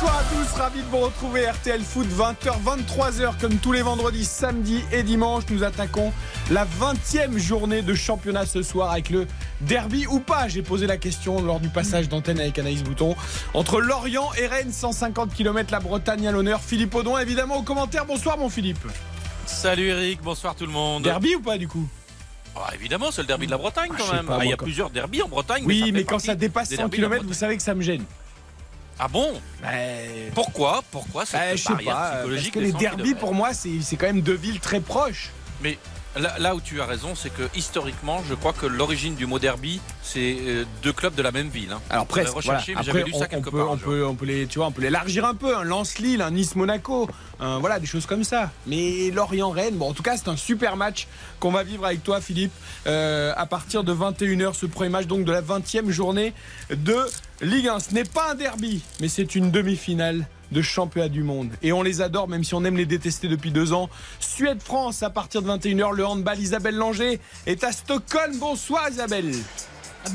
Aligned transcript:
Bonsoir 0.00 0.18
à 0.18 0.22
tous, 0.34 0.58
ravi 0.58 0.80
de 0.80 0.86
vous 0.86 0.96
retrouver 0.98 1.46
RTL 1.50 1.82
Foot 1.82 2.06
20h 2.08 2.54
23h 2.64 3.38
comme 3.38 3.56
tous 3.58 3.72
les 3.72 3.82
vendredis, 3.82 4.24
samedi 4.24 4.82
et 4.92 5.02
dimanche. 5.02 5.44
Nous 5.50 5.62
attaquons 5.62 6.10
la 6.50 6.64
20e 6.64 7.36
journée 7.36 7.82
de 7.82 7.92
championnat 7.94 8.46
ce 8.46 8.62
soir 8.62 8.92
avec 8.92 9.10
le 9.10 9.26
derby 9.60 10.06
ou 10.06 10.18
pas. 10.20 10.48
J'ai 10.48 10.62
posé 10.62 10.86
la 10.86 10.96
question 10.96 11.42
lors 11.42 11.60
du 11.60 11.68
passage 11.68 12.08
d'antenne 12.08 12.40
avec 12.40 12.58
Anaïs 12.58 12.82
Bouton 12.82 13.14
entre 13.52 13.78
Lorient 13.82 14.30
et 14.38 14.46
Rennes, 14.46 14.72
150 14.72 15.34
km 15.34 15.70
la 15.70 15.80
Bretagne 15.80 16.26
à 16.26 16.32
l'honneur. 16.32 16.62
Philippe 16.62 16.94
Audon 16.94 17.18
évidemment 17.18 17.56
au 17.58 17.62
commentaire. 17.62 18.06
Bonsoir 18.06 18.38
mon 18.38 18.48
Philippe. 18.48 18.78
Salut 19.44 19.88
Eric, 19.88 20.22
bonsoir 20.22 20.54
tout 20.54 20.64
le 20.66 20.72
monde. 20.72 21.02
Derby 21.02 21.34
ou 21.34 21.40
pas 21.42 21.58
du 21.58 21.68
coup? 21.68 21.86
Ah, 22.56 22.70
évidemment, 22.74 23.10
c'est 23.10 23.20
le 23.20 23.26
derby 23.26 23.46
de 23.46 23.50
la 23.50 23.58
Bretagne 23.58 23.90
Ah, 23.92 23.96
quand 23.98 24.12
même. 24.14 24.26
pas, 24.26 24.38
Ah, 24.40 24.44
il 24.44 24.50
y 24.50 24.52
a 24.52 24.56
quand- 24.56 24.64
plusieurs 24.64 24.88
derbys 24.90 25.22
en 25.22 25.28
Bretagne. 25.28 25.62
Oui 25.66 25.80
ça 25.80 25.86
fait 25.86 25.92
mais 25.92 26.04
quand 26.04 26.18
ça 26.18 26.34
dépasse 26.34 26.70
des 26.70 26.76
100 26.76 26.82
derbys 26.84 26.96
de 26.96 27.02
la 27.02 27.08
km 27.10 27.26
vous 27.26 27.34
savez 27.34 27.56
que 27.58 27.62
ça 27.62 27.74
me 27.74 27.82
gêne. 27.82 28.04
Ah 29.02 29.08
bon 29.08 29.32
Ouais. 29.64 30.30
Pourquoi 30.34 30.82
Pourquoi 30.90 31.24
cette 31.24 31.40
Bah, 31.40 31.56
je 31.56 31.62
sais 31.62 31.84
pas, 31.84 31.92
parce 31.92 32.12
psychologique 32.16 32.54
que 32.54 32.58
les 32.60 32.72
100 32.72 32.78
derbys 32.78 33.14
pour 33.14 33.34
moi 33.34 33.52
c'est 33.54 33.96
quand 33.96 34.06
même 34.06 34.20
deux 34.20 34.34
villes 34.34 34.60
très 34.60 34.80
proches. 34.80 35.30
Mais 35.62 35.78
là, 36.18 36.34
là 36.38 36.54
où 36.54 36.60
tu 36.60 36.80
as 36.80 36.86
raison, 36.86 37.14
c'est 37.14 37.30
que 37.30 37.42
historiquement, 37.54 38.22
je 38.28 38.34
crois 38.34 38.52
que 38.52 38.66
l'origine 38.66 39.14
du 39.14 39.26
mot 39.26 39.38
derby, 39.38 39.80
c'est 40.02 40.36
euh, 40.40 40.64
deux 40.82 40.92
clubs 40.92 41.14
de 41.14 41.22
la 41.22 41.30
même 41.32 41.48
ville. 41.48 41.70
hein. 41.72 41.80
Alors 41.90 42.06
presque. 42.06 42.32
Voilà. 42.44 42.60
Après, 42.76 43.04
lu 43.04 43.12
ça 43.12 43.18
on, 43.18 43.26
quelque 43.26 43.48
on 43.48 43.50
peut, 43.52 43.58
part, 43.58 43.70
on 43.70 43.76
peut, 43.78 44.06
on 44.06 44.14
peut 44.14 44.26
les, 44.26 44.46
tu 44.46 44.58
vois, 44.58 44.68
on 44.68 44.72
peut 44.72 44.82
l'élargir 44.82 45.24
un 45.24 45.34
peu. 45.34 45.56
Un 45.56 45.64
Lens-Lille, 45.64 46.22
un 46.22 46.30
Nice-Monaco, 46.32 47.08
un- 47.38 47.58
voilà, 47.58 47.78
des 47.78 47.86
choses 47.86 48.06
comme 48.06 48.24
ça. 48.24 48.50
Mais 48.66 49.10
Lorient-Rennes, 49.10 49.76
bon, 49.76 49.90
en 49.90 49.92
tout 49.94 50.02
cas, 50.02 50.16
c'est 50.16 50.28
un 50.28 50.36
super 50.36 50.76
match 50.76 51.06
qu'on 51.38 51.52
va 51.52 51.62
vivre 51.62 51.84
avec 51.86 52.02
toi, 52.02 52.20
Philippe, 52.20 52.52
euh, 52.86 53.32
à 53.36 53.46
partir 53.46 53.84
de 53.84 53.92
21h, 53.92 54.54
ce 54.54 54.66
premier 54.66 54.90
match 54.90 55.06
donc 55.06 55.24
de 55.24 55.32
la 55.32 55.42
20e 55.42 55.90
journée 55.90 56.32
de 56.70 56.96
Ligue 57.40 57.68
1. 57.68 57.78
Ce 57.80 57.94
n'est 57.94 58.04
pas 58.04 58.32
un 58.32 58.34
derby, 58.34 58.82
mais 59.00 59.08
c'est 59.08 59.34
une 59.34 59.50
demi-finale 59.50 60.26
de 60.52 60.62
championnat 60.62 61.08
du 61.08 61.22
monde. 61.22 61.50
Et 61.62 61.72
on 61.72 61.82
les 61.82 62.00
adore, 62.00 62.28
même 62.28 62.44
si 62.44 62.54
on 62.54 62.64
aime 62.64 62.76
les 62.76 62.86
détester 62.86 63.28
depuis 63.28 63.50
deux 63.50 63.72
ans. 63.72 63.88
Suède-France, 64.18 65.02
à 65.02 65.10
partir 65.10 65.42
de 65.42 65.48
21h, 65.50 65.94
le 65.94 66.06
handball, 66.06 66.38
Isabelle 66.38 66.76
Langer 66.76 67.20
est 67.46 67.64
à 67.64 67.72
Stockholm. 67.72 68.38
Bonsoir 68.38 68.88
Isabelle. 68.90 69.32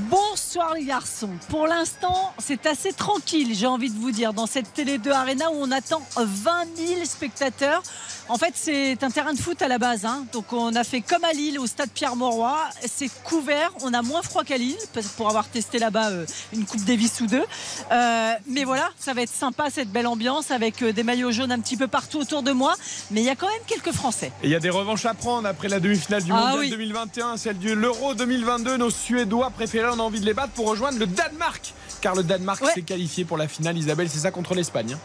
Bonsoir 0.09 0.73
les 0.73 0.83
garçons. 0.85 1.29
Pour 1.49 1.67
l'instant, 1.67 2.33
c'est 2.39 2.65
assez 2.65 2.91
tranquille, 2.91 3.53
j'ai 3.53 3.67
envie 3.67 3.91
de 3.91 3.97
vous 3.97 4.11
dire, 4.11 4.33
dans 4.33 4.47
cette 4.47 4.73
Télé 4.73 4.97
2 4.97 5.11
Arena 5.11 5.51
où 5.51 5.55
on 5.57 5.71
attend 5.71 6.01
20 6.17 6.65
000 6.75 7.05
spectateurs. 7.05 7.83
En 8.27 8.37
fait, 8.39 8.53
c'est 8.55 9.03
un 9.03 9.11
terrain 9.11 9.33
de 9.33 9.39
foot 9.39 9.61
à 9.61 9.67
la 9.67 9.77
base. 9.77 10.03
hein. 10.05 10.25
Donc, 10.33 10.51
on 10.51 10.75
a 10.75 10.83
fait 10.83 11.01
comme 11.01 11.23
à 11.23 11.31
Lille, 11.33 11.59
au 11.59 11.67
stade 11.67 11.91
Pierre-Mauroy. 11.91 12.57
C'est 12.87 13.09
couvert. 13.23 13.71
On 13.81 13.93
a 13.93 14.01
moins 14.01 14.23
froid 14.23 14.43
qu'à 14.43 14.57
Lille 14.57 14.75
pour 15.15 15.29
avoir 15.29 15.47
testé 15.47 15.77
là-bas 15.77 16.09
euh, 16.09 16.25
une 16.51 16.65
Coupe 16.65 16.83
Davis 16.85 17.21
ou 17.21 17.27
deux. 17.27 17.43
Euh, 17.91 18.31
mais 18.47 18.63
voilà, 18.63 18.89
ça 18.99 19.13
va 19.13 19.21
être 19.21 19.31
sympa, 19.33 19.69
cette 19.69 19.89
belle 19.91 20.07
ambiance 20.07 20.49
avec 20.49 20.81
euh, 20.81 20.91
des 20.91 21.03
maillots 21.03 21.31
jaunes 21.31 21.51
un 21.51 21.59
petit 21.59 21.77
peu 21.77 21.87
partout 21.87 22.17
autour 22.19 22.41
de 22.41 22.51
moi. 22.51 22.73
Mais 23.11 23.21
il 23.21 23.25
y 23.25 23.29
a 23.29 23.35
quand 23.35 23.47
même 23.47 23.61
quelques 23.67 23.91
Français. 23.93 24.31
Et 24.41 24.47
il 24.47 24.49
y 24.49 24.55
a 24.55 24.59
des 24.59 24.71
revanches 24.71 25.05
à 25.05 25.13
prendre 25.13 25.47
après 25.47 25.69
la 25.69 25.79
demi-finale 25.79 26.23
du 26.23 26.31
Ah 26.31 26.35
Mondial 26.47 26.59
oui. 26.61 26.69
2021, 26.71 27.37
celle 27.37 27.59
de 27.59 27.71
l'Euro 27.73 28.15
2022. 28.15 28.77
Nos 28.77 28.89
Suédois 28.89 29.51
préférés, 29.75 29.93
on 29.95 29.99
a 29.99 30.03
envie 30.03 30.19
de 30.21 30.25
les 30.25 30.33
battre 30.33 30.53
pour 30.53 30.67
rejoindre 30.67 30.99
le 30.99 31.05
Danemark. 31.07 31.73
Car 32.01 32.15
le 32.15 32.23
Danemark 32.23 32.63
Ouais. 32.63 32.71
s'est 32.73 32.81
qualifié 32.81 33.25
pour 33.25 33.37
la 33.37 33.47
finale, 33.47 33.77
Isabelle, 33.77 34.09
c'est 34.09 34.19
ça 34.19 34.31
contre 34.31 34.53
l'Espagne. 34.55 34.93
hein. 34.93 34.99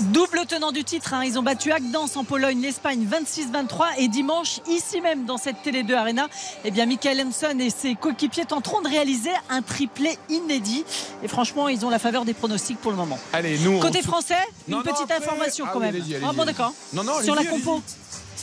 Double 0.00 0.40
tenant 0.48 0.72
du 0.72 0.82
titre, 0.82 1.14
hein. 1.14 1.22
ils 1.24 1.38
ont 1.38 1.42
battu 1.44 1.70
Agdens 1.70 2.06
en 2.16 2.24
Pologne, 2.24 2.60
l'Espagne 2.60 3.06
26-23 3.08 3.84
et 3.98 4.08
dimanche 4.08 4.58
ici 4.68 5.00
même 5.00 5.24
dans 5.24 5.36
cette 5.36 5.62
Télé 5.62 5.84
2 5.84 5.94
Arena, 5.94 6.26
eh 6.64 6.72
bien 6.72 6.84
Michael 6.86 7.20
Hansen 7.24 7.60
et 7.60 7.70
ses 7.70 7.94
coéquipiers 7.94 8.44
tenteront 8.44 8.80
de 8.82 8.88
réaliser 8.88 9.30
un 9.50 9.62
triplé 9.62 10.18
inédit 10.30 10.84
et 11.22 11.28
franchement 11.28 11.68
ils 11.68 11.86
ont 11.86 11.90
la 11.90 12.00
faveur 12.00 12.24
des 12.24 12.34
pronostics 12.34 12.78
pour 12.80 12.90
le 12.90 12.96
moment. 12.96 13.20
Allez, 13.32 13.56
nous. 13.60 13.78
Côté 13.78 14.02
français, 14.02 14.34
Non, 14.66 14.78
une 14.80 14.84
non, 14.84 14.92
petite 14.92 15.08
après- 15.12 15.14
information 15.24 15.64
Ah 15.68 15.70
quand 15.72 15.78
oui, 15.80 15.92
même. 15.92 16.22
Ah 16.28 16.32
bon 16.34 16.44
d'accord. 16.44 16.72
Non, 16.92 17.04
Sur 17.22 17.36
la 17.36 17.44
compo. 17.44 17.80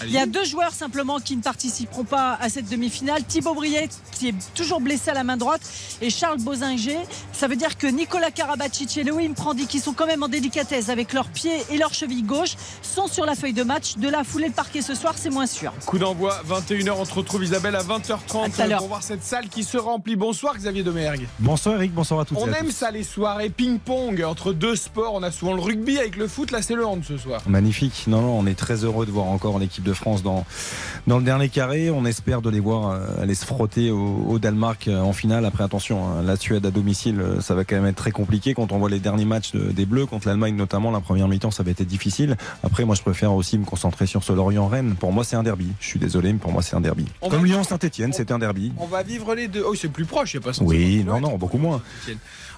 Il 0.04 0.12
y 0.12 0.18
a 0.18 0.26
deux 0.26 0.44
joueurs 0.46 0.74
simplement 0.74 1.20
qui 1.20 1.36
ne 1.38 1.42
participeront 1.42 2.04
pas 2.04 2.38
à 2.42 2.50
cette 2.50 2.70
demi-finale. 2.70 3.24
Thibaut 3.24 3.54
Briet, 3.54 3.90
qui 4.14 4.30
est 4.30 4.36
toujours 4.56 4.82
blessé 4.82 5.12
à 5.12 5.14
la 5.14 5.24
main 5.24 5.38
droite, 5.38 5.62
et 6.02 6.10
Charles 6.10 6.40
Bozinger. 6.40 7.00
Ça 7.34 7.48
veut 7.48 7.56
dire 7.56 7.78
que 7.78 7.88
Nicolas 7.88 8.32
Karabatic 8.32 8.98
et 8.98 9.04
Louis 9.04 9.30
Prandi, 9.30 9.68
qui 9.68 9.80
sont 9.80 9.94
quand 9.94 10.08
même 10.08 10.24
en 10.24 10.28
délicatesse 10.28 10.90
avec 10.90 11.14
leurs 11.14 11.30
pieds 11.30 11.64
et 11.70 11.78
leurs 11.78 11.94
chevilles 11.94 12.24
gauche, 12.24 12.56
sont 12.82 13.08
sur 13.08 13.26
la 13.26 13.36
feuille 13.36 13.54
de 13.54 13.64
match. 13.64 13.98
De 13.98 14.10
la 14.10 14.24
foulée 14.24 14.48
le 14.48 14.54
parquet 14.54 14.82
ce 14.82 14.96
soir, 14.96 15.14
c'est 15.18 15.30
moins 15.30 15.46
sûr. 15.46 15.72
Coup 15.86 15.98
d'envoi, 16.00 16.42
21h. 16.50 16.92
On 16.98 17.06
se 17.06 17.14
retrouve, 17.14 17.44
Isabelle, 17.44 17.76
à 17.76 17.84
20h30 17.84 18.46
À 18.46 18.50
tout 18.50 18.62
à 18.62 18.68
l'heure. 18.68 18.80
pour 18.80 18.88
voir 18.88 19.04
cette 19.04 19.24
salle 19.24 19.50
qui 19.50 19.64
se 19.64 19.78
remplit. 19.78 20.16
Bonsoir, 20.16 20.56
Xavier 20.58 20.84
Domergue. 20.84 21.28
Bonsoir 21.40 21.76
Eric, 21.76 21.94
bonsoir 21.94 22.20
à 22.22 22.26
toutes 22.26 22.38
On 22.40 22.48
et 22.48 22.54
à 22.54 22.60
aime 22.60 22.66
tous. 22.68 22.72
ça, 22.72 22.92
les 22.92 23.04
soirées 23.04 23.50
ping-pong 23.50 24.24
entre 24.24 24.54
deux 24.54 24.76
sports. 24.76 25.14
On 25.14 25.24
a 25.24 25.32
souvent 25.32 25.54
le 25.54 25.62
rugby 25.62 25.98
avec 26.00 26.16
le 26.18 26.28
foot. 26.28 26.52
Là, 26.52 26.62
c'est 26.62 26.76
le 26.76 26.86
hand 26.86 27.04
ce 27.08 27.18
soir. 27.18 27.42
Magnifique. 27.48 28.06
Non, 28.08 28.22
non, 28.22 28.40
on 28.40 28.46
est 28.46 28.56
très 28.58 28.84
heureux 28.84 29.06
de 29.06 29.12
voir 29.12 29.26
encore 29.28 29.60
l'équipe 29.60 29.81
de 29.84 29.94
France 29.94 30.24
dans, 30.24 30.46
dans 31.08 31.18
le 31.18 31.24
dernier 31.24 31.50
carré. 31.50 31.90
On 31.92 32.06
espère 32.06 32.42
de 32.42 32.50
les 32.50 32.60
voir 32.60 32.90
euh, 32.92 33.22
aller 33.22 33.36
se 33.36 33.46
frotter 33.46 33.92
au, 33.92 34.26
au 34.30 34.40
Danemark 34.40 34.88
euh, 34.88 35.00
en 35.02 35.14
finale. 35.14 35.46
Après, 35.46 35.64
attention, 35.64 36.06
hein, 36.08 36.22
la 36.24 36.36
Suède 36.36 36.66
à 36.66 36.72
domicile, 36.72 37.20
euh, 37.20 37.42
ça 37.42 37.56
va 37.56 37.64
quand 37.64 37.76
même 37.76 37.86
être 37.88 37.96
très 37.96 38.12
compliqué. 38.12 38.54
Quand 38.54 38.72
on 38.72 38.78
voit 38.80 38.90
les 38.90 39.00
derniers 39.00 39.26
matchs 39.26 39.52
de- 39.52 39.72
des 39.72 39.86
Bleus 39.86 40.06
contre 40.06 40.28
l'Allemagne, 40.28 40.56
notamment, 40.56 40.92
la 40.92 41.00
première 41.02 41.28
mi-temps, 41.28 41.52
ça 41.52 41.64
va 41.64 41.72
être 41.72 41.84
difficile. 41.84 42.38
Après, 42.64 42.86
moi, 42.86 42.96
je 42.96 43.02
préfère 43.02 43.34
aussi 43.34 43.58
me 43.58 43.66
concentrer 43.66 44.06
sur 44.06 44.24
ce 44.24 44.34
Lorient-Rennes. 44.34 44.96
Pour 45.00 45.12
moi, 45.12 45.24
c'est 45.24 45.36
un 45.36 45.44
derby. 45.44 45.68
Je 45.80 45.88
suis 45.88 46.00
désolé, 46.00 46.32
mais 46.34 46.40
pour 46.40 46.52
moi, 46.52 46.62
c'est 46.62 46.76
un 46.76 46.82
derby. 46.82 47.06
On 47.22 47.30
Comme 47.30 47.42
va- 47.42 47.46
Lyon-Saint-Etienne, 47.48 48.14
c'était 48.14 48.34
un 48.34 48.40
derby. 48.40 48.72
On 48.78 48.86
va 48.88 49.04
vivre 49.04 49.34
les 49.36 49.48
deux. 49.48 49.64
Oh, 49.66 49.76
c'est 49.76 49.88
plus 49.92 50.06
proche, 50.06 50.34
il 50.34 50.38
n'y 50.38 50.44
a 50.44 50.48
pas 50.48 50.54
150 50.54 50.70
Oui, 50.70 51.04
non, 51.06 51.20
non, 51.20 51.38
beaucoup 51.38 51.58
moins. 51.58 51.82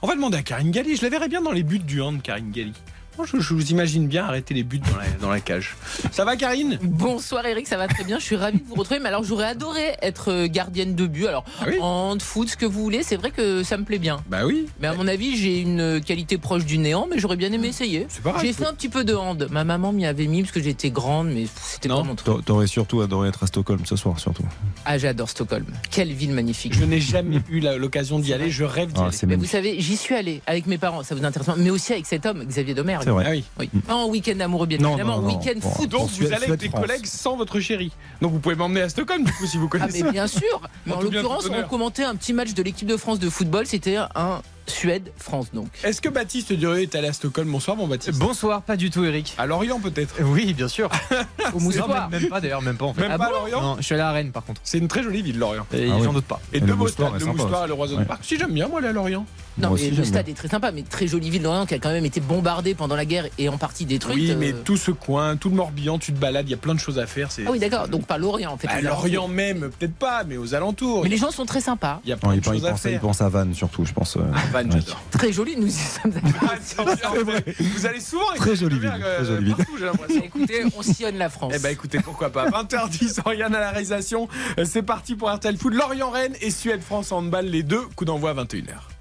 On 0.02 0.08
va 0.08 0.16
demander 0.16 0.38
à 0.38 0.42
Karine 0.42 0.72
Galli. 0.72 0.96
Je 0.98 1.02
la 1.04 1.10
verrais 1.10 1.30
bien 1.30 1.42
dans 1.42 1.52
les 1.52 1.64
buts 1.64 1.80
du 1.80 2.02
hand, 2.02 2.22
Karine 2.22 2.52
Galli. 2.52 2.74
Moi, 3.18 3.28
Je, 3.32 3.40
je 3.40 3.54
vous 3.54 3.70
imagine 3.72 4.08
bien 4.08 4.26
arrêter 4.26 4.54
les 4.56 4.64
buts 4.64 4.80
dans 4.80 4.98
la, 4.98 5.04
dans 5.22 5.30
la 5.30 5.40
cage. 5.40 5.76
Ça 6.12 6.26
va, 6.26 6.36
Karine? 6.36 6.80
Bonsoir 6.82 7.46
Eric, 7.46 7.68
ça 7.68 7.78
va 7.78 7.88
très 7.88 8.04
bien. 8.04 8.18
Je 8.18 8.24
suis 8.24 8.36
ravie 8.36 8.58
de 8.60 8.64
vous 8.68 8.74
retrouver. 8.76 9.00
Mais 9.00 9.10
alors 9.10 9.24
j'aurais 9.24 9.46
adoré 9.46 9.96
être 10.02 10.32
euh, 10.32 10.48
gardienne 10.48 10.96
de 10.96 11.06
but. 11.06 11.28
Alors 11.28 11.46
Ah 11.62 11.66
oui? 11.68 11.76
en 11.80 12.18
foot, 12.20 12.50
ce 12.50 12.58
que 12.58 12.66
vous 12.66 12.82
voulez, 12.82 13.04
c'est 13.04 13.16
vrai 13.16 13.30
que 13.30 13.62
ça 13.64 13.78
me 13.78 13.84
plaît 13.84 14.00
bien. 14.00 14.24
Bah 14.28 14.46
oui. 14.46 14.66
Mais 14.80 14.88
à 14.88 14.94
mon 14.96 15.08
avis, 15.08 15.38
j'ai 15.38 15.60
une 15.62 16.02
qualité 16.02 16.38
proche 16.40 16.66
du 16.66 16.80
néant, 16.80 17.08
mais 17.10 17.20
j'aurais 17.20 17.36
bien 17.36 17.52
aimé 17.52 17.68
essayer. 17.68 18.08
C'est 18.10 18.24
pas 18.24 18.32
grave. 18.32 18.42
J'ai 18.44 18.52
fait 18.54 18.66
un 18.66 18.74
petit 18.74 18.90
peu 18.90 19.04
de 19.04 19.14
hand. 19.14 19.48
Ma 19.52 19.64
maman 19.64 19.92
m'y 19.94 20.08
avait 20.08 20.26
mis 20.28 20.42
parce 20.42 20.52
que 20.54 20.62
j'étais 20.64 20.90
grande, 20.90 21.28
mais 21.30 21.46
c'était 21.64 21.90
pas 21.90 22.02
mon 22.02 22.16
truc. 22.16 22.36
T'a- 22.38 22.42
T'aurais 22.44 22.68
surtout 22.68 23.02
adoré 23.02 23.30
être 23.30 23.44
à 23.44 23.48
Stockholm 23.48 23.86
ce 23.86 23.96
soir, 23.96 24.20
surtout. 24.20 24.44
Ah, 24.86 24.98
j'adore 24.98 25.30
Stockholm. 25.30 25.66
Quelle 25.92 26.12
ville 26.14 26.34
magnifique. 26.34 26.74
Je 26.74 26.84
n'ai 26.84 27.00
jamais 27.00 27.42
eu 27.50 27.60
l'occasion 27.60 28.18
d'y 28.20 28.34
aller. 28.34 28.50
Je 28.50 28.64
rêve 28.64 28.92
d'y 28.92 29.02
Ah, 29.02 29.06
aller. 29.08 29.18
Mais 29.28 29.36
vous 29.36 29.46
savez, 29.46 29.80
j'y 29.80 29.98
suis 29.98 30.16
allée 30.16 30.42
avec 30.48 30.66
mes 30.66 30.78
parents, 30.80 31.04
ça 31.04 31.14
vous 31.14 31.24
intéresse 31.24 31.46
pas, 31.48 31.56
mais 31.56 31.70
aussi 31.70 31.94
avec 31.94 32.08
cet 32.08 32.26
homme, 32.26 32.44
Xavier 32.46 32.74
Domergue. 32.74 33.03
C'est 33.04 33.10
vrai. 33.10 33.26
Ah 33.28 33.32
oui. 33.32 33.44
Oui. 33.60 33.70
Pas 33.88 33.96
en 33.96 34.08
week-end 34.08 34.40
amoureux, 34.40 34.66
bien 34.68 34.78
Non, 34.78 34.90
évidemment, 34.92 35.20
non, 35.22 35.30
non. 35.30 35.38
week-end 35.40 35.60
Bon, 35.62 35.70
foot. 35.72 35.90
Donc 35.90 36.10
vous 36.10 36.16
Suède- 36.16 36.34
allez 36.34 36.46
avec 36.46 36.60
des 36.60 36.66
Suède-France. 36.68 36.82
collègues 36.86 37.06
sans 37.06 37.36
votre 37.38 37.60
chérie. 37.60 37.92
Donc 38.22 38.32
vous 38.32 38.40
pouvez 38.40 38.56
m'emmener 38.56 38.82
à 38.82 38.90
Stockholm 38.90 39.24
du 39.24 39.32
coup 39.34 39.46
si 39.46 39.58
vous 39.58 39.66
Ah, 39.74 39.78
connaissez. 39.78 40.04
mais 40.04 40.12
bien 40.12 40.28
sûr. 40.28 40.62
Mais 40.86 40.94
En 40.94 40.98
en 40.98 41.00
tout 41.02 41.10
bien, 41.10 41.22
tout 41.22 41.28
l'occurrence, 41.28 41.46
honneur. 41.46 41.64
on 41.66 41.70
commentait 41.70 42.04
un 42.04 42.16
petit 42.16 42.34
match 42.34 42.54
de 42.54 42.64
l'équipe 42.64 42.88
de 42.88 42.98
France 42.98 43.20
de 43.20 43.30
football. 43.30 43.66
C'était 43.66 43.98
un 43.98 44.42
Suède-France, 44.66 45.48
donc. 45.54 45.68
Est-ce 45.84 46.02
que 46.02 46.08
Baptiste 46.10 46.54
Durieux 46.54 46.82
est 46.84 46.96
allé 46.96 47.08
à 47.10 47.14
Stockholm 47.14 47.50
Bonsoir 47.52 47.76
mon 47.76 47.86
Baptiste. 47.88 48.18
Bonsoir, 48.18 48.62
pas 48.62 48.78
du 48.78 48.90
tout 48.90 49.04
Eric. 49.04 49.34
À 49.38 49.46
Lorient 49.46 49.80
peut-être. 49.80 50.16
Oui, 50.24 50.54
bien 50.54 50.68
sûr. 50.70 50.90
Au 51.12 51.58
Non, 51.58 51.60
Moussoir. 51.60 52.10
même, 52.10 52.22
même 52.22 52.30
pas 52.30 52.40
d'ailleurs, 52.42 52.62
même 52.62 52.78
pas 52.78 52.86
en 52.86 52.94
fait. 52.94 53.02
Même 53.02 53.12
Ah 53.14 53.18
pas 53.18 53.26
à 53.26 53.30
bon 53.30 53.36
Lorient. 53.36 53.62
Non, 53.62 53.76
je 53.78 53.84
suis 53.84 53.94
allé 53.94 54.04
à 54.04 54.12
Rennes 54.12 54.32
par 54.32 54.44
contre. 54.46 54.62
C'est 54.64 54.78
une 54.78 54.88
très 54.88 55.04
jolie 55.04 55.22
ville 55.22 55.38
Lorient. 55.38 55.66
Et 55.74 55.90
Ah 55.92 55.96
j'en 56.02 56.08
oui. 56.10 56.16
doute 56.16 56.26
pas. 56.26 56.40
Et 56.54 56.62
Moustoir 56.62 57.10
stades, 57.10 57.10
est 57.10 57.14
le 57.14 57.20
sympa 57.20 57.32
Moustoir 57.44 57.52
aussi. 57.62 57.64
et 57.66 57.68
le 57.68 57.74
Roison 57.74 57.98
Ouais. 57.98 58.06
Park. 58.06 58.22
Si 58.24 58.38
j'aime 58.38 58.52
bien 58.54 58.68
moi 58.70 58.80
aller 58.80 58.88
à 58.88 58.94
Lorient. 58.94 59.26
Non, 59.58 59.70
Moi 59.70 59.78
mais 59.78 59.86
aussi, 59.88 59.92
le 59.96 60.04
stade 60.04 60.26
bien. 60.26 60.34
est 60.34 60.38
très 60.38 60.48
sympa, 60.48 60.72
mais 60.72 60.82
très 60.82 61.08
jolie 61.08 61.30
ville 61.30 61.44
d'Orient 61.44 61.66
qui 61.68 61.76
a 61.76 61.80
quand 61.80 61.92
même 61.92 62.06
été 62.06 62.20
bombardée 62.20 62.74
pendant 62.74 62.96
la 62.96 63.06
guerre 63.06 63.28
et 63.38 63.50
en 63.50 63.58
partie 63.58 63.86
détruite. 63.86 64.16
Oui, 64.16 64.32
euh. 64.32 64.36
mais 64.38 64.52
tout 64.52 64.78
ce 64.78 64.90
coin, 64.92 65.36
tout 65.38 65.50
le 65.50 65.56
Morbihan, 65.56 66.00
tu 66.00 66.12
te 66.12 66.18
balades, 66.20 66.48
il 66.48 66.52
y 66.52 66.56
a 66.56 66.58
plein 66.58 66.74
de 66.74 66.80
choses 66.80 66.98
à 66.98 67.06
faire. 67.06 67.30
Ah 67.46 67.52
oui, 67.52 67.60
d'accord, 67.60 67.88
donc 67.88 68.06
pas 68.08 68.18
Lorient 68.18 68.52
en 68.52 68.58
fait. 68.58 68.66
Bah. 68.68 68.82
Lorient 68.82 69.28
même, 69.28 69.70
peut-être 69.78 69.94
pas, 69.94 70.24
mais 70.24 70.38
aux 70.38 70.56
alentours. 70.56 71.04
Mais 71.04 71.10
les 71.10 71.18
gens 71.18 71.30
sont 71.32 71.46
très 71.46 71.62
sympas, 71.62 72.02
Il 72.04 72.10
y 72.10 72.14
a 72.14 72.18
plein 72.18 72.32
de 72.32 72.38
il, 72.38 72.44
choses 72.44 72.66
à 72.66 72.76
faire. 72.76 73.00
pense 73.00 73.22
à 73.22 73.30
Vannes 73.30 73.54
surtout, 73.54 73.86
je 73.86 73.94
pense. 73.94 74.18
euh, 74.18 74.22
Ah, 74.34 74.40
Vannes, 74.52 74.74
ouais. 74.74 74.80
j'adore. 74.80 75.02
très 75.12 75.32
jolis. 75.32 75.56
Nous 75.58 75.68
y 75.68 75.72
sommes. 75.72 76.14
Ah, 76.42 76.54
c'est 76.62 76.82
vrai. 76.82 77.46
Vous 77.60 77.86
allez 77.86 78.00
souvent 78.00 78.26
Très 78.36 78.56
jolie 78.56 78.80
ville, 78.80 78.92
euh, 79.04 79.18
très 79.18 79.26
jolie 79.26 79.46
ville. 79.46 79.56
partout, 79.56 79.78
j'ai 79.78 79.86
l'impression. 79.86 80.22
Écoutez, 80.26 80.64
on 80.76 80.82
sillonne 80.82 81.18
la 81.18 81.30
France. 81.30 81.54
Eh 81.56 81.60
ben 81.60 81.70
écoutez, 81.70 82.00
pourquoi 82.00 82.32
pas. 82.32 82.50
20h10, 82.50 83.20
Oriane 83.26 83.54
à 83.54 83.60
la 83.60 83.70
réalisation. 83.72 84.28
Euh, 84.58 84.66
C'est 84.66 84.82
parti 84.82 85.16
pour 85.16 85.30
RTL 85.32 85.58
Foot. 85.58 85.74
Lorient-Rennes 85.76 86.34
et 86.42 86.50
Suède-France 86.50 87.12
en 87.12 87.18
handball, 87.20 87.46
les 87.46 87.62
deux. 87.64 87.82
Coup 87.96 88.06
d'envoi 88.06 88.32
à 88.32 88.34
21h. 88.34 88.93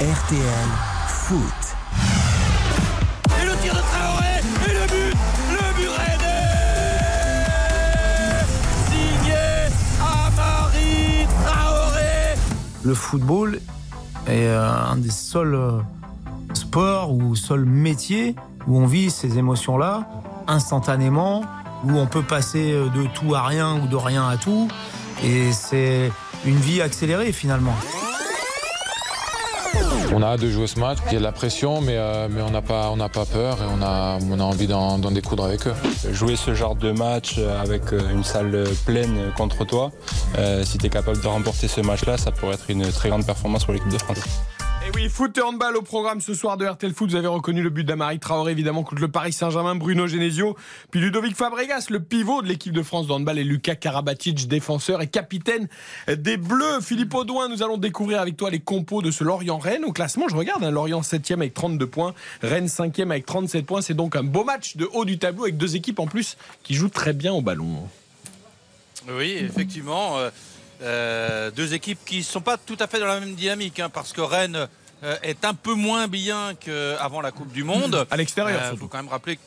RTL 0.00 0.68
Foot. 1.08 1.40
Et 3.40 3.44
le 3.44 3.56
tir 3.62 3.74
de 3.74 3.80
Traoré 3.80 4.40
Et 4.68 4.72
le 4.72 4.86
but 4.86 5.16
Le 5.50 5.74
but 5.76 5.90
Signé 8.86 9.70
Amari 10.00 11.26
Traoré 11.44 12.36
le 12.84 12.94
football 12.94 13.60
est 14.26 14.46
euh, 14.46 14.70
un 14.70 14.96
des 14.96 15.10
seuls 15.10 15.54
euh, 15.54 15.80
sports 16.54 17.12
ou 17.12 17.34
seuls 17.34 17.64
métiers 17.64 18.36
où 18.66 18.78
on 18.78 18.86
vit 18.86 19.10
ces 19.10 19.38
émotions-là 19.38 20.06
instantanément, 20.46 21.44
où 21.84 21.92
on 21.92 22.06
peut 22.06 22.22
passer 22.22 22.72
euh, 22.72 22.88
de 22.88 23.06
tout 23.06 23.34
à 23.34 23.42
rien 23.42 23.80
ou 23.80 23.86
de 23.86 23.96
rien 23.96 24.28
à 24.28 24.36
tout. 24.36 24.68
Et 25.24 25.52
c'est 25.52 26.12
une 26.44 26.56
vie 26.56 26.80
accélérée 26.80 27.32
finalement. 27.32 27.74
On 30.14 30.22
a 30.22 30.26
hâte 30.26 30.40
de 30.40 30.50
jouer 30.50 30.66
ce 30.66 30.80
match. 30.80 30.98
Il 31.06 31.12
y 31.12 31.16
a 31.16 31.18
de 31.18 31.24
la 31.24 31.32
pression, 31.32 31.80
mais, 31.80 31.96
euh, 31.96 32.28
mais 32.30 32.40
on 32.40 32.50
n'a 32.50 32.62
pas, 32.62 32.94
pas 33.12 33.26
peur 33.26 33.58
et 33.62 33.66
on 33.66 33.82
a, 33.82 34.18
on 34.30 34.40
a 34.40 34.42
envie 34.42 34.66
d'en, 34.66 34.98
découdre 34.98 35.44
avec 35.44 35.66
eux. 35.66 35.74
Jouer 36.12 36.36
ce 36.36 36.54
genre 36.54 36.76
de 36.76 36.92
match 36.92 37.36
euh, 37.38 37.62
avec 37.62 37.92
euh, 37.92 38.10
une 38.10 38.24
salle 38.24 38.64
pleine 38.86 39.32
contre 39.36 39.64
toi, 39.64 39.92
si 40.64 40.78
tu 40.78 40.86
es 40.86 40.90
capable 40.90 41.20
de 41.20 41.26
remporter 41.26 41.68
ce 41.68 41.80
match-là, 41.80 42.16
ça 42.16 42.30
pourrait 42.30 42.54
être 42.54 42.70
une 42.70 42.90
très 42.90 43.10
grande 43.10 43.26
performance 43.26 43.64
pour 43.64 43.74
l'équipe 43.74 43.92
de 43.92 43.98
France. 43.98 44.18
Et 44.88 44.90
oui, 44.94 45.10
foot 45.10 45.36
et 45.36 45.42
handball 45.42 45.76
au 45.76 45.82
programme 45.82 46.22
ce 46.22 46.32
soir 46.32 46.56
de 46.56 46.64
RTL 46.64 46.94
Foot. 46.94 47.10
Vous 47.10 47.16
avez 47.16 47.26
reconnu 47.26 47.62
le 47.62 47.68
but 47.68 47.84
d'Amaric 47.84 48.20
Traoré, 48.22 48.52
évidemment, 48.52 48.84
contre 48.84 49.02
le 49.02 49.08
Paris 49.08 49.34
Saint-Germain, 49.34 49.74
Bruno 49.74 50.06
Genesio. 50.06 50.56
Puis 50.90 50.98
Ludovic 50.98 51.36
Fabregas, 51.36 51.88
le 51.90 52.00
pivot 52.00 52.40
de 52.40 52.46
l'équipe 52.48 52.72
de 52.72 52.82
France 52.82 53.06
de 53.06 53.12
handball, 53.12 53.38
et 53.38 53.44
Lucas 53.44 53.74
Karabatic, 53.74 54.48
défenseur 54.48 55.02
et 55.02 55.06
capitaine 55.06 55.68
des 56.08 56.38
Bleus. 56.38 56.80
Philippe 56.80 57.12
Audouin, 57.12 57.50
nous 57.50 57.62
allons 57.62 57.76
découvrir 57.76 58.22
avec 58.22 58.38
toi 58.38 58.48
les 58.48 58.60
compos 58.60 59.02
de 59.02 59.10
ce 59.10 59.24
Lorient-Rennes. 59.24 59.84
Au 59.84 59.92
classement, 59.92 60.26
je 60.26 60.36
regarde, 60.36 60.64
hein, 60.64 60.70
Lorient 60.70 61.02
7e 61.02 61.34
avec 61.34 61.52
32 61.52 61.86
points, 61.86 62.14
Rennes 62.40 62.68
5e 62.68 63.10
avec 63.10 63.26
37 63.26 63.66
points. 63.66 63.82
C'est 63.82 63.92
donc 63.92 64.16
un 64.16 64.22
beau 64.22 64.44
match 64.44 64.78
de 64.78 64.88
haut 64.94 65.04
du 65.04 65.18
tableau 65.18 65.42
avec 65.42 65.58
deux 65.58 65.76
équipes 65.76 65.98
en 65.98 66.06
plus 66.06 66.38
qui 66.62 66.72
jouent 66.72 66.88
très 66.88 67.12
bien 67.12 67.34
au 67.34 67.42
ballon. 67.42 67.86
Oui, 69.10 69.36
effectivement. 69.38 70.16
euh, 70.18 70.30
euh, 70.82 71.50
deux 71.50 71.74
équipes 71.74 71.98
qui 72.04 72.18
ne 72.18 72.22
sont 72.22 72.40
pas 72.40 72.56
tout 72.56 72.76
à 72.80 72.86
fait 72.86 72.98
dans 73.00 73.06
la 73.06 73.20
même 73.20 73.34
dynamique, 73.34 73.80
hein, 73.80 73.88
parce 73.90 74.12
que 74.12 74.20
Rennes 74.20 74.68
euh, 75.04 75.16
est 75.22 75.44
un 75.44 75.54
peu 75.54 75.74
moins 75.74 76.08
bien 76.08 76.54
qu'avant 76.58 77.20
la 77.20 77.30
Coupe 77.32 77.52
du 77.52 77.64
Monde. 77.64 78.06
À 78.10 78.16
l'extérieur, 78.16 78.60
Il 78.62 78.66
surtout. 78.66 78.80
faut 78.82 78.88
quand 78.88 78.98
même 78.98 79.08
rappeler. 79.08 79.38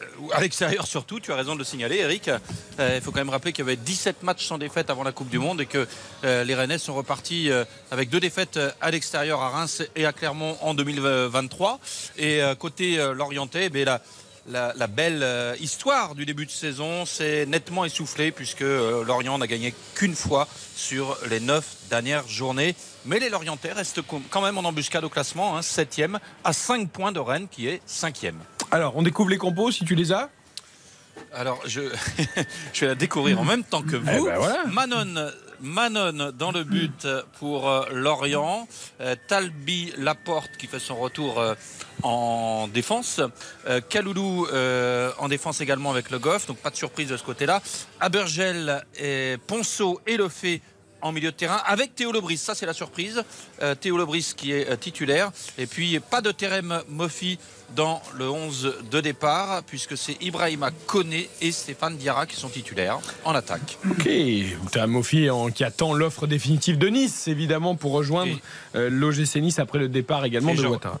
euh, 0.00 0.32
à 0.32 0.40
l'extérieur 0.40 0.86
surtout, 0.86 1.20
tu 1.20 1.32
as 1.32 1.36
raison 1.36 1.54
de 1.54 1.58
le 1.58 1.64
signaler, 1.64 1.96
Eric. 1.98 2.30
Il 2.78 3.00
faut 3.00 3.10
quand 3.10 3.20
même 3.20 3.30
rappeler 3.30 3.52
qu'il 3.52 3.64
y 3.64 3.68
avait 3.68 3.76
17 3.76 4.22
matchs 4.22 4.46
sans 4.46 4.58
défaite 4.58 4.90
avant 4.90 5.02
la 5.02 5.12
Coupe 5.12 5.28
du 5.30 5.38
Monde 5.38 5.60
et 5.62 5.66
que 5.66 5.86
euh, 6.24 6.44
les 6.44 6.54
Rennais 6.54 6.78
sont 6.78 6.94
repartis 6.94 7.50
euh, 7.50 7.64
avec 7.90 8.10
deux 8.10 8.20
défaites 8.20 8.56
euh, 8.58 8.70
à 8.82 8.90
l'extérieur 8.90 9.40
à 9.42 9.48
Reims 9.50 9.82
et 9.96 10.04
à 10.06 10.12
Clermont 10.12 10.56
en 10.60 10.74
2023. 10.74 11.78
Et 12.18 12.42
euh, 12.42 12.54
côté 12.54 12.98
euh, 12.98 13.14
Lorientais, 13.14 13.66
eh 13.66 13.70
bien, 13.70 13.84
la, 13.86 14.00
la, 14.48 14.72
la 14.76 14.86
belle 14.86 15.22
euh, 15.22 15.54
histoire 15.60 16.14
du 16.14 16.24
début 16.24 16.46
de 16.46 16.50
saison 16.50 17.04
s'est 17.04 17.46
nettement 17.46 17.84
essoufflée 17.84 18.30
puisque 18.30 18.62
euh, 18.62 19.04
Lorient 19.04 19.38
n'a 19.38 19.46
gagné 19.46 19.74
qu'une 19.94 20.14
fois 20.14 20.48
sur 20.74 21.16
les 21.28 21.40
neuf 21.40 21.76
dernières 21.90 22.26
journées. 22.28 22.74
Mais 23.04 23.18
les 23.18 23.28
Lorientais 23.28 23.72
restent 23.72 24.00
quand 24.30 24.40
même 24.42 24.58
en 24.58 24.64
embuscade 24.64 25.04
au 25.04 25.08
classement, 25.08 25.56
hein, 25.56 25.60
7e, 25.60 26.18
à 26.44 26.52
5 26.52 26.88
points 26.90 27.12
de 27.12 27.20
Rennes 27.20 27.48
qui 27.50 27.68
est 27.68 27.80
5e. 27.88 28.34
Alors, 28.70 28.96
on 28.96 29.02
découvre 29.02 29.30
les 29.30 29.38
compos 29.38 29.70
si 29.70 29.84
tu 29.84 29.94
les 29.94 30.12
as? 30.12 30.28
Alors, 31.32 31.60
je, 31.66 31.80
je 32.72 32.80
vais 32.80 32.86
la 32.88 32.94
découvrir 32.94 33.40
en 33.40 33.44
même 33.44 33.64
temps 33.64 33.82
que 33.82 33.96
vous. 33.96 34.08
Eh 34.08 34.30
ben 34.30 34.38
voilà. 34.38 34.64
Manon, 34.66 35.30
Manon 35.60 36.32
dans 36.32 36.52
le 36.52 36.64
but 36.64 37.06
pour 37.38 37.68
euh, 37.68 37.84
Lorient. 37.92 38.68
Euh, 39.00 39.14
Talbi 39.28 39.92
Laporte 39.98 40.56
qui 40.58 40.66
fait 40.66 40.78
son 40.78 40.96
retour 40.96 41.38
euh, 41.38 41.54
en 42.02 42.68
défense. 42.68 43.20
Kaloulou 43.88 44.46
en 45.18 45.28
défense 45.28 45.60
également 45.60 45.90
avec 45.90 46.10
le 46.10 46.18
Goff. 46.18 46.46
Donc 46.46 46.58
pas 46.58 46.70
de 46.70 46.76
surprise 46.76 47.08
de 47.08 47.16
ce 47.16 47.22
côté-là. 47.22 47.62
Abergel, 48.00 48.84
et 48.98 49.36
Ponceau 49.46 50.00
et 50.06 50.18
en 51.02 51.12
milieu 51.12 51.30
de 51.30 51.36
terrain 51.36 51.60
avec 51.64 51.94
Théo 51.94 52.12
Lebris. 52.12 52.36
Ça, 52.38 52.54
c'est 52.54 52.66
la 52.66 52.72
surprise. 52.72 53.22
Euh, 53.62 53.74
Théo 53.74 53.96
Lebris 53.96 54.32
qui 54.36 54.52
est 54.52 54.76
titulaire. 54.78 55.30
Et 55.58 55.66
puis, 55.66 55.98
pas 56.00 56.20
de 56.20 56.32
Terem 56.32 56.82
Mofi 56.88 57.38
dans 57.74 58.00
le 58.14 58.30
11 58.30 58.74
de 58.90 59.00
départ, 59.00 59.62
puisque 59.64 59.96
c'est 59.96 60.16
Ibrahima 60.22 60.70
Koné 60.86 61.28
et 61.40 61.52
Stéphane 61.52 61.96
Diarra 61.96 62.26
qui 62.26 62.36
sont 62.36 62.48
titulaires 62.48 62.98
en 63.24 63.34
attaque. 63.34 63.78
Ok, 63.90 64.08
Mofi 64.86 65.28
qui 65.54 65.64
attend 65.64 65.92
l'offre 65.94 66.26
définitive 66.26 66.78
de 66.78 66.88
Nice, 66.88 67.28
évidemment, 67.28 67.74
pour 67.74 67.92
rejoindre 67.92 68.36
euh, 68.74 68.88
l'OGC 68.90 69.36
Nice 69.36 69.58
après 69.58 69.78
le 69.78 69.88
départ 69.88 70.24
également 70.24 70.52
Et 70.52 70.56
de 70.56 70.66
Ouattara. 70.66 71.00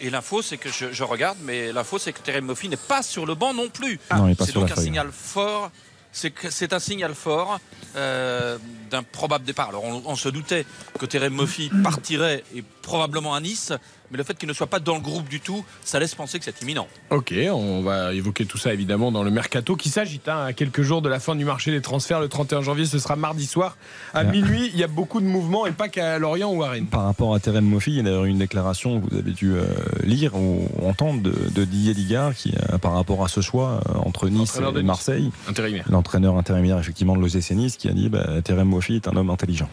Et 0.00 0.10
l'info, 0.10 0.42
c'est 0.42 0.56
que 0.56 0.70
je, 0.70 0.92
je 0.92 1.04
regarde, 1.04 1.36
mais 1.42 1.72
l'info, 1.72 1.98
c'est 1.98 2.12
que 2.12 2.20
Terem 2.20 2.44
Mofi 2.46 2.68
n'est 2.68 2.76
pas 2.76 3.02
sur 3.02 3.26
le 3.26 3.34
banc 3.34 3.52
non 3.52 3.68
plus. 3.68 3.98
Non, 4.16 4.28
il 4.28 4.32
est 4.32 4.34
pas 4.34 4.46
c'est 4.46 4.52
sur 4.52 4.60
donc 4.62 4.70
un 4.70 4.74
feuille. 4.74 4.84
signal 4.84 5.08
fort. 5.12 5.70
C'est 6.12 6.30
que- 6.32 6.50
c'est 6.50 6.72
un 6.72 6.80
signal 6.80 7.14
fort 7.14 7.60
euh, 7.96 8.58
d'un 8.90 9.02
probable 9.04 9.44
départ. 9.44 9.68
Alors, 9.68 9.84
on, 9.84 10.02
on 10.06 10.16
se 10.16 10.28
doutait 10.28 10.64
que 10.98 11.06
Terem 11.06 11.32
Mofi 11.34 11.70
partirait 11.84 12.42
et 12.54 12.64
probablement 12.82 13.34
à 13.34 13.40
Nice, 13.40 13.72
mais 14.10 14.18
le 14.18 14.24
fait 14.24 14.36
qu'il 14.36 14.48
ne 14.48 14.52
soit 14.54 14.66
pas 14.66 14.80
dans 14.80 14.94
le 14.94 15.00
groupe 15.00 15.28
du 15.28 15.40
tout, 15.40 15.64
ça 15.84 15.98
laisse 15.98 16.14
penser 16.14 16.38
que 16.38 16.44
c'est 16.44 16.60
imminent. 16.62 16.86
Ok, 17.10 17.34
on 17.52 17.82
va 17.82 18.12
évoquer 18.14 18.44
tout 18.46 18.58
ça 18.58 18.72
évidemment 18.72 19.12
dans 19.12 19.22
le 19.22 19.30
mercato 19.30 19.76
qui 19.76 19.88
s'agite 19.88 20.28
hein, 20.28 20.44
à 20.46 20.52
quelques 20.52 20.82
jours 20.82 21.02
de 21.02 21.08
la 21.08 21.20
fin 21.20 21.34
du 21.36 21.44
marché 21.44 21.70
des 21.70 21.80
transferts. 21.80 22.20
Le 22.20 22.28
31 22.28 22.62
janvier, 22.62 22.86
ce 22.86 22.98
sera 22.98 23.16
mardi 23.16 23.46
soir 23.46 23.76
à 24.14 24.24
Ouais. 24.24 24.30
minuit. 24.32 24.70
Il 24.74 24.78
y 24.78 24.84
a 24.84 24.88
beaucoup 24.88 25.20
de 25.20 25.26
mouvements 25.26 25.66
et 25.66 25.72
pas 25.72 25.88
qu'à 25.88 26.18
Lorient 26.18 26.52
ou 26.52 26.62
à 26.62 26.70
Rennes. 26.70 26.86
Par 26.86 27.04
rapport 27.04 27.34
à 27.34 27.40
Terem 27.40 27.64
Moffi, 27.64 27.90
il 27.92 27.96
y 27.96 28.00
a 28.00 28.02
d'ailleurs 28.02 28.24
une 28.24 28.38
déclaration 28.38 29.00
que 29.00 29.10
vous 29.10 29.16
avez 29.18 29.30
dû 29.32 29.52
euh, 29.52 29.64
lire 30.02 30.34
ou 30.36 30.68
entendre 30.84 31.22
de, 31.22 31.32
de 31.54 31.64
Didier 31.64 31.94
Ligard 31.94 32.34
qui, 32.34 32.52
euh, 32.72 32.78
par 32.78 32.92
rapport 32.92 33.24
à 33.24 33.28
ce 33.28 33.40
choix 33.40 33.80
euh, 33.88 33.98
entre 34.04 34.28
Nice 34.28 34.56
de 34.58 34.62
et 34.64 34.72
Nice. 34.72 34.82
Marseille, 34.82 35.30
l'entraîneur 35.88 36.36
intérimaire 36.36 36.78
effectivement 36.78 37.16
de 37.16 37.20
l'OGC 37.20 37.52
Nice 37.52 37.76
qui 37.76 37.88
a 37.88 37.92
dit 37.92 38.08
bah, 38.08 38.42
Terem 38.42 38.68
Moffi 38.68 38.96
est 38.96 39.08
un 39.08 39.16
homme 39.16 39.30
intelligent. 39.30 39.68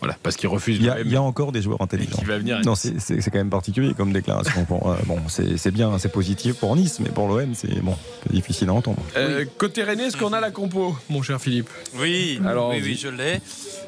Voilà, 0.00 0.16
parce 0.22 0.36
qu'il 0.36 0.48
refuse 0.48 0.76
Il 0.76 0.84
y, 0.84 0.88
a, 0.90 1.00
il 1.00 1.10
y 1.10 1.16
a 1.16 1.22
encore 1.22 1.50
des 1.50 1.60
joueurs 1.60 1.80
intelligents. 1.82 2.16
qui 2.18 2.24
va 2.24 2.38
venir 2.38 2.60
Non, 2.64 2.74
c'est 2.76 3.00
c'est- 3.00 3.20
c'est 3.20 3.30
quand 3.30 3.38
même 3.38 3.50
particulier 3.50 3.94
comme 3.94 4.12
déclaration. 4.12 4.64
Pour, 4.64 4.90
euh, 4.90 4.96
bon, 5.06 5.18
c'est 5.28 5.56
c'est 5.56 5.70
bien, 5.72 5.98
c'est 5.98 6.08
positif 6.12 6.54
pour 6.54 6.76
Nice, 6.76 7.00
mais 7.00 7.08
pour 7.10 7.26
l'OM, 7.28 7.54
c'est 7.54 7.80
bon, 7.82 7.96
c'est 8.22 8.32
difficile 8.32 8.68
à 8.68 8.74
entendre. 8.74 9.02
Euh, 9.16 9.44
côté 9.58 9.82
Rennais, 9.82 10.04
est-ce 10.04 10.16
qu'on 10.16 10.32
a 10.32 10.40
la 10.40 10.50
compo, 10.52 10.96
mon 11.10 11.22
cher 11.22 11.40
Philippe? 11.40 11.68
Oui, 11.96 12.40
Alors, 12.46 12.70
oui, 12.70 12.80
oui, 12.82 12.98
je 13.00 13.08
l'ai. 13.08 13.40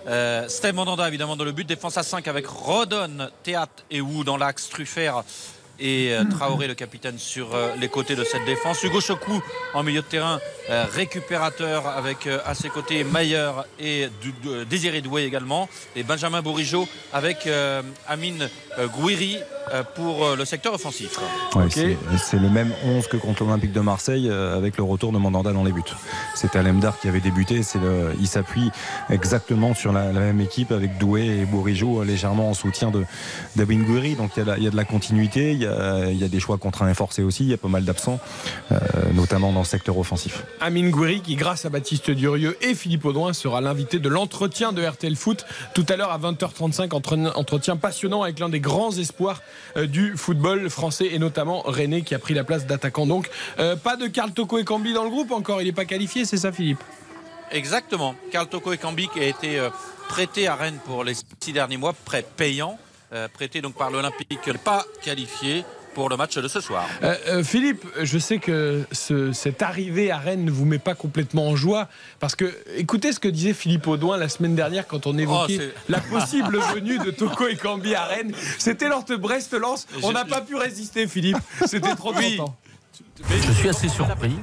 Euh, 0.09 0.47
Steve 0.49 0.75
Mandanda, 0.75 1.07
évidemment, 1.07 1.37
dans 1.37 1.45
le 1.45 1.53
but. 1.53 1.67
Défense 1.69 1.97
à 1.97 2.03
5 2.03 2.27
avec 2.27 2.47
Rodon, 2.47 3.29
Théâtre 3.45 3.85
et 3.91 4.01
Wu 4.01 4.25
dans 4.25 4.37
l'axe, 4.37 4.69
Truffert 4.69 5.23
et 5.81 6.13
euh, 6.13 6.25
Traoré, 6.25 6.67
le 6.69 6.75
capitaine, 6.75 7.19
sur 7.19 7.55
euh, 7.55 7.71
les 7.81 7.89
côtés 7.89 8.15
de 8.15 8.25
cette 8.25 8.45
défense. 8.45 8.83
Hugo 8.83 9.01
Chokou 9.01 9.43
en 9.75 9.83
milieu 9.83 10.03
de 10.03 10.07
terrain, 10.07 10.39
euh, 10.69 10.85
récupérateur 10.93 11.87
avec 11.89 12.27
à 12.27 12.55
ses 12.55 12.69
côtés 12.69 13.03
Mayer 13.05 13.51
et 13.79 14.09
Désiré 14.69 15.01
Doué 15.01 15.23
également. 15.23 15.69
Et 15.97 16.03
Benjamin 16.03 16.43
Bourigeau 16.43 16.87
avec 17.13 17.49
Amine 18.07 18.49
Gouiri 18.97 19.37
euh, 19.73 19.83
pour 19.95 20.25
euh, 20.25 20.37
le 20.37 20.45
secteur 20.45 20.75
offensif. 20.75 21.19
Ouais, 21.55 21.65
Ok. 21.65 21.73
c'est- 22.19 22.39
le 22.39 22.49
même 22.49 22.73
11 22.85 23.07
que 23.07 23.17
contre 23.17 23.45
l'Olympique 23.45 23.73
de 23.73 23.81
Marseille 23.81 24.29
euh, 24.31 24.57
avec 24.57 24.77
le 24.77 24.83
retour 24.85 25.13
de 25.13 25.19
Mandanda 25.19 25.53
dans 25.53 25.63
les 25.65 25.73
buts. 25.73 25.83
C'était 26.35 26.59
Alemdar 26.59 26.99
qui 26.99 27.09
avait 27.09 27.21
débuté. 27.21 27.63
C'est 27.63 27.79
le, 27.79 28.13
il 28.21 28.27
s'appuie 28.27 28.71
exactement 29.11 29.75
sur 29.75 29.93
la, 29.93 30.13
la 30.13 30.21
même 30.21 30.41
équipe 30.41 30.73
avec 30.73 30.99
Doué 30.99 31.27
et 31.27 31.45
Bourigeau 31.45 32.01
euh, 32.01 32.05
légèrement 32.05 32.51
en 32.51 32.55
soutien 32.55 32.91
de 32.91 33.05
d'Abin 33.57 33.81
Gouiri. 33.83 34.15
Donc 34.15 34.31
il 34.37 34.41
y, 34.41 34.43
a 34.43 34.47
la- 34.47 34.57
il 34.59 34.65
y 34.65 34.67
a 34.67 34.71
de 34.71 34.77
la 34.77 34.85
continuité, 34.85 35.53
il 35.53 35.59
y 35.63 35.67
a, 35.67 36.07
il 36.11 36.19
y 36.19 36.25
a 36.25 36.29
des 36.29 36.41
choix 36.41 36.59
contraints 36.59 36.89
et 36.89 36.95
forcés 36.95 37.23
aussi, 37.23 37.45
il 37.45 37.51
y 37.51 37.55
a 37.55 37.59
pas 37.59 37.69
mal 37.69 37.85
d'absents, 37.85 38.19
euh, 38.73 38.79
notamment 39.15 39.53
dans 39.53 39.61
le 39.61 39.65
secteur 39.67 39.99
offensif. 39.99 40.45
Amine 40.61 40.91
Gouiri 40.91 41.21
qui, 41.21 41.37
grâce 41.37 41.65
à 41.65 41.69
Baptiste 41.71 42.11
Durieux 42.11 42.57
et 42.63 42.75
Philippe 42.75 43.05
Audouin, 43.05 43.33
sera 43.33 43.61
l'invité 43.61 43.99
de 43.99 44.09
l'entretien 44.09 44.73
de 44.73 44.83
RTL 44.85 45.17
Foot 45.17 45.45
tout 45.75 45.87
à 45.89 45.97
l'heure 45.97 46.11
à 46.13 46.19
20h35. 46.19 46.95
entre- 46.95 47.11
Entretien 47.35 47.77
passionnant 47.77 48.23
avec 48.23 48.39
l'un 48.39 48.49
des 48.49 48.61
grands 48.61 48.70
espoirs 48.99 49.43
euh, 49.77 49.87
du 49.87 50.17
football 50.17 50.71
français 50.71 51.09
et 51.13 51.19
notamment 51.19 51.61
René 51.61 52.03
qui 52.03 52.15
a 52.15 52.19
pris 52.19 52.35
la 52.35 52.45
place 52.45 52.67
d'attaquant. 52.67 53.07
Donc, 53.07 53.31
euh, 53.59 53.77
pas 53.77 53.97
de 53.97 54.07
Karl 54.07 54.33
Toko 54.33 54.59
et 54.59 54.65
Cambi 54.65 54.93
dans 54.93 55.05
le 55.05 55.11
groupe 55.11 55.33
encore. 55.33 55.61
Il 55.61 55.67
n'est 55.67 55.73
pas 55.73 55.85
qualifié, 55.85 56.25
c'est 56.25 56.37
ça, 56.37 56.53
Philippe? 56.53 56.83
Exactement. 57.51 58.15
Carl 58.31 58.49
Toko 58.49 58.73
Ekambi 58.73 59.09
qui 59.09 59.21
a 59.21 59.27
été 59.27 59.59
euh, 59.59 59.71
prêté 60.09 60.47
à 60.47 60.55
Rennes 60.55 60.79
pour 60.85 61.05
les 61.05 61.15
six 61.41 61.53
derniers 61.53 61.77
mois, 61.77 61.93
prêt 62.05 62.25
payant, 62.37 62.79
prêté 63.33 63.61
donc 63.61 63.75
par 63.75 63.91
l'Olympique, 63.91 64.39
pas 64.65 64.85
qualifié 65.03 65.65
pour 66.01 66.09
le 66.09 66.17
match 66.17 66.39
de 66.39 66.49
ce 66.49 66.63
soir. 66.63 66.87
Euh, 67.03 67.15
euh, 67.29 67.45
Philippe, 67.45 67.85
je 68.01 68.19
sais 68.19 68.39
que 68.39 68.85
ce- 68.91 69.33
cette 69.33 69.61
arrivée 69.61 70.11
à 70.11 70.17
Rennes 70.17 70.47
ne 70.47 70.51
vous 70.51 70.65
met 70.65 70.79
pas 70.79 70.95
complètement 70.95 71.47
en 71.49 71.57
joie 71.57 71.89
parce 72.21 72.35
que 72.35 72.47
écoutez 72.79 73.13
ce 73.13 73.21
que 73.21 73.29
disait 73.29 73.53
Philippe 73.53 73.87
Audouin 73.87 74.17
la 74.17 74.31
semaine 74.31 74.55
dernière 74.55 74.87
quand 74.87 75.07
on 75.07 75.19
évoquait 75.19 75.59
c'est- 75.59 75.75
la 75.93 76.01
possible 76.01 76.59
venue 76.75 76.99
de 76.99 77.11
Toko 77.11 77.49
et 77.49 77.57
Cambi 77.57 77.95
à 77.95 78.05
Rennes. 78.05 78.33
C'était 78.59 78.89
lors 78.89 79.05
de 79.05 79.15
Brest-Lens. 79.17 79.87
On 80.03 80.13
n'a 80.13 80.25
pas 80.25 80.41
pu 80.41 80.55
résister, 80.57 81.07
Philippe. 81.07 81.37
C'était 81.67 81.95
trop 81.95 82.15
Oui. 82.17 82.39
tentant. 82.39 82.57
Je 83.47 83.53
suis 83.53 83.69
assez 83.69 83.91
surpris 83.91 84.35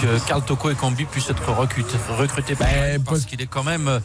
que 0.00 0.26
Carl 0.26 0.42
Toko 0.42 0.70
et 0.70 0.74
Cambi 0.74 1.04
puissent 1.04 1.28
être 1.28 1.52
recrutés, 1.52 1.98
recrutés 2.18 2.54
par 2.54 2.68
Rennes, 2.68 3.02
parce 3.04 3.26
qu'il 3.26 3.42
est 3.42 3.46
quand 3.46 3.64
même. 3.64 3.88
euh, 3.88 4.00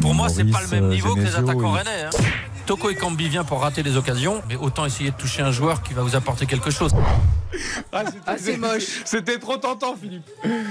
pour 0.00 0.14
moi, 0.14 0.30
c'est 0.30 0.44
pas 0.44 0.62
le 0.62 0.68
même 0.68 0.84
Maurice, 0.84 1.02
niveau 1.02 1.14
que 1.14 1.20
les 1.20 1.34
attaquants 1.36 1.74
il- 1.76 1.78
rennais. 1.78 2.02
hein. 2.04 2.10
Toko 2.66 2.90
et 2.90 2.94
Cambi 2.94 3.28
vient 3.28 3.44
pour 3.44 3.60
rater 3.60 3.82
les 3.82 3.96
occasions, 3.96 4.42
mais 4.48 4.56
autant 4.56 4.86
essayer 4.86 5.10
de 5.10 5.16
toucher 5.16 5.42
un 5.42 5.50
joueur 5.50 5.82
qui 5.82 5.94
va 5.94 6.02
vous 6.02 6.14
apporter 6.16 6.46
quelque 6.46 6.70
chose. 6.70 6.92
Ah, 7.92 8.04
c'était- 8.06 8.18
Ah, 8.26 8.34
c'est 8.38 8.56
moche. 8.56 9.02
C'était 9.04 9.38
trop 9.38 9.56
tentant, 9.56 9.94
Philippe. 10.00 10.24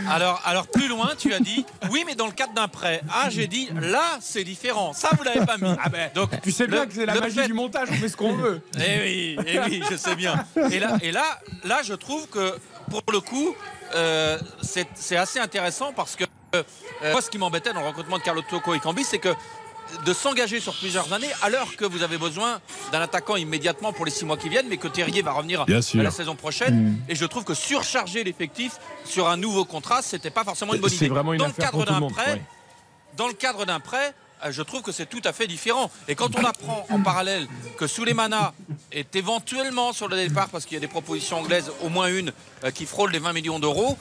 Alors, 0.10 0.42
alors 0.46 0.68
plus 0.68 0.88
loin, 0.88 1.12
tu 1.18 1.34
as 1.34 1.40
dit 1.40 1.66
oui, 1.92 2.04
mais 2.08 2.16
dans 2.16 2.26
le 2.26 2.32
cadre 2.32 2.54
d'un 2.54 2.68
prêt. 2.68 3.02
Ah, 3.14 3.30
j'ai 3.30 3.46
dit 3.48 3.70
là, 3.80 4.18
c'est 4.22 4.44
différent. 4.44 4.94
Ça, 4.94 5.10
vous 5.18 5.24
l'avez 5.24 5.46
pas 5.46 5.58
mis. 5.58 5.76
Ah 5.84 5.90
ben, 5.90 6.10
Donc, 6.16 6.30
tu 6.42 6.52
sais 6.52 6.66
bien 6.68 6.86
que 6.88 6.94
c'est 6.94 7.06
la 7.06 7.16
magie 7.20 7.36
fait- 7.36 7.48
du 7.48 7.54
montage, 7.54 7.90
on 7.92 7.96
fait 7.96 8.10
ce 8.10 8.18
qu'on 8.18 8.34
veut. 8.34 8.62
Eh 8.78 8.80
oui, 9.04 9.38
eh 9.46 9.60
oui, 9.60 9.84
je 9.92 9.96
sais 9.98 10.16
bien. 10.16 10.44
Et 10.72 10.80
là, 10.80 10.98
et 11.02 11.12
là, 11.12 11.40
là, 11.66 11.82
je 11.84 11.94
trouve 11.94 12.28
que 12.28 12.56
pour 12.90 13.04
le 13.12 13.20
coup, 13.20 13.54
euh, 13.96 14.40
c'est 14.62 14.88
c'est 14.96 15.18
assez 15.18 15.40
intéressant 15.40 15.92
parce 15.94 16.16
que 16.16 16.24
euh, 16.56 16.64
moi, 17.12 17.22
ce 17.22 17.30
qui 17.30 17.38
m'embêtait 17.38 17.74
dans 17.74 17.82
le 17.82 17.88
recrutement 17.88 18.18
de 18.18 18.24
Carlo 18.24 18.42
Tocco 18.50 18.74
et 18.74 18.80
Cambi, 18.80 19.04
c'est 19.04 19.20
que 19.20 19.34
de 20.06 20.14
s'engager 20.14 20.60
sur 20.60 20.76
plusieurs 20.76 21.14
années, 21.14 21.30
alors 21.42 21.76
que 21.76 21.86
vous 21.86 22.04
avez 22.04 22.18
besoin 22.18 22.60
d'un 22.92 23.02
attaquant 23.02 23.36
immédiatement 23.36 23.94
pour 23.94 24.06
les 24.06 24.12
six 24.12 24.26
mois 24.26 24.38
qui 24.38 24.50
viennent, 24.50 24.68
mais 24.68 24.78
que 24.78 24.88
Terrier 24.88 25.22
va 25.22 25.32
revenir 25.32 25.66
sûr. 25.82 26.02
la 26.02 26.12
saison 26.12 26.36
prochaine. 26.36 26.98
Et 27.10 27.16
je 27.16 27.26
trouve 27.26 27.44
que 27.44 27.54
surcharger 27.54 28.24
l'effectif 28.24 28.74
sur 29.06 29.28
un 29.30 29.38
nouveau 29.38 29.66
contrat, 29.66 30.02
c'était 30.02 30.30
pas 30.32 30.44
forcément 30.44 30.74
une 30.74 30.82
bonne 30.82 30.90
C'est 30.90 31.06
idée. 31.06 31.10
vraiment 31.10 31.34
une 31.34 31.40
dans 31.40 31.48
le 31.48 31.54
cadre 31.54 31.86
d'un 31.86 32.02
prêt, 32.10 32.34
ouais. 32.34 32.42
dans 33.18 33.28
le 33.28 33.34
cadre 33.34 33.66
d'un 33.66 33.80
prêt, 33.80 34.14
euh, 34.44 34.52
je 34.52 34.62
trouve 34.62 34.82
que 34.82 34.92
c'est 34.92 35.06
tout 35.08 35.22
à 35.24 35.34
fait 35.34 35.48
différent. 35.48 35.92
Et 36.08 36.16
quand 36.16 36.36
on 36.36 36.44
apprend 36.44 36.86
en 36.90 37.00
parallèle 37.02 37.48
que 37.78 37.88
Souleymana 37.88 38.54
est 38.92 39.16
éventuellement 39.16 39.94
sur 39.94 40.08
le 40.08 40.18
départ 40.18 40.50
parce 40.50 40.66
qu'il 40.66 40.76
y 40.76 40.78
a 40.78 40.82
des 40.82 40.88
propositions 40.88 41.38
anglaises, 41.40 41.72
au 41.84 41.90
moins 41.90 42.08
une, 42.08 42.32
euh, 42.64 42.72
qui 42.72 42.86
frôle 42.86 43.12
les 43.12 43.20
20 43.20 43.34
millions 43.34 43.60
d'euros, 43.60 43.98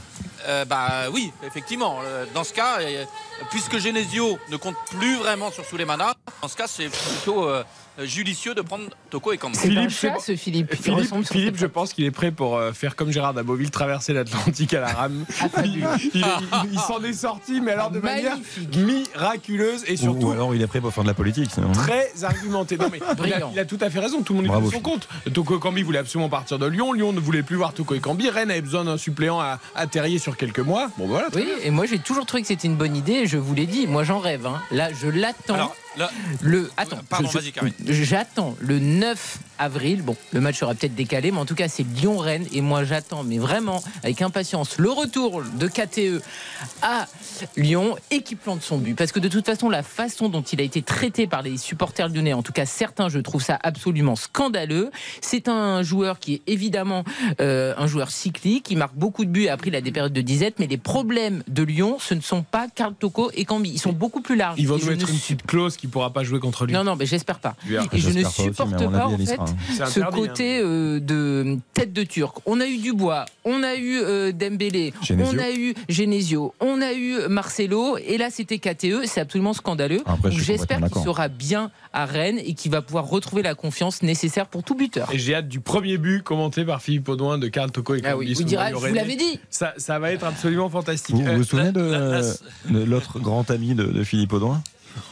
euh, 0.46 0.64
bah 0.64 1.10
oui, 1.12 1.32
effectivement. 1.46 1.98
euh, 2.04 2.24
Dans 2.34 2.44
ce 2.44 2.52
cas, 2.52 2.80
euh, 2.80 3.04
puisque 3.50 3.78
Genesio 3.78 4.38
ne 4.48 4.56
compte 4.56 4.76
plus 4.90 5.16
vraiment 5.16 5.50
sur 5.50 5.64
Souleymana, 5.64 6.14
dans 6.42 6.48
ce 6.48 6.56
cas, 6.56 6.66
c'est 6.66 6.88
plutôt 6.88 7.44
euh, 7.48 7.64
judicieux 7.98 8.54
de 8.54 8.62
prendre 8.62 8.84
Toko 9.10 9.32
et 9.32 9.38
Kambi. 9.38 9.58
Philippe, 9.58 9.90
chat, 9.90 10.14
ce 10.20 10.36
Philippe. 10.36 10.68
Il 10.86 11.24
Philippe, 11.26 11.56
je 11.56 11.66
pense 11.66 11.92
qu'il 11.92 12.04
est 12.04 12.10
prêt 12.10 12.30
pour 12.30 12.56
euh, 12.56 12.72
faire 12.72 12.96
comme 12.96 13.10
Gérard 13.10 13.34
Daboville, 13.34 13.70
traverser 13.70 14.12
l'Atlantique 14.12 14.72
à 14.74 14.80
la 14.80 14.88
rame. 14.88 15.24
il 15.64 15.76
il- 15.76 15.86
il- 16.14 16.24
il 16.72 16.78
s'en 16.78 17.02
est 17.02 17.12
sorti, 17.12 17.60
mais 17.60 17.72
alors 17.72 17.90
de 17.90 18.00
manière 18.00 18.32
Magnifique. 18.32 18.76
miraculeuse 18.76 19.84
et 19.86 19.94
Ou, 19.94 19.96
surtout 19.96 20.26
ou 20.28 20.30
alors 20.32 20.54
il 20.54 20.62
est 20.62 20.66
prêt 20.66 20.80
pour 20.80 20.92
faire 20.92 21.04
de 21.04 21.08
la 21.08 21.14
politique. 21.14 21.50
sinon. 21.52 21.72
très 21.72 22.24
argumenté. 22.24 22.76
Non, 22.78 22.88
mais 22.90 22.98
il, 22.98 23.04
a, 23.04 23.14
Brillant. 23.14 23.50
il 23.52 23.58
a 23.58 23.64
tout 23.64 23.78
à 23.80 23.90
fait 23.90 23.98
raison, 24.00 24.22
tout 24.22 24.32
le 24.34 24.38
monde 24.38 24.48
Bravo, 24.48 24.68
est 24.70 24.74
son 24.74 24.80
compte. 24.80 25.08
Toko 25.32 25.58
Ekambi 25.58 25.82
voulait 25.82 25.98
absolument 25.98 26.28
partir 26.28 26.58
de 26.58 26.66
Lyon, 26.66 26.92
Lyon 26.92 27.12
ne 27.12 27.20
voulait 27.20 27.42
plus 27.42 27.56
voir 27.56 27.72
Toko 27.74 27.94
Ekambi, 27.94 28.30
Rennes 28.30 28.50
avait 28.50 28.60
besoin 28.62 28.84
d'un 28.84 28.96
suppléant 28.98 29.40
à, 29.40 29.58
à 29.74 29.86
Terrier 29.86 30.18
sur 30.18 30.36
quelques 30.36 30.60
mois. 30.60 30.90
Bon 30.98 31.06
voilà. 31.06 31.28
Oui, 31.34 31.46
et 31.62 31.70
moi 31.70 31.86
j'ai 31.86 31.98
toujours 31.98 32.26
trouvé 32.26 32.42
que 32.42 32.48
c'était 32.48 32.68
une 32.68 32.76
bonne 32.76 32.96
idée. 32.96 33.26
Je 33.26 33.36
vous 33.36 33.54
l'ai 33.54 33.66
dit, 33.66 33.86
moi 33.86 34.04
j'en 34.04 34.18
rêve. 34.20 34.46
hein. 34.46 34.60
Là, 34.70 34.88
je 34.92 35.08
l'attends. 35.08 35.72
Le 36.42 36.70
attends, 36.76 37.00
vas-y, 37.10 37.52
Karine. 37.52 37.72
J'attends 37.86 38.56
le 38.60 38.78
9 38.78 39.38
avril. 39.60 40.02
Bon, 40.02 40.16
le 40.32 40.40
match 40.40 40.58
sera 40.58 40.74
peut-être 40.74 40.94
décalé, 40.94 41.30
mais 41.30 41.38
en 41.38 41.46
tout 41.46 41.54
cas 41.54 41.68
c'est 41.68 41.84
Lyon-Rennes 41.84 42.46
et 42.52 42.60
moi 42.60 42.84
j'attends, 42.84 43.22
mais 43.22 43.38
vraiment 43.38 43.82
avec 44.02 44.22
impatience, 44.22 44.78
le 44.78 44.90
retour 44.90 45.42
de 45.42 45.68
KTE 45.68 46.22
à 46.82 47.06
Lyon 47.56 47.96
et 48.10 48.22
qui 48.22 48.34
plante 48.34 48.62
son 48.62 48.78
but. 48.78 48.94
Parce 48.96 49.12
que 49.12 49.20
de 49.20 49.28
toute 49.28 49.46
façon, 49.46 49.68
la 49.68 49.82
façon 49.82 50.28
dont 50.28 50.42
il 50.42 50.60
a 50.60 50.64
été 50.64 50.82
traité 50.82 51.26
par 51.26 51.42
les 51.42 51.56
supporters 51.56 52.08
lyonnais, 52.08 52.32
en 52.32 52.42
tout 52.42 52.52
cas 52.52 52.66
certains, 52.66 53.08
je 53.08 53.18
trouve 53.18 53.42
ça 53.42 53.58
absolument 53.62 54.16
scandaleux. 54.16 54.90
C'est 55.20 55.48
un 55.48 55.82
joueur 55.82 56.18
qui 56.18 56.34
est 56.34 56.42
évidemment 56.46 57.04
euh, 57.40 57.74
un 57.76 57.86
joueur 57.86 58.10
cyclique, 58.10 58.64
qui 58.64 58.76
marque 58.76 58.94
beaucoup 58.94 59.24
de 59.24 59.30
buts. 59.30 59.48
Après, 59.48 59.68
il 59.68 59.76
a 59.76 59.80
des 59.80 59.92
périodes 59.92 60.12
de 60.12 60.20
disette, 60.20 60.58
mais 60.58 60.66
les 60.66 60.78
problèmes 60.78 61.42
de 61.48 61.62
Lyon, 61.62 61.98
ce 61.98 62.14
ne 62.14 62.20
sont 62.20 62.42
pas 62.42 62.66
Karl 62.74 62.94
Toko 62.94 63.30
et 63.34 63.44
Cambi. 63.44 63.70
Ils 63.70 63.78
sont 63.78 63.92
beaucoup 63.92 64.20
plus 64.20 64.36
larges. 64.36 64.58
Ils 64.58 64.68
vont 64.68 64.78
nous 64.78 64.86
mettre 64.86 65.06
ne 65.06 65.12
une 65.12 65.18
suis 65.18 65.34
petite 65.34 65.46
clause 65.46 65.76
qui 65.76 65.86
pourra 65.86 66.12
pas 66.12 66.24
jouer 66.24 66.40
contre 66.40 66.66
lui. 66.66 66.72
non, 66.72 66.84
non, 66.84 66.96
mais 66.96 67.06
j'espère 67.06 67.38
pas. 67.38 67.54
Et 67.92 67.98
je 67.98 68.10
ne 68.10 68.24
aussi, 68.24 68.42
supporte 68.42 68.90
pas, 68.90 69.06
en 69.06 69.18
fait, 69.18 69.38
ce 69.76 69.82
interdit, 69.82 70.16
côté 70.20 70.60
euh, 70.62 71.00
de 71.00 71.58
tête 71.74 71.92
de 71.92 72.02
turc. 72.02 72.36
On 72.46 72.60
a 72.60 72.66
eu 72.66 72.78
Dubois, 72.78 73.24
on 73.44 73.62
a 73.62 73.74
eu 73.76 73.98
euh, 74.00 74.32
Dembélé, 74.32 74.92
Genesio. 75.02 75.32
on 75.34 75.38
a 75.38 75.50
eu 75.50 75.74
Genesio, 75.88 76.54
on 76.60 76.80
a 76.80 76.92
eu 76.92 77.28
Marcelo, 77.28 77.98
et 77.98 78.18
là 78.18 78.28
c'était 78.30 78.58
KTE. 78.58 79.06
C'est 79.06 79.20
absolument 79.20 79.52
scandaleux. 79.52 80.02
J'espère 80.30 80.80
qu'il 80.90 81.02
sera 81.02 81.28
bien 81.28 81.70
à 81.92 82.06
Rennes 82.06 82.38
et 82.44 82.54
qu'il 82.54 82.70
va 82.70 82.82
pouvoir 82.82 83.06
retrouver 83.08 83.42
la 83.42 83.54
confiance 83.54 84.02
nécessaire 84.02 84.46
pour 84.46 84.62
tout 84.62 84.74
buteur. 84.74 85.08
Et 85.12 85.18
j'ai 85.18 85.34
hâte 85.34 85.48
du 85.48 85.60
premier 85.60 85.98
but 85.98 86.22
commenté 86.22 86.64
par 86.64 86.80
Philippe 86.82 87.08
Audouin 87.08 87.38
de 87.38 87.48
Karl 87.48 87.70
Toko 87.70 87.94
et 87.94 88.02
Ah 88.04 88.16
oui, 88.16 88.32
vous 88.34 88.44
vous 88.78 88.94
l'avais 88.94 89.16
dit. 89.16 89.40
Ça, 89.50 89.74
ça 89.76 89.98
va 89.98 90.12
être 90.12 90.24
absolument 90.24 90.68
fantastique. 90.70 91.16
Vous 91.16 91.22
vous, 91.22 91.28
Euh, 91.28 91.36
vous 91.36 91.44
souvenez 91.44 91.72
de, 91.72 91.80
la- 91.80 92.20
la- 92.20 92.70
de 92.70 92.84
l'autre 92.84 93.18
grand 93.20 93.50
ami 93.50 93.74
de, 93.74 93.84
de 93.84 94.04
Philippe 94.04 94.32
Audouin? 94.32 94.62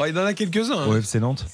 Oh, 0.00 0.04
il 0.09 0.18
en 0.18 0.25
a 0.25 0.35
quelques-uns. 0.35 0.78
hein. 0.78 0.87
au 0.88 0.97
FC 0.97 1.21
Nantes? 1.21 1.47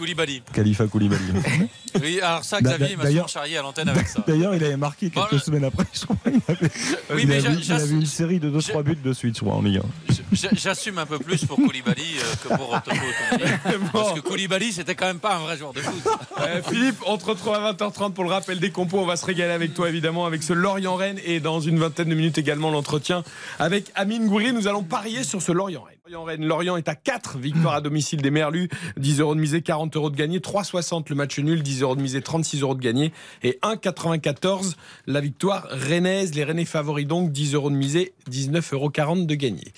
Koulibaly. 0.00 0.42
Khalifa 0.54 0.86
Koulibaly. 0.86 1.20
Oui, 2.00 2.20
alors 2.20 2.44
ça, 2.44 2.60
Xavier 2.60 2.94
m'a 2.96 3.26
charrié 3.26 3.58
à 3.58 3.62
l'antenne 3.62 3.88
avec 3.88 4.06
ça. 4.06 4.22
D'ailleurs, 4.24 4.54
il 4.54 4.62
avait 4.62 4.76
marqué 4.76 5.10
quelques 5.10 5.32
Bon, 5.32 5.38
semaines 5.40 5.64
après. 5.64 5.84
Je 5.92 6.04
crois. 6.04 6.16
Il 6.24 6.40
avait, 6.46 6.70
Oui, 7.12 7.22
il 7.22 7.28
mais 7.28 7.44
avait- 7.44 7.56
il 7.60 7.72
avait 7.72 7.90
une 7.90 8.06
série 8.06 8.38
de 8.38 8.48
2-3 8.48 8.84
buts 8.84 8.96
de 9.02 9.12
suite, 9.12 9.34
je 9.36 9.40
crois, 9.40 9.54
en 9.56 9.62
Ligue 9.62 9.80
1. 10.08 10.12
J- 10.32 10.48
J'assume 10.52 10.98
un 10.98 11.06
peu 11.06 11.18
plus 11.18 11.44
pour 11.46 11.56
Koulibaly 11.56 12.04
euh, 12.18 12.34
que 12.48 12.54
pour 12.56 12.80
Toko. 12.82 12.96
Parce 13.92 14.12
que 14.12 14.20
Koulibaly, 14.20 14.72
c'était 14.72 14.94
quand 14.94 15.06
même 15.06 15.18
pas 15.18 15.34
un 15.34 15.40
vrai 15.40 15.56
joueur 15.58 15.72
de 15.72 15.80
foot. 15.80 16.02
Euh, 16.40 16.62
Philippe, 16.62 16.96
on 17.06 17.18
te 17.18 17.26
retrouve 17.26 17.52
à 17.54 17.72
20h30 17.72 18.12
pour 18.14 18.24
le 18.24 18.30
rappel 18.30 18.60
des 18.60 18.70
compos. 18.70 18.98
On 19.00 19.04
va 19.04 19.16
se 19.16 19.26
régaler 19.26 19.52
avec 19.52 19.74
toi, 19.74 19.88
évidemment, 19.90 20.24
avec 20.24 20.42
ce 20.42 20.52
Lorient-Rennes. 20.54 21.18
Et 21.26 21.38
dans 21.40 21.60
une 21.60 21.78
vingtaine 21.78 22.08
de 22.08 22.14
minutes 22.14 22.38
également, 22.38 22.70
l'entretien 22.70 23.24
avec 23.58 23.90
Amine 23.94 24.26
Gouiri. 24.26 24.52
Nous 24.54 24.66
allons 24.66 24.82
parier 24.82 25.22
sur 25.24 25.42
ce 25.42 25.52
Lorient-Rennes. 25.52 25.96
Lorient 26.10 26.76
est 26.76 26.88
à 26.88 26.94
4 26.94 27.38
victoires 27.38 27.74
à 27.74 27.80
domicile 27.80 28.20
des 28.20 28.30
Merlus. 28.30 28.68
10 28.96 29.20
euros 29.20 29.34
de 29.34 29.40
misée, 29.40 29.62
40 29.62 29.94
euros 29.96 30.10
de 30.10 30.16
gagné. 30.16 30.40
3,60 30.40 31.04
le 31.08 31.14
match 31.14 31.38
nul, 31.38 31.62
10 31.62 31.82
euros 31.82 31.94
de 31.94 32.02
misée, 32.02 32.20
36 32.20 32.62
euros 32.62 32.74
de 32.74 32.80
gagné. 32.80 33.12
Et 33.42 33.58
1,94 33.62 34.74
la 35.06 35.20
victoire 35.20 35.68
rennaise. 35.70 36.34
Les 36.34 36.44
Rennais 36.44 36.64
favoris 36.64 37.06
donc, 37.06 37.30
10 37.30 37.54
euros 37.54 37.70
de 37.70 37.76
misée, 37.76 38.14
19,40 38.28 38.74
euros 38.74 39.24
de 39.24 39.34
gagné. 39.34 39.72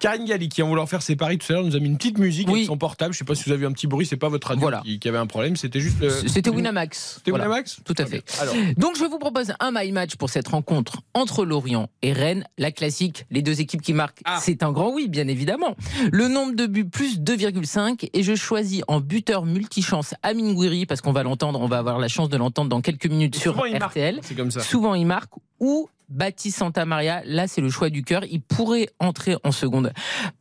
Karine 0.00 0.24
Galli, 0.24 0.48
qui 0.48 0.62
en 0.62 0.68
voulant 0.68 0.86
faire 0.86 1.02
ses 1.02 1.14
paris 1.14 1.38
tout 1.38 1.46
à 1.52 1.56
l'heure, 1.56 1.64
nous 1.64 1.76
a 1.76 1.78
mis 1.78 1.86
une 1.86 1.96
petite 1.98 2.18
musique 2.18 2.48
Oui. 2.48 2.54
avec 2.60 2.66
son 2.66 2.78
portable. 2.78 3.12
Je 3.12 3.18
sais 3.18 3.24
pas 3.24 3.34
si 3.34 3.44
vous 3.44 3.52
avez 3.52 3.62
eu 3.62 3.66
un 3.66 3.72
petit 3.72 3.86
bruit, 3.86 4.06
c'est 4.06 4.16
pas 4.16 4.28
votre 4.30 4.48
radio 4.48 4.60
Voilà. 4.62 4.80
qui, 4.84 4.98
qui 4.98 5.08
avait 5.08 5.18
un 5.18 5.26
problème, 5.26 5.56
c'était 5.56 5.78
juste. 5.80 5.98
C'était 6.26 6.50
Winamax. 6.50 7.16
C'était 7.18 7.30
Voilà. 7.30 7.44
Winamax 7.44 7.80
Tout 7.84 7.94
à 7.98 8.06
fait. 8.06 8.24
Alors, 8.40 8.54
Donc 8.78 8.96
je 8.98 9.04
vous 9.04 9.18
propose 9.18 9.52
un 9.60 9.70
my 9.72 9.92
match 9.92 10.16
pour 10.16 10.30
cette 10.30 10.48
rencontre 10.48 11.02
entre 11.14 11.44
Lorient 11.44 11.88
et 12.02 12.12
Rennes. 12.12 12.44
La 12.58 12.72
classique, 12.72 13.26
les 13.30 13.42
deux 13.42 13.60
équipes 13.60 13.82
qui 13.82 13.92
marquent, 13.92 14.20
Ah. 14.24 14.38
c'est 14.42 14.62
un 14.62 14.72
grand 14.72 14.90
oui, 14.92 15.06
bien 15.08 15.28
évidemment. 15.28 15.76
Le 16.10 16.28
nombre 16.28 16.54
de 16.56 16.66
buts 16.66 16.86
plus 16.88 17.20
2,5 17.20 18.08
et 18.12 18.22
je 18.22 18.34
choisis 18.34 18.82
en 18.88 19.00
buteur 19.00 19.44
multichance 19.44 20.14
Amine 20.22 20.54
Gouiri 20.54 20.86
parce 20.86 21.02
qu'on 21.02 21.12
va 21.12 21.22
l'entendre, 21.22 21.60
on 21.60 21.66
va 21.68 21.78
avoir 21.78 21.98
la 21.98 22.08
chance 22.08 22.30
de 22.30 22.36
l'entendre 22.38 22.70
dans 22.70 22.80
quelques 22.80 23.06
minutes 23.06 23.36
sur 23.36 23.52
souvent. 23.54 23.64
RTL. 23.86 24.20
c'est 24.22 24.34
comme 24.34 24.50
ça. 24.50 24.60
Souvent 24.60 24.94
il 24.94 25.04
marque 25.06 25.32
ou 25.58 25.88
Baptiste 26.10 26.58
Santamaria, 26.58 27.22
là 27.24 27.46
c'est 27.46 27.60
le 27.60 27.70
choix 27.70 27.88
du 27.90 28.02
cœur. 28.02 28.22
Il 28.30 28.40
pourrait 28.42 28.88
entrer 28.98 29.36
en 29.44 29.52
seconde 29.52 29.92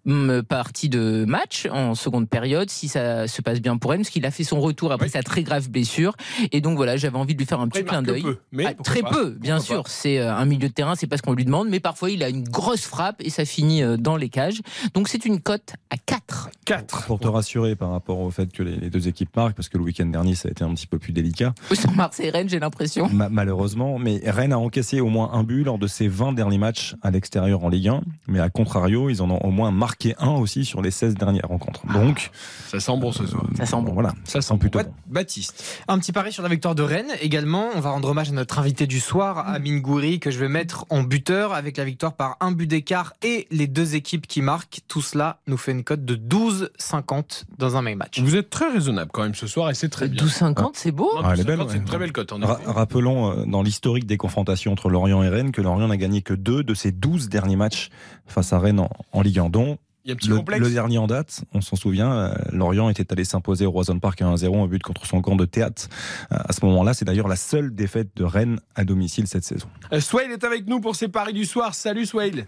hum, 0.08 0.42
partie 0.48 0.90
de 0.90 1.26
match, 1.28 1.68
en 1.72 1.96
seconde 1.96 2.28
période, 2.30 2.70
si 2.70 2.88
ça 2.88 3.28
se 3.28 3.42
passe 3.42 3.62
bien 3.62 3.78
pour 3.78 3.92
Rennes, 3.92 4.02
parce 4.02 4.10
qu'il 4.10 4.26
a 4.26 4.32
fait 4.32 4.44
son 4.44 4.60
retour 4.60 4.92
après 4.92 5.06
Oui. 5.08 5.12
sa 5.12 5.24
très 5.24 5.44
grave 5.44 5.70
blessure. 5.70 6.16
Et 6.52 6.62
donc 6.62 6.76
voilà, 6.76 6.98
j'avais 6.98 7.18
envie 7.18 7.34
de 7.34 7.40
lui 7.40 7.46
faire 7.46 7.60
un 7.60 7.68
petit 7.68 7.84
clin 7.84 8.02
d'œil. 8.02 8.24
peu, 8.24 8.38
mais 8.52 8.66
Ah, 8.68 8.74
très 8.84 9.02
pas 9.02 9.10
peu, 9.12 9.30
bien 9.32 9.60
sûr. 9.60 9.84
pas 9.84 9.90
C'est 9.90 10.20
euh, 10.20 10.34
un 10.36 10.46
milieu 10.46 10.68
de 10.68 10.74
terrain, 10.74 10.96
c'est 10.96 11.08
pas 11.08 11.18
ce 11.18 11.22
qu'on 11.22 11.34
lui 11.34 11.46
demande, 11.46 11.70
mais 11.70 11.80
parfois 11.80 12.10
il 12.10 12.24
a 12.24 12.30
une 12.30 12.44
grosse 12.44 12.86
frappe 12.86 13.22
et 13.22 13.30
ça 13.30 13.46
finit 13.46 13.84
euh, 13.84 13.98
dans 13.98 14.18
les 14.18 14.30
cages. 14.30 14.62
Donc 14.94 15.08
c'est 15.08 15.26
une 15.26 15.40
cote 15.40 15.74
à 15.90 15.98
4. 15.98 16.50
4. 16.66 17.06
Pour 17.06 17.20
te 17.20 17.28
rassurer 17.28 17.76
par 17.76 17.92
rapport 17.92 18.20
au 18.20 18.32
fait 18.32 18.52
que 18.52 18.64
les, 18.64 18.76
les 18.76 18.90
deux 18.90 19.08
équipes 19.08 19.36
marquent, 19.36 19.56
parce 19.56 19.70
que 19.70 19.78
le 19.78 19.84
week-end 19.84 20.06
dernier, 20.08 20.36
ça 20.36 20.48
a 20.48 20.52
été 20.52 20.64
un 20.64 20.74
petit 20.74 20.88
peu 20.88 20.98
plus 21.00 21.14
délicat, 21.14 21.54
Sur 21.74 21.92
Marseille-Rennes, 21.92 22.50
j'ai 22.50 22.60
l'impression. 22.60 23.08
ma- 23.10 23.30
malheureusement. 23.30 24.00
Mais 24.00 24.20
Rennes 24.26 24.54
a 24.54 24.58
encaissé 24.58 25.00
au 25.00 25.08
moins 25.10 25.32
un 25.34 25.44
but 25.44 25.59
lors 25.64 25.78
de 25.78 25.88
ses 25.88 26.08
20 26.08 26.34
derniers 26.34 26.58
matchs 26.58 26.96
à 27.02 27.12
l'extérieur 27.12 27.64
en 27.64 27.70
Ligue 27.70 27.88
1. 27.90 28.02
Mais 28.28 28.40
à 28.40 28.50
contrario, 28.50 29.10
ils 29.10 29.22
en 29.22 29.30
ont 29.30 29.40
au 29.40 29.52
moins 29.52 29.72
marqué 29.72 30.16
un 30.20 30.32
aussi 30.32 30.66
sur 30.66 30.82
les 30.82 30.92
16 30.92 31.16
dernières 31.16 31.48
rencontres. 31.48 31.86
Donc, 31.94 32.32
Ça 32.68 32.80
sent 32.80 32.98
bon 32.98 33.12
ce 33.12 33.26
soir. 33.26 33.44
Ça 33.58 33.66
sent 33.66 33.82
bon. 33.82 33.94
voilà, 33.94 34.14
Ça 34.24 34.42
sent 34.42 34.58
plutôt 34.58 34.80
bon. 34.80 34.94
Baptiste. 35.08 35.84
Un 35.88 36.00
petit 36.00 36.12
pari 36.12 36.32
sur 36.32 36.44
la 36.44 36.50
victoire 36.50 36.76
de 36.76 36.84
Rennes 36.84 37.12
également. 37.22 37.70
On 37.76 37.80
va 37.80 37.92
rendre 37.92 38.10
hommage 38.10 38.30
à 38.30 38.34
notre 38.34 38.60
invité 38.60 38.88
du 38.88 39.00
soir, 39.00 39.48
Amine 39.48 39.82
Gouiri, 39.82 40.20
que 40.20 40.32
je 40.32 40.40
vais 40.40 40.50
mettre 40.50 40.86
en 40.90 41.04
buteur 41.04 41.54
avec 41.54 41.78
la 41.78 41.86
victoire 41.86 42.14
par 42.14 42.38
un 42.40 42.52
but 42.52 42.68
d'écart 42.68 43.14
et 43.24 43.48
les 43.52 43.68
deux 43.68 43.96
équipes 43.96 44.28
qui 44.28 44.42
marquent. 44.42 44.82
Tout 44.88 45.02
cela 45.02 45.40
nous 45.48 45.58
fait 45.58 45.72
une 45.72 45.84
cote 45.84 46.06
de 46.06 46.16
12,50 46.16 47.44
dans 47.58 47.76
un 47.76 47.82
même 47.82 47.98
match. 47.98 48.20
Vous 48.20 48.36
êtes 48.36 48.50
très 48.50 48.72
raisonnable 48.72 49.12
quand 49.14 49.24
même 49.24 49.36
ce 49.36 49.48
soir 49.48 49.70
et 49.70 49.74
c'est 49.74 49.90
très 49.90 50.08
bien. 50.08 50.24
12,50, 50.24 50.72
c'est 50.74 50.92
beau. 50.92 51.10
Non, 51.16 51.22
Ah, 51.24 51.32
elle 51.34 51.42
est 51.42 51.44
12,50, 51.44 51.46
belle, 51.48 51.58
C'est 51.60 51.66
ouais. 51.74 51.78
une 51.78 51.86
très 51.86 51.98
belle 51.98 52.12
cote 52.12 52.34
rappelons 52.66 53.32
euh, 53.32 53.46
dans 53.46 53.62
l'historique 53.64 54.06
des 54.06 54.18
confrontations 54.18 54.72
entre 54.72 54.90
Lorient 54.90 55.24
et 55.24 55.30
Rennes 55.30 55.49
que 55.52 55.62
Lorient 55.62 55.88
n'a 55.88 55.98
gagné 55.98 56.22
que 56.22 56.34
deux 56.34 56.64
de 56.64 56.74
ses 56.74 56.92
12 56.92 57.30
derniers 57.30 57.56
matchs 57.56 57.90
face 58.26 58.54
à 58.54 58.60
Rennes 58.60 58.80
en, 58.80 58.90
en 59.12 59.22
Ligue 59.22 59.40
1, 59.40 59.50
dont 59.50 59.78
Il 60.06 60.10
y 60.10 60.12
a 60.12 60.14
un 60.14 60.18
petit 60.18 60.30
le, 60.30 60.38
complexe. 60.38 60.62
le 60.64 60.72
dernier 60.72 60.98
en 60.98 61.08
date, 61.08 61.44
on 61.54 61.62
s'en 61.62 61.76
souvient, 61.76 62.12
euh, 62.12 62.34
Lorient 62.52 62.90
était 62.90 63.12
allé 63.12 63.24
s'imposer 63.24 63.66
au 63.66 63.72
Roison 63.72 64.00
Park 64.00 64.22
à 64.22 64.26
1-0, 64.26 64.64
un 64.64 64.68
but 64.68 64.82
contre 64.84 65.06
son 65.06 65.22
camp 65.22 65.36
de 65.36 65.46
théâtre. 65.46 65.88
Euh, 66.32 66.38
à 66.40 66.54
ce 66.54 66.66
moment-là, 66.66 66.94
c'est 66.94 67.06
d'ailleurs 67.06 67.28
la 67.28 67.36
seule 67.36 67.74
défaite 67.74 68.10
de 68.16 68.24
Rennes 68.24 68.60
à 68.76 68.84
domicile 68.86 69.28
cette 69.28 69.44
saison. 69.44 69.68
Euh, 69.94 70.00
Swail 70.00 70.32
est 70.32 70.44
avec 70.44 70.68
nous 70.68 70.80
pour 70.80 70.96
ses 70.96 71.08
paris 71.08 71.34
du 71.34 71.46
soir. 71.46 71.76
Salut 71.76 72.06
Swail. 72.06 72.46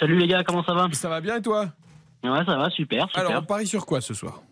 Salut 0.00 0.18
les 0.18 0.26
gars, 0.28 0.44
comment 0.44 0.64
ça 0.64 0.74
va? 0.74 0.88
Ça 0.92 1.08
va 1.08 1.20
bien 1.20 1.36
et 1.36 1.42
toi? 1.42 1.68
Ouais, 2.24 2.44
ça 2.44 2.56
va, 2.56 2.68
super, 2.70 3.06
super. 3.08 3.28
Alors, 3.28 3.42
on 3.42 3.46
parie 3.46 3.66
sur 3.66 3.86
quoi 3.86 4.00
ce 4.00 4.12
soir? 4.12 4.42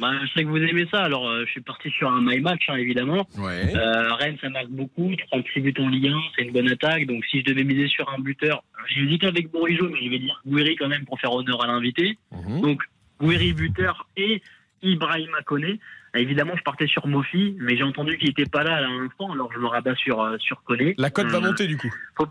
Bah, 0.00 0.10
je 0.22 0.26
sais 0.32 0.42
que 0.42 0.48
vous 0.48 0.56
aimez 0.58 0.86
ça, 0.90 1.02
alors 1.04 1.28
euh, 1.28 1.44
je 1.46 1.50
suis 1.52 1.60
parti 1.60 1.88
sur 1.90 2.10
un 2.10 2.20
my 2.20 2.40
match 2.40 2.64
hein, 2.68 2.74
évidemment. 2.76 3.28
Ouais. 3.38 3.72
Euh, 3.76 4.12
Rennes 4.14 4.36
ça 4.40 4.48
marque 4.50 4.68
beaucoup, 4.70 5.14
36 5.30 5.60
buts 5.60 5.74
en 5.78 5.88
Ligue 5.88 6.08
1, 6.08 6.16
c'est 6.36 6.42
une 6.44 6.52
bonne 6.52 6.68
attaque. 6.68 7.06
Donc 7.06 7.24
si 7.26 7.40
je 7.40 7.44
devais 7.44 7.62
miser 7.62 7.86
sur 7.88 8.08
un 8.12 8.18
buteur, 8.18 8.64
j'ai 8.88 9.02
hésité 9.02 9.26
avec 9.28 9.50
Bourigeau, 9.52 9.88
mais 9.88 10.02
je 10.04 10.10
vais 10.10 10.18
dire 10.18 10.40
Gouiri 10.46 10.74
quand 10.76 10.88
même 10.88 11.04
pour 11.04 11.20
faire 11.20 11.32
honneur 11.32 11.62
à 11.62 11.68
l'invité. 11.68 12.18
Mhm. 12.32 12.60
Donc 12.60 12.82
Gouiri 13.20 13.52
buteur 13.52 14.06
et 14.16 14.42
Ibrahima 14.82 15.42
Koné. 15.42 15.78
Évidemment, 16.16 16.54
je 16.56 16.62
partais 16.62 16.86
sur 16.86 17.06
Mofi, 17.06 17.56
mais 17.60 17.76
j'ai 17.76 17.82
entendu 17.82 18.16
qu'il 18.18 18.28
n'était 18.28 18.46
pas 18.46 18.62
là 18.62 18.76
à 18.76 18.80
l'instant, 18.82 19.32
alors 19.32 19.52
je 19.52 19.58
me 19.58 19.66
rabats 19.66 19.96
sur, 19.96 20.20
euh, 20.20 20.36
sur 20.38 20.62
Koné. 20.64 20.94
La 20.98 21.10
cote 21.10 21.26
va 21.26 21.38
Euh, 21.38 21.40
monter 21.40 21.66
du 21.66 21.76
coup. 21.76 21.90
faut, 22.16 22.26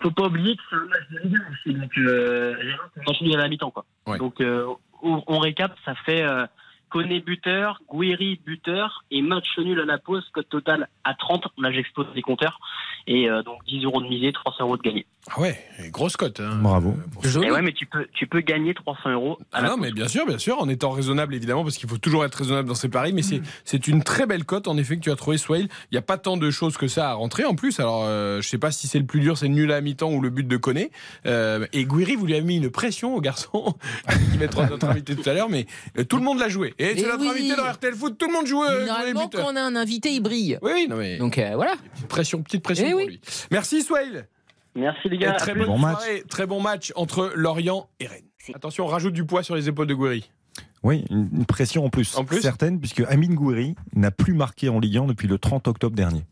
faut 0.00 0.10
pas 0.10 0.26
oublier 0.26 0.56
que 0.56 0.62
c'est 0.70 0.76
un 0.76 0.86
match 0.86 1.02
de 1.10 1.18
Ligue 1.28 1.36
1 1.36 1.52
aussi. 1.52 1.78
Donc, 1.80 1.98
euh, 1.98 2.54
on 3.06 3.10
enchaîne 3.10 3.34
à 3.34 3.38
la 3.38 3.48
mi-temps, 3.48 3.70
quoi. 3.70 3.84
Ouais. 4.08 4.18
Donc, 4.18 4.40
euh, 4.40 4.66
on, 5.02 5.22
on 5.28 5.38
récap, 5.38 5.76
ça 5.84 5.94
fait 6.06 6.22
euh, 6.22 6.46
Koné 6.90 7.20
buteur, 7.20 7.80
Guiri 7.92 8.40
buteur 8.44 9.04
et 9.10 9.22
match 9.22 9.46
nul 9.58 9.80
à 9.80 9.84
la 9.84 9.98
pause, 9.98 10.24
cote 10.32 10.48
totale 10.48 10.88
à 11.04 11.14
30. 11.14 11.44
Là, 11.58 11.70
j'explose 11.72 12.06
les 12.14 12.22
compteurs. 12.22 12.58
Et 13.06 13.28
euh, 13.28 13.42
donc, 13.42 13.64
10 13.66 13.84
euros 13.84 14.02
de 14.02 14.08
misée, 14.08 14.32
300 14.32 14.64
euros 14.64 14.76
de 14.76 14.82
gagné. 14.82 15.06
Ah 15.30 15.40
ouais, 15.40 15.58
grosse 15.90 16.16
cote. 16.16 16.40
hein. 16.40 16.58
Bravo. 16.60 16.94
Et 17.42 17.50
ouais, 17.50 17.62
mais 17.62 17.72
tu 17.72 17.86
peux, 17.86 18.06
tu 18.12 18.26
peux 18.26 18.40
gagner 18.40 18.74
300 18.74 19.10
euros 19.12 19.38
à 19.52 19.58
Ah 19.58 19.62
la 19.62 19.68
non, 19.68 19.74
pause. 19.74 19.82
mais 19.84 19.92
bien 19.92 20.08
sûr, 20.08 20.26
bien 20.26 20.38
sûr, 20.38 20.58
en 20.60 20.68
étant 20.68 20.90
raisonnable 20.90 21.34
évidemment, 21.34 21.62
parce 21.64 21.76
qu'il 21.78 21.88
faut 21.88 21.98
toujours 21.98 22.24
être 22.24 22.34
raisonnable 22.34 22.68
dans 22.68 22.74
ces 22.74 22.88
paris. 22.88 23.12
Mais 23.12 23.22
c'est 23.22 23.40
c'est 23.64 23.88
une 23.88 24.02
très 24.02 24.26
belle 24.26 24.44
cote 24.44 24.68
en 24.68 24.76
effet 24.78 24.96
que 24.96 25.02
tu 25.02 25.10
as 25.10 25.16
trouvé, 25.16 25.38
Swale. 25.38 25.62
Il 25.90 25.92
n'y 25.92 25.98
a 25.98 26.02
pas 26.02 26.18
tant 26.18 26.36
de 26.36 26.50
choses 26.50 26.76
que 26.76 26.86
ça 26.88 27.10
à 27.10 27.14
rentrer 27.14 27.44
en 27.44 27.54
plus. 27.54 27.78
Alors, 27.80 28.04
euh, 28.04 28.40
je 28.40 28.48
sais 28.48 28.58
pas 28.58 28.70
si 28.70 28.86
c'est 28.86 28.98
le 28.98 29.06
plus 29.06 29.20
dur, 29.20 29.36
c'est 29.38 29.48
le 29.48 29.54
nul 29.54 29.72
à 29.72 29.80
mi-temps 29.80 30.10
ou 30.12 30.20
le 30.20 30.30
but 30.30 30.46
de 30.48 30.56
Koné. 30.56 30.90
Euh, 31.26 31.66
et 31.72 31.84
Guiri, 31.84 32.14
vous 32.16 32.26
lui 32.26 32.34
avez 32.34 32.42
mis 32.44 32.56
une 32.56 32.70
pression 32.70 33.14
au 33.14 33.20
garçon 33.20 33.74
qui 34.32 34.38
mettra 34.38 34.66
notre 34.66 34.86
invité 34.88 35.14
tout 35.16 35.28
à 35.28 35.34
l'heure, 35.34 35.48
mais 35.50 35.66
euh, 35.98 36.04
tout 36.04 36.16
le 36.16 36.22
monde 36.22 36.38
l'a 36.38 36.48
joué. 36.48 36.74
Et 36.80 36.92
Eh 36.92 36.98
c'est 37.00 37.06
notre 37.08 37.20
oui. 37.22 37.28
invité 37.30 37.56
dans 37.56 37.64
RTL 37.70 37.94
Foot, 37.94 38.16
tout 38.18 38.26
le 38.28 38.32
monde 38.32 38.46
joue. 38.46 38.62
euh, 38.62 38.86
Normalement, 38.86 39.28
quand 39.28 39.52
on 39.52 39.56
a 39.56 39.60
un 39.62 39.74
invité, 39.76 40.10
il 40.12 40.20
brille. 40.20 40.58
Oui, 40.62 40.86
non 40.88 40.96
mais 40.96 41.16
Donc 41.18 41.36
euh, 41.38 41.52
voilà. 41.56 41.74
pression, 42.08 42.42
petite 42.42 42.62
pression 42.62 42.86
Eh 42.86 42.90
pour 42.92 43.00
oui. 43.00 43.06
lui. 43.06 43.20
Merci, 43.50 43.82
Swale. 43.82 44.28
Merci 44.76 45.08
les 45.08 45.16
Et 45.16 45.18
gars. 45.18 45.32
très 45.32 45.54
bonne 45.54 45.66
Bon 45.66 45.78
match. 45.78 45.98
très 46.28 46.46
bon 46.46 46.60
match 46.60 46.92
entre 46.94 47.32
Lorient 47.34 47.88
et 47.98 48.06
Rennes. 48.06 48.22
Attention, 48.54 48.84
on 48.84 48.88
rajoute 48.88 49.12
du 49.12 49.24
poids 49.26 49.42
sur 49.42 49.56
les 49.56 49.68
épaules 49.68 49.88
de 49.88 49.94
Guiri. 49.94 50.30
Oui, 50.84 51.04
une 51.10 51.28
une 51.32 51.44
pression 51.46 51.84
en 51.84 51.90
plus. 51.90 52.16
En 52.16 52.24
plus 52.24 52.40
Certaine, 52.40 52.78
puisque 52.78 53.00
Amine 53.08 53.34
Gouiri 53.34 53.74
n'a 53.94 54.12
plus 54.12 54.32
marqué 54.34 54.68
en 54.68 54.78
Ligue 54.78 54.98
1 54.98 55.06
depuis 55.06 55.26
le 55.26 55.36
30 55.38 55.66
octobre 55.66 55.96
dernier. 55.96 56.24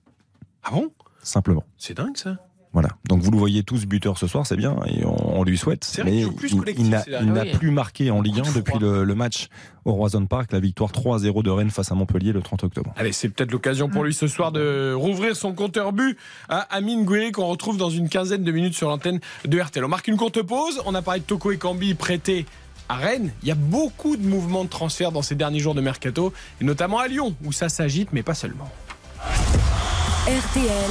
Ah 0.63 0.71
bon? 0.71 0.93
Simplement. 1.23 1.65
C'est 1.77 1.95
dingue 1.97 2.17
ça. 2.17 2.39
Voilà. 2.77 2.91
Donc 3.09 3.23
vous 3.23 3.31
le 3.31 3.39
voyez 3.39 3.63
tous 3.63 3.87
buteur 3.87 4.19
ce 4.19 4.27
soir, 4.27 4.47
c'est 4.47 4.55
bien, 4.59 4.77
et 4.87 5.03
on, 5.07 5.39
on 5.39 5.45
lui 5.45 5.57
souhaite. 5.57 5.83
C'est 5.83 6.03
vrai 6.03 6.11
Mais 6.11 6.27
plus 6.27 6.53
il- 6.77 6.91
n'a 6.91 7.03
oui. 7.43 7.51
plus 7.53 7.71
marqué 7.71 8.11
en 8.11 8.21
Ligue 8.21 8.35
1 8.41 8.43
Beaucoup 8.43 8.51
de 8.53 8.59
depuis 8.59 8.79
le, 8.79 9.05
le 9.05 9.15
match 9.15 9.49
au 9.87 9.93
Roison 9.93 10.27
Park, 10.27 10.53
la 10.53 10.61
victoire 10.61 10.91
3-0 10.93 11.43
de 11.43 11.49
Rennes 11.49 11.71
face 11.71 11.91
à 11.91 11.95
Montpellier 11.95 12.33
le 12.35 12.43
30 12.43 12.65
octobre. 12.65 12.93
Allez, 12.99 13.13
c'est 13.13 13.31
peut-être 13.31 13.51
l'occasion 13.51 13.89
pour 13.89 14.05
lui 14.05 14.13
ce 14.13 14.27
soir 14.29 14.53
de 14.53 14.93
rouvrir 14.93 15.35
son 15.37 15.55
compteur 15.55 15.95
but 15.95 16.19
à 16.51 16.59
Amine 16.77 17.07
Gouiri 17.07 17.33
qu'on 17.33 17.47
retrouve 17.47 17.79
dans 17.79 17.89
une 17.89 18.11
quinzaine 18.11 18.45
de 18.45 18.53
minutes 18.53 18.75
sur 18.75 18.91
l'antenne 18.91 19.21
de 19.47 19.59
RTL. 19.59 19.83
On 19.83 19.89
marque 19.89 20.09
une 20.09 20.19
courte 20.19 20.43
pause. 20.43 20.83
On 20.85 20.95
a 20.95 21.01
parlé 21.01 21.21
de 21.21 21.25
Toko 21.25 21.53
et 21.53 21.57
Cambi 21.57 21.95
prêtés 21.95 22.45
à 22.91 22.97
Rennes. 22.97 23.33
Il 23.43 23.49
y 23.49 23.53
a 23.53 23.55
beaucoup 23.57 24.19
de 24.19 24.27
mouvements 24.27 24.65
de 24.65 24.69
transfert 24.69 25.13
dans 25.13 25.23
ces 25.23 25.35
derniers 25.35 25.61
jours 25.61 25.75
de 25.75 25.81
mercato, 25.81 26.31
et 26.61 26.65
notamment 26.65 26.99
à 26.99 27.09
Lyon 27.09 27.35
où 27.43 27.53
ça 27.53 27.71
s'agite, 27.71 28.11
mais 28.13 28.23
pas 28.23 28.35
seulement. 28.35 28.71
RTL, 30.29 30.91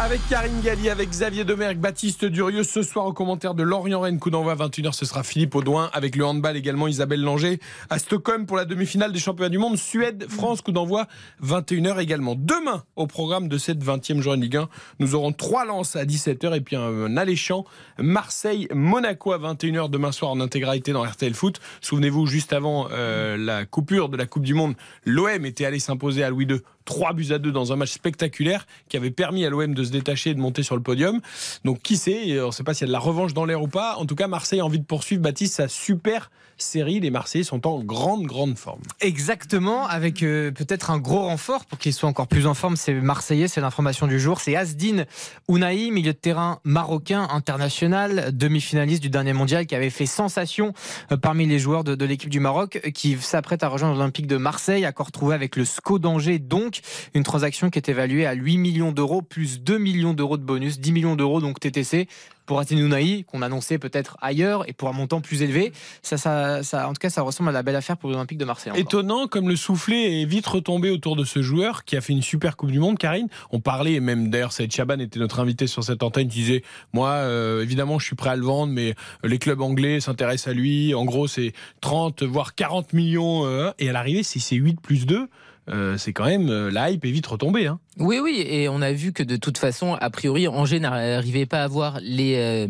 Avec 0.00 0.26
Karine 0.28 0.60
Galli, 0.62 0.88
avec 0.88 1.10
Xavier 1.10 1.44
Demerck, 1.44 1.76
Baptiste 1.78 2.24
Durieux. 2.24 2.64
Ce 2.64 2.82
soir, 2.82 3.04
au 3.06 3.12
commentaire 3.12 3.54
de 3.54 3.62
Lorient-Rennes, 3.62 4.18
coup 4.18 4.30
d'envoi 4.30 4.54
21h, 4.54 4.94
ce 4.94 5.04
sera 5.04 5.22
Philippe 5.22 5.54
Audouin. 5.54 5.90
Avec 5.92 6.16
le 6.16 6.24
handball 6.24 6.56
également, 6.56 6.88
Isabelle 6.88 7.20
Langer. 7.20 7.60
À 7.90 7.98
Stockholm 7.98 8.46
pour 8.46 8.56
la 8.56 8.64
demi-finale 8.64 9.12
des 9.12 9.18
championnats 9.18 9.50
du 9.50 9.58
monde. 9.58 9.76
Suède, 9.76 10.26
France, 10.28 10.62
coup 10.62 10.72
d'envoi 10.72 11.06
21h 11.44 12.00
également. 12.00 12.34
Demain, 12.36 12.84
au 12.96 13.06
programme 13.06 13.48
de 13.48 13.58
cette 13.58 13.84
20e 13.84 14.20
journée 14.20 14.38
de 14.38 14.42
Ligue 14.44 14.56
1, 14.56 14.68
nous 14.98 15.14
aurons 15.14 15.32
trois 15.32 15.66
lances 15.66 15.94
à 15.94 16.04
17h 16.04 16.56
et 16.56 16.62
puis 16.62 16.74
un, 16.74 17.16
alléchant 17.18 17.64
Marseille-Monaco 17.98 19.32
à 19.32 19.38
21h 19.38 19.90
demain 19.90 20.10
soir 20.10 20.30
en 20.30 20.40
intégralité 20.40 20.92
dans 20.92 21.04
RTL 21.04 21.34
Foot. 21.34 21.60
Souvenez-vous, 21.82 22.26
juste 22.26 22.54
avant 22.54 22.88
euh, 22.90 23.36
la 23.36 23.66
coupure 23.66 24.08
de 24.08 24.16
la 24.16 24.26
Coupe 24.26 24.44
du 24.44 24.54
Monde, 24.54 24.74
l'OM 25.04 25.44
était 25.44 25.66
allé 25.66 25.78
s'imposer 25.78 26.24
à 26.24 26.30
Louis 26.30 26.46
II 26.46 26.60
3 26.84 27.12
buts 27.12 27.28
à 27.30 27.38
2 27.38 27.52
dans 27.52 27.72
un 27.72 27.76
match 27.76 27.92
spectaculaire 27.92 28.66
qui 28.88 28.96
avait 28.96 29.10
permis 29.10 29.44
à 29.44 29.50
l'OM 29.50 29.74
de 29.74 29.84
se 29.84 29.90
détacher 29.90 30.30
et 30.30 30.34
de 30.34 30.40
monter 30.40 30.62
sur 30.62 30.76
le 30.76 30.82
podium. 30.82 31.20
Donc 31.64 31.80
qui 31.80 31.96
sait, 31.96 32.40
on 32.40 32.46
ne 32.46 32.50
sait 32.50 32.64
pas 32.64 32.74
s'il 32.74 32.82
y 32.82 32.84
a 32.84 32.88
de 32.88 32.92
la 32.92 32.98
revanche 32.98 33.34
dans 33.34 33.44
l'air 33.44 33.62
ou 33.62 33.68
pas. 33.68 33.96
En 33.96 34.06
tout 34.06 34.14
cas, 34.14 34.28
Marseille 34.28 34.60
a 34.60 34.64
envie 34.64 34.80
de 34.80 34.84
poursuivre 34.84 35.22
Baptiste 35.22 35.54
sa 35.54 35.68
super 35.68 36.30
série. 36.62 37.00
Les 37.00 37.10
Marseillais 37.10 37.44
sont 37.44 37.66
en 37.66 37.82
grande, 37.82 38.24
grande 38.24 38.56
forme. 38.56 38.80
Exactement, 39.00 39.86
avec 39.86 40.22
euh, 40.22 40.50
peut-être 40.50 40.90
un 40.90 40.98
gros 40.98 41.22
renfort 41.22 41.66
pour 41.66 41.78
qu'ils 41.78 41.92
soient 41.92 42.08
encore 42.08 42.28
plus 42.28 42.46
en 42.46 42.54
forme. 42.54 42.76
C'est 42.76 42.94
Marseillais, 42.94 43.48
c'est 43.48 43.60
l'information 43.60 44.06
du 44.06 44.18
jour. 44.18 44.40
C'est 44.40 44.56
Asdin 44.56 45.04
Ounahi, 45.48 45.90
milieu 45.90 46.12
de 46.12 46.18
terrain 46.18 46.60
marocain 46.64 47.26
international, 47.30 48.30
demi-finaliste 48.32 49.02
du 49.02 49.10
dernier 49.10 49.32
mondial, 49.32 49.66
qui 49.66 49.74
avait 49.74 49.90
fait 49.90 50.06
sensation 50.06 50.72
euh, 51.10 51.16
parmi 51.16 51.46
les 51.46 51.58
joueurs 51.58 51.84
de, 51.84 51.94
de 51.94 52.04
l'équipe 52.04 52.30
du 52.30 52.40
Maroc, 52.40 52.80
euh, 52.84 52.90
qui 52.90 53.16
s'apprête 53.18 53.62
à 53.62 53.68
rejoindre 53.68 53.96
l'Olympique 53.96 54.26
de 54.26 54.36
Marseille, 54.36 54.84
accord 54.84 55.12
trouvé 55.12 55.34
avec 55.34 55.56
le 55.56 55.64
SCO 55.64 55.98
d'Angers. 55.98 56.38
Donc, 56.38 56.80
une 57.14 57.22
transaction 57.22 57.70
qui 57.70 57.78
est 57.78 57.88
évaluée 57.88 58.26
à 58.26 58.32
8 58.32 58.58
millions 58.58 58.92
d'euros, 58.92 59.22
plus 59.22 59.60
2 59.60 59.78
millions 59.78 60.14
d'euros 60.14 60.36
de 60.36 60.44
bonus, 60.44 60.78
10 60.78 60.92
millions 60.92 61.16
d'euros, 61.16 61.40
donc 61.40 61.60
TTC 61.60 62.08
pour 62.46 62.62
Ounahi, 62.70 63.24
qu'on 63.24 63.42
annonçait 63.42 63.78
peut-être 63.78 64.16
ailleurs 64.20 64.68
et 64.68 64.72
pour 64.72 64.88
un 64.88 64.92
montant 64.92 65.20
plus 65.20 65.42
élevé. 65.42 65.72
Ça, 66.02 66.16
ça, 66.62 66.88
en 66.88 66.92
tout 66.92 67.00
cas, 67.00 67.10
ça 67.10 67.22
ressemble 67.22 67.50
à 67.50 67.52
la 67.52 67.62
belle 67.62 67.76
affaire 67.76 67.96
pour 67.96 68.10
l'Olympique 68.10 68.38
de 68.38 68.44
Marseille. 68.44 68.72
Étonnant 68.76 69.26
comme 69.26 69.48
le 69.48 69.56
soufflet 69.56 70.22
est 70.22 70.24
vite 70.24 70.46
retombé 70.46 70.90
autour 70.90 71.16
de 71.16 71.24
ce 71.24 71.42
joueur 71.42 71.84
qui 71.84 71.96
a 71.96 72.00
fait 72.00 72.12
une 72.12 72.22
super 72.22 72.56
Coupe 72.56 72.70
du 72.70 72.78
Monde, 72.78 72.98
Karine. 72.98 73.28
On 73.50 73.60
parlait, 73.60 73.94
et 73.94 74.00
même 74.00 74.30
d'ailleurs, 74.30 74.52
Saïd 74.52 74.72
Chaban 74.72 74.98
était 74.98 75.18
notre 75.18 75.40
invité 75.40 75.66
sur 75.66 75.84
cette 75.84 76.02
antenne, 76.02 76.28
qui 76.28 76.38
disait 76.38 76.62
Moi, 76.92 77.08
euh, 77.08 77.62
évidemment, 77.62 77.98
je 77.98 78.06
suis 78.06 78.16
prêt 78.16 78.30
à 78.30 78.36
le 78.36 78.44
vendre, 78.44 78.72
mais 78.72 78.94
les 79.24 79.38
clubs 79.38 79.60
anglais 79.60 80.00
s'intéressent 80.00 80.48
à 80.48 80.54
lui. 80.54 80.94
En 80.94 81.04
gros, 81.04 81.26
c'est 81.26 81.52
30, 81.80 82.22
voire 82.22 82.54
40 82.54 82.92
millions. 82.92 83.46
euh, 83.46 83.70
et 83.78 83.88
à 83.88 83.92
l'arrivée, 83.92 84.22
si 84.22 84.40
c'est 84.40 84.56
8 84.56 84.80
plus 84.80 85.06
2, 85.06 85.28
euh, 85.68 85.96
c'est 85.96 86.12
quand 86.12 86.24
même. 86.24 86.48
euh, 86.50 86.70
la 86.70 86.90
hype 86.90 87.04
est 87.04 87.10
vite 87.10 87.26
retombée. 87.26 87.66
Hein. 87.66 87.78
Oui, 87.98 88.18
oui, 88.22 88.44
et 88.46 88.68
on 88.68 88.82
a 88.82 88.92
vu 88.92 89.12
que 89.12 89.22
de 89.22 89.36
toute 89.36 89.58
façon, 89.58 89.94
a 89.94 90.10
priori, 90.10 90.48
Angers 90.48 90.80
n'arrivait 90.80 91.46
pas 91.46 91.60
à 91.60 91.64
avoir 91.64 91.98
les 92.02 92.34
euh, 92.36 92.66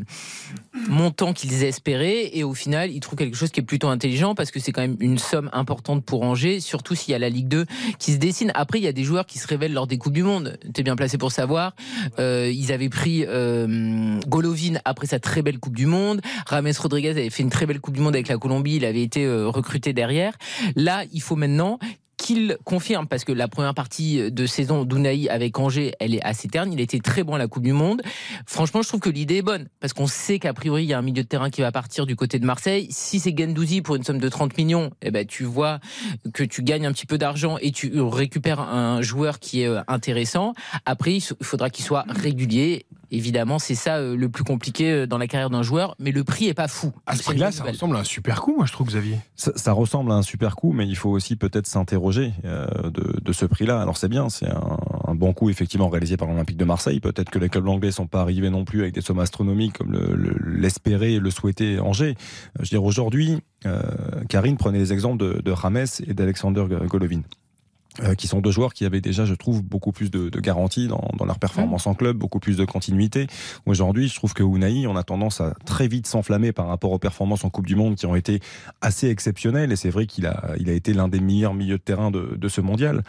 montants 0.88 1.33
qu'ils 1.33 1.62
espéraient, 1.62 2.37
et 2.37 2.44
au 2.44 2.55
final, 2.55 2.90
ils 2.90 3.00
trouvent 3.00 3.18
quelque 3.18 3.37
chose 3.37 3.50
qui 3.50 3.61
est 3.61 3.64
plutôt 3.64 3.88
intelligent 3.88 4.35
parce 4.35 4.50
que 4.50 4.61
c'est 4.61 4.72
quand 4.72 4.83
même 4.83 4.96
une 5.00 5.18
somme 5.18 5.48
importante 5.52 6.05
pour 6.05 6.22
Angers, 6.22 6.61
surtout 6.61 6.94
s'il 6.94 7.12
y 7.12 7.14
a 7.14 7.18
la 7.18 7.28
Ligue 7.28 7.48
2 7.48 7.66
qui 7.98 8.12
se 8.12 8.18
dessine. 8.18 8.50
Après, 8.55 8.78
il 8.78 8.83
y 8.85 8.88
a 8.88 8.92
des 8.92 9.05
joueurs 9.05 9.26
qui 9.26 9.38
se 9.38 9.46
révèlent 9.46 9.72
lors 9.72 9.87
des 9.87 9.96
Coupes 9.96 10.12
du 10.12 10.24
Monde. 10.24 10.59
T'es 10.74 10.83
bien 10.83 10.96
placé 10.96 11.18
pour 11.18 11.33
savoir. 11.33 11.74
Euh, 12.18 12.50
ils 12.52 12.72
avaient 12.72 12.88
pris 12.88 13.24
Golovin 14.26 14.78
après 14.85 15.07
sa 15.07 15.18
très 15.20 15.42
belle 15.42 15.59
Coupe 15.59 15.76
du 15.76 15.87
Monde. 15.87 16.20
Rames 16.46 16.72
Rodriguez 16.78 17.11
avait 17.11 17.31
fait 17.31 17.42
une 17.42 17.50
très 17.50 17.64
belle 17.66 17.81
Coupe 17.81 17.94
du 17.94 18.00
Monde 18.00 18.14
avec 18.14 18.28
la 18.28 18.38
Colombie. 18.38 18.76
Il 18.76 18.85
avait 18.85 19.02
été 19.02 19.26
recruté 19.28 19.92
derrière. 19.92 20.35
Là, 20.76 21.05
il 21.12 21.22
faut 21.22 21.37
maintenant 21.37 21.78
qu'il 22.22 22.56
confirme, 22.64 23.08
parce 23.08 23.24
que 23.24 23.32
la 23.32 23.48
première 23.48 23.74
partie 23.74 24.30
de 24.30 24.46
saison 24.46 24.85
d'Ounaï 24.85 25.28
avec 25.28 25.58
Angers, 25.58 25.92
elle 25.98 26.14
est 26.14 26.22
assez 26.22 26.46
terne. 26.46 26.72
Il 26.72 26.80
était 26.80 27.00
très 27.00 27.24
bon 27.24 27.35
à 27.35 27.38
la 27.38 27.48
Coupe 27.48 27.64
du 27.64 27.72
Monde. 27.72 28.00
Franchement, 28.46 28.80
je 28.82 28.88
trouve 28.88 29.00
que 29.00 29.11
l'idée 29.11 29.38
est 29.38 29.42
bonne, 29.42 29.68
parce 29.80 29.92
qu'on 29.92 30.06
sait 30.06 30.38
qu'a 30.38 30.54
priori, 30.54 30.85
il 30.85 30.87
y 30.87 30.94
a 30.94 30.98
un 30.98 31.02
milieu 31.02 31.24
de 31.24 31.28
terrain 31.28 31.50
qui 31.50 31.62
va 31.62 31.72
partir 31.72 32.06
du 32.06 32.14
côté 32.14 32.38
de 32.38 32.46
Marseille. 32.46 32.87
Si 32.90 33.18
c'est 33.18 33.37
Gendouzi 33.37 33.82
pour 33.82 33.96
une 33.96 34.04
somme 34.04 34.18
de 34.18 34.28
30 34.28 34.56
millions, 34.56 34.90
eh 35.02 35.11
ben, 35.11 35.26
tu 35.26 35.42
vois 35.44 35.80
que 36.32 36.44
tu 36.44 36.62
gagnes 36.62 36.87
un 36.87 36.92
petit 36.92 37.06
peu 37.06 37.18
d'argent 37.18 37.56
et 37.61 37.72
tu 37.72 38.00
récupères 38.00 38.61
un 38.61 39.02
joueur 39.02 39.40
qui 39.40 39.62
est 39.62 39.68
euh, 39.68 39.80
intéressant. 39.88 40.52
Après, 40.87 41.14
il 41.14 41.22
faudra 41.42 41.70
qu'il 41.70 41.85
soit 41.85 42.04
régulier. 42.08 42.87
Évidemment, 43.14 43.59
c'est 43.59 43.75
ça 43.75 43.98
euh, 43.98 44.16
le 44.16 44.29
plus 44.31 44.42
compliqué 44.42 44.90
euh, 44.90 45.07
dans 45.07 45.18
la 45.18 45.27
carrière 45.29 45.51
d'un 45.51 45.62
joueur, 45.62 45.94
mais 46.01 46.11
le 46.12 46.25
prix 46.25 46.46
est 46.48 46.55
pas 46.55 46.66
fou. 46.66 46.92
À 47.07 47.14
ce 47.14 47.22
prix-là, 47.22 47.53
ça 47.53 47.62
ressemble 47.72 47.96
à 47.96 48.01
un 48.01 48.05
super 48.05 48.40
coup, 48.40 48.57
moi, 48.57 48.64
je 48.66 48.72
trouve, 48.72 48.88
Xavier. 48.88 49.18
Ça, 49.37 49.53
ça 49.55 49.72
ressemble 49.72 50.11
à 50.11 50.14
un 50.14 50.22
super 50.22 50.57
coup, 50.57 50.72
mais 50.72 50.87
il 50.88 50.96
faut 50.96 51.11
aussi 51.11 51.37
peut-être 51.37 51.66
s'interroger 51.66 52.33
euh, 52.46 52.66
de, 52.90 53.20
de 53.22 53.33
ce 53.33 53.44
prix-là. 53.44 53.81
Alors 53.83 53.98
c'est 53.98 54.09
bien, 54.09 54.29
c'est 54.31 54.48
un, 54.48 54.79
un 55.07 55.14
bon 55.14 55.35
coup 55.35 55.51
effectivement 55.51 55.88
réalisé 55.90 56.16
par 56.16 56.27
l'Olympique 56.27 56.57
de 56.57 56.64
Marseille. 56.64 57.01
Peut-être 57.01 57.29
que 57.31 57.38
les 57.38 57.51
clubs 57.51 57.68
anglais 57.68 57.90
sont 57.92 58.07
pas 58.07 58.22
arrivés 58.22 58.48
non 58.51 58.64
plus 58.64 58.81
avec 58.81 58.94
des 58.94 59.03
sommes 59.03 59.18
astronomiques 59.20 59.77
comme 59.77 59.92
le- 59.92 60.14
le- 60.16 60.37
l'espérait 60.59 61.12
et 61.12 61.18
le 61.20 61.31
souhaitait 61.31 61.79
Angers. 61.81 62.16
Je 62.57 62.62
veux 62.62 62.68
dire 62.68 62.83
aujourd'hui, 62.85 63.38
euh, 63.66 63.83
Karine 64.31 64.57
prenait 64.57 64.79
les 64.79 64.92
exemples 64.94 65.18
de, 65.18 65.42
de 65.42 65.51
Rames 65.51 65.85
et 66.07 66.14
d'Alexander 66.14 66.64
Golovin. 66.87 67.20
Euh, 68.00 68.14
qui 68.14 68.26
sont 68.26 68.40
deux 68.40 68.50
joueurs 68.50 68.72
qui 68.72 68.87
avaient 68.87 69.02
déjà, 69.02 69.26
je 69.26 69.35
trouve, 69.35 69.62
beaucoup 69.62 69.92
plus 69.92 70.11
de, 70.11 70.31
de 70.31 70.40
garantie 70.40 70.88
dans, 70.88 71.11
dans, 71.18 71.26
leur 71.26 71.38
performance 71.38 71.87
en 71.87 71.92
club, 71.92 72.16
beaucoup 72.16 72.38
plus 72.38 72.57
de 72.57 72.64
continuité. 72.64 73.26
Aujourd'hui, 73.66 74.09
je 74.09 74.14
trouve 74.14 74.33
que 74.33 74.42
Unai, 74.42 74.87
on 74.87 74.96
a 74.96 75.02
tendance 75.02 75.42
à 75.42 75.52
très 75.66 75.88
vite 75.88 76.07
s'enflammer 76.07 76.52
par 76.52 76.68
rapport 76.68 76.92
aux 76.92 76.98
performances 76.98 77.44
en 77.44 77.50
Coupe 77.50 77.66
du 77.66 77.76
Monde 77.76 77.96
qui 77.96 78.07
ont 78.07 78.16
été 78.16 78.40
assez 78.81 79.09
exceptionnelles. 79.09 79.72
Et 79.72 79.76
c'est 79.76 79.90
vrai 79.90 80.07
qu'il 80.07 80.26
a, 80.26 80.52
il 80.59 80.70
a 80.70 80.72
été 80.72 80.94
l'un 80.94 81.07
des 81.07 81.20
meilleurs 81.20 81.52
milieux 81.52 81.76
de 81.76 81.83
terrain 81.83 82.11
de, 82.11 82.35
de 82.35 82.48
ce 82.48 82.62
mondial. 82.62 83.02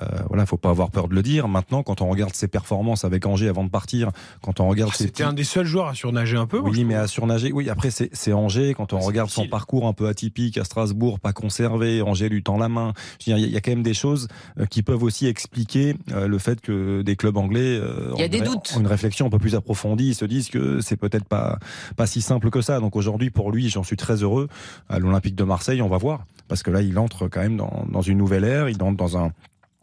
Euh, 0.00 0.06
voilà, 0.28 0.46
faut 0.46 0.56
pas 0.56 0.70
avoir 0.70 0.90
peur 0.90 1.08
de 1.08 1.14
le 1.14 1.22
dire. 1.22 1.46
Maintenant, 1.46 1.82
quand 1.82 2.00
on 2.00 2.08
regarde 2.08 2.34
ses 2.34 2.48
performances 2.48 3.04
avec 3.04 3.26
Angers 3.26 3.48
avant 3.48 3.64
de 3.64 3.70
partir, 3.70 4.10
quand 4.40 4.60
on 4.60 4.68
regarde, 4.68 4.92
ah, 4.94 4.96
c'était 4.96 5.22
un 5.22 5.34
des 5.34 5.44
seuls 5.44 5.66
joueurs 5.66 5.88
à 5.88 5.94
surnager 5.94 6.38
un 6.38 6.46
peu. 6.46 6.60
Oui, 6.60 6.84
mais 6.84 6.94
à 6.94 7.06
surnager. 7.06 7.52
Oui, 7.52 7.68
après 7.68 7.90
c'est 7.90 8.32
Angers. 8.32 8.72
Quand 8.74 8.94
on 8.94 9.00
regarde 9.00 9.28
son 9.28 9.48
parcours 9.48 9.86
un 9.86 9.92
peu 9.92 10.08
atypique 10.08 10.56
à 10.56 10.64
Strasbourg, 10.64 11.20
pas 11.20 11.34
conservé, 11.34 12.00
Angers 12.00 12.30
lui 12.30 12.42
tend 12.42 12.56
la 12.56 12.70
main. 12.70 12.94
Il 13.26 13.38
y 13.38 13.56
a 13.56 13.60
quand 13.60 13.72
même 13.72 13.82
des 13.82 13.92
choses 13.92 14.28
qui 14.68 14.82
peuvent 14.82 15.02
aussi 15.02 15.26
expliquer 15.26 15.96
euh, 16.12 16.26
le 16.26 16.38
fait 16.38 16.60
que 16.60 17.02
des 17.02 17.16
clubs 17.16 17.36
anglais 17.36 17.78
euh, 17.78 18.12
Il 18.16 18.20
y 18.20 18.24
a 18.24 18.28
des 18.28 18.40
doutes. 18.40 18.72
ont 18.76 18.80
une 18.80 18.86
réflexion 18.86 19.26
un 19.26 19.30
peu 19.30 19.38
plus 19.38 19.54
approfondie, 19.54 20.08
ils 20.08 20.14
se 20.14 20.24
disent 20.24 20.48
que 20.48 20.80
c'est 20.80 20.96
peut-être 20.96 21.24
pas 21.24 21.58
pas 21.96 22.06
si 22.06 22.20
simple 22.20 22.50
que 22.50 22.60
ça. 22.60 22.80
Donc 22.80 22.96
aujourd'hui 22.96 23.30
pour 23.30 23.50
lui, 23.52 23.68
j'en 23.68 23.82
suis 23.82 23.96
très 23.96 24.22
heureux 24.22 24.48
à 24.88 24.98
l'Olympique 24.98 25.34
de 25.34 25.44
Marseille, 25.44 25.82
on 25.82 25.88
va 25.88 25.98
voir 25.98 26.24
parce 26.48 26.62
que 26.62 26.70
là 26.70 26.82
il 26.82 26.98
entre 26.98 27.28
quand 27.28 27.40
même 27.40 27.56
dans, 27.56 27.84
dans 27.90 28.02
une 28.02 28.18
nouvelle 28.18 28.44
ère, 28.44 28.68
il 28.68 28.82
entre 28.82 28.96
dans 28.96 29.16
un 29.16 29.32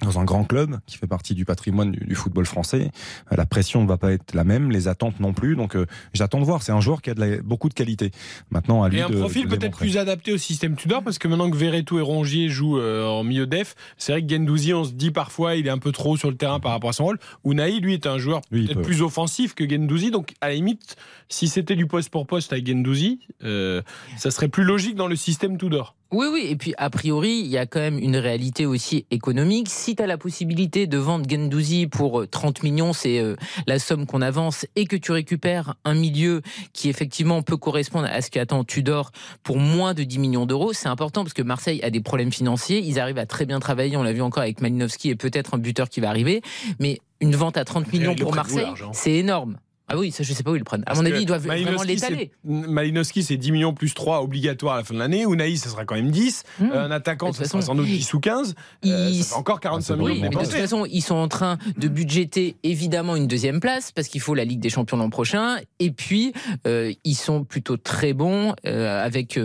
dans 0.01 0.19
un 0.19 0.25
grand 0.25 0.43
club 0.43 0.77
qui 0.85 0.97
fait 0.97 1.07
partie 1.07 1.33
du 1.33 1.43
patrimoine 1.43 1.91
du, 1.91 2.15
football 2.15 2.45
français. 2.45 2.91
Euh, 3.31 3.35
la 3.35 3.45
pression 3.45 3.81
ne 3.81 3.87
va 3.87 3.97
pas 3.97 4.11
être 4.11 4.35
la 4.35 4.43
même, 4.43 4.69
les 4.69 4.87
attentes 4.87 5.19
non 5.19 5.33
plus. 5.33 5.55
Donc 5.55 5.75
euh, 5.75 5.85
j'attends 6.13 6.39
de 6.39 6.45
voir. 6.45 6.61
C'est 6.61 6.71
un 6.71 6.81
joueur 6.81 7.01
qui 7.01 7.09
a 7.09 7.13
de 7.15 7.19
la, 7.19 7.41
beaucoup 7.41 7.67
de 7.67 7.73
qualité. 7.73 8.11
Maintenant, 8.51 8.83
à 8.83 8.89
lui 8.89 8.99
Et 8.99 9.01
un 9.01 9.09
de, 9.09 9.17
profil 9.17 9.47
peut-être 9.47 9.77
plus 9.77 9.97
adapté 9.97 10.33
au 10.33 10.37
système 10.37 10.75
Tudor 10.75 11.03
parce 11.03 11.17
que 11.17 11.27
maintenant 11.27 11.49
que 11.49 11.57
Verretou 11.57 11.97
et 11.97 12.01
Rongier 12.01 12.49
jouent 12.49 12.79
euh, 12.79 13.05
en 13.07 13.23
milieu 13.23 13.47
def, 13.47 13.75
c'est 13.97 14.11
vrai 14.11 14.23
que 14.23 14.29
Gendouzi, 14.29 14.73
on 14.73 14.83
se 14.83 14.91
dit 14.91 15.11
parfois, 15.11 15.55
il 15.55 15.65
est 15.65 15.71
un 15.71 15.79
peu 15.79 15.91
trop 15.91 16.15
sur 16.15 16.29
le 16.29 16.37
terrain 16.37 16.59
par 16.59 16.71
rapport 16.71 16.91
à 16.91 16.93
son 16.93 17.05
rôle. 17.05 17.19
Unai, 17.43 17.79
lui, 17.79 17.93
est 17.95 18.05
un 18.05 18.19
joueur 18.19 18.41
peut-être 18.51 18.81
plus 18.81 19.01
offensif 19.01 19.55
que 19.55 19.67
Gendouzi. 19.67 20.11
Donc 20.11 20.33
à 20.41 20.49
la 20.49 20.55
limite, 20.55 20.95
si 21.27 21.47
c'était 21.47 21.75
du 21.75 21.87
poste 21.87 22.09
pour 22.09 22.27
poste 22.27 22.53
avec 22.53 22.67
Gendouzi, 22.67 23.19
euh, 23.43 23.81
ça 24.15 24.29
serait 24.29 24.47
plus 24.47 24.63
logique 24.63 24.95
dans 24.95 25.07
le 25.07 25.15
système 25.15 25.57
Tudor. 25.57 25.96
Oui, 26.11 26.27
oui, 26.31 26.47
et 26.49 26.55
puis 26.55 26.73
a 26.77 26.89
priori, 26.89 27.39
il 27.39 27.47
y 27.47 27.57
a 27.57 27.65
quand 27.65 27.79
même 27.79 27.99
une 27.99 28.15
réalité 28.15 28.65
aussi 28.65 29.05
économique. 29.11 29.67
Si 29.69 29.95
tu 29.95 30.01
as 30.01 30.07
la 30.07 30.17
possibilité 30.17 30.87
de 30.87 30.97
vendre 30.97 31.29
Gendouzi 31.29 31.87
pour 31.87 32.25
30 32.29 32.63
millions, 32.63 32.93
c'est 32.93 33.19
euh, 33.19 33.35
la 33.67 33.77
somme 33.77 34.05
qu'on 34.05 34.21
avance, 34.21 34.65
et 34.75 34.85
que 34.85 34.95
tu 34.95 35.11
récupères 35.11 35.75
un 35.83 35.95
milieu 35.95 36.41
qui 36.71 36.87
effectivement 36.87 37.41
peut 37.41 37.57
correspondre 37.57 38.07
à 38.09 38.21
ce 38.21 38.29
qu'attend 38.29 38.63
Tudor 38.63 39.11
pour 39.43 39.57
moins 39.57 39.93
de 39.93 40.03
10 40.03 40.19
millions 40.19 40.45
d'euros, 40.45 40.71
c'est 40.71 40.87
important 40.87 41.23
parce 41.23 41.33
que 41.33 41.41
Marseille 41.41 41.81
a 41.83 41.89
des 41.89 42.01
problèmes 42.01 42.31
financiers. 42.31 42.79
Ils 42.79 42.99
arrivent 42.99 43.17
à 43.17 43.25
très 43.25 43.45
bien 43.45 43.59
travailler, 43.59 43.97
on 43.97 44.03
l'a 44.03 44.13
vu 44.13 44.21
encore 44.21 44.43
avec 44.43 44.61
Malinowski 44.61 45.09
et 45.09 45.15
peut-être 45.15 45.55
un 45.55 45.57
buteur 45.57 45.89
qui 45.89 45.99
va 45.99 46.09
arriver, 46.09 46.41
mais 46.79 46.99
une 47.19 47.35
vente 47.35 47.57
à 47.57 47.65
30 47.65 47.91
millions 47.91 48.15
pour 48.15 48.33
Marseille, 48.33 48.67
c'est 48.93 49.13
énorme. 49.13 49.57
Ah 49.89 49.97
oui, 49.97 50.11
ça 50.11 50.23
je 50.23 50.33
sais 50.33 50.43
pas 50.43 50.51
où 50.51 50.55
ils 50.55 50.59
le 50.59 50.65
prennent. 50.65 50.81
À 50.81 50.87
Parce 50.87 50.99
mon 50.99 51.05
avis, 51.05 51.21
ils 51.21 51.25
doivent 51.25 51.45
vraiment 51.45 51.63
Malinowski, 51.63 51.87
l'étaler. 51.87 52.31
Malinowski, 52.43 53.23
c'est 53.23 53.37
10 53.37 53.51
millions 53.53 53.73
plus 53.73 53.93
3 53.93 54.21
obligatoire 54.21 54.73
à 54.75 54.77
la 54.79 54.83
fin 54.83 54.93
de 54.93 54.99
l'année. 54.99 55.23
Unai, 55.23 55.55
ça 55.55 55.69
sera 55.69 55.85
quand 55.85 55.95
même 55.95 56.11
10. 56.11 56.43
Mmh. 56.59 56.65
Euh, 56.65 56.85
Un 56.85 56.91
attaquant, 56.91 57.31
ça 57.31 57.45
sera 57.45 57.61
sans 57.61 57.73
doute 57.73 57.85
10 57.85 58.13
ou 58.13 58.19
15. 58.19 58.55
Euh, 58.85 59.13
ça 59.13 59.23
fait 59.23 59.35
encore 59.35 59.61
45 59.61 59.95
millions 59.95 60.05
Oui, 60.05 60.19
mais 60.21 60.29
de 60.29 60.35
toute 60.35 60.47
façon, 60.47 60.85
ils 60.85 61.01
sont 61.01 61.15
en 61.15 61.29
train 61.29 61.57
de 61.77 61.87
budgéter 61.87 62.57
évidemment 62.63 63.15
une 63.15 63.27
deuxième 63.27 63.61
place 63.61 63.93
parce 63.93 64.09
qu'il 64.09 64.19
faut 64.19 64.35
la 64.35 64.43
Ligue 64.43 64.59
des 64.59 64.69
Champions 64.69 64.97
l'an 64.97 65.09
prochain. 65.09 65.57
Et 65.79 65.91
puis, 65.91 66.33
euh, 66.67 66.91
ils 67.05 67.15
sont 67.15 67.45
plutôt 67.45 67.77
très 67.77 68.11
bons 68.11 68.53
euh, 68.65 69.05
avec 69.05 69.39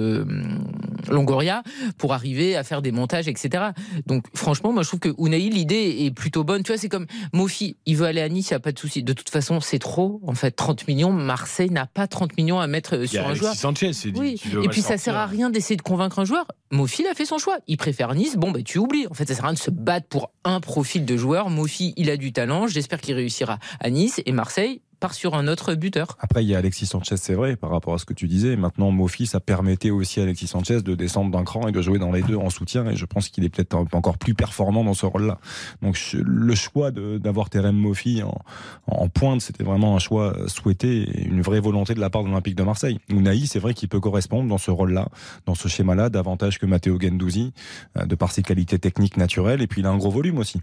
Longoria 1.08 1.62
pour 1.98 2.14
arriver 2.14 2.56
à 2.56 2.64
faire 2.64 2.82
des 2.82 2.90
montages, 2.90 3.28
etc. 3.28 3.70
Donc, 4.06 4.24
franchement, 4.34 4.72
moi, 4.72 4.82
je 4.82 4.88
trouve 4.88 5.00
que 5.00 5.14
Unai, 5.18 5.38
l'idée 5.38 5.98
est 6.00 6.10
plutôt 6.10 6.42
bonne. 6.42 6.64
Tu 6.64 6.72
vois, 6.72 6.78
c'est 6.78 6.88
comme 6.88 7.06
Mofi, 7.32 7.76
il 7.86 7.96
veut 7.96 8.06
aller 8.06 8.20
à 8.20 8.28
Nice, 8.28 8.50
il 8.50 8.54
n'y 8.54 8.56
a 8.56 8.60
pas 8.60 8.72
de 8.72 8.78
souci. 8.78 9.04
De 9.04 9.12
toute 9.12 9.30
façon, 9.30 9.60
c'est 9.60 9.78
trop. 9.78 10.20
En 10.32 10.34
fait, 10.34 10.50
30 10.52 10.88
millions. 10.88 11.12
Marseille 11.12 11.68
n'a 11.68 11.84
pas 11.84 12.06
30 12.06 12.38
millions 12.38 12.58
à 12.58 12.66
mettre 12.66 12.96
euh, 12.96 13.06
sur 13.06 13.26
un 13.28 13.34
joueur. 13.34 13.54
Sanchez, 13.54 13.92
c'est 13.92 14.10
dit 14.10 14.18
Oui. 14.18 14.42
Et 14.64 14.68
puis 14.68 14.80
ça 14.80 14.96
sert 14.96 15.14
à 15.14 15.26
rien 15.26 15.50
d'essayer 15.50 15.76
de 15.76 15.82
convaincre 15.82 16.18
un 16.20 16.24
joueur. 16.24 16.46
Mofi 16.70 17.06
a 17.06 17.12
fait 17.12 17.26
son 17.26 17.36
choix. 17.36 17.58
Il 17.66 17.76
préfère 17.76 18.14
Nice. 18.14 18.36
Bon, 18.36 18.50
ben 18.50 18.62
tu 18.62 18.78
oublies. 18.78 19.06
En 19.10 19.14
fait, 19.14 19.28
ça 19.28 19.34
sert 19.34 19.44
à 19.44 19.48
rien 19.48 19.54
de 19.54 19.58
se 19.58 19.70
battre 19.70 20.08
pour 20.08 20.32
un 20.44 20.60
profil 20.60 21.04
de 21.04 21.16
joueur. 21.18 21.50
Mofi, 21.50 21.92
il 21.98 22.08
a 22.08 22.16
du 22.16 22.32
talent. 22.32 22.66
J'espère 22.66 23.02
qu'il 23.02 23.14
réussira 23.14 23.58
à 23.78 23.90
Nice 23.90 24.22
et 24.24 24.32
Marseille 24.32 24.80
part 25.02 25.14
sur 25.14 25.34
un 25.34 25.48
autre 25.48 25.74
buteur. 25.74 26.16
Après, 26.20 26.44
il 26.44 26.48
y 26.48 26.54
a 26.54 26.58
Alexis 26.58 26.86
Sanchez, 26.86 27.16
c'est 27.16 27.34
vrai, 27.34 27.56
par 27.56 27.70
rapport 27.70 27.92
à 27.92 27.98
ce 27.98 28.04
que 28.04 28.14
tu 28.14 28.28
disais. 28.28 28.54
Maintenant, 28.54 28.92
Mofi, 28.92 29.26
ça 29.26 29.40
permettait 29.40 29.90
aussi 29.90 30.20
à 30.20 30.22
Alexis 30.22 30.46
Sanchez 30.46 30.80
de 30.80 30.94
descendre 30.94 31.32
d'un 31.32 31.42
cran 31.42 31.66
et 31.66 31.72
de 31.72 31.82
jouer 31.82 31.98
dans 31.98 32.12
les 32.12 32.22
deux 32.22 32.36
en 32.36 32.50
soutien. 32.50 32.86
Et 32.86 32.94
je 32.94 33.04
pense 33.04 33.28
qu'il 33.28 33.42
est 33.42 33.48
peut-être 33.48 33.74
encore 33.74 34.16
plus 34.16 34.34
performant 34.34 34.84
dans 34.84 34.94
ce 34.94 35.04
rôle-là. 35.04 35.38
Donc, 35.82 35.98
le 36.14 36.54
choix 36.54 36.92
d'avoir 36.92 37.50
Terem 37.50 37.74
Mofi 37.74 38.22
en, 38.22 38.38
en 38.86 39.08
pointe, 39.08 39.40
c'était 39.40 39.64
vraiment 39.64 39.96
un 39.96 39.98
choix 39.98 40.36
souhaité 40.46 41.02
et 41.02 41.24
une 41.24 41.42
vraie 41.42 41.58
volonté 41.58 41.94
de 41.94 42.00
la 42.00 42.08
part 42.08 42.22
de 42.22 42.28
l'Olympique 42.28 42.54
de 42.54 42.62
Marseille. 42.62 43.00
Unai, 43.08 43.46
c'est 43.46 43.58
vrai 43.58 43.74
qu'il 43.74 43.88
peut 43.88 43.98
correspondre 43.98 44.48
dans 44.48 44.58
ce 44.58 44.70
rôle-là, 44.70 45.08
dans 45.46 45.56
ce 45.56 45.66
schéma-là, 45.66 46.10
davantage 46.10 46.60
que 46.60 46.66
Matteo 46.66 47.00
Gendouzi, 47.00 47.52
euh, 47.98 48.06
de 48.06 48.14
par 48.14 48.30
ses 48.30 48.42
qualités 48.42 48.78
techniques 48.78 49.16
naturelles. 49.16 49.62
Et 49.62 49.66
puis, 49.66 49.80
il 49.80 49.86
a 49.86 49.90
un 49.90 49.98
gros 49.98 50.12
volume 50.12 50.38
aussi. 50.38 50.60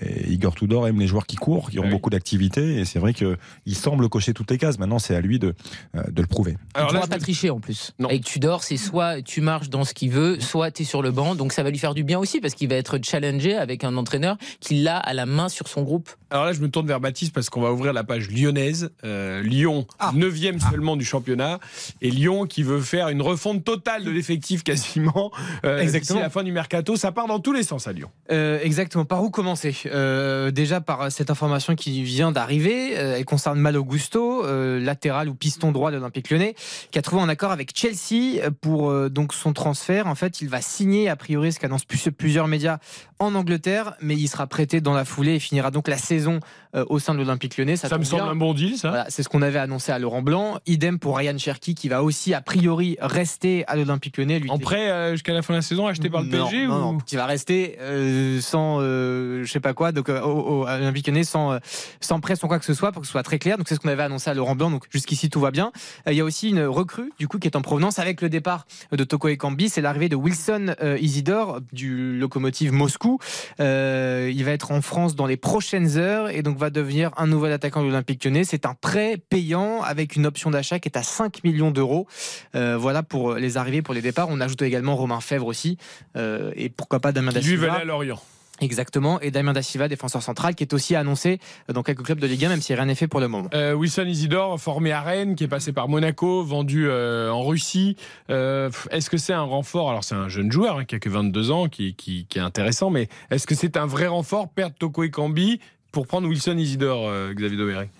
Et 0.00 0.32
Igor 0.32 0.54
Tudor 0.54 0.88
aime 0.88 0.98
les 0.98 1.06
joueurs 1.06 1.26
qui 1.26 1.36
courent, 1.36 1.68
qui 1.68 1.78
ont 1.78 1.90
beaucoup 1.90 2.08
d'activité. 2.08 2.78
Et 2.78 2.86
c'est 2.86 2.98
vrai 2.98 3.12
que 3.12 3.36
il 3.66 3.81
semble 3.82 4.08
cocher 4.08 4.32
toutes 4.32 4.50
les 4.50 4.58
cases. 4.58 4.78
Maintenant, 4.78 4.98
c'est 4.98 5.14
à 5.14 5.20
lui 5.20 5.38
de, 5.38 5.54
euh, 5.96 6.02
de 6.10 6.22
le 6.22 6.26
prouver. 6.28 6.56
il 6.76 6.82
ne 6.82 6.86
pourra 6.88 7.06
pas 7.06 7.18
tricher 7.18 7.50
en 7.50 7.60
plus. 7.60 7.92
Avec 8.02 8.24
Tudor, 8.24 8.62
c'est 8.62 8.76
soit 8.76 9.22
tu 9.22 9.40
marches 9.40 9.68
dans 9.68 9.84
ce 9.84 9.92
qu'il 9.94 10.10
veut, 10.10 10.40
soit 10.40 10.70
tu 10.70 10.82
es 10.82 10.84
sur 10.84 11.02
le 11.02 11.10
banc. 11.10 11.34
Donc 11.34 11.52
ça 11.52 11.62
va 11.62 11.70
lui 11.70 11.78
faire 11.78 11.94
du 11.94 12.04
bien 12.04 12.18
aussi 12.18 12.40
parce 12.40 12.54
qu'il 12.54 12.68
va 12.68 12.76
être 12.76 12.98
challengé 13.02 13.54
avec 13.56 13.84
un 13.84 13.96
entraîneur 13.96 14.36
qui 14.60 14.82
l'a 14.82 14.96
à 14.98 15.12
la 15.14 15.26
main 15.26 15.48
sur 15.48 15.68
son 15.68 15.82
groupe. 15.82 16.08
Alors 16.30 16.46
là, 16.46 16.52
je 16.54 16.60
me 16.60 16.68
tourne 16.70 16.86
vers 16.86 17.00
Baptiste 17.00 17.34
parce 17.34 17.50
qu'on 17.50 17.60
va 17.60 17.72
ouvrir 17.72 17.92
la 17.92 18.04
page 18.04 18.30
lyonnaise. 18.30 18.90
Euh, 19.04 19.42
Lyon, 19.42 19.86
Ah. 19.98 20.12
9e 20.14 20.58
seulement 20.70 20.96
du 20.96 21.04
championnat. 21.04 21.58
Et 22.00 22.10
Lyon 22.10 22.46
qui 22.46 22.62
veut 22.62 22.80
faire 22.80 23.08
une 23.10 23.20
refonte 23.20 23.64
totale 23.64 24.04
de 24.04 24.10
l'effectif 24.10 24.62
quasiment 24.62 25.30
euh, 25.64 25.78
Exactement. 25.78 26.20
la 26.20 26.30
fin 26.30 26.42
du 26.42 26.52
mercato. 26.52 26.96
Ça 26.96 27.12
part 27.12 27.26
dans 27.26 27.40
tous 27.40 27.52
les 27.52 27.62
sens 27.62 27.86
à 27.86 27.92
Lyon. 27.92 28.10
Euh, 28.30 28.58
exactement. 28.62 29.04
Par 29.04 29.22
où 29.22 29.30
commencer? 29.30 29.74
Euh, 29.86 30.50
Déjà 30.50 30.80
par 30.80 31.10
cette 31.12 31.30
information 31.30 31.74
qui 31.74 32.02
vient 32.02 32.32
d'arriver. 32.32 32.96
euh, 32.96 33.16
elle 33.18 33.24
concerne 33.24 33.58
Malo 33.72 33.84
Gusto, 33.84 34.44
euh, 34.44 34.78
latéral 34.78 35.30
ou 35.30 35.34
piston 35.34 35.72
droit 35.72 35.90
de 35.90 35.96
l'Olympique 35.96 36.28
Lyonnais, 36.30 36.54
qui 36.90 36.98
a 36.98 37.02
trouvé 37.02 37.22
un 37.22 37.28
accord 37.30 37.52
avec 37.52 37.72
Chelsea 37.74 38.50
pour 38.60 38.90
euh, 38.90 39.08
donc 39.08 39.32
son 39.32 39.54
transfert. 39.54 40.06
En 40.06 40.14
fait, 40.14 40.42
il 40.42 40.48
va 40.50 40.60
signer 40.60 41.08
a 41.08 41.16
priori 41.16 41.52
ce 41.52 41.58
qu'annoncent 41.58 41.86
plus- 41.88 42.10
plusieurs 42.10 42.48
médias 42.48 42.78
en 43.18 43.34
Angleterre, 43.34 43.94
mais 44.02 44.14
il 44.14 44.28
sera 44.28 44.46
prêté 44.46 44.82
dans 44.82 44.92
la 44.92 45.06
foulée 45.06 45.36
et 45.36 45.38
finira 45.38 45.70
donc 45.70 45.88
la 45.88 45.96
saison 45.96 46.40
euh, 46.40 46.61
au 46.74 46.98
sein 46.98 47.14
de 47.14 47.18
l'Olympique 47.18 47.56
Lyonnais. 47.56 47.76
Ça, 47.76 47.88
tombe 47.88 48.00
me 48.00 48.04
semble 48.04 48.22
bien. 48.22 48.32
un 48.32 48.36
bon 48.36 48.54
deal, 48.54 48.76
ça. 48.76 48.88
Voilà, 48.88 49.06
c'est 49.08 49.22
ce 49.22 49.28
qu'on 49.28 49.42
avait 49.42 49.58
annoncé 49.58 49.92
à 49.92 49.98
Laurent 49.98 50.22
Blanc. 50.22 50.58
Idem 50.66 50.98
pour 50.98 51.16
Ryan 51.18 51.36
Cherky 51.38 51.74
qui 51.74 51.88
va 51.88 52.02
aussi 52.02 52.34
a 52.34 52.40
priori 52.40 52.96
rester 53.00 53.64
à 53.66 53.76
l'Olympique 53.76 54.16
Lyonnais. 54.16 54.38
Lui, 54.38 54.50
En 54.50 54.58
prêt 54.58 54.90
euh, 54.90 55.12
jusqu'à 55.12 55.32
la 55.34 55.42
fin 55.42 55.52
de 55.54 55.58
la 55.58 55.62
saison, 55.62 55.86
acheté 55.86 56.08
par 56.10 56.22
le 56.22 56.28
non, 56.28 56.44
PSG 56.46 56.66
non, 56.66 56.74
ou... 56.74 56.92
non, 56.92 56.98
qui 56.98 57.16
va 57.16 57.26
rester 57.26 57.76
euh, 57.80 58.40
sans 58.40 58.78
euh, 58.80 59.42
je 59.44 59.50
sais 59.50 59.60
pas 59.60 59.74
quoi 59.74 59.92
donc 59.92 60.08
euh, 60.08 60.20
au, 60.22 60.62
au, 60.62 60.66
à 60.66 60.78
l'Olympique 60.78 61.06
Lyonnais 61.06 61.24
sans 61.24 61.52
euh, 61.52 61.58
sans 62.00 62.20
prêt 62.20 62.36
sans 62.36 62.48
quoi 62.48 62.58
que 62.58 62.64
ce 62.64 62.74
soit 62.74 62.92
pour 62.92 63.02
que 63.02 63.06
ce 63.06 63.12
soit 63.12 63.22
très 63.22 63.38
clair 63.38 63.58
donc 63.58 63.68
c'est 63.68 63.74
ce 63.74 63.80
qu'on 63.80 63.88
avait 63.88 64.02
annoncé 64.02 64.30
à 64.30 64.34
Laurent 64.34 64.54
Blanc 64.56 64.70
donc 64.70 64.84
jusqu'ici 64.90 65.28
tout 65.30 65.40
va 65.40 65.50
bien 65.50 65.72
Euh, 66.06 66.12
il 66.12 66.16
y 66.16 66.20
a 66.20 66.24
aussi 66.24 66.50
une 66.50 66.62
recrue 66.64 67.12
du 67.18 67.28
coup 67.28 67.38
qui 67.38 67.48
est 67.48 67.56
en 67.56 67.62
provenance 67.62 67.98
avec 67.98 68.22
le 68.22 68.28
départ 68.28 68.66
de 68.92 69.04
Toko 69.04 69.28
Ekambi 69.28 69.68
c'est 69.68 69.80
l'arrivée 69.80 70.08
de 70.08 70.16
Wilson 70.16 70.74
euh, 70.82 70.98
Isidore 71.00 71.60
du 71.72 72.18
locomotive 72.18 72.72
Moscou 72.72 73.18
Euh, 73.60 74.30
il 74.34 74.44
va 74.44 74.52
être 74.52 74.70
en 74.72 74.80
France 74.82 75.14
dans 75.14 75.26
les 75.26 75.36
prochaines 75.36 75.98
heures 75.98 76.30
et 76.30 76.42
donc 76.42 76.56
va 76.62 76.70
devenir 76.70 77.10
un 77.16 77.26
nouvel 77.26 77.52
attaquant 77.52 77.80
de 77.82 77.86
l'Olympique 77.88 78.24
Lyonnais. 78.24 78.44
C'est 78.44 78.66
un 78.66 78.74
prêt 78.74 79.18
payant 79.28 79.82
avec 79.82 80.16
une 80.16 80.26
option 80.26 80.50
d'achat 80.50 80.78
qui 80.78 80.88
est 80.88 80.96
à 80.96 81.02
5 81.02 81.42
millions 81.44 81.70
d'euros. 81.70 82.06
Euh, 82.54 82.76
voilà 82.78 83.02
pour 83.02 83.34
les 83.34 83.56
arrivées 83.56 83.82
pour 83.82 83.94
les 83.94 84.00
départs. 84.02 84.28
On 84.30 84.40
ajoute 84.40 84.62
également 84.62 84.94
Romain 84.96 85.20
Fèvre 85.20 85.46
aussi. 85.46 85.76
Euh, 86.16 86.52
et 86.56 86.68
pourquoi 86.68 87.00
pas 87.00 87.12
Damien 87.12 87.32
lui 87.32 87.66
à 87.66 87.84
Lorient. 87.84 88.20
Exactement, 88.60 89.18
et 89.20 89.32
Damien 89.32 89.54
Da 89.54 89.62
Silva, 89.62 89.88
défenseur 89.88 90.22
central, 90.22 90.54
qui 90.54 90.62
est 90.62 90.72
aussi 90.72 90.94
annoncé 90.94 91.40
dans 91.72 91.82
quelques 91.82 92.04
clubs 92.04 92.20
de 92.20 92.28
Ligue 92.28 92.44
1, 92.44 92.48
même 92.50 92.60
si 92.60 92.72
rien 92.74 92.84
n'est 92.84 92.94
fait 92.94 93.08
pour 93.08 93.18
le 93.18 93.26
moment. 93.26 93.48
Euh, 93.54 93.72
Wilson 93.72 94.04
Isidore, 94.06 94.60
formé 94.60 94.92
à 94.92 95.00
Rennes, 95.00 95.34
qui 95.34 95.42
est 95.44 95.48
passé 95.48 95.72
par 95.72 95.88
Monaco, 95.88 96.44
vendu 96.44 96.86
euh, 96.88 97.30
en 97.32 97.42
Russie. 97.42 97.96
Euh, 98.30 98.70
est-ce 98.92 99.10
que 99.10 99.16
c'est 99.16 99.32
un 99.32 99.42
renfort? 99.42 99.90
Alors, 99.90 100.04
c'est 100.04 100.14
un 100.14 100.28
jeune 100.28 100.52
joueur 100.52 100.76
hein, 100.78 100.84
qui 100.84 100.94
a 100.94 101.00
que 101.00 101.08
22 101.08 101.50
ans, 101.50 101.68
qui, 101.68 101.96
qui- 101.96 102.26
qui 102.28 102.38
est 102.38 102.42
intéressant, 102.42 102.88
mais 102.90 103.08
est-ce 103.32 103.48
que 103.48 103.56
c'est 103.56 103.76
un 103.76 103.86
vrai 103.86 104.06
renfort, 104.06 104.48
perdre 104.50 104.76
Toko 104.78 105.02
Ekambi 105.02 105.58
pour 105.92 106.06
prendre 106.06 106.26
Wilson 106.26 106.56
Isidore, 106.56 107.08
euh, 107.08 107.32
Xavier 107.34 107.58
Domeré 107.58 107.90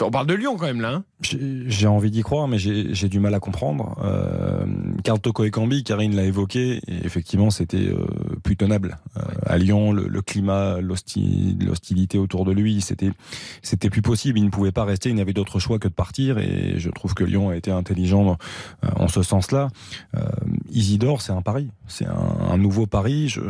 On 0.00 0.10
parle 0.10 0.26
de 0.26 0.34
Lyon 0.34 0.56
quand 0.58 0.66
même 0.66 0.80
là. 0.80 0.92
hein 0.94 1.04
J'ai 1.66 1.86
envie 1.86 2.10
d'y 2.10 2.22
croire, 2.22 2.48
mais 2.48 2.58
j'ai 2.58 3.08
du 3.08 3.20
mal 3.20 3.34
à 3.34 3.40
comprendre. 3.40 3.96
Euh, 4.04 4.64
Karl 5.04 5.20
Toko 5.20 5.44
Ekambi, 5.44 5.84
Karine 5.84 6.14
l'a 6.16 6.24
évoqué, 6.24 6.80
et 6.88 7.04
effectivement, 7.04 7.50
c'était 7.50 7.76
euh, 7.88 8.04
plus 8.42 8.56
tenable. 8.56 8.98
Euh, 9.16 9.20
à 9.46 9.56
Lyon, 9.58 9.92
le, 9.92 10.06
le 10.08 10.22
climat, 10.22 10.80
l'hosti- 10.80 11.56
l'hostilité 11.64 12.18
autour 12.18 12.44
de 12.44 12.52
lui, 12.52 12.80
c'était 12.80 13.10
c'était 13.62 13.90
plus 13.90 14.02
possible. 14.02 14.38
Il 14.38 14.44
ne 14.44 14.50
pouvait 14.50 14.72
pas 14.72 14.84
rester. 14.84 15.10
Il 15.10 15.14
n'avait 15.14 15.32
d'autre 15.32 15.60
choix 15.60 15.78
que 15.78 15.88
de 15.88 15.92
partir. 15.94 16.38
Et 16.38 16.74
je 16.78 16.90
trouve 16.90 17.14
que 17.14 17.24
Lyon 17.24 17.50
a 17.50 17.56
été 17.56 17.70
intelligent 17.70 18.36
euh, 18.84 18.88
en 18.96 19.08
ce 19.08 19.22
sens-là. 19.22 19.68
Euh, 20.16 20.22
Isidore, 20.70 21.22
c'est 21.22 21.32
un 21.32 21.42
pari. 21.42 21.70
C'est 21.86 22.06
un, 22.06 22.50
un 22.50 22.58
nouveau 22.58 22.86
pari. 22.86 23.28
Je, 23.28 23.40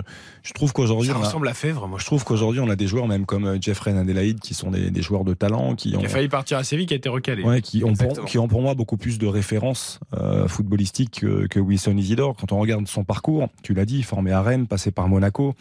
je 0.42 0.52
trouve 0.52 0.72
qu'aujourd'hui, 0.72 1.09
Ça 1.09 1.16
on 1.18 1.22
a- 1.22 1.26
ressemble 1.26 1.48
à 1.48 1.54
Fèvre, 1.54 1.88
moi 1.88 1.98
je 2.00 2.04
trouve 2.07 2.24
qu'aujourd'hui, 2.24 2.61
on 2.61 2.68
a 2.68 2.76
des 2.76 2.87
joueurs 2.87 3.09
même 3.09 3.24
comme 3.26 3.46
euh, 3.46 3.59
Jeffrey 3.61 3.96
Adelaide 3.96 4.40
qui 4.40 4.54
sont 4.54 4.70
des, 4.70 4.90
des 4.90 5.02
joueurs 5.02 5.24
de 5.24 5.33
talent, 5.35 5.74
qui 5.74 5.96
ont 5.96 6.00
Qui 6.00 6.07
partir 6.35 6.59
à 6.59 6.64
Séville, 6.64 6.87
qui 6.87 6.94
a 6.94 6.97
été 6.97 7.09
recalé. 7.09 7.44
Ouais, 7.44 7.61
qui, 7.61 7.85
ont 7.85 7.94
pour, 7.94 8.25
qui 8.25 8.38
ont 8.38 8.49
pour 8.49 8.61
moi 8.61 8.75
beaucoup 8.75 8.97
plus 8.97 9.18
de 9.18 9.27
références 9.27 10.01
euh, 10.14 10.49
footballistiques 10.49 11.20
que, 11.20 11.47
que 11.47 11.61
Wilson 11.61 11.97
Isidore. 11.97 12.35
Quand 12.37 12.51
on 12.51 12.59
regarde 12.59 12.88
son 12.88 13.05
parcours, 13.05 13.49
tu 13.62 13.73
l'as 13.73 13.85
dit, 13.85 14.03
formé 14.03 14.33
à 14.33 14.42
Rennes, 14.42 14.66
passé 14.66 14.90
par 14.90 15.09
Monaco. 15.09 15.55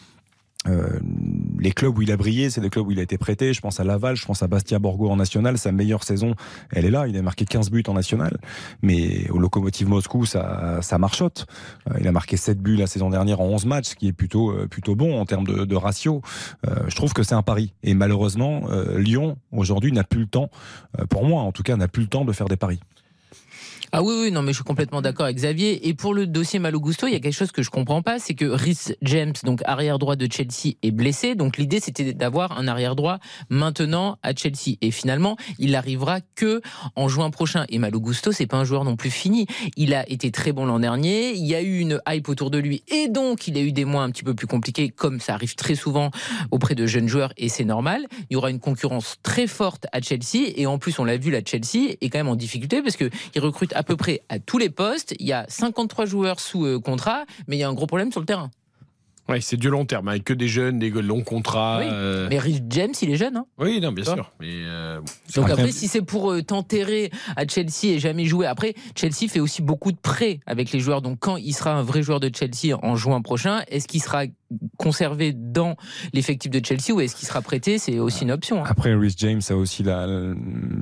Euh, 0.68 1.00
les 1.60 1.72
clubs 1.72 1.98
où 1.98 2.02
il 2.02 2.12
a 2.12 2.18
brillé, 2.18 2.50
c'est 2.50 2.62
des 2.62 2.70
clubs 2.70 2.88
où 2.88 2.92
il 2.92 3.00
a 3.00 3.04
été 3.04 3.18
prêté. 3.18 3.54
Je 3.54 3.62
pense 3.62 3.80
à 3.80 3.84
Laval, 3.84 4.16
je 4.16 4.26
pense 4.26 4.44
à 4.44 4.48
Bastia 4.48 4.80
Borgo 4.80 5.10
en 5.10 5.16
national. 5.16 5.58
Sa 5.58 5.72
meilleure 5.72 6.04
saison, 6.04 6.36
elle 6.72 6.86
est 6.86 6.92
là. 6.92 7.08
Il 7.08 7.18
a 7.18 7.22
marqué 7.22 7.46
15 7.46 7.70
buts 7.70 7.84
en 7.88 7.94
national. 7.94 8.38
Mais 8.82 9.30
au 9.30 9.40
Lokomotiv 9.40 9.88
Moscou, 9.88 10.26
ça, 10.26 10.80
ça 10.82 10.98
marchote. 10.98 11.46
Euh, 11.90 11.98
il 12.00 12.08
a 12.08 12.12
marqué 12.12 12.38
7 12.38 12.60
buts 12.60 12.78
la 12.78 12.88
saison 12.88 13.10
dernière 13.10 13.42
en 13.42 13.46
11 13.46 13.66
matchs, 13.66 13.90
ce 13.90 13.96
qui 13.96 14.08
est 14.08 14.14
plutôt, 14.14 14.52
euh, 14.52 14.68
plutôt 14.68 14.96
bon 14.96 15.20
en 15.20 15.26
termes 15.26 15.46
de, 15.46 15.66
de 15.66 15.76
ratio. 15.76 16.22
Je 16.88 16.96
trouve 16.96 17.14
que 17.14 17.24
c'est 17.24 17.36
un 17.36 17.42
pari. 17.42 17.74
Et 17.84 17.94
malheureusement, 17.94 18.64
Lyon, 18.98 19.38
aujourd'hui, 19.52 19.92
n'a 19.92 20.04
plus 20.04 20.22
le 20.22 20.28
temps, 20.28 20.50
pour 21.10 21.26
moi 21.26 21.42
en 21.42 21.52
tout 21.52 21.64
cas, 21.64 21.76
n'a 21.76 21.88
plus 21.88 22.04
le 22.04 22.08
temps 22.08 22.26
de 22.26 22.32
faire 22.32 22.48
des 22.48 22.56
paris. 22.56 22.80
Ah 23.96 24.02
oui, 24.02 24.16
oui, 24.20 24.32
non, 24.32 24.42
mais 24.42 24.54
je 24.54 24.56
suis 24.56 24.64
complètement 24.64 25.04
d'accord 25.04 25.26
avec 25.26 25.38
Xavier. 25.38 25.88
Et 25.88 25.94
pour 25.94 26.16
le 26.16 26.26
dossier 26.26 26.58
Malo 26.58 26.80
Gusto, 26.80 27.06
il 27.06 27.14
y 27.14 27.16
a 27.16 27.20
quelque 27.20 27.36
chose 27.36 27.52
que 27.52 27.62
je 27.62 27.70
comprends 27.70 28.02
pas, 28.02 28.18
c'est 28.18 28.34
que 28.34 28.46
Rhys 28.46 28.96
James, 29.04 29.34
donc 29.44 29.62
arrière 29.66 30.00
droit 30.00 30.16
de 30.16 30.28
Chelsea, 30.32 30.74
est 30.82 30.90
blessé. 30.90 31.36
Donc 31.36 31.58
l'idée, 31.58 31.80
c'était 31.80 32.12
d'avoir 32.12 32.58
un 32.58 32.68
arrière 32.68 32.96
droit 32.96 33.20
maintenant 33.50 34.18
à 34.24 34.34
Chelsea. 34.34 34.78
Et 34.82 34.90
finalement, 34.90 35.38
il 35.60 35.76
arrivera 35.76 36.22
que 36.34 36.64
en 36.96 37.08
juin 37.08 37.30
prochain. 37.30 37.66
Et 37.70 37.78
Malo 37.78 38.00
Gusto, 38.00 38.32
c'est 38.32 38.48
pas 38.48 38.58
un 38.58 38.64
joueur 38.64 38.84
non 38.84 38.96
plus 38.96 39.12
fini. 39.12 39.46
Il 39.78 39.94
a 39.94 40.10
été 40.10 40.32
très 40.32 40.54
bon 40.54 40.66
l'an 40.66 40.80
dernier. 40.80 41.34
Il 41.34 41.46
y 41.46 41.54
a 41.54 41.62
eu 41.62 41.78
une 41.78 42.02
hype 42.10 42.30
autour 42.30 42.50
de 42.50 42.58
lui, 42.58 42.82
et 42.88 43.10
donc 43.10 43.48
il 43.48 43.56
a 43.60 43.62
eu 43.62 43.74
des 43.74 43.86
mois 43.86 44.02
un 44.02 44.10
petit 44.10 44.24
peu 44.24 44.34
plus 44.34 44.48
compliqués, 44.48 44.90
comme 44.90 45.20
ça 45.20 45.36
arrive 45.36 45.54
très 45.54 45.76
souvent 45.76 46.10
auprès 46.50 46.74
de 46.74 46.88
jeunes 46.88 47.08
joueurs, 47.08 47.32
et 47.38 47.48
c'est 47.48 47.64
normal. 47.64 48.08
Il 48.32 48.34
y 48.34 48.38
aura 48.38 48.50
une 48.50 48.60
concurrence 48.60 49.18
très 49.22 49.46
forte 49.46 49.86
à 49.92 50.02
Chelsea, 50.02 50.52
et 50.56 50.66
en 50.66 50.80
plus, 50.80 50.98
on 50.98 51.04
l'a 51.04 51.18
vu, 51.18 51.30
la 51.30 51.42
Chelsea 51.46 51.94
est 52.02 52.10
quand 52.10 52.18
même 52.18 52.28
en 52.28 52.36
difficulté 52.36 52.82
parce 52.82 52.98
que 52.98 53.12
il 53.36 53.42
recrute 53.42 53.72
peu 53.84 53.96
près 53.96 54.22
à 54.30 54.40
tous 54.40 54.58
les 54.58 54.70
postes. 54.70 55.14
Il 55.20 55.28
y 55.28 55.34
a 55.34 55.46
53 55.48 56.06
joueurs 56.06 56.40
sous 56.40 56.66
euh, 56.66 56.80
contrat, 56.80 57.26
mais 57.48 57.58
il 57.58 57.60
y 57.60 57.64
a 57.64 57.70
un 57.70 57.74
gros 57.74 57.88
problème 57.88 58.12
sur 58.12 58.20
le 58.20 58.26
terrain. 58.26 58.50
Ouais, 59.30 59.40
c'est 59.40 59.56
du 59.56 59.70
long 59.70 59.86
terme, 59.86 60.10
avec 60.10 60.26
que 60.26 60.34
des 60.34 60.50
jeunes, 60.50 60.80
des 60.80 60.90
longs 60.90 61.24
contrats. 61.24 61.80
Oui. 61.80 61.86
euh, 61.90 62.28
Mais 62.30 62.40
Rhys 62.40 62.62
James, 62.70 62.92
il 63.02 63.10
est 63.10 63.16
jeune. 63.16 63.38
Hein 63.38 63.46
Oui, 63.58 63.80
non, 63.80 63.94
bien 63.94 64.04
sûr. 64.04 64.32
Mais 64.42 64.48
euh, 64.52 65.00
bon, 65.00 65.42
Donc 65.42 65.50
après, 65.50 65.72
si 65.72 65.88
c'est 65.88 66.02
pour 66.02 66.32
euh, 66.32 66.42
t'enterrer 66.42 67.10
à 67.38 67.48
Chelsea 67.48 67.86
et 67.86 68.00
jamais 68.00 68.26
jouer, 68.26 68.46
après, 68.48 68.74
Chelsea 68.96 69.30
fait 69.30 69.40
aussi 69.40 69.62
beaucoup 69.62 69.92
de 69.94 69.98
prêts 69.98 70.42
avec 70.46 70.72
les 70.74 70.80
joueurs. 70.82 71.02
Donc 71.02 71.20
quand 71.20 71.38
il 71.38 71.54
sera 71.54 71.74
un 71.74 71.84
vrai 71.84 72.04
joueur 72.04 72.20
de 72.20 72.30
Chelsea 72.36 72.78
en 72.84 72.96
juin 72.98 73.22
prochain, 73.22 73.62
est-ce 73.70 73.88
qu'il 73.88 74.02
sera 74.04 74.26
conservé 74.78 75.34
dans 75.34 75.76
l'effectif 76.14 76.52
de 76.52 76.64
Chelsea 76.64 76.94
ou 76.94 77.00
est-ce 77.02 77.16
qu'il 77.16 77.28
sera 77.28 77.42
prêté? 77.42 77.78
C'est 77.78 78.00
aussi 78.00 78.24
une 78.24 78.32
option. 78.32 78.60
hein. 78.64 78.68
Après, 78.68 78.94
Rhys 78.94 79.16
James 79.18 79.42
a 79.50 79.54
aussi 79.54 79.84
la, 79.84 80.06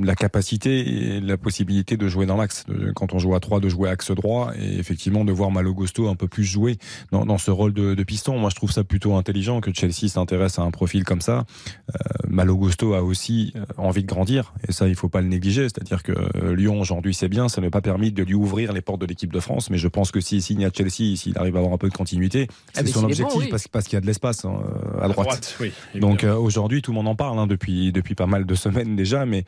la 0.01 0.15
capacité 0.15 0.79
et 1.15 1.21
la 1.21 1.37
possibilité 1.37 1.95
de 1.95 2.07
jouer 2.07 2.25
dans 2.25 2.37
l'axe. 2.37 2.65
Quand 2.95 3.13
on 3.13 3.19
joue 3.19 3.35
à 3.35 3.39
3, 3.39 3.59
de 3.59 3.69
jouer 3.69 3.89
axe 3.89 4.11
droit 4.11 4.51
et 4.59 4.77
effectivement 4.79 5.23
de 5.25 5.31
voir 5.31 5.51
Malo 5.51 5.73
Gusto 5.73 6.09
un 6.09 6.15
peu 6.15 6.27
plus 6.27 6.43
jouer 6.43 6.77
dans, 7.11 7.25
dans 7.25 7.37
ce 7.37 7.51
rôle 7.51 7.73
de, 7.73 7.93
de 7.93 8.03
piston. 8.03 8.30
Moi, 8.37 8.49
je 8.49 8.55
trouve 8.55 8.71
ça 8.71 8.83
plutôt 8.83 9.15
intelligent 9.15 9.61
que 9.61 9.71
Chelsea 9.73 10.07
s'intéresse 10.07 10.59
à 10.59 10.63
un 10.63 10.71
profil 10.71 11.03
comme 11.03 11.21
ça. 11.21 11.45
Euh, 11.89 11.93
Malo 12.27 12.55
Gusto 12.55 12.93
a 12.93 13.03
aussi 13.03 13.53
euh, 13.55 13.65
envie 13.77 14.03
de 14.03 14.07
grandir 14.07 14.53
et 14.67 14.71
ça, 14.71 14.87
il 14.87 14.95
faut 14.95 15.09
pas 15.09 15.21
le 15.21 15.27
négliger. 15.27 15.63
C'est-à-dire 15.63 16.03
que 16.03 16.11
euh, 16.13 16.55
Lyon, 16.55 16.79
aujourd'hui, 16.79 17.13
c'est 17.13 17.29
bien. 17.29 17.49
Ça 17.49 17.61
n'a 17.61 17.69
pas 17.69 17.81
permis 17.81 18.11
de 18.11 18.23
lui 18.23 18.33
ouvrir 18.33 18.73
les 18.73 18.81
portes 18.81 19.01
de 19.01 19.05
l'équipe 19.05 19.31
de 19.31 19.39
France. 19.39 19.69
Mais 19.69 19.77
je 19.77 19.87
pense 19.87 20.11
que 20.11 20.19
s'il 20.21 20.41
signe 20.41 20.65
à 20.65 20.69
Chelsea, 20.71 21.15
s'il 21.15 21.37
arrive 21.37 21.55
à 21.55 21.59
avoir 21.59 21.73
un 21.73 21.77
peu 21.77 21.89
de 21.89 21.93
continuité, 21.93 22.47
Ah, 22.75 22.81
c'est 22.85 22.87
son 22.87 23.03
objectif 23.03 23.35
bon, 23.35 23.41
oui. 23.41 23.49
parce, 23.49 23.67
parce 23.67 23.85
qu'il 23.85 23.93
y 23.93 23.97
a 23.97 24.01
de 24.01 24.07
l'espace 24.07 24.45
hein, 24.45 24.53
à 25.01 25.07
droite. 25.07 25.27
droite, 25.27 25.57
oui, 25.59 25.71
Donc 25.99 26.23
euh, 26.23 26.35
aujourd'hui, 26.35 26.81
tout 26.81 26.91
le 26.91 26.95
monde 26.95 27.07
en 27.07 27.15
parle 27.15 27.39
hein, 27.39 27.47
depuis, 27.47 27.91
depuis 27.91 28.15
pas 28.15 28.27
mal 28.27 28.45
de 28.45 28.55
semaines 28.55 28.95
déjà, 28.95 29.25
mais 29.25 29.45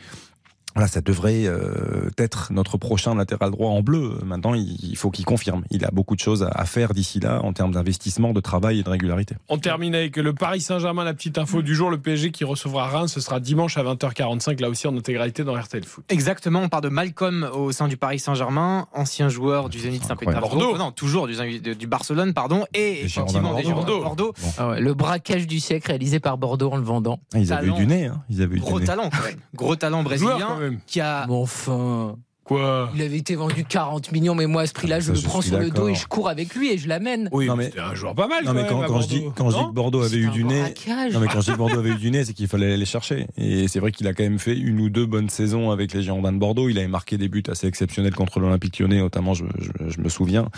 voilà, 0.75 0.87
ça 0.87 1.01
devrait 1.01 1.45
euh, 1.45 2.09
être 2.17 2.51
notre 2.51 2.77
prochain 2.77 3.15
latéral 3.15 3.51
droit 3.51 3.69
en 3.69 3.81
bleu. 3.81 4.17
Maintenant, 4.25 4.53
il, 4.53 4.77
il 4.83 4.95
faut 4.97 5.11
qu'il 5.11 5.25
confirme. 5.25 5.63
Il 5.71 5.85
a 5.85 5.91
beaucoup 5.91 6.15
de 6.15 6.19
choses 6.19 6.43
à, 6.43 6.47
à 6.47 6.65
faire 6.65 6.93
d'ici 6.93 7.19
là 7.19 7.41
en 7.43 7.53
termes 7.53 7.71
d'investissement, 7.73 8.33
de 8.33 8.39
travail 8.41 8.79
et 8.79 8.83
de 8.83 8.89
régularité. 8.89 9.35
On 9.49 9.57
termine 9.57 9.93
avec 9.95 10.17
le 10.17 10.33
Paris 10.33 10.61
Saint-Germain, 10.61 11.03
la 11.03 11.13
petite 11.13 11.37
info 11.37 11.61
du 11.61 11.75
jour. 11.75 11.89
Le 11.91 11.97
PSG 11.97 12.31
qui 12.31 12.43
recevra 12.43 12.87
Reims, 12.87 13.13
ce 13.13 13.21
sera 13.21 13.39
dimanche 13.39 13.77
à 13.77 13.83
20h45, 13.83 14.61
là 14.61 14.69
aussi 14.69 14.87
en 14.87 14.95
intégralité 14.97 15.43
dans 15.43 15.53
RTL 15.59 15.83
Foot. 15.83 16.05
Exactement, 16.09 16.61
on 16.61 16.69
part 16.69 16.81
de 16.81 16.89
Malcolm 16.89 17.47
au 17.53 17.71
sein 17.71 17.87
du 17.87 17.97
Paris 17.97 18.19
Saint-Germain, 18.19 18.87
ancien 18.93 19.29
joueur 19.29 19.69
du 19.69 19.79
Zénith 19.79 20.03
Saint-Pétersbourg. 20.03 20.49
Bordeaux. 20.57 20.77
Non, 20.77 20.91
toujours 20.91 21.27
du, 21.27 21.35
du 21.75 21.87
Barcelone, 21.87 22.33
pardon, 22.33 22.65
et 22.73 23.05
effectivement 23.05 23.53
des 23.55 23.63
Bordeaux. 23.63 24.01
Bordeaux. 24.01 24.33
Ah 24.57 24.69
ouais, 24.69 24.81
le 24.81 24.93
braquage 24.93 25.47
du 25.47 25.59
siècle 25.59 25.87
réalisé 25.87 26.19
par 26.19 26.37
Bordeaux 26.37 26.71
en 26.71 26.77
le 26.77 26.83
vendant. 26.83 27.19
Ah, 27.33 27.39
Ils 27.39 27.53
avaient 27.53 27.67
eu 27.67 27.73
du 27.73 27.85
nez. 27.87 28.05
Hein. 28.07 28.23
Ils 28.29 28.41
avaient 28.41 28.55
eu 28.55 28.59
Gros 28.59 28.75
du 28.79 28.81
nez. 28.81 28.87
talent 28.87 29.09
quand 29.11 29.23
même. 29.23 29.39
Gros 29.55 29.75
talent 29.75 30.03
Joueur, 30.03 30.37
brésilien 30.37 30.62
même. 30.63 30.79
qui 30.85 31.01
a 31.01 31.25
Bon, 31.27 31.43
enfin. 31.43 32.17
Quoi 32.43 32.89
Il 32.95 33.01
avait 33.01 33.17
été 33.17 33.35
vendu 33.35 33.63
40 33.63 34.11
millions, 34.11 34.35
mais 34.35 34.47
moi, 34.47 34.63
à 34.63 34.67
ce 34.67 34.73
prix-là, 34.73 34.99
je 34.99 35.05
Ça, 35.07 35.11
le 35.13 35.19
je 35.19 35.25
prends 35.25 35.41
sur 35.41 35.59
le 35.59 35.69
dos 35.69 35.87
et 35.87 35.95
je 35.95 36.05
cours 36.07 36.27
avec 36.27 36.53
lui 36.55 36.71
et 36.71 36.77
je 36.77 36.87
l'amène. 36.89 37.29
Oui, 37.31 37.47
Non, 37.47 37.55
mais 37.55 37.63
mais- 37.65 37.69
c'était 37.69 37.79
un 37.79 37.95
joueur 37.95 38.15
pas 38.15 38.27
mal. 38.27 38.43
Non 38.43 38.53
mais 38.53 38.63
quand 38.63 38.69
quand, 38.69 38.79
même, 38.81 38.87
quand 38.89 38.97
à 38.97 39.01
je 39.01 39.07
dis 39.07 39.23
quand 39.35 39.49
je 39.49 39.57
que 39.57 39.71
Bordeaux 39.71 40.01
avait 40.03 40.17
eu 40.17 40.29
du 40.29 40.43
nez, 40.43 40.59
braquage. 40.59 41.13
non 41.13 41.19
mais 41.21 41.27
quand 41.27 41.39
je 41.41 41.45
dis 41.45 41.51
que 41.53 41.57
Bordeaux 41.57 41.79
avait 41.79 41.91
eu 41.91 41.95
du 41.95 42.11
nez, 42.11 42.25
c'est 42.25 42.33
qu'il 42.33 42.47
fallait 42.47 42.65
aller 42.65 42.77
les 42.77 42.85
chercher. 42.85 43.27
Et 43.37 43.67
c'est 43.69 43.79
vrai 43.79 43.91
qu'il 43.91 44.05
a 44.07 44.13
quand 44.13 44.23
même 44.23 44.39
fait 44.39 44.57
une 44.57 44.79
ou 44.81 44.89
deux 44.89 45.05
bonnes 45.05 45.29
saisons 45.29 45.71
avec 45.71 45.93
les 45.93 46.01
Girondins 46.03 46.33
de 46.33 46.37
Bordeaux. 46.37 46.67
Il 46.69 46.77
avait 46.77 46.87
marqué 46.87 47.17
des 47.17 47.29
buts 47.29 47.43
assez 47.47 47.67
exceptionnels 47.67 48.13
contre 48.15 48.39
l'Olympique 48.39 48.77
Lyonnais, 48.79 48.99
notamment, 48.99 49.33
je, 49.33 49.45
je- 49.59 49.89
je 49.89 50.01
me 50.01 50.09
souviens. 50.09 50.49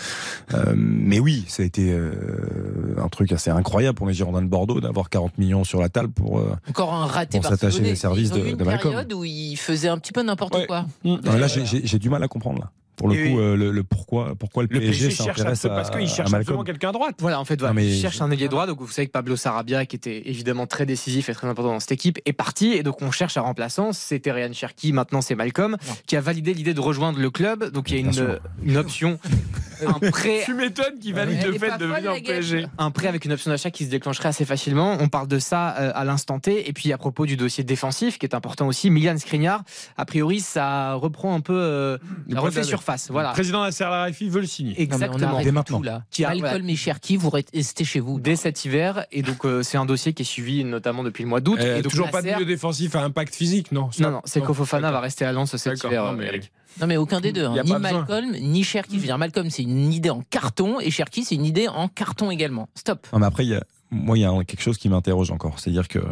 Euh, 0.53 0.73
mais 0.75 1.19
oui, 1.19 1.45
ça 1.47 1.61
a 1.63 1.65
été 1.67 1.91
euh, 1.91 2.95
un 2.97 3.07
truc 3.09 3.31
assez 3.31 3.49
incroyable 3.51 3.95
pour 3.95 4.07
les 4.07 4.13
Girondins 4.13 4.41
de 4.41 4.47
Bordeaux 4.47 4.79
d'avoir 4.81 5.09
40 5.09 5.37
millions 5.37 5.63
sur 5.63 5.79
la 5.81 5.89
table 5.89 6.09
pour. 6.09 6.39
euh, 6.39 6.55
Encore 6.69 6.93
un 6.93 7.05
raté 7.05 7.39
Pour 7.39 7.49
s'attacher 7.49 7.81
les 7.81 7.95
services 7.95 8.29
Ils 8.29 8.33
ont 8.33 8.37
de- 8.37 8.45
eu 8.47 8.49
une 8.51 8.57
de 8.57 8.63
Malcolm. 8.63 8.91
période 8.91 9.13
où 9.13 9.23
il 9.23 9.55
faisait 9.57 9.87
un 9.89 9.97
petit 9.97 10.11
peu 10.11 10.23
n'importe 10.23 10.55
Ouais. 10.55 10.65
quoi. 10.65 10.85
Mmh. 11.03 11.15
non, 11.23 11.33
là, 11.37 11.47
j'ai- 11.47 11.65
j'ai 11.83 11.99
du 11.99 12.09
mal 12.09 12.23
à 12.23 12.27
comprendre 12.27 12.59
là. 12.59 12.71
Pour 12.95 13.09
le 13.09 13.15
Et 13.15 13.29
coup, 13.29 13.37
oui. 13.37 13.43
euh, 13.43 13.55
le, 13.55 13.71
le 13.71 13.83
pourquoi, 13.83 14.35
pourquoi 14.35 14.63
le, 14.63 14.69
Le 14.71 14.79
PSG, 14.79 15.07
PSG 15.07 15.23
cherche 15.23 15.41
à, 15.41 15.69
parce 15.69 15.89
qu'il 15.91 16.07
cherche 16.07 16.33
absolument 16.33 16.63
quelqu'un 16.63 16.89
à 16.89 16.91
droite. 16.91 17.15
Voilà, 17.19 17.39
en 17.39 17.45
fait, 17.45 17.59
voilà, 17.59 17.73
Non, 17.73 17.75
mais 17.81 17.87
il 17.87 17.99
cherche 17.99 18.21
un 18.21 18.31
ailier 18.31 18.47
droit. 18.47 18.67
Donc, 18.67 18.79
vous 18.79 18.87
savez 18.87 19.07
que 19.07 19.11
Pablo 19.11 19.35
Sarabia, 19.35 19.85
qui 19.85 19.95
était 19.95 20.29
évidemment 20.29 20.67
très 20.67 20.85
décisif 20.85 21.29
et 21.29 21.33
très 21.33 21.47
important 21.47 21.73
dans 21.73 21.79
cette 21.79 21.91
équipe, 21.91 22.19
est 22.25 22.33
parti. 22.33 22.71
Et 22.73 22.83
donc, 22.83 23.01
on 23.01 23.11
cherche 23.11 23.37
un 23.37 23.41
remplaçant. 23.41 23.93
C'était 23.93 24.31
Ryan 24.31 24.53
Cherki. 24.53 24.93
Maintenant, 24.93 25.21
c'est 25.21 25.35
Malcolm, 25.35 25.77
qui 26.07 26.15
a 26.15 26.21
validé 26.21 26.53
l'idée 26.53 26.73
de 26.73 26.79
rejoindre 26.79 27.19
le 27.19 27.29
club. 27.29 27.71
Donc, 27.71 27.89
il 27.91 27.97
y 27.97 27.99
a 27.99 28.11
Bien 28.11 28.39
une, 28.63 28.77
option, 28.77 29.19
un 29.85 30.11
prêt 30.11 30.41
Tu 30.45 30.53
m'étonnes 30.53 30.99
qu'il 30.99 31.13
valide 31.13 31.39
Elle 31.41 31.51
le 31.51 31.59
fait 31.59 31.77
de 31.77 31.85
venir 31.85 32.13
au. 32.13 32.21
PSG. 32.21 32.65
un 32.77 32.91
prêt 32.91 33.07
avec 33.07 33.25
une 33.25 33.33
option 33.33 33.51
d'achat 33.51 33.71
qui 33.71 33.85
se 33.85 33.89
déclencherait 33.89 34.29
assez 34.29 34.45
facilement. 34.45 34.97
On 34.99 35.07
parle 35.07 35.27
de 35.27 35.39
ça 35.39 35.75
euh, 35.77 35.91
à 35.95 36.03
l'instant 36.05 36.39
T. 36.39 36.67
Et 36.69 36.73
puis 36.73 36.91
à 36.93 36.97
propos 36.97 37.25
du 37.25 37.35
dossier 37.37 37.63
défensif, 37.63 38.17
qui 38.17 38.25
est 38.25 38.35
important 38.35 38.67
aussi, 38.67 38.89
Milian 38.89 39.17
Skriniar, 39.17 39.63
a 39.97 40.05
priori, 40.05 40.39
ça 40.39 40.93
reprend 40.93 41.33
un 41.35 41.41
peu, 41.41 41.53
euh, 41.55 41.97
refait 42.35 42.61
d'Adam. 42.61 42.67
Surface. 42.85 43.09
Voilà. 43.11 43.29
Le 43.29 43.33
président 43.33 43.61
Nasser 43.63 43.83
Al-Khelaifi 43.83 44.29
veut 44.29 44.41
le 44.41 44.47
signer. 44.47 44.79
Exactement. 44.81 45.37
Dès 45.39 45.45
tout, 45.45 45.51
maintenant. 45.51 45.81
là. 45.81 46.03
Qui 46.11 46.23
a- 46.25 46.35
Malcolm 46.35 46.69
et 46.69 46.75
Cherki, 46.75 47.17
vous 47.17 47.29
restez 47.29 47.83
chez 47.85 47.99
vous. 47.99 48.19
Dès 48.19 48.35
cet 48.35 48.63
hiver, 48.65 49.05
et 49.11 49.21
donc 49.21 49.45
euh, 49.45 49.63
c'est 49.63 49.77
un 49.77 49.85
dossier 49.85 50.13
qui 50.13 50.21
est 50.21 50.25
suivi 50.25 50.63
notamment 50.63 51.03
depuis 51.03 51.23
le 51.23 51.29
mois 51.29 51.41
d'août. 51.41 51.57
Euh, 51.59 51.77
et 51.79 51.81
donc 51.81 51.91
toujours 51.91 52.09
pas 52.11 52.21
de 52.21 52.27
milieu 52.27 52.45
défensif 52.45 52.95
à 52.95 53.03
impact 53.03 53.33
physique, 53.35 53.71
non 53.71 53.89
Non, 53.99 54.11
non, 54.11 54.21
c'est 54.25 54.41
Kofofana 54.41 54.81
d'accord. 54.83 54.93
va 54.93 54.99
rester 55.01 55.25
à 55.25 55.31
Lens 55.31 55.55
cet 55.55 55.73
D'accord, 55.73 55.91
hiver. 55.91 56.03
non, 56.03 56.09
euh, 56.11 56.15
mais- 56.15 56.25
Eric. 56.27 56.51
Non, 56.81 56.87
mais 56.87 56.97
aucun 56.97 57.21
des 57.21 57.31
deux. 57.31 57.45
hein. 57.45 57.53
Ni 57.53 57.61
besoin. 57.61 57.79
Malcolm, 57.79 58.31
ni 58.33 58.63
Cherki. 58.63 58.95
Je 58.95 58.99
veux 58.99 59.05
dire, 59.05 59.17
Malcolm, 59.17 59.49
c'est 59.49 59.63
une 59.63 59.93
idée 59.93 60.09
en 60.09 60.21
carton 60.29 60.79
et 60.81 60.91
Cherki, 60.91 61.23
c'est 61.23 61.35
une 61.35 61.45
idée 61.45 61.69
en 61.69 61.87
carton 61.87 62.31
également. 62.31 62.67
Stop. 62.75 63.07
Non, 63.13 63.19
mais 63.19 63.25
après, 63.25 63.45
il 63.45 63.49
y 63.51 63.55
a, 63.55 63.63
moi, 63.91 64.17
il 64.17 64.21
y 64.21 64.25
a 64.25 64.43
quelque 64.43 64.61
chose 64.61 64.77
qui 64.77 64.89
m'interroge 64.89 65.31
encore. 65.31 65.57
C'est-à-dire 65.59 65.87
que 65.87 65.99
euh, 65.99 66.03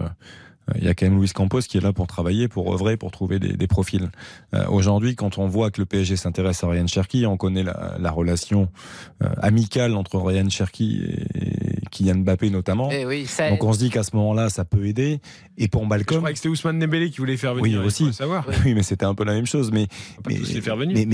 il 0.75 0.83
y 0.83 0.87
a 0.87 0.93
quand 0.93 1.05
même 1.05 1.19
Luis 1.19 1.29
Campos 1.29 1.61
qui 1.61 1.77
est 1.77 1.81
là 1.81 1.93
pour 1.93 2.07
travailler, 2.07 2.47
pour 2.47 2.73
œuvrer, 2.73 2.97
pour 2.97 3.11
trouver 3.11 3.39
des, 3.39 3.67
profils. 3.67 4.09
Euh, 4.53 4.65
Aujourd'hui, 4.69 5.15
quand 5.15 5.37
on 5.37 5.47
voit 5.47 5.71
que 5.71 5.81
le 5.81 5.85
PSG 5.85 6.15
s'intéresse 6.15 6.63
à 6.63 6.67
Ryan 6.67 6.87
Cherki, 6.87 7.25
on 7.25 7.37
connaît 7.37 7.63
la, 7.63 7.95
la 7.99 8.11
relation 8.11 8.69
euh, 9.21 9.27
amicale 9.41 9.95
entre 9.95 10.19
Ryan 10.19 10.49
Cherki 10.49 11.01
et 11.35 11.82
Kylian 11.93 12.15
Mbappé 12.15 12.49
notamment. 12.49 12.89
Eh 12.91 13.05
oui, 13.05 13.25
ça 13.27 13.49
Donc 13.49 13.63
on 13.63 13.71
se 13.71 13.77
dit 13.79 13.89
qu'à 13.89 14.03
ce 14.03 14.15
moment-là, 14.15 14.49
ça 14.49 14.65
peut 14.65 14.85
aider. 14.87 15.19
Et 15.57 15.67
pour 15.67 15.83
Je 15.83 15.87
Malcolm, 15.87 16.17
croyais 16.19 16.33
que 16.33 16.39
c'était 16.39 16.49
Ousmane 16.49 16.79
Dembélé 16.79 17.11
qui 17.11 17.19
voulait 17.19 17.37
faire 17.37 17.53
Oui, 17.53 17.61
venir. 17.61 17.81
il 17.81 17.85
aussi. 17.85 18.11
savoir. 18.13 18.45
oui, 18.65 18.73
mais 18.73 18.81
c'était 18.83 19.05
un 19.05 19.13
peu 19.13 19.23
la 19.23 19.33
même 19.33 19.45
chose. 19.45 19.71
Mais 19.71 19.87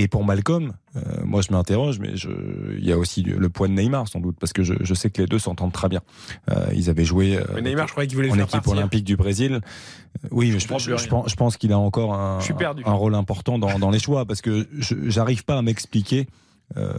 pour 0.08 0.24
Malcolm, 0.24 0.72
euh, 0.96 1.00
moi 1.24 1.42
je 1.42 1.52
m'interroge, 1.52 1.98
mais 2.00 2.16
je, 2.16 2.30
il 2.78 2.84
y 2.84 2.92
a 2.92 2.98
aussi 2.98 3.22
le, 3.22 3.48
poids 3.48 3.68
de 3.68 3.74
Neymar 3.74 4.08
sans 4.08 4.20
doute, 4.20 4.36
parce 4.40 4.52
que 4.52 4.62
je, 4.62 4.74
je 4.80 4.94
sais 4.94 5.10
que 5.10 5.20
les 5.20 5.28
deux 5.28 5.38
s'entendent 5.38 5.72
très 5.72 5.88
bien. 5.88 6.00
Euh, 6.50 6.66
ils 6.74 6.88
avaient 6.88 7.04
joué 7.04 7.36
euh, 7.36 7.44
Mais 7.54 7.62
Neymar, 7.62 7.86
je 7.86 7.92
croyais 7.92 8.08
qu'il 8.08 8.16
voulait 8.16 8.30
en 8.30 8.34
faire 8.34 8.44
équipe 8.44 8.54
partir. 8.54 8.72
olympique 8.72 9.04
du 9.04 9.16
Brésil. 9.16 9.60
Euh, 10.24 10.28
Oui, 10.30 10.50
je, 10.50 10.58
je, 10.58 10.96
je 10.96 11.06
pense, 11.08 11.30
je 11.30 11.36
pense 11.36 11.56
qu'il 11.56 11.72
a 11.72 11.78
encore 11.78 12.14
un, 12.14 12.40
Je 12.40 12.52
rôle 12.90 13.14
important 13.14 13.58
dans, 13.58 13.78
dans 13.78 13.90
les 13.90 13.98
choix, 13.98 14.24
parce 14.24 14.40
que 14.40 14.66
je 14.78 14.94
j'arrive 15.08 15.44
pas 15.44 15.58
à 15.58 15.62
m'expliquer 15.62 16.26
euh, 16.76 16.94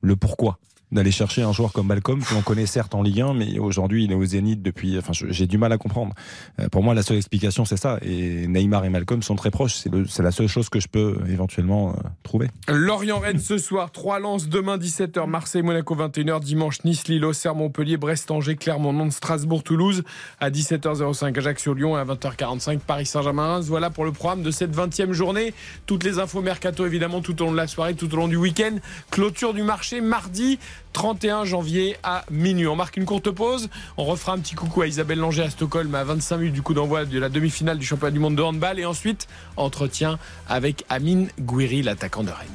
le 0.00 0.16
pourquoi. 0.16 0.58
D'aller 0.92 1.10
chercher 1.10 1.42
un 1.42 1.52
joueur 1.52 1.72
comme 1.72 1.88
Malcolm 1.88 2.22
que 2.22 2.34
l'on 2.34 2.42
connaît 2.42 2.66
certes 2.66 2.94
en 2.94 3.02
Ligue 3.02 3.20
1, 3.20 3.34
mais 3.34 3.58
aujourd'hui 3.58 4.04
il 4.04 4.12
est 4.12 4.14
au 4.14 4.24
Zénith 4.24 4.62
depuis. 4.62 4.98
Enfin, 4.98 5.12
j'ai 5.12 5.46
du 5.46 5.58
mal 5.58 5.72
à 5.72 5.78
comprendre. 5.78 6.14
Euh, 6.60 6.68
pour 6.68 6.82
moi, 6.82 6.94
la 6.94 7.02
seule 7.02 7.16
explication 7.16 7.64
c'est 7.64 7.76
ça. 7.76 7.98
Et 8.02 8.46
Neymar 8.46 8.84
et 8.84 8.88
Malcolm 8.88 9.22
sont 9.22 9.36
très 9.36 9.50
proches. 9.50 9.74
C'est 10.08 10.22
la 10.22 10.30
seule 10.30 10.48
chose 10.48 10.68
que 10.68 10.80
je 10.80 10.88
peux 10.88 11.18
éventuellement 11.28 11.90
euh, 11.90 11.92
trouver. 12.22 12.48
Lorient-Rennes 12.68 13.38
ce 13.38 13.58
soir, 13.58 13.90
3 13.92 14.20
lances 14.20 14.48
demain 14.48 14.78
17h, 14.78 15.26
Marseille-Monaco 15.26 15.94
21h, 15.94 16.40
dimanche 16.40 16.84
Nice-Lille, 16.84 17.24
Auxerre-Montpellier, 17.24 17.96
Brest-Angers, 17.96 18.56
Clermont-Nantes, 18.56 19.12
Strasbourg-Toulouse 19.12 20.04
à 20.40 20.50
17h05, 20.50 21.36
Ajaccio-Lyon 21.36 21.96
et 21.96 22.00
à 22.00 22.04
20h45, 22.04 22.78
Paris 22.78 23.06
Saint-Germain-Reims. 23.06 23.66
Voilà 23.66 23.90
pour 23.90 24.04
le 24.04 24.12
programme 24.12 24.42
de 24.42 24.50
cette 24.50 24.74
20e 24.74 25.12
journée. 25.12 25.52
Toutes 25.86 26.04
les 26.04 26.18
infos 26.18 26.40
mercato 26.40 26.86
évidemment 26.86 27.20
tout 27.20 27.40
au 27.42 27.46
long 27.46 27.52
de 27.52 27.56
la 27.56 27.66
soirée, 27.66 27.94
tout 27.94 28.12
au 28.14 28.16
long 28.16 28.28
du 28.28 28.36
week-end. 28.36 28.76
Clôture 29.10 29.54
du 29.54 29.62
marché 29.62 30.00
mardi 30.00 30.58
31 30.92 31.44
janvier 31.44 31.96
à 32.02 32.24
minuit. 32.30 32.66
On 32.66 32.76
marque 32.76 32.96
une 32.96 33.04
courte 33.04 33.30
pause. 33.30 33.68
On 33.96 34.04
refera 34.04 34.32
un 34.32 34.38
petit 34.38 34.54
coucou 34.54 34.82
à 34.82 34.86
Isabelle 34.86 35.18
Langer 35.18 35.42
à 35.42 35.50
Stockholm 35.50 35.94
à 35.94 36.04
25 36.04 36.38
minutes 36.38 36.54
du 36.54 36.62
coup 36.62 36.74
d'envoi 36.74 37.04
de 37.04 37.18
la 37.18 37.28
demi-finale 37.28 37.78
du 37.78 37.86
championnat 37.86 38.12
du 38.12 38.18
monde 38.18 38.36
de 38.36 38.42
handball 38.42 38.78
et 38.78 38.84
ensuite 38.84 39.28
entretien 39.56 40.18
avec 40.48 40.84
Amine 40.88 41.28
Gouiri, 41.40 41.82
l'attaquant 41.82 42.24
de 42.24 42.30
Rennes. 42.30 42.48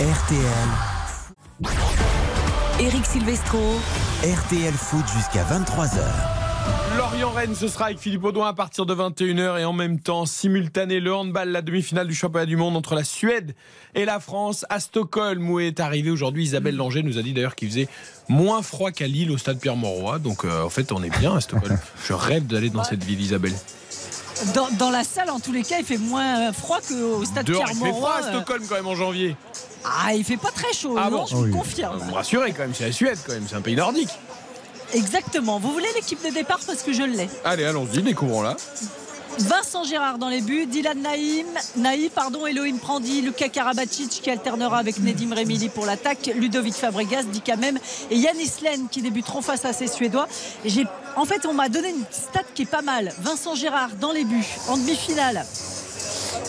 RTL. 0.00 0.38
Eric 2.80 3.04
Silvestro. 3.04 3.58
RTL 4.22 4.74
Foot 4.74 5.04
jusqu'à 5.12 5.44
23h. 5.44 6.37
Lorient-Rennes, 6.96 7.54
ce 7.54 7.68
sera 7.68 7.86
avec 7.86 7.98
Philippe 7.98 8.24
Audouin 8.24 8.48
à 8.48 8.52
partir 8.52 8.84
de 8.86 8.94
21h 8.94 9.58
et 9.60 9.64
en 9.64 9.72
même 9.72 10.00
temps, 10.00 10.26
simultané, 10.26 11.00
le 11.00 11.14
handball, 11.14 11.50
la 11.50 11.62
demi-finale 11.62 12.06
du 12.08 12.14
championnat 12.14 12.46
du 12.46 12.56
monde 12.56 12.76
entre 12.76 12.94
la 12.94 13.04
Suède 13.04 13.54
et 13.94 14.04
la 14.04 14.18
France 14.20 14.64
à 14.68 14.80
Stockholm 14.80 15.48
où 15.48 15.60
est 15.60 15.80
arrivée 15.80 16.10
aujourd'hui 16.10 16.44
Isabelle 16.44 16.76
Langer 16.76 17.02
nous 17.02 17.18
a 17.18 17.22
dit 17.22 17.32
d'ailleurs 17.32 17.54
qu'il 17.54 17.68
faisait 17.68 17.88
moins 18.28 18.62
froid 18.62 18.90
qu'à 18.90 19.06
Lille 19.06 19.30
au 19.30 19.38
stade 19.38 19.60
Pierre-Mauroy. 19.60 20.18
Donc 20.18 20.44
euh, 20.44 20.62
en 20.64 20.70
fait, 20.70 20.90
on 20.92 21.02
est 21.02 21.16
bien 21.18 21.36
à 21.36 21.40
Stockholm. 21.40 21.78
Je 22.06 22.12
rêve 22.12 22.46
d'aller 22.46 22.70
dans 22.70 22.84
cette 22.84 23.04
ville, 23.04 23.20
Isabelle. 23.20 23.54
Dans, 24.54 24.68
dans 24.78 24.90
la 24.90 25.02
salle, 25.02 25.30
en 25.30 25.40
tous 25.40 25.52
les 25.52 25.62
cas, 25.62 25.76
il 25.80 25.84
fait 25.84 25.98
moins 25.98 26.52
froid 26.52 26.78
qu'au 26.80 27.24
stade 27.24 27.44
Dehors, 27.46 27.64
il 27.70 27.76
fait 27.76 27.90
froid 27.92 28.14
à 28.20 28.22
Stockholm 28.22 28.62
quand 28.68 28.76
même 28.76 28.86
en 28.86 28.94
janvier. 28.94 29.36
Ah, 29.84 30.14
il 30.14 30.22
fait 30.24 30.36
pas 30.36 30.50
très 30.52 30.72
chaud, 30.72 30.96
Ah 30.98 31.08
non, 31.10 31.18
bon 31.18 31.26
je 31.26 31.34
vous 31.36 31.44
Oui. 31.44 31.50
confirme. 31.50 31.96
Vous 31.98 32.10
me 32.10 32.14
rassurez 32.14 32.52
quand 32.52 32.62
même, 32.62 32.74
c'est 32.74 32.86
la 32.86 32.92
Suède 32.92 33.18
quand 33.26 33.32
même, 33.32 33.44
c'est 33.48 33.56
un 33.56 33.60
pays 33.60 33.74
nordique. 33.76 34.10
Exactement. 34.94 35.58
Vous 35.58 35.72
voulez 35.72 35.88
l'équipe 35.94 36.24
de 36.24 36.32
départ 36.32 36.60
parce 36.66 36.82
que 36.82 36.92
je 36.92 37.02
l'ai. 37.02 37.28
Allez, 37.44 37.64
allons-y, 37.64 38.02
découvrons-la. 38.02 38.56
Vincent 39.38 39.84
Gérard 39.84 40.18
dans 40.18 40.28
les 40.28 40.40
buts, 40.40 40.66
Dylan 40.66 41.00
Naïm, 41.00 41.46
Naï, 41.76 42.10
pardon, 42.12 42.44
Elohim 42.46 42.78
Prandi, 42.78 43.22
Luka 43.22 43.48
Karabatic 43.48 44.08
qui 44.08 44.30
alternera 44.30 44.78
avec 44.78 44.98
Nedim 44.98 45.32
Remili 45.32 45.68
pour 45.68 45.86
l'attaque, 45.86 46.32
Ludovic 46.34 46.74
Fabregas, 46.74 47.22
Dika 47.22 47.54
Mem 47.54 47.78
et 48.10 48.16
Yanis 48.16 48.50
Len 48.62 48.88
qui 48.90 49.00
débuteront 49.00 49.40
face 49.40 49.64
à 49.64 49.72
ces 49.72 49.86
Suédois. 49.86 50.26
En 51.14 51.24
fait, 51.24 51.46
on 51.46 51.54
m'a 51.54 51.68
donné 51.68 51.90
une 51.90 52.04
stat 52.10 52.42
qui 52.52 52.62
est 52.62 52.66
pas 52.66 52.82
mal. 52.82 53.12
Vincent 53.20 53.54
Gérard 53.54 53.90
dans 54.00 54.10
les 54.10 54.24
buts 54.24 54.44
en 54.68 54.76
demi-finale. 54.76 55.46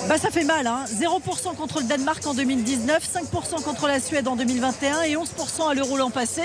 Bah 0.08 0.18
ça 0.18 0.32
fait 0.32 0.44
mal, 0.44 0.66
hein. 0.66 0.86
0% 0.88 1.56
contre 1.56 1.82
le 1.82 1.86
Danemark 1.86 2.26
en 2.26 2.34
2019, 2.34 3.04
5% 3.32 3.62
contre 3.62 3.88
la 3.88 4.00
Suède 4.00 4.28
en 4.28 4.36
2021 4.36 5.02
et 5.04 5.16
11% 5.16 5.70
à 5.70 5.74
l'Euro 5.74 5.98
l'an 5.98 6.10
passé. 6.10 6.42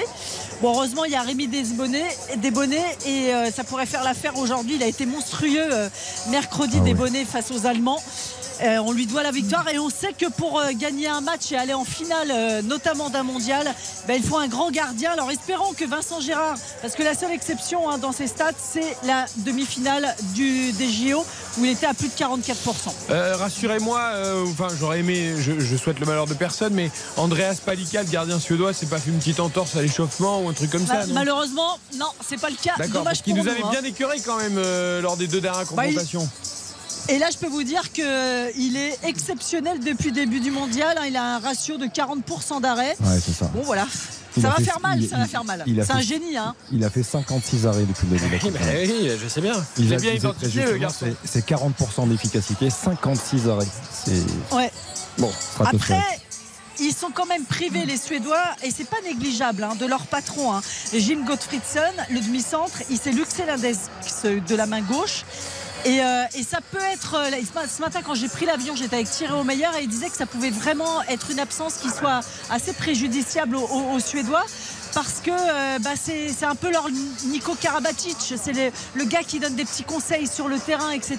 Bon, 0.60 0.74
heureusement, 0.74 1.04
il 1.04 1.12
y 1.12 1.14
a 1.14 1.22
Rémi 1.22 1.46
Desbonnet, 1.46 2.08
Desbonnet 2.36 2.84
et 3.06 3.34
euh, 3.34 3.50
ça 3.50 3.64
pourrait 3.64 3.86
faire 3.86 4.04
l'affaire 4.04 4.36
aujourd'hui. 4.38 4.74
Il 4.76 4.82
a 4.82 4.86
été 4.86 5.06
monstrueux 5.06 5.68
euh, 5.72 5.88
mercredi 6.30 6.80
Desbonnet 6.80 7.24
face 7.24 7.50
aux 7.50 7.66
Allemands. 7.66 8.00
Euh, 8.62 8.78
on 8.78 8.92
lui 8.92 9.06
doit 9.06 9.22
la 9.22 9.32
victoire 9.32 9.68
et 9.68 9.78
on 9.78 9.90
sait 9.90 10.12
que 10.12 10.26
pour 10.30 10.60
euh, 10.60 10.70
gagner 10.74 11.08
un 11.08 11.20
match 11.20 11.50
et 11.50 11.56
aller 11.56 11.74
en 11.74 11.84
finale, 11.84 12.30
euh, 12.30 12.62
notamment 12.62 13.10
d'un 13.10 13.24
mondial, 13.24 13.66
ben, 14.06 14.14
il 14.14 14.22
faut 14.22 14.38
un 14.38 14.46
grand 14.46 14.70
gardien. 14.70 15.10
Alors 15.12 15.30
espérons 15.30 15.72
que 15.72 15.84
Vincent 15.84 16.20
Gérard, 16.20 16.54
parce 16.80 16.94
que 16.94 17.02
la 17.02 17.14
seule 17.14 17.32
exception 17.32 17.90
hein, 17.90 17.98
dans 17.98 18.12
ces 18.12 18.28
stats, 18.28 18.52
c'est 18.58 18.96
la 19.04 19.26
demi-finale 19.38 20.14
du, 20.34 20.72
des 20.72 20.88
JO 20.88 21.24
où 21.58 21.64
il 21.64 21.70
était 21.72 21.86
à 21.86 21.94
plus 21.94 22.08
de 22.08 22.12
44%. 22.12 22.54
Euh, 23.10 23.36
Rassurez-moi, 23.36 24.00
enfin 24.46 24.68
j'aurais 24.78 25.00
aimé, 25.00 25.34
je, 25.38 25.58
je 25.58 25.76
souhaite 25.76 25.98
le 25.98 26.06
malheur 26.06 26.26
de 26.26 26.34
personne, 26.34 26.74
mais 26.74 26.90
Andreas 27.16 27.56
Palika, 27.64 28.02
le 28.02 28.08
gardien 28.10 28.38
suédois, 28.38 28.72
c'est 28.72 28.88
pas 28.88 28.98
fait 28.98 29.10
une 29.10 29.18
petite 29.18 29.40
entorse 29.40 29.76
à 29.76 29.82
l'échauffement 29.82 30.42
ou 30.42 30.48
un 30.48 30.52
truc 30.52 30.70
comme 30.70 30.86
ça 30.86 31.06
malheureusement, 31.12 31.78
non, 31.96 32.06
c'est 32.26 32.40
pas 32.40 32.50
le 32.50 32.56
cas. 32.56 32.74
D'accord, 32.78 33.02
parce 33.04 33.20
qu'il 33.22 33.34
nous 33.34 33.48
avait 33.48 33.62
hein. 33.62 33.70
bien 33.70 33.82
écœuré 33.84 34.18
quand 34.24 34.36
même 34.36 34.60
lors 35.00 35.16
des 35.16 35.26
deux 35.26 35.40
dernières 35.40 35.64
Bah, 35.72 35.86
il- 35.86 35.94
confrontations. 35.94 36.28
Et 37.08 37.18
là, 37.18 37.28
je 37.30 37.36
peux 37.36 37.48
vous 37.48 37.62
dire 37.64 37.92
qu'il 37.92 38.76
est 38.76 38.98
exceptionnel 39.04 39.78
depuis 39.80 40.06
le 40.08 40.14
début 40.14 40.40
du 40.40 40.50
mondial. 40.50 40.96
hein. 40.98 41.04
Il 41.06 41.16
a 41.16 41.36
un 41.36 41.38
ratio 41.38 41.76
de 41.76 41.86
40% 41.86 42.60
d'arrêt. 42.60 42.96
Ouais, 43.00 43.18
c'est 43.24 43.32
ça. 43.34 43.46
Bon, 43.54 43.62
voilà. 43.62 43.86
Il 44.36 44.42
ça 44.42 44.48
va 44.48 44.56
fait- 44.56 44.64
faire 44.64 44.80
mal, 44.80 45.00
il- 45.00 45.08
ça 45.08 45.16
va 45.18 45.26
faire 45.26 45.44
mal. 45.44 45.64
C'est 45.66 45.92
un 45.92 46.00
génie, 46.00 46.36
hein. 46.36 46.54
Il 46.72 46.82
a 46.82 46.90
fait 46.90 47.02
56 47.04 47.66
arrêts 47.66 47.84
depuis 47.84 48.06
le 48.08 48.18
début 48.18 48.38
de 48.38 48.54
la 48.54 48.82
Oui, 48.82 49.10
je 49.22 49.28
sais 49.28 49.40
bien. 49.40 49.52
Il 49.78 49.92
a 49.94 49.96
bien 49.98 50.12
identifié 50.12 50.64
le 50.64 50.78
garçon. 50.78 51.06
c'est- 51.24 51.28
C'est 51.40 51.46
40% 51.46 52.06
d'efficacité, 52.06 52.68
56 52.70 53.48
arrêts. 53.48 53.66
Ouais. 54.52 54.72
bon. 55.18 55.30
Après, 55.60 56.00
ils 56.80 56.92
sont 56.92 57.10
quand 57.14 57.26
même 57.26 57.44
privés, 57.44 57.84
les 57.84 57.96
Suédois, 57.98 58.42
et 58.64 58.70
c'est 58.72 58.88
pas 58.88 58.96
négligeable, 59.04 59.62
hein, 59.62 59.76
de 59.78 59.86
leur 59.86 60.06
patron, 60.06 60.52
hein. 60.54 60.62
Jim 60.92 61.22
Gottfriedson, 61.24 61.80
le 62.10 62.18
demi-centre. 62.20 62.78
Il 62.90 62.98
s'est 62.98 63.12
luxé 63.12 63.44
l'index 63.46 63.78
de 64.24 64.54
la 64.56 64.66
main 64.66 64.80
gauche. 64.80 65.24
Et, 65.84 66.00
euh, 66.02 66.24
et 66.34 66.42
ça 66.42 66.58
peut 66.70 66.78
être. 66.92 67.14
euh, 67.14 67.66
Ce 67.68 67.80
matin, 67.82 68.00
quand 68.04 68.14
j'ai 68.14 68.28
pris 68.28 68.46
l'avion, 68.46 68.74
j'étais 68.76 68.96
avec 68.96 69.10
Thierry 69.10 69.32
Omeyer 69.34 69.66
et 69.78 69.82
il 69.82 69.88
disait 69.88 70.08
que 70.08 70.16
ça 70.16 70.26
pouvait 70.26 70.50
vraiment 70.50 71.02
être 71.08 71.30
une 71.30 71.40
absence 71.40 71.74
qui 71.82 71.88
soit 71.90 72.20
assez 72.50 72.72
préjudiciable 72.72 73.56
aux, 73.56 73.64
aux- 73.66 73.94
aux 73.94 74.00
Suédois. 74.00 74.44
Parce 74.94 75.14
que 75.24 75.30
euh, 75.32 75.78
bah, 75.80 75.90
c'est 76.00 76.44
un 76.46 76.54
peu 76.54 76.70
leur 76.70 76.86
Nico 77.26 77.56
Karabatic, 77.60 78.16
c'est 78.40 78.52
le, 78.52 78.70
le 78.94 79.04
gars 79.04 79.24
qui 79.26 79.40
donne 79.40 79.56
des 79.56 79.64
petits 79.64 79.82
conseils 79.82 80.28
sur 80.28 80.46
le 80.46 80.56
terrain, 80.60 80.92
etc. 80.92 81.18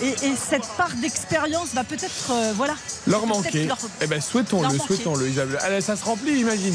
Et, 0.00 0.08
et 0.08 0.32
cette 0.34 0.66
part 0.78 0.88
d'expérience 1.02 1.74
va 1.74 1.84
peut-être, 1.84 2.30
euh, 2.30 2.52
voilà, 2.56 2.74
Leur 3.06 3.26
manquer. 3.26 3.64
leur- 3.66 3.76
Eh 4.00 4.06
ben 4.06 4.18
souhaitons-le, 4.22 4.68
souhaitons-le, 4.86 5.80
ça 5.82 5.94
se 5.94 6.04
remplit, 6.06 6.38
j'imagine. 6.38 6.74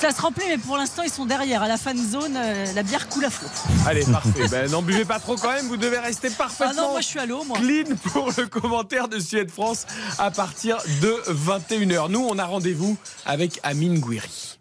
Ça 0.00 0.12
se 0.12 0.22
remplit, 0.22 0.44
mais 0.48 0.56
pour 0.56 0.78
l'instant, 0.78 1.02
ils 1.02 1.10
sont 1.10 1.26
derrière. 1.26 1.62
À 1.62 1.68
la 1.68 1.76
fan 1.76 1.96
zone, 1.98 2.34
euh, 2.34 2.64
la 2.74 2.82
bière 2.82 3.06
coule 3.08 3.26
à 3.26 3.30
flot. 3.30 3.48
Allez, 3.86 4.02
parfait. 4.04 4.48
Ben, 4.50 4.70
n'en 4.70 4.80
buvez 4.80 5.04
pas 5.04 5.18
trop 5.18 5.36
quand 5.36 5.52
même, 5.52 5.66
vous 5.66 5.76
devez 5.76 5.98
rester 5.98 6.30
parfaitement. 6.30 6.72
Ah 6.78 6.82
non, 6.82 6.90
moi 6.92 7.00
je 7.02 7.06
suis 7.06 7.18
à 7.18 7.26
l'eau, 7.26 7.44
moi. 7.44 7.58
Clean 7.58 7.94
pour 8.10 8.30
le 8.36 8.46
commentaire 8.46 9.08
de 9.08 9.18
Suède-France 9.18 9.86
à 10.18 10.30
partir 10.30 10.78
de 11.02 11.22
21h. 11.28 12.08
Nous, 12.10 12.26
on 12.26 12.38
a 12.38 12.46
rendez-vous 12.46 12.96
avec 13.26 13.60
Amine 13.62 13.98
Gouiri. 13.98 14.58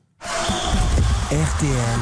RTL 1.31 1.99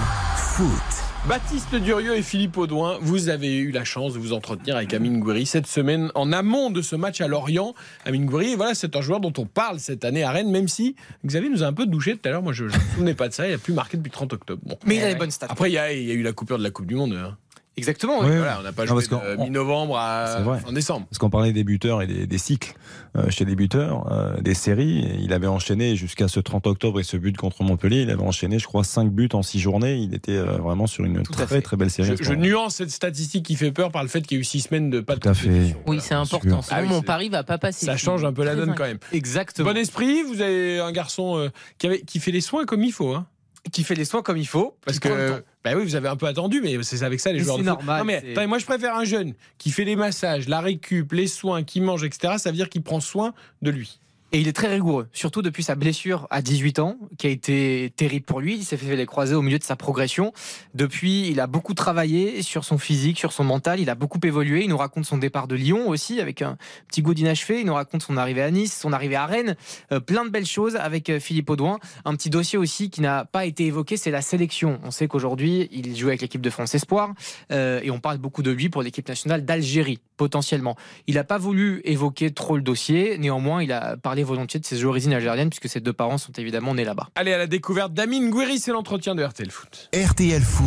Foot. 0.56 1.07
Baptiste 1.28 1.76
Durieux 1.76 2.16
et 2.16 2.22
Philippe 2.22 2.56
Audouin, 2.58 2.98
vous 3.02 3.28
avez 3.28 3.58
eu 3.58 3.72
la 3.72 3.84
chance 3.84 4.14
de 4.14 4.20
vous 4.20 4.32
entretenir 4.32 4.78
avec 4.78 4.94
Amine 4.94 5.20
Gouiri 5.20 5.46
cette 5.46 5.68
semaine 5.68 6.10
en 6.16 6.32
amont 6.32 6.70
de 6.70 6.82
ce 6.82 6.96
match 6.96 7.20
à 7.20 7.28
Lorient. 7.28 7.74
Amine 8.06 8.26
Gouiri, 8.26 8.56
voilà, 8.56 8.74
c'est 8.76 8.96
un 8.96 9.02
joueur 9.02 9.20
dont 9.20 9.34
on 9.38 9.46
parle 9.46 9.80
cette 9.82 10.06
année 10.06 10.24
à 10.24 10.32
Rennes, 10.32 10.50
même 10.52 10.70
si 10.70 10.96
Xavier 11.26 11.50
nous 11.50 11.64
a 11.64 11.68
un 11.68 11.74
peu 11.74 11.86
douché 11.86 12.16
tout 12.16 12.30
à 12.30 12.32
l'heure. 12.32 12.42
Moi, 12.44 12.54
je 12.54 12.64
ne 12.64 12.70
me 12.70 12.74
souvenais 12.96 13.14
pas 13.14 13.28
de 13.28 13.34
ça. 13.34 13.46
Il 13.46 13.52
n'a 13.52 13.58
plus 13.58 13.74
marqué 13.74 13.98
depuis 13.98 14.10
le 14.10 14.14
30 14.14 14.34
octobre. 14.34 14.62
Bon. 14.66 14.78
Mais 14.86 14.96
il 14.96 15.04
a 15.04 15.10
les 15.10 15.16
bonnes 15.16 15.32
stats. 15.32 15.48
Après, 15.50 15.70
il 15.70 15.74
y, 15.74 15.78
a, 15.78 15.92
il 15.92 16.04
y 16.06 16.12
a 16.12 16.14
eu 16.14 16.24
la 16.24 16.32
coupure 16.32 16.58
de 16.60 16.64
la 16.64 16.70
Coupe 16.72 16.86
du 16.86 16.96
Monde. 16.96 17.14
hein. 17.14 17.36
Exactement. 17.78 18.20
Ouais, 18.22 18.38
Voilà, 18.38 18.58
on 18.60 18.64
n'a 18.64 18.72
pas 18.74 18.84
Non, 18.86 19.00
joué 19.00 19.08
parce 19.08 19.24
de 19.32 19.36
qu'on- 19.38 19.44
mi-novembre 19.46 19.98
à 19.98 20.42
fin 20.66 20.72
décembre. 20.72 21.06
Parce 21.10 21.20
qu'on 21.20 21.30
parlait 21.30 21.54
des 21.54 21.64
buteurs 21.64 22.02
et 22.02 22.08
des, 22.08 22.26
des 22.28 22.38
cycles 22.38 22.74
euh, 23.16 23.30
chez 23.30 23.46
les 23.46 23.56
buteurs, 23.56 24.12
euh, 24.12 24.42
des 24.42 24.54
séries. 24.56 25.08
Il 25.22 25.32
avait 25.34 25.48
enchaîné 25.48 25.96
jusqu'à 25.96 26.28
ce 26.28 26.40
30 26.40 26.66
octobre 26.68 27.00
et 27.00 27.04
ce 27.04 27.18
but 27.18 27.38
contre 27.38 27.64
Montpellier. 27.64 28.02
Il 28.02 28.10
avait 28.10 28.24
enchaîné, 28.24 28.58
je 28.60 28.66
crois, 28.66 28.84
5 28.84 29.12
buts 29.12 29.30
en 29.34 29.44
6 29.44 29.60
journées. 29.60 29.96
Il 29.96 30.14
était 30.16 30.32
euh, 30.34 30.58
vraiment 30.58 30.88
sur 30.88 31.06
une 31.06 31.20
à 31.20 31.24
très 31.24 31.62
très 31.62 31.78
belle 31.78 31.92
série. 31.92 32.16
Je, 32.20 32.34
nuance 32.34 32.76
cette 32.76 32.92
statistique 32.92 33.46
qui 33.46 33.56
fait 33.56 33.72
peur 33.72 33.92
par 33.92 34.02
le 34.04 34.10
fait 34.10 34.22
qu'il 34.22 34.38
y 34.38 34.40
a 34.40 34.42
eu 34.42 34.44
6 34.44 34.62
semaines 34.62 34.90
de 34.90 35.00
pas 35.00 35.16
de 35.16 35.20
Tout 35.20 35.30
à 35.30 35.34
fait. 35.34 35.76
Oui, 35.86 36.00
c'est 36.02 36.16
important. 36.16 36.62
Ah 36.72 36.80
oui, 36.82 36.88
mon 36.88 37.02
pari 37.02 37.30
va 37.30 37.44
pas 37.44 37.58
passer. 37.58 37.86
Ça 37.86 37.96
change 37.98 38.24
un 38.26 38.34
peu 38.34 38.44
la 38.44 38.56
donne 38.56 38.74
quand 38.76 38.86
même. 38.86 38.98
Exactement. 39.14 39.72
Bon 39.72 39.78
esprit, 39.78 40.24
vous 40.24 40.42
avez 40.42 40.80
un 40.80 40.92
garçon 40.92 41.38
euh, 41.38 41.50
qui, 41.78 41.88
avait- 41.88 42.02
qui 42.02 42.20
fait 42.20 42.32
les 42.32 42.42
soins 42.42 42.66
comme 42.66 42.84
il 42.84 42.92
faut. 42.92 43.14
Hein 43.14 43.28
Qui 43.72 43.84
fait 43.84 43.96
les 43.96 44.06
soins 44.06 44.22
comme 44.22 44.38
il 44.38 44.48
faut. 44.48 44.76
Parce 44.86 45.00
que, 45.00 45.44
bah 45.64 45.72
oui, 45.76 45.84
vous 45.84 45.96
avez 45.96 46.08
un 46.08 46.16
peu 46.16 46.26
attendu, 46.28 46.62
mais 46.62 46.82
c'est 46.84 47.04
avec 47.04 47.20
ça 47.20 47.32
les 47.32 47.40
Mais 47.40 47.44
joueurs 47.44 47.58
de 47.58 47.64
foot. 47.64 47.68
normal, 47.68 48.00
Non, 48.00 48.06
mais 48.06 48.32
attendez, 48.32 48.48
moi 48.48 48.60
je 48.60 48.66
préfère 48.66 48.96
un 48.96 49.04
jeune 49.04 49.34
qui 49.58 49.72
fait 49.72 49.86
les 49.86 49.96
massages, 49.96 50.48
la 50.48 50.62
récup, 50.62 51.12
les 51.12 51.28
soins, 51.28 51.64
qui 51.64 51.82
mange, 51.82 52.04
etc. 52.04 52.36
Ça 52.38 52.50
veut 52.50 52.56
dire 52.56 52.70
qu'il 52.70 52.84
prend 52.84 53.00
soin 53.00 53.34
de 53.62 53.72
lui. 53.72 54.00
Et 54.34 54.42
il 54.42 54.50
est 54.50 54.54
très 54.54 54.68
rigoureux, 54.68 55.08
surtout 55.14 55.42
depuis 55.42 55.64
sa 55.64 55.76
blessure 55.76 56.28
à 56.32 56.42
18 56.42 56.80
ans, 56.80 56.98
qui 57.18 57.28
a 57.28 57.30
été 57.30 57.94
terrible 57.96 58.26
pour 58.26 58.42
lui. 58.42 58.56
Il 58.56 58.66
s'est 58.66 58.76
fait 58.76 58.98
les 58.98 59.06
croisés 59.06 59.36
au 59.36 59.42
milieu 59.42 59.58
de 59.58 59.64
sa 59.64 59.78
progression. 59.78 60.34
Depuis, 60.74 61.30
il 61.30 61.40
a 61.40 61.48
beaucoup 61.48 61.74
travaillé 61.74 62.42
sur 62.42 62.66
son 62.66 62.78
physique, 62.78 63.18
sur 63.18 63.32
son 63.32 63.46
mental. 63.46 63.80
Il 63.80 63.90
a 63.90 63.96
beaucoup 63.96 64.20
évolué. 64.22 64.64
Il 64.64 64.70
nous 64.70 64.78
raconte 64.78 65.06
son 65.06 65.18
départ 65.18 65.48
de 65.48 65.56
Lyon 65.56 65.88
aussi, 65.88 66.20
avec 66.20 66.42
un 66.42 66.58
petit 66.90 67.02
goût 67.02 67.14
d'inachevé. 67.14 67.62
Il 67.62 67.68
nous 67.68 67.74
raconte 67.74 68.04
son 68.04 68.18
arrivée 68.18 68.42
à 68.42 68.52
Nice, 68.52 68.78
son 68.78 68.92
arrivée 68.92 69.16
à 69.16 69.26
Rennes. 69.26 69.56
Euh, 69.94 70.02
plein 70.02 70.26
de 70.26 70.30
belles 70.30 70.46
choses 70.46 70.76
avec 70.76 71.10
euh, 71.10 71.22
Philippe 71.22 71.50
Audouin. 71.50 71.80
Un 72.04 72.14
petit 72.14 72.30
dossier 72.30 72.60
aussi 72.60 72.90
qui 72.90 73.00
n'a 73.00 73.24
pas 73.24 73.46
été 73.46 73.66
évoqué, 73.66 73.96
c'est 73.96 74.12
la 74.12 74.22
sélection. 74.22 74.82
On 74.84 74.92
sait 74.92 75.08
qu'aujourd'hui, 75.08 75.70
il 75.72 75.96
joue 75.96 76.10
avec 76.10 76.20
l'équipe 76.20 76.42
de 76.42 76.50
France 76.50 76.76
Espoir. 76.76 77.14
euh, 77.54 77.80
et 77.82 77.92
on 77.92 78.02
parle 78.02 78.18
beaucoup 78.18 78.44
de 78.44 78.52
lui 78.52 78.68
pour 78.68 78.82
l'équipe 78.82 79.08
nationale 79.08 79.46
d'Algérie, 79.46 80.00
potentiellement. 80.18 80.76
Il 81.08 81.16
n'a 81.16 81.24
pas 81.24 81.38
voulu 81.38 81.80
évoquer 81.86 82.32
trop 82.32 82.58
le 82.58 82.62
dossier. 82.62 83.18
Néanmoins, 83.18 83.64
il 83.64 83.72
a 83.72 83.96
parlé 83.96 84.17
parler 84.18 84.24
volontiers 84.24 84.60
de 84.60 84.66
ses 84.66 84.84
origines 84.84 85.14
algériennes, 85.14 85.50
puisque 85.50 85.70
ses 85.70 85.80
deux 85.80 85.94
parents 85.94 86.18
sont 86.18 86.32
évidemment 86.34 86.74
nés 86.74 86.84
là-bas. 86.84 87.10
Allez 87.16 87.34
à 87.34 87.38
la 87.38 87.46
découverte 87.46 87.94
d'Amine 87.94 88.32
Gouiri, 88.32 88.58
c'est 88.58 88.72
l'entretien 88.72 89.14
de 89.14 89.24
RTL 89.24 89.52
Foot. 89.52 89.90
RTL 89.94 90.42
Foot, 90.42 90.66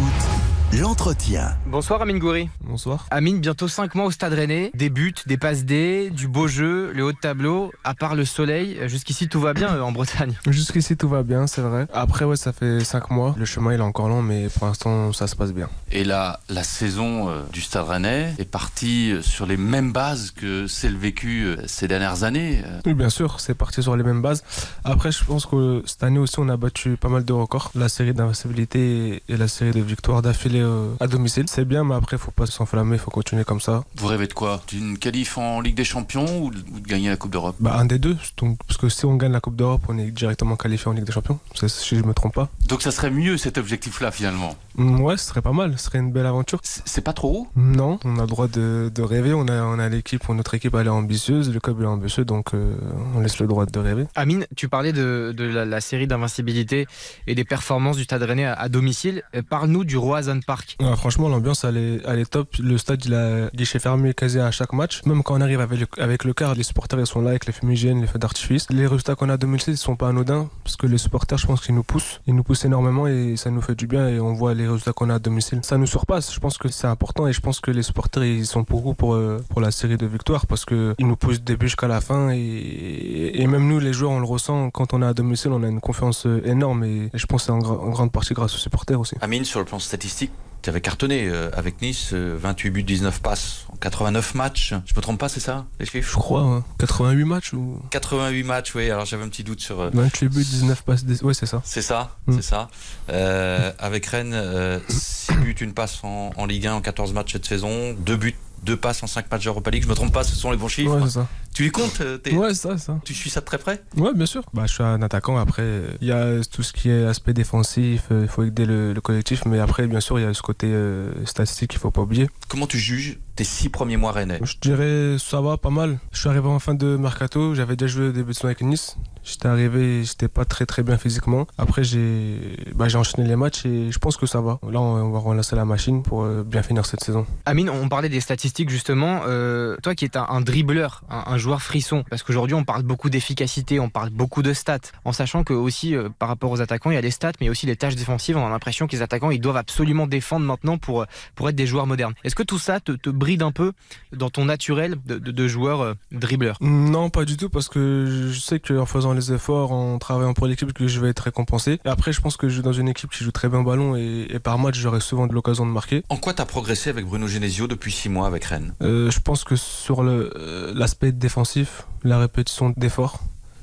l'entretien. 0.78 1.56
Bonsoir 1.66 2.00
Amine 2.02 2.18
Gouiri. 2.20 2.48
Bonsoir. 2.62 3.06
Amine, 3.10 3.40
bientôt 3.40 3.66
5 3.66 3.94
mois 3.96 4.04
au 4.06 4.10
Stade 4.12 4.32
Rennais, 4.34 4.70
des 4.74 4.88
buts, 4.88 5.12
des 5.26 5.36
passes 5.36 5.64
D, 5.64 6.10
du 6.10 6.28
beau 6.28 6.46
jeu, 6.46 6.92
le 6.94 7.04
haut 7.04 7.12
de 7.12 7.16
tableau, 7.18 7.72
à 7.82 7.94
part 7.94 8.14
le 8.14 8.24
soleil, 8.24 8.78
jusqu'ici 8.86 9.28
tout 9.28 9.40
va 9.40 9.52
bien 9.52 9.74
euh, 9.74 9.80
en 9.82 9.90
Bretagne. 9.90 10.34
Jusqu'ici 10.46 10.96
tout 10.96 11.08
va 11.08 11.22
bien, 11.24 11.46
c'est 11.48 11.60
vrai. 11.60 11.86
Après 11.92 12.24
ouais, 12.24 12.36
ça 12.36 12.52
fait 12.52 12.84
5 12.84 13.10
mois. 13.10 13.34
Le 13.36 13.44
chemin 13.44 13.72
il 13.74 13.80
est 13.80 13.82
encore 13.82 14.08
long, 14.08 14.22
mais 14.22 14.48
pour 14.48 14.66
l'instant 14.68 15.12
ça 15.12 15.26
se 15.26 15.34
passe 15.34 15.52
bien. 15.52 15.68
Et 15.90 16.04
là, 16.04 16.38
la 16.48 16.62
saison 16.62 17.28
euh, 17.28 17.42
du 17.52 17.60
Stade 17.60 17.88
Rennais 17.88 18.32
est 18.38 18.48
partie 18.48 19.10
euh, 19.12 19.22
sur 19.22 19.46
les 19.46 19.56
mêmes 19.56 19.92
bases 19.92 20.30
que 20.30 20.68
celle 20.68 20.96
vécue 20.96 21.46
euh, 21.46 21.56
ces 21.66 21.88
dernières 21.88 22.22
années. 22.22 22.62
euh. 22.64 22.80
Oui, 22.86 22.94
bien 22.94 23.10
sûr, 23.10 23.40
c'est 23.40 23.54
parti 23.54 23.82
sur 23.82 23.96
les 23.96 24.04
mêmes 24.04 24.22
bases. 24.22 24.44
Après, 24.84 25.10
je 25.10 25.24
pense 25.24 25.46
que 25.46 25.82
cette 25.84 26.04
année 26.04 26.18
aussi, 26.20 26.38
on 26.38 26.48
a 26.48 26.56
battu 26.56 26.96
pas 26.96 27.08
mal 27.08 27.24
de 27.24 27.32
records. 27.32 27.72
La 27.74 27.88
série 27.88 28.14
d'invincibilité 28.14 29.22
et 29.28 29.36
la 29.36 29.48
série 29.48 29.72
de 29.72 29.80
victoires 29.80 30.22
d'affilée 30.22 30.59
euh, 30.60 30.94
à 31.00 31.06
domicile. 31.06 31.44
C'est 31.48 31.64
bien, 31.64 31.84
mais 31.84 31.94
après, 31.94 32.18
faut 32.18 32.30
pas 32.30 32.46
s'enflammer, 32.46 32.98
faut 32.98 33.10
continuer 33.10 33.44
comme 33.44 33.60
ça. 33.60 33.84
Vous 33.96 34.06
rêvez 34.06 34.26
de 34.26 34.32
quoi? 34.32 34.62
D'une 34.68 34.98
qualif 34.98 35.38
en 35.38 35.60
Ligue 35.60 35.76
des 35.76 35.84
Champions 35.84 36.42
ou 36.44 36.50
de, 36.50 36.58
ou 36.72 36.80
de 36.80 36.86
gagner 36.86 37.08
la 37.08 37.16
Coupe 37.16 37.30
d'Europe? 37.32 37.56
Bah, 37.60 37.76
un 37.78 37.84
des 37.84 37.98
deux. 37.98 38.16
Donc, 38.38 38.58
parce 38.66 38.76
que 38.78 38.88
si 38.88 39.04
on 39.06 39.16
gagne 39.16 39.32
la 39.32 39.40
Coupe 39.40 39.56
d'Europe, 39.56 39.82
on 39.88 39.98
est 39.98 40.10
directement 40.10 40.56
qualifié 40.56 40.88
en 40.88 40.92
Ligue 40.92 41.04
des 41.04 41.12
Champions. 41.12 41.38
Si 41.54 41.96
je 41.96 42.02
me 42.02 42.14
trompe 42.14 42.34
pas. 42.34 42.48
Donc 42.68 42.82
ça 42.82 42.90
serait 42.90 43.10
mieux 43.10 43.36
cet 43.36 43.58
objectif-là 43.58 44.10
finalement? 44.10 44.56
Mm, 44.76 45.00
Ouais, 45.00 45.16
ce 45.16 45.26
serait 45.26 45.42
pas 45.42 45.52
mal. 45.52 45.74
Ce 45.78 45.84
serait 45.86 45.98
une 45.98 46.12
belle 46.12 46.26
aventure. 46.26 46.60
C'est 46.62 47.00
pas 47.02 47.12
trop 47.12 47.30
haut? 47.32 47.48
Non, 47.56 47.98
on 48.04 48.18
a 48.18 48.22
le 48.22 48.26
droit 48.26 48.48
de, 48.48 48.90
de 48.94 49.02
rêver. 49.02 49.32
On 49.34 49.46
a, 49.48 49.62
on 49.62 49.78
a 49.78 49.88
l'équipe, 49.88 50.28
notre 50.28 50.54
équipe, 50.54 50.74
elle 50.74 50.86
est 50.86 50.90
ambitieuse. 50.90 51.52
Le 51.52 51.60
club 51.60 51.80
est 51.82 51.86
ambitieux, 51.86 52.24
donc 52.24 52.54
euh, 52.54 52.74
on 53.14 53.20
laisse 53.20 53.38
le 53.38 53.46
droit 53.46 53.66
de 53.66 53.78
rêver. 53.78 54.06
Amine, 54.14 54.46
tu 54.56 54.68
parlais 54.68 54.92
de, 54.92 55.34
de 55.36 55.44
la, 55.44 55.64
la 55.64 55.80
série 55.80 56.06
d'invincibilité 56.06 56.86
et 57.26 57.34
des 57.34 57.44
performances 57.44 57.96
du 57.96 58.04
Stade 58.04 58.22
Rennais 58.22 58.44
à, 58.44 58.54
à 58.54 58.68
domicile. 58.68 59.22
Euh, 59.34 59.42
Parle-nous 59.48 59.84
du 59.84 59.96
Roazhon 59.96 60.40
Park. 60.50 60.76
Ouais, 60.80 60.96
franchement, 60.96 61.28
l'ambiance, 61.28 61.62
elle 61.62 61.76
est, 61.76 62.00
elle 62.10 62.18
est 62.18 62.30
top. 62.36 62.48
Le 62.58 62.76
stade, 62.76 63.04
il 63.04 63.14
a 63.14 63.50
guichet 63.54 63.78
fermé 63.78 64.14
quasi 64.14 64.38
à 64.40 64.50
chaque 64.50 64.72
match. 64.72 64.94
Même 65.06 65.22
quand 65.22 65.34
on 65.38 65.40
arrive 65.40 65.60
avec 65.60 65.78
le, 65.78 65.86
avec 66.02 66.24
le 66.24 66.32
quart, 66.32 66.54
les 66.54 66.64
supporters, 66.70 66.98
ils 66.98 67.06
sont 67.06 67.20
là 67.22 67.30
avec 67.30 67.46
les 67.46 67.52
fumigènes, 67.52 68.00
les 68.00 68.08
feux 68.08 68.18
d'artifice. 68.18 68.66
Les 68.70 68.86
résultats 68.88 69.14
qu'on 69.14 69.28
a 69.28 69.34
à 69.34 69.36
2006, 69.36 69.70
ils 69.70 69.76
sont 69.76 69.94
pas 69.96 70.08
anodins. 70.08 70.48
Parce 70.64 70.76
que 70.76 70.86
les 70.88 70.98
supporters, 70.98 71.38
je 71.38 71.46
pense 71.46 71.60
qu'ils 71.64 71.74
nous 71.76 71.84
poussent. 71.84 72.20
Ils 72.26 72.34
nous 72.34 72.42
poussent 72.42 72.64
énormément 72.64 73.06
et 73.06 73.36
ça 73.36 73.50
nous 73.50 73.62
fait 73.62 73.76
du 73.76 73.86
bien. 73.86 74.08
Et 74.08 74.18
on 74.18 74.32
voit 74.32 74.54
les 74.54 74.66
résultats 74.66 74.92
qu'on 74.92 75.08
a 75.10 75.14
à 75.14 75.18
domicile. 75.20 75.60
Ça 75.62 75.76
nous 75.78 75.86
surpasse. 75.86 76.34
Je 76.34 76.40
pense 76.40 76.58
que 76.58 76.68
c'est 76.68 76.88
important. 76.88 77.28
Et 77.28 77.32
je 77.32 77.40
pense 77.40 77.60
que 77.60 77.70
les 77.70 77.82
supporters, 77.84 78.24
ils 78.24 78.46
sont 78.46 78.64
pour, 78.64 79.14
euh, 79.14 79.40
pour 79.50 79.60
la 79.60 79.70
série 79.70 79.96
de 79.98 80.06
victoires. 80.06 80.46
Parce 80.48 80.64
que 80.64 80.96
ils 80.98 81.06
nous 81.06 81.16
poussent 81.16 81.38
du 81.38 81.44
début 81.52 81.66
jusqu'à 81.66 81.86
la 81.88 82.00
fin. 82.00 82.30
Et, 82.32 83.40
et 83.42 83.46
même 83.46 83.68
nous, 83.68 83.78
les 83.78 83.92
joueurs, 83.92 84.10
on 84.12 84.20
le 84.20 84.26
ressent. 84.26 84.70
Quand 84.70 84.94
on 84.94 85.02
est 85.02 85.06
à 85.06 85.14
domicile, 85.14 85.52
on 85.52 85.62
a 85.62 85.68
une 85.68 85.80
confiance 85.80 86.26
euh, 86.26 86.42
énorme. 86.44 86.82
Et, 86.84 87.10
et 87.14 87.18
je 87.18 87.26
pense 87.26 87.42
que 87.42 87.46
c'est 87.46 87.52
en, 87.52 87.58
gra- 87.60 87.78
en 87.80 87.90
grande 87.90 88.10
partie 88.12 88.34
grâce 88.34 88.54
aux 88.54 88.58
supporters 88.58 88.98
aussi. 88.98 89.14
Amine, 89.20 89.44
sur 89.44 89.60
le 89.60 89.64
plan 89.66 89.78
statistique, 89.78 90.32
tu 90.62 90.70
avais 90.70 90.80
cartonné 90.80 91.28
euh, 91.28 91.50
avec 91.54 91.80
Nice, 91.82 92.10
euh, 92.12 92.36
28 92.38 92.70
buts, 92.70 92.82
19 92.82 93.20
passes 93.20 93.66
en 93.72 93.76
89 93.76 94.34
matchs. 94.34 94.74
Je 94.86 94.94
me 94.94 95.00
trompe 95.00 95.18
pas, 95.18 95.28
c'est 95.28 95.40
ça 95.40 95.66
les 95.78 95.86
chiffres? 95.86 96.10
Je 96.12 96.16
crois, 96.18 96.42
hein. 96.42 96.64
88 96.78 97.24
matchs 97.24 97.52
ou 97.52 97.80
88 97.90 98.42
matchs, 98.44 98.74
oui. 98.74 98.90
Alors 98.90 99.04
j'avais 99.06 99.24
un 99.24 99.28
petit 99.28 99.44
doute 99.44 99.60
sur. 99.60 99.80
euh, 99.80 99.90
28 99.92 100.28
buts, 100.28 100.44
19 100.44 100.82
passes. 100.82 101.04
Ouais, 101.22 101.34
c'est 101.34 101.46
ça. 101.46 101.62
C'est 101.64 101.82
ça, 101.82 102.16
Mm. 102.26 102.32
c'est 102.36 102.42
ça. 102.42 102.68
Euh, 103.10 103.72
avec 103.78 104.06
Rennes, 104.06 104.80
6 104.88 105.32
buts, 105.36 105.56
une 105.60 105.72
passe 105.72 106.00
en, 106.04 106.30
en 106.36 106.46
Ligue 106.46 106.66
1 106.66 106.74
en 106.74 106.80
14 106.80 107.12
matchs 107.12 107.32
cette 107.32 107.46
saison, 107.46 107.94
2 107.98 108.16
buts, 108.16 108.34
2 108.64 108.76
passes 108.76 109.02
en 109.02 109.06
5 109.06 109.30
matchs 109.30 109.44
d'Europa 109.44 109.70
League. 109.70 109.82
Je 109.84 109.88
me 109.88 109.94
trompe 109.94 110.12
pas, 110.12 110.22
ce 110.24 110.34
sont 110.36 110.50
les 110.50 110.56
bons 110.56 110.68
chiffres. 110.68 110.94
Ouais, 110.96 111.02
c'est 111.04 111.10
ça. 111.14 111.26
Tu 111.54 111.64
les 111.64 111.70
comptes 111.70 112.00
euh, 112.00 112.18
t'es- 112.18 112.34
Ouais, 112.34 112.54
c'est 112.54 112.68
ça, 112.68 112.78
ça. 112.78 113.00
Tu 113.04 113.14
suis 113.14 113.30
ça 113.30 113.40
de 113.40 113.44
très 113.46 113.58
près? 113.58 113.82
Ouais, 113.96 114.12
bien 114.14 114.26
sûr. 114.26 114.42
Bah, 114.54 114.64
je 114.66 114.72
suis 114.74 114.82
un 114.82 115.02
attaquant. 115.02 115.36
Après, 115.38 115.82
il 116.00 116.06
y 116.08 116.12
a 116.12 116.40
tout 116.50 116.62
ce 116.62 116.72
qui 116.72 116.90
est 116.90 117.04
aspect 117.06 117.32
défensif. 117.32 118.04
euh, 118.12 118.20
Il 118.22 118.28
faut 118.28 118.44
aider 118.44 118.66
le, 118.66 118.92
le 118.92 119.00
collectif. 119.00 119.44
Mais 119.46 119.58
après, 119.58 119.86
bien 119.86 120.00
sûr, 120.00 120.18
il 120.18 120.22
y 120.22 120.26
a 120.26 120.34
ce 120.34 120.42
côté 120.42 120.68
euh, 120.70 121.10
statistique 121.26 121.70
qu'il 121.70 121.80
faut 121.80 121.90
pas 121.90 122.02
oublier. 122.02 122.28
Comment 122.48 122.66
tu 122.66 122.78
juges 122.78 123.18
tes 123.40 123.44
6 123.44 123.70
premiers 123.70 123.96
mois 123.96 124.12
rennais? 124.12 124.38
Je 124.42 124.56
dirais 124.60 125.16
ça 125.18 125.40
va 125.40 125.56
pas 125.56 125.70
mal. 125.70 125.98
Je 126.12 126.18
suis 126.18 126.28
arrivé 126.28 126.46
en 126.46 126.58
fin 126.58 126.74
de 126.74 126.98
mercato. 126.98 127.54
J'avais 127.54 127.74
déjà 127.74 127.90
joué 127.94 128.08
au 128.08 128.12
début 128.12 128.32
de 128.32 128.36
saison 128.36 128.48
avec 128.48 128.60
Nice. 128.60 128.98
J'étais 129.22 129.48
arrivé, 129.48 130.02
j'étais 130.04 130.28
pas 130.28 130.44
très 130.44 130.66
très 130.66 130.82
bien 130.82 130.96
physiquement. 130.96 131.46
Après, 131.58 131.84
j'ai 131.84 132.38
bah, 132.74 132.88
j'ai 132.88 132.96
enchaîné 132.96 133.28
les 133.28 133.36
matchs 133.36 133.66
et 133.66 133.92
je 133.92 133.98
pense 133.98 134.16
que 134.16 134.26
ça 134.26 134.40
va. 134.40 134.58
Là, 134.70 134.80
on 134.80 135.10
va 135.10 135.18
relancer 135.18 135.56
la 135.56 135.64
machine 135.64 136.02
pour 136.02 136.22
euh, 136.22 136.42
bien 136.42 136.62
finir 136.62 136.86
cette 136.86 137.02
saison. 137.02 137.26
Amine, 137.46 137.70
on 137.70 137.88
parlait 137.88 138.08
des 138.08 138.20
statistiques 138.20 138.70
justement. 138.70 139.22
Euh, 139.26 139.76
toi 139.82 139.94
qui 139.94 140.06
es 140.06 140.16
un, 140.16 140.26
un 140.28 140.40
dribbleur, 140.40 141.02
un, 141.10 141.24
un 141.26 141.38
joueur 141.38 141.62
frisson, 141.62 142.04
parce 142.08 142.22
qu'aujourd'hui 142.22 142.54
on 142.54 142.64
parle 142.64 142.82
beaucoup 142.82 143.10
d'efficacité, 143.10 143.78
on 143.78 143.90
parle 143.90 144.10
beaucoup 144.10 144.42
de 144.42 144.52
stats, 144.52 144.78
en 145.04 145.12
sachant 145.12 145.44
que 145.44 145.52
aussi 145.52 145.94
euh, 145.94 146.08
par 146.18 146.28
rapport 146.28 146.50
aux 146.50 146.60
attaquants, 146.60 146.90
il 146.90 146.94
y 146.94 146.98
a 146.98 147.02
les 147.02 147.10
stats, 147.10 147.32
mais 147.40 147.48
aussi 147.48 147.66
les 147.66 147.76
tâches 147.76 147.96
défensives. 147.96 148.36
On 148.36 148.46
a 148.46 148.50
l'impression 148.50 148.86
que 148.86 148.92
les 148.92 149.02
attaquants 149.02 149.30
ils 149.30 149.40
doivent 149.40 149.58
absolument 149.58 150.06
défendre 150.06 150.46
maintenant 150.46 150.78
pour, 150.78 151.04
pour 151.34 151.48
être 151.48 151.56
des 151.56 151.66
joueurs 151.66 151.86
modernes. 151.86 152.14
Est-ce 152.24 152.34
que 152.34 152.42
tout 152.42 152.58
ça 152.58 152.80
te, 152.80 152.92
te 152.92 153.10
bride 153.30 153.42
un 153.42 153.52
peu 153.52 153.72
dans 154.12 154.28
ton 154.28 154.44
naturel 154.44 154.96
de, 155.06 155.18
de, 155.18 155.30
de 155.30 155.48
joueur 155.48 155.82
euh, 155.82 155.94
dribbleur? 156.10 156.56
Non, 156.60 157.10
pas 157.10 157.24
du 157.24 157.36
tout, 157.36 157.48
parce 157.48 157.68
que 157.68 158.28
je 158.32 158.40
sais 158.40 158.58
qu'en 158.58 158.86
faisant 158.86 159.12
les 159.12 159.32
efforts, 159.32 159.70
en 159.70 159.98
travaillant 159.98 160.34
pour 160.34 160.48
l'équipe, 160.48 160.72
que 160.72 160.88
je 160.88 161.00
vais 161.00 161.10
être 161.10 161.20
récompensé. 161.20 161.78
Et 161.84 161.88
après, 161.88 162.12
je 162.12 162.20
pense 162.20 162.36
que 162.36 162.48
je 162.48 162.56
joue 162.56 162.62
dans 162.62 162.72
une 162.72 162.88
équipe 162.88 163.10
qui 163.10 163.22
joue 163.22 163.30
très 163.30 163.48
bien 163.48 163.60
au 163.60 163.64
ballon 163.64 163.96
et, 163.96 164.26
et 164.30 164.38
par 164.40 164.58
match, 164.58 164.76
j'aurai 164.76 165.00
souvent 165.00 165.28
de 165.28 165.32
l'occasion 165.32 165.64
de 165.64 165.70
marquer. 165.70 166.02
En 166.08 166.16
quoi 166.16 166.34
t'as 166.34 166.44
progressé 166.44 166.90
avec 166.90 167.06
Bruno 167.06 167.28
Genesio 167.28 167.68
depuis 167.68 167.92
6 167.92 168.08
mois 168.08 168.26
avec 168.26 168.44
Rennes? 168.44 168.74
Euh, 168.82 169.10
je 169.12 169.20
pense 169.20 169.44
que 169.44 169.54
sur 169.54 170.02
euh, 170.02 170.72
l'aspect 170.74 171.12
défensif, 171.12 171.86
la 172.02 172.18
répétition 172.18 172.74
d'efforts, 172.76 173.20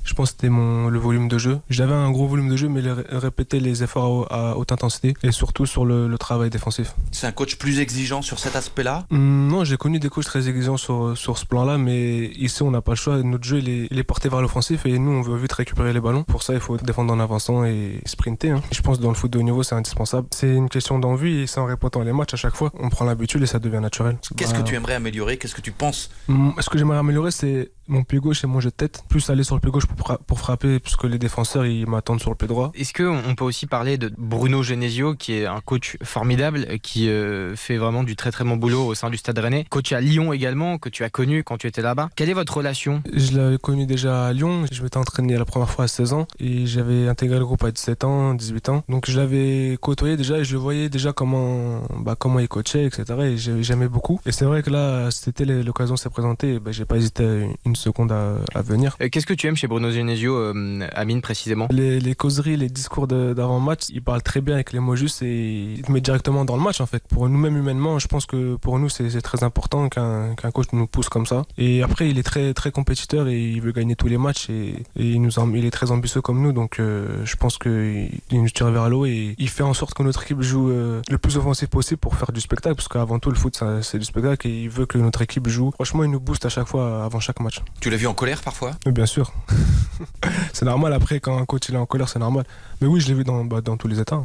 je 0.08 0.14
pense 0.14 0.30
que 0.32 0.38
c'était 0.38 0.50
mon, 0.50 0.88
le 0.88 0.98
volume 1.00 1.28
de 1.28 1.38
jeu. 1.38 1.60
J'avais 1.70 1.94
un 1.94 2.10
gros 2.12 2.28
volume 2.28 2.50
de 2.50 2.58
jeu, 2.58 2.70
mais 2.70 2.82
répéter 3.10 3.60
les 3.60 3.84
efforts 3.84 4.32
à, 4.32 4.52
à 4.52 4.56
haute 4.56 4.72
intensité 4.72 5.14
et 5.24 5.32
surtout 5.32 5.66
sur 5.66 5.86
le, 5.86 6.08
le 6.08 6.18
travail 6.18 6.50
défensif. 6.50 6.96
C'est 7.12 7.28
un 7.28 7.32
coach 7.32 7.58
plus 7.58 7.80
exigeant 7.80 8.22
sur 8.22 8.40
cet 8.40 8.56
aspect-là? 8.56 9.06
Hum, 9.12 9.48
Non, 9.50 9.64
j'ai 9.64 9.78
connu 9.78 10.00
des 10.00 10.10
coachs 10.10 10.26
très 10.26 10.48
exigeants 10.50 10.78
sur, 10.78 11.18
sur 11.18 11.38
ce 11.38 11.46
plan-là, 11.46 11.78
mais 11.78 12.26
ici 12.28 12.64
on 12.64 12.72
n'a 12.72 12.82
pas 12.82 12.94
le 12.94 12.98
choix. 12.98 13.22
Notre 13.22 13.44
jeu 13.44 13.60
il 13.60 13.70
est, 13.70 13.88
il 13.92 14.00
est 14.00 14.04
porté 14.04 14.30
vers 14.30 14.42
l'offensif 14.42 14.86
et 14.86 14.98
nous 14.98 15.12
on 15.12 15.22
veut 15.22 15.38
vite 15.38 15.54
récupérer 15.54 15.94
les 15.94 16.00
ballons. 16.02 16.24
Pour 16.24 16.44
ça, 16.44 16.54
il 16.54 16.60
faut 16.60 16.78
défendre 16.78 17.14
en 17.14 17.20
avançant 17.20 17.66
et 17.66 18.02
sprinter. 18.06 18.52
hein. 18.52 18.62
Je 18.72 18.82
pense 18.82 18.98
que 18.98 19.04
dans 19.04 19.10
le 19.10 19.16
foot 19.16 19.32
de 19.32 19.38
haut 19.40 19.44
niveau, 19.44 19.64
c'est 19.64 19.76
indispensable. 19.76 20.28
C'est 20.32 20.54
une 20.56 20.70
question 20.70 21.00
d'envie 21.00 21.40
et 21.42 21.48
c'est 21.48 21.60
en 21.60 21.66
répétant 21.66 22.02
les 22.02 22.14
matchs 22.14 22.34
à 22.34 22.38
chaque 22.38 22.56
fois. 22.56 22.72
On 22.80 22.90
prend 22.90 23.06
l'habitude 23.06 23.42
et 23.44 23.48
ça 23.48 23.60
devient 23.60 23.80
naturel. 23.82 24.18
Qu'est-ce 24.36 24.54
Bah, 24.54 24.60
que 24.62 24.64
tu 24.68 24.76
aimerais 24.76 24.96
améliorer? 24.96 25.38
Qu'est-ce 25.38 25.56
que 25.56 25.62
tu 25.62 25.72
penses? 25.72 26.10
Hum, 26.30 26.54
Ce 26.60 26.70
que 26.70 26.78
j'aimerais 26.78 26.98
améliorer, 26.98 27.32
c'est 27.32 27.72
mon 27.90 28.04
pied 28.04 28.20
gauche 28.20 28.44
et 28.44 28.48
mon 28.48 28.60
jeu 28.60 28.70
de 28.70 28.76
tête. 28.76 29.04
Plus 29.10 29.30
aller 29.30 29.44
sur 29.44 29.56
le 29.56 29.62
pied 29.62 29.72
gauche 29.72 29.86
pour, 29.86 29.96
pour 29.98 30.40
frapper, 30.40 30.80
puisque 30.80 31.04
les 31.06 31.18
défenseurs 31.18 31.66
ils 31.66 31.88
m'attendent 31.88 32.20
sur 32.22 32.30
le 32.30 32.36
pied 32.36 32.48
droit. 32.48 32.72
Est-ce 32.76 32.94
qu'on 32.94 33.22
on 33.28 33.36
peut 33.36 33.44
aussi 33.46 33.66
parler 33.68 33.98
de 33.98 34.12
Bruno 34.18 34.64
Genesio, 34.64 35.16
qui 35.16 35.34
est 35.34 35.46
un 35.46 35.60
coach 35.62 35.98
formidable, 36.04 36.66
qui 36.82 37.10
euh, 37.10 37.56
fait 37.56 37.78
vraiment 37.78 38.04
du 38.04 38.16
très 38.16 38.32
très 38.32 38.44
bon 38.44 38.56
boulot 38.58 38.86
au 38.86 38.96
sein 38.96 39.10
du 39.10 39.18
Stade 39.18 39.38
Rennais, 39.40 39.66
coach 39.70 39.92
à 39.92 40.02
Lyon 40.02 40.34
également, 40.34 40.78
que 40.78 40.90
tu 40.90 41.04
as 41.04 41.10
connu 41.10 41.44
quand 41.44 41.58
tu 41.58 41.68
étais 41.68 41.82
là-bas. 41.82 42.10
Quelle 42.16 42.30
est 42.30 42.34
votre 42.34 42.58
relation? 42.58 43.02
Je 43.14 43.38
l'avais 43.38 43.58
connu 43.58 43.86
déjà 43.86 44.26
à 44.28 44.34
Lyon. 44.34 44.66
Je 44.72 44.82
m'étais 44.84 44.98
entraîné 44.98 45.38
la 45.38 45.46
première 45.46 45.70
fois 45.70 45.86
à 45.86 45.88
16 45.88 46.14
ans 46.14 46.28
et 46.40 46.66
j'avais 46.66 47.08
intégré 47.08 47.38
le 47.40 47.46
groupe 47.46 47.64
à 47.64 47.72
17 47.72 48.04
ans, 48.04 48.34
18 48.34 48.70
ans. 48.70 48.84
Donc 48.90 49.10
je 49.10 49.18
l'avais 49.18 49.78
côtoyé 49.82 50.18
déjà 50.18 50.38
et 50.40 50.44
je 50.44 50.58
voyais 50.58 50.90
déjà 50.90 51.14
comment, 51.14 51.82
bah, 52.00 52.16
comment 52.18 52.40
il 52.40 52.48
coachait, 52.48 52.86
etc. 52.86 53.04
Et 53.22 53.38
j'ai- 53.38 53.62
j'aimais 53.64 53.88
beaucoup. 53.88 54.20
Et 54.26 54.32
c'est 54.32 54.46
vrai 54.46 54.64
que 54.64 54.70
là, 54.70 55.10
c'était 55.12 55.46
l'occasion 55.46 55.96
s'est 55.98 56.10
présentée. 56.10 56.60
bah, 56.60 56.72
j'ai 56.72 56.86
pas 56.86 56.98
hésité 56.98 57.50
une 57.66 57.76
seconde 57.76 58.12
à, 58.12 58.36
à 58.56 58.62
venir. 58.62 58.96
Euh, 59.02 59.10
Qu'est-ce 59.10 59.26
que 59.28 59.34
tu 59.34 59.48
aimes 59.48 59.56
chez 59.56 59.68
Bruno 59.68 59.77
Genesio, 59.92 60.36
euh, 60.36 60.88
Amine 60.94 61.22
précisément 61.22 61.68
Les, 61.72 62.00
les 62.00 62.16
causeries, 62.16 62.58
les 62.58 62.70
discours 62.70 63.08
d'avant-match, 63.08 63.86
il 63.90 64.02
parle 64.02 64.22
très 64.22 64.42
bien 64.42 64.56
avec 64.56 64.74
les 64.74 64.80
mots 64.80 64.96
justes 64.96 65.22
et 65.22 65.74
il 65.78 65.82
te 65.82 65.92
met 65.92 66.02
directement 66.02 66.46
dans 66.46 66.56
le 66.58 66.64
match 66.64 66.82
en 66.82 66.86
fait. 66.86 67.04
Pour 67.08 67.28
nous-mêmes 67.30 67.58
humainement, 67.58 68.00
je 68.00 68.08
pense 68.08 68.26
que 68.26 68.56
pour 68.56 68.80
nous 68.80 68.90
c'est 68.90 69.22
très 69.22 69.44
important 69.44 69.90
qu'un 69.90 70.36
qu'un 70.36 70.52
coach 70.52 70.68
nous 70.74 70.88
pousse 70.88 71.10
comme 71.10 71.26
ça. 71.26 71.44
Et 71.58 71.84
après, 71.84 72.10
il 72.10 72.18
est 72.18 72.24
très 72.24 72.54
très 72.54 72.72
compétiteur 72.72 73.28
et 73.28 73.40
il 73.40 73.62
veut 73.62 73.72
gagner 73.72 73.96
tous 73.96 74.08
les 74.08 74.18
matchs 74.18 74.50
et, 74.50 74.84
et 74.96 75.12
il, 75.12 75.22
nous 75.22 75.32
il 75.56 75.66
est 75.66 75.72
très 75.72 75.92
ambitieux 75.92 76.22
comme 76.22 76.42
nous. 76.42 76.52
Donc 76.52 76.80
euh, 76.80 77.22
je 77.26 77.36
pense 77.36 77.58
qu'il 77.58 78.10
il 78.32 78.42
nous 78.42 78.50
tire 78.50 78.72
vers 78.72 78.90
l'eau 78.90 79.06
et 79.06 79.36
il 79.38 79.50
fait 79.50 79.64
en 79.64 79.74
sorte 79.74 79.94
que 79.94 80.04
notre 80.04 80.24
équipe 80.24 80.42
joue 80.42 80.70
euh, 80.70 81.02
le 81.10 81.18
plus 81.18 81.38
offensif 81.38 81.70
possible 81.70 82.00
pour 82.00 82.16
faire 82.16 82.32
du 82.32 82.42
spectacle 82.42 82.76
parce 82.76 82.88
qu'avant 82.88 83.20
tout 83.20 83.30
le 83.30 83.36
foot 83.36 83.62
c'est 83.82 84.00
du 84.00 84.06
spectacle 84.06 84.48
et 84.48 84.64
il 84.64 84.70
veut 84.70 84.86
que 84.86 84.98
notre 84.98 85.22
équipe 85.22 85.48
joue. 85.48 85.72
Franchement, 85.72 86.04
il 86.04 86.12
nous 86.12 86.20
booste 86.20 86.46
à 86.46 86.50
chaque 86.50 86.68
fois 86.68 87.04
avant 87.04 87.20
chaque 87.20 87.40
match. 87.40 87.62
Tu 87.80 87.90
l'as 87.90 87.98
vu 87.98 88.08
en 88.08 88.14
colère 88.14 88.42
parfois? 88.42 88.72
Bien 88.86 89.06
sûr. 89.06 89.34
c'est 90.54 90.66
normal 90.66 90.94
après 90.94 91.20
quand 91.20 91.38
un 91.38 91.46
coach 91.46 91.70
il 91.70 91.76
est 91.76 91.78
en 91.78 91.86
colère, 91.86 92.10
c'est 92.10 92.20
normal. 92.20 92.46
Mais 92.82 92.88
oui, 92.88 93.00
je 93.00 93.08
l'ai 93.08 93.14
vu 93.16 93.24
dans, 93.24 93.44
bah, 93.44 93.62
dans 93.62 93.78
tous 93.78 93.88
les 93.88 94.00
états. 94.00 94.24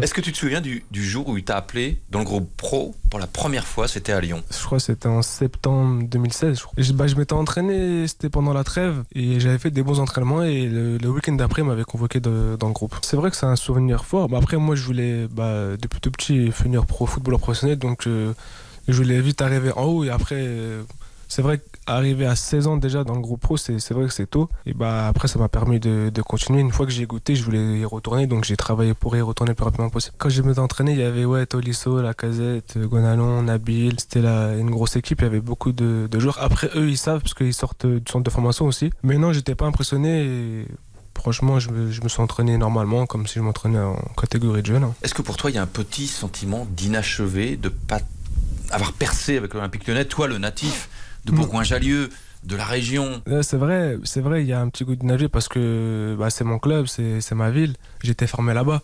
Est-ce 0.00 0.12
que 0.14 0.20
tu 0.20 0.32
te 0.32 0.36
souviens 0.38 0.60
du, 0.60 0.84
du 0.90 1.04
jour 1.04 1.28
où 1.28 1.36
il 1.38 1.44
t'a 1.44 1.56
appelé 1.56 2.00
dans 2.10 2.18
le 2.18 2.24
groupe 2.24 2.50
pro 2.56 2.94
pour 3.10 3.20
la 3.20 3.26
première 3.26 3.66
fois 3.66 3.86
C'était 3.88 4.12
à 4.12 4.20
Lyon? 4.20 4.42
Je 4.50 4.64
crois 4.64 4.78
que 4.78 4.84
c'était 4.84 5.06
en 5.08 5.22
septembre 5.22 6.02
2016. 6.08 6.58
Je, 6.58 6.62
crois. 6.64 6.74
Et 6.78 6.82
je- 6.82 6.92
bah, 6.92 7.06
je 7.06 7.14
m'étais 7.14 7.34
entraîné, 7.34 8.06
c'était 8.08 8.28
pendant 8.30 8.52
la 8.52 8.64
trêve, 8.64 9.04
et 9.14 9.38
j'avais 9.38 9.58
fait 9.58 9.70
des 9.70 9.82
bons 9.82 10.00
entraînements, 10.00 10.42
et 10.42 10.66
le, 10.66 10.98
le 10.98 11.08
week-end 11.10 11.34
d'après, 11.34 11.62
il 11.62 11.68
m'avait 11.68 11.84
convoqué 11.84 12.18
de- 12.20 12.56
dans 12.58 12.66
le 12.68 12.72
groupe. 12.74 12.96
C'est 13.02 13.16
vrai 13.16 13.30
que 13.30 13.36
c'est 13.36 13.46
un 13.46 13.56
souvenir 13.56 14.04
fort. 14.04 14.28
Bah, 14.28 14.38
après, 14.38 14.56
moi, 14.56 14.74
je 14.74 14.82
voulais, 14.84 15.26
bah, 15.30 15.76
depuis 15.80 16.00
tout 16.00 16.10
petit, 16.10 16.50
finir 16.50 16.86
pro 16.86 17.06
footballeur 17.06 17.38
professionnel, 17.40 17.78
donc 17.78 18.06
euh, 18.06 18.32
je 18.88 18.96
voulais 18.96 19.20
vite 19.20 19.40
arriver 19.42 19.70
en 19.76 19.84
haut, 19.84 20.04
et 20.04 20.10
après, 20.10 20.36
euh, 20.38 20.82
c'est 21.32 21.40
vrai 21.40 21.62
qu'arriver 21.86 22.26
à 22.26 22.36
16 22.36 22.66
ans 22.66 22.76
déjà 22.76 23.04
dans 23.04 23.14
le 23.14 23.20
groupe 23.22 23.40
pro, 23.40 23.56
c'est 23.56 23.90
vrai 23.92 24.04
que 24.06 24.12
c'est 24.12 24.26
tôt. 24.28 24.50
Et 24.66 24.74
bah 24.74 25.08
après, 25.08 25.28
ça 25.28 25.38
m'a 25.38 25.48
permis 25.48 25.80
de, 25.80 26.10
de 26.12 26.20
continuer. 26.22 26.60
Une 26.60 26.70
fois 26.72 26.84
que 26.84 26.92
j'ai 26.92 27.06
goûté, 27.06 27.34
je 27.34 27.42
voulais 27.42 27.78
y 27.78 27.84
retourner, 27.86 28.26
donc 28.26 28.44
j'ai 28.44 28.56
travaillé 28.58 28.92
pour 28.92 29.16
y 29.16 29.22
retourner 29.22 29.52
le 29.52 29.54
plus 29.54 29.64
rapidement 29.64 29.88
possible. 29.88 30.14
Quand 30.18 30.28
je 30.28 30.42
me 30.42 30.52
suis 30.52 30.60
entraîné, 30.60 30.92
il 30.92 30.98
y 30.98 31.02
avait 31.02 31.24
ouais, 31.24 31.46
Tolisso, 31.46 32.02
La 32.02 32.12
Casette, 32.12 32.76
Gonalon, 32.76 33.42
Nabil. 33.44 33.98
C'était 33.98 34.20
une 34.20 34.68
grosse 34.70 34.96
équipe, 34.96 35.20
il 35.22 35.24
y 35.24 35.26
avait 35.26 35.40
beaucoup 35.40 35.72
de, 35.72 36.06
de 36.10 36.18
joueurs. 36.20 36.36
Après, 36.42 36.68
eux, 36.76 36.90
ils 36.90 36.98
savent 36.98 37.22
parce 37.22 37.32
qu'ils 37.32 37.54
sortent 37.54 37.86
du 37.86 38.02
centre 38.12 38.24
de 38.24 38.30
formation 38.30 38.66
aussi. 38.66 38.90
Mais 39.02 39.16
non, 39.16 39.32
j'étais 39.32 39.54
pas 39.54 39.64
impressionné. 39.64 40.66
Franchement, 41.16 41.58
je 41.60 41.70
me, 41.70 41.90
je 41.90 42.02
me 42.02 42.08
suis 42.10 42.20
entraîné 42.20 42.58
normalement, 42.58 43.06
comme 43.06 43.26
si 43.26 43.34
je 43.36 43.40
m'entraînais 43.40 43.78
en 43.78 43.96
catégorie 44.20 44.60
de 44.60 44.66
jeune. 44.66 44.84
hein. 44.84 44.94
Est-ce 45.02 45.14
que 45.14 45.22
pour 45.22 45.38
toi, 45.38 45.50
il 45.50 45.54
y 45.54 45.58
a 45.58 45.62
un 45.62 45.66
petit 45.66 46.08
sentiment 46.08 46.66
d'inachevé, 46.76 47.56
de 47.56 47.70
pas 47.70 48.00
avoir 48.70 48.92
percé 48.92 49.38
avec 49.38 49.54
l'Olympique 49.54 49.86
lyonnais, 49.86 50.04
toi 50.04 50.26
le 50.26 50.36
natif 50.38 50.88
de 51.24 51.32
Bourgoin-Jallieu, 51.32 52.10
de 52.44 52.56
la 52.56 52.64
région 52.64 53.22
Ouais, 53.26 53.42
C'est 53.42 53.56
vrai, 53.56 53.98
c'est 54.04 54.20
vrai, 54.20 54.42
il 54.42 54.48
y 54.48 54.52
a 54.52 54.60
un 54.60 54.68
petit 54.68 54.84
goût 54.84 54.96
de 54.96 55.04
nager 55.04 55.28
parce 55.28 55.48
que 55.48 56.16
bah, 56.18 56.30
c'est 56.30 56.44
mon 56.44 56.58
club, 56.58 56.86
c'est 56.86 57.34
ma 57.34 57.50
ville. 57.50 57.76
J'étais 58.02 58.26
formé 58.26 58.54
là-bas. 58.54 58.82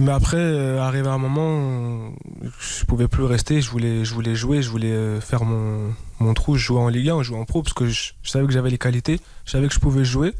Mais 0.00 0.12
après, 0.12 0.36
euh, 0.36 0.80
arrivé 0.80 1.08
à 1.08 1.12
un 1.12 1.18
moment, 1.18 2.12
je 2.60 2.84
pouvais 2.84 3.08
plus 3.08 3.24
rester. 3.24 3.60
Je 3.60 3.68
voulais, 3.70 4.04
je 4.04 4.14
voulais 4.14 4.36
jouer, 4.36 4.62
je 4.62 4.70
voulais 4.70 4.92
euh, 4.92 5.20
faire 5.20 5.44
mon, 5.44 5.92
mon 6.20 6.34
trou. 6.34 6.56
Je 6.56 6.64
jouais 6.66 6.80
en 6.80 6.88
Ligue 6.88 7.08
1, 7.10 7.22
je 7.22 7.28
jouais 7.28 7.38
en 7.38 7.44
pro 7.44 7.62
parce 7.62 7.74
que 7.74 7.86
je, 7.86 8.12
je 8.22 8.30
savais 8.30 8.46
que 8.46 8.52
j'avais 8.52 8.70
les 8.70 8.78
qualités, 8.78 9.20
je 9.44 9.50
savais 9.50 9.66
que 9.66 9.74
je 9.74 9.80
pouvais 9.80 10.04
jouer. 10.04 10.34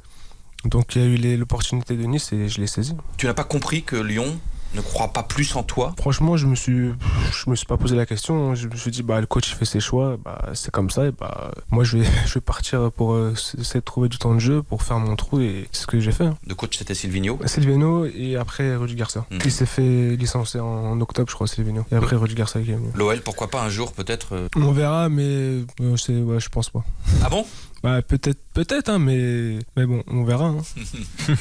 Donc 0.65 0.95
il 0.95 1.03
y 1.03 1.05
a 1.05 1.33
eu 1.33 1.37
l'opportunité 1.37 1.97
de 1.97 2.05
Nice 2.05 2.33
et 2.33 2.49
je 2.49 2.61
l'ai 2.61 2.67
saisi. 2.69 2.95
Tu 3.17 3.27
n'as 3.27 3.35
pas 3.35 3.45
compris 3.45 3.83
que 3.83 3.97
Lyon 3.97 4.39
ne 4.75 4.81
croit 4.81 5.09
pas 5.09 5.23
plus 5.23 5.57
en 5.57 5.63
toi 5.63 5.95
Franchement, 5.99 6.37
je 6.37 6.47
me 6.47 6.55
suis, 6.55 6.91
je 7.33 7.51
me 7.51 7.57
suis 7.57 7.67
pas 7.67 7.77
posé 7.77 7.97
la 7.97 8.07
question. 8.07 8.55
Je 8.55 8.69
me 8.69 8.77
suis 8.77 8.91
dit, 8.91 9.03
bah, 9.03 9.21
le 9.21 9.27
coach 9.27 9.49
il 9.51 9.55
fait 9.55 9.65
ses 9.65 9.81
choix, 9.81 10.17
bah, 10.23 10.51
c'est 10.55 10.71
comme 10.71 10.91
ça. 10.91 11.07
Et 11.07 11.11
bah, 11.11 11.53
moi, 11.71 11.85
je 11.85 11.99
vais, 11.99 12.05
je 12.27 12.35
vais 12.35 12.41
partir 12.41 12.91
pour 12.93 13.13
euh, 13.15 13.33
essayer 13.59 13.81
de 13.81 13.85
trouver 13.85 14.09
du 14.09 14.19
temps 14.19 14.35
de 14.35 14.39
jeu, 14.41 14.63
pour 14.63 14.83
faire 14.83 14.99
mon 14.99 15.17
trou 15.17 15.41
et 15.41 15.69
c'est 15.73 15.83
ce 15.83 15.87
que 15.87 15.99
j'ai 16.01 16.13
fait. 16.13 16.25
hein. 16.27 16.37
Le 16.47 16.55
coach, 16.55 16.77
c'était 16.77 16.95
Silvino. 16.95 17.39
Silvino 17.47 18.05
et 18.07 18.37
après 18.37 18.75
Rudy 18.77 18.95
Garcia. 18.95 19.25
Mhm. 19.31 19.41
Il 19.45 19.53
s'est 19.53 19.67
fait 19.67 20.17
licencier 20.17 20.61
en 20.61 21.01
octobre, 21.01 21.29
je 21.31 21.35
crois, 21.35 21.47
Silvino. 21.47 21.85
Et 21.91 21.95
après 21.95 22.17
Rudy 22.17 22.35
Garcia 22.35 22.61
qui 22.61 22.71
est 22.71 22.75
venu. 22.75 22.89
L'OL, 22.95 23.21
pourquoi 23.23 23.49
pas 23.49 23.63
un 23.63 23.69
jour 23.71 23.93
peut-être 23.93 24.35
euh, 24.35 24.49
On 24.57 24.73
verra, 24.73 25.09
mais 25.09 25.23
euh, 25.25 25.97
c'est, 25.97 26.17
ouais, 26.21 26.41
je 26.41 26.49
pense 26.49 26.71
pas. 26.71 26.85
Ah 27.25 27.29
bon? 27.31 27.47
Bah, 27.83 28.03
peut-être, 28.03 28.41
peut-être, 28.55 28.89
hein, 28.89 28.99
mais, 28.99 29.59
mais 29.77 29.87
bon, 29.87 30.03
on 30.09 30.25
verra. 30.25 30.47
hein. 30.47 30.57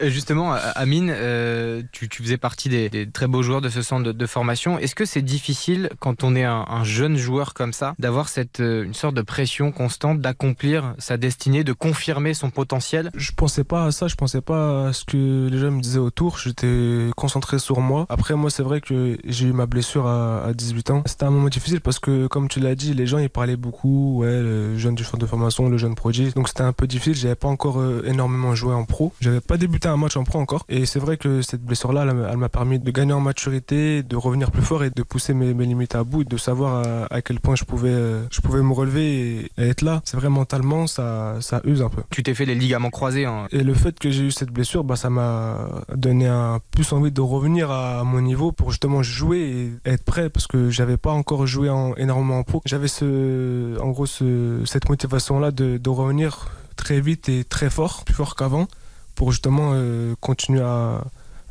Euh, 0.00 0.08
Justement, 0.08 0.54
euh, 0.54 0.58
Amine, 0.74 1.12
euh, 1.14 1.82
tu, 1.92 2.08
tu 2.08 2.22
faisais 2.22 2.38
partie 2.38 2.68
des, 2.70 2.88
des 2.88 3.08
très 3.08 3.26
beaux 3.26 3.42
joueurs 3.42 3.60
de 3.60 3.68
ce 3.68 3.82
centre 3.82 4.04
de, 4.04 4.12
de 4.12 4.26
formation. 4.26 4.78
Est-ce 4.78 4.94
que 4.94 5.04
c'est 5.04 5.20
difficile, 5.22 5.90
quand 6.00 6.24
on 6.24 6.34
est 6.34 6.44
un, 6.44 6.64
un 6.66 6.82
jeune 6.82 7.16
joueur 7.18 7.52
comme 7.52 7.72
ça, 7.74 7.94
d'avoir 7.98 8.28
cette, 8.30 8.58
une 8.60 8.94
sorte 8.94 9.14
de 9.14 9.20
pression 9.22 9.70
constante, 9.70 10.20
d'accomplir 10.20 10.94
sa 10.98 11.18
destinée, 11.18 11.62
de 11.62 11.72
confirmer 11.74 12.32
son 12.32 12.50
potentiel? 12.50 13.10
Je 13.14 13.32
pensais 13.32 13.64
pas 13.64 13.84
à 13.84 13.92
ça, 13.92 14.08
je 14.08 14.14
pensais 14.14 14.40
pas 14.40 14.88
à 14.88 14.92
ce 14.94 15.04
que 15.04 15.48
les 15.50 15.58
gens 15.58 15.70
me 15.70 15.82
disaient 15.82 15.98
autour. 15.98 16.38
J'étais 16.38 17.10
concentré 17.14 17.58
sur 17.58 17.80
moi. 17.80 18.06
Après, 18.08 18.34
moi, 18.34 18.48
c'est 18.50 18.62
vrai 18.62 18.80
que 18.80 19.18
j'ai 19.26 19.46
eu 19.46 19.52
ma 19.52 19.66
blessure 19.66 20.06
à, 20.06 20.42
à 20.46 20.52
18 20.54 20.90
ans. 20.90 21.02
C'était 21.06 21.24
un 21.24 21.30
moment 21.30 21.48
difficile 21.48 21.80
parce 21.82 21.98
que, 21.98 22.26
comme 22.28 22.48
tu 22.48 22.60
l'as 22.60 22.74
dit, 22.74 22.94
les 22.94 23.06
gens 23.06 23.18
ils 23.18 23.30
parlaient 23.30 23.56
beaucoup. 23.56 24.20
Ouais, 24.20 24.40
le 24.40 24.76
jeune 24.78 24.94
du 24.94 25.04
centre 25.04 25.18
de 25.18 25.26
formation, 25.26 25.68
le 25.72 25.78
jeune 25.78 25.94
prodige. 25.96 26.34
Donc 26.34 26.48
c'était 26.48 26.62
un 26.62 26.72
peu 26.72 26.86
difficile. 26.86 27.14
J'avais 27.14 27.34
pas 27.34 27.48
encore 27.48 27.80
euh, 27.80 28.02
énormément 28.06 28.54
joué 28.54 28.72
en 28.74 28.84
pro. 28.84 29.12
J'avais 29.20 29.40
pas 29.40 29.56
débuté 29.56 29.88
un 29.88 29.96
match 29.96 30.16
en 30.16 30.24
pro 30.24 30.38
encore. 30.38 30.64
Et 30.68 30.86
c'est 30.86 31.00
vrai 31.00 31.16
que 31.16 31.42
cette 31.42 31.62
blessure-là, 31.62 32.04
elle, 32.08 32.14
m'a- 32.14 32.28
elle 32.30 32.36
m'a 32.36 32.48
permis 32.48 32.78
de 32.78 32.90
gagner 32.90 33.12
en 33.12 33.20
maturité, 33.20 34.02
de 34.02 34.16
revenir 34.16 34.50
plus 34.50 34.62
fort 34.62 34.84
et 34.84 34.90
de 34.90 35.02
pousser 35.02 35.34
mes, 35.34 35.52
mes 35.54 35.66
limites 35.66 35.94
à 35.94 36.04
bout, 36.04 36.24
de 36.24 36.36
savoir 36.36 36.86
à, 36.86 37.14
à 37.14 37.22
quel 37.22 37.40
point 37.40 37.56
je 37.56 37.64
pouvais, 37.64 37.88
euh, 37.90 38.22
je 38.30 38.40
pouvais 38.40 38.62
me 38.62 38.72
relever 38.72 39.48
et, 39.56 39.62
et 39.62 39.68
être 39.70 39.82
là. 39.82 40.00
C'est 40.04 40.16
vrai 40.16 40.28
mentalement, 40.28 40.86
ça, 40.86 41.36
ça 41.40 41.60
use 41.64 41.82
un 41.82 41.88
peu. 41.88 42.02
Tu 42.10 42.22
t'es 42.22 42.34
fait 42.34 42.44
les 42.44 42.54
ligaments 42.54 42.90
croisés. 42.90 43.24
hein. 43.26 43.46
Et 43.50 43.62
le 43.64 43.74
fait 43.74 43.98
que 43.98 44.10
j'ai 44.10 44.24
eu 44.24 44.30
cette 44.30 44.50
blessure, 44.50 44.84
bah, 44.84 44.96
ça 44.96 45.10
m'a 45.10 45.58
donné 45.94 46.26
un 46.26 46.60
plus 46.70 46.92
envie 46.92 47.10
de 47.12 47.20
revenir 47.20 47.70
à 47.70 48.04
mon 48.04 48.20
niveau 48.20 48.52
pour 48.52 48.70
justement 48.70 49.02
jouer 49.02 49.40
et 49.84 49.90
être 49.90 50.04
prêt 50.04 50.28
parce 50.30 50.46
que 50.46 50.70
j'avais 50.70 50.96
pas 50.96 51.10
encore 51.12 51.46
joué 51.46 51.68
en, 51.70 51.94
énormément 51.96 52.38
en 52.38 52.42
pro. 52.42 52.60
J'avais 52.66 52.88
ce, 52.88 53.78
en 53.80 53.90
gros 53.90 54.06
ce, 54.06 54.60
cette 54.64 54.88
motivation-là 54.88 55.50
de, 55.50 55.61
de 55.78 55.90
revenir 55.90 56.48
très 56.76 57.00
vite 57.00 57.28
et 57.28 57.44
très 57.44 57.70
fort, 57.70 58.04
plus 58.04 58.14
fort 58.14 58.34
qu'avant, 58.34 58.66
pour 59.14 59.30
justement 59.32 59.72
euh, 59.74 60.14
continuer 60.20 60.62
à, 60.62 61.04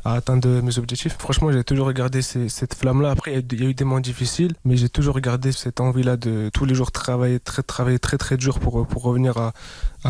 atteindre 0.04 0.48
mes 0.62 0.78
objectifs. 0.78 1.14
Franchement, 1.16 1.52
j'ai 1.52 1.62
toujours 1.62 1.86
regardé 1.86 2.22
cette 2.22 2.74
flamme-là. 2.74 3.12
Après, 3.12 3.30
il 3.32 3.60
y 3.60 3.64
a 3.64 3.68
eu- 3.68 3.74
des 3.74 3.84
moments 3.84 4.00
difficiles, 4.00 4.52
mais 4.64 4.76
j'ai 4.76 4.88
toujours 4.88 5.14
regardé 5.14 5.52
cette 5.52 5.80
envie-là 5.80 6.16
de 6.16 6.50
tous 6.52 6.64
les 6.64 6.74
jours 6.74 6.90
travailler 6.90 7.38
très, 7.38 7.62
travailler 7.62 8.00
très, 8.00 8.18
très 8.18 8.36
dur 8.36 8.58
pour, 8.58 8.84
pour 8.84 9.02
revenir 9.04 9.38
à, 9.38 9.52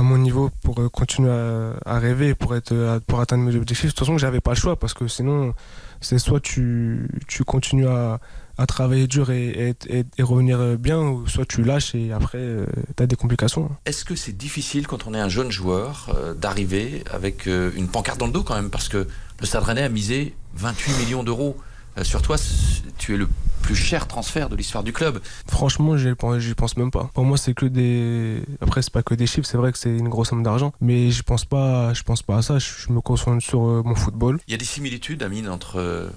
mon 0.03 0.17
niveau, 0.17 0.51
pour 0.65 0.81
euh, 0.81 0.89
continuer 0.89 1.31
à, 1.31 1.75
à 1.85 1.99
rêver, 1.99 2.35
pour, 2.35 2.57
être, 2.57 3.01
pour 3.07 3.21
atteindre 3.21 3.45
mes 3.45 3.55
objectifs. 3.55 3.89
De 3.89 3.91
toute 3.91 3.99
façon, 3.99 4.17
j'avais 4.17 4.41
pas 4.41 4.53
le 4.53 4.57
choix 4.57 4.77
parce 4.77 4.95
que 4.95 5.07
sinon, 5.09 5.53
c'est 6.01 6.19
soit 6.19 6.41
tu, 6.41 7.07
tu 7.29 7.45
continues 7.45 7.87
à, 7.87 8.19
à 8.63 8.67
travailler 8.67 9.07
dur 9.07 9.31
et, 9.31 9.75
et, 9.89 9.99
et- 9.99 10.05
et 10.19 10.23
revenir 10.23 10.59
euh, 10.61 10.77
bien, 10.77 11.01
ou 11.01 11.27
soit 11.27 11.45
tu 11.47 11.63
lâches 11.63 11.95
et 11.95 12.13
après, 12.13 12.39
tu 12.97 13.03
as 13.03 13.07
des 13.07 13.17
complications. 13.17 13.71
Est-ce 13.85 14.05
que 14.05 14.15
c'est 14.17 14.33
difficile 14.37 14.87
quand 14.87 15.07
on 15.07 15.15
est 15.15 15.21
un 15.21 15.29
jeune 15.29 15.51
joueur 15.51 16.15
euh, 16.17 16.35
d'arriver 16.35 17.03
avec 17.11 17.47
euh, 17.47 17.71
une 17.77 17.89
pancarte 17.89 18.19
dans 18.19 18.27
le 18.27 18.33
dos 18.33 18.43
quand 18.43 18.55
même? 18.55 18.71
Parce 18.71 18.89
que 18.89 19.07
le 19.41 19.47
Stade 19.47 19.65
Rennais 19.65 19.83
a 19.83 19.89
misé 19.89 20.35
28 20.55 21.05
millions 21.05 21.23
d'euros 21.25 21.57
euh, 21.99 22.05
sur 22.05 22.23
toi. 22.23 22.37
Tu 22.99 23.15
es 23.15 23.17
le 23.17 23.29
plus 23.63 23.75
cher 23.77 24.09
transfert 24.09 24.49
de 24.49 24.57
l'histoire 24.57 24.83
du 24.83 24.93
club. 24.93 25.21
Franchement, 25.49 25.97
j'y 25.97 26.15
pense, 26.15 26.43
pense 26.57 26.77
même 26.77 26.91
pas. 26.91 27.11
Pour 27.15 27.25
moi, 27.25 27.37
c'est 27.37 27.55
que 27.55 27.67
des. 27.67 28.43
Après, 28.61 28.83
c'est 28.83 28.93
pas 28.93 29.03
que 29.03 29.15
des 29.15 29.27
chiffres. 29.27 29.47
C'est 29.47 29.57
vrai 29.57 29.73
que 29.73 29.79
c'est 29.79 29.97
une 29.97 30.09
grosse 30.09 30.31
somme 30.31 30.43
d'argent, 30.43 30.73
mais 30.81 31.11
je 31.11 31.23
pense 31.23 31.45
pas. 31.45 31.93
Je 31.95 32.03
pense 32.03 32.23
pas 32.23 32.39
à 32.39 32.43
ça. 32.43 32.59
Je, 32.59 32.93
me 32.93 33.01
concentre 33.01 33.43
sur 33.45 33.63
euh, 33.67 33.83
mon 33.85 33.95
football. 33.95 34.39
Il 34.49 34.53
y 34.53 34.55
a 34.55 34.59
des 34.59 34.65
similitudes, 34.65 35.23
Amine, 35.23 35.49
entre 35.49 35.79
euh, 35.79 36.09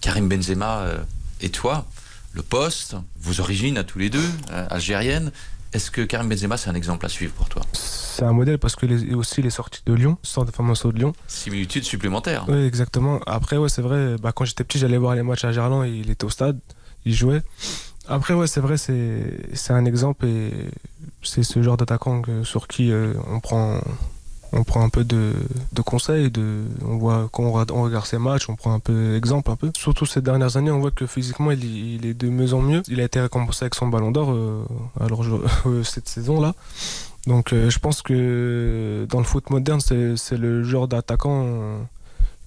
Karim 0.00 0.28
Benzema 0.28 0.80
euh, 0.80 0.98
et 1.40 1.50
toi. 1.50 1.86
Le 2.32 2.42
poste, 2.42 2.94
vos 3.20 3.40
origines 3.40 3.76
à 3.76 3.84
tous 3.84 3.98
les 3.98 4.08
deux, 4.08 4.30
euh, 4.52 4.66
algériennes. 4.70 5.32
Est-ce 5.72 5.90
que 5.90 6.02
Karim 6.02 6.28
Benzema, 6.28 6.56
c'est 6.56 6.70
un 6.70 6.74
exemple 6.74 7.06
à 7.06 7.08
suivre 7.08 7.32
pour 7.32 7.48
toi? 7.48 7.62
C'est 7.72 8.24
un 8.24 8.32
modèle 8.32 8.58
parce 8.58 8.76
que 8.76 8.86
les, 8.86 9.14
aussi 9.14 9.42
les 9.42 9.50
sorties 9.50 9.82
de 9.86 9.94
Lyon, 9.94 10.16
centre 10.22 10.50
de 10.50 10.54
formation 10.54 10.88
de 10.90 10.94
Lyon. 10.96 11.12
Similitudes 11.26 11.84
supplémentaires. 11.84 12.44
Oui, 12.48 12.64
exactement. 12.64 13.20
Après, 13.26 13.56
ouais, 13.56 13.68
c'est 13.68 13.82
vrai. 13.82 14.16
Bah, 14.20 14.32
quand 14.32 14.44
j'étais 14.44 14.64
petit, 14.64 14.78
j'allais 14.78 14.98
voir 14.98 15.14
les 15.14 15.22
matchs 15.22 15.44
à 15.44 15.52
Gerland. 15.52 15.84
Il 15.86 16.10
était 16.10 16.24
au 16.24 16.30
stade, 16.30 16.58
il 17.04 17.14
jouait. 17.14 17.42
Après, 18.08 18.34
ouais, 18.34 18.48
c'est 18.48 18.60
vrai, 18.60 18.76
c'est 18.76 19.72
un 19.72 19.84
exemple 19.84 20.26
et 20.26 20.50
c'est 21.22 21.44
ce 21.44 21.62
genre 21.62 21.76
d'attaquant 21.76 22.22
sur 22.42 22.66
qui 22.66 22.90
euh, 22.90 23.14
on 23.28 23.38
prend 23.38 23.80
on 24.52 24.64
prend 24.64 24.82
un 24.82 24.88
peu 24.88 25.04
de, 25.04 25.32
de 25.72 25.82
conseils, 25.82 26.30
de, 26.30 26.64
on 26.86 26.96
voit 26.96 27.28
quand 27.32 27.44
on, 27.44 27.82
regarde- 27.82 28.06
ses 28.06 28.18
matchs, 28.18 28.48
on 28.48 28.56
prend 28.56 28.72
un 28.74 28.78
peu 28.80 29.16
exemple 29.16 29.50
un 29.50 29.56
peu. 29.56 29.70
Surtout 29.76 30.06
ces 30.06 30.20
dernières 30.20 30.56
années, 30.56 30.70
on 30.70 30.80
voit 30.80 30.90
que 30.90 31.06
physiquement 31.06 31.50
il, 31.52 32.06
est 32.06 32.14
de 32.14 32.28
mieux 32.28 32.54
en 32.54 32.60
mieux. 32.62 32.82
Il 32.88 33.00
a 33.00 33.04
été 33.04 33.20
récompensé 33.20 33.64
avec 33.64 33.74
son 33.74 33.88
Ballon 33.88 34.10
d'Or 34.10 34.32
euh, 34.32 34.64
alors 35.00 35.24
euh, 35.66 35.82
cette 35.84 36.08
saison 36.08 36.40
là. 36.40 36.54
Donc 37.26 37.52
euh, 37.52 37.70
je 37.70 37.78
pense 37.78 38.02
que 38.02 39.06
dans 39.08 39.18
le 39.18 39.24
foot 39.24 39.50
moderne, 39.50 39.80
c'est 39.80 40.36
le 40.36 40.64
genre 40.64 40.88
d'attaquant 40.88 41.78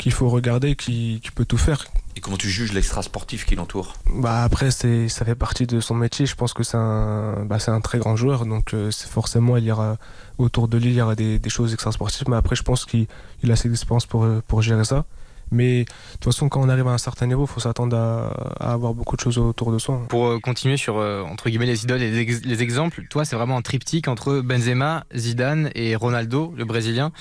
qu'il 0.04 0.12
faut 0.12 0.28
regarder, 0.28 0.76
qui, 0.76 1.22
qui 1.24 1.32
peut 1.32 1.46
tout 1.46 1.58
faire. 1.58 1.86
Et 2.18 2.20
comment 2.20 2.36
tu 2.36 2.50
juges 2.50 2.74
l'extra 2.74 3.02
sportif 3.02 3.46
qui 3.46 3.56
l'entoure? 3.56 3.96
Bah 4.14 4.44
après, 4.44 4.70
c'est, 4.70 5.08
ça 5.08 5.24
fait 5.24 5.34
partie 5.34 5.66
de 5.66 5.80
son 5.80 5.96
métier. 5.96 6.26
Je 6.26 6.36
pense 6.36 6.54
que 6.54 6.62
c'est 6.62 6.76
un, 6.76 7.46
bah, 7.46 7.58
c'est 7.58 7.72
un 7.72 7.80
très 7.80 8.00
grand 8.00 8.18
joueur. 8.18 8.46
Donc 8.46 8.74
euh, 8.74 8.92
c'est 8.92 9.08
forcément, 9.08 9.56
il 9.56 9.64
y 9.64 9.72
aura, 9.72 9.96
autour 10.38 10.68
de 10.68 10.78
lui, 10.78 10.90
il 10.90 10.96
y 10.96 11.02
aura 11.02 11.16
des, 11.16 11.40
des 11.40 11.50
choses 11.50 11.72
extra-sportives. 11.72 12.28
Mais 12.28 12.36
après, 12.36 12.58
je 12.58 12.64
pense 12.64 12.84
qu'il 12.84 13.08
il 13.44 13.50
a 13.50 13.54
assez 13.54 13.70
d'expérience 13.70 14.06
pour, 14.06 14.28
pour 14.46 14.62
gérer 14.62 14.84
ça. 14.84 15.06
Mais 15.52 15.84
de 15.84 15.90
toute 16.14 16.26
façon, 16.26 16.50
quand 16.50 16.62
on 16.62 16.70
arrive 16.70 16.88
à 16.88 16.92
un 16.92 16.98
certain 16.98 17.28
niveau, 17.28 17.44
il 17.44 17.48
faut 17.48 17.60
s'attendre 17.60 17.96
à, 17.96 18.30
à 18.60 18.74
avoir 18.74 18.94
beaucoup 18.96 19.16
de 19.16 19.22
choses 19.22 19.38
autour 19.38 19.72
de 19.72 19.78
soi. 19.78 20.02
Pour 20.10 20.28
euh, 20.28 20.40
continuer 20.40 20.78
sur 20.78 20.98
euh, 20.98 21.22
entre 21.24 21.50
guillemets 21.50 21.66
les 21.68 21.84
idoles 21.84 22.02
et 22.02 22.10
les, 22.12 22.20
ex- 22.20 22.42
les 22.44 22.62
exemples, 22.64 23.04
toi 23.10 23.24
c'est 23.26 23.36
vraiment 23.36 23.58
un 23.58 23.62
triptyque 23.62 24.08
entre 24.08 24.40
Benzema, 24.42 25.06
Zidane 25.16 25.70
et 25.76 25.96
Ronaldo, 25.96 26.54
le 26.58 26.66
Brésilien. 26.66 27.12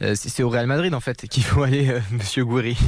Euh, 0.00 0.14
c'est 0.14 0.42
au 0.42 0.48
Real 0.48 0.66
Madrid 0.66 0.94
en 0.94 1.00
fait 1.00 1.26
qu'il 1.28 1.44
faut 1.44 1.62
aller, 1.62 1.90
euh, 1.90 2.00
Monsieur 2.12 2.44
Gouiri. 2.44 2.76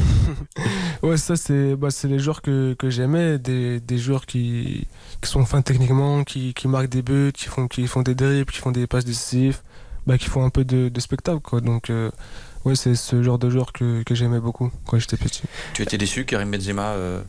Ouais, 1.02 1.18
ça, 1.18 1.36
c'est 1.36 1.76
bah, 1.76 1.88
les 2.04 2.18
joueurs 2.18 2.40
que, 2.40 2.74
que 2.78 2.88
j'aimais, 2.88 3.38
des, 3.38 3.78
des 3.80 3.98
joueurs 3.98 4.24
qui, 4.24 4.86
qui 5.20 5.28
sont 5.30 5.44
fins 5.44 5.60
techniquement, 5.60 6.24
qui, 6.24 6.54
qui 6.54 6.66
marquent 6.66 6.88
des 6.88 7.02
buts, 7.02 7.30
qui 7.34 7.44
font, 7.46 7.68
qui 7.68 7.86
font 7.86 8.00
des 8.00 8.14
dribbles, 8.14 8.50
qui 8.50 8.58
font 8.60 8.70
des 8.70 8.86
passes 8.86 9.04
décisives, 9.04 9.60
bah, 10.06 10.16
qui 10.16 10.30
font 10.30 10.44
un 10.44 10.50
peu 10.50 10.64
de, 10.64 10.88
de 10.88 11.00
spectacle. 11.00 11.40
Quoi. 11.42 11.60
Donc, 11.60 11.90
euh, 11.90 12.10
ouais, 12.64 12.76
c'est 12.76 12.94
ce 12.94 13.22
genre 13.22 13.38
de 13.38 13.50
joueur 13.50 13.72
que, 13.72 14.02
que 14.02 14.14
j'aimais 14.14 14.40
beaucoup 14.40 14.70
quand 14.86 14.98
j'étais 14.98 15.16
petit. 15.16 15.42
Tu 15.74 15.82
étais 15.82 15.98
déçu 15.98 16.24
Karim 16.24 16.50
Benzema 16.50 16.92
euh, 16.92 17.22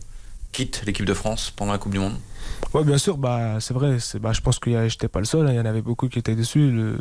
quitte 0.51 0.83
l'équipe 0.85 1.05
de 1.05 1.13
France 1.13 1.51
pendant 1.55 1.71
la 1.73 1.77
Coupe 1.77 1.91
du 1.91 1.99
Monde? 1.99 2.15
Ouais, 2.73 2.83
bien 2.83 2.97
sûr, 2.97 3.17
bah, 3.17 3.57
c'est 3.59 3.73
vrai. 3.73 3.99
c'est- 3.99 4.19
Bah, 4.19 4.31
je 4.33 4.41
pense 4.41 4.59
que 4.59 4.69
y 4.69 4.75
a- 4.75 4.87
j'étais 4.87 5.07
pas 5.07 5.19
le 5.19 5.25
seul. 5.25 5.47
hein, 5.47 5.51
Il 5.51 5.55
y 5.55 5.59
en 5.59 5.65
avait 5.65 5.81
beaucoup 5.81 6.07
qui 6.09 6.19
étaient 6.19 6.35
déçus. 6.35 6.69
Le, 6.71 6.97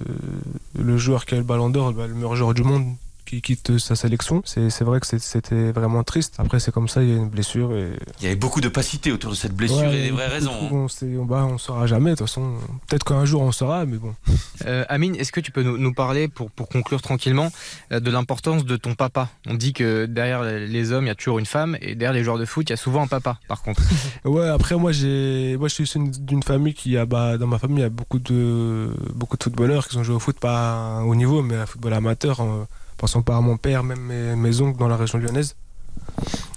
le 0.78 0.96
joueur 0.98 1.24
qui 1.26 1.34
a 1.34 1.38
le 1.38 1.44
ballon 1.44 1.70
d'or, 1.70 1.92
bah, 1.92 2.06
le 2.06 2.14
meilleur 2.14 2.34
joueur 2.36 2.54
du 2.54 2.62
monde, 2.62 2.94
qui 3.24 3.42
quitte 3.42 3.78
sa 3.78 3.96
sélection. 3.96 4.42
C'est 4.44 4.82
vrai 4.82 5.00
que 5.00 5.06
c'était 5.06 5.72
vraiment 5.72 6.02
triste. 6.02 6.34
Après, 6.38 6.60
c'est 6.60 6.72
comme 6.72 6.88
ça, 6.88 7.02
il 7.02 7.08
y 7.08 7.12
a 7.12 7.16
une 7.16 7.28
blessure. 7.28 7.74
Et... 7.76 7.92
Il 8.20 8.24
y 8.24 8.26
avait 8.26 8.36
beaucoup 8.36 8.60
de 8.60 8.64
d'opacité 8.64 9.12
autour 9.12 9.30
de 9.30 9.36
cette 9.36 9.54
blessure 9.54 9.92
et 9.92 10.04
des 10.04 10.10
vraies 10.10 10.26
raisons. 10.26 10.52
On, 10.70 10.86
on, 11.02 11.24
bah, 11.24 11.46
on 11.48 11.58
saura 11.58 11.86
jamais, 11.86 12.10
de 12.10 12.16
toute 12.16 12.26
façon. 12.26 12.54
Peut-être 12.88 13.04
qu'un 13.04 13.24
jour 13.24 13.42
on 13.42 13.52
saura, 13.52 13.84
mais 13.86 13.98
bon. 13.98 14.14
Euh, 14.66 14.84
Amine, 14.88 15.14
est-ce 15.16 15.32
que 15.32 15.40
tu 15.40 15.50
peux 15.50 15.62
nous, 15.62 15.76
nous 15.76 15.92
parler, 15.92 16.28
pour, 16.28 16.50
pour, 16.50 16.68
conclure 16.68 17.02
tranquillement, 17.02 17.50
euh, 17.92 18.00
de 18.00 18.10
l'importance 18.10 18.64
de 18.64 18.76
ton 18.76 18.94
papa? 18.94 19.28
On 19.46 19.54
dit 19.54 19.72
que 19.74 20.06
derrière 20.06 20.42
les 20.42 20.92
hommes, 20.92 21.04
il 21.04 21.08
y 21.08 21.10
a 21.10 21.14
toujours 21.14 21.38
une 21.38 21.44
femme, 21.44 21.76
et 21.82 21.94
derrière 21.94 22.14
les 22.14 22.24
joueurs 22.24 22.38
de 22.38 22.46
foot, 22.46 22.66
il 22.68 22.72
y 22.72 22.72
a 22.72 22.78
souvent 22.78 23.02
un 23.02 23.06
papa, 23.06 23.38
par 23.46 23.62
contre. 23.62 23.82
ouais, 24.24 24.48
après, 24.48 24.76
moi, 24.76 24.92
j'ai, 24.92 25.56
moi 25.58 25.68
je 25.68 25.82
suis 25.82 26.00
d'une 26.20 26.42
famille 26.42 26.72
qui 26.72 26.96
a, 26.96 27.04
bah, 27.04 27.36
dans 27.36 27.48
ma 27.48 27.58
famille, 27.58 27.78
il 27.78 27.82
y 27.82 27.84
a 27.84 27.90
beaucoup 27.90 28.20
de, 28.20 28.94
beaucoup 29.14 29.36
de 29.36 29.42
footballeurs 29.42 29.88
qui 29.88 29.98
ont 29.98 30.04
joué 30.04 30.14
au 30.14 30.20
foot, 30.20 30.38
pas 30.38 31.02
au 31.04 31.14
niveau, 31.14 31.42
mais 31.42 31.56
à 31.56 31.66
football 31.66 31.92
amateur. 31.92 32.40
En, 32.40 32.66
passant 33.04 33.20
par 33.20 33.42
mon 33.42 33.58
père, 33.58 33.84
même 33.84 34.00
mes, 34.00 34.34
mes 34.34 34.60
oncles 34.62 34.78
dans 34.78 34.88
la 34.88 34.96
région 34.96 35.18
lyonnaise. 35.18 35.56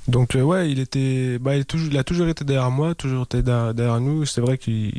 Donc 0.08 0.34
euh, 0.34 0.42
ouais, 0.42 0.72
il 0.72 0.80
était, 0.80 1.40
bah, 1.40 1.58
il, 1.58 1.66
toujours, 1.66 1.90
il, 1.92 1.98
a 1.98 2.06
toujours 2.06 2.30
été 2.30 2.46
derrière 2.46 2.72
moi, 2.72 2.96
toujours 2.96 3.26
été 3.26 3.42
derrière, 3.42 4.00
nous. 4.00 4.26
C'est 4.26 4.40
vrai 4.40 4.58
qu'il 4.58 4.94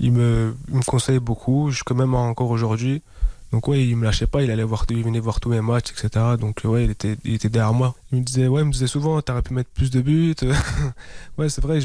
il 0.00 0.12
me, 0.12 0.54
me 0.68 0.82
conseille 0.82 1.18
beaucoup, 1.18 1.70
jusqu'à 1.70 1.94
même 1.94 2.14
encore 2.14 2.50
aujourd'hui. 2.50 3.00
Donc 3.52 3.68
ouais, 3.68 3.82
il 3.86 3.96
me 3.96 4.04
lâchait 4.04 4.26
pas, 4.26 4.42
il 4.42 4.50
allait 4.50 4.62
voir, 4.62 4.84
il 4.90 5.02
venait 5.02 5.18
voir 5.18 5.40
tous 5.40 5.48
mes 5.48 5.62
matchs, 5.62 5.92
etc. 5.92 6.26
Donc 6.38 6.60
ouais, 6.64 6.84
il 6.84 6.90
était, 6.90 7.16
il 7.24 7.32
était 7.36 7.48
derrière 7.48 7.72
moi. 7.72 7.94
Il 8.12 8.18
me 8.18 8.24
disait, 8.24 8.46
ouais, 8.46 8.60
il 8.60 8.66
me 8.66 8.72
disait 8.72 8.86
souvent, 8.86 9.18
t'aurais 9.22 9.40
pu 9.40 9.54
mettre 9.54 9.70
plus 9.70 9.90
de 9.90 10.02
buts. 10.02 10.36
ouais, 11.38 11.48
c'est 11.48 11.62
vrai, 11.62 11.78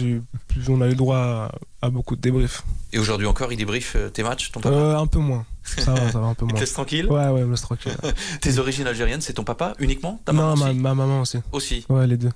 on 0.68 0.82
a 0.82 0.90
eu 0.90 0.96
droit 0.96 1.50
à, 1.82 1.90
beaucoup 1.90 2.18
de 2.18 2.22
débriefs. 2.22 2.64
Et 2.92 3.00
aujourd'hui 3.00 3.26
encore, 3.26 3.54
il 3.54 3.58
débriefe 3.58 3.94
euh, 3.96 4.10
tes 4.10 4.22
matchs, 4.22 4.52
ton 4.52 4.60
papa? 4.60 4.76
Euh, 4.76 4.98
Un 4.98 5.08
peu 5.08 5.20
moins. 5.20 5.46
Ça 5.66 5.94
va, 5.94 6.12
ça 6.12 6.20
va 6.20 6.28
un 6.28 6.34
peu 6.34 6.46
moins. 6.50 6.60
Laisse 6.60 6.74
tranquille 6.74 7.08
Ouais, 7.08 7.28
ouais, 7.28 7.44
me 7.44 7.52
laisse 7.52 7.62
tranquille. 7.62 7.96
Tes 8.42 8.60
origines 8.60 8.88
algériennes, 8.88 9.22
c'est 9.22 9.34
ton 9.34 9.44
papa 9.44 9.74
uniquement 9.80 10.22
ta 10.26 10.34
Non, 10.34 10.56
ma, 10.56 10.74
ma, 10.74 10.94
maman 10.94 11.22
aussi. 11.22 11.40
Aussi 11.52 11.86
Ouais, 11.90 12.08
les 12.08 12.18
deux. 12.18 12.32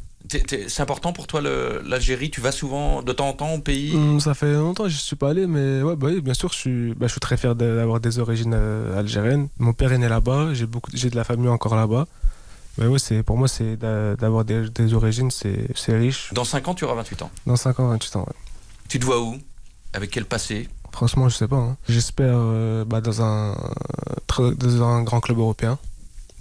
C'est 0.47 0.81
important 0.81 1.11
pour 1.11 1.25
toi 1.25 1.41
l'Algérie 1.41 2.29
Tu 2.29 2.39
vas 2.39 2.51
souvent 2.51 3.01
de 3.01 3.11
temps 3.13 3.29
en 3.29 3.33
temps 3.33 3.53
au 3.53 3.59
pays 3.59 3.95
hum, 3.95 4.19
Ça 4.19 4.35
fait 4.35 4.53
longtemps 4.53 4.83
que 4.83 4.89
je 4.89 4.97
suis 4.97 5.15
pas 5.15 5.29
allé, 5.29 5.47
mais 5.47 5.81
ouais, 5.81 5.95
bah, 5.95 6.07
oui, 6.11 6.21
bien 6.21 6.35
sûr, 6.35 6.51
je 6.51 6.57
suis, 6.57 6.93
bah, 6.93 7.07
je 7.07 7.11
suis 7.13 7.19
très 7.19 7.37
fier 7.37 7.55
d'avoir 7.55 7.99
des 7.99 8.19
origines 8.19 8.53
euh, 8.53 8.99
algériennes. 8.99 9.47
Mon 9.57 9.73
père 9.73 9.91
est 9.91 9.97
né 9.97 10.07
là-bas, 10.07 10.49
j'ai 10.53 11.09
de 11.09 11.15
la 11.15 11.23
famille 11.23 11.49
encore 11.49 11.75
là-bas. 11.75 12.05
Mais 12.77 12.87
ouais, 12.87 12.99
c'est 12.99 13.23
pour 13.23 13.37
moi, 13.37 13.47
c'est 13.47 13.75
d'avoir 13.75 14.45
des, 14.45 14.69
des, 14.69 14.93
origines, 14.93 15.31
c'est 15.31 15.67
riche. 15.89 16.31
Dans 16.33 16.45
5 16.45 16.67
ans, 16.67 16.73
tu 16.75 16.85
auras 16.85 16.95
28 16.95 17.23
ans. 17.23 17.31
Dans 17.45 17.55
5 17.55 17.79
ans, 17.79 17.89
28 17.89 18.15
ans. 18.17 18.21
Ouais. 18.21 18.35
Tu 18.87 18.99
te 18.99 19.05
vois 19.05 19.21
où? 19.21 19.37
Avec 19.93 20.11
quel 20.11 20.25
passé? 20.25 20.69
Franchement, 20.91 21.29
je 21.29 21.35
sais 21.35 21.47
pas. 21.47 21.57
Hein. 21.57 21.77
J'espère 21.87 22.33
euh, 22.35 22.85
bah, 22.85 23.01
dans 23.01 23.21
dans 24.37 24.83
un 24.83 25.03
grand 25.03 25.19
club 25.19 25.39
européen 25.39 25.77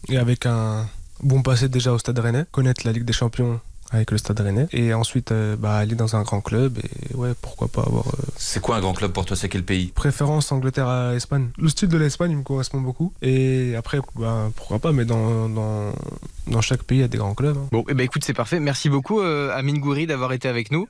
et 0.09 0.17
avec 0.17 0.47
un 0.47 0.87
bon 1.23 1.43
passé 1.43 1.69
déjà 1.69 1.93
au 1.93 1.99
Stade 1.99 2.19
Rennais, 2.19 2.45
connaître 2.53 2.83
la 2.85 2.93
Ligue 2.93 3.05
des 3.05 3.13
Champions 3.13 3.61
avec 3.91 4.11
le 4.11 4.19
Stade 4.19 4.41
Rennais 4.41 4.67
et 4.73 4.93
ensuite 4.93 5.33
euh, 5.33 5.57
bah, 5.57 5.77
aller 5.77 5.95
dans 5.95 6.15
un 6.15 6.23
grand 6.23 6.41
club 6.41 6.79
et 6.79 7.15
ouais 7.15 7.33
pourquoi 7.41 7.69
pas 7.69 7.83
avoir. 7.83 8.07
Euh, 8.09 8.23
c'est 8.37 8.61
quoi 8.61 8.77
un 8.77 8.81
grand 8.81 8.93
club 8.93 9.13
pour 9.13 9.25
toi? 9.25 9.37
C'est 9.37 9.49
quel 9.49 9.65
pays? 9.65 9.93
Préférence 9.95 10.53
Angleterre 10.53 10.89
à 10.89 11.15
Espagne. 11.15 11.49
Le 11.57 11.69
style 11.69 11.89
de 11.89 11.97
l'Espagne 11.97 12.37
me 12.37 12.43
correspond 12.43 12.81
beaucoup 12.81 13.13
et 13.23 13.75
après 13.77 13.99
bah, 14.17 14.51
pourquoi 14.57 14.79
pas 14.79 14.93
mais 14.93 15.05
dans, 15.05 15.49
dans, 15.49 15.93
dans 16.47 16.61
chaque 16.61 16.83
pays 16.83 16.99
il 16.99 17.01
y 17.01 17.05
a 17.05 17.09
des 17.09 17.19
grands 17.19 17.35
clubs. 17.35 17.57
Hein. 17.57 17.69
Bon 17.73 17.81
et 17.81 17.85
eh 17.91 17.95
ben 17.95 18.05
écoute 18.05 18.25
c'est 18.25 18.35
parfait. 18.35 18.61
Merci 18.61 18.91
beaucoup 18.91 19.21
euh, 19.21 19.57
Amine 19.57 19.79
Goury 19.79 20.07
d'avoir 20.07 20.33
été 20.33 20.49
avec 20.49 20.71
nous. 20.71 20.87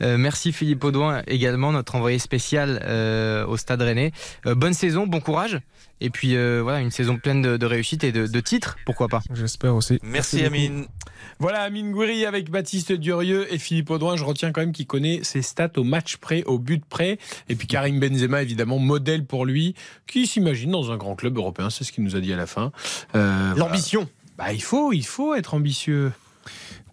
merci 0.00 0.52
Philippe 0.52 0.84
Audouin 0.84 1.22
également 1.26 1.72
notre 1.72 1.94
envoyé 1.94 2.18
spécial 2.18 2.78
au 3.48 3.56
Stade 3.56 3.80
Rennais. 3.80 4.12
bonne 4.44 4.74
saison, 4.74 5.06
bon 5.06 5.20
courage. 5.20 5.60
Et 6.00 6.10
puis 6.10 6.36
voilà, 6.60 6.80
une 6.80 6.90
saison 6.90 7.16
pleine 7.16 7.40
de, 7.40 7.56
de 7.56 7.66
réussite 7.66 8.04
et 8.04 8.12
de, 8.12 8.26
de, 8.26 8.40
titres, 8.40 8.76
pourquoi 8.84 9.08
pas. 9.08 9.22
J'espère 9.32 9.74
aussi. 9.74 9.98
Merci, 10.02 10.44
Amine. 10.44 10.86
Voilà, 11.38 11.62
Amine 11.62 11.92
Gouiri 11.92 12.26
avec 12.26 12.50
Baptiste 12.50 12.92
Durieux 12.92 13.52
et 13.52 13.58
Philippe 13.58 13.90
Audouin. 13.90 14.16
Je 14.16 14.24
retiens 14.24 14.52
quand 14.52 14.60
même 14.60 14.72
qu'il 14.72 14.86
connaît 14.86 15.20
ses 15.22 15.42
stats 15.42 15.72
au 15.76 15.84
match 15.84 16.16
près, 16.16 16.44
au 16.44 16.58
but 16.58 16.84
près. 16.84 17.18
Et 17.48 17.56
puis 17.56 17.66
Karim 17.66 17.98
Benzema, 18.00 18.42
évidemment, 18.42 18.78
modèle 18.78 19.24
pour 19.24 19.44
lui, 19.44 19.74
qui 20.06 20.26
s'imagine 20.26 20.70
dans 20.70 20.92
un 20.92 20.96
grand 20.96 21.16
club 21.16 21.36
européen. 21.36 21.70
C'est 21.70 21.84
ce 21.84 21.92
qu'il 21.92 22.04
nous 22.04 22.16
a 22.16 22.20
dit 22.20 22.32
à 22.32 22.36
la 22.36 22.46
fin. 22.46 22.72
Euh, 23.14 23.54
L'ambition. 23.56 24.08
Bah, 24.38 24.52
il 24.52 24.62
faut, 24.62 24.92
il 24.92 25.06
faut 25.06 25.34
être 25.34 25.54
ambitieux 25.54 26.12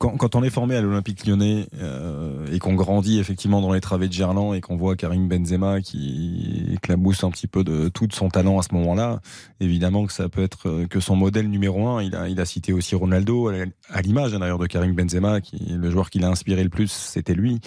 quand, 0.02 0.36
on 0.36 0.44
est 0.44 0.50
formé 0.50 0.76
à 0.76 0.82
l'Olympique 0.82 1.26
lyonnais 1.28 1.68
euh, 1.80 2.48
et 2.52 2.58
qu'on 2.58 2.74
grandit 2.74 3.20
effectivement 3.20 3.62
dans 3.62 3.72
les 3.72 3.82
travées 3.82 4.08
de 4.08 4.14
Gerland 4.14 4.56
et 4.56 4.62
qu'on 4.62 4.76
voit 4.76 4.96
Karim 4.96 5.28
Benzema 5.28 5.80
qui 5.82 6.70
éclabousse 6.74 7.24
un 7.24 7.30
petit 7.30 7.48
peu 7.48 7.64
de 7.64 7.88
tout 7.90 8.08
son 8.12 8.30
talent 8.30 8.58
à 8.58 8.64
ce 8.64 8.74
moment-là, 8.74 9.22
évidemment 9.60 10.06
que 10.06 10.14
ça 10.14 10.28
peut 10.28 10.42
être 10.42 10.68
euh, 10.68 10.88
que 10.88 11.00
son 11.00 11.16
modèle 11.16 11.50
numéro 11.50 11.88
un. 11.88 12.02
Il 12.02 12.16
a, 12.16 12.28
il 12.28 12.40
a 12.40 12.46
cité 12.46 12.74
aussi 12.74 12.96
Ronaldo 12.96 13.52
à 13.90 14.02
l'image 14.02 14.32
d'ailleurs 14.32 14.58
de 14.58 14.66
Karim 14.66 14.96
Benzema, 14.96 15.40
qui 15.40 15.58
le 15.70 15.92
joueur 15.92 16.10
qui 16.10 16.20
l'a 16.20 16.30
inspiré 16.30 16.64
le 16.64 16.70
plus, 16.70 16.92
c'était 16.92 17.36
lui, 17.36 17.60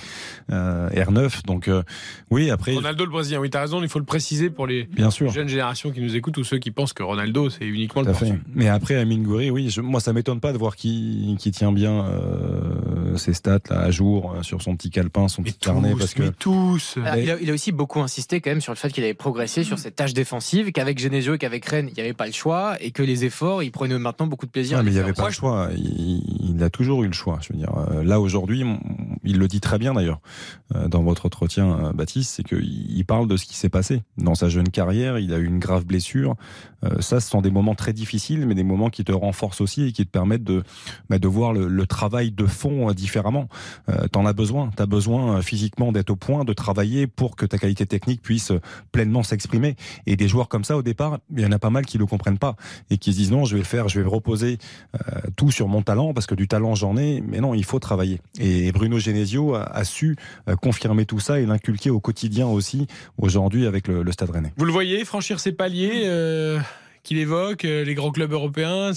euh, 0.51 0.89
R9. 0.91 1.47
Donc 1.47 1.69
euh, 1.69 1.83
oui, 2.31 2.51
après 2.51 2.75
Ronaldo 2.75 3.05
le 3.05 3.11
Brésilien. 3.11 3.41
Oui, 3.41 3.51
t'as 3.51 3.61
raison, 3.61 3.81
il 3.83 3.89
faut 3.89 4.01
le 4.01 4.05
préciser 4.05 4.51
pour 4.51 4.67
les 4.67 4.85
Bien 4.85 5.11
sûr. 5.11 5.31
jeunes 5.31 5.49
générations 5.49 5.93
qui 5.93 6.01
nous 6.01 6.17
écoutent 6.17 6.39
ou 6.39 6.45
ceux 6.45 6.59
qui 6.59 6.73
pensent 6.73 6.93
que 6.93 7.03
Ronaldo 7.03 7.51
c'est 7.51 7.65
uniquement 7.65 8.03
le 8.03 8.09
Portugal. 8.11 8.41
Mais 8.55 8.69
après 8.69 8.97
Amine 8.97 9.23
Gouiri, 9.23 9.51
oui, 9.51 9.75
moi 9.83 10.01
ça 10.01 10.13
m'étonne 10.13 10.41
pas 10.41 10.53
de 10.53 10.59
voir 10.59 10.75
qui 10.75 11.37
qui 11.39 11.53
tient 11.53 11.73
bien. 11.73 12.05
Euh, 12.25 13.17
ses 13.17 13.33
stats 13.33 13.61
là, 13.71 13.81
à 13.81 13.91
jour 13.91 14.33
euh, 14.33 14.43
sur 14.43 14.63
son 14.63 14.77
petit 14.77 14.91
calepin, 14.91 15.29
son 15.29 15.43
petit 15.43 15.59
carnet. 15.59 15.95
Parce 15.99 16.15
que 16.15 16.29
tous. 16.29 16.99
Ah, 17.05 17.19
il, 17.19 17.51
a, 17.51 17.53
aussi 17.53 17.73
beaucoup 17.73 18.01
insisté 18.01 18.41
quand 18.41 18.51
même 18.51 18.61
sur 18.61 18.73
le 18.73 18.77
fait 18.77 18.91
qu'il 18.91 19.05
avait 19.05 19.15
progressé 19.15 19.63
sur 19.63 19.79
cette 19.79 19.97
tâche 19.97 20.15
défensive, 20.15 20.73
qu'avec 20.73 20.99
Genesio 20.99 21.35
et 21.35 21.39
qu'avec 21.39 21.65
Rennes, 21.65 21.89
il 21.91 21.95
n'y 21.95 22.01
avait 22.01 22.13
pas 22.13 22.27
le 22.27 22.33
choix 22.33 22.77
et 22.81 22.91
que 22.91 23.03
les 23.03 23.25
efforts, 23.25 23.63
il 23.63 23.71
prenait 23.71 23.99
maintenant 23.99 24.27
beaucoup 24.27 24.47
de 24.47 24.51
plaisir. 24.51 24.83
mais 24.83 24.91
il 24.91 24.95
n'y 24.95 25.01
avait 25.01 25.13
pas 25.13 25.29
le 25.29 25.33
choix. 25.33 25.69
Il, 25.77 26.63
a 26.63 26.71
toujours 26.71 27.03
eu 27.03 27.07
le 27.07 27.13
choix. 27.13 27.39
Je 27.43 27.53
veux 27.53 27.59
dire, 27.59 27.73
euh, 27.91 28.03
là 28.03 28.21
aujourd'hui, 28.21 28.65
il 29.23 29.39
le 29.39 29.49
dit 29.49 29.61
très 29.61 29.79
bien 29.79 29.95
d'ailleurs 29.95 30.21
dans 30.87 31.03
votre 31.05 31.27
entretien, 31.27 31.93
Baptiste, 31.95 32.33
c'est 32.35 32.43
qu'il 32.43 33.05
parle 33.07 33.29
de 33.29 33.37
ce 33.37 33.45
qui 33.45 33.55
s'est 33.55 33.69
passé 33.69 34.03
dans 34.19 34.35
sa 34.35 34.49
jeune 34.49 34.69
carrière. 34.69 35.19
Il 35.21 35.33
a 35.33 35.39
eu 35.39 35.45
une 35.45 35.61
grave 35.61 35.85
blessure. 35.85 36.35
Ça, 36.99 37.21
ce 37.21 37.31
sont 37.31 37.43
des 37.43 37.51
moments 37.53 37.77
très 37.77 37.93
difficiles, 37.93 38.45
mais 38.47 38.55
des 38.55 38.65
moments 38.65 38.91
qui 38.91 39.05
te 39.05 39.13
renforcent 39.13 39.61
aussi 39.61 39.85
et 39.85 39.93
qui 39.93 40.05
te 40.05 40.11
permettent 40.11 40.43
de, 40.43 40.65
bah, 41.09 41.19
de 41.19 41.29
voir 41.29 41.53
le, 41.53 41.69
le 41.69 41.87
travail 41.87 42.14
de 42.23 42.47
font 42.47 42.91
euh, 42.91 42.95
différemment. 42.95 43.49
Euh, 43.89 44.07
t'en 44.09 44.27
as 44.27 44.33
besoin. 44.33 44.71
T'as 44.77 44.87
besoin 44.87 45.39
euh, 45.39 45.43
physiquement 45.43 45.93
d'être 45.93 46.11
au 46.11 46.17
point, 46.17 46.45
de 46.45 46.53
travailler 46.53 47.07
pour 47.07 47.37
que 47.37 47.47
ta 47.47 47.59
qualité 47.59 47.87
technique 47.87 48.23
puisse 48.23 48.53
pleinement 48.93 49.23
s'exprimer. 49.23 49.77
Et 50.07 50.17
des 50.17 50.29
joueurs 50.29 50.49
comme 50.49 50.65
ça, 50.65 50.77
au 50.77 50.83
départ, 50.83 51.19
il 51.35 51.41
y 51.41 51.47
en 51.47 51.53
a 51.53 51.59
pas 51.59 51.71
mal 51.71 51.85
qui 51.87 51.99
le 51.99 52.07
comprennent 52.07 52.39
pas 52.39 52.57
et 52.91 52.99
qui 52.99 53.13
se 53.13 53.19
disent 53.19 53.33
non, 53.33 53.45
je 53.45 53.55
vais 53.55 53.63
le 53.63 53.67
faire, 53.67 53.89
je 53.89 54.01
vais 54.01 54.07
reposer 54.07 54.59
tout 55.37 55.51
sur 55.51 55.69
mon 55.69 55.83
talent 55.83 56.15
parce 56.15 56.27
que 56.27 56.35
du 56.35 56.49
talent 56.49 56.75
j'en 56.75 56.97
ai. 56.97 57.23
Mais 57.27 57.41
non, 57.41 57.55
il 57.55 57.65
faut 57.65 57.79
travailler. 57.79 58.21
Et 58.39 58.71
Bruno 58.73 58.99
Genesio 58.99 59.55
a, 59.55 59.85
su 59.85 60.17
confirmer 60.61 61.07
tout 61.07 61.21
ça 61.21 61.41
et 61.41 61.47
l'inculquer 61.47 61.91
au 61.91 62.01
quotidien 62.01 62.47
aussi 62.47 62.87
aujourd'hui 63.19 63.67
avec 63.67 63.89
le, 63.89 64.11
Stade 64.13 64.31
Rennais. 64.31 64.53
Vous 64.57 64.65
le 64.65 64.73
voyez 64.73 65.05
franchir 65.05 65.41
ces 65.41 65.53
paliers 65.53 66.09
qu'il 67.03 67.19
évoque, 67.19 67.65
les 67.65 67.95
grands 67.95 68.13
clubs 68.13 68.33
européens. 68.33 68.93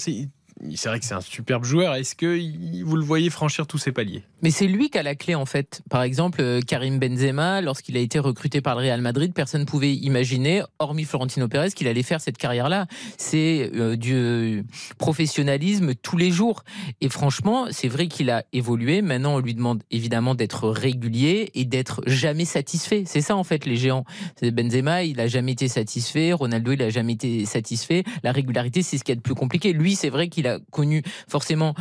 C'est 0.74 0.88
vrai 0.88 0.98
que 0.98 1.04
c'est 1.04 1.14
un 1.14 1.20
superbe 1.20 1.64
joueur. 1.64 1.94
Est-ce 1.94 2.14
que 2.14 2.38
vous 2.82 2.96
le 2.96 3.04
voyez 3.04 3.30
franchir 3.30 3.66
tous 3.66 3.78
ces 3.78 3.92
paliers? 3.92 4.24
Mais 4.42 4.50
c'est 4.50 4.66
lui 4.66 4.90
qui 4.90 4.98
a 4.98 5.02
la 5.02 5.14
clé 5.14 5.34
en 5.34 5.46
fait. 5.46 5.82
Par 5.88 6.02
exemple, 6.02 6.40
euh, 6.40 6.60
Karim 6.60 6.98
Benzema, 6.98 7.60
lorsqu'il 7.60 7.96
a 7.96 8.00
été 8.00 8.18
recruté 8.18 8.60
par 8.60 8.74
le 8.74 8.82
Real 8.82 9.00
Madrid, 9.00 9.32
personne 9.32 9.62
ne 9.62 9.66
pouvait 9.66 9.94
imaginer, 9.94 10.62
hormis 10.78 11.04
Florentino 11.04 11.48
Pérez, 11.48 11.70
qu'il 11.70 11.86
allait 11.86 12.02
faire 12.02 12.20
cette 12.20 12.38
carrière-là. 12.38 12.86
C'est 13.16 13.70
euh, 13.74 13.96
du 13.96 14.64
professionnalisme 14.98 15.94
tous 15.94 16.16
les 16.16 16.30
jours. 16.30 16.64
Et 17.00 17.08
franchement, 17.08 17.66
c'est 17.70 17.88
vrai 17.88 18.08
qu'il 18.08 18.30
a 18.30 18.44
évolué. 18.52 19.00
Maintenant, 19.02 19.36
on 19.36 19.38
lui 19.38 19.54
demande 19.54 19.82
évidemment 19.90 20.34
d'être 20.34 20.68
régulier 20.68 21.50
et 21.54 21.64
d'être 21.64 22.02
jamais 22.06 22.44
satisfait. 22.44 23.04
C'est 23.06 23.20
ça 23.20 23.36
en 23.36 23.44
fait 23.44 23.64
les 23.64 23.76
géants. 23.76 24.04
Benzema, 24.42 25.04
il 25.04 25.20
a 25.20 25.28
jamais 25.28 25.52
été 25.52 25.68
satisfait. 25.68 26.32
Ronaldo, 26.32 26.72
il 26.72 26.82
a 26.82 26.90
jamais 26.90 27.12
été 27.12 27.44
satisfait. 27.44 28.02
La 28.24 28.32
régularité, 28.32 28.82
c'est 28.82 28.98
ce 28.98 29.04
qui 29.04 29.12
est 29.12 29.16
le 29.16 29.20
plus 29.20 29.34
compliqué. 29.34 29.72
Lui, 29.72 29.94
c'est 29.94 30.10
vrai 30.10 30.28
qu'il 30.28 30.47
a 30.48 30.58
connu 30.70 31.02
forcément 31.28 31.74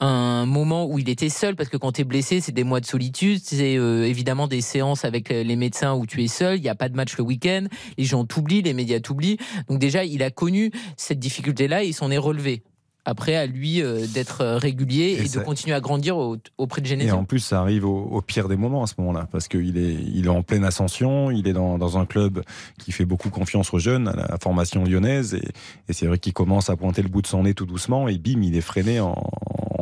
un 0.00 0.46
moment 0.46 0.86
où 0.86 0.98
il 0.98 1.08
était 1.08 1.28
seul 1.28 1.56
parce 1.56 1.68
que 1.68 1.76
quand 1.76 1.94
blessé, 2.02 2.40
c'est 2.40 2.52
des 2.52 2.64
mois 2.64 2.80
de 2.80 2.86
solitude, 2.86 3.40
c'est 3.42 3.76
euh, 3.76 4.04
évidemment 4.04 4.48
des 4.48 4.60
séances 4.60 5.04
avec 5.04 5.30
euh, 5.30 5.42
les 5.42 5.56
médecins 5.56 5.94
où 5.94 6.06
tu 6.06 6.24
es 6.24 6.28
seul, 6.28 6.58
il 6.58 6.62
n'y 6.62 6.68
a 6.68 6.74
pas 6.74 6.88
de 6.88 6.96
match 6.96 7.16
le 7.16 7.24
week-end, 7.24 7.66
les 7.96 8.04
gens 8.04 8.24
t'oublient, 8.24 8.62
les 8.62 8.74
médias 8.74 9.00
t'oublient. 9.00 9.38
Donc 9.68 9.78
déjà, 9.78 10.04
il 10.04 10.22
a 10.22 10.30
connu 10.30 10.72
cette 10.96 11.18
difficulté-là 11.18 11.84
et 11.84 11.88
il 11.88 11.94
s'en 11.94 12.10
est 12.10 12.18
relevé 12.18 12.62
après 13.04 13.36
à 13.36 13.46
lui 13.46 13.82
euh, 13.82 14.06
d'être 14.06 14.44
régulier 14.44 15.18
et, 15.24 15.28
de 15.28 15.44
continuer 15.44 15.74
à 15.74 15.80
grandir 15.80 16.16
auprès 16.58 16.80
de 16.80 16.86
Genesio. 16.86 17.10
Et 17.10 17.12
en 17.12 17.24
plus, 17.24 17.40
ça 17.40 17.60
arrive 17.60 17.84
au, 17.84 18.20
pire 18.22 18.48
des 18.48 18.56
moments 18.56 18.82
à 18.82 18.86
ce 18.86 18.94
moment-là, 18.98 19.28
parce 19.30 19.48
qu'il 19.48 19.76
est, 19.76 19.94
il 19.94 20.26
est 20.26 20.30
en 20.30 20.42
pleine 20.42 20.64
ascension, 20.64 21.30
il 21.30 21.46
est 21.46 21.52
dans, 21.52 21.78
dans, 21.78 21.98
un 21.98 22.06
club 22.06 22.42
qui 22.78 22.92
fait 22.92 23.04
beaucoup 23.04 23.30
confiance 23.30 23.72
aux 23.74 23.78
jeunes, 23.78 24.08
à 24.08 24.14
la 24.32 24.38
formation 24.38 24.84
lyonnaise, 24.84 25.34
et, 25.34 25.48
et 25.88 25.92
c'est 25.92 26.06
vrai 26.06 26.18
qu'il 26.18 26.32
commence 26.32 26.70
à 26.70 26.76
pointer 26.76 27.02
le 27.02 27.08
bout 27.08 27.22
de 27.22 27.26
son 27.26 27.42
nez 27.42 27.54
tout 27.54 27.66
doucement, 27.66 28.08
et 28.08 28.18
bim, 28.18 28.42
il 28.42 28.56
est 28.56 28.62
freiné 28.62 29.00
en, 29.00 29.12
en, 29.12 29.73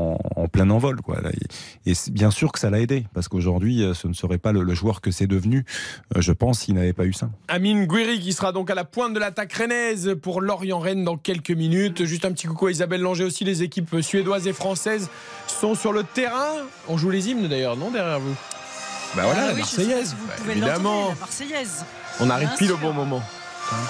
plein 0.53 0.69
envol. 0.71 1.01
Quoi. 1.01 1.19
Et 1.87 1.93
bien 2.11 2.31
sûr 2.31 2.53
que 2.53 2.59
ça 2.59 2.71
l'a 2.71 2.81
aidé, 2.81 3.05
parce 3.15 3.29
qu'aujourd'hui, 3.29 3.85
ce 3.95 4.09
ne 4.09 4.13
serait 4.13 4.39
pas 4.39 4.53
le, 4.53 4.75
joueur 4.75 5.01
que 5.01 5.11
c'est 5.11 5.27
devenu, 5.27 5.65
je 6.17 6.33
pense, 6.33 6.61
s'il 6.61 6.75
n'avait 6.75 6.93
pas 6.93 7.05
eu 7.05 7.13
ça. 7.13 7.31
Amine 7.49 7.87
Guiri 7.87 8.21
qui 8.21 8.33
sera 8.33 8.53
donc 8.53 8.71
à 8.71 8.75
la 8.75 8.85
pointe 8.85 9.15
de 9.15 9.19
l'attaque 9.19 9.53
rennaise 9.53 10.17
pour 10.21 10.41
Lorient-Rennes 10.41 11.05
dans 11.05 11.17
quelques 11.17 11.51
minutes. 11.51 12.05
Juste 12.05 12.25
un 12.25 12.33
petit 12.33 12.47
coucou 12.47 12.67
à 12.67 12.71
Isabelle 12.71 13.01
Langer 13.01 13.25
aussi. 13.25 13.45
Les 13.45 13.63
équipes 13.63 13.97
suédoises 14.01 14.47
et 14.47 14.53
françaises 14.53 15.11
sont 15.47 15.75
sur 15.75 15.93
le 15.93 16.05
terrain. 16.05 16.53
On 16.89 16.97
joue 16.97 17.11
les 17.11 17.29
hymnes 17.29 17.49
d'ailleurs, 17.49 17.77
non, 17.77 17.91
derrière 17.91 18.21
vous 18.21 18.35
Bah 19.15 19.23
voilà, 19.25 19.43
Ah 19.43 19.47
la 19.49 19.53
oui, 19.55 19.61
Marseillaise. 19.61 20.09
si 20.09 20.15
Bah, 20.27 20.53
évidemment. 20.53 21.09
la 21.09 21.15
Marseillaise. 21.17 21.85
On 22.21 22.31
arrive 22.31 22.49
Bien 22.49 22.57
pile 22.57 22.73
au 22.73 22.77
bon 22.77 22.93
moment. 22.93 23.23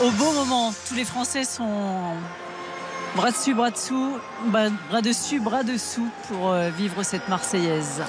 Au 0.01 0.11
bon 0.11 0.33
moment, 0.33 0.73
tous 0.89 0.95
les 0.95 1.05
Français 1.05 1.45
sont 1.45 2.15
bras 3.17 3.31
dessus, 3.31 3.55
bras 3.55 3.71
dessous, 3.71 4.19
bras 4.47 4.69
bras 4.89 5.03
dessus, 5.03 5.41
bras 5.41 5.63
dessous 5.63 6.09
pour 6.29 6.51
euh, 6.51 6.71
vivre 6.71 7.03
cette 7.03 7.29
Marseillaise. 7.29 8.03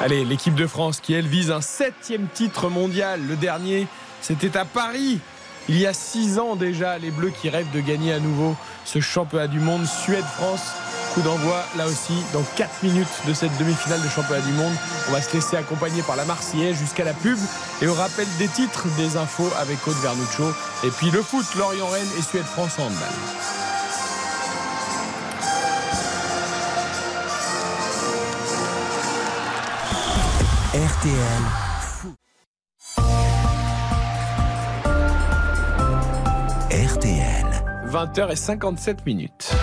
Allez, 0.00 0.24
l'équipe 0.24 0.54
de 0.54 0.66
France 0.66 1.00
qui, 1.00 1.14
elle, 1.14 1.26
vise 1.26 1.50
un 1.50 1.60
septième 1.60 2.26
titre 2.32 2.68
mondial. 2.68 3.20
Le 3.26 3.36
dernier, 3.36 3.86
c'était 4.20 4.56
à 4.56 4.64
Paris. 4.64 5.20
Il 5.68 5.78
y 5.78 5.86
a 5.86 5.92
six 5.92 6.38
ans 6.38 6.54
déjà, 6.54 6.98
les 6.98 7.10
Bleus 7.10 7.30
qui 7.30 7.48
rêvent 7.48 7.72
de 7.72 7.80
gagner 7.80 8.12
à 8.12 8.20
nouveau 8.20 8.54
ce 8.84 9.00
championnat 9.00 9.48
du 9.48 9.58
monde. 9.58 9.84
Suède-France, 9.84 10.74
coup 11.14 11.22
d'envoi 11.22 11.64
là 11.76 11.86
aussi 11.86 12.12
dans 12.32 12.44
4 12.56 12.84
minutes 12.84 13.08
de 13.26 13.32
cette 13.32 13.56
demi-finale 13.58 14.00
de 14.00 14.08
championnat 14.08 14.42
du 14.42 14.52
monde. 14.52 14.74
On 15.08 15.12
va 15.12 15.22
se 15.22 15.32
laisser 15.32 15.56
accompagner 15.56 16.02
par 16.02 16.14
la 16.14 16.24
Marseillaise 16.24 16.78
jusqu'à 16.78 17.04
la 17.04 17.14
pub 17.14 17.38
et 17.82 17.88
au 17.88 17.94
rappel 17.94 18.26
des 18.38 18.48
titres, 18.48 18.86
des 18.96 19.16
infos 19.16 19.50
avec 19.58 19.78
Aude 19.88 19.96
Vernuccio. 20.02 20.52
Et 20.84 20.90
puis 20.90 21.10
le 21.10 21.22
foot, 21.22 21.46
Lorient-Rennes 21.56 22.12
et 22.18 22.22
Suède-France 22.22 22.78
en 22.78 22.84
handball. 22.84 23.56
RTL. 30.76 31.66
20h57 37.90 39.06
minutes. 39.06 39.54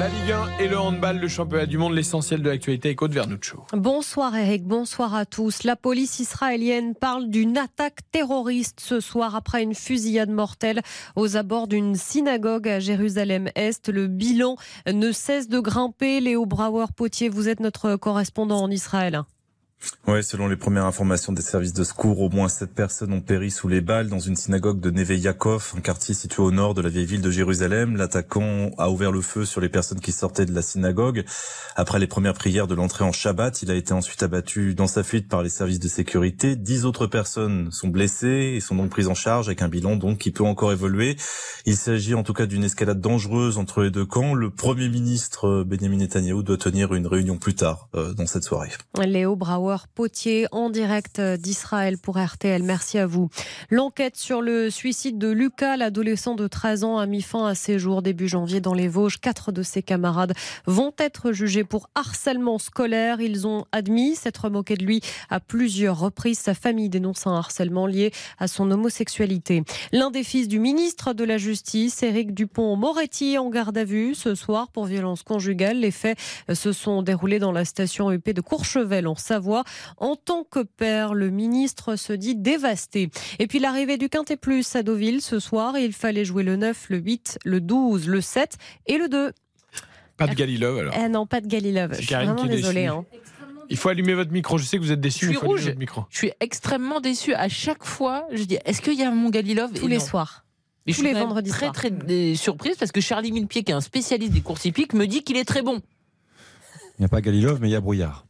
La 0.00 0.08
Ligue 0.08 0.32
1 0.32 0.58
et 0.60 0.68
le 0.68 0.78
handball, 0.78 1.18
le 1.18 1.28
championnat 1.28 1.66
du 1.66 1.76
monde, 1.76 1.92
l'essentiel 1.92 2.40
de 2.40 2.48
l'actualité 2.48 2.88
avec 2.88 3.02
Aude 3.02 3.12
Vernuccio. 3.12 3.66
Bonsoir 3.74 4.34
Eric, 4.34 4.64
bonsoir 4.64 5.14
à 5.14 5.26
tous. 5.26 5.62
La 5.62 5.76
police 5.76 6.20
israélienne 6.20 6.94
parle 6.94 7.28
d'une 7.28 7.58
attaque 7.58 7.98
terroriste 8.10 8.80
ce 8.80 8.98
soir 9.00 9.36
après 9.36 9.62
une 9.62 9.74
fusillade 9.74 10.30
mortelle 10.30 10.80
aux 11.16 11.36
abords 11.36 11.68
d'une 11.68 11.96
synagogue 11.96 12.66
à 12.66 12.80
Jérusalem-Est. 12.80 13.90
Le 13.90 14.06
bilan 14.06 14.56
ne 14.90 15.12
cesse 15.12 15.48
de 15.48 15.60
grimper. 15.60 16.20
Léo 16.20 16.46
Brauer-Potier, 16.46 17.28
vous 17.28 17.50
êtes 17.50 17.60
notre 17.60 17.96
correspondant 17.96 18.62
en 18.62 18.70
Israël. 18.70 19.20
Ouais, 20.06 20.22
selon 20.22 20.48
les 20.48 20.56
premières 20.56 20.86
informations 20.86 21.32
des 21.32 21.42
services 21.42 21.72
de 21.72 21.84
secours, 21.84 22.20
au 22.20 22.30
moins 22.30 22.48
sept 22.48 22.74
personnes 22.74 23.12
ont 23.12 23.20
péri 23.20 23.50
sous 23.50 23.68
les 23.68 23.80
balles 23.80 24.08
dans 24.08 24.18
une 24.18 24.34
synagogue 24.34 24.80
de 24.80 24.90
Neve 24.90 25.12
Yaakov, 25.12 25.74
un 25.76 25.80
quartier 25.80 26.14
situé 26.14 26.42
au 26.42 26.50
nord 26.50 26.74
de 26.74 26.82
la 26.82 26.88
vieille 26.88 27.06
ville 27.06 27.20
de 27.20 27.30
Jérusalem. 27.30 27.96
L'attaquant 27.96 28.72
a 28.76 28.90
ouvert 28.90 29.12
le 29.12 29.20
feu 29.20 29.44
sur 29.44 29.60
les 29.60 29.68
personnes 29.68 30.00
qui 30.00 30.10
sortaient 30.10 30.46
de 30.46 30.54
la 30.54 30.62
synagogue. 30.62 31.24
Après 31.76 32.00
les 32.00 32.08
premières 32.08 32.34
prières 32.34 32.66
de 32.66 32.74
l'entrée 32.74 33.04
en 33.04 33.12
Shabbat, 33.12 33.62
il 33.62 33.70
a 33.70 33.74
été 33.74 33.92
ensuite 33.92 34.22
abattu 34.22 34.74
dans 34.74 34.88
sa 34.88 35.04
fuite 35.04 35.28
par 35.28 35.42
les 35.44 35.48
services 35.48 35.78
de 35.78 35.88
sécurité. 35.88 36.56
Dix 36.56 36.86
autres 36.86 37.06
personnes 37.06 37.70
sont 37.70 37.88
blessées 37.88 38.54
et 38.56 38.60
sont 38.60 38.74
donc 38.74 38.90
prises 38.90 39.08
en 39.08 39.14
charge 39.14 39.46
avec 39.46 39.62
un 39.62 39.68
bilan 39.68 39.94
donc 39.94 40.18
qui 40.18 40.32
peut 40.32 40.44
encore 40.44 40.72
évoluer. 40.72 41.16
Il 41.66 41.76
s'agit 41.76 42.14
en 42.14 42.24
tout 42.24 42.32
cas 42.32 42.46
d'une 42.46 42.64
escalade 42.64 43.00
dangereuse 43.00 43.58
entre 43.58 43.82
les 43.82 43.90
deux 43.90 44.06
camps. 44.06 44.34
Le 44.34 44.50
premier 44.50 44.88
ministre 44.88 45.46
euh, 45.46 45.64
Benjamin 45.64 45.98
Netanyahu 45.98 46.42
doit 46.42 46.56
tenir 46.56 46.94
une 46.94 47.06
réunion 47.06 47.38
plus 47.38 47.54
tard 47.54 47.88
euh, 47.94 48.12
dans 48.12 48.26
cette 48.26 48.42
soirée. 48.42 48.70
Brauer-Potier 49.70 50.46
en 50.50 50.68
direct 50.68 51.20
d'Israël 51.20 51.96
pour 51.96 52.18
RTL. 52.18 52.62
Merci 52.62 52.98
à 52.98 53.06
vous. 53.06 53.28
L'enquête 53.70 54.16
sur 54.16 54.42
le 54.42 54.68
suicide 54.68 55.16
de 55.16 55.28
Lucas, 55.28 55.76
l'adolescent 55.76 56.34
de 56.34 56.48
13 56.48 56.82
ans, 56.82 56.98
a 56.98 57.06
mis 57.06 57.22
fin 57.22 57.46
à 57.46 57.54
ses 57.54 57.78
jours 57.78 58.02
début 58.02 58.26
janvier 58.26 58.60
dans 58.60 58.74
les 58.74 58.88
Vosges. 58.88 59.20
Quatre 59.20 59.52
de 59.52 59.62
ses 59.62 59.82
camarades 59.82 60.32
vont 60.66 60.92
être 60.98 61.30
jugés 61.30 61.62
pour 61.62 61.88
harcèlement 61.94 62.58
scolaire. 62.58 63.20
Ils 63.20 63.46
ont 63.46 63.64
admis 63.70 64.16
s'être 64.16 64.50
moqués 64.50 64.76
de 64.76 64.84
lui 64.84 65.02
à 65.28 65.38
plusieurs 65.38 66.00
reprises. 66.00 66.40
Sa 66.40 66.54
famille 66.54 66.88
dénonce 66.88 67.28
un 67.28 67.34
harcèlement 67.34 67.86
lié 67.86 68.10
à 68.40 68.48
son 68.48 68.70
homosexualité. 68.72 69.62
L'un 69.92 70.10
des 70.10 70.24
fils 70.24 70.48
du 70.48 70.58
ministre 70.58 71.12
de 71.12 71.22
la 71.22 71.38
Justice, 71.38 72.02
Éric 72.02 72.34
Dupont-Moretti, 72.34 73.38
en 73.38 73.50
garde 73.50 73.78
à 73.78 73.84
vue 73.84 74.16
ce 74.16 74.34
soir 74.34 74.68
pour 74.72 74.86
violence 74.86 75.22
conjugale. 75.22 75.78
Les 75.78 75.92
faits 75.92 76.18
se 76.52 76.72
sont 76.72 77.02
déroulés 77.02 77.38
dans 77.38 77.52
la 77.52 77.64
station 77.64 78.10
UP 78.10 78.30
de 78.30 78.40
Courchevel 78.40 79.06
en 79.06 79.14
Savoie. 79.14 79.59
En 79.98 80.16
tant 80.16 80.44
que 80.44 80.60
père, 80.60 81.14
le 81.14 81.30
ministre 81.30 81.96
se 81.96 82.12
dit 82.12 82.34
dévasté. 82.36 83.10
Et 83.38 83.46
puis 83.46 83.58
l'arrivée 83.58 83.96
du 83.98 84.08
Quintet 84.08 84.36
Plus 84.36 84.74
à 84.76 84.82
Deauville 84.82 85.20
ce 85.20 85.38
soir, 85.38 85.76
il 85.78 85.92
fallait 85.92 86.24
jouer 86.24 86.42
le 86.42 86.56
9, 86.56 86.86
le 86.90 86.98
8, 86.98 87.38
le 87.44 87.60
12, 87.60 88.08
le 88.08 88.20
7 88.20 88.56
et 88.86 88.98
le 88.98 89.08
2. 89.08 89.32
Pas 90.16 90.26
de 90.26 90.34
Galilov 90.34 90.78
alors. 90.78 90.94
Eh 91.02 91.08
non, 91.08 91.26
pas 91.26 91.40
de 91.40 91.46
Galilov. 91.46 91.94
Je 91.94 92.02
suis 92.06 92.14
vraiment 92.14 92.44
désolée. 92.44 92.86
hein. 92.86 93.04
Il 93.70 93.76
faut 93.76 93.88
allumer 93.88 94.14
votre 94.14 94.32
micro. 94.32 94.58
Je 94.58 94.64
sais 94.64 94.76
que 94.78 94.82
vous 94.82 94.90
êtes 94.92 95.00
déçu. 95.00 95.26
Je 95.26 95.30
suis 95.30 95.34
il 95.36 95.38
faut 95.38 95.44
allumer 95.46 95.52
rouge. 95.60 95.66
votre 95.66 95.78
micro. 95.78 96.04
Je 96.10 96.18
suis 96.18 96.32
extrêmement 96.40 97.00
déçu. 97.00 97.34
À 97.34 97.48
chaque 97.48 97.84
fois, 97.84 98.26
je 98.32 98.42
dis 98.42 98.58
est-ce 98.64 98.82
qu'il 98.82 98.94
y 98.94 99.02
a 99.04 99.10
mon 99.12 99.30
Galilov? 99.30 99.72
Tous 99.72 99.86
Et 99.86 99.88
les 99.88 99.98
non. 99.98 100.04
soirs. 100.04 100.44
Mais 100.86 100.92
je 100.92 100.98
Tous 100.98 101.04
suis 101.04 101.14
les 101.14 101.18
vendredis 101.20 101.50
très 101.50 101.66
soirs. 101.66 101.72
très 101.72 101.90
euh, 101.92 102.34
surprise 102.34 102.76
parce 102.76 102.90
que 102.90 103.00
Charlie 103.00 103.30
Millepied, 103.32 103.62
qui 103.62 103.70
est 103.70 103.74
un 103.74 103.80
spécialiste 103.80 104.32
des 104.32 104.40
courses 104.40 104.64
hippiques, 104.64 104.92
me 104.92 105.06
dit 105.06 105.22
qu'il 105.22 105.36
est 105.36 105.44
très 105.44 105.62
bon. 105.62 105.80
Il 106.98 107.02
n'y 107.02 107.04
a 107.06 107.08
pas 107.08 107.20
Galilov, 107.20 107.60
mais 107.60 107.68
il 107.68 107.72
y 107.72 107.76
a 107.76 107.80
Brouillard. 107.80 108.26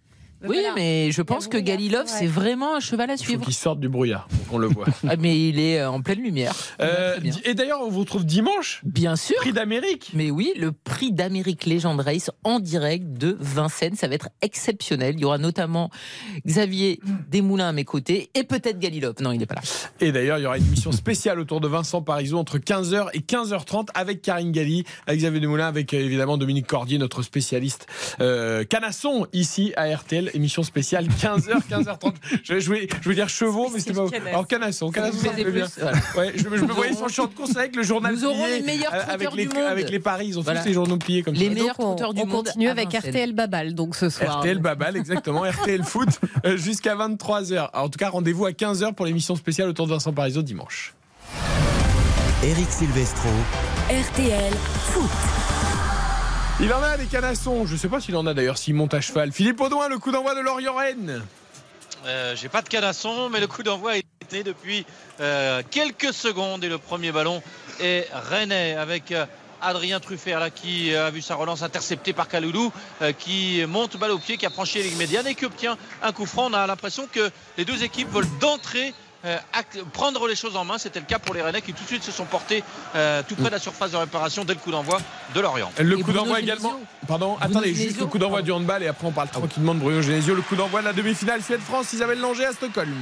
Oui, 0.47 0.63
mais 0.75 1.11
je 1.13 1.23
pense 1.23 1.49
que 1.49 1.59
Galilov, 1.59 2.03
ouais. 2.03 2.07
c'est 2.07 2.27
vraiment 2.27 2.77
un 2.77 2.81
cheval 2.81 3.11
à 3.11 3.15
Il 3.15 3.19
faut 3.19 3.25
suivre. 3.25 3.45
qu'il 3.45 3.55
sorte 3.55 3.81
du 3.81 3.89
brouillard 3.89 4.27
qu'on 4.49 4.59
le 4.59 4.67
voit. 4.69 4.87
Ah, 5.09 5.17
mais 5.19 5.49
il 5.49 5.59
est 5.59 5.81
euh, 5.81 5.91
en 5.91 6.03
pleine 6.03 6.23
lumière. 6.23 6.55
Euh, 6.81 7.19
et 7.45 7.55
d'ailleurs, 7.55 7.81
on 7.83 7.91
vous 7.91 8.01
retrouve 8.01 8.25
dimanche. 8.25 8.81
Bien 8.85 9.17
sûr. 9.17 9.37
Prix 9.39 9.53
d'Amérique. 9.53 10.11
Mais 10.15 10.31
oui, 10.31 10.53
le 10.57 10.73
prix 10.73 11.11
d'Amérique 11.13 11.67
Legend 11.67 11.99
Race 12.01 12.31
en 12.45 12.61
direct 12.61 13.13
de 13.15 13.37
Vincennes, 13.41 13.97
ça 13.97 14.09
va 14.09 14.15
être 14.15 14.29
exceptionnel. 14.41 15.15
Il 15.17 15.21
y 15.21 15.25
aura 15.25 15.39
notamment 15.39 15.91
Xavier 16.47 17.01
Desmoulins 17.29 17.69
à 17.69 17.73
mes 17.73 17.85
côtés 17.85 18.31
et 18.35 18.45
peut-être 18.45 18.79
Galilov. 18.79 19.15
Non, 19.21 19.33
il 19.33 19.39
n'est 19.39 19.47
pas 19.47 19.57
là. 19.57 19.63
Et 20.01 20.13
d'ailleurs, 20.13 20.39
il 20.39 20.43
y 20.43 20.47
aura 20.47 20.59
une 20.59 20.67
émission 20.67 20.93
spéciale 20.93 21.41
autour 21.41 21.61
de 21.61 21.69
Vincent 21.69 22.03
Parisot 22.03 22.39
entre 22.39 22.59
15h 22.59 23.09
et 23.15 23.21
15h30 23.21 23.89
avec 23.95 24.23
Karine 24.23 24.53
Galli, 24.53 24.85
avec 25.07 25.21
Xavier 25.21 25.41
Demoulin, 25.41 25.67
avec 25.67 25.93
euh, 25.95 25.99
évidemment 25.99 26.39
Dominique 26.39 26.67
Cordier, 26.67 26.99
notre 26.99 27.23
spécialiste 27.23 27.87
euh, 28.21 28.65
canasson 28.65 29.27
ici 29.33 29.73
à 29.77 29.95
RTL. 29.95 30.30
Émission 30.35 30.63
spéciale 30.63 31.07
15h, 31.07 31.63
15h30. 31.71 32.15
Je, 32.45 32.59
je, 32.61 32.67
voulais, 32.67 32.89
je 32.99 33.03
voulais 33.05 33.15
dire 33.17 33.29
chevaux, 33.29 33.71
mais 33.73 33.81
c'était 33.81 33.93
pas. 33.95 34.07
Alors 34.29 34.47
canasson, 34.47 34.91
canasson, 34.91 35.19
ça 35.19 35.33
me 35.33 35.51
bien. 35.51 35.67
voilà. 35.79 35.99
Ouais, 36.17 36.33
je, 36.37 36.43
je 36.43 36.49
me 36.49 36.59
Nous 36.59 36.67
voyais 36.75 36.91
aurons- 36.93 36.97
sur 36.99 37.07
le 37.07 37.13
champ 37.13 37.27
de 37.27 37.35
course 37.35 37.57
avec 37.57 37.77
le 37.77 37.83
journal 37.83 38.15
Nous 38.15 38.25
aurons 38.25 38.45
plié, 38.45 38.59
les 38.61 38.67
meilleurs 38.67 38.95
avec 39.09 39.33
les, 39.35 39.47
du 39.47 39.55
monde. 39.55 39.65
avec 39.67 39.91
les 39.91 39.99
paris. 39.99 40.27
Ils 40.29 40.39
ont 40.39 40.43
Voilà. 40.43 40.61
tous 40.61 40.69
les 40.69 40.75
journaux 40.75 40.97
pliés 40.97 41.23
comme 41.23 41.35
Les 41.35 41.47
ça. 41.49 41.55
meilleurs 41.55 41.77
Donc, 41.77 41.79
on, 41.81 41.83
trotteurs 41.97 42.15
du 42.15 42.23
on 42.23 42.27
monde 42.27 42.47
continue 42.47 42.69
avec. 42.69 42.93
RTL 42.95 43.33
Babal 43.33 43.75
donc 43.75 43.95
ce 43.97 44.09
soir. 44.09 44.39
RTL 44.41 44.59
Babal, 44.59 44.97
exactement. 44.97 45.43
RTL 45.51 45.83
Foot 45.85 46.09
euh, 46.45 46.57
jusqu'à 46.57 46.95
23h. 46.97 47.71
En 47.75 47.89
tout 47.89 47.99
cas, 47.99 48.09
rendez-vous 48.11 48.47
à 48.47 48.51
15h 48.51 48.95
pour 48.95 49.07
l'émission 49.07 49.37
spéciale 49.37 49.69
autour 49.69 49.87
de 49.87 49.93
Vincent 49.93 50.13
Parisot 50.13 50.43
dimanche. 50.43 50.95
Eric 52.43 52.71
Silvestro. 52.71 53.29
RTL 53.91 54.53
Foot. 54.93 55.11
Il 56.63 56.75
en 56.75 56.83
a 56.83 56.99
des 56.99 57.07
canassons. 57.07 57.65
Je 57.65 57.75
sais 57.75 57.89
pas 57.89 58.01
s'il 58.01 58.15
en 58.17 58.27
a 58.27 58.35
d'ailleurs 58.35 58.59
s'il 58.59 58.75
monte 58.75 58.93
à 58.93 59.01
cheval. 59.01 59.33
Philippe 59.33 59.61
Audouin, 59.63 59.89
le 59.89 59.99
coup 59.99 60.13
d'envoi 60.13 60.35
de 60.35 60.41
Lorient-Rennes. 60.41 61.23
Euh, 62.05 62.37
J'ai 62.37 62.51
pas 62.51 62.61
de 62.61 62.69
canasson, 62.69 63.31
mais 63.31 63.41
le 63.41 63.47
coup 63.47 63.63
d'envoi 63.63 63.97
est 63.97 64.05
né 64.31 64.43
depuis 64.43 64.85
euh, 65.21 65.63
quelques 65.71 66.13
secondes 66.13 66.63
et 66.63 66.69
le 66.69 66.77
premier 66.77 67.13
ballon 67.13 67.43
est 67.81 68.07
Rennais 68.13 68.75
avec 68.75 69.11
euh, 69.11 69.25
Adrien 69.63 70.01
Truffert 70.01 70.39
là 70.39 70.51
qui 70.51 70.95
a 70.95 71.09
vu 71.11 71.23
sa 71.23 71.35
relance 71.35 71.63
interceptée 71.63 72.13
par 72.13 72.29
Kaloulou 72.29 72.73
qui 73.19 73.63
monte 73.67 73.97
balle 73.97 74.11
au 74.13 74.19
pied, 74.19 74.37
qui 74.37 74.47
a 74.47 74.51
franchi 74.51 74.79
la 74.79 74.85
ligne 74.85 74.99
médiane 74.99 75.27
et 75.27 75.35
qui 75.35 75.47
obtient 75.47 75.79
un 76.03 76.13
coup 76.13 76.27
franc. 76.27 76.51
On 76.51 76.55
a 76.55 76.67
l'impression 76.67 77.07
que 77.11 77.31
les 77.57 77.65
deux 77.65 77.83
équipes 77.83 78.11
veulent 78.11 78.39
d'entrée 78.39 78.95
euh, 79.25 79.39
prendre 79.93 80.27
les 80.27 80.37
choses 80.37 80.57
en 80.57 80.65
main. 80.65 80.79
C'était 80.79 81.01
le 81.01 81.07
cas 81.07 81.19
pour 81.19 81.35
les 81.35 81.43
Rennais 81.43 81.63
qui 81.63 81.73
tout 81.73 81.83
de 81.83 81.89
suite 81.89 82.03
se 82.03 82.13
sont 82.13 82.25
portés 82.25 82.63
euh, 82.95 83.23
tout 83.29 83.35
près 83.37 83.47
de 83.47 83.55
la 83.55 83.59
surface 83.59 83.93
de 83.93 83.97
réparation 83.97 84.45
dès 84.45 84.55
le 84.55 84.61
coup 84.61 84.71
d'envoi 84.71 85.01
de 85.35 85.41
Lorient. 85.41 85.71
Le 85.79 85.99
Et 85.99 86.03
coup 86.03 86.13
d'envoi 86.13 86.41
également. 86.41 86.81
Pardon, 87.07 87.37
Bruno 87.39 87.59
attendez, 87.59 87.75
juste 87.75 88.01
le 88.01 88.07
coup 88.07 88.19
d'envoi 88.19 88.43
du 88.43 88.53
handball 88.53 88.83
et 88.83 88.89
après 88.89 89.07
on 89.07 89.13
parle 89.13 89.29
tranquillement 89.29 89.75
de 89.75 89.81
Bruno 89.81 90.03
Genesio. 90.03 90.35
Le 90.35 90.43
coup 90.43 90.57
d'envoi 90.57 90.81
de 90.81 90.87
la 90.87 90.93
demi-finale 90.93 91.43
Suède-France, 91.43 91.93
Isabelle 91.93 92.21
Langer 92.21 92.47
à 92.47 92.53
Stockholm. 92.53 92.95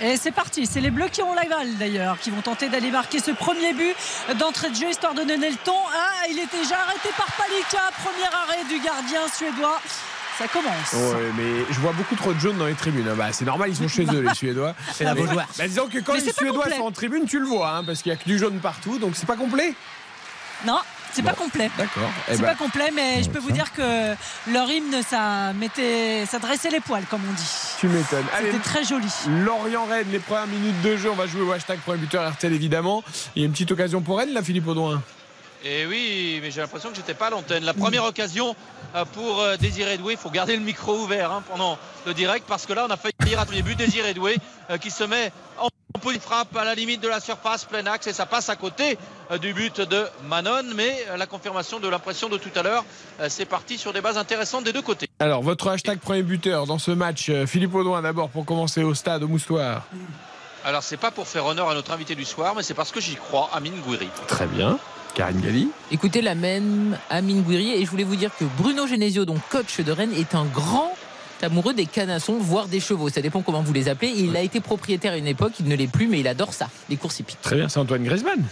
Et 0.00 0.16
c'est 0.16 0.32
parti, 0.32 0.66
c'est 0.66 0.80
les 0.80 0.90
Bleus 0.90 1.08
qui 1.08 1.22
ont 1.22 1.34
la 1.34 1.44
balle 1.44 1.76
d'ailleurs, 1.78 2.18
qui 2.18 2.30
vont 2.30 2.40
tenter 2.40 2.68
d'aller 2.68 2.90
marquer 2.90 3.20
ce 3.20 3.30
premier 3.30 3.72
but 3.74 3.94
d'entrée 4.40 4.70
de 4.70 4.74
jeu 4.74 4.90
histoire 4.90 5.14
de 5.14 5.22
donner 5.22 5.50
le 5.50 5.56
ton. 5.64 5.76
Ah, 5.94 6.26
il 6.28 6.38
est 6.38 6.50
déjà 6.50 6.80
arrêté 6.80 7.10
par 7.16 7.28
Palika, 7.36 7.90
premier 8.04 8.26
arrêt 8.26 8.64
du 8.68 8.80
gardien 8.84 9.20
suédois. 9.32 9.80
Ça 10.38 10.48
commence. 10.48 10.92
Ouais, 11.14 11.30
mais 11.36 11.64
je 11.70 11.78
vois 11.80 11.92
beaucoup 11.92 12.16
trop 12.16 12.32
de 12.32 12.40
jaunes 12.40 12.58
dans 12.58 12.66
les 12.66 12.74
tribunes. 12.74 13.08
Bah, 13.16 13.28
c'est 13.32 13.44
normal, 13.44 13.70
ils 13.70 13.76
sont 13.76 13.86
chez 13.88 14.04
eux, 14.04 14.20
les 14.20 14.34
Suédois. 14.34 14.74
C'est 14.92 15.04
la 15.04 15.14
Mais- 15.14 15.22
Beaujoire. 15.22 15.46
Bah, 15.56 15.68
disons 15.68 15.86
que 15.86 15.98
quand 16.00 16.14
Mais 16.14 16.20
les 16.20 16.32
Suédois 16.32 16.68
sont 16.76 16.82
en 16.82 16.90
tribune, 16.90 17.24
tu 17.26 17.38
le 17.38 17.46
vois, 17.46 17.70
hein, 17.76 17.84
parce 17.84 18.02
qu'il 18.02 18.10
y 18.10 18.14
a 18.14 18.18
que 18.18 18.24
du 18.24 18.36
jaune 18.38 18.58
partout, 18.58 18.98
donc 18.98 19.12
c'est 19.14 19.26
pas 19.26 19.36
complet. 19.36 19.74
Non, 20.66 20.78
C'est 21.12 21.22
pas 21.22 21.34
complet. 21.34 21.70
D'accord. 21.78 22.10
Eh 22.28 22.32
C'est 22.34 22.42
ben, 22.42 22.48
pas 22.48 22.54
complet, 22.56 22.90
mais 22.92 23.22
je 23.22 23.30
peux 23.30 23.38
vous 23.38 23.52
dire 23.52 23.72
que 23.72 24.14
leur 24.50 24.68
hymne, 24.68 25.02
ça 25.08 25.52
mettait, 25.52 26.24
ça 26.26 26.40
dressait 26.40 26.70
les 26.70 26.80
poils, 26.80 27.04
comme 27.08 27.20
on 27.28 27.32
dit. 27.32 27.50
Tu 27.78 27.86
m'étonnes. 27.86 28.24
C'était 28.40 28.58
très 28.58 28.82
joli. 28.82 29.06
Lorient-Rennes, 29.28 30.08
les 30.10 30.18
premières 30.18 30.48
minutes 30.48 30.80
de 30.82 30.96
jeu. 30.96 31.10
On 31.10 31.14
va 31.14 31.26
jouer 31.28 31.42
au 31.42 31.52
hashtag 31.52 31.78
premier 31.80 31.98
buteur 31.98 32.28
RTL 32.32 32.52
évidemment. 32.52 33.04
Il 33.36 33.42
y 33.42 33.44
a 33.44 33.46
une 33.46 33.52
petite 33.52 33.70
occasion 33.70 34.00
pour 34.00 34.18
Rennes 34.18 34.32
là, 34.32 34.42
Philippe 34.42 34.66
Audouin. 34.66 35.00
Et 35.64 35.86
oui, 35.86 36.40
mais 36.42 36.50
j'ai 36.50 36.60
l'impression 36.60 36.90
que 36.90 36.96
j'étais 36.96 37.14
pas 37.14 37.28
à 37.28 37.30
l'antenne. 37.30 37.64
La 37.64 37.74
première 37.74 38.04
occasion 38.04 38.54
euh, 38.94 39.04
pour 39.06 39.40
euh, 39.40 39.56
Désiré 39.56 39.96
Doué, 39.96 40.12
il 40.12 40.18
faut 40.18 40.30
garder 40.30 40.56
le 40.56 40.62
micro 40.62 40.94
ouvert 40.94 41.32
hein, 41.32 41.42
pendant 41.48 41.78
le 42.06 42.12
direct 42.12 42.44
parce 42.46 42.66
que 42.66 42.74
là 42.74 42.86
on 42.86 42.92
a 42.92 42.96
failli 42.96 43.34
rater 43.34 43.54
les 43.54 43.62
buts. 43.62 43.74
Désiré 43.74 44.12
Doué 44.12 44.36
euh, 44.70 44.76
qui 44.76 44.90
se 44.90 45.04
met 45.04 45.32
en 45.58 45.68
position 46.00 46.18
de 46.18 46.22
frappe 46.22 46.56
à 46.56 46.64
la 46.64 46.74
limite 46.74 47.00
de 47.00 47.08
la 47.08 47.20
surface, 47.20 47.64
plein 47.64 47.86
axe 47.86 48.06
et 48.06 48.12
ça 48.12 48.26
passe 48.26 48.48
à 48.48 48.56
côté 48.56 48.98
euh, 49.30 49.38
du 49.38 49.54
but 49.54 49.80
de 49.80 50.06
Manon. 50.28 50.62
Mais 50.74 51.06
euh, 51.08 51.16
la 51.16 51.26
confirmation 51.26 51.80
de 51.80 51.88
l'impression 51.88 52.28
de 52.28 52.36
tout 52.36 52.50
à 52.54 52.62
l'heure, 52.62 52.84
euh, 53.20 53.28
c'est 53.30 53.46
parti 53.46 53.78
sur 53.78 53.92
des 53.92 54.00
bases 54.00 54.18
intéressantes 54.18 54.64
des 54.64 54.72
deux 54.72 54.82
côtés. 54.82 55.06
Alors, 55.18 55.42
votre 55.42 55.68
hashtag 55.68 55.98
premier 55.98 56.22
buteur 56.22 56.66
dans 56.66 56.78
ce 56.78 56.90
match, 56.90 57.30
Philippe 57.46 57.74
Audouin 57.74 58.02
d'abord 58.02 58.28
pour 58.28 58.44
commencer 58.44 58.82
au 58.82 58.94
stade, 58.94 59.22
au 59.22 59.28
Moustoir. 59.28 59.86
Alors 60.64 60.82
c'est 60.82 60.96
pas 60.96 61.10
pour 61.10 61.28
faire 61.28 61.44
honneur 61.44 61.68
à 61.68 61.74
notre 61.74 61.92
invité 61.92 62.14
du 62.14 62.24
soir, 62.24 62.54
mais 62.56 62.62
c'est 62.62 62.74
parce 62.74 62.90
que 62.90 63.00
j'y 63.00 63.16
crois, 63.16 63.50
Amine 63.52 63.78
Gouiri. 63.80 64.08
Très 64.26 64.46
bien. 64.46 64.78
Karine 65.14 65.40
Galli. 65.40 65.68
Écoutez 65.92 66.22
la 66.22 66.34
même 66.34 66.98
Amine 67.10 67.42
Gouiri 67.42 67.72
et 67.72 67.84
je 67.84 67.90
voulais 67.90 68.04
vous 68.04 68.16
dire 68.16 68.30
que 68.38 68.44
Bruno 68.58 68.86
Genesio, 68.86 69.24
donc 69.24 69.38
coach 69.50 69.80
de 69.80 69.92
Rennes, 69.92 70.12
est 70.16 70.34
un 70.34 70.44
grand 70.44 70.92
amoureux 71.42 71.74
des 71.74 71.86
canassons, 71.86 72.38
voire 72.38 72.68
des 72.68 72.80
chevaux. 72.80 73.08
Ça 73.10 73.20
dépend 73.20 73.42
comment 73.42 73.62
vous 73.62 73.72
les 73.72 73.88
appelez. 73.88 74.12
Il 74.16 74.36
a 74.36 74.40
été 74.40 74.60
propriétaire 74.60 75.12
à 75.12 75.16
une 75.16 75.26
époque, 75.26 75.52
il 75.60 75.66
ne 75.68 75.76
l'est 75.76 75.86
plus, 75.86 76.06
mais 76.08 76.20
il 76.20 76.26
adore 76.28 76.52
ça, 76.54 76.68
les 76.88 76.96
courses 76.96 77.20
hippiques. 77.20 77.40
Très 77.42 77.56
bien, 77.56 77.68
c'est 77.68 77.78
Antoine 77.78 78.02
Griezmann. 78.02 78.42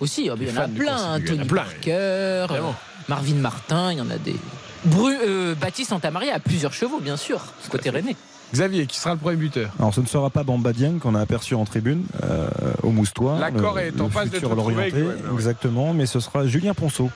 Aussi, 0.00 0.28
oh, 0.30 0.36
il 0.40 0.48
y 0.48 0.52
plein. 0.52 0.66
il 0.76 0.84
y 0.84 0.88
en 0.90 1.12
a 1.14 1.20
Tony 1.20 1.44
plein. 1.46 1.62
Parker, 1.64 2.44
Vraiment. 2.48 2.74
Marvin 3.08 3.34
Martin, 3.34 3.92
il 3.92 3.98
y 3.98 4.00
en 4.00 4.10
a 4.10 4.18
des. 4.18 4.36
Bru- 4.84 5.16
euh, 5.26 5.54
Baptiste 5.56 5.90
Santamaria 5.90 6.34
a 6.34 6.38
plusieurs 6.38 6.72
chevaux, 6.72 7.00
bien 7.00 7.16
sûr, 7.16 7.40
côté 7.68 7.90
Rennais. 7.90 8.14
Xavier, 8.52 8.86
qui 8.86 8.98
sera 8.98 9.12
le 9.14 9.18
premier 9.20 9.36
buteur 9.36 9.70
Alors 9.78 9.92
ce 9.94 10.00
ne 10.00 10.06
sera 10.06 10.30
pas 10.30 10.42
Bamba 10.42 10.72
Dieng 10.72 10.98
qu'on 10.98 11.14
a 11.14 11.20
aperçu 11.20 11.54
en 11.54 11.64
tribune 11.64 12.04
euh, 12.24 12.48
au 12.82 12.90
Moustoir. 12.90 13.38
L'accord 13.38 13.74
le- 13.76 13.82
est 13.82 14.00
en 14.00 14.04
le 14.04 14.10
passe 14.10 14.30
l'OM, 14.42 14.76
ouais. 14.76 14.92
Exactement, 15.34 15.92
mais 15.92 16.06
ce 16.06 16.18
sera 16.20 16.46
Julien 16.46 16.72
Ponceau. 16.74 17.10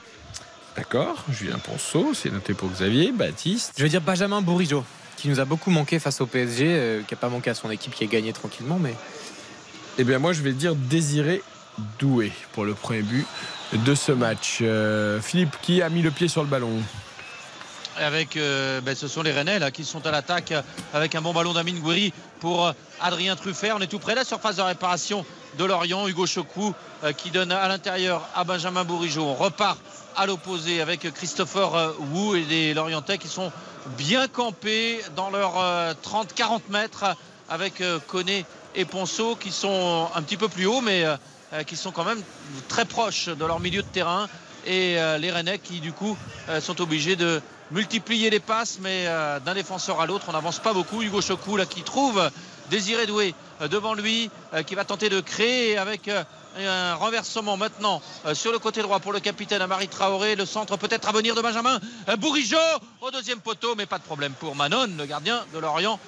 D'accord. 0.77 1.25
Julien 1.31 1.59
Ponceau, 1.59 2.13
c'est 2.15 2.31
noté 2.33 2.55
pour 2.55 2.69
Xavier. 2.71 3.13
Baptiste. 3.13 3.75
Je 3.77 3.83
vais 3.83 3.89
dire 3.89 4.01
Benjamin 4.01 4.41
Bourigeau, 4.43 4.85
qui 5.17 5.29
nous 5.29 5.41
a 5.41 5.45
beaucoup 5.45 5.71
manqué 5.71 5.99
face 5.99 6.21
au 6.21 6.27
PSG, 6.27 6.67
euh, 6.69 7.03
qui 7.07 7.15
n'a 7.15 7.19
pas 7.19 7.29
manqué 7.29 7.51
à 7.51 7.55
son 7.55 7.71
équipe, 7.71 7.95
qui 7.95 8.05
a 8.05 8.07
gagné 8.07 8.33
tranquillement, 8.33 8.79
mais 8.81 8.95
Eh 9.99 10.05
bien, 10.05 10.19
moi, 10.19 10.33
je 10.33 10.43
vais 10.43 10.53
dire 10.53 10.75
Désiré 10.75 11.43
Doué 11.99 12.33
pour 12.53 12.65
le 12.65 12.75
premier 12.75 13.03
but 13.03 13.27
de 13.73 13.95
ce 13.95 14.13
match. 14.13 14.59
Euh, 14.63 15.21
Philippe, 15.21 15.57
qui 15.63 15.81
a 15.83 15.89
mis 15.89 16.03
le 16.03 16.11
pied 16.11 16.29
sur 16.29 16.43
le 16.43 16.49
ballon? 16.49 16.71
Avec 17.99 18.37
euh, 18.37 18.81
ben, 18.81 18.95
ce 18.95 19.09
sont 19.09 19.23
les 19.23 19.33
Rennais 19.33 19.59
là, 19.59 19.71
qui 19.71 19.85
sont 19.85 20.07
à 20.07 20.11
l'attaque 20.11 20.53
euh, 20.53 20.63
avec 20.95 21.15
un 21.15 21.21
bon 21.21 21.33
ballon 21.33 21.53
d'Amine 21.53 21.81
Gouiri 21.81 22.13
pour 22.41 22.67
euh, 22.67 22.73
Adrien 23.01 23.37
Truffert. 23.37 23.77
On 23.77 23.81
est 23.81 23.87
tout 23.87 23.99
près 23.99 24.13
de 24.13 24.19
la 24.19 24.25
surface 24.25 24.57
de 24.57 24.63
réparation 24.63 25.25
de 25.59 25.65
Lorient. 25.65 26.09
Hugo 26.09 26.27
Chocou 26.27 26.75
qui 27.17 27.31
donne 27.31 27.53
à 27.53 27.67
l'intérieur 27.69 28.27
à 28.35 28.45
Benjamin 28.45 28.85
Bourigeau. 28.85 29.25
On 29.25 29.35
repart 29.35 29.79
à 30.17 30.25
l'opposé 30.25 30.81
avec 30.81 31.13
Christopher 31.13 31.95
Wu 32.13 32.39
et 32.39 32.45
les 32.45 32.75
Lorientais 32.75 33.19
qui 33.19 33.29
sont 33.29 33.51
bien 33.99 34.29
campés 34.29 35.01
dans 35.17 35.31
leurs 35.31 35.59
euh, 35.59 35.95
30-40 36.05 36.61
mètres 36.71 37.05
avec 37.51 37.83
Koné 38.07 38.47
et 38.75 38.85
Ponceau 38.85 39.37
qui 39.37 39.51
sont 39.51 40.09
un 40.15 40.23
petit 40.23 40.37
peu 40.37 40.49
plus 40.49 40.67
haut 40.67 40.81
mais 40.81 41.05
qui 41.67 41.77
sont 41.77 41.91
quand 41.91 42.05
même 42.05 42.23
très 42.69 42.87
proches 42.87 43.27
de 43.29 43.45
leur 43.45 43.61
milieu 43.61 43.83
de 43.83 43.89
terrain 43.89 44.27
et 44.65 44.97
les 45.19 45.31
Rennais 45.31 45.59
qui 45.59 45.81
du 45.81 45.93
coup 45.93 46.17
sont 46.61 46.81
obligés 46.81 47.15
de 47.15 47.43
multiplier 47.73 48.31
les 48.31 48.41
passes 48.41 48.79
mais 48.81 49.05
euh, 49.07 49.41
d'un 49.41 49.55
défenseur 49.55 50.01
à 50.01 50.07
l'autre 50.07 50.27
on 50.29 50.33
n'avance 50.33 50.59
pas 50.59 50.73
beaucoup. 50.73 51.03
Hugo 51.03 51.21
Chocou 51.21 51.57
là 51.57 51.67
qui 51.67 51.83
trouve 51.83 52.31
Désiré 52.71 53.07
Doué 53.07 53.35
euh, 53.61 53.69
devant 53.69 53.95
lui 53.95 54.31
euh, 54.55 54.63
qui 54.63 54.75
va 54.75 54.85
tenter 54.85 55.09
de 55.09 55.21
créer 55.21 55.79
avec 55.79 56.09
un 56.09 56.95
renversement 56.95 57.57
maintenant 57.57 58.03
sur 58.35 58.53
le 58.53 58.59
côté 58.59 58.83
droit 58.83 59.01
pour 59.01 59.15
le 59.15 59.21
capitaine 59.21 59.63
Amari 59.63 59.89
Traoré. 59.89 60.37
Le 60.37 60.45
centre 60.45 60.77
peut-être 60.77 61.09
à 61.09 61.13
venir 61.13 61.35
de 61.35 61.41
Benjamin 61.41 61.81
Bourigeau 62.19 62.57
au 63.01 63.11
deuxième 63.11 63.41
poteau 63.41 63.75
mais 63.75 63.87
pas 63.87 63.97
de 63.97 64.03
problème 64.03 64.33
pour 64.33 64.55
Manon 64.55 64.87
le 64.99 65.07
gardien 65.07 65.45
de 65.55 65.59
Lorient 65.59 65.99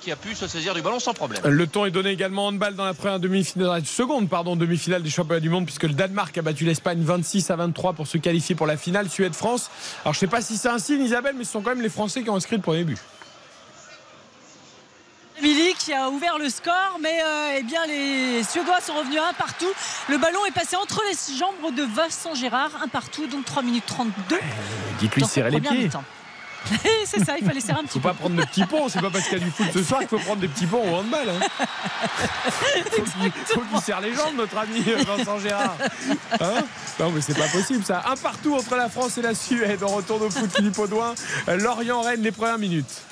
qui 0.00 0.10
a 0.10 0.16
pu 0.16 0.34
se 0.34 0.46
saisir 0.46 0.74
du 0.74 0.82
ballon 0.82 0.98
sans 0.98 1.12
problème 1.12 1.40
Le 1.44 1.66
temps 1.66 1.84
est 1.84 1.90
donné 1.90 2.10
également 2.10 2.46
en 2.46 2.48
handball 2.48 2.74
dans 2.74 2.84
la 2.84 2.94
première 2.94 3.20
demi-finale, 3.20 3.84
seconde 3.84 4.28
pardon, 4.28 4.56
demi-finale 4.56 5.02
des 5.02 5.10
championnats 5.10 5.40
du 5.40 5.50
monde 5.50 5.66
puisque 5.66 5.84
le 5.84 5.92
Danemark 5.92 6.36
a 6.38 6.42
battu 6.42 6.64
l'Espagne 6.64 7.02
26 7.02 7.50
à 7.50 7.56
23 7.56 7.92
pour 7.92 8.06
se 8.06 8.18
qualifier 8.18 8.54
pour 8.54 8.66
la 8.66 8.76
finale 8.76 9.10
Suède-France. 9.10 9.70
Alors 10.04 10.14
je 10.14 10.20
sais 10.20 10.26
pas 10.26 10.40
si 10.40 10.56
c'est 10.56 10.68
un 10.68 10.78
signe 10.78 11.02
Isabelle, 11.02 11.34
mais 11.36 11.44
ce 11.44 11.52
sont 11.52 11.60
quand 11.60 11.70
même 11.70 11.82
les 11.82 11.88
Français 11.88 12.22
qui 12.22 12.30
ont 12.30 12.36
inscrit 12.36 12.56
le 12.56 12.62
premier 12.62 12.84
but. 12.84 12.98
Émilie 15.38 15.74
qui 15.74 15.92
a 15.92 16.08
ouvert 16.08 16.38
le 16.38 16.48
score, 16.48 16.98
mais 17.00 17.20
euh, 17.22 17.56
eh 17.58 17.62
bien 17.64 17.84
les 17.86 18.42
Suédois 18.44 18.80
sont 18.80 18.94
revenus 18.94 19.20
un 19.20 19.32
partout. 19.34 19.70
Le 20.08 20.16
ballon 20.16 20.38
est 20.46 20.52
passé 20.54 20.76
entre 20.76 21.02
les 21.08 21.36
jambes 21.36 21.74
de 21.74 21.82
Vincent 21.82 22.34
Gérard, 22.34 22.70
un 22.82 22.88
partout, 22.88 23.26
donc 23.26 23.44
3 23.44 23.62
minutes 23.62 23.84
32. 23.86 24.38
Dites-lui 25.00 25.20
dans 25.20 25.26
de 25.26 25.32
serrer 25.32 25.50
les 25.50 25.60
pieds. 25.60 25.90
c'est 27.04 27.24
ça, 27.24 27.36
il 27.38 27.44
fallait 27.44 27.60
serrer 27.60 27.80
un 27.80 27.82
petit 27.82 27.94
Faut 27.94 28.00
peu. 28.00 28.08
pas 28.08 28.14
prendre 28.14 28.36
de 28.36 28.42
petits 28.44 28.64
ponts, 28.64 28.88
c'est 28.88 29.00
pas 29.00 29.10
parce 29.10 29.24
qu'il 29.24 29.38
y 29.38 29.42
a 29.42 29.44
du 29.44 29.50
foot 29.50 29.66
ce 29.72 29.82
soir 29.82 30.00
qu'il 30.00 30.08
faut 30.08 30.18
prendre 30.18 30.40
des 30.40 30.48
petits 30.48 30.66
ponts 30.66 30.82
au 30.82 30.96
handball. 30.96 31.28
Hein. 31.28 31.66
Faut 32.90 33.02
qu'il 33.02 33.32
faut 33.46 33.60
qu'il 33.60 33.80
serre 33.80 34.00
les 34.00 34.14
jambes, 34.14 34.36
notre 34.36 34.56
ami 34.58 34.80
Vincent 34.80 35.38
Gérard. 35.38 35.76
Hein? 36.40 36.64
Non, 36.98 37.10
mais 37.10 37.20
c'est 37.20 37.36
pas 37.36 37.48
possible 37.48 37.84
ça. 37.84 38.02
Un 38.06 38.16
partout 38.16 38.54
entre 38.54 38.76
la 38.76 38.88
France 38.88 39.18
et 39.18 39.22
la 39.22 39.34
Suède. 39.34 39.80
On 39.82 39.88
retourne 39.88 40.22
au 40.22 40.30
foot 40.30 40.50
Philippe 40.54 40.78
Audouin. 40.78 41.14
Lorient-Rennes, 41.46 42.22
les 42.22 42.32
premières 42.32 42.58
minutes. 42.58 43.02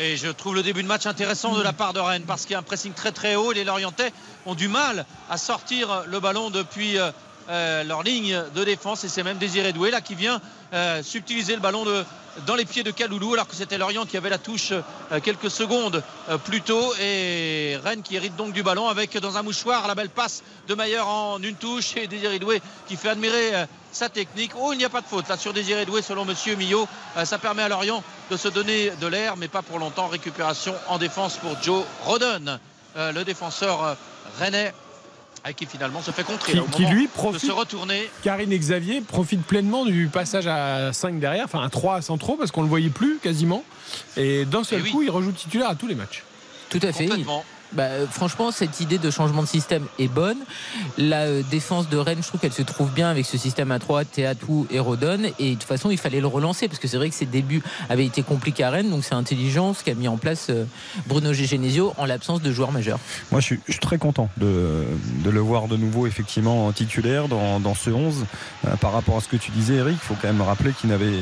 Et 0.00 0.16
je 0.16 0.28
trouve 0.28 0.54
le 0.54 0.62
début 0.62 0.82
de 0.82 0.88
match 0.88 1.06
intéressant 1.06 1.54
de 1.54 1.62
la 1.62 1.72
part 1.72 1.92
de 1.92 2.00
Rennes 2.00 2.24
parce 2.26 2.42
qu'il 2.42 2.52
y 2.52 2.56
a 2.56 2.58
un 2.58 2.62
pressing 2.62 2.92
très 2.94 3.12
très 3.12 3.36
haut 3.36 3.52
et 3.52 3.54
les 3.54 3.64
Lorientais 3.64 4.12
ont 4.46 4.54
du 4.54 4.68
mal 4.68 5.04
à 5.28 5.36
sortir 5.36 6.04
le 6.06 6.18
ballon 6.18 6.48
depuis 6.50 6.96
euh, 7.48 7.82
leur 7.84 8.02
ligne 8.02 8.40
de 8.54 8.64
défense 8.64 9.02
et 9.04 9.08
c'est 9.08 9.22
même 9.22 9.38
Désiré 9.38 9.72
Doué 9.72 9.90
là 9.90 10.00
qui 10.00 10.14
vient 10.14 10.40
euh, 10.72 11.02
subtiliser 11.02 11.54
le 11.54 11.60
ballon 11.60 11.84
de, 11.84 12.04
dans 12.46 12.54
les 12.54 12.64
pieds 12.64 12.84
de 12.84 12.92
Kaloulou 12.92 13.34
alors 13.34 13.48
que 13.48 13.56
c'était 13.56 13.78
Lorient 13.78 14.06
qui 14.06 14.16
avait 14.16 14.30
la 14.30 14.38
touche 14.38 14.70
euh, 14.72 15.20
quelques 15.20 15.50
secondes 15.50 16.04
plus 16.44 16.62
tôt 16.62 16.94
et 17.00 17.76
Rennes 17.82 18.02
qui 18.02 18.14
hérite 18.14 18.36
donc 18.36 18.52
du 18.52 18.62
ballon 18.62 18.88
avec 18.88 19.18
dans 19.18 19.38
un 19.38 19.42
mouchoir 19.42 19.88
la 19.88 19.94
belle 19.96 20.08
passe 20.08 20.44
de 20.68 20.74
Mayer 20.74 21.00
en 21.00 21.42
une 21.42 21.56
touche 21.56 21.96
et 21.96 22.06
Désiré 22.06 22.38
Doué 22.38 22.62
qui 22.86 22.96
fait 22.96 23.08
admirer 23.08 23.66
sa 23.90 24.08
technique. 24.08 24.52
Oh, 24.56 24.72
il 24.72 24.78
n'y 24.78 24.84
a 24.84 24.88
pas 24.88 25.00
de 25.00 25.06
faute 25.06 25.28
là 25.28 25.36
sur 25.36 25.52
Désiré 25.52 25.84
Doué 25.84 26.00
selon 26.00 26.24
Monsieur 26.24 26.54
Millot. 26.54 26.88
Ça 27.24 27.38
permet 27.38 27.62
à 27.62 27.68
Lorient 27.68 28.02
de 28.30 28.36
se 28.36 28.48
donner 28.48 28.90
de 29.00 29.06
l'air, 29.06 29.36
mais 29.36 29.48
pas 29.48 29.62
pour 29.62 29.78
longtemps. 29.78 30.08
Récupération 30.08 30.74
en 30.88 30.98
défense 30.98 31.36
pour 31.36 31.60
Joe 31.62 31.84
Rodon, 32.04 32.58
le 32.96 33.22
défenseur 33.24 33.96
rennais, 34.38 34.72
euh, 35.46 35.52
qui 35.52 35.66
finalement 35.66 36.00
se 36.02 36.10
fait 36.10 36.24
contrer 36.24 36.52
Qui, 36.52 36.56
là, 36.58 36.62
au 36.64 36.66
qui, 36.66 36.82
moment 36.82 36.94
lui 36.94 37.06
de 37.06 37.10
profite. 37.10 37.44
se 37.46 37.52
retourner. 37.52 38.08
Karine 38.22 38.52
et 38.52 38.58
Xavier 38.58 39.00
profitent 39.00 39.44
pleinement 39.44 39.84
du 39.84 40.08
passage 40.08 40.46
à 40.46 40.92
5 40.92 41.18
derrière, 41.18 41.44
enfin 41.44 41.62
à 41.62 41.68
3 41.68 42.02
sans 42.02 42.18
trop 42.18 42.36
parce 42.36 42.50
qu'on 42.50 42.62
le 42.62 42.68
voyait 42.68 42.90
plus 42.90 43.18
quasiment. 43.18 43.64
Et 44.16 44.44
d'un 44.44 44.64
seul 44.64 44.82
oui. 44.82 44.90
coup, 44.90 45.02
il 45.02 45.10
rejoue 45.10 45.32
titulaire 45.32 45.68
à 45.68 45.74
tous 45.74 45.86
les 45.86 45.94
matchs. 45.94 46.22
Tout 46.70 46.80
à 46.82 46.92
fait. 46.92 47.06
Complètement. 47.06 47.44
Bah, 47.74 47.88
franchement, 48.10 48.50
cette 48.50 48.80
idée 48.80 48.98
de 48.98 49.10
changement 49.10 49.42
de 49.42 49.48
système 49.48 49.86
est 49.98 50.08
bonne. 50.08 50.38
La 50.98 51.22
euh, 51.22 51.42
défense 51.50 51.88
de 51.88 51.96
Rennes, 51.96 52.18
je 52.22 52.28
trouve 52.28 52.40
qu'elle 52.40 52.52
se 52.52 52.62
trouve 52.62 52.90
bien 52.90 53.08
avec 53.08 53.24
ce 53.24 53.38
système 53.38 53.70
à 53.72 53.78
3, 53.78 54.04
Théatou 54.04 54.66
et 54.70 54.78
Rodon. 54.78 55.20
Et 55.38 55.50
de 55.50 55.54
toute 55.54 55.64
façon, 55.64 55.90
il 55.90 55.98
fallait 55.98 56.20
le 56.20 56.26
relancer 56.26 56.68
parce 56.68 56.78
que 56.78 56.88
c'est 56.88 56.96
vrai 56.96 57.08
que 57.08 57.14
ses 57.14 57.26
débuts 57.26 57.62
avaient 57.88 58.04
été 58.04 58.22
compliqués 58.22 58.64
à 58.64 58.70
Rennes. 58.70 58.90
Donc 58.90 59.04
c'est 59.04 59.14
intelligent 59.14 59.74
ce 59.74 59.84
qu'a 59.84 59.94
mis 59.94 60.08
en 60.08 60.16
place 60.16 60.48
euh, 60.50 60.64
Bruno 61.06 61.32
Genesio 61.32 61.94
en 61.96 62.04
l'absence 62.04 62.42
de 62.42 62.52
joueurs 62.52 62.72
majeurs. 62.72 62.98
Moi, 63.30 63.40
je 63.40 63.46
suis, 63.46 63.60
je 63.66 63.72
suis 63.72 63.80
très 63.80 63.98
content 63.98 64.28
de, 64.36 64.84
de 65.24 65.30
le 65.30 65.40
voir 65.40 65.68
de 65.68 65.76
nouveau 65.76 66.06
effectivement 66.06 66.66
en 66.66 66.72
titulaire 66.72 67.28
dans, 67.28 67.60
dans 67.60 67.74
ce 67.74 67.90
11. 67.90 68.26
Euh, 68.66 68.76
par 68.76 68.92
rapport 68.92 69.16
à 69.16 69.20
ce 69.20 69.28
que 69.28 69.36
tu 69.36 69.50
disais, 69.50 69.74
Eric, 69.74 69.96
il 70.00 70.06
faut 70.06 70.16
quand 70.20 70.28
même 70.28 70.42
rappeler 70.42 70.72
qu'il 70.72 70.90
n'avait 70.90 71.20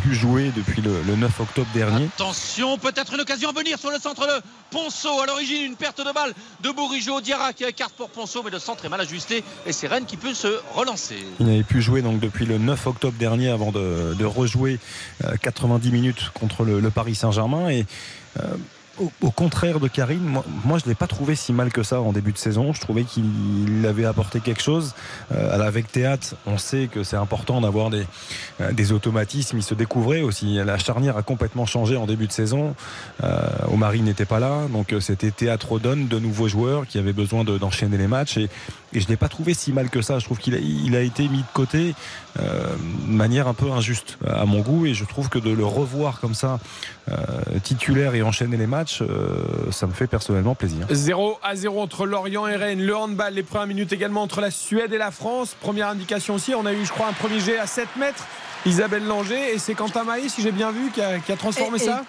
plus 0.00 0.14
joué 0.14 0.52
depuis 0.56 0.82
le, 0.82 1.02
le 1.06 1.16
9 1.16 1.40
octobre 1.40 1.68
dernier. 1.74 2.08
Attention, 2.14 2.78
peut-être 2.78 3.14
une 3.14 3.20
occasion 3.20 3.50
à 3.50 3.52
venir 3.52 3.78
sur 3.78 3.90
le 3.90 3.98
centre 3.98 4.26
de 4.26 4.42
Ponceau. 4.70 5.20
À 5.20 5.26
l'origine, 5.26 5.62
une 5.62 5.76
perte 5.80 6.06
de 6.06 6.12
balle 6.12 6.34
de 6.62 6.70
Bourigeau. 6.70 7.20
Diarra 7.20 7.52
qui 7.54 7.64
écarte 7.64 7.94
pour 7.94 8.10
Ponceau, 8.10 8.42
mais 8.44 8.50
le 8.50 8.58
centre 8.58 8.84
est 8.84 8.88
mal 8.88 9.00
ajusté 9.00 9.42
et 9.66 9.72
c'est 9.72 9.86
Rennes 9.86 10.04
qui 10.04 10.18
peut 10.18 10.34
se 10.34 10.60
relancer. 10.74 11.16
Il 11.40 11.46
n'avait 11.46 11.62
plus 11.62 11.80
joué 11.80 12.02
donc 12.02 12.20
depuis 12.20 12.44
le 12.44 12.58
9 12.58 12.86
octobre 12.86 13.16
dernier 13.18 13.48
avant 13.48 13.72
de, 13.72 14.24
rejouer 14.24 14.78
euh, 15.24 15.36
90 15.40 15.90
minutes 15.90 16.30
contre 16.34 16.64
le, 16.64 16.80
le 16.80 16.90
Paris 16.90 17.14
Saint-Germain. 17.14 17.70
Et 17.70 17.86
euh, 18.38 18.42
au, 19.00 19.10
au 19.22 19.30
contraire 19.30 19.80
de 19.80 19.88
Karine, 19.88 20.22
moi, 20.22 20.44
moi, 20.64 20.78
je 20.78 20.84
ne 20.84 20.90
l'ai 20.90 20.94
pas 20.94 21.06
trouvé 21.06 21.34
si 21.34 21.52
mal 21.52 21.72
que 21.72 21.82
ça 21.82 22.00
en 22.00 22.12
début 22.12 22.32
de 22.32 22.38
saison. 22.38 22.72
Je 22.72 22.80
trouvais 22.80 23.04
qu'il 23.04 23.84
avait 23.88 24.04
apporté 24.04 24.40
quelque 24.40 24.62
chose. 24.62 24.94
Euh, 25.32 25.60
avec 25.66 25.90
Théâtre, 25.90 26.36
on 26.46 26.58
sait 26.58 26.88
que 26.92 27.02
c'est 27.02 27.16
important 27.16 27.60
d'avoir 27.60 27.90
des, 27.90 28.06
euh, 28.60 28.72
des 28.72 28.92
automatismes. 28.92 29.58
Il 29.58 29.62
se 29.62 29.74
découvrait 29.74 30.22
aussi. 30.22 30.54
La 30.64 30.78
charnière 30.78 31.16
a 31.16 31.22
complètement 31.22 31.66
changé 31.66 31.96
en 31.96 32.06
début 32.06 32.26
de 32.26 32.32
saison. 32.32 32.74
Euh, 33.24 33.40
n'était 34.00 34.24
pas 34.24 34.40
là. 34.40 34.66
Donc 34.72 34.92
euh, 34.92 35.00
c'était 35.00 35.30
Théâtre 35.30 35.68
Rodon, 35.70 36.06
de 36.08 36.18
nouveaux 36.18 36.48
joueurs 36.48 36.86
qui 36.86 36.98
avaient 36.98 37.12
besoin 37.12 37.44
de- 37.44 37.58
d'enchaîner 37.58 37.98
les 37.98 38.06
matchs. 38.06 38.36
Et 38.38 38.48
et 38.92 39.00
je 39.00 39.08
l'ai 39.08 39.16
pas 39.16 39.28
trouvé 39.28 39.54
si 39.54 39.72
mal 39.72 39.88
que 39.90 40.02
ça. 40.02 40.18
Je 40.18 40.24
trouve 40.24 40.38
qu'il 40.38 40.54
a, 40.54 40.58
il 40.58 40.96
a 40.96 41.00
été 41.00 41.28
mis 41.28 41.38
de 41.38 41.44
côté 41.54 41.94
euh, 42.38 42.74
de 43.06 43.12
manière 43.12 43.48
un 43.48 43.54
peu 43.54 43.70
injuste 43.70 44.18
à 44.26 44.44
mon 44.46 44.60
goût 44.60 44.86
et 44.86 44.94
je 44.94 45.04
trouve 45.04 45.28
que 45.28 45.38
de 45.38 45.50
le 45.50 45.64
revoir 45.64 46.20
comme 46.20 46.34
ça 46.34 46.58
euh, 47.10 47.14
titulaire 47.62 48.14
et 48.14 48.22
enchaîner 48.22 48.56
les 48.56 48.66
matchs, 48.66 49.02
euh, 49.02 49.70
ça 49.70 49.86
me 49.86 49.92
fait 49.92 50.06
personnellement 50.06 50.54
plaisir. 50.54 50.86
0 50.90 51.38
à 51.42 51.54
0 51.56 51.80
entre 51.80 52.06
Lorient 52.06 52.46
et 52.46 52.56
Rennes. 52.56 52.82
Le 52.82 52.96
handball, 52.96 53.34
les 53.34 53.42
premières 53.42 53.66
minutes 53.66 53.92
également 53.92 54.22
entre 54.22 54.40
la 54.40 54.50
Suède 54.50 54.92
et 54.92 54.98
la 54.98 55.10
France. 55.10 55.56
Première 55.60 55.88
indication 55.88 56.34
aussi, 56.34 56.54
on 56.54 56.66
a 56.66 56.72
eu, 56.72 56.84
je 56.84 56.90
crois, 56.92 57.08
un 57.08 57.12
premier 57.12 57.40
jet 57.40 57.58
à 57.58 57.66
7 57.66 57.88
mètres. 57.98 58.24
Isabelle 58.66 59.04
Langer 59.06 59.54
et 59.54 59.58
c'est 59.58 59.74
Quentin 59.74 60.04
Maï, 60.04 60.28
si 60.28 60.42
j'ai 60.42 60.52
bien 60.52 60.70
vu, 60.70 60.90
qui 60.92 61.00
a, 61.00 61.18
qui 61.18 61.32
a 61.32 61.36
transformé 61.36 61.78
Et- 61.78 61.82
et- 61.82 61.86
ça? 61.86 62.02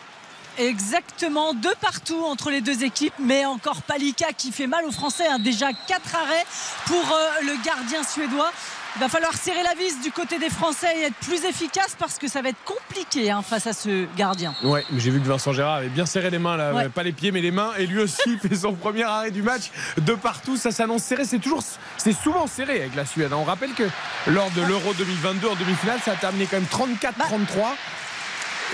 Exactement, 0.57 1.53
deux 1.53 1.73
partout 1.81 2.23
entre 2.25 2.51
les 2.51 2.61
deux 2.61 2.83
équipes, 2.83 3.13
mais 3.19 3.45
encore 3.45 3.81
Palika 3.81 4.33
qui 4.37 4.51
fait 4.51 4.67
mal 4.67 4.85
aux 4.85 4.91
Français. 4.91 5.27
hein. 5.27 5.39
Déjà 5.39 5.67
quatre 5.87 6.15
arrêts 6.15 6.45
pour 6.85 6.95
euh, 7.11 7.45
le 7.45 7.63
gardien 7.65 8.03
suédois. 8.03 8.51
Il 8.97 8.99
va 8.99 9.07
falloir 9.07 9.33
serrer 9.33 9.63
la 9.63 9.73
vis 9.73 10.01
du 10.01 10.11
côté 10.11 10.37
des 10.37 10.49
Français 10.49 10.87
et 10.97 11.03
être 11.05 11.15
plus 11.15 11.45
efficace 11.45 11.95
parce 11.97 12.17
que 12.17 12.27
ça 12.27 12.41
va 12.41 12.49
être 12.49 12.61
compliqué 12.65 13.31
hein, 13.31 13.41
face 13.41 13.65
à 13.65 13.71
ce 13.71 14.05
gardien. 14.17 14.53
Ouais, 14.63 14.83
mais 14.91 14.99
j'ai 14.99 15.11
vu 15.11 15.21
que 15.21 15.27
Vincent 15.27 15.53
Gérard 15.53 15.75
avait 15.75 15.87
bien 15.87 16.05
serré 16.05 16.29
les 16.29 16.39
mains 16.39 16.57
là, 16.57 16.73
Ouais. 16.73 16.89
pas 16.89 17.03
les 17.03 17.13
pieds 17.13 17.31
mais 17.31 17.39
les 17.39 17.51
mains 17.51 17.71
et 17.77 17.87
lui 17.87 17.99
aussi 18.01 18.37
fait 18.41 18.53
son 18.53 18.73
premier 18.73 19.03
arrêt 19.03 19.31
du 19.31 19.41
match 19.43 19.71
de 19.97 20.13
partout, 20.13 20.57
ça 20.57 20.71
s'annonce 20.71 21.03
serré, 21.03 21.23
c'est 21.23 21.39
toujours 21.39 21.63
c'est 21.97 22.11
souvent 22.11 22.47
serré 22.47 22.81
avec 22.81 22.95
la 22.95 23.05
Suède. 23.05 23.31
On 23.31 23.45
rappelle 23.45 23.71
que 23.73 23.87
lors 24.27 24.51
de 24.51 24.61
l'Euro 24.61 24.93
2022 24.93 25.47
en 25.47 25.55
demi-finale, 25.55 25.99
ça 26.03 26.11
a 26.11 26.15
terminé 26.17 26.45
quand 26.45 26.57
même 26.57 26.65
34 26.67 27.17
33. 27.17 27.75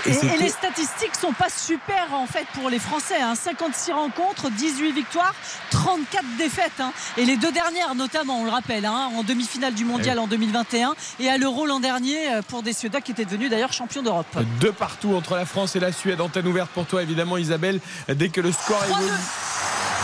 Et, 0.06 0.12
les 0.38 0.48
statistiques 0.48 1.14
sont 1.20 1.32
pas 1.32 1.48
super 1.48 2.12
en 2.12 2.26
fait 2.26 2.46
pour 2.54 2.70
les 2.70 2.78
Français. 2.78 3.20
hein. 3.20 3.34
56 3.34 3.92
rencontres, 3.92 4.50
18 4.50 4.92
victoires, 4.92 5.34
34 5.70 6.24
défaites. 6.38 6.72
hein. 6.80 6.92
Et 7.16 7.24
les 7.24 7.36
deux 7.36 7.52
dernières 7.52 7.94
notamment, 7.94 8.40
on 8.40 8.44
le 8.44 8.50
rappelle, 8.50 8.86
hein, 8.86 9.10
en 9.16 9.22
demi-finale 9.22 9.74
du 9.74 9.84
mondial 9.84 10.16
Eh 10.18 10.22
en 10.22 10.26
2021 10.26 10.94
et 11.20 11.28
à 11.28 11.38
l'Euro 11.38 11.66
l'an 11.66 11.80
dernier 11.80 12.32
euh, 12.32 12.42
pour 12.42 12.62
des 12.62 12.72
Suédois 12.72 13.00
qui 13.00 13.12
étaient 13.12 13.24
devenus 13.24 13.50
d'ailleurs 13.50 13.72
champions 13.72 14.02
d'Europe. 14.02 14.26
De 14.60 14.70
partout 14.70 15.14
entre 15.14 15.34
la 15.36 15.46
France 15.46 15.76
et 15.76 15.80
la 15.80 15.92
Suède. 15.92 16.20
Antenne 16.20 16.46
ouverte 16.46 16.70
pour 16.70 16.86
toi, 16.86 17.02
évidemment, 17.02 17.36
Isabelle. 17.36 17.80
Dès 18.08 18.28
que 18.28 18.40
le 18.40 18.52
score 18.52 18.82
3-2. 18.82 18.90
évolue. 18.90 19.12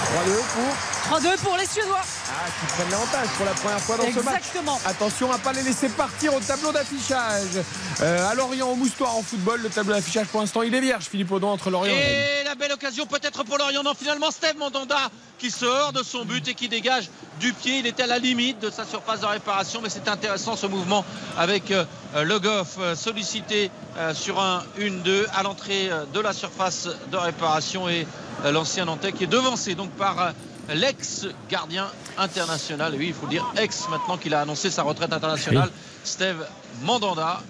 3-2 0.04 0.36
pour. 0.54 1.18
3-2 1.18 1.38
pour 1.42 1.56
les 1.56 1.66
Suédois. 1.66 2.00
Ah, 2.00 2.46
qui 2.60 2.66
prennent 2.74 2.90
l'avantage 2.90 3.28
pour 3.36 3.44
la 3.46 3.52
première 3.52 3.80
fois 3.80 3.96
dans 3.96 4.04
ce 4.04 4.20
match. 4.20 4.36
Exactement. 4.38 4.80
Attention 4.86 5.30
à 5.32 5.38
pas 5.38 5.52
les 5.52 5.62
laisser 5.62 5.88
partir 5.90 6.34
au 6.34 6.40
tableau 6.40 6.72
d'affichage. 6.72 7.62
Euh, 8.00 8.30
à 8.30 8.34
Lorient, 8.34 8.68
au 8.68 8.74
Moustoir 8.76 9.14
en 9.16 9.22
football, 9.22 9.60
le 9.62 9.68
tableau 9.68 9.83
d'affichage 9.92 10.26
pour 10.28 10.40
l'instant, 10.40 10.62
il 10.62 10.74
est 10.74 10.80
vierge, 10.80 11.04
Philippe 11.04 11.30
Audon, 11.32 11.48
entre 11.48 11.70
Lorient 11.70 11.94
et 11.94 12.44
la 12.44 12.54
belle 12.54 12.72
occasion 12.72 13.06
peut-être 13.06 13.44
pour 13.44 13.58
Lorient. 13.58 13.82
Non, 13.82 13.94
finalement, 13.94 14.30
Steve 14.30 14.56
Mandanda 14.58 15.10
qui 15.38 15.50
sort 15.50 15.92
de 15.92 16.02
son 16.02 16.24
but 16.24 16.46
et 16.48 16.54
qui 16.54 16.68
dégage 16.68 17.10
du 17.40 17.52
pied. 17.52 17.78
Il 17.80 17.86
était 17.86 18.04
à 18.04 18.06
la 18.06 18.18
limite 18.18 18.60
de 18.60 18.70
sa 18.70 18.84
surface 18.84 19.20
de 19.20 19.26
réparation, 19.26 19.80
mais 19.82 19.88
c'est 19.90 20.08
intéressant 20.08 20.56
ce 20.56 20.66
mouvement 20.66 21.04
avec 21.36 21.70
euh, 21.70 21.84
Le 22.22 22.38
Goff 22.38 22.76
euh, 22.78 22.94
sollicité 22.94 23.70
euh, 23.96 24.14
sur 24.14 24.40
un 24.40 24.62
1-2 24.78 25.26
à 25.34 25.42
l'entrée 25.42 25.90
euh, 25.90 26.04
de 26.12 26.20
la 26.20 26.32
surface 26.32 26.88
de 27.10 27.16
réparation 27.16 27.88
et 27.88 28.06
euh, 28.44 28.52
l'ancien 28.52 28.84
Nantais 28.84 29.12
qui 29.12 29.24
est 29.24 29.28
devancé 29.28 29.74
donc 29.74 29.90
par 29.90 30.20
euh, 30.20 30.30
l'ex-gardien 30.72 31.88
international. 32.16 32.94
Et 32.94 32.98
oui, 32.98 33.06
il 33.08 33.14
faut 33.14 33.26
le 33.26 33.30
dire 33.30 33.46
ex 33.56 33.88
maintenant 33.90 34.16
qu'il 34.16 34.34
a 34.34 34.40
annoncé 34.40 34.70
sa 34.70 34.82
retraite 34.82 35.12
internationale, 35.12 35.70
Steve 36.04 36.46
Mandanda. 36.82 37.40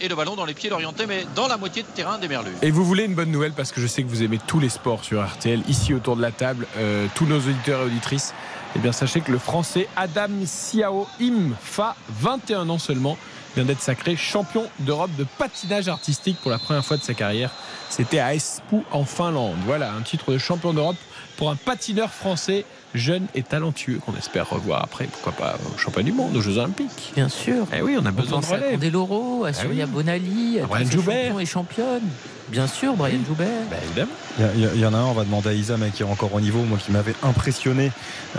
Et 0.00 0.08
le 0.08 0.14
ballon 0.14 0.36
dans 0.36 0.44
les 0.44 0.54
pieds 0.54 0.68
l'orienté, 0.68 1.06
mais 1.06 1.26
dans 1.34 1.48
la 1.48 1.56
moitié 1.56 1.82
de 1.82 1.88
terrain 1.88 2.18
des 2.18 2.28
Merlus. 2.28 2.52
Et 2.62 2.70
vous 2.70 2.84
voulez 2.84 3.04
une 3.04 3.14
bonne 3.14 3.30
nouvelle 3.30 3.52
parce 3.52 3.72
que 3.72 3.80
je 3.80 3.86
sais 3.86 4.02
que 4.02 4.08
vous 4.08 4.22
aimez 4.22 4.38
tous 4.46 4.60
les 4.60 4.68
sports 4.68 5.04
sur 5.04 5.24
RTL, 5.24 5.62
ici 5.68 5.94
autour 5.94 6.16
de 6.16 6.22
la 6.22 6.32
table, 6.32 6.66
euh, 6.76 7.06
tous 7.14 7.24
nos 7.24 7.38
auditeurs 7.38 7.82
et 7.82 7.84
auditrices. 7.86 8.34
Eh 8.74 8.78
bien, 8.78 8.92
sachez 8.92 9.22
que 9.22 9.32
le 9.32 9.38
français 9.38 9.88
Adam 9.96 10.28
Siao 10.44 11.06
Imfa, 11.20 11.96
21 12.10 12.68
ans 12.68 12.78
seulement, 12.78 13.16
vient 13.54 13.64
d'être 13.64 13.80
sacré 13.80 14.16
champion 14.16 14.66
d'Europe 14.80 15.14
de 15.16 15.24
patinage 15.38 15.88
artistique 15.88 16.36
pour 16.42 16.50
la 16.50 16.58
première 16.58 16.84
fois 16.84 16.98
de 16.98 17.02
sa 17.02 17.14
carrière. 17.14 17.50
C'était 17.88 18.18
à 18.18 18.34
Espoo 18.34 18.84
en 18.90 19.04
Finlande. 19.04 19.56
Voilà, 19.64 19.92
un 19.94 20.02
titre 20.02 20.30
de 20.30 20.36
champion 20.36 20.74
d'Europe 20.74 20.96
pour 21.38 21.48
un 21.48 21.56
patineur 21.56 22.10
français 22.12 22.66
jeune 22.94 23.26
et 23.34 23.42
talentueux 23.42 23.98
qu'on 24.04 24.16
espère 24.16 24.48
revoir 24.48 24.82
après, 24.82 25.04
pourquoi 25.06 25.32
pas 25.32 25.58
au 25.74 25.78
champion 25.78 26.02
du 26.02 26.12
monde, 26.12 26.34
aux 26.36 26.40
Jeux 26.40 26.56
Olympiques. 26.58 27.12
Bien 27.14 27.28
sûr. 27.28 27.66
Eh 27.76 27.82
oui, 27.82 27.96
on 28.00 28.06
a 28.06 28.10
besoin 28.10 28.40
de 28.40 28.44
pense 28.44 28.52
à 28.54 28.56
relais. 28.56 28.72
Candeloro, 28.72 29.44
à 29.44 29.52
Surya 29.52 29.84
oui. 29.86 29.90
Bonali, 29.92 30.60
à 30.60 30.66
Brian 30.66 30.84
tous 30.84 30.90
ces 30.90 30.96
Joubert. 30.96 31.24
champions 31.26 31.40
et 31.40 31.46
championnes. 31.46 32.08
Bien 32.48 32.66
sûr, 32.66 32.94
Brian 32.94 33.18
Joubert. 33.26 33.48
Évidemment. 33.84 34.12
Il 34.54 34.60
y, 34.60 34.66
a- 34.66 34.74
il 34.74 34.80
y 34.80 34.86
en 34.86 34.94
a 34.94 34.98
un, 34.98 35.04
on 35.04 35.12
va 35.14 35.24
demander 35.24 35.48
à 35.48 35.52
Isa, 35.52 35.76
mais 35.76 35.90
qui 35.90 36.02
est 36.02 36.06
encore 36.06 36.32
au 36.32 36.40
niveau, 36.40 36.62
moi 36.62 36.78
qui 36.78 36.92
m'avait 36.92 37.14
impressionné 37.22 37.90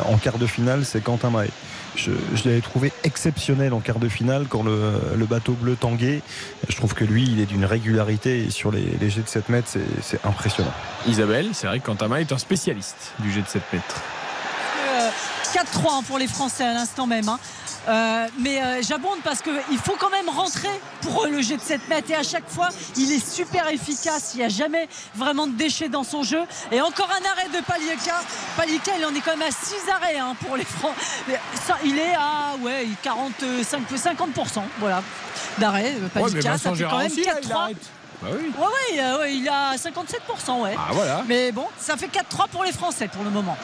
en 0.05 0.17
quart 0.17 0.37
de 0.37 0.47
finale, 0.47 0.85
c'est 0.85 1.01
Quentin 1.03 1.29
Mahé. 1.29 1.49
Je, 1.95 2.11
je 2.35 2.47
l'avais 2.47 2.61
trouvé 2.61 2.91
exceptionnel 3.03 3.73
en 3.73 3.79
quart 3.79 3.97
de 3.97 4.07
finale 4.07 4.45
quand 4.47 4.61
le, 4.61 4.93
le 5.17 5.25
bateau 5.25 5.53
bleu 5.53 5.75
tanguait. 5.75 6.21
Je 6.69 6.75
trouve 6.75 6.93
que 6.93 7.03
lui, 7.03 7.23
il 7.23 7.39
est 7.41 7.47
d'une 7.47 7.65
régularité 7.65 8.43
et 8.45 8.49
sur 8.51 8.71
les, 8.71 8.85
les 9.01 9.09
jets 9.09 9.21
de 9.21 9.27
7 9.27 9.49
mètres, 9.49 9.67
c'est- 10.01 10.19
impressionnant. 10.23 10.71
Isabelle, 11.07 11.47
c'est 11.53 11.65
vrai 11.67 11.79
que 11.79 11.85
Quentin 11.87 12.13
est 12.17 12.31
un 12.31 12.37
spécialiste 12.37 13.13
du 13.19 13.31
jet 13.31 13.41
de 13.41 13.47
7 13.47 13.63
mètres. 13.73 14.01
Euh, 15.55 15.59
4-3 15.59 15.99
hein, 15.99 16.03
pour 16.07 16.17
les 16.17 16.27
Français 16.27 16.63
à 16.63 16.73
l'instant 16.73 17.07
même. 17.07 17.29
hein. 17.29 17.39
Euh, 17.87 18.27
mais 18.39 18.61
euh, 18.61 18.81
j'abonde 18.85 19.19
parce 19.23 19.41
qu'il 19.41 19.77
faut 19.81 19.95
quand 19.97 20.09
même 20.09 20.27
rentrer 20.27 20.67
pour 21.01 21.25
le 21.25 21.41
jet 21.41 21.55
de 21.55 21.61
7 21.61 21.87
mètres 21.87 22.11
et 22.11 22.15
à 22.15 22.23
chaque 22.23 22.49
fois 22.49 22.67
il 22.97 23.09
est 23.13 23.25
super 23.25 23.69
efficace 23.69 24.31
il 24.33 24.39
n'y 24.39 24.43
a 24.43 24.49
jamais 24.49 24.89
vraiment 25.15 25.47
de 25.47 25.53
déchets 25.53 25.87
dans 25.87 26.03
son 26.03 26.21
jeu 26.21 26.41
et 26.69 26.81
encore 26.81 27.09
un 27.09 27.25
arrêt 27.31 27.47
de 27.47 27.63
Palika 27.63 28.21
Palika 28.57 28.91
il 28.99 29.05
en 29.05 29.15
est 29.15 29.21
quand 29.21 29.37
même 29.37 29.47
à 29.47 29.51
6 29.51 29.89
arrêts 29.89 30.17
hein, 30.17 30.35
pour 30.45 30.57
les 30.57 30.65
Français 30.65 31.39
il 31.85 31.97
est 31.97 32.13
à 32.15 32.57
ouais, 32.61 32.87
45 33.03 33.79
50% 33.89 34.61
voilà 34.79 35.01
d'arrêt 35.57 35.93
euh, 35.95 36.03
Ouais, 36.21 36.29
Palika 36.29 36.57
ça 36.57 36.73
fait 36.75 36.83
quand 36.83 36.97
même 36.97 37.07
aussi, 37.07 37.23
là, 37.23 37.33
il 37.41 37.47
4-3 37.47 37.53
arrête. 37.53 37.77
Bah 38.21 38.29
oui. 38.33 38.51
Ouais, 38.57 38.63
ouais, 38.65 38.99
euh, 39.03 39.19
ouais, 39.19 39.35
il 39.35 39.47
a 39.47 39.75
57%, 39.75 40.61
ouais. 40.63 40.73
Ah, 40.77 40.89
voilà. 40.91 41.23
Mais 41.27 41.51
bon, 41.51 41.65
ça 41.77 41.95
fait 41.97 42.07
4-3 42.07 42.47
pour 42.51 42.63
les 42.63 42.71
Français 42.71 43.07
pour 43.07 43.23
le 43.23 43.29
moment. 43.29 43.55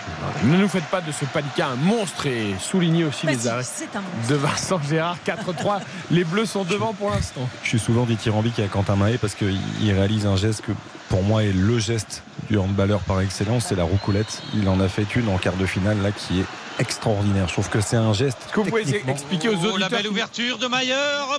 Ne 0.44 0.58
nous 0.58 0.68
faites 0.68 0.84
pas 0.86 1.02
de 1.02 1.12
ce 1.12 1.26
Palika 1.26 1.68
un 1.70 1.76
monstre 1.76 2.28
et 2.28 2.54
soulignez 2.60 3.04
aussi 3.06 3.26
Bah 3.26 3.32
les 3.32 3.40
si, 3.40 3.50
arrêts 3.50 3.64
c'est 3.64 3.96
un 3.96 4.02
monstre. 4.02 4.30
de 4.30 4.36
Vincent 4.36 4.80
Gérard 4.88 5.18
4-3. 5.26 5.80
Les 6.12 6.24
Bleus 6.24 6.46
sont 6.46 6.64
devant 6.66 6.94
pour 6.94 7.10
l'instant. 7.10 7.50
Je 7.64 7.70
suis 7.70 7.80
souvent 7.80 8.04
dithyrambique 8.06 8.60
à 8.60 8.68
Quentin 8.68 8.96
Mahé 8.96 9.18
parce 9.18 9.34
qu'il 9.34 9.58
il 9.82 9.92
réalise 9.92 10.26
un 10.28 10.36
geste 10.36 10.62
que 10.62 10.72
pour 11.10 11.24
moi 11.24 11.44
est 11.44 11.54
le 11.54 11.80
geste 11.80 12.22
du 12.50 12.58
handballeur 12.58 13.00
par 13.02 13.22
excellence, 13.22 13.66
c'est 13.70 13.76
la 13.76 13.84
roucoulette. 13.84 14.42
Il 14.56 14.68
en 14.70 14.80
a 14.80 14.88
fait 14.88 15.16
une 15.16 15.30
en 15.30 15.38
quart 15.38 15.56
de 15.56 15.66
finale 15.66 16.02
là 16.02 16.12
qui 16.12 16.42
est 16.42 16.46
extraordinaire. 16.80 17.48
Je 17.48 17.54
trouve 17.54 17.70
que 17.70 17.82
c'est 17.82 17.96
un 17.96 18.14
geste. 18.14 18.38
que 18.52 18.60
vous 18.60 18.66
pouvez 18.70 19.04
expliquer 19.08 19.50
aux 19.50 19.58
Oh, 19.66 19.78
la 19.78 19.90
belle 19.90 20.08
ouverture 20.08 20.58
de 20.58 20.68
Mayer 20.68 20.94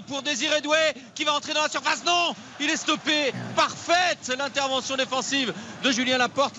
pour 0.07 0.23
Désiré 0.23 0.61
Doué 0.61 0.79
qui 1.15 1.25
va 1.25 1.35
entrer 1.35 1.53
dans 1.53 1.63
la 1.63 1.69
surface. 1.69 2.03
Non, 2.07 2.35
il 2.61 2.71
est 2.71 2.77
stoppé. 2.77 3.33
Parfaite 3.57 4.33
l'intervention 4.39 4.97
défensive 4.97 5.53
de 5.83 5.91
Julien 5.91 6.19
Laporte. 6.19 6.57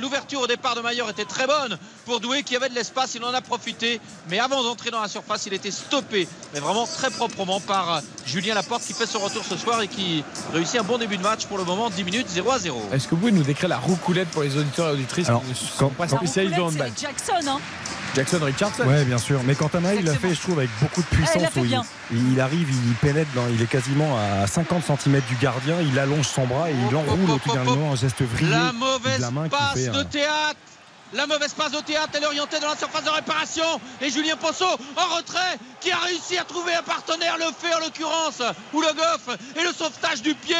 L'ouverture 0.00 0.40
au 0.40 0.46
départ 0.46 0.74
de 0.74 0.80
Mayer 0.80 1.04
était 1.10 1.24
très 1.24 1.46
bonne 1.46 1.78
pour 2.04 2.20
Doué 2.20 2.42
qui 2.42 2.56
avait 2.56 2.68
de 2.68 2.74
l'espace. 2.74 3.14
Il 3.14 3.24
en 3.24 3.32
a 3.34 3.40
profité. 3.40 4.00
Mais 4.28 4.38
avant 4.40 4.62
d'entrer 4.62 4.90
dans 4.90 5.00
la 5.00 5.08
surface, 5.08 5.46
il 5.46 5.54
était 5.54 5.70
stoppé. 5.70 6.26
Mais 6.52 6.60
vraiment 6.60 6.86
très 6.86 7.10
proprement 7.10 7.60
par 7.60 8.00
Julien 8.26 8.54
Laporte 8.54 8.82
qui 8.82 8.92
fait 8.92 9.06
son 9.06 9.20
retour 9.20 9.44
ce 9.44 9.56
soir 9.56 9.80
et 9.82 9.88
qui 9.88 10.24
réussit 10.52 10.80
un 10.80 10.84
bon 10.84 10.98
début 10.98 11.16
de 11.16 11.22
match 11.22 11.46
pour 11.46 11.58
le 11.58 11.64
moment. 11.64 11.90
10 11.90 12.04
minutes 12.04 12.28
0 12.28 12.50
à 12.50 12.58
0. 12.58 12.82
Est-ce 12.92 13.04
que 13.04 13.10
vous 13.14 13.20
pouvez 13.20 13.32
nous 13.32 13.42
décrire 13.42 13.68
la 13.68 13.78
roucoulette 13.78 14.28
pour 14.30 14.42
les 14.42 14.56
auditeurs 14.56 14.88
et 14.88 14.92
auditrices 14.92 15.28
Alors, 15.28 15.42
qui 15.42 15.50
ne 15.50 15.54
sont 15.54 15.88
pas 15.90 16.06
Jackson, 16.98 17.48
hein. 17.48 17.60
Jackson 18.14 18.38
Richardson. 18.42 18.84
Ouais, 18.84 19.04
bien 19.04 19.18
sûr. 19.18 19.40
Mais 19.44 19.54
Quentin 19.54 19.80
Mahé, 19.80 19.96
il 19.98 20.04
l'a 20.04 20.14
fait, 20.14 20.34
je 20.34 20.40
trouve, 20.40 20.58
avec 20.58 20.70
beaucoup 20.80 21.00
de 21.02 21.06
Ah, 21.12 21.16
il 21.34 21.48
puissance. 21.50 21.86
il, 22.12 22.40
arrive, 22.40 22.68
il 22.70 22.94
pénètre, 22.94 23.30
dans, 23.34 23.46
il 23.48 23.60
est 23.60 23.66
quasiment 23.66 24.16
à 24.18 24.46
50 24.46 24.84
cm 24.84 25.20
du 25.28 25.36
gardien, 25.36 25.76
il 25.80 25.98
allonge 25.98 26.26
son 26.26 26.46
bras 26.46 26.70
et 26.70 26.74
il 26.74 26.94
Hop, 26.94 27.02
enroule 27.08 27.30
hop, 27.30 27.40
au 27.46 27.50
hop, 27.50 27.54
dernier 27.54 27.70
moment 27.70 27.92
un 27.92 27.96
geste 27.96 28.22
vrillé 28.22 28.50
La 28.50 28.72
de 28.72 28.76
mauvaise 28.76 29.20
la 29.20 29.30
main 29.30 29.48
passe 29.48 29.74
fait 29.74 29.88
de 29.88 30.02
théâtre. 30.04 30.58
La 31.12 31.28
mauvaise 31.28 31.54
passe 31.54 31.70
de 31.70 31.78
théâtre, 31.78 32.10
elle 32.14 32.24
est 32.24 32.26
orientée 32.26 32.58
dans 32.58 32.68
la 32.70 32.76
surface 32.76 33.04
de 33.04 33.10
réparation. 33.10 33.64
Et 34.00 34.10
Julien 34.10 34.34
Posso 34.36 34.64
en 34.64 35.16
retrait 35.16 35.58
qui 35.80 35.92
a 35.92 35.98
réussi 35.98 36.36
à 36.38 36.44
trouver 36.44 36.74
un 36.74 36.82
partenaire, 36.82 37.36
le 37.38 37.44
fait 37.56 37.72
en 37.72 37.78
l'occurrence, 37.78 38.42
ou 38.72 38.80
le 38.80 38.88
goff. 38.88 39.36
Et 39.56 39.62
le 39.62 39.72
sauvetage 39.72 40.22
du 40.22 40.34
pied 40.34 40.56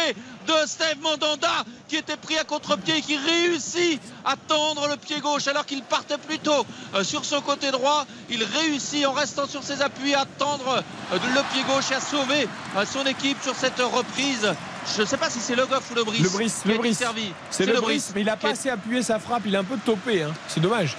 de 0.47 0.66
Steve 0.66 1.01
Mandanda 1.03 1.64
qui 1.88 1.97
était 1.97 2.16
pris 2.16 2.36
à 2.38 2.45
contre-pied 2.45 2.99
et 2.99 3.01
qui 3.01 3.16
réussit 3.16 4.01
à 4.24 4.34
tendre 4.36 4.88
le 4.88 4.97
pied 4.97 5.20
gauche 5.20 5.47
alors 5.49 5.64
qu'il 5.66 5.82
partait 5.82 6.18
plutôt 6.18 6.66
euh, 6.95 7.05
sur 7.05 7.24
son 7.24 7.40
côté 7.40 7.70
droit. 7.70 8.07
Il 8.30 8.42
réussit 8.45 9.07
en 9.07 9.12
restant 9.12 9.47
sur 9.47 9.62
ses 9.62 9.80
appuis 9.82 10.14
à 10.14 10.24
tendre 10.38 10.82
euh, 11.12 11.18
le 11.34 11.42
pied 11.53 11.62
gauche 11.64 11.90
et 11.90 11.95
à 11.95 12.01
sauver 12.01 12.49
euh, 12.76 12.84
son 12.84 13.05
équipe 13.07 13.42
sur 13.42 13.55
cette 13.55 13.78
reprise. 13.80 14.53
Je 14.97 15.01
ne 15.03 15.07
sais 15.07 15.16
pas 15.16 15.30
si 15.30 15.38
c'est 15.40 15.57
le 15.57 15.64
goff 15.66 15.90
ou 15.90 15.95
le 15.95 16.05
bris. 16.05 16.18
Le 16.18 16.28
Brice, 16.28 16.61
qui 16.62 16.68
le 16.68 16.78
Brice. 16.78 16.99
servi. 16.99 17.32
C'est 17.51 17.64
le 17.66 17.80
Brice, 17.80 18.12
mais 18.14 18.20
il 18.20 18.28
a 18.28 18.36
pas 18.36 18.49
est- 18.49 18.53
assez 18.53 18.68
appuyé 18.70 19.03
sa 19.03 19.18
frappe, 19.18 19.42
il 19.47 19.57
a 19.57 19.61
un 19.61 19.64
peu 19.64 19.78
topé. 19.78 20.22
hein. 20.24 20.32
C'est 20.49 20.61
dommage. 20.61 20.97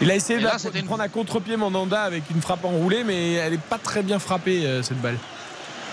Il 0.00 0.10
a 0.10 0.14
essayé 0.16 0.38
de, 0.38 0.44
la- 0.44 0.56
une- 0.74 0.84
prendre 0.86 1.02
à 1.02 1.08
contre-pied 1.08 1.56
Mandanda 1.56 2.02
avec 2.02 2.24
une 2.30 2.42
frappe 2.42 2.64
enroulée, 2.64 3.04
mais 3.04 3.32
elle 3.34 3.52
n'est 3.52 3.58
pas 3.58 3.78
très 3.78 4.02
bien 4.02 4.18
frappée, 4.18 4.80
cette 4.82 5.00
balle. 5.00 5.16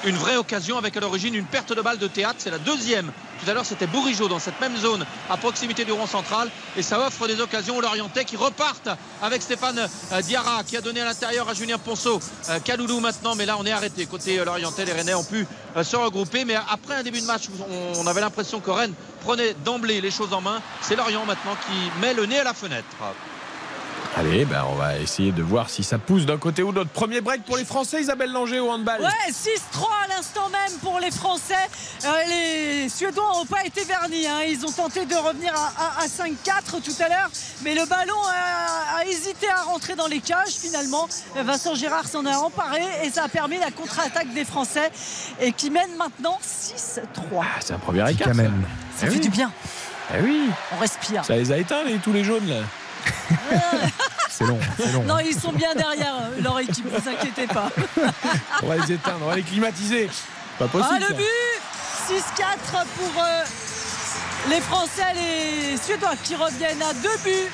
Une 0.05 0.15
vraie 0.15 0.37
occasion 0.37 0.77
avec 0.77 0.95
à 0.97 0.99
l'origine 0.99 1.35
une 1.35 1.45
perte 1.45 1.73
de 1.73 1.81
balle 1.81 1.97
de 1.97 2.07
théâtre. 2.07 2.35
C'est 2.39 2.51
la 2.51 2.57
deuxième. 2.57 3.11
Tout 3.43 3.49
à 3.49 3.53
l'heure, 3.53 3.65
c'était 3.65 3.87
Bourigeau 3.87 4.27
dans 4.27 4.39
cette 4.39 4.59
même 4.59 4.75
zone 4.77 5.05
à 5.29 5.37
proximité 5.37 5.85
du 5.85 5.91
rond 5.91 6.07
central. 6.07 6.49
Et 6.75 6.81
ça 6.81 6.99
offre 6.99 7.27
des 7.27 7.39
occasions 7.39 7.77
aux 7.77 7.81
Lorientais 7.81 8.25
qui 8.25 8.35
repartent 8.35 8.89
avec 9.21 9.41
Stéphane 9.41 9.87
euh, 10.11 10.21
Diarra 10.21 10.63
qui 10.63 10.77
a 10.77 10.81
donné 10.81 11.01
à 11.01 11.05
l'intérieur 11.05 11.47
à 11.49 11.53
Julien 11.53 11.77
Ponceau. 11.77 12.19
Euh, 12.49 12.59
Kaloulou 12.59 12.99
maintenant, 12.99 13.35
mais 13.35 13.45
là 13.45 13.55
on 13.57 13.65
est 13.65 13.71
arrêté. 13.71 14.05
Côté 14.05 14.39
euh, 14.39 14.45
Lorientais, 14.45 14.85
les 14.85 14.93
Rennais 14.93 15.13
ont 15.13 15.23
pu 15.23 15.47
se 15.81 15.95
regrouper. 15.95 16.45
Mais 16.45 16.55
après 16.55 16.95
un 16.95 17.03
début 17.03 17.21
de 17.21 17.25
match, 17.25 17.43
on 17.95 18.07
avait 18.07 18.21
l'impression 18.21 18.59
que 18.59 18.71
Rennes 18.71 18.93
prenait 19.21 19.53
d'emblée 19.65 20.01
les 20.01 20.11
choses 20.11 20.33
en 20.33 20.41
main. 20.41 20.61
C'est 20.81 20.95
Lorient 20.95 21.25
maintenant 21.25 21.55
qui 21.67 22.01
met 22.01 22.13
le 22.13 22.25
nez 22.25 22.39
à 22.39 22.43
la 22.43 22.53
fenêtre. 22.53 22.85
Allez, 24.19 24.43
ben 24.43 24.65
on 24.69 24.75
va 24.75 24.97
essayer 24.97 25.31
de 25.31 25.41
voir 25.41 25.69
si 25.69 25.81
ça 25.81 25.97
pousse 25.97 26.25
d'un 26.25 26.37
côté 26.37 26.61
ou 26.61 26.73
de 26.73 26.79
l'autre. 26.79 26.89
Premier 26.89 27.21
break 27.21 27.45
pour 27.45 27.55
les 27.55 27.63
Français, 27.63 28.01
Isabelle 28.01 28.33
Langer 28.33 28.59
au 28.59 28.69
handball. 28.69 28.99
Ouais, 28.99 29.31
6-3 29.31 29.87
à 30.03 30.07
l'instant 30.09 30.49
même 30.49 30.77
pour 30.81 30.99
les 30.99 31.09
Français. 31.09 31.53
Euh, 32.03 32.09
les 32.27 32.89
Suédois 32.89 33.31
n'ont 33.33 33.45
pas 33.45 33.63
été 33.63 33.85
vernis. 33.85 34.27
Hein. 34.27 34.41
Ils 34.45 34.65
ont 34.65 34.71
tenté 34.73 35.05
de 35.05 35.15
revenir 35.15 35.53
à, 35.55 36.05
5-4 36.05 36.81
tout 36.83 37.01
à 37.01 37.07
l'heure, 37.07 37.31
mais 37.61 37.73
le 37.73 37.85
ballon 37.85 38.19
a, 38.97 39.05
hésité 39.05 39.47
à 39.49 39.61
rentrer 39.61 39.95
dans 39.95 40.07
les 40.07 40.19
cages. 40.19 40.49
Finalement, 40.49 41.07
Vincent 41.37 41.75
Girard 41.75 42.09
s'en 42.09 42.25
a 42.25 42.35
emparé 42.39 42.81
et 43.05 43.09
ça 43.09 43.23
a 43.23 43.29
permis 43.29 43.57
la 43.57 43.71
contre-attaque 43.71 44.33
des 44.33 44.43
Français 44.43 44.91
et 45.39 45.53
qui 45.53 45.69
mène 45.69 45.95
maintenant 45.97 46.37
6-3. 46.43 46.99
Ah, 47.41 47.45
c'est 47.61 47.73
un 47.73 47.79
premier 47.79 48.11
écart. 48.11 48.35
Ça, 48.35 48.43
ça 48.97 49.07
fait 49.07 49.13
eh 49.15 49.19
du 49.19 49.29
bien. 49.29 49.49
Eh 50.13 50.21
oui. 50.21 50.49
On 50.75 50.77
respire. 50.81 51.23
Ça 51.23 51.37
les 51.37 51.53
a 51.53 51.57
éteints, 51.57 51.85
les, 51.85 51.99
tous 51.99 52.11
les 52.11 52.25
jaunes 52.25 52.49
là. 52.49 52.63
c'est 54.29 54.45
long, 54.45 54.59
long, 54.93 55.03
Non, 55.03 55.19
ils 55.19 55.39
sont 55.39 55.51
bien 55.51 55.73
derrière 55.75 56.15
leur 56.41 56.59
équipe, 56.59 56.85
ne 56.85 56.97
vous 56.97 57.09
inquiétez 57.09 57.47
pas. 57.47 57.69
on 58.63 58.67
va 58.67 58.77
les 58.77 58.93
éteindre, 58.93 59.19
on 59.23 59.29
va 59.29 59.35
les 59.35 59.43
climatiser. 59.43 60.09
Pas 60.57 60.67
possible. 60.67 60.95
Ah, 60.95 61.07
le 61.09 61.15
but 61.15 61.25
6-4 62.09 62.85
pour 62.97 63.23
euh, 63.23 63.43
les 64.49 64.61
Français, 64.61 65.13
les 65.15 65.77
Suédois 65.77 66.15
qui 66.23 66.35
reviennent 66.35 66.81
à 66.81 66.93
deux 66.93 67.17
buts. 67.23 67.49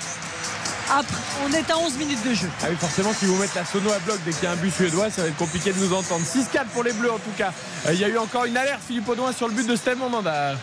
Après, 0.89 1.17
on 1.43 1.51
est 1.51 1.69
à 1.71 1.77
11 1.77 1.97
minutes 1.97 2.23
de 2.27 2.33
jeu. 2.33 2.49
Ah 2.61 2.67
oui, 2.69 2.75
forcément, 2.79 3.11
si 3.13 3.25
vous 3.25 3.35
mettez 3.37 3.59
la 3.59 3.65
sono 3.65 3.91
à 3.91 3.99
bloc 3.99 4.19
dès 4.23 4.31
qu'il 4.31 4.43
y 4.43 4.47
a 4.47 4.51
un 4.51 4.55
but 4.55 4.71
suédois, 4.71 5.09
ça 5.09 5.23
va 5.23 5.29
être 5.29 5.37
compliqué 5.37 5.73
de 5.73 5.79
nous 5.79 5.93
entendre. 5.93 6.23
6-4 6.23 6.65
pour 6.73 6.83
les 6.83 6.93
Bleus 6.93 7.11
en 7.11 7.17
tout 7.17 7.31
cas. 7.37 7.51
Euh, 7.87 7.93
il 7.93 7.99
y 7.99 8.03
a 8.03 8.07
eu 8.07 8.17
encore 8.17 8.45
une 8.45 8.55
alerte, 8.55 8.81
Philippe 8.85 9.09
Audouin, 9.09 9.33
sur 9.33 9.47
le 9.47 9.53
but 9.53 9.67
de 9.67 9.75
Steve 9.75 9.97
Mandanda. 9.97 10.55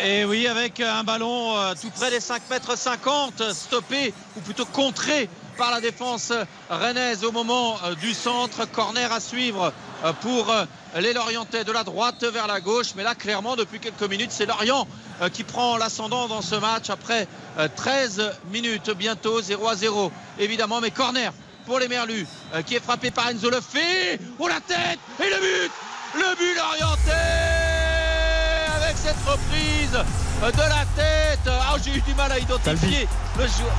Et 0.00 0.24
oui, 0.24 0.46
avec 0.46 0.78
un 0.78 1.02
ballon 1.02 1.58
euh, 1.58 1.74
tout 1.80 1.90
près 1.90 2.10
des 2.10 2.20
5 2.20 2.42
mètres 2.50 2.78
50, 2.78 3.52
stoppé 3.52 4.14
ou 4.36 4.40
plutôt 4.40 4.64
contré 4.64 5.28
par 5.56 5.72
la 5.72 5.80
défense 5.80 6.32
rennaise 6.70 7.24
au 7.24 7.32
moment 7.32 7.76
euh, 7.82 7.96
du 7.96 8.14
centre. 8.14 8.64
Corner 8.70 9.12
à 9.12 9.18
suivre 9.18 9.72
euh, 10.04 10.12
pour 10.20 10.54
les 10.96 11.12
Lorientais 11.12 11.64
de 11.64 11.72
la 11.72 11.82
droite 11.82 12.22
vers 12.22 12.46
la 12.46 12.60
gauche. 12.60 12.94
Mais 12.94 13.02
là, 13.02 13.16
clairement, 13.16 13.56
depuis 13.56 13.80
quelques 13.80 14.08
minutes, 14.08 14.30
c'est 14.30 14.46
Lorient 14.46 14.86
qui 15.32 15.42
prend 15.42 15.76
l'ascendant 15.76 16.28
dans 16.28 16.42
ce 16.42 16.54
match 16.54 16.90
après 16.90 17.26
13 17.74 18.30
minutes, 18.52 18.90
bientôt 18.90 19.42
0 19.42 19.66
à 19.66 19.74
0. 19.74 20.12
Évidemment, 20.38 20.80
mais 20.80 20.92
corner 20.92 21.32
pour 21.66 21.80
les 21.80 21.88
Merlus 21.88 22.26
qui 22.66 22.76
est 22.76 22.80
frappé 22.82 23.10
par 23.10 23.28
Enzo 23.28 23.50
Lefebvre. 23.50 24.22
Oh 24.38 24.46
la 24.46 24.60
tête 24.60 25.00
et 25.18 25.28
le 25.28 25.40
but 25.40 25.72
Le 26.14 26.36
but 26.36 26.54
Lorientais 26.54 27.67
cette 29.08 29.26
reprise 29.26 29.90
de 29.92 30.62
la 30.62 30.84
tête. 30.96 31.48
Ah, 31.48 31.76
j'ai 31.82 31.96
eu 31.96 32.00
du 32.00 32.14
mal 32.14 32.30
à 32.32 32.38
identifier 32.38 33.08
le, 33.38 33.46
joueur, 33.46 33.72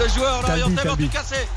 le 0.00 0.08
joueur 0.08 0.42
l'oriental. 0.42 0.90
En 0.90 0.96
tout 0.96 1.08
cas, 1.08 1.22
c'est 1.24 1.48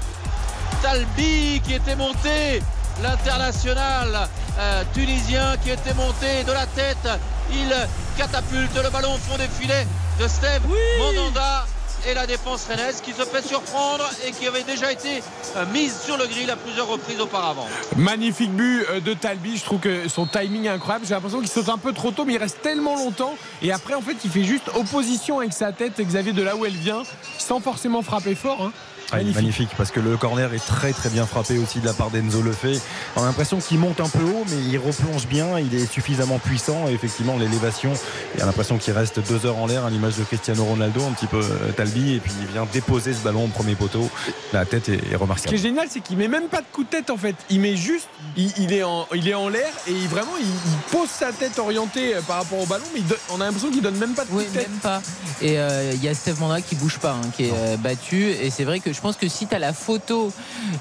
Talbi 0.82 1.62
qui 1.64 1.74
était 1.74 1.96
monté, 1.96 2.62
l'international 3.02 4.30
euh, 4.60 4.84
tunisien 4.94 5.56
qui 5.64 5.72
était 5.72 5.94
monté 5.94 6.44
de 6.46 6.52
la 6.52 6.66
tête. 6.68 7.08
Il 7.52 7.74
catapulte 8.18 8.76
le 8.76 8.90
ballon 8.90 9.14
au 9.16 9.18
fond 9.18 9.38
des 9.38 9.48
filets 9.48 9.88
de 10.20 10.28
Steve 10.28 10.62
Mandanda 11.00 11.66
et 12.08 12.14
la 12.14 12.26
défense 12.26 12.66
rennaise 12.66 13.02
qui 13.02 13.12
se 13.12 13.24
fait 13.24 13.46
surprendre 13.46 14.10
et 14.26 14.32
qui 14.32 14.48
avait 14.48 14.64
déjà 14.64 14.92
été 14.92 15.22
euh, 15.56 15.66
mise 15.74 16.00
sur 16.00 16.18
le 16.18 16.26
grill 16.26 16.50
à 16.50 16.56
plusieurs 16.56 16.88
reprises 16.88 17.20
auparavant. 17.20 17.68
Magnifique 17.98 18.52
but 18.52 18.86
euh, 18.90 19.00
de 19.02 19.14
Talbi, 19.14 19.58
je 19.58 19.64
trouve 19.64 19.80
que 19.82 20.08
son 20.08 20.26
timing 20.26 20.66
est 20.66 20.70
incroyable. 20.70 21.06
J'ai 21.06 21.14
l'impression 21.14 21.40
qu'il 21.40 21.50
saute 21.50 21.70
un 21.70 21.78
peu 21.78 21.92
trop 21.92 22.12
tôt, 22.12 22.24
mais 22.24 22.34
il 22.34 22.38
reste 22.38 22.62
tellement 22.62 22.96
longtemps. 22.96 23.36
Et 23.62 23.74
après, 23.74 23.94
en 23.94 24.02
fait, 24.02 24.16
il 24.24 24.32
fait 24.32 24.44
juste 24.44 24.70
opposition 24.76 25.40
avec 25.40 25.52
sa 25.52 25.74
tête, 25.74 26.00
Xavier, 26.00 26.32
de 26.32 26.44
là 26.44 26.56
où 26.56 26.66
elle 26.66 26.78
vient, 26.78 27.04
sans 27.38 27.60
forcément 27.60 28.02
frapper 28.02 28.36
fort. 28.36 28.62
Hein. 28.62 28.72
Ah, 29.12 29.24
magnifique. 29.24 29.70
parce 29.78 29.92
que 29.92 30.02
le 30.02 30.18
corner 30.18 30.54
est 30.54 30.66
très 30.66 30.92
très 30.92 31.10
bien 31.10 31.26
frappé 31.26 31.58
aussi 31.58 31.80
de 31.80 31.86
la 31.86 31.94
part 31.94 32.12
d'Enzo 32.12 32.42
Lefebvre. 32.42 32.82
On 33.16 33.24
a 33.24 33.26
l'impression 33.26 33.60
qu'il 33.60 33.80
monte 33.80 34.02
un 34.02 34.10
peu 34.10 34.24
haut, 34.24 34.44
mais 34.50 34.58
il 34.70 34.78
replonge 34.78 35.28
bien, 35.28 35.60
il 35.60 35.74
est 35.76 35.90
suffisamment 35.90 36.40
puissant. 36.40 36.90
Et 36.90 36.92
effectivement, 36.92 37.38
l'élévation, 37.38 37.94
il 38.36 38.42
a 38.42 38.46
l'impression 38.46 38.78
qu'il 38.78 38.94
reste 38.94 39.26
deux 39.26 39.46
heures 39.46 39.58
en 39.58 39.68
l'air 39.68 39.86
à 39.86 39.90
l'image 39.90 40.18
de 40.18 40.24
Cristiano 40.24 40.66
Ronaldo, 40.66 41.02
un 41.06 41.14
petit 41.14 41.28
peu 41.28 41.40
euh, 41.40 41.72
Talbi, 41.72 42.16
et 42.16 42.20
puis 42.20 42.34
il 42.42 42.48
vient 42.48 42.68
déposer 42.72 43.14
ce 43.14 43.20
ballon 43.20 43.46
au 43.46 43.48
premier 43.48 43.76
poteau. 43.76 44.10
La 44.52 44.66
tête 44.66 44.90
est, 44.90 45.16
remarquable. 45.16 45.40
Ce 45.40 45.48
qui 45.48 45.56
est 45.56 45.70
génial, 45.70 45.88
c'est 45.90 46.02
qu'il 46.02 46.18
met 46.18 46.28
même 46.28 46.50
pas 46.50 46.60
de 46.60 46.68
coup 46.72 46.84
de 46.84 46.90
tête 46.90 47.10
en 47.10 47.18
fait. 47.18 47.36
Il 47.50 47.62
met 47.62 47.78
juste, 47.78 48.10
il, 48.36 48.74
est 48.74 48.84
en, 48.84 49.08
il 49.16 49.28
est 49.30 49.34
en 49.34 49.48
l'air 49.48 49.72
et 49.88 49.94
vraiment 50.08 50.34
il, 50.40 50.48
pose 50.92 51.10
sa 51.10 51.32
tête 51.32 51.60
orientée 51.60 52.16
euh, 52.16 52.22
par 52.22 52.38
rapport 52.38 52.60
au 52.60 52.66
ballon, 52.66 52.86
mais 52.94 53.02
on 53.30 53.40
a 53.40 53.46
l'impression 53.46 53.72
qu'il 53.72 53.82
donne 53.82 53.98
même 53.98 54.14
pas 54.14 54.26
de 54.26 54.30
coup 54.30 54.40
de 54.40 54.44
tête. 54.44 54.70
Même 54.70 54.80
pas. 54.80 55.02
Et 55.42 55.58
euh, 55.60 55.94
il 55.94 56.04
y 56.04 56.10
a 56.10 56.14
Steve 56.14 56.40
Mandra 56.40 56.62
qui 56.62 56.76
bouge 56.76 56.98
pas, 57.00 57.14
hein, 57.14 57.30
qui 57.36 57.46
est 57.46 57.78
battu. 57.78 58.30
Et 58.30 58.50
c'est 58.50 58.64
vrai 58.64 58.80
que 58.80 58.92
je 58.98 59.02
pense 59.02 59.16
que 59.16 59.28
si 59.28 59.46
tu 59.46 59.54
as 59.54 59.60
la 59.60 59.74
photo 59.74 60.34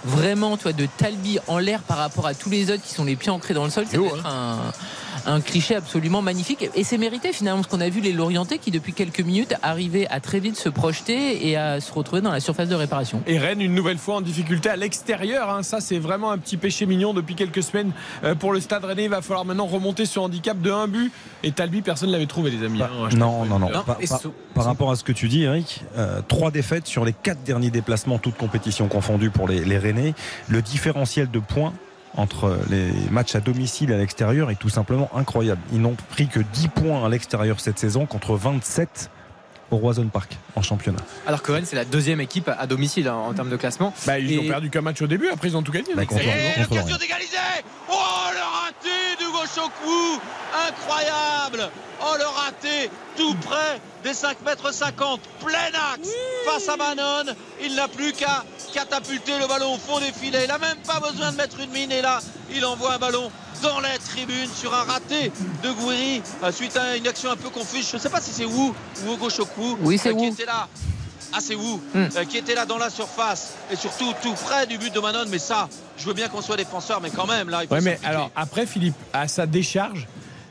vraiment 0.05 0.57
toi, 0.57 0.73
de 0.73 0.87
Talbi 0.87 1.39
en 1.49 1.59
l'air 1.59 1.83
par 1.83 1.99
rapport 1.99 2.27
à 2.27 2.33
tous 2.33 2.49
les 2.49 2.71
autres 2.71 2.83
qui 2.83 2.95
sont 2.95 3.05
les 3.05 3.15
pieds 3.15 3.31
ancrés 3.31 3.53
dans 3.53 3.65
le 3.65 3.71
sol, 3.71 3.85
c'est 3.89 3.99
hein. 3.99 4.23
un, 4.25 4.73
un, 5.27 5.41
cliché 5.41 5.75
absolument 5.75 6.23
magnifique. 6.23 6.69
Et 6.75 6.85
c'est 6.85 6.99
mérité 6.99 7.33
finalement, 7.33 7.63
ce 7.63 7.69
qu'on 7.69 7.81
a 7.81 7.89
vu 7.89 8.01
les 8.01 8.13
Lorientais 8.13 8.59
qui, 8.59 8.71
depuis 8.71 8.93
quelques 8.93 9.21
minutes, 9.21 9.55
arrivaient 9.63 10.07
à 10.09 10.21
très 10.21 10.41
vite 10.41 10.57
se 10.57 10.69
projeter 10.69 11.49
et 11.49 11.57
à 11.57 11.81
se 11.81 11.93
retrouver 11.93 12.23
dans 12.23 12.33
la 12.33 12.41
surface 12.41 12.69
de 12.69 12.75
réparation. 12.75 13.23
Et 13.27 13.39
Rennes, 13.39 13.61
une 13.61 13.75
nouvelle 13.75 13.99
fois 13.99 14.17
en 14.17 14.21
difficulté 14.21 14.69
à 14.69 14.77
l'extérieur. 14.77 15.51
Hein. 15.51 15.63
Ça, 15.63 15.81
c'est 15.81 15.99
vraiment 15.99 16.31
un 16.31 16.39
petit 16.39 16.57
péché 16.57 16.87
mignon 16.87 17.15
depuis 17.15 17.35
quelques 17.35 17.63
semaines 17.63 17.93
euh, 18.25 18.35
pour 18.35 18.53
le 18.53 18.61
stade 18.61 18.85
Rennais. 18.85 19.05
Il 19.05 19.11
va 19.11 19.23
falloir 19.23 19.45
maintenant 19.45 19.67
remonter 19.67 20.07
sur 20.07 20.23
handicap 20.23 20.61
de 20.61 20.71
1 20.71 20.89
but. 20.89 21.13
Et 21.43 21.53
Talbi, 21.53 21.83
personne 21.83 22.09
ne 22.09 22.13
l'avait 22.13 22.27
trouvé, 22.27 22.51
les 22.51 22.65
amis. 22.65 22.79
Bah, 22.79 22.91
hein, 22.93 23.09
non, 23.17 23.45
non, 23.45 23.59
non, 23.59 23.71
Par, 24.55 24.65
rapport 24.65 24.91
à 24.91 24.97
ce 24.97 25.05
que 25.05 25.13
tu 25.13 25.29
dis, 25.29 25.43
Eric, 25.43 25.85
euh, 25.97 26.21
trois 26.27 26.51
défaites 26.51 26.87
sur 26.87 27.05
les 27.05 27.13
quatre 27.13 27.43
derniers 27.43 27.71
déplacements, 27.71 28.19
toutes 28.19 28.37
compétitions 28.37 28.89
confondues 28.89 29.31
pour 29.31 29.49
les, 29.49 29.65
les 29.65 29.79
Rennais. 29.79 30.15
Le 30.49 30.63
différentiel 30.63 31.31
de 31.31 31.39
points 31.39 31.73
entre 32.17 32.59
les 32.71 32.91
matchs 33.11 33.35
à 33.35 33.41
domicile 33.41 33.91
et 33.91 33.95
à 33.95 33.99
l'extérieur 33.99 34.51
est 34.51 34.57
tout 34.57 34.69
simplement 34.69 35.11
incroyable. 35.15 35.61
Ils 35.73 35.81
n'ont 35.81 35.97
pris 36.11 36.29
que 36.29 36.41
10 36.41 36.69
points 36.69 37.05
à 37.05 37.09
l'extérieur 37.09 37.61
cette 37.61 37.79
saison 37.79 38.07
contre 38.07 38.35
27 38.35 39.11
au 39.71 39.77
Roison 39.77 40.07
Park 40.09 40.37
en 40.55 40.63
championnat. 40.63 41.01
Alors 41.27 41.43
que 41.43 41.53
Rennes, 41.53 41.67
c'est 41.67 41.77
la 41.77 41.85
deuxième 41.85 42.21
équipe 42.21 42.51
à 42.57 42.67
domicile 42.67 43.09
en, 43.09 43.33
termes 43.35 43.51
de 43.51 43.57
classement. 43.57 43.93
Bah, 44.07 44.19
ils 44.19 44.39
ont 44.39 44.49
perdu 44.49 44.71
qu'un 44.71 44.83
match 44.83 45.03
au 45.03 45.07
début, 45.07 45.29
après 45.29 45.49
ils 45.49 45.57
ont 45.57 45.63
tout 45.63 45.73
gagné. 45.73 45.95
Bah, 45.95 46.03
et 46.03 46.61
l'occasion 46.61 46.97
d'égaliser 46.97 47.37
Oh, 47.91 47.95
le 48.33 48.41
raté 48.41 49.17
du 49.19 49.25
Chokwu 49.55 50.21
Incroyable 50.69 51.71
Oh, 52.01 52.15
le 52.19 52.27
raté 52.27 52.91
tout 53.17 53.35
près 53.37 53.81
des 54.05 54.15
5 54.15 54.43
mètres 54.45 54.73
50, 54.73 55.21
plein 55.45 55.69
axe 55.95 56.11
face 56.45 56.69
à 56.69 56.77
Manon. 56.77 57.33
Il 57.63 57.75
n'a 57.75 57.89
plus 57.89 58.13
qu'à 58.13 58.45
catapulter 58.73 59.39
le 59.39 59.47
ballon 59.47 59.75
au 59.75 59.79
fond 59.79 59.99
des 59.99 60.13
filets. 60.13 60.45
Il 60.45 60.49
n'a 60.49 60.59
même 60.59 60.77
pas 60.87 61.01
besoin 61.01 61.33
de 61.33 61.37
mettre 61.37 61.59
une 61.61 61.71
mine 61.71 61.91
et 61.91 62.03
là, 62.03 62.21
il 62.55 62.65
envoie 62.65 62.95
un 62.95 62.99
ballon 62.99 63.31
dans 63.63 63.81
les 63.81 63.99
tribunes 63.99 64.51
sur 64.55 64.75
un 64.75 64.85
raté 64.85 65.33
de 65.63 65.71
Gouiri 65.73 66.23
euh, 66.43 66.53
suite 66.53 66.77
à 66.77 66.97
une 66.97 67.07
action 67.07 67.31
un 67.31 67.37
peu 67.37 67.51
confuse. 67.51 67.89
Je 67.91 67.97
ne 67.97 68.01
sais 68.01 68.11
pas 68.11 68.21
si 68.21 68.31
c'est 68.31 68.45
Wu 68.45 68.73
ou 69.07 69.13
Hugo 69.13 69.31
Chokwu 69.31 69.77
oui, 69.81 69.99
c'est 69.99 70.11
euh, 70.11 70.15
qui 70.15 70.27
était 70.27 70.45
là. 70.45 70.69
Ah, 71.33 71.39
c'est 71.41 71.55
Wu 71.55 71.81
hmm. 71.95 72.09
euh, 72.17 72.25
qui 72.25 72.39
était 72.39 72.55
là 72.55 72.67
dans 72.67 72.79
la 72.79 72.91
surface 72.91 73.55
et 73.71 73.77
surtout 73.77 74.13
tout 74.23 74.35
près 74.35 74.67
du 74.67 74.79
but 74.79 74.95
de 74.95 75.01
Manon. 75.01 75.25
Mais 75.29 75.39
ça, 75.39 75.69
je 75.99 76.07
veux 76.07 76.15
bien 76.15 76.29
qu'on 76.29 76.43
soit 76.43 76.57
défenseur, 76.57 77.01
mais 77.01 77.11
quand 77.11 77.27
même 77.27 77.49
là. 77.49 77.63
Il 77.65 77.83
mais 77.83 77.99
alors 78.05 78.31
après, 78.37 78.67
Philippe, 78.67 78.97
à 79.13 79.29
sa 79.29 79.47
décharge, 79.47 80.07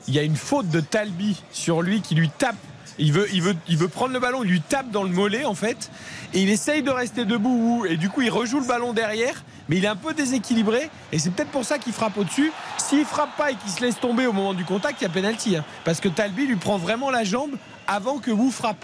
il 0.08 0.14
y 0.14 0.20
a 0.20 0.24
une 0.24 0.36
faute 0.36 0.70
de 0.70 0.80
Talbi 0.80 1.42
sur 1.52 1.82
lui 1.82 2.02
qui 2.02 2.16
lui 2.16 2.30
tape. 2.30 2.56
Il 2.98 3.12
veut, 3.12 3.28
il, 3.34 3.42
veut, 3.42 3.56
il 3.68 3.78
veut 3.78 3.90
prendre 3.90 4.14
le 4.14 4.20
ballon, 4.20 4.44
il 4.44 4.50
lui 4.52 4.62
tape 4.62 4.90
dans 4.90 5.04
le 5.04 5.10
mollet 5.10 5.44
en 5.44 5.56
fait. 5.56 5.92
Et 6.34 6.42
il 6.42 6.50
essaye 6.50 6.82
de 6.82 6.92
rester 6.92 7.26
debout. 7.26 7.86
Et 7.88 7.98
du 7.98 8.10
coup, 8.10 8.22
il 8.22 8.30
rejoue 8.30 8.60
le 8.60 8.68
ballon 8.68 8.94
derrière. 8.94 9.44
Mais 9.70 9.78
il 9.78 9.86
est 9.86 9.90
un 9.90 9.96
peu 9.96 10.14
déséquilibré. 10.14 10.90
Et 11.12 11.20
c'est 11.20 11.32
peut-être 11.32 11.52
pour 11.52 11.66
ça 11.66 11.78
qu'il 11.78 11.94
frappe 11.94 12.18
au-dessus. 12.18 12.52
S'il 12.78 13.06
frappe 13.06 13.36
pas 13.38 13.52
et 13.52 13.56
qu'il 13.56 13.72
se 13.72 13.82
laisse 13.82 14.00
tomber 14.00 14.28
au 14.28 14.34
moment 14.34 14.54
du 14.54 14.66
contact, 14.66 15.02
il 15.02 15.06
y 15.06 15.08
a 15.08 15.10
pénalty. 15.10 15.56
Hein. 15.56 15.64
parce 15.84 16.00
que 16.00 16.10
Talbi 16.10 16.48
lui 16.48 16.56
prend 16.56 16.78
vraiment 16.78 17.10
la 17.10 17.24
jambe 17.24 17.52
avant 17.88 18.20
que 18.20 18.32
Wu 18.32 18.52
frappe. 18.52 18.84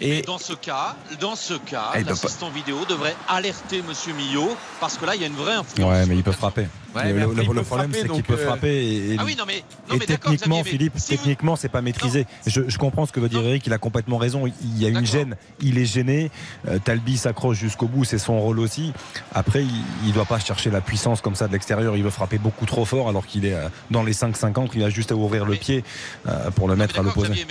Et 0.00 0.22
Dans 0.22 0.38
ce 0.38 0.52
cas, 0.52 0.96
dans 1.20 1.36
ce 1.36 1.54
cas, 1.54 1.92
peut 1.94 2.04
l'assistant 2.06 2.50
vidéo 2.50 2.84
devrait 2.88 3.16
alerter 3.28 3.82
Monsieur 3.82 4.12
Millot 4.12 4.56
parce 4.80 4.98
que 4.98 5.06
là, 5.06 5.14
il 5.14 5.20
y 5.22 5.24
a 5.24 5.26
une 5.26 5.34
vraie 5.34 5.54
influence. 5.54 5.90
Ouais, 5.90 6.06
mais 6.06 6.16
il 6.16 6.22
peut 6.22 6.32
frapper. 6.32 6.66
Ouais, 6.94 7.12
le 7.12 7.62
problème, 7.62 7.92
c'est 7.92 8.08
qu'il 8.08 8.22
peut 8.22 8.34
euh, 8.34 8.46
frapper. 8.46 9.12
Et, 9.12 9.16
Ah 9.18 9.22
oui, 9.24 9.36
non 9.38 9.44
mais, 9.46 9.62
non, 9.88 9.96
et 9.96 9.98
mais 9.98 10.06
techniquement, 10.06 10.56
Xavier, 10.56 10.70
Philippe, 10.70 10.92
si 10.96 11.12
vous- 11.12 11.16
techniquement, 11.18 11.56
c'est 11.56 11.68
pas 11.68 11.82
maîtrisé. 11.82 12.26
Je, 12.46 12.62
je 12.68 12.78
comprends 12.78 13.04
ce 13.06 13.12
que 13.12 13.20
veut 13.20 13.28
dire 13.28 13.42
Eric. 13.42 13.66
Il 13.66 13.72
a 13.72 13.78
complètement 13.78 14.16
raison. 14.16 14.46
Il 14.46 14.78
y 14.78 14.86
a 14.86 14.88
une 14.88 15.04
gêne. 15.04 15.36
Il 15.60 15.78
est 15.78 15.84
gêné. 15.84 16.30
Euh, 16.68 16.78
Talbi 16.78 17.18
s'accroche 17.18 17.58
jusqu'au 17.58 17.86
bout. 17.86 18.04
C'est 18.04 18.18
son 18.18 18.40
rôle 18.40 18.58
aussi. 18.60 18.92
Après, 19.34 19.62
il, 19.62 19.82
il 20.06 20.12
doit 20.12 20.24
pas 20.24 20.38
chercher 20.38 20.70
la 20.70 20.80
puissance 20.80 21.20
comme 21.20 21.34
ça 21.34 21.48
de 21.48 21.52
l'extérieur. 21.52 21.96
Il 21.96 22.02
veut 22.02 22.10
frapper 22.10 22.38
beaucoup 22.38 22.64
trop 22.66 22.84
fort 22.84 23.08
alors 23.08 23.26
qu'il 23.26 23.44
est 23.44 23.54
euh, 23.54 23.68
dans 23.90 24.02
les 24.02 24.14
5-50. 24.14 24.70
Il 24.74 24.82
a 24.82 24.90
juste 24.90 25.12
à 25.12 25.16
ouvrir 25.16 25.44
le 25.44 25.56
pied 25.56 25.84
euh, 26.26 26.50
pour 26.52 26.68
le 26.68 26.76
mettre 26.76 26.98
à 26.98 27.02
l'opposé. 27.02 27.46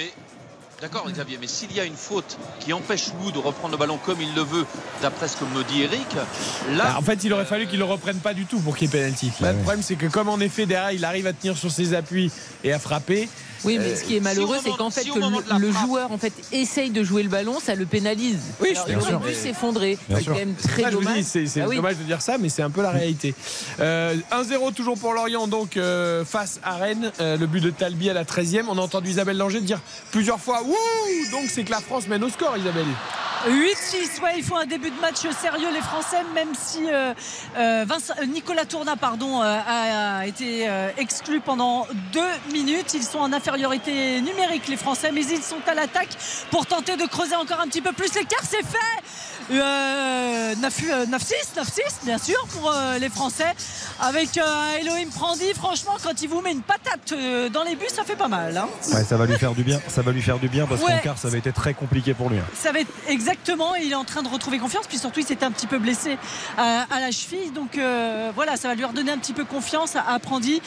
D'accord, 0.86 1.10
Xavier, 1.10 1.40
mais 1.42 1.48
s'il 1.48 1.74
y 1.74 1.80
a 1.80 1.84
une 1.84 1.96
faute 1.96 2.38
qui 2.60 2.72
empêche 2.72 3.08
Lou 3.20 3.32
de 3.32 3.40
reprendre 3.40 3.72
le 3.72 3.78
ballon 3.80 3.98
comme 4.06 4.22
il 4.22 4.36
le 4.36 4.44
veut, 4.44 4.68
d'après 5.02 5.28
ce 5.28 5.36
que 5.36 5.44
me 5.44 5.64
dit 5.64 5.82
Eric, 5.82 6.06
là. 6.78 6.84
Bah, 6.84 6.96
en 7.00 7.02
fait, 7.02 7.24
il 7.24 7.34
aurait 7.34 7.46
fallu 7.46 7.66
qu'il 7.66 7.80
le 7.80 7.86
reprenne 7.86 8.18
pas 8.18 8.36
du 8.36 8.46
tout 8.46 8.60
pour 8.60 8.78
qu'il 8.78 8.94
y 8.94 8.96
ait 8.96 9.00
penalty. 9.00 9.32
Là, 9.42 9.54
le 9.54 9.58
problème, 9.58 9.82
c'est 9.82 9.96
que 9.96 10.06
comme 10.06 10.30
en 10.30 10.40
effet 10.40 10.68
derrière, 10.68 10.92
il 10.92 11.04
arrive 11.04 11.26
à 11.26 11.34
tenir 11.34 11.58
sur 11.58 11.72
ses 11.72 11.96
appuis 11.96 12.32
et 12.64 12.72
à 12.72 12.78
frapper. 12.78 13.28
Oui, 13.66 13.78
mais 13.80 13.86
euh, 13.92 13.96
ce 13.96 14.04
qui 14.04 14.16
est 14.18 14.20
malheureux, 14.20 14.58
c'est 14.64 14.76
qu'en 14.78 14.90
fait, 14.90 15.04
que 15.04 15.20
le, 15.20 15.60
le 15.60 15.72
joueur 15.72 16.12
en 16.12 16.18
fait 16.18 16.34
essaye 16.52 16.90
de 16.92 17.04
jouer 17.04 17.24
le 17.24 17.30
ballon, 17.30 17.60
ça 17.60 17.76
le 17.76 17.86
pénalise. 17.86 18.40
Oui, 18.62 18.70
Alors, 18.72 18.86
bien 18.86 18.98
il 19.00 19.06
sûr. 19.06 19.16
aurait 19.16 19.30
pu 19.30 19.36
s'effondrer. 19.36 19.98
Bien 20.08 20.18
C'est 20.18 20.24
sûr. 20.24 20.34
quand 20.34 20.40
même 20.40 20.56
C'est 20.60 20.68
très 20.70 20.82
ça, 20.84 20.92
dommage. 20.92 21.24
c'est 21.24 21.62
Ah 21.62 21.68
oui. 21.68 21.76
dommage 21.78 21.98
de 21.98 22.04
dire 22.04 22.22
ça, 22.22 22.38
mais 22.38 22.50
c'est 22.50 22.62
un 22.64 22.70
peu 22.70 22.82
la 22.82 22.92
réalité. 22.92 23.34
Euh, 23.80 24.16
1-0 24.32 24.74
toujours 24.74 24.98
pour 24.98 25.14
Lorient, 25.14 25.48
donc 25.48 25.78
euh, 25.78 26.24
face 26.26 26.60
à 26.64 26.76
Rennes. 26.76 27.12
Euh, 27.20 27.38
le 27.38 27.48
but 27.48 27.62
de 27.62 27.70
Talbi 27.70 28.10
à 28.10 28.14
la 28.14 28.24
13e. 28.24 28.66
On 28.70 28.78
a 28.78 28.82
entendu 28.82 29.10
Isabelle 29.10 29.38
Langer 29.38 29.62
dire 29.62 29.80
plusieurs 30.12 30.40
fois 30.40 30.62
Wouh 30.64 30.76
Donc 31.32 31.46
c'est 31.50 31.64
que 31.64 31.72
la 31.72 31.80
France 31.82 32.08
mène 32.08 32.24
au 32.24 32.30
score, 32.30 32.56
Isabelle. 32.58 32.86
8-6, 33.48 34.24
ouais, 34.24 34.34
il 34.38 34.44
faut 34.44 34.56
un 34.56 34.66
début 34.66 34.90
de 34.90 35.00
match 35.00 35.18
sérieux 35.40 35.68
les 35.72 35.82
Français, 35.82 36.18
même 36.34 36.48
si 36.60 36.80
euh, 36.90 37.14
euh, 37.58 37.86
Vincent- 37.88 38.16
euh, 38.20 38.26
Nicolas 38.26 38.66
Tourna 38.66 38.96
pardon, 38.96 39.42
euh, 39.44 39.60
a, 39.68 40.18
a 40.20 40.26
été 40.26 40.68
euh, 40.68 40.90
exclu 40.98 41.42
pendant 41.42 41.86
deux 42.12 42.22
minutes. 42.54 42.94
Ils 42.96 43.04
sont 43.04 43.20
en 43.20 43.32
numérique 43.58 44.68
les 44.68 44.78
Français, 44.78 45.12
mais 45.12 45.26
ils 45.26 45.44
sont 45.44 45.62
à 45.68 45.74
l'attaque 45.74 46.10
pour 46.52 46.66
tenter 46.66 46.96
de 46.98 47.06
creuser 47.06 47.36
encore 47.36 47.60
un 47.60 47.68
petit 47.68 47.82
peu 47.82 47.92
plus 47.92 48.14
l'écart. 48.14 48.44
C'est 48.44 48.66
fait 48.66 48.78
9, 48.78 49.35
9-6, 49.52 49.56
9-6 51.12 52.06
bien 52.06 52.18
sûr 52.18 52.38
pour 52.54 52.72
euh, 52.72 52.98
les 52.98 53.10
Français. 53.10 53.54
Avec 54.02 54.38
euh, 54.38 54.78
Elohim 54.82 55.10
Prandi, 55.14 55.54
franchement, 55.54 55.94
quand 56.04 56.22
il 56.22 56.28
vous 56.30 56.42
met 56.42 56.52
une 56.52 56.62
patate 56.62 57.12
euh, 57.14 57.50
dans 57.50 57.64
les 57.64 57.76
buts, 57.76 57.86
ça 57.94 58.04
fait 58.04 58.16
pas 58.16 58.28
mal. 58.28 58.58
hein. 58.58 58.68
Ouais, 58.94 59.04
ça 59.04 59.16
va 59.18 59.26
lui 59.26 59.38
faire 59.38 59.54
du 59.54 59.64
bien. 59.64 59.80
Ça 59.88 60.02
va 60.02 60.12
lui 60.12 60.22
faire 60.22 60.40
du 60.40 60.50
bien 60.50 60.66
parce 60.68 60.82
Ouais. 60.82 60.94
qu'en 60.98 61.00
quart, 61.00 61.18
ça 61.18 61.28
avait 61.30 61.40
été 61.40 61.52
très 61.52 61.74
compliqué 61.74 62.14
pour 62.14 62.30
lui. 62.30 62.38
hein. 62.40 62.46
Ça 62.54 62.72
va 62.72 62.80
être 62.82 62.92
exactement, 63.08 63.76
et 63.76 63.82
il 63.84 63.92
est 63.92 63.96
en 63.96 64.04
train 64.04 64.22
de 64.24 64.28
retrouver 64.28 64.60
confiance, 64.60 64.86
puis 64.88 64.98
surtout 64.98 65.20
il 65.22 65.26
s'était 65.26 65.46
un 65.46 65.52
petit 65.52 65.68
peu 65.68 65.80
blessé 65.80 66.18
à, 66.58 66.86
à 66.92 67.00
la 67.00 67.12
cheville, 67.12 67.52
donc 67.52 67.78
euh, 67.78 68.32
voilà, 68.36 68.58
ça 68.58 68.68
va 68.68 68.76
lui 68.76 68.84
redonner 68.86 69.12
un 69.12 69.18
petit 69.18 69.34
peu 69.34 69.46
confiance 69.46 69.96
à, 69.96 70.02
à 70.08 70.20
Prandi. 70.20 70.62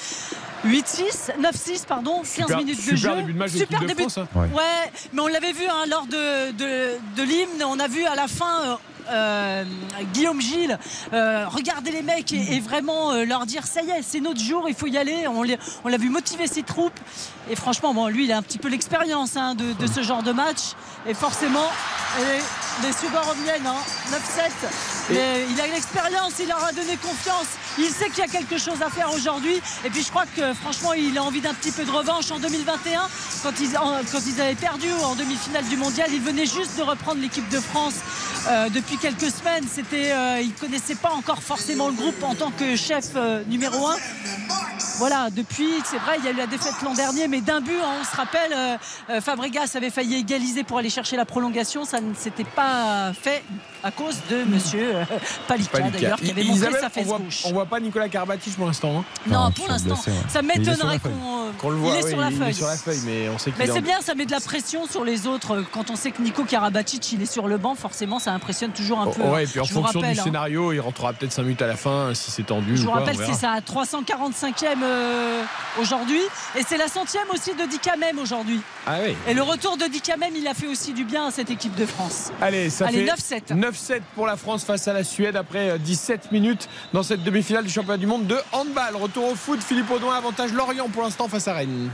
8-6, 0.67 1.31
9-6, 1.41 1.87
pardon, 1.87 2.19
15 2.23 2.27
Super- 2.29 2.57
minutes 2.59 2.79
de 2.79 2.97
super 2.97 2.97
jeu. 3.13 3.17
début 3.19 3.33
de 3.33 3.39
match 3.39 3.53
de 3.53 3.59
super 3.59 3.81
de 3.81 3.87
début. 3.87 4.03
France, 4.03 4.19
hein. 4.19 4.27
Ouais. 4.35 4.49
Ouais, 4.57 4.93
mais 5.13 5.21
on 5.23 5.29
l'avait 5.29 5.53
vu 5.53 5.65
hein, 5.71 5.85
lors 5.89 6.07
de, 6.07 6.51
de, 6.51 6.97
de 7.17 7.23
l'hymne, 7.23 7.63
on 7.65 7.79
a 7.79 7.87
vu 7.87 8.05
à 8.07 8.17
la 8.17 8.27
fin. 8.27 8.68
Euh, 9.11 9.65
Guillaume 10.13 10.41
Gilles, 10.41 10.79
euh, 11.13 11.47
regarder 11.49 11.91
les 11.91 12.03
mecs 12.03 12.33
et, 12.33 12.61
vraiment 12.61 13.13
euh, 13.13 13.25
leur 13.25 13.47
dire 13.47 13.67
ça 13.67 13.83
y 13.83 13.91
est, 13.91 14.03
c'est 14.03 14.21
notre 14.21 14.41
jour, 14.41 14.69
il 14.69 14.75
faut 14.75 14.87
y 14.87 14.99
aller. 14.99 15.27
On 15.29 15.89
l'a 15.89 15.97
vu 15.97 16.11
motiver 16.11 16.47
ses 16.47 16.63
troupes 16.63 16.99
et 17.51 17.57
franchement, 17.57 17.95
bon, 17.95 18.09
lui, 18.09 18.25
il 18.25 18.33
a 18.33 18.37
un 18.37 18.43
petit 18.43 18.59
peu 18.59 18.69
l'expérience 18.69 19.37
hein, 19.37 19.55
de, 19.55 19.87
ce 19.87 20.03
genre 20.03 20.23
de 20.23 20.33
match 20.33 20.75
et 21.07 21.15
forcément, 21.15 21.67
les 22.83 22.93
Suédois 22.93 23.23
reviennent, 23.23 23.67
hein, 23.67 23.77
9-7. 24.11 24.98
Il 25.11 25.61
a 25.61 25.67
l'expérience, 25.67 26.35
il 26.39 26.49
leur 26.49 26.63
a 26.63 26.73
donné 26.73 26.97
confiance. 26.97 27.47
Il 27.79 27.87
sait 27.87 28.11
qu'il 28.11 28.19
y 28.19 28.27
a 28.27 28.27
quelque 28.27 28.59
chose 28.59 28.83
à 28.83 28.91
faire 28.91 29.13
aujourd'hui. 29.13 29.61
Et 29.85 29.91
puis 29.91 30.03
je 30.03 30.11
crois 30.11 30.27
que 30.27 30.53
franchement, 30.55 30.93
il 30.93 31.17
a 31.17 31.23
envie 31.23 31.41
d'un 31.41 31.55
petit 31.55 31.73
peu 31.73 31.85
de 31.85 31.91
revanche 31.91 32.31
en 32.31 32.39
2021. 32.39 33.09
Quand 33.43 33.53
ils, 33.61 33.73
quand 33.73 34.21
ils 34.27 34.41
avaient 34.41 34.55
perdu 34.55 34.89
en 35.03 35.15
demi-finale 35.15 35.65
du 35.65 35.77
mondial, 35.77 36.09
il 36.13 36.21
venait 36.21 36.47
juste 36.47 36.77
de 36.77 36.83
reprendre 36.83 37.21
l'équipe 37.21 37.49
de 37.49 37.61
France 37.61 37.95
euh, 38.49 38.69
depuis 38.69 38.97
quelques 38.97 39.31
semaines. 39.31 39.65
C'était, 39.71 40.13
euh, 40.13 40.41
il 40.43 40.53
connaissait 40.55 40.95
pas 40.95 41.11
encore 41.11 41.43
forcément 41.43 41.89
le 41.89 41.95
groupe 41.95 42.23
en 42.23 42.35
tant 42.35 42.51
que 42.51 42.77
chef 42.77 43.11
euh, 43.17 43.43
numéro 43.47 43.87
un. 43.89 43.97
Voilà, 44.99 45.29
depuis, 45.31 45.69
c'est 45.85 45.99
vrai, 45.99 46.17
il 46.19 46.25
y 46.25 46.29
a 46.29 46.33
eu 46.33 46.37
la 46.37 46.47
défaite 46.49 46.75
l'an 46.83 46.93
dernier, 46.93 47.29
mais 47.29 47.41
d'un 47.41 47.61
but, 47.61 47.79
hein, 47.81 48.01
on 48.01 48.05
se 48.05 48.17
rappelle, 48.17 48.81
Fabregas 49.21 49.71
avait 49.77 49.91
failli 49.91 50.17
égaliser 50.17 50.65
pour 50.65 50.79
aller 50.79 50.91
chercher 50.91 51.17
la 51.17 51.25
prolongation. 51.25 51.85
Ça 51.85 52.01
ne 52.01 52.15
s'était 52.15 52.43
pas 52.43 53.13
fait 53.13 53.45
à 53.83 53.91
cause 53.91 54.17
de 54.31 54.45
monsieur 54.45 54.97
euh, 54.97 55.05
Palika, 55.47 55.79
Palika. 55.79 55.91
d'ailleurs, 55.99 56.19
qui 56.19 56.31
avait 56.31 56.43
montré 56.43 56.57
Isabelle, 56.57 56.81
sa 56.81 56.87
on 56.87 56.91
fesse 56.91 57.07
voit, 57.07 57.19
gauche. 57.19 57.43
on 57.45 57.53
voit 57.53 57.67
pas 57.67 57.81
Nicolas 57.81 58.09
Karabatic 58.09 58.57
pour 58.57 58.67
l'instant. 58.67 58.99
hein. 59.01 59.05
Non, 59.27 59.51
pour 59.53 59.69
l'instant, 59.69 59.97
ça 60.29 60.43
m'étonnerait 60.43 60.99
qu'on 60.99 61.09
euh, 61.09 61.51
Qu'on 61.59 61.71
le 61.71 61.77
voit, 61.77 61.93
il 61.95 62.01
est 62.01 62.05
oui, 62.05 62.11
sur 62.11 62.21
la 62.21 62.31
il 62.31 62.35
est 62.35 62.45
feuille. 62.45 62.55
sur 62.55 62.67
la 62.67 62.77
feuille, 62.77 63.01
mais 63.05 63.29
on 63.29 63.39
sait 63.39 63.53
Mais 63.59 63.65
est 63.65 63.69
c'est 63.73 63.79
en- 63.79 63.83
bien, 63.83 64.01
ça 64.01 64.15
met 64.15 64.27
de 64.27 64.31
la 64.33 64.41
pression 64.41 64.87
sur 64.87 65.05
les 65.05 65.27
autres. 65.27 65.65
Quand 65.73 65.91
on 65.91 65.97
sait 65.97 66.11
que 66.11 66.21
Nico 66.23 66.45
Karabatic, 66.45 67.13
il 67.13 67.23
est 67.23 67.27
sur 67.33 67.49
le 67.49 67.57
banc, 67.59 67.75
forcément, 67.75 68.19
ça 68.19 68.33
impressionne 68.33 68.73
toujours 68.73 69.01
un 69.01 69.07
peu. 69.07 69.23
Oh, 69.25 69.31
ouais, 69.35 69.45
et 69.45 69.47
puis 69.47 69.61
en 69.61 69.65
Je 69.65 69.73
fonction 69.73 70.01
rappelle, 70.01 70.15
du 70.15 70.21
hein. 70.21 70.25
scénario, 70.25 70.73
il 70.73 70.81
rentrera 70.81 71.13
peut-être 71.13 71.33
5 71.33 71.43
minutes 71.43 71.63
à 71.63 71.67
la 71.67 71.77
fin 71.77 72.13
si 72.15 72.31
c'est 72.31 72.43
tendu. 72.45 72.77
Je 72.77 72.83
ou 72.83 72.87
vous 72.87 72.91
rappelle, 72.93 73.17
on 73.21 73.27
c'est 73.27 73.41
sa 73.41 73.59
345e 73.61 74.83
euh, 74.83 75.43
aujourd'hui. 75.81 76.21
Et 76.57 76.63
c'est 76.67 76.77
la 76.77 76.89
centième 76.89 77.29
aussi 77.33 77.55
de 77.55 77.65
Dikamem 77.69 78.19
aujourd'hui. 78.19 78.61
Ah 78.87 78.99
oui. 79.05 79.15
Et 79.29 79.35
le 79.35 79.43
retour 79.43 79.77
de 79.77 79.85
Dikamem, 79.85 80.31
il 80.37 80.47
a 80.47 80.55
fait 80.55 80.67
aussi 80.67 80.93
du 80.93 81.05
bien 81.05 81.27
à 81.27 81.31
cette 81.31 81.51
équipe 81.51 81.75
de 81.75 81.87
France. 81.87 82.31
Allez, 82.41 82.71
ça 82.71 82.87
Allez, 82.87 83.07
fait 83.07 83.41
9-7. 83.51 83.55
9-7 83.71 84.01
pour 84.15 84.27
la 84.27 84.37
France 84.37 84.65
face 84.65 84.89
à 84.89 84.93
la 84.93 85.05
Suède 85.05 85.37
après 85.37 85.71
euh, 85.71 85.79
17 85.79 86.33
minutes 86.33 86.69
dans 86.93 87.03
cette 87.03 87.23
demi-finale 87.23 87.65
du 87.65 87.71
championnat 87.71 87.99
du 87.99 88.07
monde 88.07 88.27
de 88.27 88.37
handball. 88.53 88.97
Retour 88.97 89.31
au 89.33 89.35
foot, 89.35 89.63
Philippe 89.63 89.91
Audouin, 89.91 90.15
avantage 90.15 90.53
Lorient 90.53 90.89
pour 90.89 91.03
l'instant 91.03 91.29
face 91.29 91.49
à 91.49 91.55
Rennes. 91.55 91.91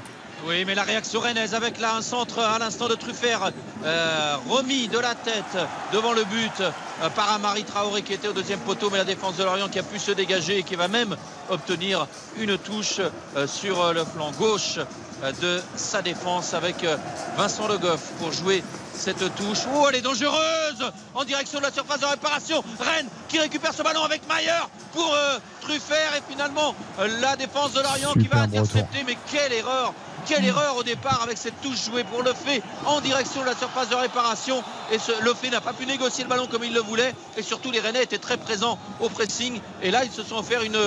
Oui, 0.47 0.65
mais 0.67 0.75
la 0.75 0.83
réaction 0.83 1.21
rennaise 1.21 1.55
avec 1.55 1.81
là 1.81 1.97
un 1.97 2.03
centre 2.03 2.39
à 2.39 2.59
l'instant 2.59 2.87
de 2.87 2.95
Truffert 2.95 3.51
euh, 3.85 4.37
remis 4.49 4.89
de 4.89 4.99
la 4.99 5.15
tête 5.15 5.57
devant 5.93 6.13
le 6.13 6.23
but 6.25 6.61
euh, 6.61 6.71
par 7.17 7.33
Amari 7.33 7.65
Traoré 7.65 8.03
qui 8.03 8.13
était 8.13 8.29
au 8.29 8.33
deuxième 8.35 8.61
poteau, 8.61 8.91
mais 8.91 8.99
la 8.99 9.05
défense 9.05 9.37
de 9.37 9.45
Lorient 9.45 9.69
qui 9.69 9.79
a 9.79 9.83
pu 9.83 9.99
se 9.99 10.13
dégager 10.13 10.59
et 10.59 10.63
qui 10.63 10.77
va 10.77 10.87
même 10.87 11.17
obtenir 11.51 12.07
une 12.39 12.59
touche 12.59 13.01
euh, 13.37 13.47
sur 13.47 13.81
euh, 13.81 13.93
le 13.93 14.05
flanc 14.05 14.33
gauche 14.33 14.79
euh, 14.79 14.85
de 15.33 15.63
sa 15.77 16.03
défense 16.03 16.55
avec 16.55 16.85
euh, 16.85 16.97
Vincent 17.37 17.67
Le 17.67 17.79
Goff 17.79 18.13
pour 18.19 18.33
jouer 18.33 18.63
cette 18.95 19.35
touche. 19.35 19.61
Oh, 19.75 19.87
elle 19.89 19.97
est 19.97 20.03
dangereuse 20.03 20.93
en 21.15 21.25
direction 21.25 21.59
de 21.59 21.65
la 21.65 21.73
surface 21.73 22.01
de 22.01 22.07
réparation. 22.07 22.63
Rennes 22.81 23.09
qui 23.29 23.39
récupère 23.39 23.73
ce 23.73 23.83
ballon 23.83 24.05
avec 24.05 24.27
Maillard 24.29 24.69
pour 24.93 25.13
euh, 25.15 25.39
Truffert 25.63 26.15
et 26.17 26.23
finalement 26.31 26.75
euh, 26.99 27.21
la 27.21 27.37
défense 27.37 27.73
de 27.73 27.81
Lorient 27.81 28.13
qui 28.13 28.29
va 28.29 28.43
intercepter. 28.43 29.05
Mais 29.07 29.17
quelle 29.31 29.53
erreur 29.53 29.95
quelle 30.27 30.45
erreur 30.47 30.79
au 30.79 30.83
départ 30.83 31.21
avec 31.23 31.37
cette 31.37 31.61
touche 31.61 31.85
jouée 31.85 32.03
pour 32.03 32.23
Lefebvre 32.23 32.65
en 32.87 33.03
direction 33.03 33.43
de 33.43 33.47
la 33.47 33.55
surface 33.55 33.91
de 33.91 33.95
réparation. 33.95 34.63
Et 34.91 34.99
ce, 34.99 35.13
Lefebvre 35.23 35.53
n'a 35.53 35.61
pas 35.61 35.75
pu 35.75 35.85
négocier 35.85 36.25
le 36.25 36.31
ballon 36.31 36.47
comme 36.47 36.65
il 36.65 36.73
le 36.73 36.81
voulait. 36.81 37.15
Et 37.37 37.43
surtout, 37.43 37.71
les 37.71 37.81
Rennais 37.81 38.03
étaient 38.03 38.17
très 38.17 38.39
présents 38.39 38.79
au 39.01 39.11
pressing. 39.11 39.61
Et 39.83 39.91
là, 39.91 40.03
ils 40.03 40.11
se 40.11 40.23
sont 40.23 40.37
offert 40.37 40.63
une, 40.63 40.79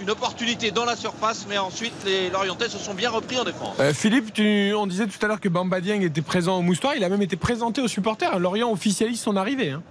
une 0.00 0.10
opportunité 0.10 0.70
dans 0.70 0.84
la 0.84 0.96
surface. 0.96 1.46
Mais 1.48 1.58
ensuite, 1.58 1.92
les 2.04 2.30
Lorientais 2.30 2.68
se 2.68 2.78
sont 2.78 2.94
bien 2.94 3.10
repris 3.10 3.38
en 3.38 3.44
défense. 3.44 3.76
Euh, 3.80 3.92
Philippe, 3.92 4.32
tu- 4.32 4.72
on 4.74 4.86
disait 4.86 5.06
tout 5.06 5.18
à 5.24 5.28
l'heure 5.28 5.40
que 5.40 5.48
Bamba 5.48 5.80
Dieng 5.80 6.00
était 6.02 6.22
présent 6.22 6.58
au 6.58 6.62
Moustoir. 6.62 6.94
Il 6.96 7.04
a 7.04 7.08
même 7.08 7.22
été 7.22 7.36
présenté 7.36 7.80
aux 7.80 7.88
supporters. 7.88 8.38
Lorient 8.38 8.70
officialise 8.70 9.20
son 9.20 9.36
arrivée. 9.36 9.70
hein. 9.70 9.82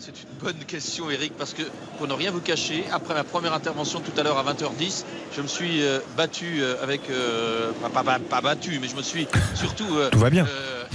C'est 0.00 0.12
une 0.22 0.38
bonne 0.40 0.64
question, 0.64 1.10
Eric, 1.10 1.32
parce 1.36 1.54
que 1.54 1.62
pour 1.98 2.06
ne 2.06 2.12
rien 2.12 2.30
vous 2.30 2.38
cacher, 2.40 2.84
après 2.92 3.14
ma 3.14 3.24
première 3.24 3.52
intervention 3.52 3.98
tout 4.00 4.12
à 4.16 4.22
l'heure 4.22 4.38
à 4.38 4.44
20h10, 4.44 5.04
je 5.36 5.42
me 5.42 5.48
suis 5.48 5.82
euh, 5.82 5.98
battu 6.16 6.58
euh, 6.60 6.76
avec. 6.82 7.10
euh, 7.10 7.72
pas, 7.92 8.04
pas- 8.04 8.40
battu, 8.40 8.78
mais 8.80 8.86
je 8.86 8.94
me 8.94 9.02
suis 9.02 9.26
surtout. 9.56 9.98
Tout 10.12 10.18
va 10.20 10.30
bien. 10.30 10.46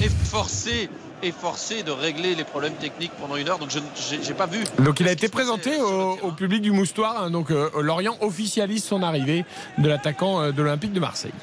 efforcé, 0.01 0.89
efforcé 1.23 1.83
de 1.83 1.91
régler 1.91 2.35
les 2.35 2.43
problèmes 2.43 2.73
techniques 2.75 3.11
pendant 3.19 3.35
une 3.35 3.49
heure. 3.49 3.59
Donc 3.59 3.69
je 3.71 3.79
j'ai 4.21 4.33
pas 4.33 4.45
vu. 4.45 4.63
Donc 4.79 4.99
il 4.99 5.07
a 5.07 5.11
été 5.11 5.29
présenté 5.29 5.77
au, 5.81 6.17
au 6.21 6.31
public 6.31 6.61
du 6.61 6.71
Moustoir. 6.71 7.23
hein. 7.23 7.29
Donc 7.31 7.51
euh, 7.51 7.69
Lorient 7.81 8.17
officialise 8.21 8.83
son 8.83 9.01
arrivée 9.03 9.45
de 9.77 9.87
l'attaquant 9.87 10.41
euh, 10.41 10.51
de 10.51 10.61
l'Olympique 10.61 10.93
de 10.93 10.99
Marseille. 10.99 11.33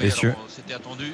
Oui, 0.00 0.10
C'était 0.48 0.74
attendu. 0.74 1.12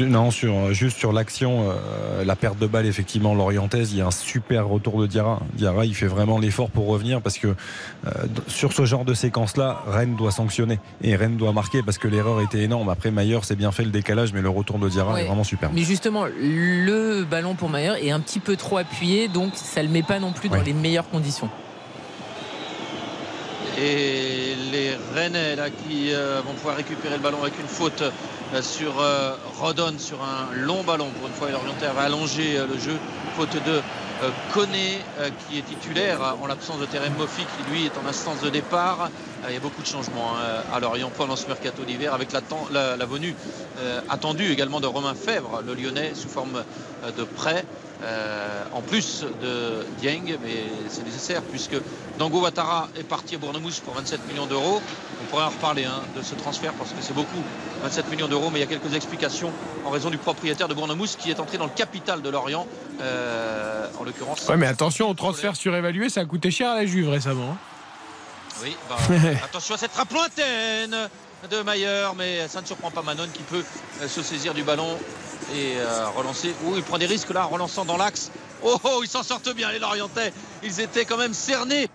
Non, 0.00 0.30
sur, 0.30 0.54
euh, 0.54 0.72
juste 0.72 0.98
sur 0.98 1.12
l'action, 1.12 1.70
euh, 1.70 2.24
la 2.24 2.36
perte 2.36 2.58
de 2.58 2.66
balle, 2.66 2.86
effectivement, 2.86 3.34
lorientaise, 3.34 3.92
il 3.92 3.98
y 3.98 4.00
a 4.00 4.06
un 4.06 4.10
super 4.10 4.66
retour 4.66 5.00
de 5.00 5.06
Diarra. 5.06 5.40
Diarra, 5.54 5.84
il 5.84 5.94
fait 5.94 6.06
vraiment 6.06 6.38
l'effort 6.38 6.70
pour 6.70 6.86
revenir 6.86 7.20
parce 7.20 7.38
que 7.38 7.48
euh, 7.48 8.10
sur 8.46 8.72
ce 8.72 8.84
genre 8.84 9.04
de 9.04 9.14
séquence-là, 9.14 9.82
Rennes 9.86 10.16
doit 10.16 10.30
sanctionner 10.32 10.78
et 11.02 11.16
Rennes 11.16 11.36
doit 11.36 11.52
marquer 11.52 11.82
parce 11.82 11.98
que 11.98 12.08
l'erreur 12.08 12.40
était 12.40 12.62
énorme. 12.62 12.88
Après, 12.88 13.10
Maillard, 13.10 13.44
c'est 13.44 13.56
bien 13.56 13.72
fait 13.72 13.84
le 13.84 13.90
décalage, 13.90 14.32
mais 14.32 14.42
le 14.42 14.48
retour 14.48 14.78
de 14.78 14.88
Diarra 14.88 15.14
Ouais. 15.14 15.22
est 15.22 15.26
vraiment 15.26 15.44
super. 15.44 15.70
Mais 15.72 15.82
justement, 15.82 16.24
le 16.26 17.24
ballon 17.24 17.54
pour 17.54 17.68
Maillard 17.70 17.96
est 17.96 18.10
un 18.10 18.20
petit 18.20 18.40
peu 18.40 18.56
trop 18.56 18.78
appuyé, 18.78 19.28
donc 19.28 19.52
ça 19.54 19.82
le 19.82 19.88
met 19.88 20.02
pas 20.02 20.18
non 20.18 20.32
plus 20.32 20.48
dans 20.48 20.62
les 20.62 20.72
meilleures 20.72 21.08
conditions. 21.08 21.48
Et 23.80 24.54
les 24.72 24.96
Rennais 25.14 25.54
là, 25.54 25.70
qui 25.70 26.12
euh, 26.12 26.40
vont 26.44 26.52
pouvoir 26.54 26.76
récupérer 26.76 27.14
le 27.14 27.22
ballon 27.22 27.38
avec 27.42 27.58
une 27.60 27.68
faute 27.68 28.02
euh, 28.02 28.60
sur 28.62 29.00
euh, 29.00 29.36
Rodon 29.60 29.94
sur 29.98 30.18
un 30.22 30.52
long 30.56 30.82
ballon. 30.82 31.08
Pour 31.18 31.28
une 31.28 31.34
fois, 31.34 31.48
l'Oriental 31.50 31.92
va 31.94 32.02
allonger 32.02 32.58
le 32.58 32.78
jeu. 32.78 32.96
Faute 33.36 33.54
de 33.64 33.80
Koné 34.52 34.98
qui 35.48 35.58
est 35.58 35.62
titulaire 35.62 36.20
euh, 36.22 36.42
en 36.42 36.48
l'absence 36.48 36.80
de 36.80 36.86
Terem 36.86 37.12
Moffi 37.16 37.42
qui 37.42 37.70
lui 37.70 37.86
est 37.86 37.92
en 38.04 38.08
instance 38.08 38.40
de 38.40 38.50
départ. 38.50 39.10
Il 39.46 39.54
y 39.54 39.56
a 39.56 39.60
beaucoup 39.60 39.82
de 39.82 39.86
changements 39.86 40.32
hein, 40.34 40.62
à 40.74 40.80
Lorient 40.80 41.12
pendant 41.16 41.36
ce 41.36 41.46
mercato 41.46 41.84
d'hiver 41.84 42.12
avec 42.12 42.32
la, 42.32 42.40
la- 42.96 43.06
venue 43.06 43.36
attendue 44.10 44.50
également 44.50 44.80
de 44.80 44.88
Romain 44.88 45.14
Fèvre, 45.14 45.62
le 45.64 45.74
Lyonnais, 45.74 46.10
sous 46.14 46.28
forme 46.28 46.64
de 47.16 47.22
prêt. 47.22 47.64
Euh, 48.02 48.62
en 48.72 48.80
plus 48.80 49.24
de 49.42 49.84
Dieng, 49.98 50.38
mais 50.42 50.64
c'est 50.88 51.04
nécessaire 51.04 51.42
puisque 51.42 51.76
Dango 52.18 52.40
Ouattara 52.40 52.88
est 52.96 53.02
parti 53.02 53.34
à 53.34 53.38
Bournemouth 53.38 53.80
pour 53.80 53.94
27 53.94 54.28
millions 54.28 54.46
d'euros. 54.46 54.80
On 55.20 55.24
pourrait 55.26 55.44
en 55.44 55.48
reparler 55.48 55.84
hein, 55.84 56.00
de 56.16 56.22
ce 56.22 56.34
transfert 56.36 56.72
parce 56.74 56.90
que 56.90 56.96
c'est 57.00 57.14
beaucoup, 57.14 57.42
27 57.82 58.10
millions 58.10 58.28
d'euros, 58.28 58.50
mais 58.50 58.60
il 58.60 58.62
y 58.62 58.64
a 58.64 58.68
quelques 58.68 58.94
explications 58.94 59.52
en 59.84 59.90
raison 59.90 60.10
du 60.10 60.18
propriétaire 60.18 60.68
de 60.68 60.74
Bournemouth 60.74 61.16
qui 61.18 61.30
est 61.30 61.40
entré 61.40 61.58
dans 61.58 61.64
le 61.64 61.72
capital 61.74 62.22
de 62.22 62.28
Lorient, 62.28 62.66
euh, 63.00 63.86
en 63.98 64.04
l'occurrence. 64.04 64.46
Ouais, 64.48 64.56
mais 64.56 64.66
attention, 64.66 65.10
au 65.10 65.14
transfert 65.14 65.56
surévalué, 65.56 66.08
ça 66.08 66.20
a 66.20 66.24
coûté 66.24 66.50
cher 66.50 66.70
à 66.70 66.76
la 66.76 66.86
Juve 66.86 67.08
récemment. 67.08 67.50
hein. 67.52 67.58
Oui, 68.62 68.76
bah, 68.88 68.96
attention 69.44 69.74
à 69.74 69.78
cette 69.78 69.92
frappe 69.92 70.12
lointaine 70.12 70.96
de 71.50 71.62
Maillard, 71.62 72.14
mais 72.16 72.48
ça 72.48 72.60
ne 72.60 72.66
surprend 72.66 72.90
pas 72.90 73.02
Manon 73.02 73.28
qui 73.32 73.42
peut 73.42 73.64
euh, 74.02 74.08
se 74.08 74.22
saisir 74.22 74.54
du 74.54 74.62
ballon 74.64 74.98
et 75.54 75.76
euh, 75.78 76.08
relancer. 76.10 76.54
Ouh, 76.64 76.76
il 76.76 76.82
prend 76.82 76.98
des 76.98 77.06
risques 77.06 77.30
là 77.30 77.44
relançant 77.44 77.84
dans 77.84 77.96
l'axe. 77.96 78.30
Oh, 78.62 78.76
oh, 78.84 79.00
ils 79.02 79.08
s'en 79.08 79.22
sortent 79.22 79.54
bien 79.54 79.70
les 79.70 79.78
Lorientais. 79.78 80.32
Ils 80.62 80.80
étaient 80.80 81.04
quand 81.04 81.16
même 81.16 81.34
cernés. 81.34 81.88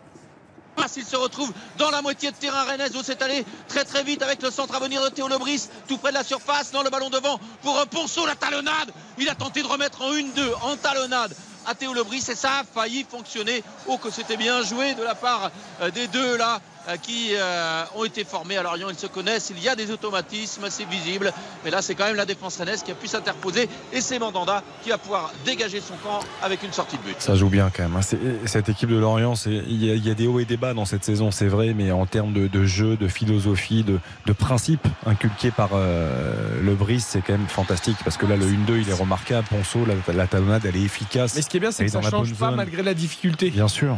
Qu'il 0.93 1.05
se 1.05 1.15
retrouve 1.15 1.51
dans 1.77 1.89
la 1.89 2.01
moitié 2.03 2.29
de 2.29 2.35
terrain 2.35 2.63
Rennes 2.65 2.91
où 2.95 3.01
c'est 3.03 3.21
allé 3.23 3.45
très 3.67 3.83
très 3.83 4.03
vite 4.03 4.21
avec 4.21 4.43
le 4.43 4.51
centre 4.51 4.75
à 4.75 4.79
venir 4.79 5.01
de 5.01 5.09
Théo 5.09 5.27
Lebris 5.27 5.69
tout 5.87 5.97
près 5.97 6.09
de 6.09 6.15
la 6.15 6.23
surface. 6.23 6.71
Non, 6.73 6.83
le 6.83 6.91
ballon 6.91 7.09
devant 7.09 7.39
pour 7.63 7.79
euh, 7.79 7.85
Ponceau, 7.85 8.27
la 8.27 8.35
talonnade. 8.35 8.91
Il 9.17 9.27
a 9.27 9.33
tenté 9.33 9.63
de 9.63 9.67
remettre 9.67 10.03
en 10.03 10.11
1-2 10.11 10.53
en 10.61 10.75
talonnade 10.75 11.35
à 11.65 11.73
Théo 11.73 11.93
Lebris 11.93 12.25
et 12.29 12.35
ça 12.35 12.59
a 12.59 12.63
failli 12.63 13.05
fonctionner. 13.09 13.63
Oh, 13.87 13.97
que 13.97 14.11
c'était 14.11 14.37
bien 14.37 14.61
joué 14.61 14.93
de 14.93 15.03
la 15.03 15.15
part 15.15 15.51
euh, 15.81 15.89
des 15.89 16.07
deux 16.07 16.37
là 16.37 16.61
qui 17.01 17.29
euh, 17.33 17.83
ont 17.95 18.03
été 18.03 18.23
formés 18.23 18.57
à 18.57 18.63
Lorient. 18.63 18.89
Ils 18.89 18.97
se 18.97 19.07
connaissent, 19.07 19.51
il 19.55 19.61
y 19.63 19.69
a 19.69 19.75
des 19.75 19.91
automatismes, 19.91 20.63
c'est 20.69 20.87
visible. 20.87 21.31
Mais 21.63 21.71
là, 21.71 21.81
c'est 21.81 21.95
quand 21.95 22.05
même 22.05 22.15
la 22.15 22.25
défense 22.25 22.57
rennaise 22.57 22.83
qui 22.83 22.91
a 22.91 22.95
pu 22.95 23.07
s'interposer 23.07 23.69
et 23.91 24.01
c'est 24.01 24.19
Mandanda 24.19 24.63
qui 24.83 24.89
va 24.89 24.97
pouvoir 24.97 25.31
dégager 25.45 25.79
son 25.81 25.95
camp 26.03 26.19
avec 26.41 26.63
une 26.63 26.73
sortie 26.73 26.97
de 26.97 27.01
but. 27.03 27.15
Ça 27.19 27.35
joue 27.35 27.49
bien 27.49 27.71
quand 27.75 27.83
même. 27.83 27.95
hein. 27.95 28.01
Cette 28.45 28.69
équipe 28.69 28.89
de 28.89 28.97
Lorient, 28.97 29.33
il 29.45 29.83
y, 29.83 29.91
a- 29.91 29.95
il 29.95 30.05
y 30.05 30.11
a 30.11 30.13
des 30.13 30.27
hauts 30.27 30.39
et 30.39 30.45
des 30.45 30.57
bas 30.57 30.73
dans 30.73 30.85
cette 30.85 31.03
saison, 31.05 31.31
c'est 31.31 31.47
vrai, 31.47 31.73
mais 31.73 31.91
en 31.91 32.05
termes 32.05 32.33
de, 32.33 32.47
de 32.47 32.65
jeu, 32.65 32.95
de 32.97 33.07
philosophie, 33.07 33.83
de, 33.83 33.99
de 34.25 34.33
principe 34.33 34.87
inculqué 35.05 35.51
par 35.51 35.69
euh, 35.73 36.61
le 36.61 36.75
Brice, 36.75 37.07
c'est 37.09 37.21
quand 37.21 37.33
même 37.33 37.47
fantastique 37.47 37.97
parce 38.03 38.17
que 38.17 38.25
là, 38.25 38.35
le 38.35 38.45
1-2, 38.45 38.81
il 38.81 38.89
est 38.89 38.93
remarquable. 38.93 39.47
Ponceau, 39.49 39.79
la, 39.85 40.13
la 40.13 40.27
talonnade, 40.27 40.65
elle 40.65 40.75
est 40.75 40.81
efficace. 40.83 41.35
Mais 41.35 41.41
ce 41.41 41.49
qui 41.49 41.57
est 41.57 41.59
bien, 41.59 41.71
c'est 41.71 41.85
que 41.85 41.91
ça 41.91 42.01
la 42.01 42.09
change 42.09 42.33
pas 42.33 42.47
zone. 42.47 42.55
malgré 42.55 42.83
la 42.83 42.93
difficulté. 42.93 43.49
Bien 43.49 43.67
sûr. 43.67 43.97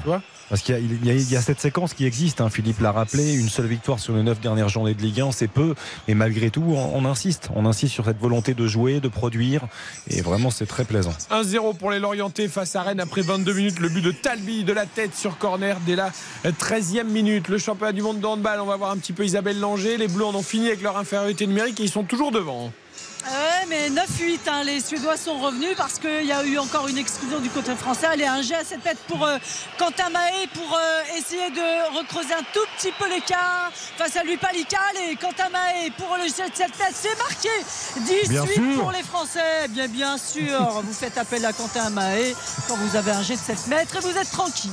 Parce 0.49 0.61
qu'il 0.61 1.03
y 1.05 1.35
a 1.35 1.41
cette 1.41 1.59
séquence 1.59 1.93
qui 1.95 2.05
existe, 2.05 2.39
hein, 2.39 2.49
Philippe 2.49 2.74
l'a 2.83 2.91
rappelé, 2.91 3.33
une 3.33 3.49
seule 3.49 3.67
victoire 3.67 3.99
sur 3.99 4.15
les 4.15 4.23
neuf 4.23 4.39
dernières 4.39 4.69
journées 4.69 4.93
de 4.93 5.01
Ligue 5.01 5.21
1, 5.21 5.31
c'est 5.31 5.47
peu, 5.47 5.75
mais 6.07 6.13
malgré 6.13 6.49
tout, 6.49 6.63
on, 6.67 6.91
on 6.95 7.05
insiste. 7.05 7.49
On 7.55 7.65
insiste 7.65 7.93
sur 7.93 8.05
cette 8.05 8.19
volonté 8.19 8.53
de 8.53 8.67
jouer, 8.67 8.99
de 8.99 9.07
produire, 9.07 9.61
et 10.09 10.21
vraiment, 10.21 10.51
c'est 10.51 10.65
très 10.65 10.85
plaisant. 10.85 11.13
1-0 11.31 11.77
pour 11.77 11.91
les 11.91 11.99
Lorientais 11.99 12.47
face 12.47 12.75
à 12.75 12.83
Rennes 12.83 12.99
après 12.99 13.21
22 13.21 13.53
minutes. 13.53 13.79
Le 13.79 13.89
but 13.89 14.01
de 14.01 14.11
Talbi 14.11 14.63
de 14.63 14.73
la 14.73 14.85
tête 14.85 15.15
sur 15.15 15.37
corner 15.37 15.77
dès 15.85 15.95
la 15.95 16.11
13e 16.45 17.05
minute. 17.05 17.47
Le 17.47 17.57
championnat 17.57 17.91
du 17.91 18.01
monde 18.01 18.19
de 18.19 18.25
handball, 18.25 18.59
on 18.61 18.65
va 18.65 18.75
voir 18.75 18.91
un 18.91 18.97
petit 18.97 19.13
peu 19.13 19.25
Isabelle 19.25 19.59
Langer. 19.59 19.97
Les 19.97 20.07
Bleus 20.07 20.25
en 20.25 20.35
ont 20.35 20.43
fini 20.43 20.67
avec 20.67 20.81
leur 20.81 20.97
infériorité 20.97 21.47
numérique 21.47 21.79
et 21.79 21.83
ils 21.83 21.89
sont 21.89 22.03
toujours 22.03 22.31
devant. 22.31 22.71
Ouais, 23.23 23.65
mais 23.69 23.89
9-8, 23.89 24.39
hein, 24.47 24.63
les 24.63 24.79
Suédois 24.81 25.17
sont 25.17 25.39
revenus 25.39 25.75
parce 25.75 25.97
qu'il 25.97 26.25
y 26.25 26.31
a 26.31 26.43
eu 26.43 26.59
encore 26.59 26.87
une 26.87 26.97
exclusion 26.99 27.39
du 27.39 27.49
côté 27.49 27.73
français. 27.75 28.05
Allez, 28.05 28.25
un 28.25 28.43
jet 28.43 28.53
à 28.55 28.63
cette 28.63 28.83
tête 28.83 28.99
pour 29.07 29.25
euh, 29.25 29.37
Quentin 29.79 30.09
Mahé 30.09 30.45
pour 30.53 30.75
euh, 30.75 31.17
essayer 31.17 31.49
de 31.49 31.97
recreuser 31.97 32.33
un 32.35 32.43
tout 32.53 32.59
petit 32.77 32.91
peu 32.99 33.09
l'écart 33.09 33.71
face 33.97 34.15
à 34.15 34.23
lui 34.23 34.37
Palical 34.37 34.79
et 35.09 35.15
Quentin 35.15 35.49
Mahé 35.49 35.91
pour 35.97 36.15
le 36.17 36.25
jet 36.25 36.49
de 36.49 36.55
cette 36.55 36.77
tête. 36.77 36.93
C'est 36.93 37.17
marqué 37.17 37.49
18 37.97 38.29
Bien 38.29 38.45
sûr. 38.45 38.79
pour 38.81 38.91
les 38.91 39.01
Français. 39.01 39.67
Bien, 39.69 39.87
bien 39.87 40.17
sûr, 40.19 40.59
vous 40.83 40.93
faites 40.93 41.17
appel 41.17 41.43
à 41.45 41.53
Quentin 41.53 41.89
Mahé 41.89 42.35
quand 42.67 42.75
vous 42.75 42.95
avez 42.95 43.11
un 43.11 43.23
jet 43.23 43.35
de 43.35 43.39
7 43.39 43.67
mètres 43.67 43.95
et 43.95 43.99
vous 44.01 44.15
êtes 44.17 44.29
tranquille. 44.31 44.69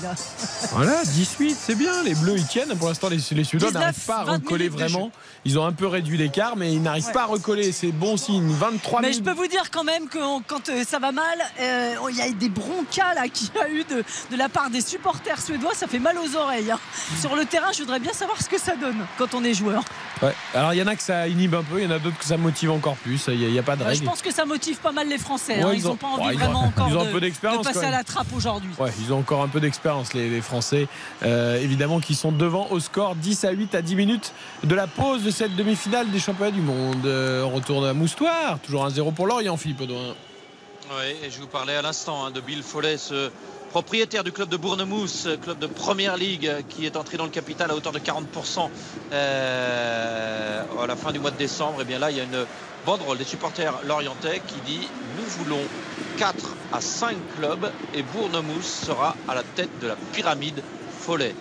Voilà, 0.73 1.03
18, 1.07 1.57
c'est 1.59 1.75
bien. 1.75 2.03
Les 2.03 2.15
Bleus, 2.15 2.37
ils 2.37 2.47
tiennent. 2.47 2.77
Pour 2.77 2.89
l'instant, 2.89 3.09
les, 3.09 3.17
les 3.31 3.45
Suédois 3.45 3.69
19, 3.71 3.73
n'arrivent 3.73 4.05
pas 4.07 4.17
à 4.19 4.25
20 4.25 4.33
recoller 4.35 4.69
vraiment. 4.69 5.11
Ils 5.47 5.59
ont 5.59 5.65
un 5.65 5.73
peu 5.73 5.87
réduit 5.87 6.19
l'écart, 6.19 6.57
mais 6.57 6.73
ils 6.75 6.83
n'arrivent 6.83 7.07
Ouais. 7.07 7.13
pas 7.13 7.23
à 7.23 7.27
recoller. 7.27 7.73
C'est 7.73 7.91
bon 7.93 8.17
signe. 8.19 8.42
23 8.51 9.01
Mais 9.01 9.13
je 9.13 9.21
peux 9.23 9.33
vous 9.33 9.47
dire 9.47 9.71
quand 9.71 9.85
même 9.85 10.09
que 10.09 10.19
on- 10.19 10.41
quand 10.47 10.69
euh, 10.69 10.83
ça 10.87 10.99
va 10.99 11.13
mal, 11.13 11.25
euh, 11.61 11.95
il 12.11 12.17
y 12.17 12.23
a 12.23 12.31
des 12.31 12.49
broncas 12.49 13.15
là 13.15 13.29
qu'il 13.29 13.49
y 13.55 13.59
a 13.59 13.69
eu 13.71 13.85
de, 13.85 14.05
de 14.31 14.37
la 14.37 14.49
part 14.49 14.71
des 14.71 14.81
supporters 14.81 15.41
suédois, 15.41 15.73
ça 15.75 15.87
fait 15.87 15.99
mal 15.99 16.17
aux 16.19 16.37
oreilles. 16.37 16.71
hein. 16.71 16.79
Sur 17.21 17.37
le 17.37 17.45
terrain, 17.45 17.73
je 17.73 17.79
voudrais 17.81 18.01
bien 18.01 18.13
savoir 18.13 18.41
ce 18.41 18.49
que 18.49 18.59
ça 18.59 18.77
donne 18.77 18.97
quand 19.19 19.35
on 19.35 19.45
est 19.45 19.55
joueur. 19.55 19.83
Ouais. 20.23 20.35
Alors, 20.55 20.73
il 20.73 20.79
y 20.79 20.83
en 20.83 20.87
a 20.87 20.95
que 20.95 21.03
ça 21.03 21.27
inhibe 21.27 21.55
un 21.55 21.63
peu, 21.65 21.79
il 21.81 21.85
y 21.85 21.87
en 21.87 21.91
a 21.91 21.99
d'autres 21.99 22.19
que 22.19 22.25
ça 22.25 22.37
motive 22.37 22.71
encore 22.71 22.95
plus. 22.97 23.25
Il 23.29 23.39
n'y 23.51 23.59
a, 23.59 23.63
pas 23.63 23.75
de 23.77 23.83
Euh, 23.83 23.87
je 23.87 23.91
règle. 23.91 24.05
pense 24.05 24.23
que 24.23 24.33
ça 24.33 24.45
motive 24.45 24.77
pas 24.79 24.93
mal 24.93 25.09
les 25.09 25.19
Français. 25.19 25.61
hein. 25.61 25.67
Ouais, 25.67 25.75
Ils 25.77 25.81
ils 25.81 25.85
n'ont 25.85 25.93
ont- 25.93 25.97
pas 25.97 26.07
envie 26.07 26.27
ouais, 26.29 26.35
ils 26.35 26.37
ont- 26.37 26.45
vraiment 26.45 26.61
encore 26.65 26.89
ils 26.91 26.97
ont 26.97 27.01
un 27.01 27.05
de, 27.07 27.11
peu 27.11 27.21
d'expérience, 27.21 27.67
de 27.67 27.73
passer 27.73 27.87
à 27.87 27.91
la 27.91 28.05
trappe 28.05 28.29
aujourd'hui. 28.37 28.71
Ouais, 28.79 28.91
ils 29.05 29.13
ont 29.13 29.19
encore 29.19 29.43
un 29.43 29.49
peu 29.49 29.59
d'expérience, 29.61 30.15
les, 30.15 30.29
les 30.31 30.41
Français. 30.41 30.87
Euh, 31.25 31.57
évidemment, 31.61 31.99
qui 32.01 32.15
sont 32.15 32.31
devant 32.33 32.69
au 32.71 32.79
score 32.79 33.17
10 33.17 33.45
à 33.45 33.51
8 33.51 33.75
à 33.75 33.83
10 33.83 33.97
minutes 33.97 34.33
de 34.63 34.75
la 34.75 34.87
pause 34.87 35.25
de 35.25 35.31
cette 35.31 35.57
demi-finale 35.57 36.09
des 36.11 36.21
championnats 36.21 36.53
du 36.53 36.61
monde. 36.61 37.05
Euh, 37.05 37.43
on 37.45 37.51
retourne 37.51 37.85
à 37.87 37.93
Toujours 38.63 38.87
1-0 38.87 39.15
pour 39.15 39.27
Lorient, 39.27 39.57
Philippe 39.57 39.81
Audouin. 39.81 40.15
Oui, 40.91 41.17
et 41.25 41.31
je 41.31 41.41
vous 41.41 41.47
parlais 41.47 41.75
à 41.75 41.83
l'instant 41.83 42.25
hein, 42.25 42.31
de 42.31 42.41
Bill 42.41 42.63
Follet, 42.63 42.97
ce 42.97 43.31
propriétaire 43.71 44.23
du 44.23 44.31
club 44.31 44.49
de 44.49 44.57
Bournemouth, 44.57 45.41
club 45.41 45.59
de 45.59 45.67
première 45.67 46.17
ligue, 46.17 46.53
qui 46.69 46.87
est 46.87 46.97
entré 46.97 47.17
dans 47.17 47.25
le 47.25 47.31
capital 47.31 47.71
à 47.71 47.75
hauteur 47.75 47.93
de 47.93 47.99
40% 47.99 48.69
euh, 49.13 50.63
à 50.81 50.87
la 50.87 50.97
fin 50.97 51.11
du 51.11 51.19
mois 51.19 51.31
de 51.31 51.37
décembre. 51.37 51.81
Et 51.81 51.85
bien 51.85 51.99
là, 51.99 52.11
il 52.11 52.17
y 52.17 52.21
a 52.21 52.25
une 52.25 52.47
banderole 52.87 53.19
des 53.19 53.25
supporters 53.25 53.75
lorientais 53.87 54.41
qui 54.47 54.61
dit 54.67 54.89
Nous 55.17 55.25
voulons 55.25 55.63
4 56.19 56.55
à 56.73 56.81
5 56.81 57.17
clubs 57.37 57.71
et 57.95 58.03
Bournemouth 58.03 58.63
sera 58.63 59.17
à 59.27 59.35
la 59.35 59.43
tête 59.43 59.71
de 59.81 59.89
la 59.89 59.97
pyramide 60.13 60.63
Follet. 61.01 61.35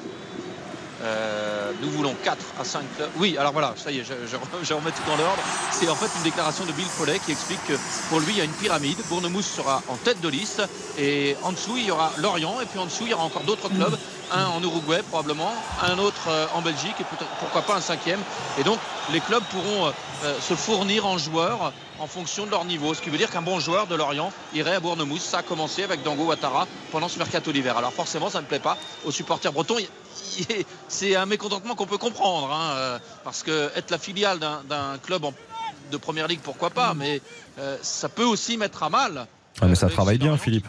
Euh, 1.04 1.72
nous 1.82 1.90
voulons 1.90 2.16
4 2.24 2.38
à 2.60 2.64
5 2.64 2.84
clubs. 2.96 3.10
Oui, 3.18 3.36
alors 3.38 3.54
voilà, 3.54 3.74
ça 3.76 3.92
y 3.92 4.00
est, 4.00 4.04
je, 4.04 4.14
je, 4.64 4.74
remets 4.74 4.92
tout 4.92 5.02
dans 5.08 5.18
l'ordre. 5.18 5.42
C'est 5.72 5.90
en 5.90 5.96
fait 5.96 6.10
une 6.18 6.24
déclaration 6.24 6.66
de 6.66 6.72
Bill 6.74 6.86
Follet 6.86 7.20
qui 7.20 7.32
explique 7.32 7.66
que 7.66 7.74
pour 8.10 8.20
lui, 8.20 8.34
il 8.34 8.38
y 8.38 8.42
a 8.42 8.44
une 8.44 8.52
pyramide. 8.52 8.98
Bournemouth 9.10 9.44
sera 9.44 9.82
en 9.88 9.96
tête 9.96 10.22
de 10.22 10.30
liste 10.30 10.62
et 10.98 11.36
en 11.44 11.54
dessous, 11.54 11.78
il 11.78 11.86
y 11.86 11.92
aura 11.92 12.12
Lorient 12.18 12.62
et 12.62 12.66
puis 12.66 12.80
en 12.80 12.86
dessous, 12.86 13.04
il 13.06 13.10
y 13.10 13.14
aura 13.14 13.24
encore 13.24 13.44
d'autres 13.44 13.70
clubs. 13.70 13.98
Un 14.34 14.46
en 14.46 14.62
Uruguay 14.62 15.02
probablement, 15.10 15.54
un 15.82 15.98
autre 15.98 16.30
euh, 16.30 16.46
en 16.54 16.62
Belgique 16.62 16.96
et 17.02 17.06
pourquoi 17.40 17.64
pas 17.64 17.76
un 17.76 17.82
cinquième. 17.82 18.20
Et 18.58 18.64
donc, 18.64 18.80
les 19.12 19.20
clubs 19.20 19.44
pourront 19.52 19.92
euh, 20.24 20.40
se 20.40 20.54
fournir 20.54 21.06
en 21.06 21.18
joueurs 21.18 21.74
en 22.00 22.08
fonction 22.08 22.46
de 22.46 22.52
leur 22.52 22.64
niveau. 22.64 22.94
Ce 22.94 23.02
qui 23.02 23.10
veut 23.10 23.18
dire 23.18 23.30
qu'un 23.30 23.42
bon 23.42 23.60
joueur 23.60 23.88
de 23.88 23.96
Lorient 23.96 24.32
irait 24.54 24.76
à 24.76 24.80
Bournemouth. 24.80 25.20
Ça 25.20 25.40
a 25.40 25.44
commencé 25.44 25.84
avec 25.84 26.04
Dango 26.04 26.24
Ouattara 26.24 26.68
pendant 26.92 27.10
ce 27.10 27.18
mercato 27.18 27.52
d'hiver. 27.52 27.78
Alors 27.78 27.92
forcément, 27.92 28.30
ça 28.30 28.42
ne 28.42 28.46
plaît 28.46 28.60
pas 28.60 28.78
aux 29.04 29.12
supporters 29.12 29.52
bretons. 29.52 29.78
C'est 30.88 31.16
un 31.16 31.26
mécontentement 31.26 31.76
qu'on 31.76 31.86
peut 31.86 31.98
comprendre. 31.98 32.52
hein, 32.52 32.72
euh, 32.76 33.00
parce 33.24 33.44
que 33.44 33.70
être 33.76 33.92
la 33.92 33.98
filiale 33.98 34.40
d'un 34.40 34.62
d'un 34.68 34.98
club 34.98 35.26
en- 35.26 35.34
de 35.92 35.98
première 35.98 36.28
ligue, 36.28 36.40
pourquoi 36.42 36.70
pas. 36.70 36.94
Mais 36.94 37.22
euh, 37.60 37.78
ça 37.82 38.08
peut 38.10 38.24
aussi 38.24 38.58
mettre 38.58 38.84
à 38.84 38.90
mal. 38.90 39.28
Ah, 39.62 39.68
mais 39.68 39.76
ça 39.76 39.88
avec 39.88 39.96
travaille 39.96 40.18
bien, 40.18 40.38
Philippe. 40.38 40.68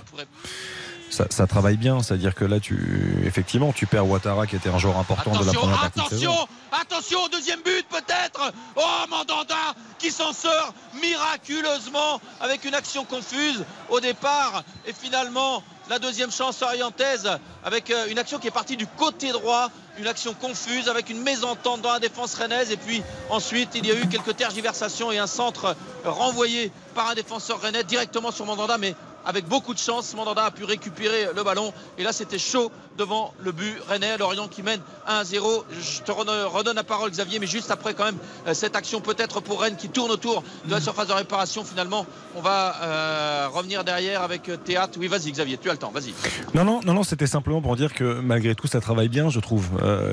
Ça, 1.12 1.26
ça 1.28 1.46
travaille 1.46 1.76
bien, 1.76 2.02
c'est-à-dire 2.02 2.34
que 2.34 2.46
là, 2.46 2.58
tu, 2.58 3.22
effectivement, 3.26 3.74
tu 3.74 3.86
perds 3.86 4.08
Ouattara 4.08 4.46
qui 4.46 4.56
était 4.56 4.70
un 4.70 4.78
joueur 4.78 4.96
important 4.96 5.38
de 5.38 5.44
la 5.44 5.52
première 5.52 5.78
partie 5.78 5.98
de 5.98 6.04
attention, 6.06 6.48
attention 6.72 7.22
au 7.24 7.28
deuxième 7.28 7.60
but 7.60 7.86
peut-être. 7.90 8.50
Oh 8.76 9.04
Mandanda 9.10 9.74
qui 9.98 10.10
s'en 10.10 10.32
sort 10.32 10.72
miraculeusement 11.02 12.18
avec 12.40 12.64
une 12.64 12.74
action 12.74 13.04
confuse 13.04 13.62
au 13.90 14.00
départ. 14.00 14.64
Et 14.86 14.94
finalement 14.94 15.62
la 15.90 15.98
deuxième 15.98 16.32
chance 16.32 16.62
orientaise 16.62 17.28
avec 17.62 17.90
euh, 17.90 18.06
une 18.08 18.18
action 18.18 18.38
qui 18.38 18.48
est 18.48 18.52
partie 18.52 18.78
du 18.78 18.86
côté 18.86 19.32
droit, 19.32 19.68
une 19.98 20.06
action 20.06 20.32
confuse 20.32 20.88
avec 20.88 21.10
une 21.10 21.20
mésentente 21.20 21.82
dans 21.82 21.92
la 21.92 21.98
défense 21.98 22.34
rennaise. 22.36 22.70
Et 22.70 22.78
puis 22.78 23.02
ensuite 23.28 23.70
il 23.74 23.86
y 23.86 23.90
a 23.90 23.94
eu 23.94 24.08
quelques 24.08 24.36
tergiversations 24.36 25.12
et 25.12 25.18
un 25.18 25.26
centre 25.26 25.76
renvoyé 26.06 26.72
par 26.94 27.10
un 27.10 27.14
défenseur 27.14 27.60
rennais 27.60 27.84
directement 27.84 28.30
sur 28.30 28.46
Mandanda. 28.46 28.78
Mais 28.78 28.94
avec 29.24 29.46
beaucoup 29.46 29.74
de 29.74 29.78
chance. 29.78 30.14
Mandanda 30.14 30.44
a 30.44 30.50
pu 30.50 30.64
récupérer 30.64 31.28
le 31.34 31.42
ballon. 31.42 31.72
Et 31.98 32.02
là, 32.02 32.12
c'était 32.12 32.38
chaud 32.38 32.70
devant 32.98 33.34
le 33.42 33.52
but 33.52 33.76
rennais. 33.88 34.16
Lorient 34.18 34.48
qui 34.48 34.62
mène 34.62 34.80
1-0. 35.08 35.64
Je 35.70 36.02
te 36.02 36.12
redonne 36.12 36.76
la 36.76 36.84
parole, 36.84 37.10
Xavier, 37.10 37.38
mais 37.38 37.46
juste 37.46 37.70
après, 37.70 37.94
quand 37.94 38.04
même, 38.04 38.18
euh, 38.46 38.54
cette 38.54 38.76
action 38.76 39.00
peut-être 39.00 39.40
pour 39.40 39.60
Rennes 39.60 39.76
qui 39.76 39.88
tourne 39.88 40.10
autour 40.10 40.42
de 40.64 40.70
la 40.70 40.80
surface 40.80 41.08
de 41.08 41.12
réparation. 41.12 41.64
Finalement, 41.64 42.06
on 42.36 42.40
va 42.40 42.76
euh, 42.82 43.48
revenir 43.52 43.84
derrière 43.84 44.22
avec 44.22 44.48
euh, 44.48 44.56
Théâtre. 44.56 44.98
Oui, 44.98 45.08
vas-y, 45.08 45.32
Xavier, 45.32 45.58
tu 45.58 45.68
as 45.68 45.72
le 45.72 45.78
temps. 45.78 45.90
Vas-y. 45.90 46.14
Non, 46.54 46.64
non, 46.64 46.80
non, 46.84 46.94
non 46.94 47.02
c'était 47.02 47.26
simplement 47.26 47.62
pour 47.62 47.76
dire 47.76 47.94
que 47.94 48.20
malgré 48.20 48.54
tout, 48.54 48.66
ça 48.66 48.80
travaille 48.80 49.08
bien, 49.08 49.30
je 49.30 49.40
trouve. 49.40 49.70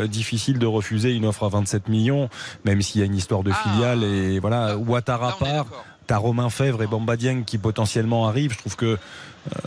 difficile 0.07 0.59
de 0.59 0.65
refuser 0.65 1.11
une 1.11 1.25
offre 1.25 1.43
à 1.43 1.49
27 1.49 1.87
millions, 1.87 2.29
même 2.65 2.81
s'il 2.81 3.01
y 3.01 3.03
a 3.03 3.05
une 3.05 3.15
histoire 3.15 3.43
de 3.43 3.51
ah. 3.51 3.55
filiale. 3.55 4.03
Et 4.03 4.39
voilà, 4.39 4.77
Ouattara 4.77 5.37
part. 5.37 5.65
T'as 6.09 6.17
Romain 6.17 6.49
Fèvre 6.49 6.81
et 6.81 6.87
Bamba 6.87 7.15
Dieng 7.17 7.43
qui 7.45 7.59
potentiellement 7.59 8.27
arrivent. 8.27 8.53
Je 8.53 8.57
trouve 8.57 8.75
que 8.75 8.97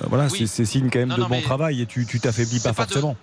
voilà, 0.09 0.29
c'est 0.29 0.65
signe 0.65 0.91
quand 0.91 0.99
même 0.99 1.15
de 1.17 1.23
bon 1.23 1.41
travail 1.41 1.81
et 1.81 1.87
tu 1.87 2.05
t'affaiblis 2.05 2.59
pas, 2.59 2.73
pas 2.73 2.85
forcément 2.85 3.17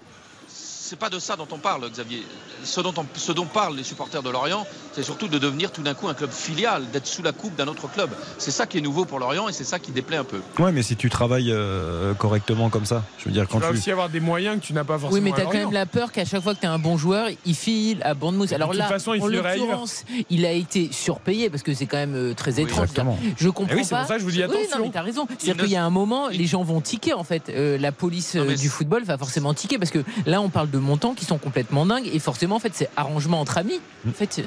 c'est 0.89 0.97
pas 0.97 1.11
de 1.11 1.19
ça 1.19 1.35
dont 1.35 1.47
on 1.51 1.59
parle, 1.59 1.87
Xavier. 1.87 2.23
Ce 2.63 2.81
dont, 2.81 2.91
ce 3.13 3.31
dont 3.31 3.45
parlent 3.45 3.75
les 3.75 3.83
supporters 3.83 4.23
de 4.23 4.29
Lorient, 4.31 4.65
c'est 4.91 5.03
surtout 5.03 5.27
de 5.27 5.37
devenir 5.37 5.71
tout 5.71 5.83
d'un 5.83 5.93
coup 5.93 6.07
un 6.07 6.15
club 6.15 6.31
filial, 6.31 6.89
d'être 6.91 7.05
sous 7.05 7.21
la 7.21 7.31
coupe 7.31 7.55
d'un 7.55 7.67
autre 7.67 7.87
club. 7.91 8.09
C'est 8.39 8.49
ça 8.49 8.65
qui 8.65 8.79
est 8.79 8.81
nouveau 8.81 9.05
pour 9.05 9.19
Lorient 9.19 9.47
et 9.47 9.53
c'est 9.53 9.63
ça 9.63 9.77
qui 9.77 9.91
déplaît 9.91 10.17
un 10.17 10.23
peu. 10.23 10.41
Ouais, 10.57 10.71
mais 10.71 10.81
si 10.81 10.95
tu 10.95 11.11
travailles 11.11 11.51
euh, 11.51 12.15
correctement 12.15 12.71
comme 12.71 12.85
ça, 12.85 13.03
je 13.19 13.25
veux 13.25 13.31
dire, 13.31 13.47
quand 13.47 13.59
tu 13.59 13.65
vas 13.65 13.69
aussi 13.69 13.91
avoir 13.91 14.09
des 14.09 14.19
moyens 14.19 14.59
que 14.59 14.65
tu 14.65 14.73
n'as 14.73 14.83
pas 14.83 14.97
forcément. 14.97 15.13
Oui, 15.13 15.21
mais 15.21 15.31
tu 15.31 15.41
as 15.41 15.45
quand 15.45 15.59
même 15.59 15.71
la 15.71 15.85
peur 15.85 16.11
qu'à 16.11 16.25
chaque 16.25 16.41
fois 16.41 16.55
que 16.55 16.61
tu 16.61 16.65
as 16.65 16.71
un 16.71 16.79
bon 16.79 16.97
joueur, 16.97 17.29
il 17.45 17.55
file 17.55 18.01
à 18.01 18.15
Bournemouth. 18.15 18.51
Alors 18.51 18.73
là, 18.73 18.87
façon, 18.87 19.13
il 19.13 19.21
en 19.21 19.27
l'occurrence, 19.27 20.05
il 20.31 20.43
a 20.43 20.53
été 20.53 20.89
surpayé 20.91 21.51
parce 21.51 21.61
que 21.61 21.75
c'est 21.75 21.85
quand 21.85 21.97
même 21.97 22.15
euh, 22.15 22.33
très 22.33 22.59
étrange. 22.59 22.89
je 23.37 23.49
comprends 23.49 23.75
eh 23.75 23.81
oui. 23.81 23.85
C'est 23.85 23.95
pour 23.95 24.07
ça 24.07 24.15
que 24.15 24.21
je 24.21 24.25
vous 24.25 24.31
dis 24.31 24.41
attention. 24.41 24.59
Oui, 24.59 24.67
non, 24.75 24.85
mais 24.85 24.91
t'as 24.91 25.03
raison. 25.03 25.27
C'est-à-dire 25.37 25.65
qu'il 25.65 25.73
y 25.73 25.77
a 25.77 25.85
un 25.85 25.91
moment, 25.91 26.29
les 26.29 26.47
gens 26.47 26.63
vont 26.63 26.81
tiquer 26.81 27.13
en 27.13 27.23
fait. 27.23 27.49
Euh, 27.49 27.77
la 27.77 27.91
police 27.91 28.35
du 28.35 28.69
football 28.69 29.03
va 29.03 29.19
forcément 29.19 29.53
tiquer 29.53 29.77
parce 29.77 29.91
que 29.91 30.03
là, 30.25 30.41
on 30.41 30.49
parle 30.49 30.71
de 30.71 30.78
montants 30.79 31.13
qui 31.13 31.25
sont 31.25 31.37
complètement 31.37 31.49
complètement 31.49 31.85
dingue. 31.85 32.09
Et 32.13 32.19
forcément, 32.19 32.55
en 32.55 32.59
fait, 32.59 32.71
c'est 32.73 32.89
arrangement 32.95 33.41
entre 33.41 33.57
amis. 33.57 33.79
En 34.07 34.11
fait, 34.11 34.41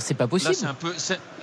c'est 0.00 0.14
pas 0.14 0.26
possible. 0.26 0.52
Là, 0.52 0.58
c'est 0.58 0.66
un 0.66 0.74
peu, 0.74 0.94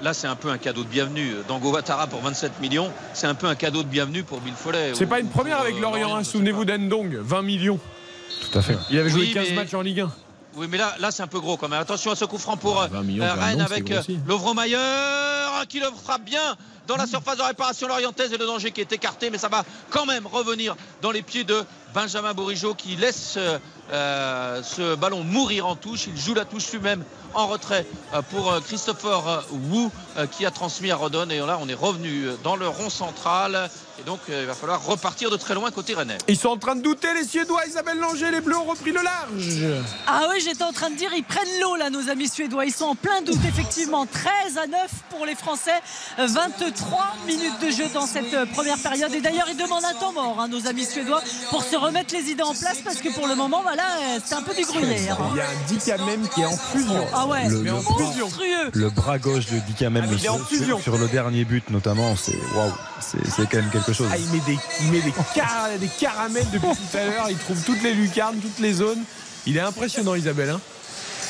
là, 0.01 0.13
c'est 0.13 0.27
un 0.27 0.35
peu 0.35 0.49
un 0.49 0.57
cadeau 0.57 0.83
de 0.83 0.89
bienvenue. 0.89 1.35
Dango 1.47 1.71
Watara 1.71 2.07
pour 2.07 2.21
27 2.21 2.59
millions, 2.61 2.91
c'est 3.13 3.27
un 3.27 3.35
peu 3.35 3.47
un 3.47 3.55
cadeau 3.55 3.83
de 3.83 3.87
bienvenue 3.87 4.23
pour 4.23 4.39
Bill 4.41 4.53
Follet. 4.53 4.93
C'est 4.95 5.05
pas 5.05 5.19
une 5.19 5.27
première 5.27 5.59
avec 5.59 5.79
Lorient. 5.79 6.15
Hein. 6.15 6.23
Souvenez-vous 6.23 6.65
d'Endong, 6.65 7.15
20 7.15 7.41
millions. 7.41 7.79
Tout 8.51 8.57
à 8.57 8.61
fait. 8.61 8.77
Il 8.89 8.97
avait 8.97 9.09
joué 9.09 9.31
15 9.31 9.51
matchs 9.53 9.73
en 9.73 9.81
Ligue 9.81 10.01
1. 10.01 10.11
Oui, 10.55 10.67
mais 10.69 10.77
là, 10.77 10.95
là 10.99 11.09
c'est 11.09 11.23
un 11.23 11.27
peu 11.27 11.39
gros 11.39 11.57
quand 11.57 11.67
même. 11.67 11.79
Attention 11.79 12.11
à 12.11 12.15
ce 12.15 12.25
coup 12.25 12.37
franc 12.37 12.57
pour 12.57 12.79
euh, 12.79 12.87
Rennes 12.91 13.61
avec 13.61 13.89
euh, 13.89 14.01
Lovromayer 14.27 14.77
qui 15.67 15.79
le 15.79 15.87
frappe 16.03 16.23
bien 16.23 16.55
dans 16.87 16.97
la 16.97 17.07
surface 17.07 17.37
de 17.37 17.43
réparation 17.43 17.87
lorientaise 17.87 18.33
et 18.33 18.37
le 18.37 18.45
danger 18.45 18.71
qui 18.71 18.81
est 18.81 18.91
écarté, 18.91 19.29
mais 19.29 19.37
ça 19.37 19.47
va 19.47 19.63
quand 19.89 20.05
même 20.05 20.27
revenir 20.27 20.75
dans 21.01 21.11
les 21.11 21.21
pieds 21.21 21.43
de 21.43 21.63
Benjamin 21.93 22.33
Bourigeau 22.33 22.73
qui 22.73 22.95
laisse 22.95 23.37
euh, 23.93 24.63
ce 24.63 24.95
ballon 24.95 25.23
mourir 25.23 25.67
en 25.67 25.75
touche. 25.75 26.07
Il 26.07 26.19
joue 26.19 26.33
la 26.33 26.45
touche 26.45 26.71
lui-même 26.71 27.03
en 27.35 27.45
retrait 27.45 27.85
euh, 28.13 28.21
pour 28.23 28.51
euh, 28.51 28.59
Christopher 28.59 29.45
Wu 29.51 29.89
qui 30.31 30.45
a 30.45 30.51
transmis 30.51 30.91
à 30.91 30.95
Rodon. 30.95 31.29
Et 31.29 31.39
là, 31.39 31.57
on 31.59 31.67
est 31.67 31.73
revenu 31.73 32.27
dans 32.43 32.55
le 32.55 32.67
rond 32.67 32.91
central. 32.91 33.69
Et 33.99 34.03
donc, 34.03 34.19
il 34.27 34.45
va 34.45 34.53
falloir 34.53 34.83
repartir 34.85 35.31
de 35.31 35.37
très 35.37 35.55
loin 35.55 35.71
côté 35.71 35.95
rennais. 35.95 36.19
Ils 36.27 36.37
sont 36.37 36.49
en 36.49 36.57
train 36.57 36.75
de 36.75 36.81
douter, 36.81 37.07
les 37.15 37.23
Suédois. 37.23 37.65
Isabelle 37.65 37.97
Langer, 37.97 38.29
les 38.29 38.41
Bleus 38.41 38.57
ont 38.57 38.65
repris 38.65 38.91
le 38.91 39.01
large. 39.01 39.83
Ah 40.05 40.27
oui, 40.29 40.39
j'étais 40.39 40.63
en 40.63 40.71
train 40.71 40.91
de 40.91 40.95
dire, 40.95 41.11
ils 41.15 41.23
prennent 41.23 41.59
l'eau, 41.59 41.75
là, 41.75 41.89
nos 41.89 42.09
amis 42.09 42.27
Suédois. 42.27 42.65
Ils 42.65 42.73
sont 42.73 42.85
en 42.85 42.95
plein 42.95 43.23
doute, 43.23 43.39
effectivement. 43.47 44.05
13 44.05 44.57
à 44.57 44.67
9 44.67 44.79
pour 45.09 45.25
les 45.25 45.33
Français. 45.33 45.81
23 46.19 47.15
minutes 47.25 47.59
de 47.59 47.71
jeu 47.71 47.85
dans 47.91 48.05
cette 48.05 48.51
première 48.51 48.77
période. 48.77 49.11
Et 49.13 49.21
d'ailleurs, 49.21 49.47
ils 49.49 49.57
demandent 49.57 49.85
un 49.85 49.95
temps 49.95 50.13
mort, 50.13 50.39
hein, 50.39 50.47
nos 50.47 50.67
amis 50.67 50.85
Suédois, 50.85 51.23
pour 51.49 51.63
se 51.63 51.75
remettre 51.75 52.13
les 52.13 52.29
idées 52.29 52.43
en 52.43 52.53
place. 52.53 52.81
Parce 52.83 52.97
que 52.97 53.09
pour 53.09 53.27
le 53.27 53.33
moment, 53.33 53.61
voilà, 53.63 53.82
c'est 54.23 54.35
un 54.35 54.41
peu 54.41 54.53
du 54.53 54.63
gruyère. 54.63 55.17
Hein. 55.21 55.29
Il 55.31 55.37
y 55.37 55.41
a 55.41 55.45
un 55.45 55.67
Dicamem 55.67 56.27
qui 56.29 56.41
est 56.41 56.45
en 56.45 56.57
fusion. 56.57 57.07
Ah 57.13 57.25
ouais, 57.27 57.47
le, 57.49 57.63
le, 58.73 58.89
bras 58.89 59.17
gauche 59.17 59.47
de 59.47 59.59
Dicamem 59.59 60.05
ah, 60.07 60.17
sur, 60.81 60.97
le 60.97 61.07
dernier 61.07 61.45
but, 61.45 61.69
notamment, 61.69 62.15
c'est 62.15 62.37
waouh, 62.55 62.71
c'est 63.01 63.49
quand 63.49 63.57
même 63.57 63.69
quelque 63.69 63.93
chose. 63.93 64.07
Ah, 64.11 64.17
il 64.17 64.29
met 64.29 64.43
des, 64.45 64.57
il 64.81 64.91
met 64.91 65.01
des, 65.01 65.13
des 65.79 65.87
caramels 65.99 66.47
depuis 66.51 66.67
tout 66.67 66.97
à 66.97 67.05
l'heure. 67.05 67.27
Il 67.29 67.37
trouve 67.37 67.61
toutes 67.63 67.81
les 67.83 67.93
lucarnes, 67.93 68.37
toutes 68.37 68.59
les 68.59 68.73
zones. 68.73 69.03
Il 69.45 69.57
est 69.57 69.61
impressionnant, 69.61 70.15
Isabelle. 70.15 70.51
Hein 70.51 70.61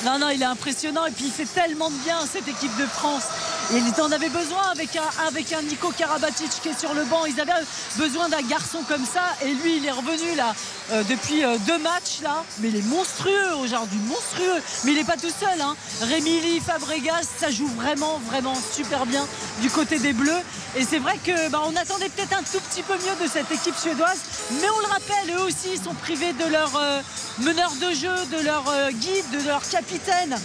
non, 0.05 0.19
non, 0.19 0.29
il 0.29 0.41
est 0.41 0.45
impressionnant 0.45 1.05
et 1.05 1.11
puis 1.11 1.25
il 1.25 1.31
fait 1.31 1.45
tellement 1.45 1.89
de 1.89 1.95
bien 2.03 2.17
cette 2.29 2.47
équipe 2.47 2.75
de 2.77 2.85
France. 2.85 3.23
Ils 3.71 4.01
en 4.01 4.11
avaient 4.11 4.29
besoin 4.29 4.61
avec 4.71 4.95
un, 4.95 5.25
avec 5.25 5.53
un 5.53 5.61
Nico 5.61 5.89
Karabatic 5.97 6.49
qui 6.61 6.69
est 6.69 6.79
sur 6.79 6.93
le 6.93 7.05
banc. 7.05 7.25
Ils 7.25 7.39
avaient 7.39 7.53
besoin 7.97 8.29
d'un 8.29 8.41
garçon 8.41 8.79
comme 8.87 9.05
ça. 9.05 9.21
Et 9.41 9.53
lui, 9.53 9.77
il 9.77 9.85
est 9.85 9.91
revenu 9.91 10.35
là 10.35 10.53
euh, 10.91 11.03
depuis 11.09 11.43
euh, 11.43 11.57
deux 11.65 11.77
matchs 11.79 12.21
là. 12.21 12.43
Mais 12.59 12.69
il 12.69 12.75
est 12.75 12.87
monstrueux 12.87 13.55
aujourd'hui, 13.61 13.99
monstrueux. 14.07 14.61
Mais 14.83 14.91
il 14.91 14.97
n'est 14.97 15.03
pas 15.03 15.17
tout 15.17 15.31
seul. 15.39 15.61
Hein. 15.61 15.75
Rémi 16.01 16.59
Fabregas, 16.59 17.23
ça 17.39 17.49
joue 17.49 17.67
vraiment, 17.67 18.19
vraiment 18.27 18.55
super 18.55 19.05
bien 19.05 19.25
du 19.61 19.69
côté 19.69 19.97
des 19.97 20.13
Bleus. 20.13 20.41
Et 20.75 20.83
c'est 20.83 20.99
vrai 20.99 21.17
que 21.23 21.49
bah, 21.49 21.61
on 21.65 21.75
attendait 21.75 22.09
peut-être 22.09 22.33
un 22.33 22.43
tout 22.43 22.59
petit 22.69 22.83
peu 22.83 22.93
mieux 22.93 23.25
de 23.25 23.29
cette 23.31 23.51
équipe 23.51 23.75
suédoise. 23.75 24.19
Mais 24.61 24.69
on 24.69 24.79
le 24.79 24.87
rappelle, 24.87 25.35
eux 25.37 25.43
aussi, 25.43 25.69
ils 25.75 25.81
sont 25.81 25.93
privés 25.93 26.33
de 26.33 26.51
leur 26.51 26.75
euh, 26.75 27.01
meneur 27.39 27.71
de 27.75 27.93
jeu, 27.93 28.13
de 28.37 28.43
leur 28.43 28.63
guide, 28.91 29.29
de 29.31 29.47
leur 29.47 29.67
capitaine 29.67 30.37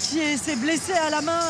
qui 0.00 0.20
s'est 0.38 0.56
blessé 0.56 0.92
à 0.92 1.10
la 1.10 1.20
main 1.20 1.40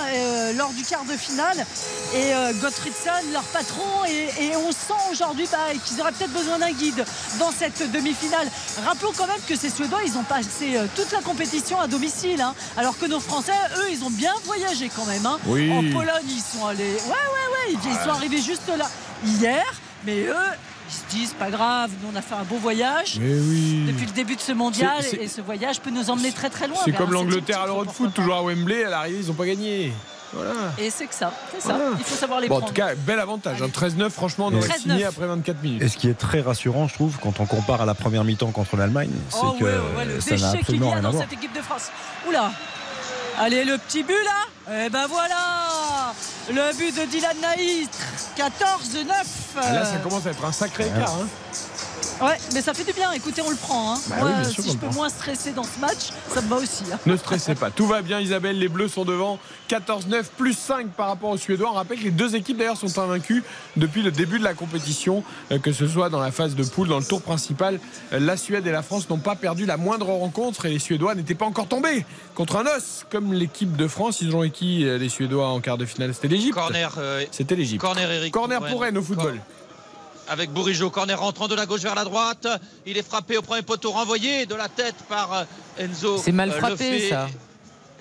lors 0.57 0.70
du 0.70 0.83
quart 0.83 0.95
de 1.05 1.16
finale. 1.16 1.66
Et 2.14 2.32
euh, 2.35 2.52
Gottfriedson, 2.60 3.32
leur 3.32 3.43
patron, 3.44 4.05
et, 4.09 4.56
on 4.56 4.73
sent 4.73 5.10
aujourd'hui 5.12 5.47
bah, 5.51 5.59
qu'ils 5.85 6.01
auraient 6.01 6.12
peut-être 6.12 6.32
besoin 6.32 6.59
d'un 6.59 6.73
guide 6.73 7.05
dans 7.39 7.51
cette 7.51 7.90
demi-finale. 7.90 8.48
Rappelons 8.85 9.12
quand 9.16 9.27
même 9.27 9.40
que 9.48 9.56
ces 9.56 9.70
Suédois, 9.70 10.01
ils 10.06 10.16
ont 10.16 10.23
passé 10.23 10.77
euh, 10.77 10.86
toute 10.94 11.12
la 11.12 11.20
compétition 11.20 11.81
à 11.81 11.86
domicile, 11.86 12.40
hein. 12.40 12.55
alors 12.77 12.98
que 12.98 13.06
nos 13.06 13.20
Français, 13.20 13.52
eux, 13.78 13.90
ils 13.90 14.05
ont 14.05 14.10
bien 14.10 14.32
voyagé 14.44 14.90
quand 14.94 15.06
même. 15.06 15.27
Hein. 15.27 15.39
En 15.44 15.93
Pologne, 15.93 16.27
ils 16.28 16.59
sont 16.59 16.66
allés. 16.66 16.85
Ouais, 16.85 17.09
ouais, 17.09 17.73
ouais, 17.73 17.78
ils 17.85 18.05
sont 18.05 18.10
arrivés 18.10 18.40
juste 18.40 18.68
là 18.77 18.89
hier, 19.24 19.64
mais 20.05 20.23
eux, 20.24 20.35
ils 20.89 20.94
se 20.94 21.16
disent 21.16 21.35
pas 21.35 21.51
grave, 21.51 21.90
nous 22.02 22.10
on 22.12 22.16
a 22.16 22.23
fait 22.23 22.35
un 22.35 22.44
beau 22.44 22.56
voyage 22.56 23.14
depuis 23.16 24.06
le 24.06 24.12
début 24.14 24.36
de 24.36 24.40
ce 24.40 24.52
mondial 24.52 25.05
et 25.20 25.27
ce 25.27 25.40
voyage 25.40 25.81
peut 25.81 25.90
nous 25.90 26.10
emmener 26.10 26.32
très 26.32 26.51
très 26.51 26.68
loin. 26.68 26.78
C'est 26.85 26.93
comme 26.93 27.12
l'Angleterre 27.12 27.62
à 27.62 27.66
l'Euro 27.66 27.85
de 27.85 27.90
foot, 27.90 28.14
toujours 28.14 28.36
à 28.36 28.43
Wembley, 28.43 28.85
à 28.85 28.90
l'arrivée 28.90 29.18
ils 29.23 29.27
n'ont 29.27 29.35
pas 29.35 29.47
gagné. 29.47 29.93
Et 30.78 30.90
c'est 30.90 31.07
que 31.07 31.15
ça, 31.15 31.32
c'est 31.53 31.61
ça. 31.61 31.78
Il 31.98 32.05
faut 32.05 32.16
savoir 32.16 32.40
les 32.40 32.48
bon, 32.48 32.57
En 32.57 32.61
tout 32.61 32.74
cas, 32.74 32.94
bel 32.94 33.19
avantage. 33.19 33.61
13-9, 33.61 34.03
hein. 34.03 34.11
franchement, 34.11 34.48
on 34.48 34.55
aurait 34.55 34.78
signé 34.78 35.05
après 35.05 35.27
24 35.27 35.62
minutes. 35.62 35.82
Et 35.82 35.89
ce 35.89 35.97
qui 35.97 36.09
est 36.09 36.19
très 36.19 36.40
rassurant, 36.40 36.89
je 36.89 36.94
trouve, 36.94 37.19
quand 37.20 37.40
on 37.40 37.47
compare 37.47 37.81
à 37.82 37.86
la 37.86 37.94
première 37.94 38.24
mi-temps 38.24 38.51
contre 38.51 38.77
l'Allemagne, 38.77 39.11
c'est 39.31 39.39
oh, 39.43 39.57
que 39.59 39.65
le 39.65 40.20
ça 40.20 40.36
n'a 40.36 40.51
absolument 40.51 40.90
rien 40.90 41.05
à 41.05 41.11
voir. 41.11 41.23
cette 41.23 41.32
équipe 41.32 41.55
de 41.55 41.62
France. 41.62 41.90
Oula 42.28 42.51
Allez, 43.39 43.65
le 43.65 43.77
petit 43.77 44.03
but 44.03 44.15
là 44.24 44.74
Et 44.74 44.86
eh 44.86 44.89
ben 44.89 45.07
voilà 45.09 46.15
Le 46.48 46.77
but 46.77 46.97
de 46.97 47.05
Dylan 47.05 47.36
Naït 47.40 47.90
14-9 48.35 49.12
ah, 49.59 49.73
Là, 49.73 49.85
ça 49.85 49.98
commence 49.98 50.27
à 50.27 50.31
être 50.31 50.44
un 50.44 50.53
sacré 50.53 50.86
écart. 50.86 51.15
Hein. 51.20 51.27
Ouais, 52.22 52.38
mais 52.55 52.62
ça 52.62 52.72
fait 52.72 52.84
du 52.84 52.93
bien. 52.93 53.12
Écoutez, 53.12 53.43
on 53.43 53.51
le 53.51 53.56
prend. 53.56 53.94
Hein. 53.94 53.98
Bah 54.09 54.44
si 54.44 54.70
je 54.70 54.76
peux 54.76 54.88
moins 54.94 55.09
stresser 55.09 55.52
dans 55.52 55.64
ce 55.64 55.78
match, 55.78 56.12
ça 56.32 56.40
me 56.40 56.48
va 56.48 56.56
aussi. 56.56 56.84
Hein. 56.93 56.98
Ne 57.05 57.16
stressez 57.16 57.55
pas. 57.55 57.70
Tout 57.70 57.86
va 57.86 58.01
bien, 58.01 58.20
Isabelle. 58.20 58.59
Les 58.59 58.68
Bleus 58.68 58.88
sont 58.88 59.05
devant. 59.05 59.38
14-9 59.68 60.24
plus 60.36 60.56
5 60.56 60.88
par 60.88 61.09
rapport 61.09 61.30
aux 61.30 61.36
Suédois. 61.36 61.70
On 61.70 61.74
rappelle 61.74 61.98
que 61.98 62.05
les 62.05 62.10
deux 62.10 62.36
équipes 62.36 62.56
d'ailleurs 62.56 62.76
sont 62.76 62.98
invaincues 62.98 63.43
depuis 63.76 64.02
le 64.02 64.10
début 64.10 64.38
de 64.38 64.44
la 64.44 64.55
compétition, 64.55 65.24
euh, 65.51 65.59
que 65.59 65.72
ce 65.72 65.86
soit 65.86 66.09
dans 66.09 66.20
la 66.20 66.30
phase 66.30 66.55
de 66.55 66.64
poule, 66.64 66.88
dans 66.88 66.98
le 66.98 67.05
tour 67.05 67.20
principal. 67.20 67.80
Euh, 68.12 68.20
la 68.20 68.36
Suède 68.36 68.66
et 68.66 68.70
la 68.70 68.82
France 68.82 69.10
n'ont 69.10 69.18
pas 69.18 69.34
perdu 69.34 69.66
la 69.66 69.76
moindre 69.76 70.06
rencontre 70.06 70.66
et 70.66 70.70
les 70.70 70.78
Suédois 70.78 71.14
n'étaient 71.14 71.34
pas 71.34 71.47
encore 71.47 71.66
tombés 71.66 72.06
contre 72.34 72.56
un 72.56 72.66
os 72.66 73.05
comme 73.10 73.32
l'équipe 73.32 73.76
de 73.76 73.88
France. 73.88 74.20
Ils 74.20 74.34
ont 74.34 74.43
équipé 74.43 74.84
euh, 74.84 74.98
les 74.98 75.09
Suédois 75.09 75.48
en 75.48 75.60
quart 75.60 75.78
de 75.78 75.84
finale. 75.84 76.14
C'était 76.14 76.28
l'Égypte. 76.28 76.55
Corner. 76.55 76.93
C'était 77.30 77.56
l'Égypte. 77.56 77.80
Corner, 77.80 78.10
Eric. 78.10 78.32
Corner 78.32 78.64
pour 78.64 78.80
Rennes 78.80 78.97
au 78.97 79.02
football 79.02 79.40
avec 80.28 80.51
Bourigeau. 80.51 80.90
Corner 80.90 81.19
rentrant 81.19 81.48
de 81.48 81.55
la 81.55 81.66
gauche 81.66 81.82
vers 81.82 81.94
la 81.94 82.05
droite. 82.05 82.47
Il 82.86 82.97
est 82.97 83.07
frappé 83.07 83.36
au 83.39 83.43
premier 83.43 83.62
poteau, 83.62 83.90
renvoyé 83.90 84.47
de 84.47 84.55
la 84.55 84.69
tête 84.69 84.97
par 85.09 85.32
euh, 85.32 85.44
Enzo. 85.78 86.19
C'est 86.19 86.32
mal 86.32 86.51
euh, 86.51 86.59
frappé 86.59 87.09
ça. 87.09 87.28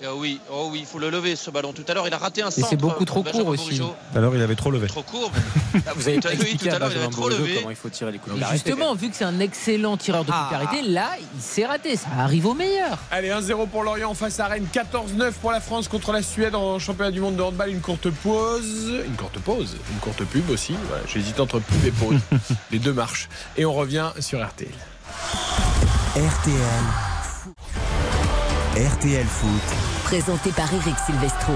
Euh, 0.02 0.12
oui, 0.14 0.40
oh 0.50 0.68
oui, 0.70 0.80
il 0.80 0.86
faut 0.86 0.98
le 0.98 1.08
lever 1.08 1.36
ce 1.36 1.50
ballon. 1.50 1.72
Tout 1.72 1.84
à 1.88 1.94
l'heure, 1.94 2.06
il 2.06 2.12
a 2.12 2.18
raté 2.18 2.42
un 2.42 2.50
centre. 2.50 2.66
Et 2.66 2.70
c'est 2.70 2.76
beaucoup 2.76 3.04
trop 3.04 3.22
court 3.22 3.48
aussi. 3.48 3.80
Alors, 4.14 4.34
il 4.34 4.42
avait 4.42 4.54
trop 4.54 4.70
levé. 4.70 4.86
Trop 4.86 5.02
court. 5.02 5.30
Ah, 5.86 5.92
vous 5.94 6.08
avez 6.08 6.16
expliqué 6.16 6.70
à 6.70 6.78
Benjamin 6.78 7.08
Bourigeau 7.08 7.44
comment 7.58 7.70
il 7.70 7.76
faut 7.76 7.90
tirer 7.90 8.10
les 8.10 8.18
coups 8.18 8.38
de 8.38 8.44
Justement, 8.50 8.94
vu 8.94 9.10
que 9.10 9.16
c'est 9.16 9.24
un 9.24 9.40
excellent 9.40 9.98
tireur 9.98 10.24
de 10.24 10.32
ah. 10.32 10.48
là, 10.86 11.10
il 11.34 11.40
s'est 11.40 11.66
raté. 11.66 11.96
Ça 11.96 12.08
arrive 12.18 12.46
au 12.46 12.54
meilleur. 12.54 12.98
Allez, 13.10 13.28
1-0 13.28 13.68
pour 13.68 13.82
Lorient 13.82 14.14
face 14.14 14.40
à 14.40 14.46
Rennes. 14.46 14.66
14-9 14.72 15.32
pour 15.32 15.52
la 15.52 15.60
France 15.60 15.88
contre 15.88 16.12
la 16.12 16.22
Suède 16.22 16.54
en 16.54 16.78
championnat 16.78 17.10
du 17.10 17.20
monde 17.20 17.36
de 17.36 17.42
handball. 17.42 17.70
Une 17.70 17.80
courte 17.80 18.08
pause. 18.10 19.02
Une 19.06 19.16
courte 19.16 19.38
pause. 19.40 19.76
Une 19.92 19.98
courte 19.98 20.24
pub 20.24 20.48
aussi. 20.50 20.74
J'hésite 21.06 21.38
entre 21.40 21.60
pub 21.60 21.84
et 21.84 21.90
pause. 21.90 22.20
les 22.70 22.78
deux 22.78 22.94
marches. 22.94 23.28
Et 23.58 23.66
on 23.66 23.74
revient 23.74 24.10
sur 24.18 24.44
RTL. 24.44 24.70
RTL. 26.16 26.56
RTL 28.76 29.26
Foot. 29.26 29.85
Présenté 30.06 30.52
par 30.52 30.72
Eric 30.72 30.94
Silvestro. 31.04 31.52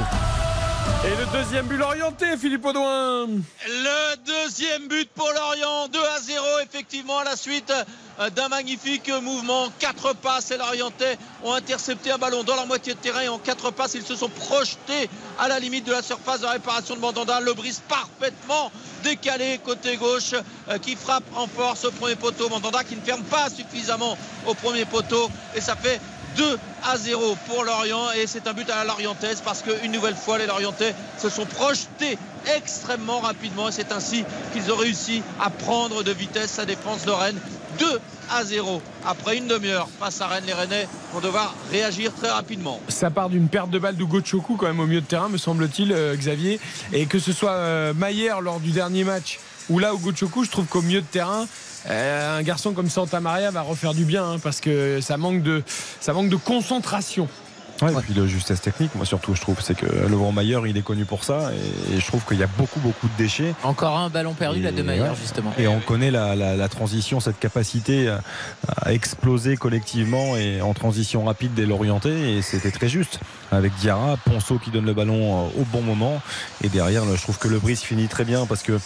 Et 1.04 1.10
le 1.10 1.38
deuxième 1.38 1.68
but 1.68 1.80
orienté, 1.80 2.36
Philippe 2.36 2.64
Audouin. 2.64 3.28
Le 3.28 4.16
deuxième 4.26 4.88
but 4.88 5.08
pour 5.14 5.30
Lorient, 5.32 5.86
2 5.86 5.98
à 6.00 6.20
0 6.20 6.44
effectivement 6.64 7.20
à 7.20 7.24
la 7.24 7.36
suite 7.36 7.72
euh, 8.18 8.28
d'un 8.30 8.48
magnifique 8.48 9.08
mouvement. 9.22 9.68
Quatre 9.78 10.16
passes 10.16 10.50
et 10.50 10.56
l'Orientais 10.56 11.16
ont 11.44 11.52
intercepté 11.52 12.10
un 12.10 12.18
ballon 12.18 12.42
dans 12.42 12.56
leur 12.56 12.66
moitié 12.66 12.94
de 12.94 12.98
terrain 12.98 13.20
et 13.20 13.28
en 13.28 13.38
quatre 13.38 13.70
passes 13.70 13.94
ils 13.94 14.02
se 14.02 14.16
sont 14.16 14.28
projetés 14.28 15.08
à 15.38 15.46
la 15.46 15.60
limite 15.60 15.86
de 15.86 15.92
la 15.92 16.02
surface 16.02 16.40
de 16.40 16.46
réparation 16.46 16.96
de 16.96 17.00
Mandanda. 17.00 17.38
Le 17.38 17.54
brise 17.54 17.80
parfaitement 17.88 18.72
décalé 19.04 19.60
côté 19.64 19.96
gauche 19.96 20.34
euh, 20.68 20.78
qui 20.78 20.96
frappe 20.96 21.22
en 21.36 21.46
force 21.46 21.84
au 21.84 21.92
premier 21.92 22.16
poteau. 22.16 22.48
Mandanda 22.48 22.82
qui 22.82 22.96
ne 22.96 23.00
ferme 23.00 23.22
pas 23.22 23.48
suffisamment 23.48 24.18
au 24.44 24.54
premier 24.54 24.86
poteau 24.86 25.30
et 25.54 25.60
ça 25.60 25.76
fait 25.76 26.00
2 26.36 26.58
à 26.84 26.96
0 26.96 27.36
pour 27.46 27.64
Lorient. 27.64 28.12
Et 28.12 28.26
c'est 28.26 28.46
un 28.46 28.52
but 28.52 28.68
à 28.70 28.76
la 28.76 28.84
Lorientaise 28.84 29.42
parce 29.44 29.62
qu'une 29.62 29.92
nouvelle 29.92 30.16
fois 30.16 30.38
les 30.38 30.46
Lorientais 30.46 30.94
se 31.18 31.28
sont 31.28 31.46
projetés 31.46 32.18
extrêmement 32.56 33.20
rapidement. 33.20 33.68
Et 33.68 33.72
c'est 33.72 33.92
ainsi 33.92 34.24
qu'ils 34.52 34.72
ont 34.72 34.76
réussi 34.76 35.22
à 35.40 35.50
prendre 35.50 36.02
de 36.02 36.12
vitesse 36.12 36.56
la 36.58 36.66
défense 36.66 37.04
de 37.04 37.10
Rennes. 37.10 37.40
2 37.78 38.00
à 38.30 38.44
0 38.44 38.82
après 39.06 39.38
une 39.38 39.46
demi-heure 39.46 39.88
face 39.98 40.20
à 40.20 40.26
Rennes 40.26 40.44
les 40.46 40.52
Rennais 40.52 40.88
vont 41.12 41.20
devoir 41.20 41.54
réagir 41.70 42.12
très 42.14 42.30
rapidement. 42.30 42.80
Ça 42.88 43.10
part 43.10 43.28
d'une 43.28 43.48
perte 43.48 43.70
de 43.70 43.78
balle 43.78 43.96
d'Ugo 43.96 44.20
Choku 44.24 44.56
quand 44.56 44.66
même 44.66 44.80
au 44.80 44.86
milieu 44.86 45.00
de 45.00 45.06
terrain 45.06 45.28
me 45.28 45.38
semble-t-il 45.38 45.92
euh, 45.92 46.16
Xavier. 46.16 46.60
Et 46.92 47.06
que 47.06 47.18
ce 47.18 47.32
soit 47.32 47.52
euh, 47.52 47.94
Maillère 47.94 48.40
lors 48.40 48.60
du 48.60 48.70
dernier 48.70 49.04
match 49.04 49.38
ou 49.68 49.78
là 49.78 49.92
Choku 50.14 50.44
je 50.44 50.50
trouve 50.50 50.66
qu'au 50.66 50.82
milieu 50.82 51.00
de 51.00 51.06
terrain 51.06 51.46
un 51.88 52.42
garçon 52.42 52.72
comme 52.72 52.90
Santa 52.90 53.20
Maria 53.20 53.50
va 53.50 53.62
refaire 53.62 53.94
du 53.94 54.04
bien 54.04 54.32
hein, 54.32 54.38
parce 54.42 54.60
que 54.60 55.00
ça 55.00 55.16
manque 55.16 55.42
de 55.42 55.62
concentration. 56.36 57.28
Ouais, 57.82 57.92
et 57.92 58.02
puis 58.02 58.14
le 58.14 58.26
justesse 58.26 58.60
technique, 58.60 58.94
moi 58.94 59.04
surtout, 59.06 59.34
je 59.34 59.40
trouve, 59.40 59.56
c'est 59.62 59.74
que 59.74 59.86
Laurent 60.08 60.32
Mayer, 60.32 60.58
il 60.66 60.76
est 60.76 60.82
connu 60.82 61.04
pour 61.04 61.24
ça, 61.24 61.50
et, 61.52 61.96
et 61.96 62.00
je 62.00 62.06
trouve 62.06 62.24
qu'il 62.26 62.38
y 62.38 62.42
a 62.42 62.48
beaucoup, 62.58 62.80
beaucoup 62.80 63.08
de 63.08 63.12
déchets. 63.16 63.54
Encore 63.62 63.96
un 63.98 64.08
ballon 64.10 64.34
perdu 64.34 64.60
Et 64.60 64.62
là 64.62 64.72
de 64.72 64.82
Maillard 64.82 65.12
ouais. 65.12 65.18
justement. 65.20 65.52
Et 65.58 65.66
on 65.68 65.80
connaît 65.80 66.10
la, 66.10 66.34
la- 66.36 66.56
la 66.56 66.68
transition, 66.68 67.20
cette 67.20 67.38
capacité 67.38 68.08
à, 68.08 68.92
exploser 68.92 69.56
collectivement 69.56 70.36
et 70.36 70.60
en 70.60 70.74
transition 70.74 71.24
rapide 71.24 71.54
dès 71.54 71.66
l'orienté, 71.66 72.36
et 72.36 72.42
c'était 72.42 72.70
très 72.70 72.88
juste. 72.88 73.20
Avec 73.52 73.72
Diarra, 73.80 74.16
Ponceau 74.24 74.58
qui 74.58 74.70
donne 74.70 74.86
le 74.86 74.94
ballon 74.94 75.46
euh, 75.46 75.60
au 75.60 75.64
bon 75.72 75.82
moment, 75.82 76.20
et 76.62 76.68
derrière, 76.68 77.04
là, 77.04 77.12
je 77.16 77.22
trouve 77.22 77.38
que 77.38 77.48
le 77.48 77.58
brise 77.58 77.80
finit 77.80 78.06
très 78.06 78.24
bien 78.24 78.46
parce 78.46 78.62
que 78.62 78.78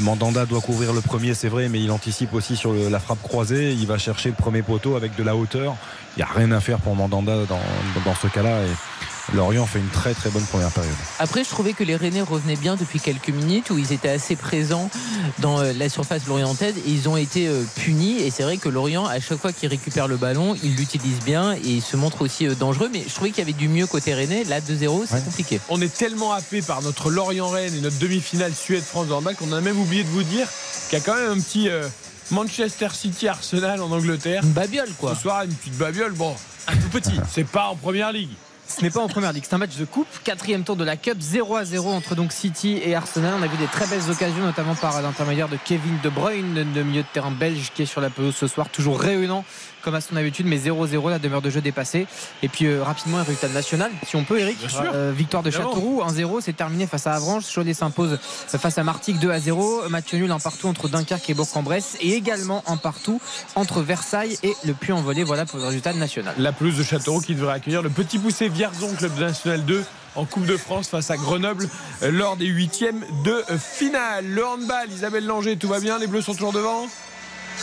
Mandanda 0.00 0.44
doit 0.46 0.60
couvrir 0.60 0.92
le 0.92 1.00
premier, 1.00 1.32
c'est 1.34 1.48
vrai, 1.48 1.68
mais 1.68 1.80
il 1.80 1.90
anticipe 1.90 2.34
aussi 2.34 2.56
sur 2.56 2.72
le- 2.72 2.88
la 2.88 3.00
frappe 3.00 3.22
croisée, 3.22 3.72
il 3.72 3.86
va 3.86 3.96
chercher 3.98 4.28
le 4.28 4.34
premier 4.34 4.62
poteau 4.62 4.96
avec 4.96 5.16
de 5.16 5.22
la 5.22 5.34
hauteur. 5.36 5.76
Il 6.16 6.20
n'y 6.20 6.22
a 6.22 6.32
rien 6.34 6.50
à 6.52 6.60
faire 6.60 6.78
pour 6.78 6.94
Mandanda 6.96 7.44
dans, 7.46 7.60
dans 8.04 8.14
ce 8.14 8.26
cas-là. 8.26 8.62
Et 8.62 9.34
Lorient 9.34 9.66
fait 9.66 9.78
une 9.78 9.88
très 9.88 10.12
très 10.12 10.30
bonne 10.30 10.44
première 10.44 10.70
période. 10.70 10.92
Après, 11.18 11.44
je 11.44 11.48
trouvais 11.48 11.72
que 11.72 11.84
les 11.84 11.94
Rennais 11.96 12.22
revenaient 12.22 12.56
bien 12.56 12.76
depuis 12.76 12.98
quelques 12.98 13.28
minutes 13.28 13.70
où 13.70 13.78
ils 13.78 13.92
étaient 13.92 14.08
assez 14.08 14.34
présents 14.34 14.90
dans 15.38 15.60
euh, 15.60 15.72
la 15.72 15.88
surface 15.88 16.26
lorientaise 16.26 16.74
et 16.78 16.90
ils 16.90 17.08
ont 17.08 17.16
été 17.16 17.46
euh, 17.46 17.62
punis. 17.76 18.20
Et 18.20 18.30
c'est 18.30 18.42
vrai 18.42 18.56
que 18.56 18.68
Lorient, 18.68 19.06
à 19.06 19.20
chaque 19.20 19.38
fois 19.38 19.52
qu'il 19.52 19.68
récupère 19.68 20.08
le 20.08 20.16
ballon, 20.16 20.56
il 20.62 20.74
l'utilise 20.74 21.20
bien 21.24 21.54
et 21.54 21.60
il 21.64 21.82
se 21.82 21.96
montre 21.96 22.22
aussi 22.22 22.48
euh, 22.48 22.54
dangereux. 22.54 22.90
Mais 22.92 23.04
je 23.06 23.14
trouvais 23.14 23.30
qu'il 23.30 23.38
y 23.38 23.42
avait 23.42 23.52
du 23.52 23.68
mieux 23.68 23.86
côté 23.86 24.14
Rennais. 24.14 24.44
Là, 24.44 24.60
2-0, 24.60 25.04
c'est 25.06 25.24
compliqué. 25.24 25.60
On 25.68 25.80
est 25.80 25.94
tellement 25.94 26.32
happé 26.32 26.60
par 26.62 26.82
notre 26.82 27.10
Lorient-Rennes 27.10 27.74
et 27.76 27.80
notre 27.80 27.98
demi-finale 27.98 28.52
Suède-France 28.54 29.08
de 29.08 29.12
handball 29.12 29.36
qu'on 29.36 29.52
a 29.52 29.60
même 29.60 29.78
oublié 29.78 30.02
de 30.02 30.08
vous 30.08 30.24
dire 30.24 30.48
qu'il 30.88 30.98
y 30.98 31.02
a 31.02 31.04
quand 31.04 31.14
même 31.14 31.30
un 31.30 31.40
petit 31.40 31.68
euh, 31.68 31.86
Manchester 32.30 32.88
City-Arsenal 32.92 33.82
en 33.82 33.90
Angleterre. 33.90 34.42
Une 34.44 34.52
babiole, 34.52 34.90
quoi. 34.98 35.14
Ce 35.14 35.22
soir, 35.22 35.42
une 35.42 35.54
petite 35.54 35.76
babiole. 35.76 36.12
Bon, 36.12 36.34
un 36.68 36.76
tout 36.76 36.88
petit. 36.88 37.18
C'est 37.28 37.44
pas 37.44 37.66
en 37.66 37.76
première 37.76 38.12
ligue. 38.12 38.30
Ce 38.68 38.82
n'est 38.82 38.90
pas 38.90 39.00
en 39.00 39.08
première 39.08 39.32
ligue, 39.32 39.42
c'est 39.44 39.54
un 39.54 39.58
match 39.58 39.74
de 39.76 39.84
coupe, 39.84 40.06
quatrième 40.22 40.62
tour 40.62 40.76
de 40.76 40.84
la 40.84 40.96
Cup, 40.96 41.16
0 41.18 41.56
à 41.56 41.64
0 41.64 41.90
entre 41.90 42.14
donc 42.14 42.30
City 42.30 42.80
et 42.84 42.94
Arsenal. 42.94 43.34
On 43.36 43.42
a 43.42 43.48
vu 43.48 43.56
des 43.56 43.66
très 43.66 43.84
belles 43.88 44.08
occasions, 44.08 44.44
notamment 44.44 44.76
par 44.76 45.02
l'intermédiaire 45.02 45.48
de 45.48 45.58
Kevin 45.64 45.98
De 46.04 46.08
Bruyne, 46.08 46.54
le 46.54 46.84
milieu 46.84 47.02
de 47.02 47.08
terrain 47.12 47.32
belge 47.32 47.72
qui 47.74 47.82
est 47.82 47.86
sur 47.86 48.00
la 48.00 48.10
pelouse 48.10 48.36
ce 48.36 48.46
soir, 48.46 48.68
toujours 48.68 49.00
réunant 49.00 49.44
comme 49.82 49.94
à 49.94 50.00
son 50.00 50.16
habitude, 50.16 50.46
mais 50.46 50.58
0-0, 50.58 51.10
la 51.10 51.18
demeure 51.18 51.42
de 51.42 51.50
jeu 51.50 51.60
dépassée. 51.60 52.06
Et 52.42 52.48
puis 52.48 52.66
euh, 52.66 52.82
rapidement, 52.82 53.18
un 53.18 53.22
résultat 53.22 53.48
national, 53.48 53.90
si 54.06 54.16
on 54.16 54.24
peut, 54.24 54.38
Eric. 54.38 54.58
Euh, 54.94 55.12
victoire 55.14 55.42
de. 55.42 55.50
Châteauroux, 55.50 56.02
1-0, 56.06 56.40
c'est 56.40 56.56
terminé 56.56 56.86
face 56.86 57.06
à 57.06 57.12
Avranches. 57.12 57.52
Cholet 57.52 57.74
s'impose 57.74 58.18
face 58.20 58.78
à 58.78 58.84
Martigues 58.84 59.18
2 59.18 59.30
à 59.30 59.38
0. 59.38 59.88
Match 59.88 60.12
nul 60.14 60.30
en 60.32 60.38
partout 60.38 60.68
entre 60.68 60.88
Dunkerque 60.88 61.28
et 61.30 61.34
Bourg-en-Bresse 61.34 61.96
et 62.00 62.14
également 62.14 62.62
en 62.66 62.76
partout 62.76 63.20
entre 63.56 63.80
Versailles 63.80 64.38
et 64.42 64.54
le 64.64 64.74
Puy-en-Velay. 64.74 65.24
Voilà 65.24 65.46
pour 65.46 65.58
le 65.58 65.66
résultat 65.66 65.92
national. 65.92 66.34
La 66.38 66.52
pelouse 66.52 66.76
de 66.76 66.82
Châteauroux 66.82 67.20
qui 67.20 67.34
devrait 67.34 67.54
accueillir 67.54 67.82
le 67.82 67.90
petit 67.90 68.18
poussé 68.18 68.48
Vierzon, 68.48 68.94
club 68.94 69.14
de 69.16 69.24
National 69.24 69.64
2 69.64 69.84
en 70.16 70.24
Coupe 70.24 70.46
de 70.46 70.56
France 70.56 70.88
face 70.88 71.10
à 71.10 71.16
Grenoble 71.16 71.68
euh, 72.02 72.10
lors 72.10 72.36
des 72.36 72.46
huitièmes 72.46 73.04
de 73.24 73.44
finale. 73.58 74.26
Le 74.26 74.44
handball, 74.44 74.90
Isabelle 74.90 75.24
Langer, 75.24 75.56
tout 75.56 75.68
va 75.68 75.80
bien? 75.80 75.98
Les 75.98 76.06
Bleus 76.06 76.22
sont 76.22 76.34
toujours 76.34 76.52
devant? 76.52 76.86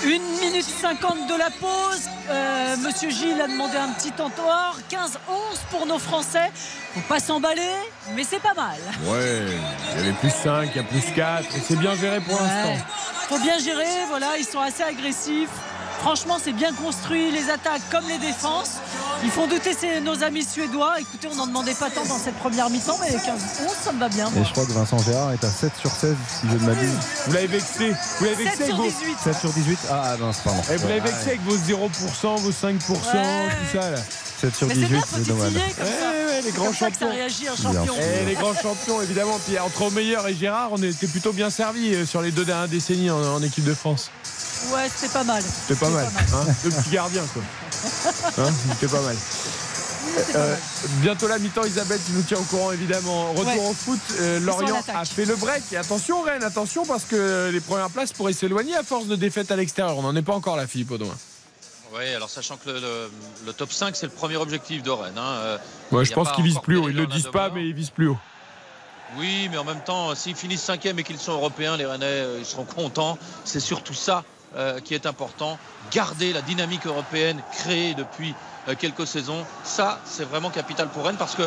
1 0.04 0.08
minute 0.42 0.66
50 0.66 1.28
de 1.28 1.38
la 1.38 1.50
pause. 1.50 2.10
Euh, 2.30 2.78
Monsieur 2.78 3.10
Gilles 3.10 3.42
a 3.42 3.48
demandé 3.48 3.78
un 3.78 3.90
petit 3.94 4.12
temps 4.12 4.32
hors. 4.40 4.78
15-11 4.90 5.10
pour 5.72 5.86
nos 5.86 6.00
Français. 6.00 6.52
Faut 6.94 7.02
pas 7.02 7.20
s'emballer, 7.20 7.62
mais 8.16 8.24
c'est 8.24 8.42
pas 8.42 8.54
mal. 8.54 8.78
Ouais, 9.06 9.46
il 9.94 9.98
y 9.98 10.04
avait 10.04 10.14
plus 10.14 10.30
5, 10.30 10.70
il 10.74 10.78
y 10.78 10.80
a 10.80 10.84
plus 10.84 11.02
4, 11.16 11.56
et 11.56 11.60
c'est 11.60 11.78
bien 11.78 11.96
géré 11.96 12.20
pour 12.22 12.40
l'instant. 12.40 12.70
Ouais. 12.70 12.84
Faut 13.30 13.40
bien 13.40 13.58
gérer, 13.60 14.06
voilà, 14.08 14.38
ils 14.38 14.46
sont 14.46 14.60
assez 14.60 14.84
agressifs. 14.84 15.50
Franchement, 16.00 16.38
c'est 16.42 16.54
bien 16.54 16.74
construit, 16.74 17.32
les 17.32 17.50
attaques 17.50 17.82
comme 17.92 18.08
les 18.08 18.20
défenses. 18.20 18.78
Ils 19.24 19.32
font 19.32 19.48
douter 19.48 19.74
ces- 19.74 20.00
nos 20.00 20.24
amis 20.24 20.44
suédois. 20.46 21.00
Écoutez, 21.00 21.28
on 21.32 21.36
n'en 21.36 21.48
demandait 21.48 21.74
pas 21.74 21.90
tant 21.90 22.06
dans 22.06 22.20
cette 22.20 22.36
première 22.36 22.70
mi-temps, 22.70 22.98
mais 23.02 23.10
15-11, 23.12 23.76
ça 23.84 23.92
me 23.92 24.00
va 24.00 24.10
bien. 24.10 24.28
Et 24.40 24.44
je 24.46 24.52
crois 24.52 24.66
que 24.66 24.72
Vincent 24.72 25.00
Gérard 25.00 25.32
est 25.34 25.44
à 25.44 25.50
7 25.50 25.72
sur 25.80 25.90
16, 25.92 26.16
si 26.42 26.48
je 26.48 26.54
ne 26.54 26.60
m'abuse. 26.60 26.90
Vous 27.26 27.34
l'avez 27.34 27.48
vexé, 27.48 27.94
vous 28.20 28.26
l'avez 28.26 28.36
7 28.36 28.46
vexé 28.46 28.64
avec 28.64 28.68
sur 28.68 28.78
vos... 28.78 28.84
18. 28.90 29.18
7 29.24 29.36
sur 29.40 29.50
18 29.54 29.80
Ah 29.92 30.16
mince, 30.20 30.38
pardon. 30.44 30.62
Eh, 30.72 30.76
vous 30.78 30.88
l'avez 30.88 31.00
vexé 31.02 31.28
avec 31.30 31.42
vos 31.44 31.58
0%, 31.58 32.36
vos 32.38 32.52
5%, 32.52 32.78
tout 32.80 32.96
ça 33.80 33.90
là. 33.92 33.98
7 34.40 34.56
sur 34.56 34.68
Mais 34.68 34.74
c'est 34.76 34.80
18, 34.82 34.92
bien, 34.94 35.02
faut 35.02 35.08
c'est 35.18 35.28
dommage. 35.28 35.48
titiller 35.48 35.74
comme 35.74 35.86
Ouais, 35.86 35.92
ça. 36.00 36.06
ouais, 36.10 36.36
les 36.36 36.42
C'est 36.44 36.52
grands 36.56 36.66
comme 36.66 36.76
ça 36.76 36.92
que 36.92 36.94
ça 36.94 37.00
champions. 37.00 37.16
réagit 37.16 37.48
un 37.48 37.56
champion. 37.56 37.96
Eh, 38.00 38.26
les 38.26 38.34
grands 38.36 38.54
champions, 38.54 39.02
évidemment. 39.02 39.40
Puis 39.48 39.58
entre 39.60 39.92
Meilleur 39.92 40.28
et 40.28 40.36
Gérard, 40.36 40.70
on 40.74 40.84
était 40.84 41.08
plutôt 41.08 41.34
bien 41.34 41.50
servis 41.50 41.96
euh, 41.96 42.06
sur 42.06 42.22
les 42.22 42.30
deux 42.32 42.46
dernières 42.46 42.68
décennies 42.68 43.10
en, 43.10 43.20
en 43.20 43.42
équipe 43.42 43.64
de 43.66 43.74
France. 43.74 44.12
Ouais, 44.72 44.88
c'était 44.96 45.12
pas 45.12 45.24
mal. 45.24 45.42
C'était 45.68 45.80
pas 45.80 45.90
mal. 45.90 46.06
Hein 46.34 46.46
Deux 46.64 46.70
petits 46.70 46.90
gardiens, 46.92 47.24
quoi. 47.34 47.42
Hein 48.38 48.50
C'était 48.72 48.92
pas 48.94 49.02
mal. 49.02 49.16
Euh, 50.36 50.56
bientôt 51.02 51.28
la 51.28 51.38
mi-temps, 51.38 51.64
Isabelle, 51.66 52.00
tu 52.06 52.14
nous 52.14 52.22
tiens 52.24 52.38
au 52.40 52.44
courant 52.44 52.72
évidemment. 52.72 53.32
Retour 53.34 53.46
Ouais. 53.48 53.70
au 53.70 53.74
foot, 53.74 54.00
euh, 54.20 54.38
Ils 54.42 54.46
sont 54.52 54.60
Lorient 54.60 54.82
en 54.94 54.96
a 55.00 55.06
fait 55.06 55.26
le 55.26 55.36
break. 55.36 55.64
Et 55.72 55.78
attention 55.78 56.22
Rennes, 56.22 56.44
attention 56.44 56.86
parce 56.86 57.04
que 57.04 57.50
les 57.52 57.60
premières 57.60 57.90
places 57.90 58.14
pourraient 58.14 58.34
s'éloigner 58.34 58.76
à 58.76 58.84
force 58.84 59.06
de 59.08 59.16
défaites 59.16 59.52
à 59.52 59.56
l'extérieur. 59.56 59.98
On 59.98 60.02
n'en 60.02 60.16
est 60.16 60.22
pas 60.24 60.34
encore 60.34 60.56
là, 60.58 60.66
Philippe 60.66 60.92
Audouin. 60.92 61.16
Oui, 61.96 62.14
alors 62.16 62.30
sachant 62.30 62.58
que 62.58 62.70
le, 62.70 62.80
le- 62.80 63.12
le 63.46 63.54
top 63.54 63.72
5, 63.72 63.96
c'est 63.96 64.08
le 64.08 64.12
premier 64.12 64.38
objectif 64.38 64.82
de 64.84 64.90
Rennes. 64.90 65.18
hein. 65.18 65.22
Euh, 65.38 65.58
Ouais, 65.92 66.04
je 66.06 66.14
pense 66.14 66.32
qu'ils 66.32 66.44
visent 66.44 66.60
plus 66.62 66.78
haut. 66.78 66.90
Ils 66.90 66.96
le 66.96 67.04
dans 67.06 67.10
la 67.10 67.16
disent 67.16 67.30
pas, 67.32 67.50
mais 67.50 67.66
ils 67.68 67.74
visent 67.74 67.92
plus 67.92 68.08
haut. 68.08 68.18
Oui, 69.18 69.48
mais 69.50 69.58
en 69.58 69.64
même 69.64 69.80
temps, 69.82 70.14
s'ils 70.16 70.36
finissent 70.36 70.64
cinquième 70.64 71.00
et 71.00 71.04
qu'ils 71.04 71.18
sont 71.20 71.32
européens, 71.32 71.78
les 71.78 71.86
Rennais, 71.86 72.24
ils 72.40 72.46
seront 72.46 72.66
contents. 72.66 73.18
C'est 73.46 73.62
surtout 73.62 73.94
ça 73.94 74.24
euh, 74.56 74.80
qui 74.80 74.94
est 74.96 75.06
important. 75.06 75.60
Garder 75.92 76.32
la 76.32 76.42
dynamique 76.42 76.88
européenne 76.88 77.42
créée 77.52 77.94
depuis 77.94 78.34
euh, 78.70 78.76
quelques 78.80 79.06
saisons, 79.06 79.46
ça, 79.66 80.00
c'est 80.06 80.24
vraiment 80.24 80.50
capital 80.50 80.88
pour 80.88 81.04
Rennes 81.06 81.18
parce 81.20 81.36
que 81.36 81.44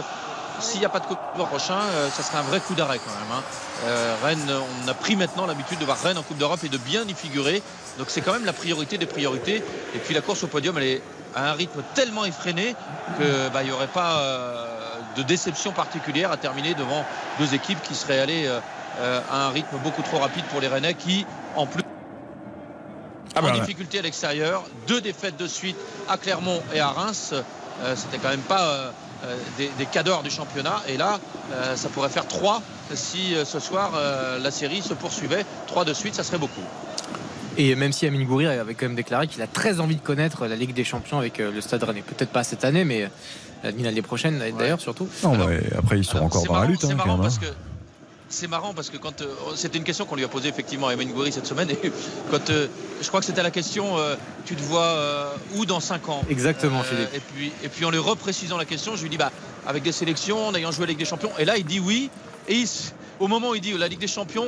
s'il 0.60 0.81
n'y 0.81 0.85
a 0.85 0.90
pas 0.90 1.01
de 1.01 1.06
Coupe 1.06 1.18
d'Europe 1.35 1.48
prochain, 1.48 1.78
euh, 1.78 2.10
ça 2.10 2.22
serait 2.22 2.36
un 2.36 2.43
vrai 2.43 2.60
coup 2.60 2.74
d'arrêt 2.74 2.98
quand 2.98 3.10
même. 3.10 3.39
hein. 3.39 3.43
Rennes, 4.22 4.52
on 4.85 4.89
a 4.89 4.93
pris 4.93 5.16
maintenant 5.16 5.47
l'habitude 5.47 5.78
de 5.78 5.86
voir 5.86 5.98
Rennes 5.98 6.18
en 6.18 6.22
Coupe 6.22 6.36
d'Europe 6.36 6.60
et 6.62 6.68
de 6.68 6.77
bien 6.77 7.05
y 7.05 7.14
figurer. 7.14 7.62
Donc 7.97 8.10
c'est 8.10 8.20
quand 8.20 8.35
même 8.35 8.44
la 8.44 8.52
priorité 8.52 8.98
des 8.98 9.06
priorités. 9.06 9.64
Et 9.94 9.98
puis 9.98 10.12
la 10.12 10.20
course 10.20 10.44
au 10.44 10.48
podium, 10.48 10.77
elle 10.77 10.85
est 10.85 11.02
à 11.35 11.48
un 11.51 11.52
rythme 11.55 11.82
tellement 11.94 12.27
effréné 12.27 12.77
que 13.18 13.48
bah, 13.48 13.64
n'y 13.64 13.72
aurait 13.72 13.86
pas 13.86 14.22
de 15.16 15.22
déception 15.22 15.72
particulière 15.72 16.31
à 16.31 16.36
terminer 16.36 16.74
devant 16.74 17.06
deux 17.39 17.55
équipes 17.55 17.82
qui 17.82 17.94
seraient 17.94 18.20
allées 18.20 18.47
à 19.02 19.47
un 19.47 19.48
rythme 19.48 19.78
beaucoup 19.82 20.02
trop 20.02 20.18
rapide 20.18 20.44
pour 20.51 20.60
les 20.60 20.68
Rennais 20.68 20.93
qui, 20.93 21.24
en 21.56 21.64
plus, 21.66 21.82
Ah 23.36 23.40
bah, 23.43 23.48
en 23.48 23.52
ouais. 23.55 23.61
difficulté 23.61 23.98
à 23.98 24.02
l'extérieur, 24.02 24.65
deux 24.89 25.01
défaites 25.01 25.36
de 25.36 25.47
suite 25.47 25.77
à 26.09 26.16
Clermont 26.16 26.61
et 26.74 26.81
à 26.81 26.89
Reims. 26.89 27.32
Euh, 27.32 27.94
C'était 27.97 28.19
quand 28.19 28.28
même 28.28 28.40
pas 28.40 28.62
euh, 28.69 28.90
euh, 29.24 29.36
des, 29.57 29.70
des 29.78 29.86
cadors 29.86 30.23
du 30.23 30.31
championnat. 30.31 30.82
Et 30.89 30.97
là, 30.97 31.19
euh, 31.52 31.77
ça 31.77 31.89
pourrait 31.89 32.09
faire 32.11 32.27
trois 32.27 32.61
si 32.93 33.35
euh, 33.35 33.44
ce 33.44 33.61
soir 33.61 33.93
euh, 33.94 34.39
la 34.39 34.51
série 34.51 34.82
se 34.82 34.94
poursuivait. 34.94 35.44
Trois 35.66 35.85
de 35.85 35.94
suite, 35.94 36.15
ça 36.15 36.24
serait 36.24 36.39
beaucoup. 36.39 36.61
Et 37.57 37.74
même 37.77 37.93
si 37.93 38.07
Amine 38.07 38.27
Gouiri 38.27 38.47
avait 38.47 38.74
quand 38.74 38.86
même 38.86 38.97
déclaré 38.97 39.27
qu'il 39.28 39.43
a 39.43 39.47
très 39.47 39.81
envie 39.81 39.97
de 39.97 40.01
connaître 40.02 40.47
la 40.47 40.57
Ligue 40.57 40.74
des 40.74 40.85
Champions 40.85 41.19
avec 41.19 41.39
le 41.39 41.61
Stade 41.61 41.82
Rennais. 41.82 42.02
Peut-être 42.02 42.31
pas 42.31 42.44
cette 42.44 42.65
année, 42.65 42.85
mais 42.85 43.11
l'année 43.62 44.02
prochaine 44.02 44.43
d'ailleurs 44.59 44.81
surtout. 44.81 45.09
Non, 45.23 45.36
mais 45.36 45.61
après, 45.77 45.98
ils 45.98 46.05
sont 46.05 46.16
Alors, 46.19 46.27
encore 46.27 46.44
dans 46.44 46.61
la 46.61 46.66
lutte, 46.66 46.85
hein, 46.85 46.97
quand 46.98 47.07
même. 47.07 47.20
parce 47.20 47.36
hein. 47.36 47.40
que 47.43 47.69
c'est 48.31 48.47
marrant 48.47 48.73
parce 48.73 48.90
que 48.90 48.97
quand 48.97 49.20
euh, 49.20 49.27
c'était 49.57 49.77
une 49.77 49.85
question 49.85 50.07
qu'on 50.07 50.15
lui 50.15 50.24
a 50.24 50.28
posée 50.28 50.48
effectivement 50.48 50.86
à 50.86 50.94
Emen 50.94 51.11
Gouiri 51.12 51.32
cette 51.32 51.47
semaine. 51.47 51.69
Et 51.82 51.93
quand 52.31 52.48
euh, 52.51 52.69
je 53.02 53.09
crois 53.09 53.20
que 53.20 53.27
c'était 53.27 53.43
la 53.43 53.51
question 53.51 53.98
euh, 53.98 54.15
tu 54.47 54.57
te 54.57 54.62
vois 54.62 55.35
où 55.57 55.66
dans 55.66 55.81
5 55.81 56.09
ans? 56.09 56.23
Exactement, 56.31 56.82
Philippe. 56.82 57.09
et 57.12 57.20
puis 57.20 57.52
et 57.62 57.69
puis 57.69 57.85
en 57.85 57.90
lui 57.90 57.98
reprécisant 57.98 58.57
la 58.57 58.65
question 58.65 58.97
je 58.97 59.02
lui 59.02 59.11
dis 59.11 59.19
bah 59.19 59.32
avec 59.66 59.82
des 59.82 59.93
sélections 59.93 60.47
en 60.47 60.55
ayant 60.55 60.70
joué 60.70 60.85
avec 60.85 60.97
des 60.97 61.05
champions 61.05 61.31
et 61.39 61.44
là 61.44 61.59
il 61.59 61.65
dit 61.65 61.81
oui. 61.81 62.11
Et 62.48 62.55
il 62.55 62.69
au 63.19 63.28
moment 63.28 63.51
où 63.51 63.55
il 63.55 63.61
dit 63.61 63.77
la 63.77 63.86
Ligue 63.86 63.98
des 63.98 64.07
Champions, 64.09 64.47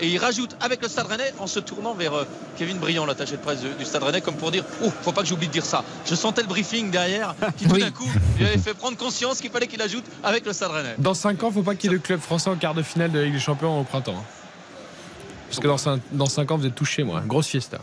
et 0.00 0.08
il 0.08 0.18
rajoute 0.18 0.56
avec 0.60 0.82
le 0.82 0.88
Stade 0.88 1.06
Rennais 1.06 1.32
en 1.38 1.46
se 1.46 1.60
tournant 1.60 1.94
vers 1.94 2.14
euh, 2.14 2.24
Kevin 2.58 2.78
Briand, 2.78 3.06
l'attaché 3.06 3.32
de 3.32 3.42
presse 3.42 3.60
du 3.78 3.84
Stade 3.84 4.02
Rennais, 4.02 4.20
comme 4.20 4.36
pour 4.36 4.50
dire 4.50 4.64
Oh, 4.84 4.90
faut 5.02 5.12
pas 5.12 5.22
que 5.22 5.28
j'oublie 5.28 5.46
de 5.48 5.52
dire 5.52 5.64
ça. 5.64 5.84
Je 6.06 6.14
sentais 6.14 6.42
le 6.42 6.48
briefing 6.48 6.90
derrière 6.90 7.34
qui 7.56 7.66
tout 7.66 7.76
d'un 7.78 7.90
coup 7.90 8.08
lui 8.38 8.46
avait 8.46 8.58
fait 8.58 8.74
prendre 8.74 8.96
conscience 8.96 9.40
qu'il 9.40 9.50
fallait 9.50 9.66
qu'il 9.66 9.80
ajoute 9.82 10.04
avec 10.22 10.44
le 10.46 10.52
Stade 10.52 10.70
Rennais. 10.72 10.94
Dans 10.98 11.14
5 11.14 11.42
ans, 11.42 11.50
faut 11.50 11.62
pas 11.62 11.74
qu'il 11.74 11.90
y 11.90 11.94
ait 11.94 11.96
le 11.96 12.02
club 12.02 12.20
français 12.20 12.50
en 12.50 12.56
quart 12.56 12.74
de 12.74 12.82
finale 12.82 13.12
de 13.12 13.18
la 13.18 13.24
Ligue 13.26 13.34
des 13.34 13.40
Champions 13.40 13.80
au 13.80 13.84
printemps. 13.84 14.14
hein. 14.18 14.24
Parce 15.48 15.60
que 15.60 15.68
dans 15.68 15.78
5, 15.78 16.00
dans 16.12 16.26
cinq 16.26 16.50
ans, 16.50 16.56
vous 16.56 16.66
êtes 16.66 16.74
touché, 16.74 17.04
moi. 17.04 17.22
Grosse 17.24 17.46
fiesta. 17.46 17.78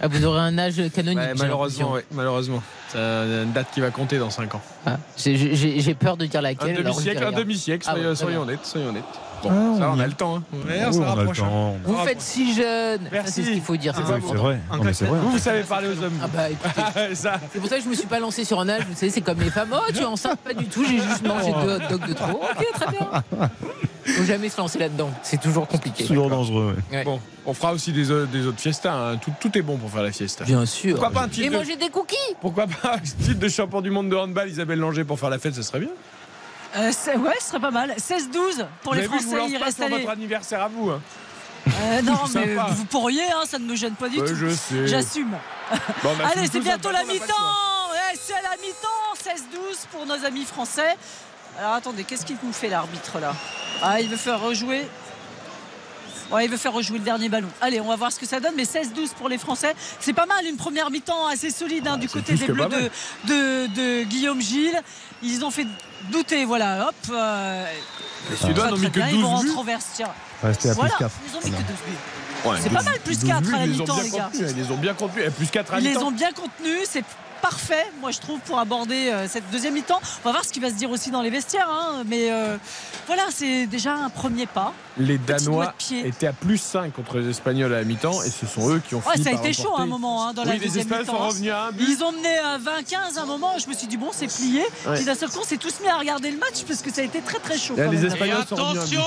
Ah, 0.00 0.08
vous 0.08 0.24
aurez 0.24 0.40
un 0.40 0.58
âge 0.58 0.74
canonique. 0.94 1.18
Ouais, 1.18 1.32
malheureusement, 1.38 1.92
ouais, 1.92 2.04
malheureusement. 2.10 2.62
C'est 2.90 2.98
une 2.98 3.52
date 3.52 3.68
qui 3.72 3.80
va 3.80 3.90
compter 3.90 4.18
dans 4.18 4.28
5 4.30 4.54
ans. 4.56 4.60
Ah, 4.84 4.98
j'ai- 5.16 5.94
peur 5.94 6.16
de 6.16 6.26
dire 6.26 6.40
Un 6.40 6.42
laquelle. 6.42 6.76
dis 6.76 6.82
demi-siècle, 6.82 7.24
un 7.24 7.32
demi-siècle, 7.32 7.86
Ah 7.88 7.94
ouais, 7.96 8.14
soyons, 8.14 8.42
honnêtes, 8.42 8.64
soyons 8.66 8.88
honnêtes. 8.88 9.04
Bon, 9.42 9.50
Ah, 9.50 9.78
ça 9.78 9.86
va, 9.86 9.92
on 9.92 9.98
a 10.00 10.06
le 10.06 10.12
temps. 10.12 10.36
hein. 10.36 10.42
Ouais, 10.52 10.60
Oui, 10.90 10.96
on 10.98 11.18
a 11.18 11.22
le 11.22 11.28
temps. 11.32 11.76
Vous 11.84 11.96
faites 12.04 12.20
si 12.20 12.54
jeune. 12.54 13.00
C'est 13.26 13.42
ce 13.42 13.50
qu'il 13.50 13.60
faut 13.60 13.76
dire. 13.76 13.92
Ah, 13.96 14.02
c'est 14.04 14.12
ça. 14.12 14.18
C'est 14.28 14.34
vrai. 14.36 14.58
Non, 14.72 14.82
mais 14.84 14.92
c'est 14.92 15.04
vrai. 15.04 15.18
Vous, 15.20 15.30
vous 15.32 15.38
savez 15.38 15.62
parler 15.62 15.88
aux 15.88 16.02
hommes. 16.02 16.18
Ah 16.22 16.26
bah 16.28 16.42
c'est 17.14 17.58
pour 17.60 17.68
ça 17.68 17.76
que 17.78 17.84
je 17.84 17.88
me 17.88 17.94
suis 17.94 18.06
pas 18.06 18.18
lancé 18.20 18.44
sur 18.44 18.58
un 18.60 18.68
âge. 18.68 18.82
Vous 18.88 18.94
savez, 18.96 19.10
c'est 19.10 19.20
comme 19.20 19.40
les 19.40 19.50
femmes. 19.50 19.68
Oh, 19.72 19.78
tu 19.92 20.00
es 20.00 20.04
enceinte 20.04 20.38
Pas 20.40 20.54
du 20.54 20.66
tout. 20.66 20.84
J'ai 20.84 20.98
juste 21.00 21.26
mangé 21.26 21.52
deux 21.52 21.76
hot 21.76 21.88
dogs 21.90 22.08
de 22.08 22.12
trop. 22.14 22.40
Ok, 22.42 22.66
très 22.74 22.90
bien. 22.90 23.22
Faut 24.06 24.24
jamais 24.24 24.48
se 24.48 24.56
lancer 24.58 24.78
là-dedans. 24.78 25.10
C'est 25.22 25.40
toujours 25.40 25.66
compliqué. 25.66 26.02
C'est 26.02 26.08
toujours 26.08 26.30
dangereux. 26.30 26.76
ouais. 26.92 26.98
Ouais. 26.98 27.04
Bon, 27.04 27.20
on 27.44 27.52
fera 27.54 27.72
aussi 27.72 27.92
des, 27.92 28.04
des 28.26 28.46
autres 28.46 28.60
fiestas. 28.60 28.92
hein. 28.94 29.16
Tout, 29.16 29.32
tout 29.40 29.58
est 29.58 29.62
bon 29.62 29.76
pour 29.76 29.90
faire 29.90 30.02
la 30.04 30.12
fiesta. 30.12 30.44
Bien 30.44 30.64
sûr. 30.64 30.92
Pourquoi 30.94 31.10
pas 31.10 31.22
un 31.24 31.28
titre 31.28 31.46
Et 31.46 31.50
de- 31.50 31.56
manger 31.56 31.76
des 31.76 31.88
cookies. 31.88 32.16
Pourquoi 32.40 32.66
pas 32.66 32.94
un 32.94 32.98
titre 32.98 33.38
de 33.40 33.48
champion 33.48 33.80
du 33.80 33.90
monde 33.90 34.08
de 34.08 34.14
handball, 34.16 34.48
Isabelle 34.48 34.78
Langer, 34.78 35.02
pour 35.04 35.18
faire 35.18 35.28
la 35.30 35.38
fête, 35.40 35.54
ce 35.56 35.62
serait 35.62 35.80
bien. 35.80 35.88
Euh, 36.76 36.88
ouais, 37.18 37.34
ce 37.40 37.46
serait 37.48 37.60
pas 37.60 37.70
mal. 37.70 37.94
16-12 37.96 38.66
pour 38.82 38.92
Vous 38.92 38.98
les 38.98 39.04
je 39.04 39.08
vous 39.08 39.18
Français. 39.18 39.36
lance 39.36 39.50
Il 39.50 39.58
pas 39.58 39.70
sur 39.72 39.88
votre 39.88 40.10
anniversaire 40.10 40.62
à 40.62 40.68
vous. 40.68 40.90
hein. 40.90 41.00
Euh, 41.68 42.02
non, 42.02 42.18
mais 42.34 42.56
sympa. 42.56 42.66
vous 42.72 42.84
pourriez, 42.84 43.24
hein, 43.32 43.42
ça 43.46 43.58
ne 43.58 43.64
me 43.64 43.74
gêne 43.74 43.94
pas 43.94 44.08
du 44.08 44.20
Ouais, 44.20 44.28
tout. 44.28 44.36
J'assume. 44.86 45.36
Bon, 46.02 46.10
a 46.22 46.28
Allez, 46.28 46.48
c'est 46.50 46.60
bientôt 46.60 46.90
la 46.90 47.02
mi-temps. 47.04 47.24
Ouais, 47.24 48.18
c'est 48.20 48.34
la 48.34 48.56
mi-temps. 48.62 49.32
16-12 49.52 49.86
pour 49.90 50.06
nos 50.06 50.24
amis 50.24 50.44
français. 50.44 50.96
Alors 51.58 51.72
attendez, 51.72 52.04
qu'est-ce 52.04 52.24
qu'il 52.26 52.36
nous 52.42 52.52
fait 52.52 52.68
l'arbitre 52.68 53.18
là? 53.18 53.34
Ah, 53.82 54.00
il 54.00 54.08
veut 54.08 54.16
faire 54.16 54.40
rejouer. 54.40 54.86
Ouais, 56.30 56.44
il 56.44 56.50
veut 56.50 56.56
faire 56.56 56.72
rejouer 56.72 56.98
le 56.98 57.04
dernier 57.04 57.28
ballon. 57.28 57.48
Allez, 57.60 57.80
on 57.80 57.86
va 57.88 57.96
voir 57.96 58.12
ce 58.12 58.18
que 58.18 58.26
ça 58.26 58.40
donne. 58.40 58.54
Mais 58.56 58.64
16-12 58.64 59.14
pour 59.16 59.28
les 59.28 59.38
Français. 59.38 59.74
C'est 60.00 60.12
pas 60.12 60.26
mal, 60.26 60.44
une 60.44 60.56
première 60.56 60.90
mi-temps 60.90 61.26
assez 61.28 61.50
solide 61.50 61.86
hein, 61.88 61.96
du 61.98 62.08
côté 62.08 62.34
des 62.34 62.46
Bleus 62.46 62.66
de, 62.66 62.90
de, 63.28 63.66
de 63.74 64.02
Guillaume 64.04 64.40
Gilles. 64.40 64.80
Ils 65.22 65.44
ont 65.44 65.50
fait 65.50 65.66
douter, 66.10 66.44
voilà, 66.44 66.88
hop. 66.88 66.94
euh, 67.10 67.66
Les 68.30 68.36
Suédois 68.36 68.70
n'ont 68.70 68.76
mis 68.78 68.86
que 68.90 68.98
bien, 68.98 69.08
ils 69.08 69.20
vont 69.22 69.34
12 69.36 69.42
buts. 69.44 69.50
rentrer 69.50 69.60
au 69.60 69.64
vestiaire. 69.76 70.10
Restez 70.42 70.68
à 70.70 70.72
plus 70.72 70.80
Voilà, 70.80 70.94
4. 70.98 71.10
ils 71.28 71.36
ont 71.36 71.40
mis 71.40 71.50
que 71.50 71.56
12 71.56 71.66
buts. 71.66 72.48
Ouais, 72.48 72.56
C'est 72.62 72.70
pas 72.70 72.76
12 72.78 72.84
mal, 72.84 72.98
plus 73.00 73.18
12 73.20 73.28
4 73.30 73.40
buts, 73.42 73.54
à 73.54 73.58
la 73.58 73.64
ils 73.64 73.70
mi-temps, 73.70 74.00
les 74.02 74.10
gars. 74.10 74.24
contenus, 74.32 74.50
Ils 74.50 74.56
les 74.62 74.70
ont 74.70 74.76
bien 74.76 74.94
contenus. 74.94 75.24
Et 75.26 75.30
plus 75.30 75.46
4 75.46 75.74
à 75.74 75.78
Ils 75.78 75.84
les 75.84 75.90
mi-temps. 75.90 76.06
ont 76.06 76.10
bien 76.10 76.32
contenus, 76.32 76.78
c'est 76.88 77.04
parfait, 77.42 77.86
moi 78.00 78.10
je 78.10 78.18
trouve, 78.20 78.40
pour 78.40 78.58
aborder 78.58 79.08
euh, 79.10 79.28
cette 79.28 79.48
deuxième 79.50 79.74
mi-temps. 79.74 80.00
On 80.24 80.28
va 80.28 80.32
voir 80.32 80.44
ce 80.44 80.52
qui 80.52 80.60
va 80.60 80.68
se 80.70 80.74
dire 80.74 80.90
aussi 80.90 81.10
dans 81.10 81.22
les 81.22 81.30
vestiaires, 81.30 81.68
hein, 81.70 82.02
mais 82.06 82.30
euh, 82.30 82.56
voilà, 83.06 83.24
c'est 83.30 83.66
déjà 83.66 83.94
un 83.94 84.10
premier 84.10 84.46
pas. 84.46 84.72
Les 84.98 85.18
Danois 85.18 85.74
étaient 85.90 86.26
à 86.26 86.32
plus 86.32 86.56
5 86.58 86.92
contre 86.94 87.18
les 87.18 87.28
Espagnols 87.28 87.72
à 87.74 87.78
la 87.78 87.84
mi-temps 87.84 88.22
et 88.22 88.30
ce 88.30 88.46
sont 88.46 88.70
eux 88.70 88.80
qui 88.86 88.94
ont 88.94 89.02
Ouais, 89.06 89.12
fini 89.12 89.24
ça 89.24 89.30
a 89.30 89.32
par 89.34 89.44
été 89.44 89.52
chaud 89.62 89.74
à 89.76 89.82
un 89.82 89.86
moment 89.86 90.26
hein, 90.26 90.32
dans 90.32 90.42
la 90.44 90.52
Oui, 90.52 90.58
les 90.58 90.64
deuxième 90.66 90.82
Espagnols 90.84 91.04
mi-temps. 91.06 91.18
sont 91.18 91.26
revenus 91.28 91.52
à 91.52 91.64
un 91.64 91.72
but. 91.72 91.84
Ils 91.86 92.02
ont 92.02 92.12
mené 92.12 92.38
à 92.38 92.58
20-15 92.58 93.18
à 93.18 93.22
un 93.22 93.26
moment, 93.26 93.58
je 93.58 93.68
me 93.68 93.74
suis 93.74 93.86
dit 93.86 93.98
bon 93.98 94.08
c'est 94.12 94.26
plié. 94.26 94.62
Ouais. 94.86 94.94
Puis 94.96 95.04
d'un 95.04 95.14
seul 95.14 95.28
coup 95.28 95.40
on 95.42 95.44
s'est 95.44 95.58
tous 95.58 95.80
mis 95.82 95.88
à 95.88 95.98
regarder 95.98 96.30
le 96.30 96.38
match 96.38 96.62
parce 96.66 96.80
que 96.80 96.90
ça 96.90 97.02
a 97.02 97.04
été 97.04 97.20
très 97.20 97.38
très 97.40 97.58
chaud. 97.58 97.76
Là, 97.76 97.84
quand 97.84 97.90
les 97.90 97.98
même. 97.98 98.06
Et 98.06 98.12
Espagnols 98.14 98.46
sont 98.48 98.56
à 98.56 98.70
attention, 98.70 99.02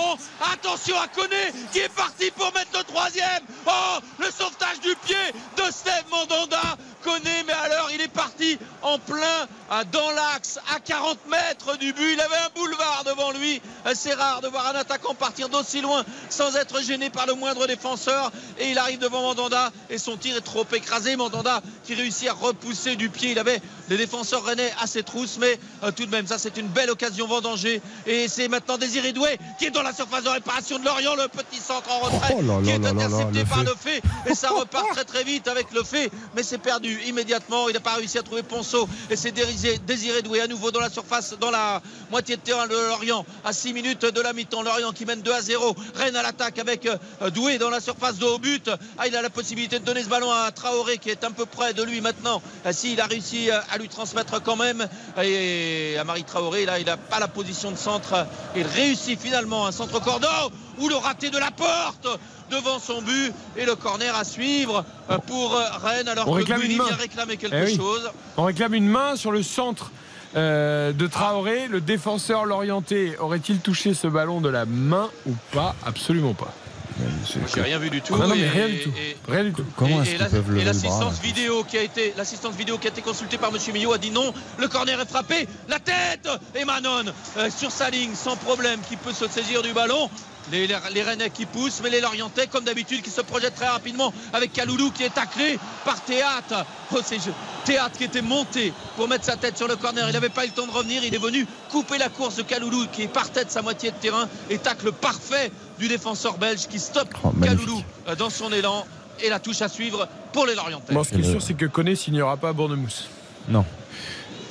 attention 0.54 0.96
à 1.00 1.08
Koné 1.08 1.36
qui 1.72 1.80
est 1.80 1.90
parti 1.94 2.30
pour 2.38 2.54
mettre 2.54 2.78
le 2.78 2.84
troisième. 2.84 3.42
Oh, 3.66 3.98
le 4.20 4.26
sauvetage 4.26 4.80
du 4.82 4.96
pied 5.06 5.16
de 5.58 5.72
Steve 5.72 6.06
Mandanda. 6.12 6.62
Koné, 7.04 7.44
mais 7.48 7.54
alors 7.54 7.90
il 7.96 8.02
est 8.02 8.10
parti 8.20 8.58
en 8.82 9.00
plein 9.00 9.48
ah, 9.70 9.84
dans 9.86 10.12
l'axe 10.12 10.60
à 10.76 10.80
40 10.80 11.18
mètres 11.30 11.78
du 11.78 11.94
but. 11.94 12.14
Il 12.14 12.20
avait 12.20 12.36
un 12.36 12.50
boulevard 12.54 13.04
devant 13.06 13.32
lui. 13.32 13.62
Euh, 13.86 13.94
C'est 13.96 14.14
rare 14.14 14.42
de 14.42 14.48
voir 14.50 14.68
un 14.68 14.78
attaquant 14.78 15.14
partir 15.14 15.48
d'aussi 15.48 15.80
loin 15.80 16.04
sans 16.30 16.56
être 16.58 16.82
gêné 16.82 17.10
par 17.10 17.28
le 17.28 17.36
moindre 17.36 17.66
défenseur. 17.66 18.32
Et 18.60 18.72
il 18.72 18.78
arrive 18.78 19.00
devant 19.00 19.22
Mandanda 19.22 19.72
et 19.90 19.98
son 19.98 20.18
tir 20.18 20.36
est 20.36 20.42
trop 20.42 20.66
écrasé. 20.74 21.16
Mandanda 21.16 21.62
qui 21.86 21.96
réussit 21.96 22.28
à 22.28 22.34
repousser 22.34 22.98
du 22.98 23.10
pied. 23.10 23.32
Il 23.32 23.40
avait 23.40 23.62
les 23.90 23.98
défenseurs 23.98 24.44
rennais 24.44 24.72
à 24.82 24.88
ses 24.88 25.04
trousses, 25.04 25.38
mais 25.40 25.58
euh, 25.84 25.92
tout 25.92 26.06
de 26.06 26.12
même, 26.12 26.28
ça 26.28 26.38
c'est 26.38 26.58
une 26.58 26.68
belle 26.68 26.90
occasion 26.90 27.26
vendangée. 27.26 27.82
Et 28.06 28.28
c'est 28.28 28.50
maintenant 28.50 28.78
Désiré 28.78 29.14
Doué 29.14 29.38
qui 29.60 29.66
est 29.66 29.72
dans 29.72 29.84
la 29.84 29.94
surface 29.94 30.24
de 30.24 30.30
réparation 30.30 30.78
de 30.78 30.86
Lorient, 30.86 31.16
le 31.16 31.28
petit 31.28 31.60
centre 31.60 31.90
en 31.92 32.00
retrait 32.00 32.36
Oh 32.38 32.42
là 32.42 32.56
là 32.56 32.62
qui 32.64 32.70
est 32.72 32.80
là 32.80 32.90
intercepté 32.90 33.46
par 33.46 33.64
le 33.64 33.76
fait. 33.80 34.02
Et 34.26 34.36
ça 34.36 34.50
repart 34.50 34.90
très 34.92 35.06
très 35.06 35.24
vite 35.24 35.48
avec 35.48 35.72
le 35.72 35.84
fait, 35.84 36.12
mais 36.36 36.44
c'est 36.44 36.58
perdu 36.58 37.00
immédiatement. 37.06 37.70
Il 37.70 37.74
n'a 37.74 37.80
pas 37.80 37.94
réussi 37.94 38.09
à 38.18 38.24
trouver 38.24 38.44
Ponceau. 38.44 38.88
Et 39.10 39.16
c'est 39.16 39.32
Désiré, 39.86 40.22
Doué 40.22 40.42
à 40.42 40.48
nouveau 40.48 40.72
dans 40.72 40.80
la 40.80 40.90
surface, 40.90 41.36
dans 41.40 41.52
la 41.52 41.82
moitié 42.10 42.36
de 42.36 42.42
terrain 42.42 42.68
de 42.68 42.74
Lorient, 42.74 43.26
à 43.46 43.54
6 43.54 43.74
minutes 43.74 44.06
de 44.06 44.22
la 44.22 44.34
mi-temps. 44.34 44.62
Lorient 44.62 44.92
qui 44.92 45.06
mène 45.06 45.22
2 45.22 45.32
à 45.32 45.42
0. 45.42 45.76
Rennes 45.96 46.16
à 46.16 46.24
l'attaque 46.24 46.60
avec 46.60 46.86
euh, 46.86 47.30
Doué 47.30 47.58
dans 47.58 47.70
la 47.70 47.80
surface 47.80 48.18
de 48.18 48.26
haut 48.26 48.40
but. 48.40 48.70
Ah, 48.98 49.08
il 49.08 49.16
a 49.16 49.22
la 49.22 49.30
possibilité 49.30 49.80
de 49.80 49.86
donner 49.86 50.04
ce 50.04 50.10
ballon 50.10 50.32
à 50.32 50.52
Traoré 50.52 50.98
qui 50.98 51.10
est 51.10 51.24
un 51.24 51.32
peu 51.32 51.46
près 51.46 51.74
de 51.74 51.84
lui 51.84 52.02
maintenant. 52.02 52.42
Ah, 52.66 52.74
si, 52.74 52.94
il 52.94 53.02
a 53.02 53.06
réussi 53.06 53.52
euh, 53.52 53.60
à 53.72 53.78
lui 53.78 53.90
transmettre 53.90 54.42
quand 54.42 54.56
même. 54.56 54.88
Et 55.22 55.98
à 56.00 56.04
Marie 56.04 56.24
Traoré, 56.24 56.66
là, 56.66 56.80
il 56.80 56.86
n'a 56.86 56.98
pas 56.98 57.20
la 57.20 57.28
position 57.28 57.72
de 57.72 57.78
centre. 57.78 58.26
Il 58.56 58.66
réussit 58.66 59.20
finalement 59.20 59.68
un 59.68 59.72
centre 59.72 60.02
cordeau 60.02 60.28
ou 60.80 60.88
le 60.88 60.96
raté 60.96 61.30
de 61.30 61.38
la 61.38 61.52
porte 61.52 62.08
devant 62.50 62.80
son 62.80 63.02
but 63.02 63.32
et 63.58 63.66
le 63.66 63.76
corner 63.76 64.16
à 64.16 64.24
suivre 64.24 64.84
euh, 65.10 65.18
pour 65.20 65.56
euh, 65.56 65.64
Rennes 65.84 66.08
alors 66.08 66.28
On 66.28 66.32
que 66.34 66.38
réclame 66.38 66.62
main. 66.62 66.86
vient 66.86 66.96
réclamer 66.96 67.38
quelque 67.38 67.56
Eh 67.56 67.66
oui. 67.66 67.76
chose. 67.78 68.10
On 68.38 68.44
réclame 68.44 68.74
une 68.74 68.88
main 68.88 69.16
sur 69.16 69.32
le 69.32 69.44
centre 69.44 69.92
euh, 70.36 70.92
de 70.94 71.08
Traoré. 71.08 71.68
Le 71.68 71.82
défenseur 71.82 72.46
l'orienté 72.46 73.16
aurait-il 73.20 73.60
touché 73.60 73.94
ce 73.94 74.08
ballon 74.08 74.42
de 74.42 74.50
la 74.50 74.66
main 74.66 75.10
ou 75.28 75.34
pas? 75.52 75.76
Absolument 75.86 76.34
pas. 76.34 76.54
J'ai 77.56 77.62
rien 77.62 77.80
vu 77.80 77.90
du 77.90 78.02
tout. 78.02 78.14
Ah 78.18 78.24
non, 78.24 78.28
non, 78.30 78.36
mais 78.36 78.42
Et- 78.42 78.50
rien 78.50 78.68
du 78.68 78.80
tout. 78.82 78.90
et- 78.90 79.16
Rien 79.32 79.44
du 79.46 79.54
tout. 79.54 79.64
Comment 79.78 80.04
et- 80.04 80.08
est-ce 80.10 80.26
qu'ils 80.52 80.66
l'assistance 80.66 81.20
vidéo 81.22 81.64
qui 81.64 81.78
a 81.78 81.82
été 81.82 82.14
l'assistance 82.18 82.56
vidéo 82.56 82.78
qui 82.78 82.88
a 82.88 82.90
été 82.90 83.02
consultée 83.02 83.38
par 83.38 83.54
Monsieur 83.54 83.72
Millot 83.72 83.94
a 83.94 83.98
dit 83.98 84.12
non. 84.12 84.34
Le 84.58 84.68
corner 84.68 85.00
est 85.00 85.10
frappé, 85.10 85.48
la 85.70 85.80
tête 85.80 86.28
et 86.56 86.66
Manon 86.66 87.06
euh, 87.38 87.50
sur 87.50 87.72
sa 87.72 87.90
ligne 87.90 88.16
sans 88.16 88.36
problème 88.36 88.82
qui 88.90 88.98
peut 88.98 89.14
se 89.14 89.30
saisir 89.30 89.62
du 89.62 89.72
ballon. 89.72 90.10
Les, 90.52 90.68
les, 90.68 90.76
les 90.94 91.04
Rennais 91.04 91.30
qui 91.30 91.46
poussent, 91.46 91.80
mais 91.84 91.90
les 91.90 92.02
Lorientais, 92.02 92.48
comme 92.48 92.64
d'habitude, 92.64 93.02
qui 93.02 93.10
se 93.10 93.22
projettent 93.22 93.56
très 93.56 93.68
rapidement 93.68 94.14
avec 94.34 94.52
Kaloulou 94.54 94.92
qui 94.92 95.04
est 95.04 95.14
taclé 95.14 95.60
par 95.86 96.02
Théâtre. 96.04 96.66
Oh, 96.94 97.00
c'est 97.04 97.18
je- 97.18 97.30
Théâtre 97.66 97.98
qui 97.98 98.04
était 98.06 98.22
monté 98.22 98.74
pour 98.96 99.08
mettre 99.08 99.26
sa 99.26 99.36
tête 99.36 99.58
sur 99.58 99.68
le 99.68 99.76
corner. 99.76 100.08
Il 100.10 100.14
n'avait 100.14 100.30
pas 100.30 100.46
eu 100.46 100.48
le 100.48 100.54
temps 100.54 100.66
de 100.66 100.72
revenir. 100.72 101.04
Il 101.04 101.14
est 101.14 101.18
venu 101.20 101.46
couper 101.70 101.98
la 101.98 102.10
course 102.10 102.36
de 102.36 102.44
Kaloulou 102.44 102.88
qui 102.92 103.08
partait 103.08 103.46
de 103.46 103.50
sa 103.52 103.62
moitié 103.62 103.92
de 103.92 103.96
terrain 103.98 104.28
et 104.50 104.58
tacle 104.58 104.92
parfait 104.92 105.52
du 105.78 105.88
défenseur 105.88 106.38
belge 106.38 106.68
qui 106.68 106.80
stoppe 106.80 107.14
Oh. 107.24 107.32
Kaloulou 107.44 107.82
euh, 108.08 108.16
dans 108.16 108.30
son 108.30 108.52
élan 108.52 108.86
et 109.22 109.30
la 109.30 109.40
touche 109.40 109.62
à 109.62 109.68
suivre 109.70 110.08
pour 110.34 110.46
les 110.46 110.56
Lorientais. 110.56 110.94
Bon, 110.94 111.04
ce 111.04 111.10
qui 111.10 111.20
est 111.22 111.24
sûr, 111.30 111.42
c'est 111.42 111.54
que 111.54 111.66
Koné 111.66 111.96
signera 111.96 112.38
pas 112.38 112.50
à 112.50 112.54
Bournemouth. 112.54 113.08
Non. 113.48 113.66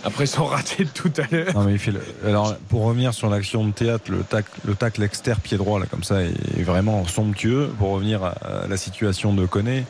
Après 0.05 0.27
son 0.27 0.45
raté 0.45 0.85
de 0.85 0.89
tout 0.91 1.11
à 1.19 1.23
l'heure. 1.35 1.55
Non, 1.55 1.65
mais 1.65 1.73
il 1.73 1.79
fait 1.79 1.91
le- 1.91 2.01
Alors, 2.27 2.55
pour 2.69 2.85
revenir 2.85 3.13
sur 3.13 3.29
l'action 3.29 3.65
de 3.67 3.73
théâtre, 3.73 4.05
le 4.11 4.19
tacle, 4.23 4.51
le 4.65 4.75
tacle 4.75 5.03
externe 5.03 5.41
pied 5.43 5.57
droit, 5.57 5.81
là, 5.81 5.87
comme 5.91 6.05
ça, 6.05 6.23
est 6.23 6.63
vraiment 6.63 7.05
somptueux. 7.07 7.69
Pour 7.79 7.91
revenir 7.91 8.23
à, 8.23 8.35
la 8.69 8.77
situation 8.77 9.35
de 9.35 9.45
Koné, 9.47 9.85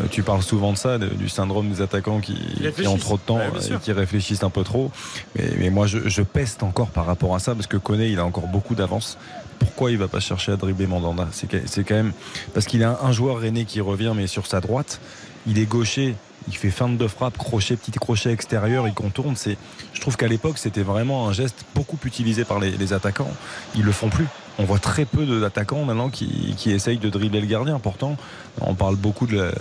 euh, 0.00 0.04
tu 0.10 0.22
parles 0.22 0.42
souvent 0.42 0.72
de 0.72 0.78
ça, 0.78 0.96
de- 0.98 1.08
du 1.08 1.28
syndrome 1.28 1.68
des 1.70 1.82
attaquants 1.82 2.20
qui, 2.20 2.34
qui 2.80 2.86
ont 2.86 2.96
trop 2.98 3.16
de 3.16 3.22
temps 3.22 3.36
Ouais, 3.36 3.50
euh, 3.54 3.76
et 3.76 3.80
qui 3.80 3.92
réfléchissent 3.92 4.42
un 4.42 4.50
peu 4.50 4.64
trop. 4.64 4.90
Mais, 5.36 5.50
mais 5.58 5.70
moi, 5.70 5.86
je, 5.86 6.08
je 6.08 6.22
peste 6.22 6.62
encore 6.62 6.88
par 6.88 7.04
rapport 7.06 7.34
à 7.34 7.38
ça, 7.38 7.54
parce 7.54 7.66
que 7.66 7.76
Koné, 7.76 8.08
il 8.08 8.18
a 8.18 8.24
encore 8.24 8.46
beaucoup 8.48 8.74
d'avance. 8.74 9.18
Pourquoi 9.58 9.90
il 9.92 9.98
va 9.98 10.08
pas 10.08 10.18
chercher 10.20 10.52
à 10.52 10.56
dribbler 10.56 10.86
Mandanda? 10.86 11.28
C'est 11.30 11.84
quand 11.84 11.94
même 11.94 12.12
parce 12.54 12.66
qu'il 12.66 12.82
a 12.82 12.98
un 13.02 13.12
joueur 13.12 13.40
René 13.40 13.64
qui 13.64 13.80
revient, 13.80 14.12
mais 14.16 14.26
sur 14.26 14.46
sa 14.46 14.60
droite, 14.60 14.98
il 15.46 15.58
est 15.58 15.66
gaucher. 15.66 16.14
Il 16.48 16.56
fait 16.56 16.70
feinte 16.70 16.96
de 16.98 17.06
frappe, 17.08 17.38
crochet, 17.38 17.76
petit 17.76 17.92
crochet 17.92 18.30
extérieur, 18.32 18.86
il 18.88 18.94
contourne. 18.94 19.36
C'est, 19.36 19.56
je 19.94 20.00
trouve 20.00 20.16
qu'à 20.16 20.28
l'époque, 20.28 20.58
c'était 20.58 20.82
vraiment 20.82 21.28
un 21.28 21.32
geste 21.32 21.64
beaucoup 21.74 21.98
utilisé 22.04 22.44
par 22.44 22.58
les, 22.58 22.70
les 22.72 22.92
attaquants. 22.92 23.30
Ils 23.74 23.82
le 23.84 23.92
font 23.92 24.08
plus. 24.08 24.26
On 24.58 24.64
voit 24.64 24.78
très 24.78 25.06
peu 25.06 25.24
de- 25.24 25.40
d'attaquants 25.40 25.84
maintenant 25.84 26.10
qui, 26.10 26.54
qui 26.58 26.70
essayent 26.72 26.98
de 26.98 27.08
dribbler 27.08 27.40
le 27.40 27.46
gardien. 27.46 27.78
Pourtant, 27.78 28.16
on 28.60 28.74
parle 28.74 28.96
beaucoup 28.96 29.26
de 29.26 29.36
la- 29.36 29.52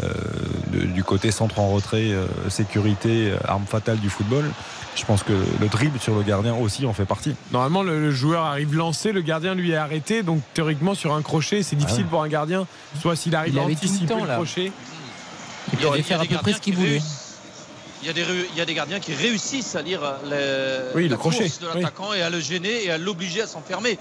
de- 0.77 0.85
du 0.85 1.03
côté 1.03 1.31
centre 1.31 1.59
en 1.59 1.69
retrait, 1.69 2.11
euh, 2.11 2.25
sécurité, 2.49 3.31
euh, 3.31 3.37
arme 3.47 3.65
fatale 3.65 3.99
du 3.99 4.09
football. 4.09 4.43
Je 4.97 5.05
pense 5.05 5.23
que 5.23 5.31
le 5.31 5.67
dribble 5.69 5.97
sur 5.99 6.13
le 6.15 6.21
gardien 6.23 6.53
aussi 6.53 6.85
en 6.85 6.91
fait 6.91 7.05
partie. 7.05 7.33
Normalement, 7.53 7.81
le, 7.83 8.01
le 8.01 8.11
joueur 8.11 8.43
arrive 8.43 8.75
lancé, 8.75 9.13
le 9.13 9.21
gardien 9.21 9.55
lui 9.55 9.71
est 9.71 9.75
arrêté. 9.77 10.21
Donc, 10.23 10.41
théoriquement, 10.53 10.93
sur 10.95 11.13
un 11.13 11.21
crochet, 11.21 11.63
c'est 11.63 11.77
difficile 11.77 12.03
ouais. 12.03 12.09
pour 12.09 12.21
un 12.23 12.27
gardien. 12.27 12.67
Soit 12.99 13.15
s'il 13.15 13.33
arrive 13.35 13.53
Il 13.53 13.59
à 13.59 13.65
le 13.65 13.71
anticiper 13.71 14.07
temps, 14.07 14.21
le 14.21 14.27
là. 14.27 14.37
Il 15.73 16.03
faire 16.03 16.21
à 16.21 16.25
peu 16.25 16.37
près 16.37 16.53
ce 16.53 16.59
qu'il 16.59 16.73
qui 16.73 16.79
voulait. 16.79 16.89
réussissent. 16.91 17.27
Il 18.03 18.07
y, 18.07 18.09
a 18.09 18.13
des, 18.13 18.23
ré- 18.23 18.47
il 18.51 18.57
y 18.57 18.61
a 18.61 18.65
des 18.65 18.73
gardiens 18.73 18.99
qui 18.99 19.13
réussissent 19.13 19.75
à 19.75 19.81
lire 19.83 20.01
les, 20.25 20.79
Oui, 20.95 21.03
le 21.03 21.09
la 21.09 21.17
crochet, 21.17 21.37
course 21.43 21.59
de 21.59 21.67
oui. 21.67 21.71
l'attaquant 21.75 22.13
et 22.13 22.21
à 22.23 22.31
le 22.31 22.39
gêner 22.39 22.85
et 22.85 22.91
à 22.91 22.97
l'obliger 22.97 23.43
à 23.43 23.47
s'enfermer. 23.47 23.99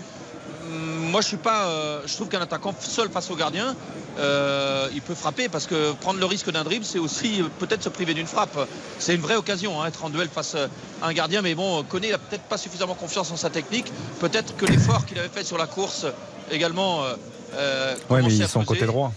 Hum, 0.65 1.11
moi, 1.11 1.21
je 1.21 1.27
suis 1.29 1.37
pas. 1.37 1.67
euh, 1.67 2.01
je 2.07 2.15
trouve 2.15 2.29
qu'un 2.29 2.41
attaquant 2.41 2.75
seul 2.81 3.11
face 3.11 3.31
au 3.31 3.37
gardien, 3.37 3.77
euh, 4.19 4.89
il 4.95 5.03
peut 5.03 5.15
frapper 5.15 5.51
parce 5.51 5.67
que 5.67 5.93
prendre 5.93 6.19
le 6.19 6.25
risque 6.25 6.51
d'un 6.51 6.65
dribble, 6.65 6.85
c'est 6.87 6.99
aussi 6.99 7.43
euh, 7.43 7.45
peut-être 7.59 7.83
se 7.83 7.89
priver 7.91 8.15
d'une 8.15 8.27
frappe. 8.27 8.59
C'est 8.99 9.15
une 9.15 9.21
vraie 9.21 9.37
occasion, 9.37 9.83
hein, 9.83 9.87
être 9.87 10.03
en 10.03 10.09
duel 10.09 10.29
face 10.33 10.55
euh, 10.55 10.67
à 11.03 11.09
un 11.09 11.13
gardien. 11.13 11.43
Mais 11.43 11.55
bon, 11.55 11.83
Koné 11.83 12.09
il 12.09 12.15
a 12.15 12.19
peut-être 12.19 12.45
pas 12.45 12.57
suffisamment 12.57 12.95
confiance 12.95 13.31
en 13.33 13.37
sa 13.37 13.51
technique. 13.51 13.93
Peut-être 14.21 14.57
que 14.57 14.65
l'effort 14.65 15.05
qu'il 15.05 15.19
avait 15.19 15.29
fait 15.29 15.45
sur 15.45 15.59
la 15.59 15.67
course 15.67 16.07
également. 16.51 17.05
euh, 17.05 17.15
euh, 17.55 17.97
Ouais, 18.09 18.23
mais 18.23 18.33
ils 18.35 18.49
sont 18.49 18.65
côté 18.65 18.87
droit. 18.87 19.13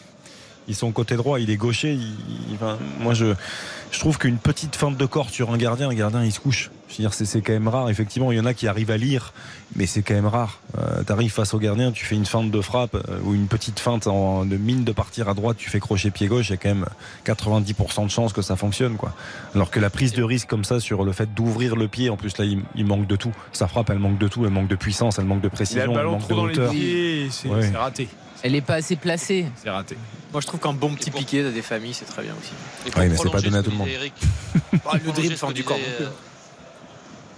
Ils 0.67 0.75
sont 0.75 0.91
côté 0.91 1.15
droit, 1.15 1.39
il 1.39 1.49
est 1.49 1.57
gaucher. 1.57 1.93
il- 1.93 2.57
moi, 2.99 3.13
je, 3.13 3.33
je 3.91 3.99
trouve 3.99 4.17
qu'une 4.17 4.37
petite 4.37 4.75
feinte 4.75 4.95
de 4.97 5.05
corps 5.05 5.29
sur 5.29 5.51
un 5.51 5.57
gardien, 5.57 5.89
un 5.89 5.93
gardien, 5.93 6.23
il 6.23 6.31
se 6.31 6.39
couche. 6.39 6.71
C'est, 7.11 7.41
quand 7.41 7.53
même 7.53 7.67
rare. 7.67 7.89
Effectivement, 7.89 8.31
il 8.31 8.37
y 8.37 8.39
en 8.39 8.45
a 8.45 8.53
qui 8.53 8.67
arrivent 8.67 8.91
à 8.91 8.97
lire, 8.97 9.33
mais 9.75 9.87
c'est 9.87 10.03
quand 10.03 10.13
même 10.13 10.27
rare. 10.27 10.59
Euh, 10.77 11.03
tu 11.03 11.11
arrives 11.11 11.31
face 11.31 11.55
au 11.55 11.57
gardien, 11.57 11.91
tu 11.91 12.05
fais 12.05 12.13
une 12.15 12.25
feinte 12.27 12.51
de 12.51 12.61
frappe 12.61 12.93
euh, 12.93 13.17
ou 13.25 13.33
une 13.33 13.47
petite 13.47 13.79
feinte 13.79 14.05
en, 14.05 14.45
de 14.45 14.57
mine 14.57 14.83
de 14.83 14.91
partir 14.91 15.27
à 15.27 15.33
droite, 15.33 15.57
tu 15.57 15.71
fais 15.71 15.79
crochet 15.79 16.11
pied 16.11 16.27
gauche, 16.27 16.49
il 16.49 16.51
y 16.51 16.53
a 16.53 16.57
quand 16.57 16.69
même 16.69 16.85
90% 17.25 18.05
de 18.05 18.11
chances 18.11 18.31
que 18.31 18.43
ça 18.43 18.55
fonctionne. 18.55 18.95
Quoi. 18.95 19.11
Alors 19.55 19.71
que 19.71 19.79
la 19.79 19.89
prise 19.89 20.13
de 20.13 20.21
risque 20.23 20.47
comme 20.47 20.63
ça 20.63 20.79
sur 20.79 21.03
le 21.03 21.11
fait 21.13 21.33
d'ouvrir 21.33 21.75
le 21.75 21.87
pied, 21.87 22.09
en 22.11 22.15
plus 22.17 22.37
là, 22.37 22.45
il, 22.45 22.59
il 22.75 22.85
manque 22.85 23.07
de 23.07 23.15
tout. 23.15 23.33
Sa 23.53 23.67
frappe, 23.67 23.89
elle 23.89 23.99
manque 23.99 24.19
de 24.19 24.27
tout. 24.27 24.45
Elle 24.45 24.51
manque 24.51 24.67
de 24.67 24.75
puissance, 24.75 25.17
elle 25.17 25.25
manque 25.25 25.41
de 25.41 25.47
Il 25.47 25.51
a 25.51 25.55
précision, 25.55 25.93
le 25.95 25.99
elle 25.99 26.05
manque 26.05 26.21
trop 26.27 26.47
de 26.47 26.53
dans 26.55 26.63
les 26.65 26.69
pieds, 26.71 27.27
c'est 27.31 27.49
Ouais. 27.49 27.63
c'est 27.63 27.75
raté. 27.77 28.07
Elle 28.43 28.51
n'est 28.51 28.61
pas 28.61 28.75
assez 28.75 28.97
placée. 28.97 29.45
C'est 29.55 29.69
raté. 29.69 29.97
Moi, 30.33 30.41
je 30.41 30.47
trouve 30.47 30.59
qu'un 30.59 30.73
bon 30.73 30.93
petit 30.95 31.11
piqué 31.11 31.43
de 31.43 31.49
des 31.51 31.61
familles, 31.61 31.93
c'est 31.93 32.05
très 32.05 32.23
bien 32.23 32.33
aussi. 32.39 32.51
Pour 32.91 33.01
Oui, 33.01 33.07
mais 33.09 33.15
c'est 33.17 33.29
pas 33.31 33.41
donné 33.41 33.57
à 33.57 33.63
tout 33.63 33.71
le 33.71 33.77
monde. 33.77 33.87
Eric, 33.87 34.13
le 34.73 35.11
dribble 35.11 35.53
du 35.53 35.63
corps. 35.63 35.77
disait, 35.77 35.89
non 35.89 35.95
plus. 35.97 36.05
euh, 36.05 36.09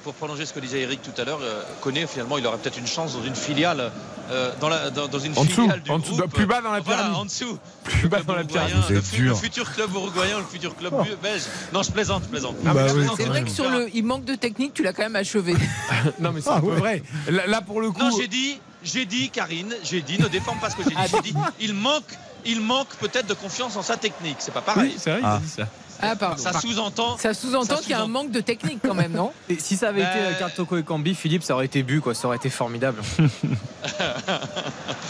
Pour 0.06 0.14
prolonger 0.14 0.46
ce 0.46 0.54
que 0.54 0.60
disait 0.60 0.82
Eric 0.82 1.02
tout 1.02 1.20
à 1.20 1.26
l'heure, 1.26 1.40
euh, 1.42 1.64
Koné 1.82 2.06
finalement 2.06 2.38
il 2.38 2.46
aurait 2.46 2.60
peut-être 2.60 2.78
une 2.78 2.86
chance 2.86 3.14
dans 3.16 3.24
une 3.24 3.34
filiale, 3.34 3.92
euh, 4.30 4.52
dans, 4.62 4.70
la, 4.70 4.92
dans, 4.92 5.08
dans 5.08 5.18
une 5.18 5.36
En 5.36 5.44
dessous, 5.44 5.64
filiale 5.64 5.82
du 5.82 5.90
en 5.90 5.98
dessous, 5.98 6.16
plus 6.28 6.46
bas 6.46 6.62
dans 6.62 6.72
la 6.72 6.80
Voilà, 6.82 7.00
pyramide. 7.02 7.22
en 7.22 7.26
dessous. 7.26 7.58
Plus 7.84 8.08
bas 8.08 8.22
dans 8.22 8.36
la 8.36 8.44
pyramide. 8.44 8.76
Le, 8.92 9.02
futur 9.34 9.72
club 9.74 9.92
uruguayen, 9.96 10.38
le 10.38 10.44
futur 10.44 10.76
club 10.76 10.94
Oh. 10.96 11.04
belge. 11.24 11.42
Non, 11.74 11.82
je 11.82 11.90
plaisante, 11.92 12.22
je 12.26 12.30
plaisante. 12.30 12.56
Ah, 12.68 12.74
bah 12.76 12.86
oui, 12.94 13.04
là, 13.04 13.12
C'est 13.18 13.26
vrai 13.26 13.42
que 13.44 13.50
sur 13.50 13.68
le, 13.68 13.90
il 13.96 14.06
manque 14.06 14.26
de 14.26 14.36
technique, 14.36 14.76
tu 14.76 14.84
l'as 14.84 14.94
quand 14.94 15.02
même 15.02 15.16
achevé. 15.16 15.56
Non, 16.20 16.32
mais 16.32 16.42
c'est 16.42 16.50
Ah, 16.52 16.60
ouais. 16.64 16.76
vrai. 16.76 17.04
Là, 17.28 17.48
là, 17.48 17.62
pour 17.62 17.82
le 17.82 17.90
coup. 17.90 17.98
Non, 18.00 18.16
j'ai 18.16 18.28
dit, 18.28 18.60
j'ai 18.84 19.06
dit, 19.08 19.32
Karine, 19.32 19.74
j'ai 19.84 20.02
dit, 20.04 20.20
ne 20.20 20.28
déforme 20.28 20.60
pas 20.60 20.70
ce 20.70 20.76
que 20.76 20.84
j'ai 20.84 20.90
dit. 20.92 20.96
Ah, 21.00 21.08
J'ai 21.12 21.22
dit, 21.22 21.34
il 21.60 21.74
manque, 21.74 22.04
il 22.46 22.62
manque 22.62 22.90
peut-être 23.00 23.26
de 23.26 23.34
confiance 23.34 23.76
en 23.76 23.82
sa 23.82 23.98
technique. 23.98 24.36
C'est 24.38 24.54
pas 24.54 24.62
pareil. 24.62 24.92
Oui, 24.92 24.96
c'est 25.00 25.10
vrai, 25.10 25.20
il 25.22 25.26
Ah. 25.26 25.36
a 25.38 25.40
dit 25.40 25.50
ça. 25.50 25.68
Ah, 26.12 26.16
pardon. 26.16 26.38
Ça 26.42 26.54
sous-entend. 26.60 27.18
Ça 27.18 27.34
sous-entend 27.34 27.78
qu'il 27.78 27.90
y 27.92 27.94
a 27.94 28.02
un 28.02 28.08
manque 28.08 28.32
de 28.32 28.40
technique 28.42 28.80
quand 28.84 28.94
même, 28.94 29.12
non 29.14 29.32
Et 29.50 29.58
si 29.60 29.76
ça 29.78 29.90
avait 29.90 30.02
Bah, 30.02 30.12
été 30.12 30.20
euh, 30.26 30.34
Kartoko 30.40 30.78
et 30.78 30.84
Cambi, 30.84 31.16
Philippe, 31.16 31.44
ça 31.44 31.54
aurait 31.56 31.66
été 31.66 31.84
bu, 31.84 32.02
quoi. 32.02 32.14
Ça 32.14 32.28
aurait 32.28 32.38
été 32.38 32.50
formidable. 32.50 33.02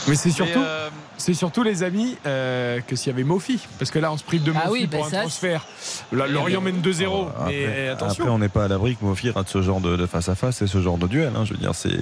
Mais 0.08 0.16
c'est 0.16 0.32
surtout, 0.32 0.60
euh, 0.60 0.90
c'est 1.18 1.34
surtout 1.34 1.64
les 1.64 1.84
amis 1.84 2.18
euh, 2.26 2.80
que 2.82 2.96
s'il 2.96 3.12
y 3.12 3.16
avait 3.16 3.24
Mofi, 3.24 3.60
parce 3.80 3.90
que 3.92 4.00
là 4.00 4.12
on 4.12 4.18
se 4.18 4.24
prive 4.24 4.44
de 4.44 4.52
Mofi 4.52 4.64
Ah 4.66 4.72
oui, 4.72 4.88
pour 4.88 5.02
bah 5.02 5.08
un 5.08 5.10
ça, 5.10 5.22
transfert. 5.22 5.66
Là, 6.12 6.28
Lorient 6.28 6.62
mène 6.62 6.82
2-0, 6.82 7.28
Après, 7.30 7.52
mais 7.52 7.88
attention. 7.90 8.24
après, 8.26 8.34
on 8.36 8.40
n'est 8.40 8.50
pas 8.50 8.66
à 8.66 8.68
l'abri 8.68 8.96
que 8.96 9.04
Mofi 9.06 9.32
rate 9.32 9.50
ce 9.50 9.62
genre 9.62 9.82
de, 9.82 9.96
de 9.96 10.06
face 10.06 10.30
à 10.30 10.36
face 10.36 10.62
et 10.62 10.68
ce 10.68 10.82
genre 10.82 10.98
de 10.98 11.08
duel. 11.08 11.32
hein. 11.36 11.46
Je 11.46 11.54
veux 11.54 11.60
dire, 11.60 11.74
c'est 11.74 11.98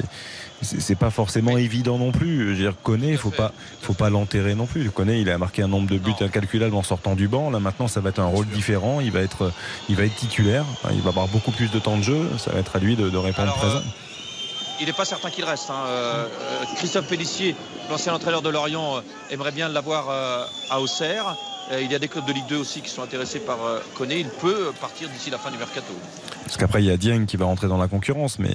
c'est 0.62 0.96
pas 0.98 1.10
forcément 1.10 1.58
évident 1.58 1.98
non 1.98 2.12
plus. 2.12 2.40
Je 2.40 2.44
veux 2.46 2.56
dire, 2.56 2.74
Koné, 2.84 3.18
faut 3.18 3.32
pas 3.32 3.52
faut 3.82 3.94
pas 3.94 4.10
l'enterrer 4.10 4.56
non 4.56 4.66
plus. 4.66 4.90
Koné, 4.92 5.20
il 5.20 5.30
a 5.30 5.38
marqué 5.38 5.62
un 5.64 5.68
nombre 5.68 5.90
de 5.90 5.98
buts 5.98 6.14
Non. 6.20 6.28
incalculable 6.28 6.76
en 6.76 6.84
sortant 6.84 7.16
du 7.16 7.28
banc. 7.28 7.50
Là 7.50 7.60
maintenant, 7.60 7.88
ça 7.88 8.00
va 8.00 8.10
être 8.10 8.20
un 8.20 8.26
rôle 8.28 8.48
différent. 8.48 9.02
Il 9.02 9.12
va 9.12 9.20
être 9.22 9.52
il 9.90 9.96
va 9.96 10.04
être 10.06 10.16
titulaire. 10.16 10.66
Il 10.94 11.02
va 11.02 11.10
avoir 11.10 11.28
beaucoup 11.28 11.52
plus 11.52 11.70
de 11.72 11.80
temps 11.80 11.98
de 11.98 12.04
jeu. 12.04 12.30
Ça 12.38 12.52
va 12.52 12.60
être 12.60 12.76
à 12.76 12.80
lui 12.80 12.96
de, 12.96 13.10
de 13.10 13.18
répondre 13.18 13.44
Alors, 13.50 13.58
présent. 13.58 13.78
euh, 13.78 14.80
il 14.80 14.86
n'est 14.88 14.94
pas 14.94 15.06
certain 15.06 15.30
qu'il 15.30 15.44
reste. 15.46 15.70
hein. 15.70 15.84
Euh, 15.88 16.26
euh, 16.26 16.64
Christophe 16.78 17.08
Pellissier, 17.08 17.56
l'ancien 17.90 18.14
entraîneur 18.14 18.42
de 18.42 18.50
Lorient, 18.50 19.02
aimerait 19.32 19.52
bien 19.52 19.68
l'avoir 19.70 20.10
euh, 20.10 20.46
à 20.70 20.80
Auxerre. 20.80 21.36
Il 21.80 21.90
y 21.90 21.96
a 21.96 22.00
des 22.00 22.10
clubs 22.10 22.26
de 22.26 22.34
Ligue 22.34 22.48
2 22.50 22.58
aussi 22.58 22.82
qui 22.82 22.90
sont 22.90 23.04
intéressés 23.04 23.40
par 23.40 23.58
Koné. 23.96 24.20
Il 24.20 24.28
peut 24.28 24.74
partir 24.82 25.08
d'ici 25.08 25.30
la 25.30 25.38
fin 25.38 25.50
du 25.50 25.58
mercato. 25.58 25.94
Parce 26.44 26.58
qu'après, 26.58 26.84
il 26.84 26.88
y 26.88 26.92
a 26.92 26.98
Dieng 26.98 27.26
qui 27.26 27.38
va 27.38 27.46
rentrer 27.46 27.70
dans 27.70 27.78
la 27.78 27.88
concurrence, 27.88 28.38
mais, 28.38 28.54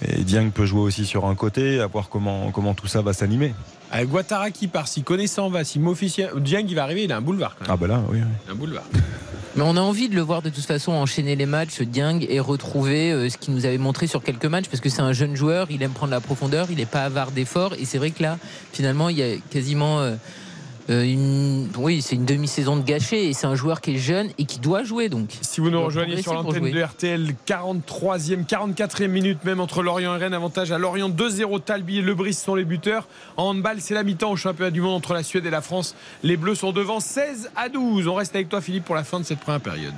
mais 0.00 0.22
Dieng 0.22 0.50
peut 0.50 0.66
jouer 0.66 0.80
aussi 0.80 1.04
sur 1.04 1.26
un 1.26 1.34
côté, 1.34 1.80
à 1.80 1.86
voir 1.86 2.08
comment, 2.08 2.50
comment 2.50 2.74
tout 2.74 2.86
ça 2.86 3.02
va 3.02 3.12
s'animer. 3.12 3.54
Avec 3.90 4.08
Guattara 4.08 4.50
qui 4.50 4.68
part, 4.68 4.86
si 4.86 5.02
connaissant 5.02 5.48
va, 5.48 5.64
si 5.64 5.78
Mofi, 5.78 6.14
Dieng 6.36 6.64
il 6.68 6.74
va 6.74 6.82
arriver, 6.82 7.04
il 7.04 7.12
a 7.12 7.16
un 7.16 7.20
boulevard 7.22 7.56
quand 7.56 7.64
même. 7.64 7.72
Ah 7.72 7.76
bah 7.76 7.86
là, 7.86 8.02
oui. 8.10 8.18
oui. 8.20 8.52
Un 8.52 8.54
boulevard. 8.54 8.84
Mais 9.56 9.64
on 9.66 9.76
a 9.76 9.80
envie 9.80 10.08
de 10.08 10.14
le 10.14 10.20
voir 10.20 10.40
de 10.40 10.50
toute 10.50 10.64
façon 10.64 10.92
enchaîner 10.92 11.34
les 11.34 11.46
matchs, 11.46 11.80
Dieng, 11.80 12.20
et 12.28 12.38
retrouver 12.38 13.10
euh, 13.10 13.28
ce 13.28 13.36
qu'il 13.36 13.54
nous 13.54 13.66
avait 13.66 13.78
montré 13.78 14.06
sur 14.06 14.22
quelques 14.22 14.44
matchs, 14.44 14.66
parce 14.68 14.80
que 14.80 14.88
c'est 14.88 15.02
un 15.02 15.12
jeune 15.12 15.34
joueur, 15.34 15.66
il 15.70 15.82
aime 15.82 15.90
prendre 15.90 16.12
la 16.12 16.20
profondeur, 16.20 16.68
il 16.70 16.76
n'est 16.76 16.86
pas 16.86 17.02
avare 17.02 17.32
d'efforts, 17.32 17.74
et 17.74 17.84
c'est 17.84 17.98
vrai 17.98 18.12
que 18.12 18.22
là, 18.22 18.38
finalement, 18.72 19.08
il 19.08 19.18
y 19.18 19.22
a 19.22 19.36
quasiment 19.50 19.98
euh, 19.98 20.12
euh, 20.12 20.16
une, 20.88 21.68
oui, 21.76 22.00
c'est 22.02 22.16
une 22.16 22.24
demi-saison 22.24 22.76
de 22.76 22.82
gâché, 22.82 23.28
et 23.28 23.32
c'est 23.32 23.46
un 23.46 23.54
joueur 23.54 23.80
qui 23.80 23.94
est 23.94 23.98
jeune 23.98 24.28
et 24.38 24.44
qui 24.44 24.58
doit 24.58 24.84
jouer 24.84 25.08
donc. 25.08 25.30
Si 25.42 25.60
vous 25.60 25.70
nous 25.70 25.82
rejoignez 25.82 26.22
sur 26.22 26.34
l'antenne 26.34 26.70
de 26.70 26.82
RTL, 26.82 27.34
43e, 27.46 28.46
44e 28.46 29.08
minute 29.08 29.44
même 29.44 29.60
entre 29.60 29.82
Lorient 29.82 30.14
et 30.16 30.18
Rennes, 30.18 30.34
avantage 30.34 30.72
à 30.72 30.78
Lorient 30.78 31.10
2-0. 31.10 31.60
Talbi 31.62 31.98
et 31.98 32.02
Lebris 32.02 32.34
sont 32.34 32.54
les 32.54 32.64
buteurs. 32.64 33.06
En 33.36 33.50
handball, 33.50 33.80
c'est 33.80 33.94
la 33.94 34.02
mi-temps 34.02 34.30
au 34.30 34.36
championnat 34.36 34.70
du 34.70 34.80
monde 34.80 34.94
entre 34.94 35.12
la 35.12 35.22
Suède 35.22 35.44
et 35.46 35.50
la 35.50 35.60
France. 35.60 35.94
Les 36.22 36.36
Bleus 36.36 36.54
sont 36.54 36.72
devant 36.72 37.00
16 37.00 37.50
à 37.56 37.68
12. 37.68 38.08
On 38.08 38.14
reste 38.14 38.34
avec 38.34 38.48
toi 38.48 38.60
Philippe 38.60 38.84
pour 38.84 38.94
la 38.94 39.04
fin 39.04 39.20
de 39.20 39.24
cette 39.24 39.40
première 39.40 39.60
période. 39.60 39.94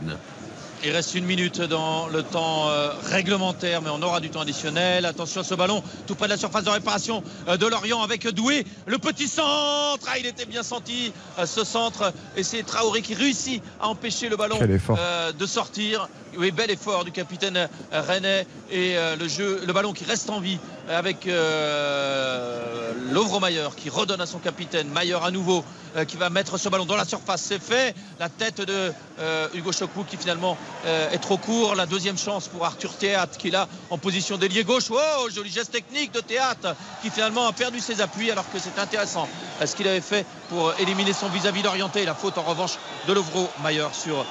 Il 0.83 0.93
reste 0.93 1.15
une 1.15 1.27
minute 1.27 1.61
dans 1.61 2.09
le 2.09 2.23
temps 2.23 2.71
euh, 2.71 2.91
réglementaire, 3.05 3.83
mais 3.83 3.91
on 3.91 4.01
aura 4.01 4.21
du 4.21 4.31
temps 4.31 4.41
additionnel. 4.41 5.05
Attention 5.05 5.43
à 5.43 5.45
ce 5.45 5.55
ballon, 5.55 5.83
tout 6.07 6.15
près 6.15 6.27
de 6.27 6.33
la 6.33 6.39
surface 6.39 6.65
de 6.65 6.71
réparation 6.71 7.23
euh, 7.49 7.59
de 7.59 7.67
Lorient 7.67 8.03
avec 8.03 8.27
Doué. 8.29 8.65
Le 8.87 8.97
petit 8.97 9.29
centre, 9.29 10.07
ah, 10.09 10.19
il 10.19 10.25
était 10.25 10.47
bien 10.47 10.63
senti 10.63 11.13
euh, 11.39 11.45
ce 11.45 11.65
centre. 11.65 12.15
Et 12.35 12.43
c'est 12.43 12.63
Traoré 12.63 13.03
qui 13.03 13.15
réussit 13.15 13.63
à 13.79 13.89
empêcher 13.89 14.31
le 14.31 14.37
ballon 14.37 14.59
euh, 14.61 15.33
de 15.33 15.47
sortir. 15.47 16.09
Oui, 16.39 16.51
bel 16.51 16.71
effort 16.71 17.05
du 17.05 17.13
capitaine 17.13 17.69
Rennais. 17.93 18.47
Et 18.71 18.97
euh, 18.97 19.17
le, 19.17 19.29
jeu, 19.29 19.61
le 19.67 19.73
ballon 19.73 19.93
qui 19.93 20.05
reste 20.05 20.31
en 20.31 20.41
vie 20.41 20.59
avec 20.89 21.27
euh, 21.27 22.93
Lovromayer 23.13 23.69
qui 23.77 23.91
redonne 23.91 24.21
à 24.21 24.27
son 24.27 24.39
capitaine. 24.39 24.89
Mayer 24.89 25.19
à 25.23 25.31
nouveau 25.31 25.65
euh, 25.97 26.05
qui 26.05 26.17
va 26.17 26.31
mettre 26.31 26.59
ce 26.59 26.69
ballon 26.69 26.85
dans 26.85 26.97
la 26.97 27.05
surface. 27.05 27.43
C'est 27.43 27.63
fait. 27.63 27.95
La 28.19 28.29
tête 28.29 28.61
de 28.61 28.93
euh, 29.19 29.49
Hugo 29.55 29.73
Chocou 29.73 30.05
qui 30.05 30.17
finalement 30.17 30.57
euh, 30.87 31.11
est 31.11 31.19
trop 31.19 31.37
court. 31.37 31.75
La 31.75 31.87
deuxième 31.87 32.19
chance 32.19 32.49
pour 32.49 32.65
Arthur 32.65 32.95
Théâtre 32.97 33.37
qui 33.37 33.49
est 33.49 33.51
là 33.51 33.69
en 33.91 33.99
position 33.99 34.37
d'ailier 34.37 34.65
gauche. 34.65 34.85
Oh, 34.91 35.29
joli 35.35 35.51
geste 35.51 35.73
technique 35.73 36.13
de 36.13 36.21
Théâtre 36.21 36.77
qui 37.03 37.11
finalement 37.11 37.47
a 37.47 37.53
perdu 37.53 37.81
ses 37.81 38.01
appuis 38.01 38.31
alors 38.31 38.51
que 38.53 38.59
c'est 38.59 38.79
intéressant 38.79 39.29
ce 39.65 39.75
qu'il 39.75 39.89
avait 39.89 40.01
fait 40.01 40.25
pour 40.49 40.73
éliminer 40.79 41.13
son 41.13 41.29
vis-à-vis 41.29 41.63
d'orienté. 41.63 42.05
La 42.05 42.15
faute 42.15 42.39
en 42.39 42.43
revanche 42.43 42.79
de 43.09 43.13
Lovro 43.13 43.49
Mayer 43.63 43.89
sur 43.93 44.25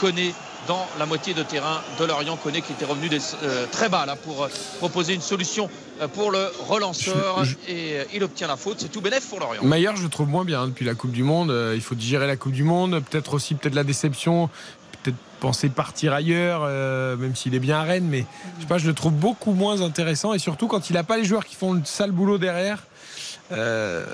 Koné 0.00 0.34
dans 0.68 0.86
la 0.98 1.06
moitié 1.06 1.34
de 1.34 1.42
terrain 1.42 1.80
de 1.98 2.04
Lorient. 2.04 2.36
Koné 2.36 2.62
qui 2.62 2.72
était 2.72 2.84
revenu 2.84 3.08
des- 3.08 3.18
euh, 3.42 3.66
très 3.70 3.88
bas 3.88 4.06
là 4.06 4.16
pour 4.16 4.44
euh, 4.44 4.48
proposer 4.78 5.14
une 5.14 5.20
solution 5.20 5.68
euh, 6.00 6.08
pour 6.08 6.30
le 6.30 6.46
relanceur 6.68 7.44
Je- 7.44 7.50
je- 7.66 7.72
et 7.72 7.96
il 8.14 8.22
obtient 8.24 8.46
la 8.48 8.56
faute. 8.56 8.76
C'est 8.80 8.88
tout 8.90 9.00
bénef 9.00 9.28
pour 9.28 9.40
Lorient. 9.40 9.62
Maillard, 9.64 9.96
je 9.96 10.02
le 10.04 10.08
trouve 10.08 10.28
moins 10.28 10.44
bien 10.44 10.62
hein, 10.62 10.68
depuis 10.68 10.84
la 10.84 10.94
Coupe 10.94 11.12
du 11.12 11.22
Monde. 11.24 11.52
Il 11.74 11.80
faut 11.80 11.94
digérer 11.94 12.26
la 12.26 12.36
Coupe 12.36 12.52
du 12.52 12.64
Monde. 12.64 13.02
Peut-être 13.10 13.34
aussi 13.34 13.54
peut-être 13.54 13.74
la 13.74 13.84
déception. 13.84 14.48
Peut-être 15.02 15.16
penser 15.40 15.68
partir 15.68 16.12
ailleurs, 16.12 16.62
euh, 16.64 17.16
même 17.16 17.34
s'il 17.34 17.54
est 17.56 17.58
bien 17.58 17.80
à 17.80 17.82
Rennes. 17.82 18.06
Mais 18.08 18.24
je 18.58 18.62
sais 18.62 18.68
pas, 18.68 18.78
je 18.78 18.86
le 18.86 18.94
trouve 18.94 19.12
beaucoup 19.14 19.52
moins 19.54 19.80
intéressant. 19.82 20.32
Et 20.32 20.38
surtout 20.38 20.68
quand 20.68 20.90
il 20.90 20.92
n'a 20.94 21.02
pas 21.02 21.16
les 21.16 21.24
joueurs 21.24 21.44
qui 21.44 21.56
font 21.56 21.72
le 21.72 21.80
sale 21.84 22.12
boulot 22.12 22.38
derrière. 22.38 22.84
Euh, 23.50 24.04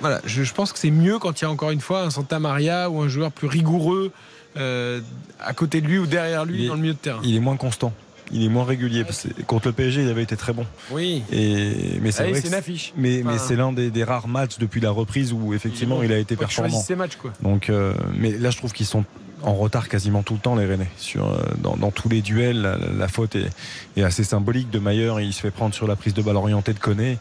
voilà, 0.00 0.20
je, 0.24 0.42
je 0.42 0.52
pense 0.54 0.72
que 0.72 0.78
c'est 0.78 0.90
mieux 0.90 1.18
quand 1.18 1.40
il 1.40 1.44
y 1.44 1.46
a 1.46 1.50
encore 1.50 1.70
une 1.70 1.80
fois 1.80 2.02
un 2.02 2.10
Santa 2.10 2.38
Maria 2.38 2.90
ou 2.90 3.00
un 3.00 3.08
joueur 3.08 3.32
plus 3.32 3.48
rigoureux 3.48 4.12
euh, 4.58 5.00
à 5.40 5.52
côté 5.54 5.80
de 5.80 5.86
lui 5.86 5.98
ou 5.98 6.06
derrière 6.06 6.44
lui 6.44 6.64
est- 6.64 6.68
dans 6.68 6.74
le 6.74 6.80
milieu 6.80 6.94
de 6.94 6.98
terrain. 6.98 7.20
Il 7.24 7.34
est 7.36 7.40
moins 7.40 7.56
constant. 7.56 7.92
Il 8.30 8.44
est 8.44 8.48
moins 8.50 8.64
régulier. 8.64 9.04
Parce 9.04 9.22
que 9.26 9.42
contre 9.42 9.68
le 9.68 9.72
PSG, 9.72 10.02
il 10.02 10.08
avait 10.10 10.22
été 10.22 10.36
très 10.36 10.52
bon. 10.52 10.66
Oui. 10.90 11.22
Et, 11.32 11.98
mais 12.02 12.10
c'est 12.12 12.24
Allez, 12.24 12.32
vrai 12.32 12.40
c'est 12.40 12.48
que 12.48 12.52
une 12.52 12.58
affiche. 12.58 12.92
Mais, 12.96 13.22
c'est 13.38 13.56
l'un 13.56 13.72
des, 13.72 13.90
des 13.90 14.04
rares 14.04 14.28
matchs 14.28 14.58
depuis 14.58 14.80
la 14.82 14.90
reprise 14.90 15.32
où 15.32 15.54
effectivement 15.54 16.02
il, 16.02 16.08
bon. 16.08 16.14
a 16.14 16.18
été 16.18 16.36
performant. 16.36 16.78
ses 16.80 16.94
matchs, 16.94 17.16
quoi. 17.16 17.32
Donc, 17.42 17.70
euh, 17.70 17.94
mais 18.18 18.32
là, 18.32 18.50
je 18.50 18.58
trouve 18.58 18.72
qu'ils 18.72 18.84
sont 18.86 19.04
en 19.42 19.54
retard 19.54 19.88
quasiment 19.88 20.22
tout 20.22 20.34
le 20.34 20.40
temps, 20.40 20.56
les 20.56 20.66
Rennais. 20.66 20.88
Euh, 21.16 21.20
dans, 21.58 21.90
tous 21.90 22.08
les 22.08 22.22
duels, 22.22 22.78
la, 22.96 23.08
faute 23.08 23.36
est, 23.36 23.50
est 23.96 24.02
assez 24.02 24.24
symbolique 24.24 24.70
de 24.70 24.78
Mayer. 24.78 25.12
Il 25.20 25.32
se 25.32 25.40
fait 25.40 25.50
prendre 25.50 25.74
sur 25.74 25.86
la 25.86 25.96
prise 25.96 26.14
de 26.14 26.22
balle 26.22 26.36
orientée 26.36 26.72
de 26.72 26.78
Koné. 26.78 27.18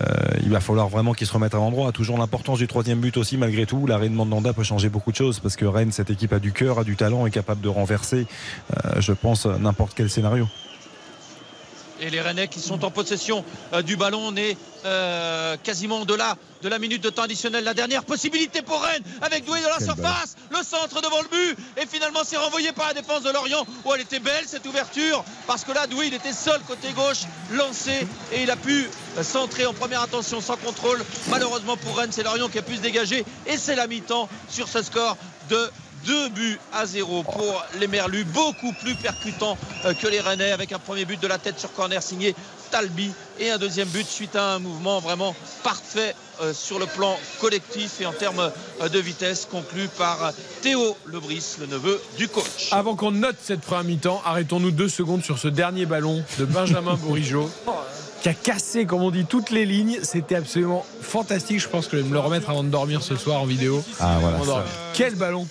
Euh, 0.00 0.04
il 0.42 0.50
va 0.50 0.60
falloir 0.60 0.88
vraiment 0.88 1.12
qu'il 1.12 1.26
se 1.26 1.32
remette 1.32 1.54
à 1.54 1.58
l'endroit. 1.58 1.92
Toujours 1.92 2.18
l'importance 2.18 2.58
du 2.58 2.66
troisième 2.66 3.00
but 3.00 3.16
aussi, 3.16 3.36
malgré 3.36 3.66
tout. 3.66 3.86
L'arrêt 3.86 4.08
de 4.08 4.14
Mandanda 4.14 4.52
peut 4.52 4.62
changer 4.62 4.88
beaucoup 4.88 5.10
de 5.10 5.16
choses 5.16 5.40
parce 5.40 5.56
que 5.56 5.64
Rennes, 5.64 5.92
cette 5.92 6.10
équipe 6.10 6.32
a 6.32 6.38
du 6.38 6.52
cœur, 6.52 6.78
a 6.78 6.84
du 6.84 6.96
talent, 6.96 7.26
est 7.26 7.30
capable 7.30 7.60
de 7.60 7.68
renverser, 7.68 8.26
euh, 8.84 9.00
je 9.00 9.12
pense, 9.12 9.46
n'importe 9.46 9.92
quel 9.94 10.10
scénario. 10.10 10.48
Et 12.00 12.10
les 12.10 12.20
Rennais 12.20 12.48
qui 12.48 12.60
sont 12.60 12.84
en 12.84 12.90
possession 12.90 13.44
euh, 13.72 13.82
du 13.82 13.96
ballon, 13.96 14.20
on 14.28 14.36
est 14.36 14.56
euh, 14.84 15.56
quasiment 15.62 16.00
au-delà 16.02 16.36
de 16.62 16.68
la 16.68 16.78
minute 16.78 17.02
de 17.02 17.10
temps 17.10 17.22
additionnel. 17.22 17.64
La 17.64 17.74
dernière 17.74 18.04
possibilité 18.04 18.62
pour 18.62 18.80
Rennes 18.80 19.02
avec 19.20 19.44
Doué 19.44 19.60
dans 19.60 19.70
la 19.70 19.84
surface, 19.84 20.36
le 20.50 20.62
centre 20.62 21.00
devant 21.00 21.20
le 21.22 21.28
but 21.28 21.58
et 21.76 21.86
finalement 21.86 22.20
c'est 22.24 22.36
renvoyé 22.36 22.72
par 22.72 22.88
la 22.88 22.94
défense 22.94 23.22
de 23.22 23.30
Lorient. 23.30 23.66
Oh, 23.84 23.92
elle 23.94 24.02
était 24.02 24.20
belle 24.20 24.44
cette 24.46 24.66
ouverture 24.66 25.24
parce 25.46 25.64
que 25.64 25.72
là 25.72 25.86
Doué 25.86 26.06
il 26.06 26.14
était 26.14 26.32
seul 26.32 26.60
côté 26.66 26.92
gauche, 26.92 27.24
lancé 27.52 28.06
et 28.32 28.42
il 28.42 28.50
a 28.50 28.56
pu 28.56 28.88
euh, 29.16 29.22
centrer 29.22 29.66
en 29.66 29.74
première 29.74 30.02
intention 30.02 30.40
sans 30.40 30.56
contrôle. 30.56 31.04
Malheureusement 31.28 31.76
pour 31.76 31.96
Rennes, 31.96 32.12
c'est 32.12 32.22
Lorient 32.22 32.48
qui 32.48 32.58
a 32.58 32.62
pu 32.62 32.76
se 32.76 32.80
dégager 32.80 33.24
et 33.46 33.56
c'est 33.56 33.76
la 33.76 33.86
mi-temps 33.86 34.28
sur 34.48 34.68
ce 34.68 34.82
score 34.82 35.16
de 35.50 35.70
2 36.06 36.28
buts 36.30 36.58
à 36.72 36.86
0 36.86 37.22
pour 37.22 37.64
les 37.78 37.86
Merlus, 37.86 38.24
beaucoup 38.24 38.72
plus 38.72 38.94
percutant 38.94 39.56
euh, 39.84 39.94
que 39.94 40.06
les 40.06 40.20
Rennais 40.20 40.52
avec 40.52 40.72
un 40.72 40.78
premier 40.78 41.04
but 41.04 41.20
de 41.20 41.26
la 41.26 41.38
tête 41.38 41.58
sur 41.58 41.72
corner 41.72 42.02
signé 42.02 42.34
Talbi 42.70 43.10
et 43.38 43.50
un 43.50 43.58
deuxième 43.58 43.88
but 43.88 44.06
suite 44.06 44.36
à 44.36 44.54
un 44.54 44.58
mouvement 44.58 45.00
vraiment 45.00 45.34
parfait 45.62 46.14
euh, 46.42 46.52
sur 46.52 46.78
le 46.78 46.86
plan 46.86 47.16
collectif 47.40 48.00
et 48.00 48.06
en 48.06 48.12
termes 48.12 48.50
euh, 48.80 48.88
de 48.88 48.98
vitesse 48.98 49.46
conclu 49.50 49.88
par 49.96 50.32
Théo 50.62 50.96
Lebris, 51.06 51.56
le 51.60 51.66
neveu 51.66 52.00
du 52.16 52.28
coach. 52.28 52.68
Avant 52.72 52.94
qu'on 52.94 53.12
note 53.12 53.36
cette 53.42 53.60
première 53.60 53.84
mi-temps, 53.84 54.22
arrêtons-nous 54.24 54.70
deux 54.70 54.88
secondes 54.88 55.24
sur 55.24 55.38
ce 55.38 55.48
dernier 55.48 55.86
ballon 55.86 56.22
de 56.38 56.44
Benjamin 56.44 56.94
Bourigeau 57.00 57.50
qui 58.22 58.28
a 58.28 58.34
cassé, 58.34 58.84
comme 58.84 59.02
on 59.02 59.10
dit, 59.10 59.24
toutes 59.24 59.50
les 59.50 59.64
lignes. 59.64 59.98
C'était 60.02 60.34
absolument 60.34 60.84
fantastique. 61.00 61.60
Je 61.60 61.68
pense 61.68 61.86
que 61.86 61.96
je 61.96 62.02
vais 62.02 62.08
me 62.08 62.14
le 62.14 62.20
remettre 62.20 62.50
avant 62.50 62.64
de 62.64 62.68
dormir 62.68 63.02
ce 63.02 63.16
soir 63.16 63.40
en 63.40 63.46
vidéo. 63.46 63.84
Ah 64.00 64.18
voilà. 64.20 64.64
Quel 64.94 65.14
ballon 65.14 65.46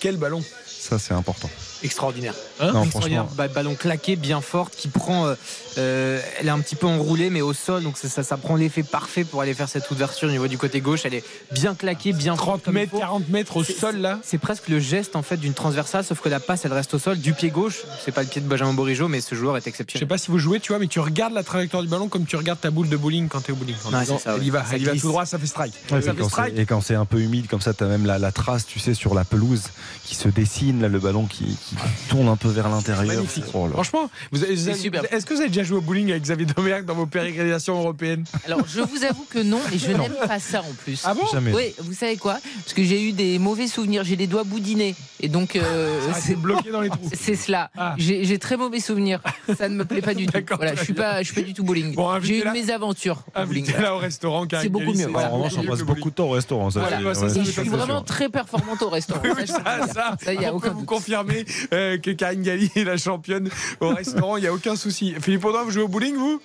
Quel 0.00 0.16
ballon? 0.16 0.42
Ça, 0.66 0.98
c'est 0.98 1.12
important. 1.12 1.50
Extraordinaire. 1.82 2.34
Hein 2.60 2.72
Non, 2.72 2.82
Extraordinaire. 2.84 3.24
franchement. 3.26 3.36
Ba- 3.36 3.48
Ballon 3.48 3.74
claqué, 3.74 4.16
bien 4.16 4.40
forte, 4.40 4.74
qui 4.76 4.88
prend. 4.88 5.26
euh, 5.26 5.34
euh, 5.78 6.20
elle 6.38 6.46
est 6.48 6.50
un 6.50 6.58
petit 6.60 6.74
peu 6.76 6.86
enroulée, 6.86 7.30
mais 7.30 7.40
au 7.40 7.52
sol, 7.52 7.82
donc 7.82 7.96
ça, 7.96 8.08
ça, 8.08 8.22
ça 8.22 8.36
prend 8.36 8.56
l'effet 8.56 8.82
parfait 8.82 9.24
pour 9.24 9.40
aller 9.40 9.54
faire 9.54 9.68
cette 9.68 9.90
ouverture 9.90 10.28
au 10.28 10.32
niveau 10.32 10.48
du 10.48 10.58
côté 10.58 10.80
gauche. 10.80 11.02
Elle 11.04 11.14
est 11.14 11.24
bien 11.52 11.74
claquée, 11.74 12.12
bien 12.12 12.34
30 12.34 12.62
comme 12.62 12.74
il 12.74 12.80
mètres, 12.80 12.90
faut. 12.92 12.98
40 12.98 13.28
mètres 13.28 13.56
au 13.56 13.64
sol 13.64 13.96
là 13.98 14.18
C'est 14.24 14.38
presque 14.38 14.68
le 14.68 14.78
geste 14.80 15.14
en 15.16 15.22
fait 15.22 15.36
d'une 15.36 15.54
transversale, 15.54 16.04
sauf 16.04 16.20
que 16.20 16.28
la 16.28 16.40
passe 16.40 16.64
elle 16.64 16.72
reste 16.72 16.92
au 16.94 16.98
sol 16.98 17.18
du 17.18 17.32
pied 17.32 17.50
gauche. 17.50 17.78
C'est 18.04 18.12
pas 18.12 18.22
le 18.22 18.28
pied 18.28 18.40
de 18.40 18.46
Benjamin 18.46 18.72
Bourigeau, 18.74 19.08
mais 19.08 19.20
ce 19.20 19.34
joueur 19.34 19.56
est 19.56 19.60
Je 19.60 19.64
sais 19.64 19.70
exceptionnel. 19.70 20.08
pas 20.08 20.18
si 20.18 20.30
vous 20.30 20.38
jouez, 20.38 20.60
tu 20.60 20.72
vois, 20.72 20.78
mais 20.80 20.86
tu 20.88 21.00
regardes 21.00 21.32
la 21.34 21.44
trajectoire 21.44 21.82
du 21.82 21.88
ballon 21.88 22.08
comme 22.08 22.24
tu 22.26 22.36
regardes 22.36 22.60
ta 22.60 22.70
boule 22.70 22.88
de 22.88 22.96
bowling 22.96 23.28
quand 23.28 23.40
t'es 23.40 23.52
au 23.52 23.56
bowling. 23.56 23.76
Disant, 24.00 24.18
ça, 24.18 24.34
elle 24.34 24.40
ouais. 24.40 24.46
y 24.46 24.50
va, 24.50 24.64
Ça 24.64 24.74
elle 24.74 24.82
y 24.82 24.84
va 24.84 24.92
tout 24.96 25.08
droit, 25.08 25.24
ça 25.24 25.38
fait 25.38 25.46
strike. 25.46 25.72
Ouais, 25.90 26.02
ça 26.02 26.10
et, 26.10 26.14
fait 26.14 26.20
quand 26.22 26.28
strike. 26.28 26.52
c'est, 26.56 26.62
et 26.62 26.66
quand 26.66 26.80
c'est 26.80 26.94
un 26.94 27.04
peu 27.04 27.20
humide 27.20 27.46
comme 27.48 27.60
ça, 27.60 27.72
tu 27.74 27.84
as 27.84 27.86
même 27.86 28.06
la, 28.06 28.18
la 28.18 28.32
trace, 28.32 28.66
tu 28.66 28.78
sais, 28.80 28.94
sur 28.94 29.14
la 29.14 29.24
pelouse 29.24 29.62
qui 30.04 30.14
se 30.14 30.28
dessine, 30.28 30.82
là, 30.82 30.88
le 30.88 30.98
ballon 30.98 31.26
qui, 31.26 31.56
qui 31.68 31.69
tourne 32.08 32.28
un 32.28 32.36
peu 32.36 32.48
vers 32.48 32.68
l'intérieur. 32.68 33.22
Oh 33.54 33.66
là. 33.66 33.72
Franchement, 33.72 34.10
vous 34.32 34.42
avez- 34.42 34.54
vous 34.54 34.62
C'est 34.64 34.70
avez- 34.70 34.78
superbe. 34.78 35.06
est-ce 35.10 35.26
que 35.26 35.34
vous 35.34 35.40
avez 35.40 35.48
déjà 35.48 35.62
joué 35.62 35.78
au 35.78 35.80
bowling 35.80 36.10
avec 36.10 36.22
Xavier 36.22 36.46
Domergue 36.46 36.84
dans 36.84 36.94
vos 36.94 37.06
pérégrinations 37.06 37.78
européennes 37.78 38.24
Alors, 38.46 38.60
je 38.66 38.80
vous 38.80 39.04
avoue 39.04 39.26
que 39.28 39.38
non, 39.38 39.60
et 39.72 39.78
je 39.78 39.88
n'aime 39.92 40.14
pas 40.26 40.38
ça 40.38 40.60
en 40.60 40.72
plus. 40.84 41.02
Ah 41.04 41.14
bon 41.14 41.26
Jamais. 41.32 41.52
Oui, 41.54 41.74
vous 41.78 41.92
savez 41.94 42.16
quoi? 42.16 42.38
Parce 42.64 42.74
que 42.74 42.82
j'ai 42.84 43.02
eu 43.08 43.12
des 43.12 43.38
mauvais 43.38 43.66
souvenirs. 43.66 44.04
J'ai 44.04 44.16
les 44.16 44.26
doigts 44.26 44.44
boudinés. 44.44 44.94
Et 45.20 45.28
donc, 45.28 45.56
euh, 45.56 46.00
Ah, 46.10 46.14
c'est- 46.18 46.34
bloqué 46.34 46.70
dans 46.70 46.80
les 46.80 46.88
trous. 46.90 47.08
c'est 47.12 47.36
cela. 47.36 47.70
Ah. 47.76 47.94
J'ai 47.98 48.38
très 48.38 48.56
mauvais 48.56 48.80
souvenirs. 48.80 49.20
Ça 49.58 49.68
ne 49.68 49.74
me 49.74 49.84
plaît 49.84 50.02
pas 50.02 50.14
du 50.14 50.26
tout. 50.26 50.32
D'accord, 50.32 50.56
Voilà, 50.58 50.72
je 50.72 50.76
très 50.76 50.84
suis 50.86 50.94
pas, 50.94 51.22
je 51.22 51.26
suis 51.32 51.34
pas 51.34 51.46
du 51.46 51.54
tout 51.54 51.62
bowling. 51.64 51.94
Bon, 51.94 52.20
j'ai 52.20 52.40
eu 52.40 52.50
mes 52.50 52.70
aventures 52.70 53.22
au 53.36 53.46
bowling. 53.46 53.64
Invitez 53.64 53.82
là 53.82 53.94
au 53.94 53.98
restaurant. 53.98 54.46
C'est 54.50 54.68
beaucoup 54.68 54.92
mieux, 54.92 55.06
voilà. 55.06 55.30
en 55.32 55.36
revanche, 55.38 55.52
on 55.58 55.64
passe 55.64 55.82
beaucoup 55.82 56.10
de 56.10 56.14
temps 56.14 56.26
au 56.26 56.30
restaurant. 56.30 56.70
Ça, 56.70 56.80
Voilà. 56.80 57.14
c'est- 57.14 57.28
ça, 57.28 57.40
je 57.42 57.50
suis 57.50 57.52
sûr. 57.52 57.64
vraiment 57.76 58.02
très 58.02 58.28
performante 58.28 58.82
au 58.82 58.88
restaurant. 58.88 59.20
Oui, 59.24 59.46
Ça, 59.46 59.86
ça, 59.92 60.16
ça, 60.22 60.34
y 60.34 60.44
a 60.44 60.54
aucun 60.54 60.70
vous 60.70 60.80
doute. 60.80 60.86
confirmer 60.86 61.44
euh, 61.72 61.98
que 61.98 62.10
Karine 62.10 62.42
Galli 62.42 62.70
est 62.74 62.84
la 62.84 62.96
championne 62.96 63.48
au 63.80 63.88
restaurant, 63.88 64.36
il 64.36 64.42
n'y 64.42 64.46
a 64.46 64.52
aucun 64.52 64.76
souci. 64.76 65.14
Philippe 65.20 65.44
Audouin, 65.44 65.64
vous 65.64 65.70
jouez 65.70 65.82
au 65.82 65.88
bowling, 65.88 66.16
vous? 66.16 66.40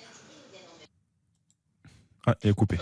Ah, 2.26 2.34
il 2.42 2.50
est 2.50 2.54
coupé. 2.54 2.76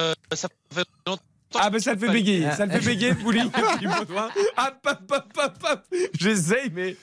Euh, 0.00 0.14
ça 0.32 0.48
fait 0.72 0.84
longtemps. 1.06 1.22
Ah, 1.60 1.70
ben 1.70 1.78
ça 1.80 1.92
le 1.94 1.98
fait 1.98 2.10
bégayer, 2.10 2.50
ça 2.52 2.66
le 2.66 2.72
fait 2.72 2.80
bégayer 2.86 3.12
Audouin. 3.12 4.28
Hop, 4.58 4.74
hop, 4.86 4.98
hop, 5.12 5.24
hop, 5.36 5.52
hop. 5.70 5.80
J'essaye, 6.18 6.70
mais 6.74 6.96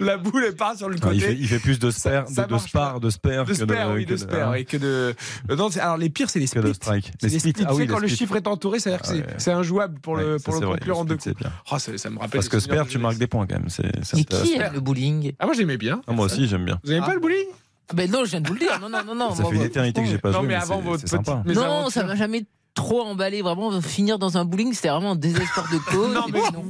la 0.00 0.16
boule, 0.16 0.44
elle 0.46 0.54
part 0.56 0.76
sur 0.76 0.88
le 0.88 0.96
Ah, 1.02 1.08
il, 1.12 1.20
fait, 1.20 1.26
côté. 1.28 1.38
il 1.40 1.48
fait 1.48 1.58
plus 1.58 1.78
de 1.78 1.90
spare, 1.90 2.24
de, 2.24 2.30
de 2.30 2.46
de 2.54 2.58
spare 2.58 3.00
De 3.00 3.08
que 3.08 3.54
spare, 3.54 3.92
oui, 3.94 4.04
que 4.06 4.10
de 4.12 4.16
spare, 4.16 4.50
hein, 4.50 4.54
et 4.54 4.64
que 4.64 4.76
de. 4.76 5.14
Non, 5.48 5.68
alors 5.80 5.96
les 5.96 6.10
pires, 6.10 6.30
c'est 6.30 6.38
les 6.38 6.46
de 6.46 6.50
splits. 6.50 6.74
strike. 6.74 7.12
C'est 7.20 7.28
les 7.28 7.38
splits. 7.38 7.52
Ah 7.60 7.64
Tu 7.66 7.72
oui, 7.74 7.76
sais, 7.82 7.86
quand 7.86 7.98
le 7.98 8.08
chiffre 8.08 8.36
est 8.36 8.46
entouré, 8.46 8.78
c'est-à-dire 8.80 9.02
que 9.02 9.08
Ah 9.28 9.34
c'est 9.38 9.52
injouable 9.52 9.98
pour 10.00 10.16
le, 10.16 10.38
pour 10.38 10.54
le 10.60 10.66
coups. 11.06 11.16
c'est 11.24 11.36
bien. 11.36 11.50
Oh, 11.70 11.78
ça, 11.78 11.96
ça 11.96 12.10
me 12.10 12.16
rappelle. 12.18 12.30
Parce 12.32 12.48
que 12.48 12.58
spare, 12.60 12.84
de 12.86 12.90
tu 12.90 12.98
marques 12.98 13.18
des 13.18 13.26
points 13.26 13.46
quand 13.46 13.58
même. 13.58 13.68
C'est, 13.68 13.90
qui 14.14 14.54
aime 14.54 14.72
le 14.74 14.80
bowling 14.80 15.32
Ah, 15.38 15.46
moi 15.46 15.54
j'aimais 15.54 15.76
bien. 15.78 16.00
Ah, 16.06 16.12
moi 16.12 16.26
aussi, 16.26 16.46
j'aime 16.48 16.64
bien. 16.64 16.78
Vous 16.84 16.90
aimez 16.92 17.00
Ah. 17.02 17.06
pas 17.06 17.14
le 17.14 17.20
bowling? 17.20 17.46
Ah 17.88 17.92
Ben 17.94 18.10
non, 18.10 18.24
je 18.24 18.30
viens 18.30 18.40
de 18.40 18.48
vous 18.48 18.54
le 18.54 18.60
dire. 18.60 18.80
Non, 18.80 18.88
non, 18.88 18.98
non, 19.06 19.14
non. 19.14 19.34
Ça 19.34 19.42
moi, 19.42 19.50
fait 19.52 19.56
une 19.58 19.62
éternité 19.62 20.02
que 20.02 20.08
j'ai 20.08 20.18
pas 20.18 20.30
Non, 20.30 20.38
joué, 20.40 20.48
mais 20.48 20.54
mais 20.56 20.62
avant 20.62 20.80
votre 20.80 21.02
petite- 21.04 21.54
Non, 21.54 21.88
ça 21.88 22.02
m'a 22.04 22.16
jamais 22.16 22.44
trop 22.76 23.02
emballé. 23.02 23.42
Vraiment, 23.42 23.80
finir 23.80 24.18
dans 24.20 24.38
un 24.38 24.44
bowling, 24.44 24.72
c'était 24.72 24.90
vraiment 24.90 25.12
un 25.12 25.16
désespoir 25.16 25.68
de 25.72 25.78
cause. 25.78 26.06
Non, 26.14 26.22
mais 26.32 26.38
non. 26.52 26.64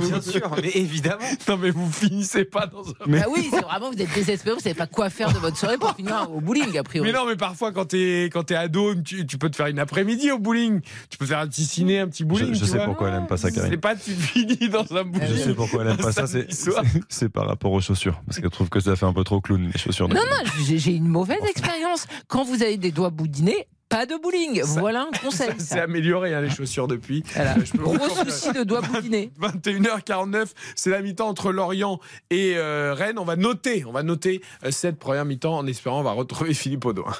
Bien 0.00 0.20
sûr, 0.20 0.50
mais 0.60 0.70
évidemment. 0.74 1.22
Non, 1.48 1.56
mais 1.58 1.70
vous 1.70 1.90
finissez 1.92 2.44
pas 2.44 2.66
dans 2.66 2.82
un. 2.88 2.92
Bah 3.06 3.26
oui, 3.30 3.48
c'est 3.52 3.60
vraiment, 3.60 3.90
vous 3.92 4.00
êtes 4.02 4.12
désespéré, 4.14 4.54
vous 4.56 4.62
savez 4.62 4.74
pas 4.74 4.86
quoi 4.86 5.10
faire 5.10 5.32
de 5.32 5.38
votre 5.38 5.56
soirée 5.56 5.78
pour 5.78 5.94
finir 5.94 6.28
au 6.34 6.40
bowling, 6.40 6.76
a 6.78 6.82
priori. 6.82 7.10
Mais 7.10 7.16
non, 7.16 7.24
mais 7.26 7.36
parfois, 7.36 7.70
quand 7.72 7.84
t'es 7.84 8.24
quand 8.32 8.42
t'es 8.44 8.54
ado, 8.54 8.94
tu, 8.96 9.26
tu 9.26 9.38
peux 9.38 9.50
te 9.50 9.56
faire 9.56 9.66
une 9.68 9.78
après-midi 9.78 10.30
au 10.32 10.38
bowling. 10.38 10.80
Tu 11.10 11.18
peux 11.18 11.26
faire 11.26 11.38
un 11.38 11.46
petit 11.46 11.64
ciné, 11.64 12.00
un 12.00 12.08
petit 12.08 12.24
bowling. 12.24 12.48
Je, 12.48 12.54
je 12.54 12.58
tu 12.60 12.66
sais 12.70 12.76
vois. 12.78 12.86
pourquoi 12.86 13.08
elle 13.10 13.14
aime 13.16 13.26
pas 13.26 13.36
ça, 13.36 13.48
C'est 13.50 13.54
Karine. 13.60 13.76
pas 13.80 13.94
tu 13.94 14.12
finis 14.12 14.68
dans 14.68 14.80
un 14.82 14.98
Je 14.98 15.02
bowling. 15.02 15.36
sais 15.36 15.54
pourquoi 15.54 15.82
elle 15.82 15.90
aime 15.90 15.96
pas 15.98 16.12
ça. 16.12 16.26
C'est, 16.26 16.50
c'est- 16.52 16.70
c'est 17.08 17.28
par 17.28 17.46
rapport 17.46 17.72
aux 17.72 17.80
chaussures. 17.80 18.20
Parce 18.26 18.40
qu'elle 18.40 18.50
trouve 18.50 18.68
que 18.70 18.80
ça 18.80 18.96
fait 18.96 19.06
un 19.06 19.12
peu 19.12 19.24
trop 19.24 19.40
clown, 19.40 19.70
les 19.72 19.78
chaussures. 19.78 20.08
Non, 20.08 20.14
non, 20.16 20.50
j'ai 20.66 20.78
j'ai 20.78 20.92
une 20.92 21.08
mauvaise 21.08 21.42
expérience. 21.48 22.06
Quand 22.28 22.44
vous 22.44 22.62
avez 22.62 22.76
des 22.78 22.90
doigts 22.92 23.10
boudinés, 23.10 23.66
pas 23.92 24.06
de 24.06 24.16
bowling. 24.20 24.62
Ça- 24.64 24.80
voilà 24.80 25.02
un 25.02 25.18
conseil. 25.18 25.50
Ça 25.58 25.64
s'est 25.76 25.80
amélioré, 25.80 26.34
hein, 26.34 26.40
les 26.40 26.50
chaussures 26.50 26.88
depuis. 26.88 27.22
Voilà. 27.34 27.54
Je 27.62 27.72
peux 27.72 27.82
vous 27.82 27.98
Gros 27.98 28.24
souci 28.24 28.52
de 28.52 28.64
doigts 28.64 28.80
boudinés. 28.80 29.30
21h49, 29.40 30.46
c'est 30.74 30.90
la 30.90 31.02
mi-temps 31.02 31.28
entre 31.28 31.52
Lorient 31.52 32.00
et 32.30 32.54
euh, 32.56 32.94
Rennes. 32.94 33.18
On 33.18 33.24
va 33.24 33.36
noter, 33.36 33.84
on 33.86 33.92
va 33.92 34.02
noter 34.02 34.40
euh, 34.64 34.70
cette 34.70 34.98
première 34.98 35.24
mi-temps 35.24 35.56
en 35.58 35.66
espérant 35.66 36.00
on 36.00 36.04
va 36.04 36.12
retrouver 36.12 36.54
Philippe 36.54 36.84
Audouin. 36.86 37.12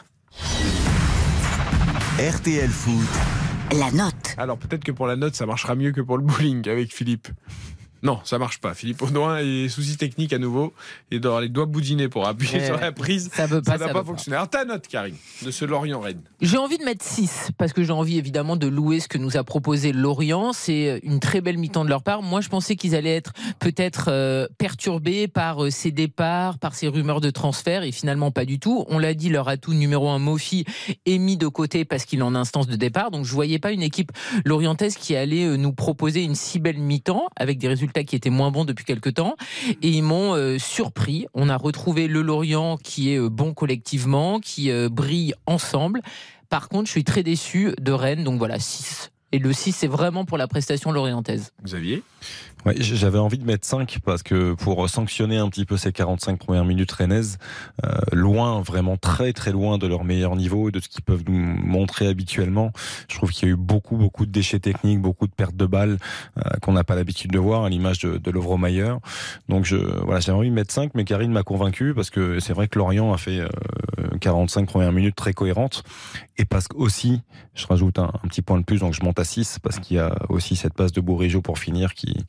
RTL 2.18 2.70
Foot. 2.70 3.08
La 3.78 3.90
note. 3.90 4.34
Alors 4.36 4.58
peut-être 4.58 4.84
que 4.84 4.92
pour 4.92 5.06
la 5.06 5.16
note, 5.16 5.34
ça 5.34 5.46
marchera 5.46 5.74
mieux 5.74 5.92
que 5.92 6.00
pour 6.00 6.16
le 6.18 6.22
bowling 6.24 6.68
avec 6.68 6.92
Philippe. 6.94 7.28
Non, 8.02 8.18
ça 8.24 8.38
marche 8.38 8.58
pas. 8.58 8.74
Philippe 8.74 9.00
Audouin 9.02 9.38
est 9.38 9.68
souci 9.68 9.96
technique 9.96 10.32
à 10.32 10.38
nouveau. 10.38 10.72
Il 11.12 11.20
doit 11.20 11.30
avoir 11.30 11.40
les 11.40 11.48
doigts 11.48 11.66
boudinés 11.66 12.08
pour 12.08 12.26
appuyer 12.26 12.58
Eh 12.60 12.66
sur 12.66 12.76
la 12.76 12.90
prise. 12.90 13.30
Ça 13.32 13.46
veut 13.46 13.62
pas, 13.62 13.78
Ça 13.78 13.86
n'a 13.86 13.92
pas 13.92 14.02
fonctionné. 14.02 14.36
Alors 14.36 14.50
ta 14.50 14.64
note, 14.64 14.88
Karine, 14.88 15.14
de 15.44 15.50
ce 15.52 15.64
Lorient-Rennes. 15.64 16.22
J'ai 16.40 16.56
envie 16.56 16.78
de 16.78 16.84
mettre 16.84 17.04
6 17.04 17.50
parce 17.58 17.72
que 17.72 17.84
j'ai 17.84 17.92
envie 17.92 18.18
évidemment 18.18 18.56
de 18.56 18.66
louer 18.66 18.98
ce 18.98 19.06
que 19.06 19.18
nous 19.18 19.36
a 19.36 19.44
proposé 19.44 19.92
Lorient. 19.92 20.52
C'est 20.52 20.98
une 21.04 21.20
très 21.20 21.40
belle 21.40 21.58
mi-temps 21.58 21.84
de 21.84 21.90
leur 21.90 22.02
part. 22.02 22.22
Moi, 22.22 22.40
je 22.40 22.48
pensais 22.48 22.74
qu'ils 22.74 22.96
allaient 22.96 23.14
être 23.14 23.32
peut-être 23.60 24.06
euh, 24.08 24.48
perturbés 24.58 25.28
par 25.28 25.64
euh, 25.64 25.70
ces 25.70 25.92
départs, 25.92 26.58
par 26.58 26.74
ces 26.74 26.88
rumeurs 26.88 27.20
de 27.20 27.30
transfert 27.30 27.84
et 27.84 27.92
finalement 27.92 28.32
pas 28.32 28.44
du 28.44 28.58
tout. 28.58 28.84
On 28.88 28.98
l'a 28.98 29.14
dit, 29.14 29.28
leur 29.28 29.48
atout 29.48 29.74
numéro 29.74 30.08
un, 30.08 30.18
Mofi, 30.18 30.64
est 31.06 31.18
mis 31.18 31.36
de 31.36 31.46
côté 31.46 31.84
parce 31.84 32.04
qu'il 32.04 32.18
est 32.18 32.22
en 32.22 32.34
instance 32.34 32.66
de 32.66 32.74
départ. 32.74 33.12
Donc 33.12 33.24
je 33.24 33.32
voyais 33.32 33.60
pas 33.60 33.70
une 33.70 33.82
équipe 33.82 34.10
lorientaise 34.44 34.96
qui 34.96 35.14
allait 35.14 35.44
euh, 35.44 35.56
nous 35.56 35.72
proposer 35.72 36.24
une 36.24 36.34
si 36.34 36.58
belle 36.58 36.78
mi-temps 36.78 37.28
avec 37.36 37.58
des 37.58 37.68
résultats 37.68 37.91
qui 37.92 38.16
étaient 38.16 38.30
moins 38.30 38.50
bons 38.50 38.64
depuis 38.64 38.84
quelques 38.84 39.14
temps. 39.14 39.36
Et 39.82 39.88
ils 39.88 40.02
m'ont 40.02 40.34
euh, 40.34 40.58
surpris. 40.58 41.26
On 41.34 41.48
a 41.48 41.56
retrouvé 41.56 42.08
le 42.08 42.22
Lorient 42.22 42.76
qui 42.76 43.12
est 43.12 43.18
euh, 43.18 43.28
bon 43.28 43.54
collectivement, 43.54 44.40
qui 44.40 44.70
euh, 44.70 44.88
brille 44.88 45.34
ensemble. 45.46 46.00
Par 46.48 46.68
contre, 46.68 46.86
je 46.86 46.92
suis 46.92 47.04
très 47.04 47.22
déçu 47.22 47.72
de 47.80 47.92
Rennes, 47.92 48.24
donc 48.24 48.38
voilà, 48.38 48.58
6. 48.58 49.10
Et 49.32 49.38
le 49.38 49.52
6, 49.52 49.72
c'est 49.72 49.86
vraiment 49.86 50.26
pour 50.26 50.36
la 50.36 50.46
prestation 50.46 50.92
lorientaise. 50.92 51.52
Xavier? 51.64 52.02
Ouais, 52.64 52.74
j'avais 52.78 53.18
envie 53.18 53.38
de 53.38 53.44
mettre 53.44 53.66
5 53.66 53.98
parce 54.04 54.22
que 54.22 54.54
pour 54.54 54.88
sanctionner 54.88 55.36
un 55.36 55.48
petit 55.48 55.64
peu 55.64 55.76
ces 55.76 55.90
45 55.90 56.38
premières 56.38 56.64
minutes 56.64 56.92
rennaises, 56.92 57.38
euh, 57.84 57.88
loin, 58.12 58.60
vraiment 58.60 58.96
très 58.96 59.32
très 59.32 59.50
loin 59.50 59.78
de 59.78 59.88
leur 59.88 60.04
meilleur 60.04 60.36
niveau 60.36 60.68
et 60.68 60.72
de 60.72 60.78
ce 60.78 60.88
qu'ils 60.88 61.02
peuvent 61.02 61.24
nous 61.26 61.34
montrer 61.34 62.06
habituellement. 62.06 62.72
Je 63.08 63.16
trouve 63.16 63.32
qu'il 63.32 63.48
y 63.48 63.50
a 63.50 63.54
eu 63.54 63.56
beaucoup 63.56 63.96
beaucoup 63.96 64.26
de 64.26 64.30
déchets 64.30 64.60
techniques, 64.60 65.00
beaucoup 65.00 65.26
de 65.26 65.32
pertes 65.32 65.56
de 65.56 65.66
balles 65.66 65.98
euh, 66.38 66.42
qu'on 66.62 66.74
n'a 66.74 66.84
pas 66.84 66.94
l'habitude 66.94 67.32
de 67.32 67.38
voir 67.40 67.64
à 67.64 67.68
l'image 67.68 67.98
de, 67.98 68.18
de 68.18 68.30
Lovro 68.30 68.56
Mayer. 68.58 68.94
Donc 69.48 69.64
je, 69.64 69.76
voilà, 69.76 70.20
j'avais 70.20 70.38
envie 70.38 70.50
de 70.50 70.54
mettre 70.54 70.72
5, 70.72 70.92
mais 70.94 71.04
Karine 71.04 71.32
m'a 71.32 71.42
convaincu 71.42 71.94
parce 71.94 72.10
que 72.10 72.38
c'est 72.38 72.52
vrai 72.52 72.68
que 72.68 72.78
Lorient 72.78 73.12
a 73.12 73.18
fait 73.18 73.40
euh, 73.40 73.48
45 74.20 74.68
premières 74.68 74.92
minutes 74.92 75.16
très 75.16 75.32
cohérentes 75.32 75.82
et 76.38 76.44
parce 76.44 76.68
que 76.68 76.76
aussi, 76.76 77.22
je 77.54 77.66
rajoute 77.66 77.98
un, 77.98 78.12
un 78.22 78.28
petit 78.28 78.42
point 78.42 78.58
de 78.58 78.64
plus, 78.64 78.78
donc 78.78 78.94
je 78.94 79.02
monte 79.02 79.18
à 79.18 79.24
6 79.24 79.58
parce 79.62 79.80
qu'il 79.80 79.96
y 79.96 80.00
a 80.00 80.14
aussi 80.28 80.54
cette 80.54 80.74
passe 80.74 80.92
de 80.92 81.00
Bourigeau 81.00 81.42
pour 81.42 81.58
finir 81.58 81.94
qui 81.94 82.24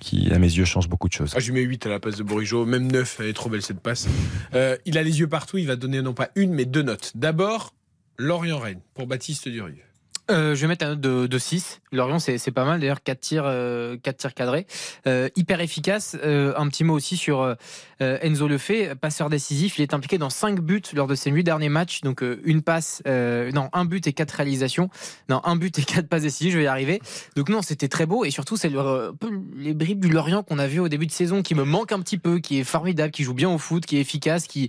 qui, 0.00 0.32
à 0.32 0.38
mes 0.38 0.46
yeux, 0.52 0.64
change 0.64 0.88
beaucoup 0.88 1.08
de 1.08 1.12
choses. 1.12 1.32
Ah, 1.34 1.40
je 1.40 1.52
lui 1.52 1.60
mets 1.60 1.66
8 1.66 1.86
à 1.86 1.88
la 1.88 2.00
passe 2.00 2.16
de 2.16 2.22
Bourigeau, 2.22 2.66
même 2.66 2.90
9, 2.90 3.18
elle 3.20 3.26
est 3.26 3.32
trop 3.32 3.48
belle 3.48 3.62
cette 3.62 3.80
passe. 3.80 4.08
Euh, 4.54 4.76
il 4.84 4.98
a 4.98 5.02
les 5.02 5.20
yeux 5.20 5.28
partout, 5.28 5.58
il 5.58 5.66
va 5.66 5.76
donner 5.76 6.02
non 6.02 6.14
pas 6.14 6.30
une, 6.34 6.52
mais 6.52 6.64
deux 6.64 6.82
notes. 6.82 7.12
D'abord, 7.14 7.74
Lorient-Rennes, 8.18 8.80
pour 8.94 9.06
Baptiste 9.06 9.48
Durieux. 9.48 9.85
Euh, 10.30 10.54
je 10.54 10.60
vais 10.62 10.66
mettre 10.66 10.84
un 10.84 10.90
note 10.90 11.00
de, 11.00 11.26
de 11.26 11.38
6. 11.38 11.80
Lorient, 11.92 12.18
c'est 12.18 12.50
pas 12.50 12.64
mal. 12.64 12.80
D'ailleurs, 12.80 13.02
4 13.02 13.20
tirs, 13.20 13.44
euh, 13.46 13.96
4 14.02 14.16
tirs 14.16 14.34
cadrés. 14.34 14.66
Euh, 15.06 15.28
hyper 15.36 15.60
efficace. 15.60 16.16
Euh, 16.22 16.52
un 16.56 16.68
petit 16.68 16.82
mot 16.84 16.94
aussi 16.94 17.16
sur 17.16 17.54
Enzo 18.00 18.48
Lefebvre, 18.48 18.96
passeur 18.96 19.30
décisif. 19.30 19.78
Il 19.78 19.82
est 19.82 19.94
impliqué 19.94 20.18
dans 20.18 20.28
5 20.30 20.60
buts 20.60 20.82
lors 20.94 21.06
de 21.06 21.14
ses 21.14 21.30
8 21.30 21.44
derniers 21.44 21.68
matchs. 21.68 22.00
Donc, 22.02 22.22
une 22.44 22.62
passe, 22.62 23.02
non, 23.06 23.68
un 23.72 23.84
but 23.84 24.06
et 24.06 24.12
4 24.12 24.30
réalisations. 24.32 24.90
Non, 25.28 25.40
un 25.44 25.56
but 25.56 25.78
et 25.78 25.82
4 25.84 26.08
passes 26.08 26.22
décisives, 26.22 26.52
je 26.52 26.58
vais 26.58 26.64
y 26.64 26.66
arriver. 26.66 27.00
Donc, 27.36 27.48
non, 27.48 27.62
c'était 27.62 27.88
très 27.88 28.06
beau. 28.06 28.24
Et 28.24 28.30
surtout, 28.30 28.56
c'est 28.56 28.68
le- 28.68 29.12
les 29.56 29.74
bribes 29.74 30.00
du 30.00 30.08
Lorient 30.10 30.42
qu'on 30.42 30.58
a 30.58 30.66
vu 30.66 30.80
au 30.80 30.88
début 30.88 31.06
de 31.06 31.12
saison 31.12 31.42
qui 31.42 31.54
me 31.54 31.64
manque 31.64 31.92
un 31.92 32.00
petit 32.00 32.18
peu, 32.18 32.38
qui 32.38 32.58
est 32.58 32.64
formidable, 32.64 33.12
qui 33.12 33.22
joue 33.22 33.34
bien 33.34 33.48
au 33.48 33.58
foot, 33.58 33.86
qui 33.86 33.96
est 33.96 34.00
efficace, 34.00 34.46
qui, 34.46 34.68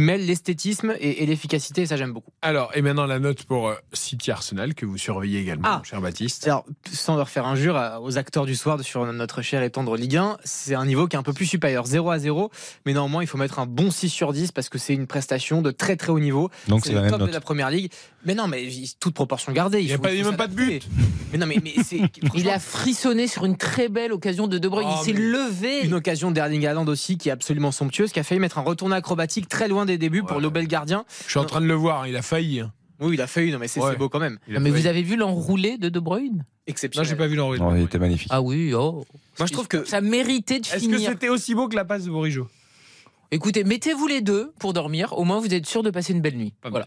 mêle 0.00 0.24
l'esthétisme 0.26 0.94
et, 1.00 1.22
et 1.24 1.26
l'efficacité. 1.26 1.86
Ça, 1.86 1.96
j'aime 1.96 2.12
beaucoup. 2.12 2.30
Alors, 2.42 2.70
et 2.74 2.82
maintenant 2.82 3.06
la 3.06 3.18
note 3.18 3.42
pour 3.44 3.74
City 3.92 4.30
Arsenal 4.30 4.74
que 4.74 4.86
vous 4.86 4.97
surveillez 4.98 5.40
également, 5.40 5.64
Ah. 5.68 5.82
cher 5.84 6.00
Baptiste. 6.00 6.44
Alors, 6.46 6.64
sans 6.92 7.16
leur 7.16 7.28
faire 7.28 7.46
injure 7.46 7.80
aux 8.02 8.18
acteurs 8.18 8.46
du 8.46 8.54
soir 8.54 8.78
sur 8.80 9.04
notre 9.12 9.42
cher 9.42 9.62
et 9.62 9.70
tendre 9.70 9.96
Ligue 9.96 10.16
1, 10.16 10.36
c'est 10.44 10.74
un 10.74 10.84
niveau 10.86 11.06
qui 11.06 11.16
est 11.16 11.18
un 11.18 11.22
peu 11.22 11.32
plus 11.32 11.46
supérieur, 11.46 11.86
0 11.86 12.10
à 12.10 12.18
0. 12.18 12.50
Mais 12.86 12.92
néanmoins, 12.92 13.22
il 13.22 13.26
faut 13.26 13.38
mettre 13.38 13.58
un 13.58 13.66
bon 13.66 13.90
6 13.90 14.08
sur 14.10 14.32
10 14.32 14.52
parce 14.52 14.68
que 14.68 14.78
c'est 14.78 14.94
une 14.94 15.06
prestation 15.06 15.62
de 15.62 15.70
très 15.70 15.96
très 15.96 16.10
haut 16.10 16.20
niveau. 16.20 16.50
Donc, 16.68 16.84
c'est 16.84 16.92
la 16.92 17.02
le 17.02 17.10
top 17.10 17.20
note. 17.20 17.28
de 17.28 17.34
la 17.34 17.40
première 17.40 17.70
ligue. 17.70 17.90
Mais 18.24 18.34
non, 18.34 18.48
mais 18.48 18.68
toute 19.00 19.14
proportion 19.14 19.52
gardée. 19.52 19.80
Il 19.80 19.86
n'y 19.86 19.92
a 19.92 19.98
pas- 19.98 20.12
il 20.12 20.24
même 20.24 20.36
pas 20.36 20.46
de 20.48 20.54
s'adapter. 20.58 20.80
Mais 21.32 21.38
non, 21.38 21.46
mais, 21.46 21.56
mais 21.62 21.74
c'est. 21.84 22.00
Il 22.34 22.48
a 22.50 22.58
frissonné 22.58 23.26
sur 23.28 23.44
une 23.44 23.56
très 23.56 23.88
belle 23.88 24.12
occasion 24.12 24.48
de 24.48 24.58
De 24.58 24.68
Bruyne. 24.68 24.88
Oh, 24.90 24.96
il 25.00 25.04
s'est 25.04 25.12
levé. 25.12 25.84
Une 25.84 25.94
occasion 25.94 26.30
d'Erling 26.30 26.66
Haaland 26.66 26.86
aussi 26.88 27.16
qui 27.16 27.28
est 27.28 27.32
absolument 27.32 27.70
somptueuse, 27.70 28.10
qui 28.12 28.18
a 28.18 28.22
failli 28.24 28.40
mettre 28.40 28.58
un 28.58 28.62
retourné 28.62 28.96
acrobatique 28.96 29.48
très 29.48 29.68
loin 29.68 29.86
des 29.86 29.98
débuts 29.98 30.22
pour 30.24 30.40
le 30.40 30.50
bel 30.50 30.66
gardien. 30.66 31.04
Je 31.26 31.30
suis 31.30 31.38
en 31.38 31.44
train 31.44 31.60
de 31.60 31.66
le 31.66 31.74
voir, 31.74 32.06
il 32.06 32.16
a 32.16 32.22
failli. 32.22 32.64
Oui, 33.00 33.14
il 33.14 33.20
a 33.20 33.26
failli, 33.26 33.52
non, 33.52 33.58
mais 33.58 33.68
c'est 33.68 33.80
Ouais. 33.80 33.92
c'est 33.92 33.96
beau 33.98 34.08
quand 34.08 34.18
même. 34.18 34.38
Mais 34.48 34.70
vous 34.70 34.86
avez 34.86 35.02
vu 35.02 35.16
l'enroulé 35.16 35.78
de 35.78 35.88
De 35.88 36.00
Bruyne? 36.00 36.38
Non, 36.38 36.42
Exceptionnel. 36.66 37.08
j'ai 37.08 37.16
pas 37.16 37.26
vu 37.28 37.36
l'enrôle. 37.36 37.58
Non, 37.58 37.74
il 37.76 37.82
était 37.84 37.98
magnifique. 37.98 38.28
Ah 38.30 38.42
oui, 38.42 38.74
oh. 38.74 39.06
Moi, 39.38 39.46
je 39.46 39.52
trouve 39.52 39.68
que 39.68 39.84
ça 39.84 40.00
méritait 40.00 40.60
de 40.60 40.66
Est-ce 40.66 40.74
que 40.74 40.80
finir. 40.96 41.10
c'était 41.10 41.28
aussi 41.28 41.54
beau 41.54 41.68
que 41.68 41.76
la 41.76 41.84
passe 41.84 42.04
de 42.04 42.10
Borijo 42.10 42.48
Écoutez, 43.30 43.62
mettez-vous 43.64 44.06
les 44.06 44.20
deux 44.20 44.52
pour 44.58 44.72
dormir. 44.72 45.12
Au 45.18 45.24
moins, 45.24 45.38
vous 45.40 45.52
êtes 45.54 45.66
sûr 45.66 45.82
de 45.82 45.90
passer 45.90 46.12
une 46.12 46.20
belle 46.20 46.36
nuit. 46.36 46.54
Voilà. 46.64 46.86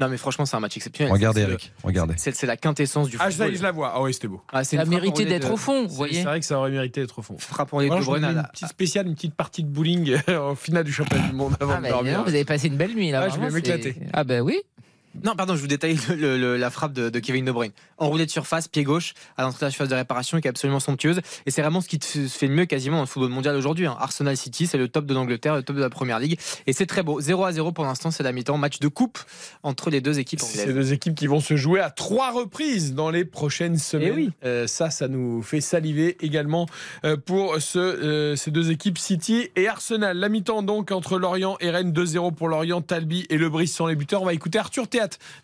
Non, 0.00 0.08
mais 0.08 0.16
franchement, 0.16 0.44
c'est 0.44 0.56
un 0.56 0.60
match 0.60 0.76
exceptionnel. 0.76 1.12
Regardez, 1.12 1.42
C'est 1.42 1.48
Eric. 1.48 1.72
Regardez. 1.84 2.14
C'est 2.16 2.34
c'est 2.34 2.46
la 2.48 2.56
quintessence 2.56 3.08
du 3.08 3.16
Ah, 3.20 3.26
ça 3.26 3.30
football. 3.30 3.50
y 3.50 3.54
est, 3.54 3.58
je 3.58 3.62
la 3.62 3.70
vois. 3.70 3.92
Ah 3.94 4.02
oui, 4.02 4.12
c'était 4.12 4.26
beau. 4.26 4.42
Ah, 4.52 4.64
c'est 4.64 4.76
Ça 4.76 4.82
une 4.82 4.90
frappe 4.90 5.04
enroulée 5.06 5.24
d'être 5.26 5.46
de- 5.48 5.52
au 5.52 5.56
fond, 5.56 5.82
vous 5.84 5.88
C'est 5.90 5.94
voyez. 5.96 6.14
c'est 6.14 6.22
vrai 6.24 6.40
que 6.40 6.46
ça 6.46 6.58
aurait 6.58 6.72
mérité 6.72 7.00
d'être 7.02 7.18
au 7.20 7.22
fond. 7.22 7.36
Frappe 7.38 7.72
enroulée 7.72 7.86
de 7.86 7.90
Moi, 7.92 7.98
De 8.00 8.02
je 8.04 8.06
Bruyne 8.10 8.24
à 8.24 8.30
une 8.30 8.36
la- 8.38 8.42
petite 8.42 8.66
spéciale, 8.68 9.06
une 9.06 9.14
petite 9.14 9.34
partie 9.36 9.62
de 9.62 9.68
bowling 9.68 10.16
au 10.50 10.54
final 10.56 10.82
du 10.82 10.92
championnat 10.92 11.28
du 11.28 11.34
monde 11.34 11.54
avant 11.60 11.74
Ah, 11.74 11.76
de 11.76 11.82
bah, 11.82 11.88
dormir. 11.90 12.18
non, 12.18 12.24
vous 12.24 12.30
avez 12.34 12.44
passé 12.44 12.66
une 12.66 12.76
belle 12.76 12.92
nuit 12.94 13.12
là. 13.12 13.20
Ah, 13.20 13.28
je 13.28 13.34
vais 13.34 13.40
vraiment, 13.42 13.54
m'éclater. 13.54 13.92
c'est- 13.96 14.06
Ah, 14.12 14.24
bah 14.24 14.40
oui. 14.40 14.58
Non, 15.22 15.36
pardon, 15.36 15.54
je 15.54 15.60
vous 15.60 15.66
détaille 15.68 15.98
le- 16.08 16.14
le- 16.16 16.38
le- 16.38 16.56
la 16.56 16.70
frappe 16.70 16.92
de, 16.92 17.08
de 17.08 17.18
Kevin 17.20 17.44
De 17.44 17.52
Bruyne. 17.52 17.72
Enroulé 17.98 18.26
de 18.26 18.30
surface, 18.30 18.66
pied 18.66 18.82
gauche, 18.82 19.14
à 19.36 19.42
l'entrée 19.42 19.60
de 19.60 19.64
la 19.66 19.70
surface 19.70 19.88
de 19.88 19.94
réparation, 19.94 20.40
qui 20.40 20.48
est 20.48 20.50
absolument 20.50 20.80
somptueuse. 20.80 21.20
Et 21.46 21.50
c'est 21.50 21.62
vraiment 21.62 21.80
ce 21.80 21.88
qui 21.88 21.98
se 22.02 22.26
fait 22.26 22.48
le 22.48 22.54
mieux 22.54 22.64
quasiment 22.66 22.96
dans 22.96 23.02
le 23.02 23.06
football 23.06 23.30
mondial 23.30 23.54
aujourd'hui. 23.56 23.86
hein. 23.86 23.96
Arsenal 24.00 24.36
City, 24.36 24.66
c'est 24.66 24.78
le 24.78 24.88
top 24.88 25.06
de 25.06 25.14
l'Angleterre, 25.14 25.54
le 25.54 25.62
top 25.62 25.76
de 25.76 25.80
la 25.80 25.90
première 25.90 26.18
ligue. 26.18 26.38
Et 26.66 26.72
c'est 26.72 26.86
très 26.86 27.02
beau. 27.02 27.20
0 27.20 27.44
à 27.44 27.52
0 27.52 27.70
pour 27.72 27.84
l'instant, 27.84 28.10
c'est 28.10 28.22
la 28.24 28.32
mi-temps. 28.32 28.58
Match 28.58 28.78
de 28.80 28.88
coupe 28.88 29.18
entre 29.62 29.90
les 29.90 30.00
deux 30.00 30.18
équipes 30.18 30.40
Ces 30.40 30.62
anglaises. 30.62 30.74
deux 30.74 30.92
équipes 30.92 31.14
qui 31.14 31.26
vont 31.26 31.40
se 31.40 31.54
jouer 31.56 31.80
à 31.80 31.90
trois 31.90 32.32
reprises 32.32 32.94
dans 32.94 33.10
les 33.10 33.24
prochaines 33.24 33.78
semaines. 33.78 34.08
Eh 34.12 34.16
oui. 34.16 34.30
Euh, 34.44 34.66
ça, 34.66 34.90
ça 34.90 35.06
nous 35.08 35.42
fait 35.42 35.60
saliver 35.60 36.16
également 36.20 36.66
euh, 37.04 37.16
pour 37.16 37.60
ce, 37.60 37.78
euh, 37.78 38.36
ces 38.36 38.50
deux 38.50 38.70
équipes, 38.70 38.98
City 38.98 39.48
et 39.54 39.68
Arsenal. 39.68 40.16
La 40.18 40.28
mi-temps 40.28 40.62
donc 40.62 40.90
entre 40.90 41.18
Lorient 41.18 41.56
et 41.60 41.70
Rennes, 41.70 41.92
2-0 41.92 42.32
pour 42.34 42.48
Lorient, 42.48 42.80
Talbi 42.82 43.26
et 43.30 43.38
Lebris 43.38 43.68
sont 43.68 43.86
les 43.86 43.94
buteurs. 43.96 44.22
On 44.22 44.26
va 44.26 44.34
écouter 44.34 44.58
Arthur 44.58 44.88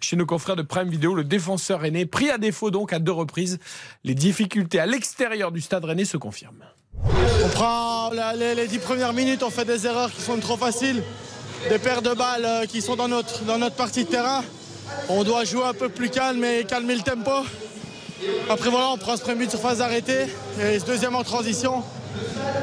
Chez 0.00 0.16
nos 0.16 0.26
confrères 0.26 0.56
de 0.56 0.62
Prime 0.62 0.88
Vidéo, 0.88 1.14
le 1.14 1.24
défenseur 1.24 1.80
rennais, 1.80 2.06
pris 2.06 2.30
à 2.30 2.38
défaut 2.38 2.70
donc 2.70 2.92
à 2.92 2.98
deux 2.98 3.12
reprises. 3.12 3.58
Les 4.04 4.14
difficultés 4.14 4.80
à 4.80 4.86
l'extérieur 4.86 5.52
du 5.52 5.60
stade 5.60 5.84
rennais 5.84 6.04
se 6.04 6.16
confirment. 6.16 6.64
On 7.44 7.48
prend 7.48 8.10
les, 8.36 8.54
les 8.54 8.66
10 8.66 8.78
premières 8.78 9.12
minutes, 9.12 9.42
on 9.42 9.50
fait 9.50 9.64
des 9.64 9.86
erreurs 9.86 10.12
qui 10.12 10.20
sont 10.20 10.36
trop 10.38 10.56
faciles, 10.56 11.02
des 11.68 11.78
paires 11.78 12.02
de 12.02 12.12
balles 12.12 12.44
euh, 12.44 12.66
qui 12.66 12.82
sont 12.82 12.96
dans 12.96 13.08
notre, 13.08 13.42
dans 13.44 13.58
notre 13.58 13.76
partie 13.76 14.04
de 14.04 14.10
terrain. 14.10 14.42
On 15.08 15.24
doit 15.24 15.44
jouer 15.44 15.64
un 15.64 15.74
peu 15.74 15.88
plus 15.88 16.10
calme 16.10 16.44
et 16.44 16.64
calmer 16.64 16.96
le 16.96 17.02
tempo. 17.02 17.30
Après 18.48 18.68
voilà, 18.70 18.90
on 18.90 18.98
prend 18.98 19.16
ce 19.16 19.22
premier 19.22 19.38
but 19.38 19.50
sur 19.50 19.60
phase 19.60 19.80
arrêtée 19.80 20.26
et 20.60 20.78
ce 20.78 20.84
deuxième 20.84 21.14
en 21.14 21.22
transition. 21.22 21.82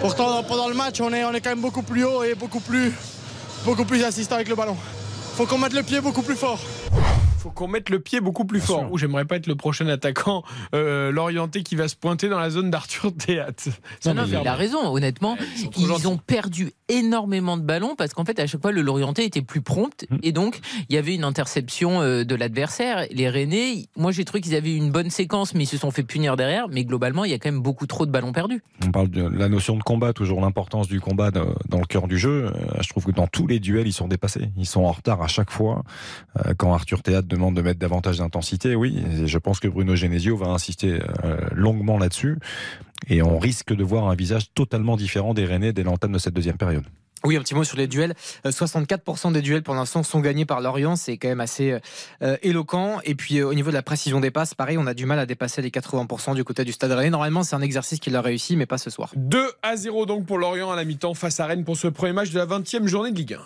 Pourtant 0.02 0.44
pendant 0.44 0.68
le 0.68 0.76
match, 0.76 1.02
on 1.02 1.11
est, 1.14 1.24
on 1.24 1.34
est 1.34 1.41
quand 1.41 1.49
même 1.49 1.61
beaucoup 1.61 1.82
plus 1.82 2.03
haut 2.03 2.24
et 2.24 2.36
beaucoup 2.36 2.60
plus, 2.60 2.94
beaucoup 3.65 3.86
plus 3.86 4.03
assistant 4.03 4.36
avec 4.36 4.49
le 4.49 4.56
ballon. 4.56 4.78
Faut 5.38 5.45
qu'on 5.45 5.59
mette 5.59 5.73
le 5.73 5.84
pied 5.84 6.01
beaucoup 6.01 6.23
plus 6.23 6.35
fort. 6.35 6.59
faut 7.38 7.51
qu'on 7.51 7.68
mette 7.68 7.91
le 7.91 7.99
pied 7.99 8.22
beaucoup 8.22 8.43
plus 8.43 8.59
fort. 8.59 8.91
Ou 8.91 8.97
j'aimerais 8.97 9.23
pas 9.26 9.35
être 9.35 9.45
le 9.45 9.53
prochain 9.53 9.85
attaquant 9.88 10.41
euh, 10.73 11.11
l'orienté 11.11 11.61
qui 11.61 11.76
va 11.76 11.88
se 11.88 11.95
pointer 11.95 12.27
dans 12.27 12.39
la 12.39 12.49
zone 12.49 12.72
d'Arthur 12.72 13.15
Théâtre. 13.15 13.65
Ça 13.99 14.15
Non, 14.15 14.22
non, 14.22 14.27
mais 14.27 14.35
fait 14.38 14.41
il 14.41 14.47
a 14.47 14.55
raison, 14.55 14.91
honnêtement. 14.91 15.38
Ils 15.77 16.07
ont 16.07 16.18
perdu 16.18 16.72
énormément 16.89 17.57
de 17.57 17.64
ballons 17.64 17.95
parce 17.95 18.14
qu'en 18.14 18.26
fait, 18.26 18.39
à 18.39 18.47
chaque 18.47 18.61
fois, 18.61 18.72
le 18.72 18.81
Lorientais 18.81 19.26
était 19.26 19.41
plus 19.41 19.61
prompt 19.61 20.05
Mm. 20.09 20.18
et 20.23 20.31
donc 20.31 20.59
il 20.89 20.95
y 20.95 20.97
avait 20.97 21.15
une 21.15 21.23
interception 21.23 22.01
euh, 22.01 22.23
de 22.23 22.35
l'adversaire. 22.35 23.05
Les 23.11 23.30
Rennais, 23.30 23.88
moi 23.95 24.11
j'ai 24.11 24.26
trouvé 24.26 24.41
qu'ils 24.41 24.55
avaient 24.55 24.76
une 24.76 24.91
bonne 24.91 25.09
séquence, 25.09 25.53
mais 25.53 25.64
ils 25.64 25.68
se 25.68 25.77
sont 25.77 25.91
fait 25.91 26.03
punir 26.03 26.35
derrière. 26.38 26.68
Mais 26.69 26.84
globalement, 26.85 27.26
il 27.26 27.31
y 27.31 27.34
a 27.34 27.39
quand 27.39 27.51
même 27.51 27.61
beaucoup 27.61 27.88
trop 27.88 28.05
de 28.05 28.11
ballons 28.11 28.31
perdus. 28.31 28.61
On 28.85 28.91
parle 28.91 29.09
de 29.09 29.23
la 29.27 29.49
notion 29.49 29.76
de 29.76 29.84
combat, 29.84 30.14
toujours 30.14 30.41
l'importance 30.41 30.88
du 30.88 30.99
combat 31.01 31.31
dans 31.31 31.80
le 31.80 31.85
cœur 31.85 32.07
du 32.07 32.18
jeu. 32.18 32.45
Euh, 32.55 32.81
Je 32.81 32.89
trouve 32.89 33.05
que 33.05 33.11
dans 33.11 33.27
tous 33.27 33.47
les 33.47 33.59
duels, 33.59 33.88
ils 33.88 33.93
sont 33.93 34.07
dépassés. 34.07 34.49
Ils 34.57 34.65
sont 34.65 34.84
en 34.84 34.91
retard 34.91 35.22
à 35.22 35.27
chaque 35.27 35.51
fois. 35.51 35.84
Euh, 36.45 36.53
Quand 36.57 36.73
Arthur 36.73 37.01
Théâtre 37.03 37.27
demande 37.27 37.55
de 37.55 37.61
mettre 37.61 37.80
davantage 37.80 38.18
d'intensité, 38.19 38.76
oui, 38.76 39.03
et 39.22 39.27
je 39.27 39.38
pense 39.38 39.59
que 39.59 39.68
Bruno 39.68 39.95
Genesio 39.95 40.38
va 40.38 40.47
insister 40.47 40.99
longuement 41.53 41.97
là-dessus. 41.97 42.38
Et 43.07 43.22
on 43.22 43.38
risque 43.38 43.74
de 43.74 43.84
voir 43.84 44.10
un 44.10 44.15
visage 44.15 44.53
totalement 44.53 44.98
différent 44.98 45.34
des 45.34 45.45
Rennais 45.45 45.74
dès 45.74 45.84
l'entame 45.84 46.14
de 46.14 46.18
cette 46.18 46.34
deuxième 46.34 46.57
période. 46.57 46.86
Oui, 47.23 47.35
un 47.38 47.41
petit 47.41 47.56
mot 47.56 47.64
sur 47.64 47.77
les 47.77 47.88
duels. 47.88 48.14
Euh, 48.45 48.52
64% 48.52 49.31
des 49.31 49.41
duels 49.41 49.64
pour 49.64 49.76
l'instant 49.76 50.03
sont 50.03 50.19
gagnés 50.19 50.45
par 50.45 50.61
Lorient, 50.61 50.95
c'est 50.95 51.18
quand 51.18 51.27
même 51.27 51.41
assez 51.41 51.77
euh, 52.22 52.38
éloquent. 52.41 52.99
Et 53.03 53.15
puis 53.15 53.39
euh, 53.39 53.48
au 53.48 53.53
niveau 53.53 53.69
de 53.69 53.76
la 53.76 53.81
précision 53.81 54.19
des 54.19 54.31
passes, 54.31 54.53
pareil, 54.53 54.77
on 54.77 54.88
a 54.88 54.94
du 54.94 55.06
mal 55.06 55.19
à 55.19 55.26
dépasser 55.26 55.61
les 55.61 55.69
80% 55.69 56.35
du 56.35 56.44
côté 56.44 56.64
du 56.64 56.72
Stade 56.72 56.91
Rennais. 56.91 57.10
Normalement, 57.10 57.44
c'est 57.44 57.56
un 57.56 57.61
exercice 57.61 57.99
qui 57.99 58.10
l'a 58.10 58.22
réussi, 58.22 58.56
mais 58.56 58.65
pas 58.65 58.77
ce 58.77 58.89
soir. 58.89 59.11
2 59.15 59.52
à 59.64 59.76
0 59.76 60.06
donc 60.06 60.26
pour 60.26 60.38
Lorient 60.38 60.72
à 60.72 60.76
la 60.76 60.84
mi-temps 60.84 61.14
face 61.14 61.39
à 61.39 61.45
Rennes 61.45 61.64
pour 61.64 61.77
ce 61.77 61.88
premier 61.88 62.14
match 62.14 62.30
de 62.31 62.38
la 62.39 62.45
20e 62.45 62.88
journée 62.88 63.11
de 63.11 63.18
Ligue 63.18 63.34
1. 63.34 63.38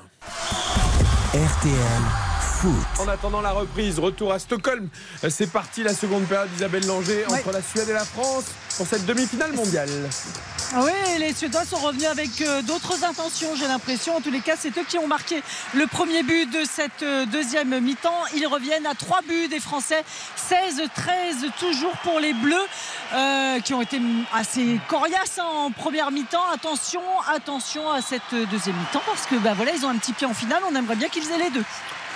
RTL 1.34 2.02
Foot. 2.42 2.74
En 3.00 3.08
attendant 3.08 3.42
la 3.42 3.52
reprise, 3.52 4.00
retour 4.00 4.34
à 4.34 4.40
Stockholm. 4.40 4.90
Euh, 5.24 5.30
C'est 5.30 5.50
parti 5.50 5.82
la 5.84 5.94
seconde 5.94 6.26
période 6.26 6.50
d'Isabelle 6.52 6.86
Langer 6.86 7.26
entre 7.26 7.52
la 7.52 7.62
Suède 7.62 7.88
et 7.90 7.94
la 7.94 8.06
France 8.06 8.46
pour 8.78 8.86
cette 8.86 9.06
demi-finale 9.06 9.54
mondiale. 9.54 9.90
Ah 10.74 10.80
Oui, 10.86 11.20
les 11.20 11.34
Suédois 11.34 11.66
sont 11.66 11.76
revenus 11.76 12.06
avec 12.06 12.40
euh, 12.40 12.62
d'autres 12.62 13.04
intentions, 13.04 13.50
j'ai 13.58 13.68
l'impression. 13.68 14.16
En 14.16 14.22
tous 14.22 14.32
les 14.32 14.40
cas, 14.40 14.54
c'est 14.58 14.78
eux 14.78 14.86
qui 14.88 14.98
ont 14.98 15.08
marqué 15.08 15.44
le 15.74 15.86
premier 15.86 16.24
but 16.24 16.50
de 16.50 16.64
cette 16.64 17.04
euh, 17.04 17.26
deuxième 17.26 17.78
mi-temps. 17.82 18.24
Ils 18.38 18.48
reviennent 18.48 18.86
à 18.86 18.96
trois 18.96 19.22
buts 19.22 19.50
des 19.50 19.60
Français. 19.60 20.02
16-13 20.50 21.52
toujours 21.60 21.92
pour 22.04 22.22
les 22.22 22.32
Bleus, 22.32 22.56
euh, 23.14 23.60
qui 23.60 23.74
ont 23.74 23.82
été 23.82 24.00
assez 24.32 24.80
coriaces 24.88 25.40
hein, 25.40 25.46
en 25.46 25.72
première 25.72 26.10
mi-temps. 26.10 26.50
Attention, 26.54 27.02
attention 27.28 27.92
à 27.92 28.02
cette 28.02 28.34
deuxième 28.50 28.78
mi-temps, 28.78 29.04
parce 29.06 29.26
que 29.26 29.36
bah, 29.36 29.52
voilà, 29.54 29.74
ils 29.76 29.86
ont 29.86 29.90
un 29.90 29.98
petit 29.98 30.14
pied 30.14 30.26
en 30.26 30.34
finale. 30.34 30.62
On 30.72 30.76
aimerait 30.76 30.96
bien 30.96 31.10
qu'ils 31.10 31.30
aient 31.32 31.44
les 31.44 31.50
deux. 31.50 31.66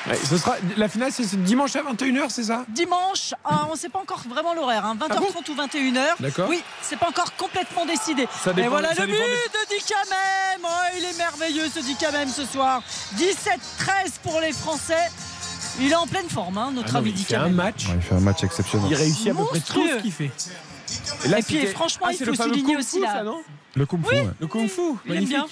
Ouais, 0.08 0.18
ce 0.24 0.38
sera, 0.38 0.56
la 0.78 0.88
finale, 0.88 1.12
c'est 1.12 1.24
ce 1.24 1.36
dimanche 1.36 1.76
à 1.76 1.82
21h, 1.82 2.26
c'est 2.30 2.44
ça? 2.44 2.64
Dimanche, 2.70 3.34
ah, 3.44 3.66
on 3.70 3.74
ne 3.74 3.78
sait 3.78 3.90
pas 3.90 4.00
encore 4.00 4.22
vraiment 4.30 4.54
l'horaire, 4.54 4.86
hein, 4.86 4.96
20h30 5.00 5.50
ou 5.50 5.56
21h. 5.56 6.16
D'accord. 6.20 6.48
Oui, 6.48 6.62
c'est 6.84 6.98
pas 7.00 7.10
encore 7.10 7.34
complètement 7.36 7.86
décidé. 7.88 8.28
Ça 8.44 8.54
dépend- 8.54 8.68
Et 8.68 8.70
voilà 8.70 8.94
ça 8.94 9.02
le 9.06 9.08
but 9.08 9.18
de 9.18 9.76
Dicamem. 9.76 10.62
Oh, 10.64 10.68
il 10.98 11.04
est 11.06 11.18
merveilleux 11.18 11.68
ce 11.74 11.80
Dicamem 11.80 12.30
ce 12.30 12.46
soir. 12.46 12.84
17-13 13.16 14.20
pour 14.22 14.40
les 14.42 14.52
Français. 14.54 15.10
Il 15.80 15.92
est 15.92 15.96
en 15.96 16.06
pleine 16.08 16.30
forme, 16.30 16.58
hein, 16.58 16.72
notre 16.74 16.90
Ah 16.90 16.94
non, 16.94 17.00
ami 17.00 17.12
mais 17.12 17.20
il 17.20 17.26
fait 17.26 17.36
un 17.36 17.50
match. 17.50 17.88
Ouais, 17.88 17.94
il 17.96 18.02
fait 18.02 18.16
un 18.16 18.20
match 18.20 18.44
exceptionnel. 18.44 18.88
Il 18.92 18.96
réussit 18.96 19.28
à 19.28 19.34
peu 19.34 19.46
près 19.46 19.60
tout 19.60 19.74
Monstrueux. 19.80 19.98
ce 19.98 20.02
qu'il 20.04 20.12
fait. 20.12 20.32
Et 21.26 21.28
là, 21.30 21.38
puis, 21.46 21.66
franchement, 21.68 22.08
Ah, 22.10 22.14
il 22.14 22.24
faut 22.26 22.36
souligner 22.36 22.78
aussi 22.78 23.02
ça, 23.02 23.24
non? 23.24 23.42
Le 23.76 23.86
Kung 23.86 24.06
Fu. 24.08 24.14
Oui. 24.16 24.22
ouais. 24.22 24.30
Le 24.40 24.48
kung 24.48 24.70
fu, 24.70 24.82
Il 24.82 24.86
aime 25.12 25.16
magnifique. 25.16 25.30
bien. 25.36 25.46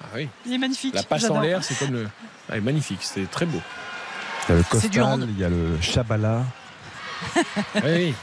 Ah 0.00 0.06
oui. 0.14 0.28
Il 0.46 0.52
est 0.54 0.58
magnifique. 0.58 0.94
La 0.94 1.02
passe 1.02 1.28
en 1.28 1.40
l'air, 1.40 1.62
c'est 1.64 1.76
comme 1.78 1.92
le. 1.92 2.08
Ah, 2.48 2.58
magnifique, 2.60 3.00
c'est 3.02 3.28
très 3.30 3.44
beau. 3.44 3.60
Il 4.48 4.52
y 4.52 4.54
a 4.54 4.58
le 4.58 4.64
C'est 4.80 4.88
du 4.88 5.00
hand. 5.00 5.20
Costal, 5.20 5.28
il 5.30 5.40
y 5.40 5.44
a 5.44 5.48
le 5.48 5.80
Chabala. 5.80 6.42
Oui. 7.82 8.14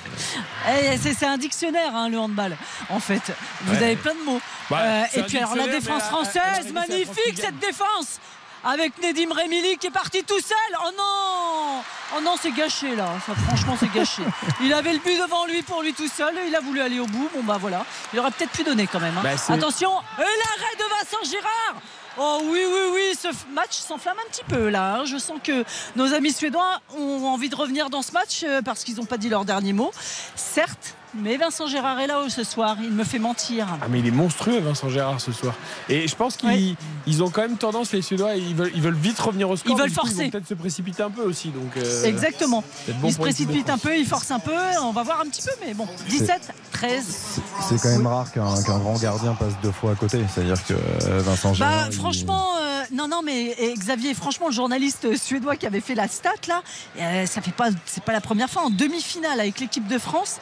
Eh, 0.69 0.97
c'est 0.97 1.25
un 1.25 1.37
dictionnaire, 1.37 1.95
hein, 1.95 2.09
le 2.09 2.19
handball, 2.19 2.55
en 2.89 2.99
fait. 2.99 3.21
Vous 3.61 3.71
Ouais. 3.73 3.83
avez 3.83 3.95
plein 3.95 4.13
de 4.13 4.23
mots. 4.23 4.39
Bah, 4.69 4.77
Euh, 4.81 5.03
et 5.15 5.23
puis 5.23 5.37
alors 5.39 5.55
la 5.55 5.67
défense 5.67 5.87
elle 5.87 5.91
a 5.93 5.99
française, 5.99 6.71
magnifique 6.71 7.35
cette 7.37 7.57
défense 7.59 8.19
avec 8.63 8.93
Nedim 9.01 9.33
Remili 9.33 9.77
qui 9.77 9.87
est 9.87 9.91
parti 9.91 10.23
tout 10.23 10.39
seul. 10.39 10.77
Oh 10.85 10.89
non 10.97 11.81
Oh 12.15 12.21
non, 12.23 12.35
c'est 12.39 12.51
gâché 12.51 12.95
là. 12.95 13.07
Ça, 13.25 13.33
franchement, 13.47 13.75
c'est 13.79 13.91
gâché. 13.91 14.21
Il 14.61 14.71
avait 14.73 14.93
le 14.93 14.99
but 14.99 15.19
devant 15.19 15.45
lui 15.47 15.63
pour 15.63 15.81
lui 15.81 15.93
tout 15.93 16.07
seul. 16.07 16.33
Il 16.47 16.55
a 16.55 16.59
voulu 16.61 16.79
aller 16.79 16.99
au 16.99 17.07
bout. 17.07 17.29
Bon, 17.33 17.41
bah 17.43 17.57
voilà. 17.59 17.83
Il 18.13 18.19
aurait 18.19 18.29
peut-être 18.31 18.51
pu 18.51 18.63
donner 18.63 18.85
quand 18.87 18.99
même. 18.99 19.17
hein. 19.17 19.21
Bah, 19.23 19.31
Attention. 19.49 19.91
Et 20.19 20.21
l'arrêt 20.21 20.75
de 20.77 20.83
Vincent 20.83 21.23
Girard. 21.29 21.81
Oh 22.17 22.39
oui, 22.43 22.59
oui, 22.65 22.79
oui. 22.93 23.15
Ce 23.19 23.27
match 23.53 23.71
s'enflamme 23.77 24.17
un 24.25 24.29
petit 24.29 24.43
peu 24.43 24.69
là. 24.69 24.95
hein. 24.97 25.05
Je 25.05 25.17
sens 25.17 25.39
que 25.43 25.63
nos 25.95 26.13
amis 26.13 26.31
suédois 26.31 26.79
ont 26.95 27.25
envie 27.25 27.49
de 27.49 27.55
revenir 27.55 27.89
dans 27.89 28.01
ce 28.03 28.11
match 28.11 28.43
euh, 28.43 28.61
parce 28.61 28.83
qu'ils 28.83 28.95
n'ont 28.97 29.05
pas 29.05 29.17
dit 29.17 29.29
leur 29.29 29.45
dernier 29.45 29.73
mot. 29.73 29.91
Certes. 30.35 30.95
Mais 31.15 31.37
Vincent 31.37 31.67
Gérard 31.67 31.99
est 31.99 32.07
là 32.07 32.19
ce 32.27 32.43
soir, 32.43 32.75
il 32.81 32.91
me 32.91 33.03
fait 33.03 33.19
mentir. 33.19 33.67
Ah 33.81 33.85
mais 33.89 33.99
il 33.99 34.07
est 34.07 34.11
monstrueux 34.11 34.59
Vincent 34.59 34.89
Gérard 34.89 35.21
ce 35.21 35.31
soir. 35.31 35.53
Et 35.89 36.07
je 36.07 36.15
pense 36.15 36.37
qu'ils 36.37 36.75
ils 37.05 37.23
ont 37.23 37.29
quand 37.29 37.41
même 37.41 37.57
tendance 37.57 37.91
les 37.91 38.01
Suédois, 38.01 38.35
ils 38.35 38.55
veulent, 38.55 38.71
ils 38.73 38.81
veulent 38.81 38.95
vite 38.95 39.19
revenir 39.19 39.49
au 39.49 39.55
score. 39.55 39.75
Ils 39.75 39.79
veulent 39.79 39.89
coup, 39.89 39.95
forcer. 39.95 40.23
vont 40.25 40.29
peut-être 40.31 40.47
se 40.47 40.53
précipiter 40.55 41.03
un 41.03 41.11
peu 41.11 41.21
aussi. 41.21 41.49
Donc, 41.49 41.77
euh, 41.77 42.03
Exactement. 42.03 42.63
peut-être 42.85 42.99
bon 42.99 43.07
il 43.09 43.11
se 43.11 43.17
pour 43.17 43.25
l'équipe 43.27 43.47
de 43.47 43.51
précipite 43.51 43.69
un 43.69 43.77
peu, 43.77 43.97
il 43.97 44.05
force 44.07 44.31
un 44.31 44.39
peu, 44.39 44.55
on 44.81 44.91
va 44.91 45.03
voir 45.03 45.21
un 45.21 45.29
petit 45.29 45.41
peu, 45.41 45.51
mais 45.65 45.73
bon, 45.73 45.87
17, 46.09 46.53
13. 46.71 47.39
C'est 47.61 47.81
quand 47.81 47.89
même 47.89 48.07
rare 48.07 48.31
qu'un 48.31 48.61
qu'un 48.63 48.79
grand 48.79 48.97
gardien 48.99 49.33
passe 49.33 49.53
deux 49.61 49.71
fois 49.71 49.91
à 49.91 49.95
côté. 49.95 50.19
C'est-à-dire 50.33 50.63
que 50.65 50.73
euh, 50.73 51.19
Vincent 51.21 51.53
Gérard. 51.53 51.73
Bah, 51.83 51.87
il- 51.91 51.95
franchement, 51.95 52.47
euh, 52.59 52.83
non, 52.91 53.07
non, 53.07 53.21
mais 53.23 53.55
et 53.59 53.73
Xavier, 53.75 54.13
franchement, 54.13 54.47
le 54.47 54.53
journaliste 54.53 55.15
suédois 55.17 55.55
qui 55.57 55.67
avait 55.67 55.81
fait 55.81 55.95
la 55.95 56.07
stat 56.07 56.31
là, 56.47 56.61
euh, 56.99 57.25
ça 57.27 57.41
fait 57.41 57.51
pas, 57.53 57.69
c'est 57.85 58.03
pas 58.03 58.13
la 58.13 58.21
première 58.21 58.49
fois 58.49 58.63
en 58.63 58.69
demi-finale 58.69 59.39
avec 59.39 59.59
l'équipe 59.59 59.87
de 59.87 59.97
France, 59.97 60.37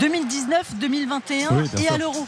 2019, 0.00 0.74
2021 0.76 1.48
Oui, 1.50 1.68
bien 1.68 1.78
et 1.78 1.82
sûr. 1.84 1.92
à 1.92 1.98
l'Euro. 1.98 2.26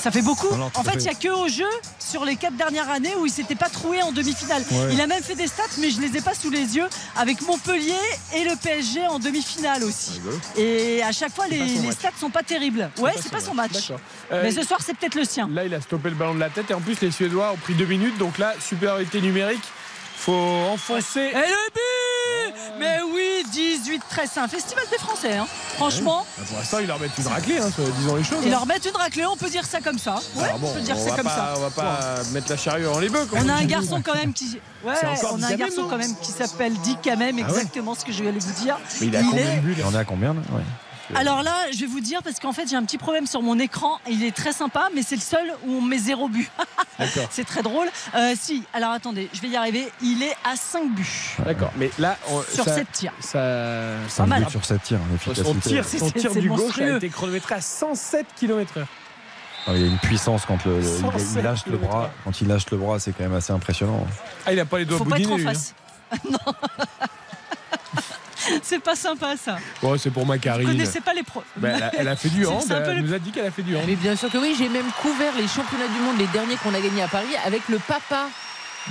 Ça 0.00 0.12
fait 0.12 0.22
beaucoup. 0.22 0.46
En 0.74 0.82
fait, 0.84 0.94
il 0.94 1.02
n'y 1.02 1.08
a 1.08 1.14
que 1.14 1.28
au 1.28 1.48
jeu 1.48 1.66
sur 1.98 2.24
les 2.24 2.36
quatre 2.36 2.54
dernières 2.56 2.88
années 2.88 3.14
où 3.18 3.26
il 3.26 3.32
s'était 3.32 3.56
pas 3.56 3.68
troué 3.68 4.00
en 4.00 4.12
demi-finale. 4.12 4.62
Ouais. 4.70 4.90
Il 4.92 5.00
a 5.00 5.08
même 5.08 5.22
fait 5.22 5.34
des 5.34 5.48
stats, 5.48 5.64
mais 5.78 5.90
je 5.90 6.00
les 6.00 6.16
ai 6.16 6.20
pas 6.20 6.34
sous 6.34 6.50
les 6.50 6.76
yeux 6.76 6.86
avec 7.16 7.42
Montpellier 7.42 7.92
et 8.32 8.44
le 8.44 8.54
PSG 8.56 9.06
en 9.08 9.18
demi-finale 9.18 9.82
aussi. 9.82 10.20
Et 10.56 11.02
à 11.02 11.10
chaque 11.10 11.34
fois, 11.34 11.48
les, 11.48 11.58
les 11.58 11.90
stats 11.92 12.12
sont 12.18 12.30
pas 12.30 12.44
terribles. 12.44 12.88
Ouais, 12.98 13.12
c'est 13.20 13.30
pas 13.32 13.40
son 13.40 13.54
match. 13.54 13.90
Euh, 14.30 14.42
Mais 14.44 14.52
ce 14.52 14.62
soir, 14.62 14.78
c'est 14.86 14.96
peut-être 14.96 15.16
le 15.16 15.24
sien. 15.24 15.48
Là, 15.52 15.64
il 15.64 15.74
a 15.74 15.80
stoppé 15.80 16.10
le 16.10 16.14
ballon 16.16 16.34
de 16.36 16.40
la 16.40 16.48
tête 16.50 16.70
et 16.70 16.74
en 16.74 16.80
plus, 16.80 17.00
les 17.00 17.10
Suédois 17.10 17.50
ont 17.52 17.56
pris 17.56 17.74
deux 17.74 17.86
minutes. 17.86 18.16
Donc 18.18 18.38
là, 18.38 18.54
supériorité 18.60 19.20
numérique. 19.20 19.64
Faut 20.20 20.32
enfoncer. 20.72 21.20
Et 21.20 21.32
le 21.32 21.72
but 21.72 22.54
Mais 22.78 22.98
oui, 23.14 23.44
18-13, 23.52 24.28
c'est 24.32 24.40
un 24.40 24.48
festival 24.48 24.84
des 24.90 24.98
Français. 24.98 25.36
hein. 25.36 25.46
Franchement, 25.76 26.26
Bah, 26.36 26.44
pour 26.48 26.58
l'instant, 26.58 26.78
ils 26.80 26.86
leur 26.88 26.98
mettent 26.98 27.16
une 27.18 27.26
raclée, 27.28 27.58
hein, 27.58 27.70
disons 27.98 28.16
les 28.16 28.24
choses. 28.24 28.38
ils 28.42 28.48
hein. 28.48 28.50
leur 28.50 28.66
mettent 28.66 28.84
une 28.84 28.96
raclée, 28.96 29.24
on 29.26 29.36
peut 29.36 29.48
dire 29.48 29.64
ça 29.64 29.80
comme 29.80 29.98
ça. 29.98 30.16
Ouais, 30.34 30.48
bon, 30.58 30.68
on 30.70 30.74
peut 30.74 30.80
dire 30.80 30.96
on 30.98 31.04
ça 31.04 31.10
va 31.10 31.16
comme 31.16 31.24
pas, 31.26 31.36
ça. 31.36 31.54
On 31.56 31.60
va 31.60 31.70
pas 31.70 31.98
mettre 32.32 32.50
la 32.50 32.56
charrue 32.56 32.86
avant 32.86 32.98
les 32.98 33.08
bœufs. 33.08 33.26
comme 33.26 33.38
On 33.38 33.48
a 33.48 33.52
on 33.52 33.56
un 33.58 33.64
garçon 33.64 34.02
quand 34.04 34.14
même 34.14 34.32
qui. 34.32 34.58
Ouais, 34.84 34.94
on 35.32 35.42
a 35.42 35.46
un 35.48 35.56
garçon 35.56 35.86
quand 35.90 35.98
même 35.98 36.14
qui 36.22 36.30
s'appelle 36.32 36.72
Dick 36.84 36.98
quand 37.04 37.16
même, 37.16 37.36
Ah 37.40 37.46
ouais 37.50 37.50
exactement 37.58 37.94
ce 37.96 38.04
que 38.04 38.12
je 38.12 38.22
allais 38.22 38.38
vous 38.38 38.62
dire. 38.62 38.76
Mais 39.00 39.06
il 39.08 39.16
a 39.16 39.20
Il 39.20 39.26
combien 39.30 39.44
est- 39.52 39.56
de 39.56 39.60
buts 39.60 39.74
Il 39.78 39.84
en 39.84 39.92
est 39.92 39.98
à 39.98 40.04
combien 40.04 40.34
là 40.34 40.40
Ouais. 40.52 40.62
Alors 41.14 41.42
là, 41.42 41.54
je 41.72 41.78
vais 41.80 41.86
vous 41.86 42.00
dire 42.00 42.22
parce 42.22 42.38
qu'en 42.38 42.52
fait, 42.52 42.68
j'ai 42.68 42.76
un 42.76 42.84
petit 42.84 42.98
problème 42.98 43.26
sur 43.26 43.40
mon 43.42 43.58
écran. 43.58 43.98
Il 44.10 44.22
est 44.24 44.34
très 44.36 44.52
sympa, 44.52 44.88
mais 44.94 45.02
c'est 45.02 45.14
le 45.16 45.20
seul 45.22 45.52
où 45.66 45.72
on 45.76 45.80
met 45.80 45.98
zéro 45.98 46.28
but. 46.28 46.50
D'accord. 46.98 47.28
c'est 47.30 47.44
très 47.46 47.62
drôle. 47.62 47.88
Euh, 48.14 48.34
si, 48.38 48.64
alors 48.74 48.90
attendez, 48.92 49.28
je 49.32 49.40
vais 49.40 49.48
y 49.48 49.56
arriver. 49.56 49.88
Il 50.02 50.22
est 50.22 50.36
à 50.44 50.56
5 50.56 50.90
buts. 50.90 51.36
D'accord. 51.44 51.70
Mais 51.76 51.90
là, 51.98 52.16
on- 52.30 52.42
Sur 52.42 52.64
ça- 52.64 52.74
sept 52.74 52.92
tirs. 52.92 53.12
Ça, 53.20 53.94
Cinq 54.08 54.26
mal. 54.26 54.44
buts 54.44 54.50
sur 54.50 54.64
7 54.64 54.82
tirs, 54.82 54.98
Son 54.98 55.12
l'efficacité. 55.12 55.60
tir, 55.70 55.84
son 55.84 56.06
C'est- 56.08 56.12
tir 56.18 56.30
c'est 56.32 56.40
du 56.40 56.48
gauche 56.50 56.78
a 56.78 56.96
été 56.96 57.08
chronométré 57.08 57.54
à 57.54 57.60
107 57.60 58.26
km/h. 58.36 58.84
Ah, 59.66 59.72
il 59.74 59.80
y 59.80 59.84
a 59.84 59.86
une 59.86 59.98
puissance 59.98 60.44
quand 60.46 60.64
le, 60.64 60.78
le- 60.78 60.82
il- 60.84 61.00
107 61.00 61.28
il, 61.36 61.42
lâche 61.42 61.66
le 61.66 61.76
bras. 61.78 62.10
Quand 62.24 62.40
il 62.40 62.48
lâche 62.48 62.70
le 62.70 62.76
bras, 62.78 62.98
c'est 62.98 63.12
quand 63.12 63.24
même 63.24 63.34
assez 63.34 63.52
impressionnant. 63.52 64.06
Ah, 64.46 64.52
il 64.52 64.60
a 64.60 64.64
pas 64.64 64.78
les 64.78 64.84
doigts 64.84 64.98
Faut 64.98 65.04
pas 65.04 65.18
être 65.18 65.30
en 65.30 65.36
lui, 65.36 65.44
face. 65.44 65.74
non. 66.30 66.38
c'est 68.62 68.78
pas 68.82 68.96
sympa 68.96 69.36
ça. 69.36 69.56
Bon, 69.82 69.96
c'est 69.98 70.10
pour 70.10 70.22
Vous 70.22 70.28
Macarine. 70.28 70.66
connaissez 70.68 71.00
pas 71.00 71.14
les 71.14 71.22
pros. 71.22 71.42
Bah, 71.56 71.68
elle, 71.74 71.82
a, 71.82 71.92
elle 71.98 72.08
a 72.08 72.16
fait 72.16 72.28
du 72.28 72.46
hand. 72.46 72.62
Elle 72.70 72.96
le- 72.96 73.02
nous 73.02 73.14
a 73.14 73.18
dit 73.18 73.30
qu'elle 73.30 73.46
a 73.46 73.50
fait 73.50 73.62
du 73.62 73.76
hand. 73.76 73.82
Mais 73.86 73.96
bien 73.96 74.16
sûr 74.16 74.30
que 74.30 74.38
oui, 74.38 74.54
j'ai 74.58 74.68
même 74.68 74.86
couvert 75.02 75.32
les 75.36 75.46
championnats 75.48 75.88
du 75.88 76.00
monde, 76.00 76.18
les 76.18 76.26
derniers 76.28 76.56
qu'on 76.56 76.74
a 76.74 76.80
gagnés 76.80 77.02
à 77.02 77.08
Paris, 77.08 77.26
avec 77.44 77.68
le 77.68 77.78
papa 77.78 78.28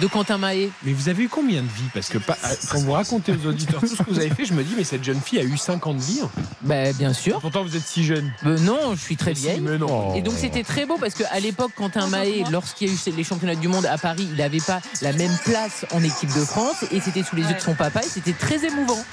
de 0.01 0.05
Quentin 0.05 0.37
Mahé. 0.37 0.69
Mais 0.83 0.93
vous 0.93 1.09
avez 1.09 1.23
eu 1.23 1.27
combien 1.29 1.63
de 1.63 1.67
vies? 1.67 1.89
Parce 1.91 2.09
que 2.09 2.19
pas- 2.19 2.37
quand 2.69 2.77
vous 2.81 2.91
racontez 2.91 3.31
aux 3.31 3.47
auditeurs 3.47 3.79
tout 3.79 3.87
ce 3.87 3.95
que 4.03 4.11
vous 4.11 4.19
avez 4.19 4.29
fait, 4.29 4.45
je 4.45 4.53
me 4.53 4.61
dis, 4.63 4.75
mais 4.77 4.83
cette 4.83 5.03
jeune 5.03 5.19
fille 5.19 5.39
a 5.39 5.43
eu 5.43 5.57
5 5.57 5.87
ans 5.87 5.95
de 5.95 5.99
vie. 6.01 6.19
hein. 6.23 6.29
Bah, 6.61 6.93
bien 6.93 7.13
sûr. 7.13 7.39
Pourtant, 7.41 7.63
vous 7.63 7.75
êtes 7.75 7.81
si 7.85 8.03
jeune. 8.05 8.31
Euh, 8.45 8.59
non, 8.59 8.93
je 8.93 9.01
suis 9.01 9.15
très 9.17 9.33
vieille. 9.33 9.59
mais 9.59 9.79
non. 9.79 10.13
Et 10.13 10.21
donc 10.21 10.35
c'était 10.37 10.61
très 10.63 10.85
beau 10.85 10.97
parce 10.99 11.15
qu'à 11.15 11.39
l'époque, 11.39 11.71
Quentin 11.75 12.05
Mahé, 12.07 12.43
lorsqu'il 12.51 12.89
y 12.89 12.91
a 12.91 12.93
eu 12.93 13.15
les 13.15 13.23
championnats 13.23 13.55
du 13.55 13.67
monde 13.69 13.87
à 13.87 13.97
Paris, 13.97 14.27
il 14.31 14.37
n'avait 14.37 14.59
pas 14.59 14.81
la 15.01 15.13
même 15.13 15.35
place 15.45 15.83
en 15.91 16.03
équipe 16.03 16.29
de 16.31 16.45
France 16.45 16.85
et 16.91 16.99
c'était 17.01 17.23
sous 17.23 17.35
les 17.35 17.43
yeux 17.43 17.55
de 17.55 17.59
son 17.59 17.73
papa 17.73 18.01
et 18.01 18.07
c'était 18.07 18.33
très 18.33 18.65
émouvant. 18.65 19.03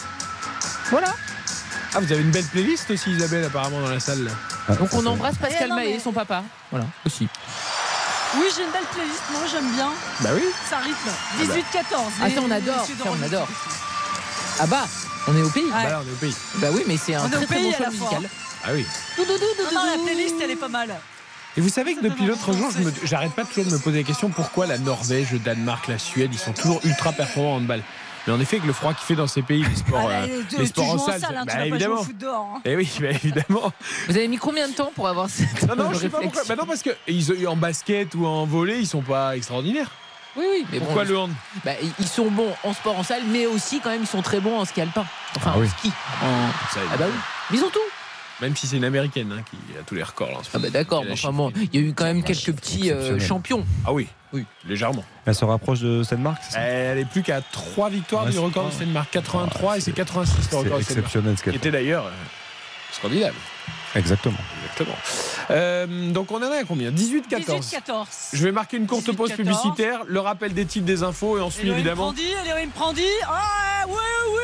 Voilà. 0.90 1.14
Ah, 1.94 2.00
vous 2.00 2.12
avez 2.12 2.22
une 2.22 2.30
belle 2.30 2.44
playlist 2.46 2.90
aussi, 2.90 3.10
Isabelle, 3.12 3.44
apparemment, 3.44 3.80
dans 3.80 3.88
la 3.90 4.00
salle. 4.00 4.24
là. 4.68 4.74
Donc 4.76 4.92
on 4.94 5.06
embrasse 5.06 5.36
Pascal 5.36 5.70
Eh 5.72 5.74
mais- 5.74 5.98
son 6.00 6.12
papa. 6.12 6.42
Voilà, 6.70 6.86
aussi. 7.06 7.28
Oui, 8.36 8.46
j'ai 8.56 8.64
une 8.64 8.72
belle 8.72 8.82
playlist. 8.92 9.22
Moi, 9.30 9.40
j'aime 9.50 9.70
bien. 9.74 9.90
Bah 10.20 10.30
oui. 10.34 10.42
Ça 10.68 10.78
rythme. 10.78 11.10
18-14. 11.38 12.00
Ah 12.20 12.28
les- 12.28 12.34
ça 12.34 12.40
on 12.44 12.50
adore, 12.50 12.84
ça 12.86 12.92
on 13.06 13.22
adore. 13.22 13.48
Ah 14.58 14.66
bah, 14.66 14.86
on 15.28 15.36
est 15.36 15.42
au 15.42 15.50
pays. 15.50 15.64
Ouais. 15.64 15.70
Bah 15.84 15.90
là, 15.90 16.00
on 16.04 16.08
est 16.08 16.12
au 16.12 16.16
pays. 16.16 16.34
Bah 16.56 16.68
oui, 16.72 16.82
mais 16.86 16.96
c'est 16.96 17.14
un 17.14 17.22
On 17.22 17.26
est 17.26 17.30
très 17.30 17.42
au 17.44 17.46
très 17.46 17.54
pays 17.56 17.64
bon 17.64 17.70
à 17.72 17.76
choix 17.76 17.90
musical. 17.90 18.30
Ah 18.64 18.68
oui. 18.72 18.86
Non, 19.18 19.24
non, 19.26 19.84
la 19.96 20.02
playlist, 20.04 20.34
elle 20.42 20.50
est 20.50 20.56
pas 20.56 20.68
mal. 20.68 20.88
Et 21.56 21.60
vous 21.60 21.68
savez 21.68 21.94
que 21.94 22.00
depuis 22.02 22.26
l'autre 22.26 22.52
jour, 22.52 22.68
je 22.72 22.78
me- 22.80 22.90
danser. 22.90 23.00
j'arrête 23.04 23.32
pas 23.32 23.44
toujours 23.44 23.64
de 23.66 23.70
me 23.70 23.78
poser 23.78 23.98
la 23.98 24.02
question 24.04 24.28
pourquoi 24.30 24.66
la 24.66 24.78
Norvège, 24.78 25.30
le 25.30 25.38
Danemark, 25.38 25.86
la 25.86 26.00
Suède, 26.00 26.30
ils 26.32 26.38
sont 26.38 26.52
toujours 26.52 26.80
ultra 26.82 27.12
performants 27.12 27.54
en 27.54 27.56
handball? 27.58 27.82
Mais 28.26 28.32
en 28.32 28.40
effet, 28.40 28.56
avec 28.56 28.66
le 28.66 28.72
froid 28.72 28.94
qu'il 28.94 29.04
fait 29.06 29.14
dans 29.14 29.26
ces 29.26 29.42
pays, 29.42 29.62
les 29.68 29.76
sports, 29.76 30.08
Ah, 30.10 30.22
euh, 30.22 30.42
tu- 30.48 30.56
les 30.58 30.66
sports 30.66 30.90
en 30.94 30.98
salle, 30.98 31.20
salle, 31.20 31.36
hein, 31.36 31.40
tu 31.42 31.46
bah, 31.48 31.54
pas 31.56 31.66
évidemment. 31.66 32.02
foot 32.02 32.16
dehors, 32.18 32.48
hein. 32.56 32.60
Eh 32.64 32.74
oui, 32.76 32.90
bah, 33.00 33.10
évidemment. 33.10 33.72
Vous 34.08 34.16
avez 34.16 34.28
mis 34.28 34.38
combien 34.38 34.66
de 34.68 34.72
temps 34.74 34.90
pour 34.94 35.08
avoir 35.08 35.28
cette 35.28 35.62
Non, 35.68 35.76
non, 35.76 35.92
je 35.92 35.98
sais 35.98 36.08
pas 36.08 36.20
pourquoi. 36.20 36.42
Bah 36.48 36.56
non, 36.56 36.64
parce 36.66 36.82
que 36.82 36.90
ils, 37.06 37.46
en 37.46 37.56
basket 37.56 38.14
ou 38.14 38.26
en 38.26 38.46
volley, 38.46 38.78
ils 38.80 38.86
sont 38.86 39.02
pas 39.02 39.36
extraordinaires. 39.36 39.90
Oui, 40.36 40.44
oui, 40.50 40.66
mais 40.72 40.78
Pourquoi 40.80 41.04
bon, 41.04 41.10
le 41.10 41.18
hand? 41.18 41.30
Bah, 41.64 41.72
ils 42.00 42.08
sont 42.08 42.28
bons 42.30 42.52
en 42.64 42.72
sport 42.72 42.98
en 42.98 43.02
salle, 43.04 43.22
mais 43.28 43.46
aussi 43.46 43.78
quand 43.80 43.90
même 43.90 44.02
ils 44.02 44.06
sont 44.08 44.22
très 44.22 44.40
bons 44.40 44.58
en 44.58 44.64
ski 44.64 44.80
alpin. 44.80 45.04
Enfin, 45.36 45.52
Ah 45.54 45.58
oui. 45.58 45.68
en 45.68 45.78
ski. 45.78 45.92
En- 46.22 46.72
Ça 46.74 46.80
aide. 46.80 46.88
Ah 46.92 46.96
bah 46.96 47.04
oui, 47.08 47.14
mais 47.50 47.58
ils 47.58 47.64
ont 47.64 47.70
tout. 47.70 47.78
Même 48.40 48.56
si 48.56 48.66
c'est 48.66 48.76
une 48.76 48.84
américaine 48.84 49.32
hein, 49.32 49.42
qui 49.48 49.56
a 49.78 49.82
tous 49.84 49.94
les 49.94 50.02
records 50.02 50.30
là, 50.30 50.38
en 50.38 50.42
ce 50.42 50.50
Ah 50.54 50.58
bah 50.58 50.68
d'accord, 50.70 51.04
a 51.08 51.12
enfin 51.12 51.32
bon, 51.32 51.52
il 51.72 51.80
y 51.80 51.84
a 51.84 51.86
eu 51.88 51.94
quand 51.94 52.04
même 52.04 52.22
quelques 52.24 52.52
petits 52.52 52.90
euh, 52.90 53.18
champions. 53.20 53.64
Ah 53.86 53.92
oui, 53.92 54.08
Oui. 54.32 54.44
légèrement. 54.66 55.04
Elle 55.24 55.34
se 55.36 55.44
rapproche 55.44 55.80
de 55.80 56.02
Stenmark 56.02 56.38
c'est 56.42 56.54
ça 56.54 56.60
Elle 56.60 56.98
est 56.98 57.04
plus 57.04 57.22
qu'à 57.22 57.40
3 57.40 57.90
victoires 57.90 58.24
Ouais, 58.24 58.30
du 58.30 58.36
c'est 58.36 58.42
record 58.42 58.66
de 58.66 58.72
Stenmark. 58.72 59.08
83 59.12 59.78
et 59.78 59.80
c'est 59.80 59.92
86 59.92 60.36
le 60.36 60.42
C'est 60.42 60.56
record 60.56 60.62
de 60.62 60.66
Stenmark. 60.82 60.90
exceptionnel 60.90 61.32
ce 61.36 61.42
Qui 61.42 61.44
qu'elle 61.44 61.54
était 61.56 61.64
fait. 61.70 61.72
d'ailleurs 61.72 62.06
euh, 62.06 62.10
scandinave. 62.92 63.34
Exactement. 63.94 64.36
Exactement. 64.64 64.96
Euh, 65.50 66.10
donc 66.10 66.32
on 66.32 66.38
en 66.42 66.52
est 66.52 66.58
à 66.58 66.64
combien? 66.64 66.90
18-14. 66.90 67.60
18-14. 67.60 68.06
Je 68.32 68.42
vais 68.44 68.50
marquer 68.50 68.76
une 68.78 68.88
courte 68.88 69.12
pause 69.12 69.30
18-14. 69.30 69.36
publicitaire, 69.36 70.00
le 70.08 70.18
rappel 70.18 70.52
des 70.54 70.66
titres 70.66 70.86
des 70.86 71.04
infos 71.04 71.38
et 71.38 71.40
ensuite 71.40 71.66
évidemment. 71.70 72.06
Prandi, 72.06 72.24
Elohim 72.44 72.70
Prandi. 72.74 73.02
Ah, 73.28 73.84
oui, 73.86 73.94
oui, 73.94 74.34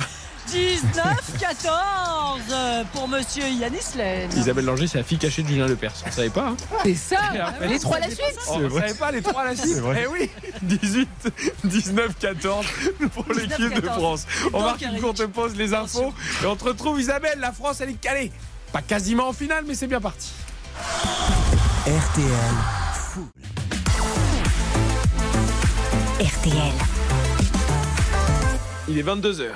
oui 0.00 0.06
19-14 0.48 2.84
pour 2.92 3.08
monsieur 3.08 3.48
Yanis 3.48 3.78
Len. 3.96 4.28
Pour 4.28 4.62
Langer, 4.62 4.86
c'est 4.86 4.98
la 4.98 5.04
fille 5.04 5.18
cachée 5.18 5.42
de 5.42 5.48
Julien 5.48 5.66
Lepers. 5.66 5.92
On 6.06 6.10
savait 6.10 6.30
pas. 6.30 6.48
Hein 6.48 6.56
C'est 6.84 6.94
ça 6.94 7.18
après, 7.46 7.68
Les 7.68 7.78
trois 7.78 7.96
à 7.96 8.00
la 8.00 8.06
suite 8.06 8.20
On 8.48 8.58
ne 8.60 8.68
savait 8.70 8.94
pas 8.94 9.10
les 9.10 9.22
trois 9.22 9.42
à 9.42 9.46
la 9.46 9.56
suite. 9.56 9.76
Eh 10.00 10.06
oui 10.06 10.30
18, 10.62 11.08
19, 11.64 12.16
14 12.18 12.66
pour 13.14 13.24
l'équipe 13.34 13.74
de 13.74 13.80
19-14. 13.80 13.92
France. 13.96 14.26
On 14.52 14.62
marque 14.62 14.82
une 14.82 15.00
courte 15.00 15.26
pause, 15.26 15.56
les 15.56 15.74
infos. 15.74 16.12
Et 16.42 16.46
on 16.46 16.56
te 16.56 16.64
retrouve 16.64 17.00
Isabelle. 17.00 17.38
La 17.40 17.52
France, 17.52 17.80
elle 17.80 17.90
est 17.90 18.00
calée. 18.00 18.30
Pas 18.72 18.82
quasiment 18.82 19.28
en 19.28 19.32
finale, 19.32 19.64
mais 19.66 19.74
c'est 19.74 19.86
bien 19.86 20.00
parti. 20.00 20.30
RTL. 21.86 22.26
RTL. 26.20 26.72
Il 28.88 28.98
est 28.98 29.02
22h. 29.02 29.50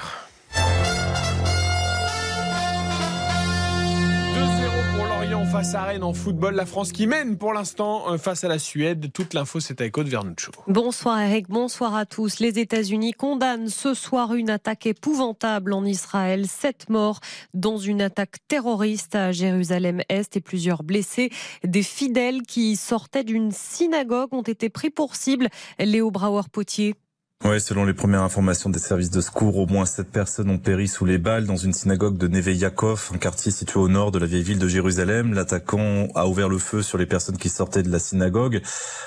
Lorient 5.31 5.47
face 5.47 5.75
à 5.75 5.85
Rennes 5.85 6.03
en 6.03 6.13
football. 6.13 6.55
La 6.55 6.67
France 6.67 6.91
qui 6.91 7.07
mène 7.07 7.39
pour 7.39 7.53
l'instant 7.53 8.13
euh, 8.13 8.19
face 8.19 8.43
à 8.43 8.49
la 8.49 8.59
Suède. 8.59 9.13
Toute 9.13 9.33
l'info, 9.33 9.61
c'est 9.61 9.81
avec 9.81 9.97
Aude 9.97 10.09
Vernuccio. 10.09 10.51
Bonsoir 10.67 11.21
Eric, 11.21 11.49
bonsoir 11.49 11.95
à 11.95 12.05
tous. 12.05 12.41
Les 12.41 12.59
États-Unis 12.59 13.13
condamnent 13.13 13.69
ce 13.69 13.95
soir 13.95 14.35
une 14.35 14.51
attaque 14.51 14.87
épouvantable 14.87 15.73
en 15.73 15.85
Israël. 15.85 16.49
Sept 16.49 16.89
morts 16.89 17.21
dans 17.55 17.79
une 17.79 18.03
attaque 18.03 18.39
terroriste 18.49 19.15
à 19.15 19.31
Jérusalem-Est 19.31 20.37
et 20.37 20.41
plusieurs 20.41 20.83
blessés. 20.83 21.31
Des 21.63 21.85
fidèles 21.85 22.43
qui 22.43 22.75
sortaient 22.75 23.25
d'une 23.25 23.53
synagogue 23.53 24.33
ont 24.33 24.43
été 24.43 24.69
pris 24.69 24.91
pour 24.91 25.15
cible. 25.15 25.49
Léo 25.79 26.11
Brauer-Potier. 26.11 26.97
Ouais, 27.43 27.59
selon 27.59 27.87
les 27.87 27.95
premières 27.95 28.21
informations 28.21 28.69
des 28.69 28.79
services 28.79 29.09
de 29.09 29.23
secours, 29.23 29.57
au 29.57 29.67
moins 29.67 29.87
sept 29.87 30.11
personnes 30.11 30.51
ont 30.51 30.59
péri 30.59 30.87
sous 30.87 31.07
les 31.07 31.17
balles 31.17 31.47
dans 31.47 31.57
une 31.57 31.73
synagogue 31.73 32.19
de 32.19 32.29
Neve 32.29 32.51
Yaakov, 32.51 33.13
un 33.15 33.17
quartier 33.17 33.51
situé 33.51 33.81
au 33.81 33.89
nord 33.89 34.11
de 34.11 34.19
la 34.19 34.27
vieille 34.27 34.43
ville 34.43 34.59
de 34.59 34.69
Jérusalem. 34.69 35.33
L'attaquant 35.33 36.09
a 36.15 36.29
ouvert 36.29 36.51
le 36.51 36.59
feu 36.59 36.83
sur 36.83 36.99
les 36.99 37.07
personnes 37.07 37.39
qui 37.39 37.49
sortaient 37.49 37.83
de 37.83 37.91
la 37.91 37.99
synagogue. 37.99 38.61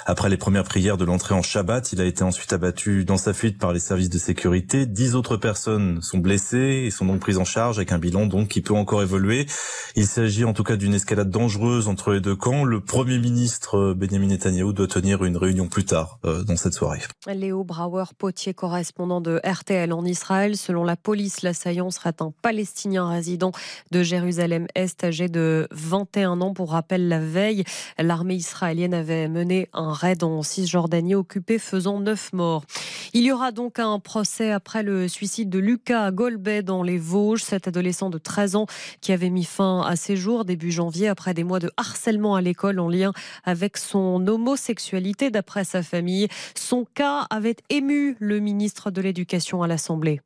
Après 0.07 0.29
les 0.29 0.37
premières 0.37 0.63
prières 0.63 0.97
de 0.97 1.05
l'entrée 1.05 1.35
en 1.35 1.43
Shabbat, 1.43 1.93
il 1.93 2.01
a 2.01 2.05
été 2.05 2.23
ensuite 2.23 2.51
abattu 2.53 3.05
dans 3.05 3.17
sa 3.17 3.33
fuite 3.33 3.59
par 3.59 3.71
les 3.71 3.79
services 3.79 4.09
de 4.09 4.17
sécurité. 4.17 4.87
Dix 4.87 5.13
autres 5.13 5.37
personnes 5.37 6.01
sont 6.01 6.17
blessées 6.17 6.85
et 6.87 6.89
sont 6.89 7.05
donc 7.05 7.19
prises 7.19 7.37
en 7.37 7.45
charge 7.45 7.77
avec 7.77 7.91
un 7.91 7.99
bilan 7.99 8.25
donc 8.25 8.47
qui 8.47 8.61
peut 8.61 8.73
encore 8.73 9.03
évoluer. 9.03 9.45
Il 9.95 10.07
s'agit 10.07 10.43
en 10.43 10.53
tout 10.53 10.63
cas 10.63 10.75
d'une 10.75 10.95
escalade 10.95 11.29
dangereuse 11.29 11.87
entre 11.87 12.11
les 12.11 12.19
deux 12.19 12.35
camps. 12.35 12.63
Le 12.63 12.81
premier 12.81 13.19
ministre 13.19 13.93
Benjamin 13.93 14.25
Netanyahu 14.25 14.73
doit 14.73 14.87
tenir 14.87 15.23
une 15.23 15.37
réunion 15.37 15.67
plus 15.67 15.85
tard 15.85 16.17
euh, 16.25 16.43
dans 16.43 16.57
cette 16.57 16.73
soirée. 16.73 16.99
Potier, 18.23 18.53
correspondant 18.53 19.19
de 19.19 19.41
RTL 19.43 19.91
en 19.91 20.05
Israël. 20.05 20.55
Selon 20.55 20.85
la 20.85 20.95
police, 20.95 21.41
l'assaillant 21.41 21.91
serait 21.91 22.21
un 22.21 22.31
Palestinien 22.41 23.09
résident 23.09 23.51
de 23.91 24.01
Jérusalem-Est 24.01 25.03
âgé 25.03 25.27
de 25.27 25.67
21 25.71 26.39
ans. 26.39 26.53
Pour 26.53 26.71
rappel, 26.71 27.09
la 27.09 27.19
veille, 27.19 27.65
l'armée 27.99 28.35
israélienne 28.35 28.93
avait 28.93 29.27
mené 29.27 29.67
un 29.73 29.91
raid 29.91 30.23
en 30.23 30.41
Cisjordanie 30.41 31.15
occupée 31.15 31.59
faisant 31.59 31.99
9 31.99 32.31
morts. 32.31 32.63
Il 33.11 33.23
y 33.23 33.31
aura 33.33 33.51
donc 33.51 33.77
un 33.77 33.99
procès 33.99 34.51
après 34.51 34.83
le 34.83 35.09
suicide 35.09 35.49
de 35.49 35.59
Lucas 35.59 36.09
Golbet 36.11 36.63
dans 36.63 36.81
les 36.81 36.97
Vosges, 36.97 37.43
cet 37.43 37.67
adolescent 37.67 38.09
de 38.09 38.17
13 38.17 38.55
ans 38.55 38.67
qui 39.01 39.11
avait 39.11 39.29
mis 39.29 39.43
fin 39.43 39.81
à 39.81 39.97
ses 39.97 40.15
jours 40.15 40.45
début 40.45 40.71
janvier 40.71 41.09
après 41.09 41.33
des 41.33 41.43
mois 41.43 41.59
de 41.59 41.69
harcèlement 41.75 42.35
à 42.35 42.41
l'école 42.41 42.79
en 42.79 42.87
lien 42.87 43.11
avec 43.43 43.75
son 43.75 44.25
homosexualité 44.25 45.29
d'après 45.29 45.65
sa 45.65 45.83
famille. 45.83 46.29
Son 46.55 46.85
cas 46.85 47.27
avait 47.29 47.57
ému 47.69 48.12
le 48.19 48.39
ministre 48.39 48.91
de 48.91 49.01
l'Éducation 49.01 49.63
à 49.63 49.67
l'Assemblée. 49.67 50.21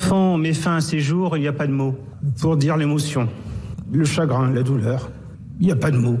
Enfant 0.00 0.38
met 0.38 0.54
fin 0.54 0.76
à 0.76 0.80
ses 0.80 1.00
jours, 1.00 1.36
il 1.36 1.40
n'y 1.40 1.48
a 1.48 1.52
pas 1.52 1.66
de 1.66 1.72
mots 1.72 1.96
pour 2.40 2.56
dire 2.56 2.76
l'émotion, 2.76 3.28
le 3.92 4.04
chagrin, 4.04 4.50
la 4.50 4.62
douleur. 4.62 5.10
Il 5.60 5.66
n'y 5.66 5.72
a 5.72 5.76
pas 5.76 5.90
de 5.90 5.98
mots. 5.98 6.18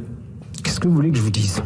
Qu'est-ce 0.64 0.80
que 0.80 0.88
vous 0.88 0.94
voulez 0.94 1.10
que 1.10 1.16
je 1.16 1.22
vous 1.22 1.30
dise? 1.30 1.62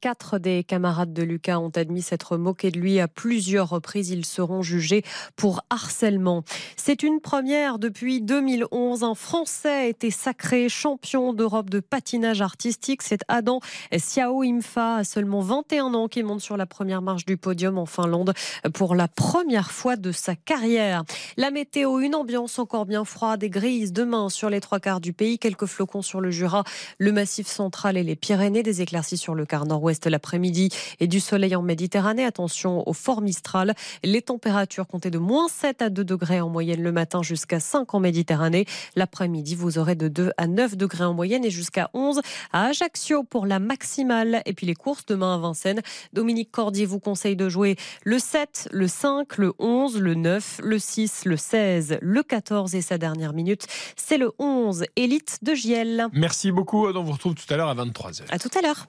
Quatre 0.00 0.38
des 0.38 0.62
camarades 0.62 1.12
de 1.12 1.24
Lucas 1.24 1.58
ont 1.58 1.70
admis 1.70 2.02
s'être 2.02 2.36
moqués 2.36 2.70
de 2.70 2.78
lui 2.78 3.00
à 3.00 3.08
plusieurs 3.08 3.68
reprises. 3.68 4.10
Ils 4.10 4.24
seront 4.24 4.62
jugés 4.62 5.02
pour 5.34 5.62
harcèlement. 5.70 6.44
C'est 6.76 7.02
une 7.02 7.20
première 7.20 7.80
depuis 7.80 8.20
2011. 8.20 9.02
Un 9.02 9.16
Français 9.16 9.68
a 9.68 9.86
été 9.86 10.12
sacré 10.12 10.68
champion 10.68 11.32
d'Europe 11.32 11.68
de 11.68 11.80
patinage 11.80 12.42
artistique. 12.42 13.02
C'est 13.02 13.22
Adam 13.26 13.58
Siao 13.96 14.42
Imfa, 14.42 14.96
à 14.96 15.04
seulement 15.04 15.40
21 15.40 15.94
ans, 15.94 16.06
qui 16.06 16.22
monte 16.22 16.42
sur 16.42 16.56
la 16.56 16.66
première 16.66 17.02
marche 17.02 17.24
du 17.24 17.36
podium 17.36 17.76
en 17.76 17.86
Finlande 17.86 18.34
pour 18.74 18.94
la 18.94 19.08
première 19.08 19.72
fois 19.72 19.96
de 19.96 20.12
sa 20.12 20.36
carrière. 20.36 21.02
La 21.36 21.50
météo, 21.50 21.98
une 21.98 22.14
ambiance 22.14 22.60
encore 22.60 22.86
bien 22.86 23.04
froide 23.04 23.42
et 23.42 23.50
grise 23.50 23.92
demain 23.92 24.28
sur 24.28 24.48
les 24.48 24.60
trois 24.60 24.78
quarts 24.78 25.00
du 25.00 25.12
pays. 25.12 25.40
Quelques 25.40 25.66
flocons 25.66 26.02
sur 26.02 26.20
le 26.20 26.30
Jura, 26.30 26.62
le 26.98 27.10
Massif 27.10 27.48
central 27.48 27.96
et 27.96 28.04
les 28.04 28.16
Pyrénées. 28.16 28.62
Des 28.62 28.80
éclaircies 28.80 29.16
sur 29.16 29.34
le 29.34 29.44
quart 29.44 29.66
nord-ouest 29.72 30.06
l'après-midi 30.06 30.68
et 31.00 31.06
du 31.06 31.18
soleil 31.18 31.56
en 31.56 31.62
Méditerranée. 31.62 32.24
Attention 32.24 32.86
au 32.86 32.92
fort 32.92 33.22
Mistral. 33.22 33.74
Les 34.04 34.20
températures 34.20 34.86
comptaient 34.86 35.10
de 35.10 35.18
moins 35.18 35.48
7 35.48 35.82
à 35.82 35.90
2 35.90 36.04
degrés 36.04 36.40
en 36.40 36.50
moyenne 36.50 36.82
le 36.82 36.92
matin 36.92 37.22
jusqu'à 37.22 37.58
5 37.58 37.94
en 37.94 38.00
Méditerranée. 38.00 38.66
L'après-midi, 38.96 39.54
vous 39.54 39.78
aurez 39.78 39.94
de 39.94 40.08
2 40.08 40.32
à 40.36 40.46
9 40.46 40.76
degrés 40.76 41.04
en 41.04 41.14
moyenne 41.14 41.44
et 41.44 41.50
jusqu'à 41.50 41.88
11 41.94 42.20
à 42.52 42.66
Ajaccio 42.66 43.22
pour 43.24 43.46
la 43.46 43.58
maximale. 43.58 44.42
Et 44.44 44.52
puis 44.52 44.66
les 44.66 44.74
courses 44.74 45.06
demain 45.06 45.34
à 45.34 45.38
Vincennes. 45.38 45.80
Dominique 46.12 46.50
Cordier 46.50 46.84
vous 46.84 47.00
conseille 47.00 47.36
de 47.36 47.48
jouer 47.48 47.76
le 48.04 48.18
7, 48.18 48.68
le 48.72 48.88
5, 48.88 49.38
le 49.38 49.54
11, 49.58 49.98
le 49.98 50.14
9, 50.14 50.60
le 50.62 50.78
6, 50.78 51.24
le 51.24 51.36
16, 51.36 51.98
le 52.02 52.22
14 52.22 52.74
et 52.74 52.82
sa 52.82 52.98
dernière 52.98 53.32
minute. 53.32 53.66
C'est 53.96 54.18
le 54.18 54.32
11, 54.38 54.84
élite 54.96 55.38
de 55.42 55.54
Giel. 55.54 56.08
Merci 56.12 56.52
beaucoup. 56.52 56.86
On 56.86 57.02
vous 57.02 57.12
retrouve 57.12 57.34
tout 57.34 57.52
à 57.52 57.56
l'heure 57.56 57.68
à 57.68 57.74
23h. 57.74 58.24
À 58.30 58.38
tout 58.38 58.50
à 58.58 58.60
l'heure. 58.60 58.86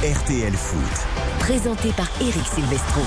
RTL 0.00 0.52
Foot. 0.52 1.06
Présenté 1.40 1.90
par 1.90 2.06
Eric 2.20 2.46
Silvestro. 2.46 3.00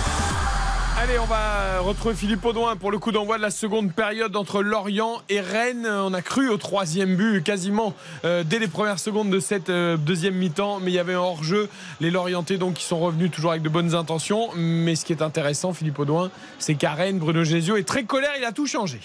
Allez, 0.98 1.18
on 1.20 1.26
va 1.26 1.80
retrouver 1.80 2.16
Philippe 2.16 2.44
Audouin 2.44 2.76
pour 2.76 2.92
le 2.92 3.00
coup 3.00 3.14
d'envoi 3.14 3.38
de 3.38 3.42
la 3.42 3.50
seconde 3.50 3.94
période 3.94 4.36
entre 4.36 4.62
Lorient 4.62 5.22
et 5.30 5.40
Rennes. 5.40 5.88
On 5.88 6.14
a 6.14 6.22
cru 6.22 6.50
au 6.50 6.58
troisième 6.58 7.16
but 7.16 7.42
quasiment 7.46 7.94
euh, 8.26 8.44
dès 8.44 8.60
les 8.60 8.68
premières 8.68 9.00
secondes 9.00 9.30
de 9.30 9.40
cette 9.40 9.70
euh, 9.70 9.96
deuxième 9.96 10.36
mi-temps, 10.36 10.82
mais 10.82 10.92
il 10.92 10.96
y 10.96 11.00
avait 11.00 11.14
un 11.14 11.20
hors-jeu. 11.20 11.70
Les 12.02 12.12
Lorientais 12.12 12.58
donc 12.58 12.74
qui 12.74 12.84
sont 12.84 13.00
revenus 13.00 13.32
toujours 13.32 13.52
avec 13.52 13.64
de 13.64 13.70
bonnes 13.70 13.96
intentions. 13.96 14.50
Mais 14.58 14.98
ce 14.98 15.06
qui 15.06 15.14
est 15.14 15.22
intéressant, 15.22 15.72
Philippe 15.72 15.98
Audouin, 15.98 16.30
c'est 16.60 16.76
qu'à 16.76 16.92
Rennes, 16.92 17.20
Bruno 17.20 17.46
Gésio 17.46 17.78
est 17.78 17.88
très 17.88 18.04
colère, 18.04 18.34
il 18.38 18.44
a 18.44 18.52
tout 18.52 18.68
changé. 18.68 19.00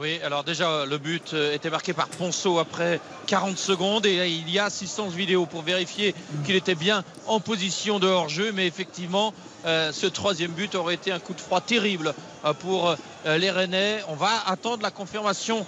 Oui, 0.00 0.18
alors 0.24 0.42
déjà, 0.42 0.84
le 0.86 0.98
but 0.98 1.34
euh, 1.34 1.54
était 1.54 1.70
marqué 1.70 1.92
par 1.92 2.08
Ponceau 2.08 2.58
après 2.58 3.00
40 3.28 3.56
secondes 3.56 4.06
et 4.06 4.28
il 4.28 4.50
y 4.50 4.58
a 4.58 4.64
assistance 4.64 5.12
vidéo 5.12 5.46
pour 5.46 5.62
vérifier 5.62 6.16
qu'il 6.44 6.56
était 6.56 6.74
bien 6.74 7.04
en 7.28 7.38
position 7.38 8.00
de 8.00 8.08
hors-jeu. 8.08 8.50
Mais 8.52 8.66
effectivement, 8.66 9.32
euh, 9.66 9.92
ce 9.92 10.06
troisième 10.08 10.50
but 10.50 10.74
aurait 10.74 10.94
été 10.94 11.12
un 11.12 11.20
coup 11.20 11.32
de 11.32 11.40
froid 11.40 11.60
terrible 11.60 12.12
euh, 12.44 12.52
pour 12.52 12.96
les 13.24 13.50
Rennais. 13.52 14.00
On 14.08 14.16
va 14.16 14.42
attendre 14.46 14.82
la 14.82 14.90
confirmation 14.90 15.64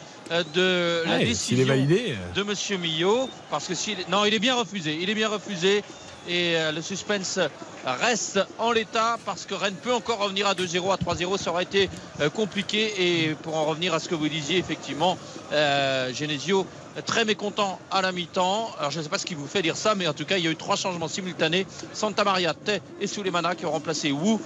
de 0.54 1.02
la 1.06 1.18
Ouais, 1.18 1.24
décision 1.24 1.62
est 1.62 1.68
validé. 1.68 2.16
de 2.34 2.42
Monsieur 2.42 2.78
Millot. 2.78 3.30
Parce 3.48 3.68
que 3.68 3.74
non, 4.10 4.24
il 4.24 4.34
est 4.34 4.40
bien 4.40 4.56
refusé. 4.56 4.98
Il 5.00 5.08
est 5.08 5.14
bien 5.14 5.28
refusé. 5.28 5.84
Et 6.28 6.56
euh, 6.56 6.72
le 6.72 6.82
suspense 6.82 7.38
reste 7.84 8.40
en 8.58 8.72
l'état 8.72 9.16
parce 9.24 9.46
que 9.46 9.54
Rennes 9.54 9.76
peut 9.80 9.94
encore 9.94 10.18
revenir 10.18 10.46
à 10.46 10.54
2-0, 10.54 10.92
à 10.92 10.96
3-0. 10.96 11.38
Ça 11.38 11.50
aurait 11.50 11.62
été 11.62 11.88
euh, 12.20 12.30
compliqué. 12.30 12.94
Et 12.98 13.34
pour 13.34 13.56
en 13.56 13.64
revenir 13.64 13.94
à 13.94 14.00
ce 14.00 14.08
que 14.08 14.14
vous 14.16 14.28
disiez, 14.28 14.58
effectivement, 14.58 15.16
euh, 15.52 16.12
Genesio 16.12 16.66
très 17.04 17.24
mécontent 17.24 17.78
à 17.90 18.02
la 18.02 18.10
mi-temps. 18.10 18.70
Alors 18.78 18.90
je 18.90 18.98
ne 18.98 19.04
sais 19.04 19.08
pas 19.08 19.18
ce 19.18 19.26
qui 19.26 19.34
vous 19.34 19.46
fait 19.46 19.62
dire 19.62 19.76
ça, 19.76 19.94
mais 19.94 20.08
en 20.08 20.14
tout 20.14 20.24
cas, 20.24 20.38
il 20.38 20.44
y 20.44 20.48
a 20.48 20.50
eu 20.50 20.56
trois 20.56 20.76
changements 20.76 21.08
simultanés. 21.08 21.66
Santa 21.92 22.24
Maria, 22.24 22.54
et 23.00 23.06
Souleymana 23.06 23.54
qui 23.54 23.66
ont 23.66 23.70
remplacé 23.72 24.10
Wu, 24.10 24.38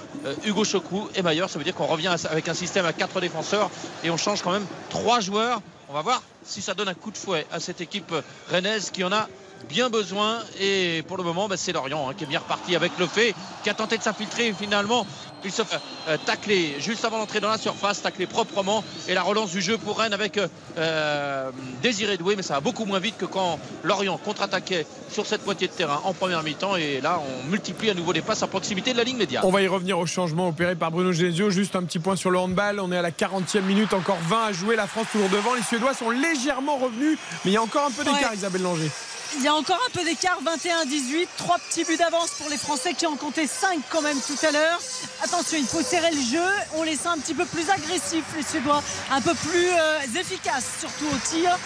Hugo 0.44 0.65
Chokou 0.65 1.09
et 1.15 1.23
Maillard. 1.23 1.48
Ça 1.48 1.59
veut 1.59 1.65
dire 1.65 1.74
qu'on 1.74 1.86
revient 1.86 2.15
avec 2.28 2.48
un 2.48 2.55
système 2.55 2.85
à 2.85 2.93
quatre 2.93 3.20
défenseurs 3.20 3.70
et 4.05 4.11
on 4.11 4.16
change 4.16 4.43
quand 4.43 4.52
même 4.52 4.66
trois 4.90 5.20
joueurs. 5.20 5.62
On 5.89 5.94
va 5.94 6.02
voir 6.02 6.23
si 6.44 6.61
ça 6.61 6.74
donne 6.74 6.89
un 6.89 6.94
coup 6.94 7.11
de 7.11 7.16
fouet 7.16 7.47
à 7.52 7.61
cette 7.61 7.81
équipe 7.81 8.12
rennaise 8.51 8.90
qui 8.90 9.05
en 9.05 9.12
a 9.12 9.28
bien 9.69 9.91
besoin 9.91 10.39
et 10.61 11.03
pour 11.07 11.16
le 11.16 11.23
moment 11.23 11.47
bah, 11.49 11.57
c'est 11.57 11.73
Lorient 11.73 12.09
hein, 12.09 12.15
qui 12.16 12.24
est 12.24 12.27
bien 12.27 12.41
reparti 12.41 12.74
avec 12.74 12.93
le 12.99 13.07
fait 13.07 13.35
qui 13.62 13.70
a 13.70 13.74
tenté 13.74 13.99
de 13.99 14.03
s'infiltrer 14.03 14.49
et 14.49 14.53
finalement 14.53 15.07
il 15.45 15.53
se 15.53 15.62
fait 15.62 15.78
euh, 16.09 16.16
tacler 16.27 16.77
juste 16.81 17.05
avant 17.05 17.19
d'entrer 17.19 17.41
dans 17.41 17.49
la 17.49 17.59
surface 17.59 18.03
tacler 18.03 18.27
proprement 18.27 18.82
et 19.09 19.15
la 19.15 19.23
relance 19.23 19.51
du 19.53 19.61
jeu 19.62 19.78
pour 19.78 19.99
Rennes 19.99 20.12
avec 20.12 20.39
euh, 20.78 21.51
Désiré 21.82 22.16
Doué 22.16 22.37
mais 22.37 22.43
ça 22.43 22.55
va 22.55 22.61
beaucoup 22.61 22.85
moins 22.85 22.99
vite 22.99 23.16
que 23.19 23.27
quand 23.27 23.59
Lorient 23.85 24.19
contre-attaquait 24.19 24.87
sur 25.11 25.27
cette 25.27 25.45
moitié 25.45 25.69
de 25.69 25.73
terrain 25.73 26.01
en 26.05 26.15
première 26.15 26.43
mi-temps 26.43 26.77
et 26.77 27.01
là 27.01 27.20
on 27.45 27.49
multiplie 27.49 27.91
à 27.91 27.95
nouveau 27.95 28.12
les 28.12 28.23
passes 28.23 28.43
à 28.43 28.47
proximité 28.47 28.93
de 28.93 28.97
la 28.99 29.05
ligne 29.05 29.19
médiane 29.19 29.45
On 29.45 29.51
va 29.51 29.62
y 29.62 29.69
revenir 29.69 29.99
au 29.99 30.07
changement 30.07 30.49
opéré 30.49 30.74
par 30.74 30.91
Bruno 30.91 31.12
Genesio. 31.12 31.51
Juste 31.51 31.77
un 31.77 31.82
petit 31.85 31.99
point 31.99 32.16
sur 32.16 32.31
le 32.31 32.39
handball. 32.39 32.81
On 32.81 32.91
est 32.93 32.97
à 32.97 33.03
la 33.03 33.11
40e 33.11 33.62
minute, 33.62 33.93
encore 33.93 34.19
20 34.28 34.45
à 34.47 34.53
jouer. 34.53 34.77
La 34.77 34.87
France 34.87 35.07
toujours 35.12 35.28
devant. 35.28 35.55
Les 35.55 35.62
Suédois 35.62 35.95
sont 35.95 36.11
légèrement 36.11 36.77
revenus, 36.77 37.19
mais 37.45 37.51
il 37.51 37.55
y 37.55 37.57
a 37.57 37.62
encore 37.62 37.87
un 37.87 37.91
peu 37.91 38.05
d'écart, 38.05 38.31
Ouais. 38.31 38.37
Isabelle 38.37 38.62
Langer. 38.62 38.91
Il 39.36 39.43
y 39.44 39.48
a 39.48 39.55
encore 39.55 39.78
un 39.86 39.90
peu 39.93 40.05
d'écart, 40.05 40.39
21-18, 40.43 41.28
trois 41.36 41.59
petits 41.59 41.85
buts 41.85 41.97
d'avance 41.97 42.31
pour 42.31 42.51
les 42.51 42.57
Français 42.57 42.94
qui 42.94 43.07
ont 43.07 43.16
compté 43.16 43.47
5 43.47 43.78
quand 43.89 44.02
même 44.02 44.19
tout 44.20 44.44
à 44.44 44.51
l'heure. 44.51 44.81
Attention, 45.23 45.57
il 45.57 45.66
faut 45.66 45.82
serrer 45.82 46.11
le 46.11 46.20
jeu, 46.20 46.48
on 46.74 46.82
les 46.82 46.97
sent 46.97 47.09
un 47.09 47.19
petit 47.19 47.35
peu 47.35 47.44
plus 47.44 47.70
agressifs 47.70 48.24
les 48.36 48.43
Suédois, 48.43 48.82
un 49.11 49.20
peu 49.20 49.35
plus 49.35 49.69
euh, 49.69 50.01
efficaces 50.19 50.66
surtout 50.81 51.07
au 51.07 51.19
tir. 51.28 51.57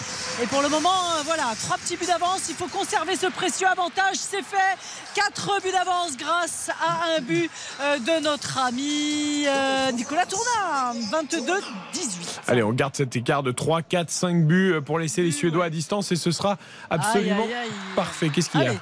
Et 0.43 0.47
pour 0.47 0.61
le 0.61 0.69
moment, 0.69 0.91
euh, 0.91 1.23
voilà, 1.25 1.55
trois 1.63 1.79
petits 1.79 1.97
buts 1.97 2.07
d'avance, 2.07 2.43
il 2.51 2.55
faut 2.55 2.69
conserver 2.69 3.17
ce 3.17 3.27
précieux 3.27 3.67
avantage, 3.67 4.17
c'est 4.17 4.43
fait. 4.43 4.77
Quatre 5.15 5.61
buts 5.63 5.71
d'avance 5.71 6.17
grâce 6.17 6.71
à 6.83 7.17
un 7.17 7.21
but 7.21 7.51
euh, 7.81 7.99
de 7.99 8.23
notre 8.25 8.59
ami 8.59 9.45
euh, 9.47 9.93
Nicolas 9.93 10.27
Tournin, 10.27 10.95
22-18. 11.13 12.41
Allez, 12.49 12.63
on 12.63 12.73
garde 12.73 12.97
cet 12.97 13.15
écart 13.15 13.43
de 13.43 13.53
3, 13.53 13.83
4, 13.83 14.11
5 14.11 14.45
buts 14.45 14.75
pour 14.85 14.99
laisser 14.99 15.23
les 15.23 15.31
Suédois 15.31 15.67
à 15.67 15.71
distance 15.71 16.11
et 16.13 16.17
ce 16.17 16.31
sera 16.31 16.59
absolument 16.91 17.45
Aïe, 17.45 17.55
aïe, 17.55 17.65
aïe. 17.65 17.71
parfait. 17.95 18.29
Qu'est-ce 18.29 18.51
qu'il 18.51 18.63
y 18.63 18.67
a. 18.67 18.73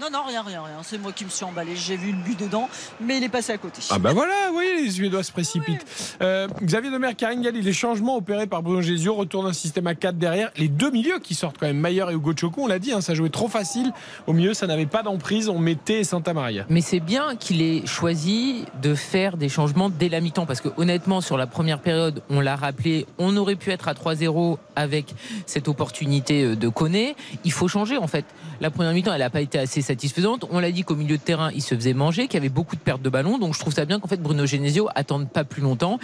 Non, 0.00 0.06
non, 0.12 0.22
rien, 0.26 0.42
rien, 0.42 0.62
rien. 0.62 0.76
C'est 0.82 0.98
moi 0.98 1.12
qui 1.12 1.24
me 1.24 1.30
suis 1.30 1.44
emballé. 1.44 1.74
J'ai 1.74 1.96
vu 1.96 2.12
le 2.12 2.18
but 2.18 2.38
dedans, 2.38 2.68
mais 3.00 3.16
il 3.16 3.24
est 3.24 3.28
passé 3.28 3.52
à 3.52 3.58
côté. 3.58 3.80
Ah 3.90 3.98
bah 3.98 4.12
voilà, 4.12 4.32
oui, 4.54 4.64
les 4.84 4.90
Suédois 4.90 5.24
se 5.24 5.32
précipitent. 5.32 5.84
Euh, 6.22 6.46
Xavier 6.62 6.90
Demer, 6.90 7.14
Karine 7.16 7.42
Galli, 7.42 7.62
les 7.62 7.72
changements 7.72 8.16
opérés 8.16 8.46
par 8.46 8.62
Bruno 8.62 8.80
retournent 9.14 9.48
un 9.48 9.52
système 9.52 9.86
à 9.88 9.94
4 9.94 10.16
derrière. 10.16 10.50
Les 10.56 10.68
deux 10.68 10.90
milieux 10.90 11.18
qui 11.18 11.34
sortent 11.34 11.56
quand 11.58 11.66
même, 11.66 11.78
Maillard 11.78 12.10
et 12.10 12.14
Hugo 12.14 12.32
Choco, 12.36 12.62
on 12.62 12.66
l'a 12.66 12.78
dit, 12.78 12.92
hein, 12.92 13.00
ça 13.00 13.14
jouait 13.14 13.28
trop 13.28 13.48
facile. 13.48 13.92
Au 14.26 14.32
milieu, 14.32 14.54
ça 14.54 14.66
n'avait 14.66 14.86
pas 14.86 15.02
d'emprise, 15.02 15.48
on 15.48 15.58
mettait 15.58 16.04
Santa 16.04 16.32
Maria. 16.32 16.64
Mais 16.68 16.80
c'est 16.80 17.00
bien 17.00 17.34
qu'il 17.34 17.60
ait 17.62 17.84
choisi 17.86 18.64
de 18.80 18.94
faire 18.94 19.36
des 19.36 19.48
changements 19.48 19.90
dès 19.90 20.08
la 20.08 20.20
mi-temps 20.20 20.46
parce 20.46 20.60
que 20.60 20.68
honnêtement 20.76 21.20
sur 21.20 21.36
la 21.36 21.46
première 21.46 21.80
période, 21.80 22.22
on 22.30 22.40
l'a 22.40 22.56
rappelé, 22.56 23.06
on 23.18 23.36
aurait 23.36 23.56
pu 23.56 23.70
être 23.70 23.88
à 23.88 23.94
3-0 23.94 24.58
avec 24.76 25.14
cette 25.46 25.68
opportunité 25.68 26.44
euh, 26.44 26.56
de 26.56 26.68
Koné. 26.68 27.16
Il 27.44 27.52
faut 27.52 27.68
changer 27.68 27.96
en 27.96 28.06
fait. 28.06 28.24
La 28.60 28.70
première 28.70 28.92
mi-temps, 28.92 29.12
elle 29.12 29.20
n'a 29.20 29.30
pas 29.30 29.40
été 29.40 29.58
assez 29.58 29.82
satisfaisante. 29.88 30.44
On 30.50 30.60
l'a 30.60 30.70
dit 30.70 30.84
qu'au 30.84 30.94
milieu 30.94 31.16
de 31.16 31.22
terrain, 31.22 31.50
il 31.54 31.62
se 31.62 31.74
faisait 31.74 31.94
manger, 31.94 32.28
qu'il 32.28 32.34
y 32.34 32.36
avait 32.36 32.48
beaucoup 32.48 32.76
de 32.76 32.80
pertes 32.80 33.02
de 33.02 33.08
ballon. 33.08 33.38
Donc 33.38 33.54
je 33.54 33.58
trouve 33.58 33.72
ça 33.72 33.84
bien 33.84 33.98
qu'en 33.98 34.06
fait 34.06 34.20
Bruno 34.20 34.46
Genesio 34.46 34.88
attende 34.94 35.28
pas 35.28 35.44
plus 35.44 35.62
longtemps 35.62 35.98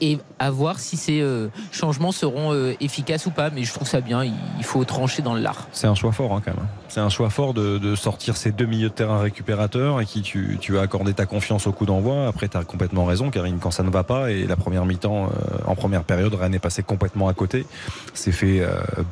et 0.00 0.18
à 0.38 0.50
voir 0.50 0.78
si 0.78 0.96
ces 0.96 1.20
euh, 1.20 1.48
changements 1.72 2.12
seront 2.12 2.52
euh, 2.52 2.74
efficaces 2.80 3.26
ou 3.26 3.30
pas. 3.30 3.50
Mais 3.50 3.64
je 3.64 3.72
trouve 3.72 3.88
ça 3.88 4.00
bien. 4.00 4.24
Il 4.24 4.64
faut 4.64 4.84
trancher 4.84 5.22
dans 5.22 5.34
le 5.34 5.40
lard. 5.40 5.68
C'est 5.72 5.86
un 5.86 5.94
choix 5.94 6.12
fort 6.12 6.34
hein, 6.34 6.42
quand 6.44 6.54
même. 6.54 6.66
C'est 6.88 7.00
un 7.00 7.08
choix 7.08 7.30
fort 7.30 7.54
de, 7.54 7.94
sortir 7.94 8.36
ces 8.36 8.52
deux 8.52 8.66
milieux 8.66 8.88
de 8.88 8.94
terrain 8.94 9.20
récupérateurs 9.20 10.00
et 10.00 10.06
qui 10.06 10.22
tu, 10.22 10.58
tu 10.60 10.78
as 10.78 10.82
accordé 10.82 11.14
ta 11.14 11.26
confiance 11.26 11.66
au 11.66 11.72
coup 11.72 11.86
d'envoi. 11.86 12.26
Après, 12.26 12.48
tu 12.48 12.56
as 12.56 12.64
complètement 12.64 13.04
raison, 13.04 13.30
Karine, 13.30 13.58
quand 13.60 13.70
ça 13.70 13.82
ne 13.82 13.90
va 13.90 14.04
pas 14.04 14.30
et 14.30 14.46
la 14.46 14.56
première 14.56 14.84
mi-temps, 14.84 15.26
euh, 15.26 15.58
en 15.66 15.74
première 15.74 16.04
période, 16.04 16.34
Rennes 16.34 16.54
est 16.54 16.60
passé 16.60 16.82
complètement 16.82 17.28
à 17.28 17.34
côté. 17.34 17.64
C'est 18.12 18.32
fait 18.32 18.62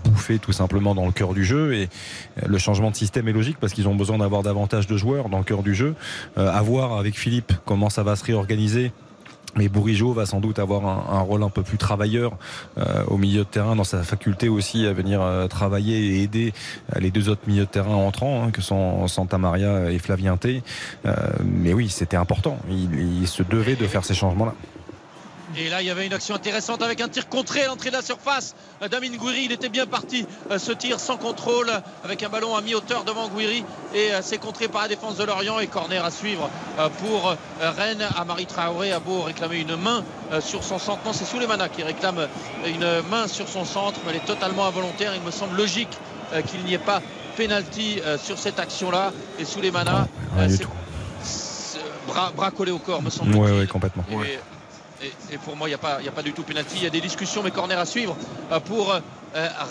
bouffer 0.04 0.38
tout 0.38 0.52
simplement 0.52 0.94
dans 0.94 1.06
le 1.06 1.12
cœur 1.12 1.34
du 1.34 1.44
jeu 1.44 1.74
et 1.74 1.88
le 2.44 2.58
changement 2.58 2.90
de 2.90 2.96
système 2.96 3.28
est 3.28 3.32
logique 3.32 3.58
parce 3.60 3.72
qu'ils 3.72 3.88
ont 3.88 3.94
besoin 3.94 4.17
d'avoir 4.18 4.42
davantage 4.42 4.86
de 4.86 4.96
joueurs 4.96 5.28
dans 5.28 5.38
le 5.38 5.44
cœur 5.44 5.62
du 5.62 5.74
jeu. 5.74 5.94
à 6.36 6.60
voir 6.62 6.98
avec 6.98 7.16
Philippe 7.16 7.52
comment 7.64 7.90
ça 7.90 8.02
va 8.02 8.16
se 8.16 8.24
réorganiser 8.24 8.92
mais 9.56 9.68
Bourigeau 9.68 10.12
va 10.12 10.26
sans 10.26 10.40
doute 10.40 10.58
avoir 10.58 10.86
un, 10.86 11.20
rôle 11.20 11.42
un 11.42 11.48
peu 11.48 11.62
plus 11.62 11.78
travailleur 11.78 12.32
euh, 12.78 13.04
au 13.06 13.16
milieu 13.16 13.40
de 13.40 13.48
terrain, 13.48 13.76
dans 13.76 13.84
sa 13.84 14.02
faculté 14.02 14.48
aussi 14.48 14.86
à 14.86 14.92
venir 14.92 15.20
euh, 15.20 15.48
travailler 15.48 15.98
et 15.98 16.22
aider 16.22 16.52
euh, 16.94 17.00
les 17.00 17.10
deux 17.10 17.28
autres 17.28 17.42
milieux 17.46 17.64
de 17.64 17.70
terrain 17.70 17.94
entrants, 17.94 18.44
hein, 18.44 18.50
que 18.50 18.62
sont 18.62 19.08
Santa 19.08 19.38
Maria 19.38 19.90
et 19.90 19.98
Flavien 19.98 20.36
T. 20.36 20.62
mais 21.44 21.72
oui, 21.72 21.88
c'était 21.88 22.16
important. 22.16 22.58
il 22.70 23.26
se 23.26 23.42
devait 23.42 23.76
de 23.76 23.86
faire 23.86 24.04
ces 24.04 24.14
changements-là. 24.14 24.54
Et 25.56 25.68
là, 25.68 25.80
il 25.80 25.86
y 25.86 25.90
avait 25.90 26.06
une 26.06 26.12
action 26.12 26.34
intéressante 26.34 26.82
avec 26.82 27.00
un 27.00 27.08
tir 27.08 27.28
contré 27.28 27.64
à 27.64 27.68
l'entrée 27.68 27.90
de 27.90 27.96
la 27.96 28.02
surface. 28.02 28.54
Damien 28.90 29.16
Gouiri, 29.16 29.44
il 29.44 29.52
était 29.52 29.68
bien 29.68 29.86
parti. 29.86 30.26
Euh, 30.50 30.58
ce 30.58 30.72
tir 30.72 31.00
sans 31.00 31.16
contrôle 31.16 31.70
avec 32.04 32.22
un 32.22 32.28
ballon 32.28 32.54
à 32.54 32.60
mi-hauteur 32.60 33.04
devant 33.04 33.28
Gouiri. 33.28 33.64
Et 33.94 34.12
euh, 34.12 34.20
c'est 34.22 34.38
contré 34.38 34.68
par 34.68 34.82
la 34.82 34.88
défense 34.88 35.16
de 35.16 35.24
Lorient. 35.24 35.58
Et 35.58 35.66
corner 35.66 36.04
à 36.04 36.10
suivre 36.10 36.50
euh, 36.78 36.88
pour 36.88 37.34
Rennes. 37.60 38.06
Amari 38.16 38.46
Traoré 38.46 38.92
a 38.92 39.00
beau 39.00 39.22
réclamer 39.22 39.60
une 39.60 39.76
main 39.76 40.04
sur 40.40 40.62
son 40.62 40.78
centre. 40.78 41.00
Non, 41.04 41.12
c'est 41.12 41.24
Souleymana 41.24 41.68
qui 41.68 41.82
réclame 41.82 42.28
une 42.66 43.02
main 43.10 43.26
sur 43.26 43.48
son 43.48 43.64
centre. 43.64 44.00
Mais 44.04 44.10
elle 44.10 44.16
est 44.16 44.26
totalement 44.26 44.66
involontaire. 44.66 45.14
Il 45.14 45.22
me 45.22 45.30
semble 45.30 45.56
logique 45.56 45.96
qu'il 46.46 46.62
n'y 46.64 46.74
ait 46.74 46.78
pas 46.78 47.00
pénalty 47.36 48.00
sur 48.22 48.38
cette 48.38 48.58
action-là. 48.58 49.12
Et 49.38 49.44
Souleymana, 49.44 50.06
c'est 50.48 50.66
bras, 52.06 52.32
bras 52.34 52.50
collé 52.50 52.72
au 52.72 52.78
corps, 52.78 53.02
me 53.02 53.10
semble-t-il. 53.10 53.42
Oui, 53.42 53.50
oui, 53.60 53.66
complètement. 53.66 54.04
Et, 54.10 54.38
pour 55.44 55.56
moi, 55.56 55.68
il 55.68 55.70
n'y 55.70 55.74
a, 55.74 55.78
pas, 55.78 55.98
a 56.06 56.12
pas 56.12 56.22
du 56.22 56.32
tout 56.32 56.42
pénalty. 56.42 56.76
Il 56.76 56.84
y 56.84 56.86
a 56.86 56.90
des 56.90 57.00
discussions, 57.00 57.42
mais 57.42 57.50
corner 57.50 57.78
à 57.78 57.86
suivre 57.86 58.16
euh, 58.52 58.60
pour 58.60 58.92
euh, 58.92 59.00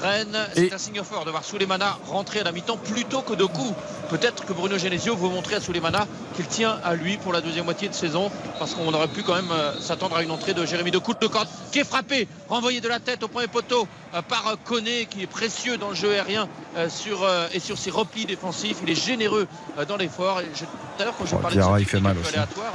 Rennes. 0.01 0.37
C'est 0.55 0.73
un 0.73 0.77
signe 0.77 1.01
fort 1.03 1.25
de 1.25 1.31
voir 1.31 1.43
Souleymana 1.43 1.97
rentrer 2.07 2.39
à 2.41 2.43
la 2.43 2.51
mi-temps 2.51 2.77
plutôt 2.77 3.21
que 3.21 3.33
de 3.33 3.45
coup. 3.45 3.73
Peut-être 4.09 4.45
que 4.45 4.53
Bruno 4.53 4.77
Genesio 4.77 5.15
veut 5.15 5.29
montrer 5.29 5.55
à 5.55 5.61
Souleymana 5.61 6.07
qu'il 6.35 6.45
tient 6.47 6.79
à 6.83 6.95
lui 6.95 7.17
pour 7.17 7.33
la 7.33 7.41
deuxième 7.41 7.65
moitié 7.65 7.89
de 7.89 7.93
saison. 7.93 8.31
Parce 8.59 8.73
qu'on 8.73 8.93
aurait 8.93 9.07
pu 9.07 9.23
quand 9.23 9.35
même 9.35 9.51
euh, 9.51 9.79
s'attendre 9.79 10.15
à 10.15 10.23
une 10.23 10.31
entrée 10.31 10.53
de 10.53 10.65
Jérémy 10.65 10.91
de 10.91 10.97
de 10.97 11.27
corde 11.27 11.47
qui 11.71 11.79
est 11.79 11.83
frappé, 11.83 12.27
renvoyé 12.49 12.81
de 12.81 12.87
la 12.87 12.99
tête 12.99 13.23
au 13.23 13.27
premier 13.27 13.47
poteau 13.47 13.87
par 14.27 14.55
Koné 14.65 15.05
qui 15.05 15.23
est 15.23 15.27
précieux 15.27 15.77
dans 15.77 15.89
le 15.89 15.95
jeu 15.95 16.11
aérien 16.11 16.47
sur, 16.89 17.27
et 17.53 17.59
sur 17.59 17.77
ses 17.77 17.89
replis 17.89 18.25
défensifs. 18.25 18.77
Il 18.83 18.89
est 18.89 18.95
généreux 18.95 19.47
dans 19.87 19.95
l'effort. 19.97 20.41
Tout 20.41 21.01
à 21.01 21.05
l'heure, 21.05 21.13
quand 21.17 21.25
je 21.25 21.35
parlais 21.35 21.55
de 21.55 21.79
il 21.79 21.85
fait 21.85 21.99
mal 21.99 22.17
aussi. 22.17 22.29
aléatoire, 22.29 22.73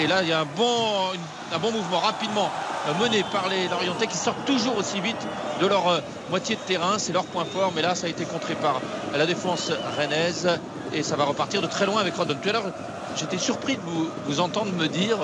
et, 0.00 0.06
là, 0.06 0.22
il 0.22 0.28
y 0.28 0.32
a 0.32 0.40
un 0.40 0.46
bon, 0.56 1.12
un 1.52 1.58
bon 1.58 1.72
mouvement 1.72 2.00
rapidement 2.00 2.50
euh, 2.86 2.92
mené 3.02 3.24
par 3.32 3.48
les 3.48 3.68
Lorientais 3.68 4.06
qui 4.06 4.16
sortent 4.16 4.44
toujours 4.44 4.76
aussi 4.76 5.00
vite 5.00 5.26
de 5.60 5.66
leur 5.66 5.88
euh, 5.88 6.00
moitié 6.30 6.56
de 6.56 6.60
terrain. 6.60 6.98
C'est 6.98 7.12
leur 7.12 7.24
point 7.24 7.44
fort, 7.44 7.72
mais 7.74 7.82
là, 7.82 7.94
ça 7.94 8.06
a 8.06 8.10
été 8.10 8.24
contré 8.24 8.54
par 8.54 8.80
la 9.16 9.26
défense 9.26 9.70
rennaise 9.96 10.48
et 10.92 11.02
ça 11.02 11.16
va 11.16 11.24
repartir 11.24 11.62
de 11.62 11.66
très 11.66 11.86
loin 11.86 12.00
avec 12.00 12.14
Rodon. 12.14 12.36
Tout 12.42 12.48
à 12.48 12.52
l'heure, 12.52 12.72
j'étais 13.16 13.38
surpris 13.38 13.76
de 13.76 13.80
vous, 14.26 14.40
entendre 14.40 14.72
me 14.72 14.88
dire 14.88 15.18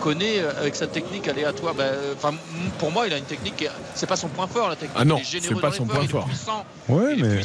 Koné 0.00 0.40
euh, 0.40 0.50
avec 0.58 0.74
sa 0.74 0.86
technique 0.86 1.28
aléatoire. 1.28 1.74
Ben, 1.74 1.94
pour 2.78 2.92
moi, 2.92 3.06
il 3.06 3.12
a 3.12 3.18
une 3.18 3.24
technique, 3.24 3.66
c'est 3.94 4.06
pas 4.06 4.16
son 4.16 4.28
point 4.28 4.46
fort 4.46 4.68
la 4.68 4.76
technique. 4.76 4.98
Ah 5.00 5.04
non, 5.04 5.20
c'est 5.24 5.60
pas 5.60 5.72
son 5.72 5.86
point 5.86 6.06
fort. 6.06 6.28
ouais, 6.88 7.16
mais 7.16 7.40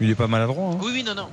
il 0.00 0.10
est 0.10 0.14
pas 0.14 0.26
maladroit. 0.26 0.70
Hein. 0.72 0.78
Oui, 0.82 0.90
oui, 0.94 1.04
non, 1.04 1.14
non. 1.14 1.28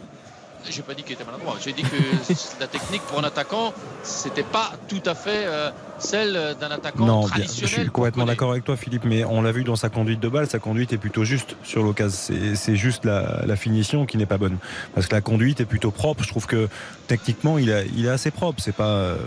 J'ai 0.70 0.82
pas 0.82 0.94
dit 0.94 1.04
qu'il 1.04 1.14
était 1.14 1.24
maladroit. 1.24 1.56
J'ai 1.64 1.74
dit 1.74 1.84
que 1.84 1.98
la 2.60 2.68
technique 2.68 3.02
pour 3.04 3.20
un 3.20 3.24
attaquant, 3.24 3.74
c'était 4.04 4.44
pas 4.44 4.72
tout 4.88 5.02
à 5.06 5.16
fait 5.16 5.46
euh, 5.46 5.72
celle 6.00 6.56
d'un 6.60 6.72
attaquant 6.72 7.06
non, 7.06 7.24
traditionnel. 7.24 7.70
je 7.70 7.82
suis 7.82 7.90
complètement 7.90 8.26
d'accord 8.26 8.52
avec 8.52 8.64
toi, 8.64 8.78
Philippe, 8.78 9.04
mais 9.06 9.24
on 9.24 9.42
l'a 9.42 9.52
vu 9.52 9.64
dans 9.64 9.76
sa 9.76 9.90
conduite 9.90 10.20
de 10.20 10.30
balle. 10.30 10.48
Sa 10.48 10.60
conduite 10.60 10.94
est 10.94 10.98
plutôt 10.98 11.24
juste 11.24 11.56
sur 11.64 11.84
l'occasion. 11.84 12.36
C'est 12.56 12.76
juste 12.76 13.06
la, 13.06 13.56
finition 13.56 14.06
qui 14.06 14.18
n'est 14.18 14.26
pas 14.26 14.38
bonne. 14.38 14.58
Parce 14.94 15.08
que 15.08 15.16
la 15.16 15.22
conduite 15.22 15.60
est 15.62 15.66
plutôt 15.66 15.92
propre. 15.92 16.24
Je 16.24 16.30
trouve 16.30 16.46
que 16.46 16.70
techniquement, 17.08 17.58
il, 17.58 17.70
est 17.70 18.10
assez 18.10 18.32
propre. 18.32 18.62
C'est 18.62 18.76
pas 18.76 18.90
euh, 18.90 19.18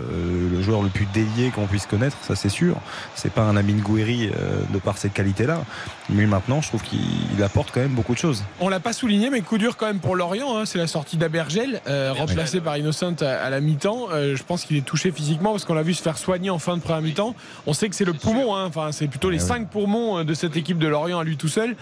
le 0.51 0.61
joueur 0.61 0.81
le 0.81 0.89
plus 0.89 1.07
délié 1.13 1.49
qu'on 1.53 1.67
puisse 1.67 1.85
connaître, 1.85 2.17
ça 2.21 2.35
c'est 2.35 2.49
sûr. 2.49 2.75
C'est 3.15 3.31
pas 3.31 3.41
un 3.41 3.57
Amin 3.57 3.77
Gouiri 3.77 4.29
euh, 4.29 4.61
de 4.73 4.79
par 4.79 4.97
ces 4.97 5.09
qualités-là. 5.09 5.63
Mais 6.09 6.25
maintenant, 6.25 6.61
je 6.61 6.69
trouve 6.69 6.83
qu'il 6.83 7.43
apporte 7.43 7.71
quand 7.73 7.81
même 7.81 7.93
beaucoup 7.93 8.13
de 8.13 8.19
choses. 8.19 8.43
On 8.59 8.69
l'a 8.69 8.79
pas 8.79 8.93
souligné, 8.93 9.29
mais 9.29 9.41
coup 9.41 9.57
dur 9.57 9.77
quand 9.77 9.87
même 9.87 9.99
pour 9.99 10.15
Lorient. 10.15 10.57
Hein. 10.57 10.65
C'est 10.65 10.77
la 10.77 10.87
sortie 10.87 11.17
d'Abergel, 11.17 11.81
euh, 11.87 12.13
remplacé 12.13 12.61
par 12.61 12.77
Innocent 12.77 13.15
à, 13.21 13.49
la 13.49 13.59
mi-temps. 13.59 14.09
je 14.11 14.43
pense 14.43 14.65
qu'il 14.65 14.77
est 14.77 14.85
touché 14.85 15.11
physiquement 15.11 15.51
parce 15.51 15.65
qu'on 15.65 15.73
l'a 15.73 15.83
vu 15.83 15.93
se 15.93 16.01
faire 16.01 16.17
soigner 16.17 16.49
en 16.49 16.59
fin 16.61 16.77
de 16.77 16.81
première 16.81 17.01
mi-temps. 17.01 17.35
On 17.65 17.73
sait 17.73 17.89
que 17.89 17.95
c'est 17.95 18.05
le 18.05 18.13
poumon, 18.13 18.55
hein. 18.55 18.65
enfin, 18.67 18.91
c'est 18.91 19.07
plutôt 19.07 19.29
les 19.29 19.43
eh 19.43 19.47
cinq 19.47 19.69
poumons 19.69 20.23
de 20.23 20.33
cette 20.33 20.55
équipe 20.55 20.77
de 20.77 20.87
Lorient 20.87 21.19
à 21.19 21.23
lui 21.23 21.37
tout 21.37 21.47
seul. 21.47 21.75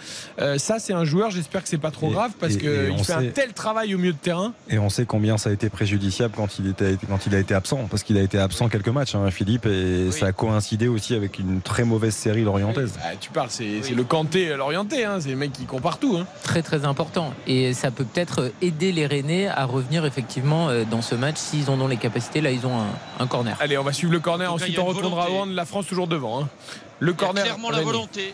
ça, 0.57 0.79
c'est 0.79 0.93
un 0.93 1.05
joueur, 1.05 1.29
j'espère 1.31 1.63
que 1.63 1.69
c'est 1.69 1.77
pas 1.77 1.91
trop 1.91 2.09
grave 2.09 2.31
parce 2.39 2.57
qu'il 2.57 3.03
fait 3.03 3.13
un 3.13 3.25
tel 3.27 3.53
travail 3.53 3.93
au 3.93 3.97
milieu 3.97 4.13
de 4.13 4.17
terrain. 4.17 4.53
Et 4.69 4.79
on 4.79 4.89
sait 4.89 5.05
combien 5.05 5.37
ça 5.37 5.49
a 5.49 5.53
été 5.53 5.69
préjudiciable 5.69 6.33
quand 6.35 6.59
il, 6.59 6.67
était, 6.67 6.97
quand 7.07 7.25
il 7.25 7.35
a 7.35 7.39
été 7.39 7.53
absent, 7.53 7.87
parce 7.89 8.03
qu'il 8.03 8.17
a 8.17 8.21
été 8.21 8.39
absent 8.39 8.69
quelques 8.69 8.89
matchs, 8.89 9.15
hein, 9.15 9.29
Philippe, 9.31 9.65
et 9.65 10.11
ça 10.11 10.27
a 10.27 10.31
coïncidé 10.31 10.87
aussi 10.87 11.15
avec 11.15 11.39
une 11.39 11.61
très 11.61 11.83
mauvaise 11.83 12.15
série 12.15 12.43
lorientaise. 12.43 12.93
Bah, 12.95 13.15
tu 13.19 13.29
parles, 13.29 13.49
c'est 13.49 13.81
le 13.95 14.03
Kanté 14.03 14.55
l'orienté, 14.55 15.05
hein, 15.05 15.19
c'est 15.19 15.29
le 15.29 15.35
mec 15.35 15.51
qui 15.51 15.65
compare 15.65 15.97
tout. 15.97 16.17
Hein. 16.19 16.25
Très 16.43 16.61
très 16.61 16.85
important. 16.85 17.33
Et 17.47 17.73
ça 17.73 17.91
peut 17.91 18.03
peut-être 18.03 18.51
aider 18.61 18.91
les 18.91 19.05
Rennais 19.05 19.47
à 19.47 19.65
revenir 19.65 20.05
effectivement 20.05 20.69
euh, 20.69 20.83
dans 20.89 21.01
ce 21.01 21.15
match 21.15 21.37
s'ils 21.37 21.69
en 21.69 21.79
ont 21.81 21.87
les 21.87 21.97
capacités. 21.97 22.41
Là, 22.41 22.51
ils 22.51 22.65
ont 22.65 22.73
un, 23.19 23.27
corner. 23.27 23.55
Allez, 23.59 23.77
on 23.77 23.83
va 23.83 23.93
suivre 23.93 24.13
le 24.13 24.19
corner, 24.19 24.51
ensuite 24.51 24.68
on 24.77 24.85
retournera 24.85 25.25
à 25.25 25.45
la 25.45 25.65
France 25.65 25.87
toujours 25.87 26.07
devant. 26.07 26.47
Le 26.99 27.13
corner. 27.13 27.43
clairement 27.43 27.69
la 27.69 27.81
volonté. 27.81 28.33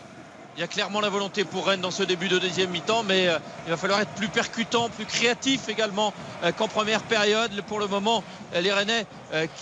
Il 0.56 0.60
y 0.60 0.62
a 0.62 0.68
clairement 0.68 1.02
la 1.02 1.10
volonté 1.10 1.44
pour 1.44 1.66
Rennes 1.66 1.82
dans 1.82 1.90
ce 1.90 2.02
début 2.02 2.28
de 2.28 2.38
deuxième 2.38 2.70
mi-temps, 2.70 3.02
mais 3.02 3.28
euh, 3.28 3.38
il 3.66 3.70
va 3.70 3.76
falloir 3.76 4.00
être 4.00 4.12
plus 4.12 4.28
percutant, 4.28 4.88
plus 4.88 5.04
créatif 5.04 5.68
également 5.68 6.14
euh, 6.42 6.50
qu'en 6.50 6.66
première 6.66 7.02
période. 7.02 7.50
Pour 7.68 7.78
le 7.78 7.86
moment, 7.86 8.24
euh, 8.54 8.62
les 8.62 8.72
Rennais 8.72 9.04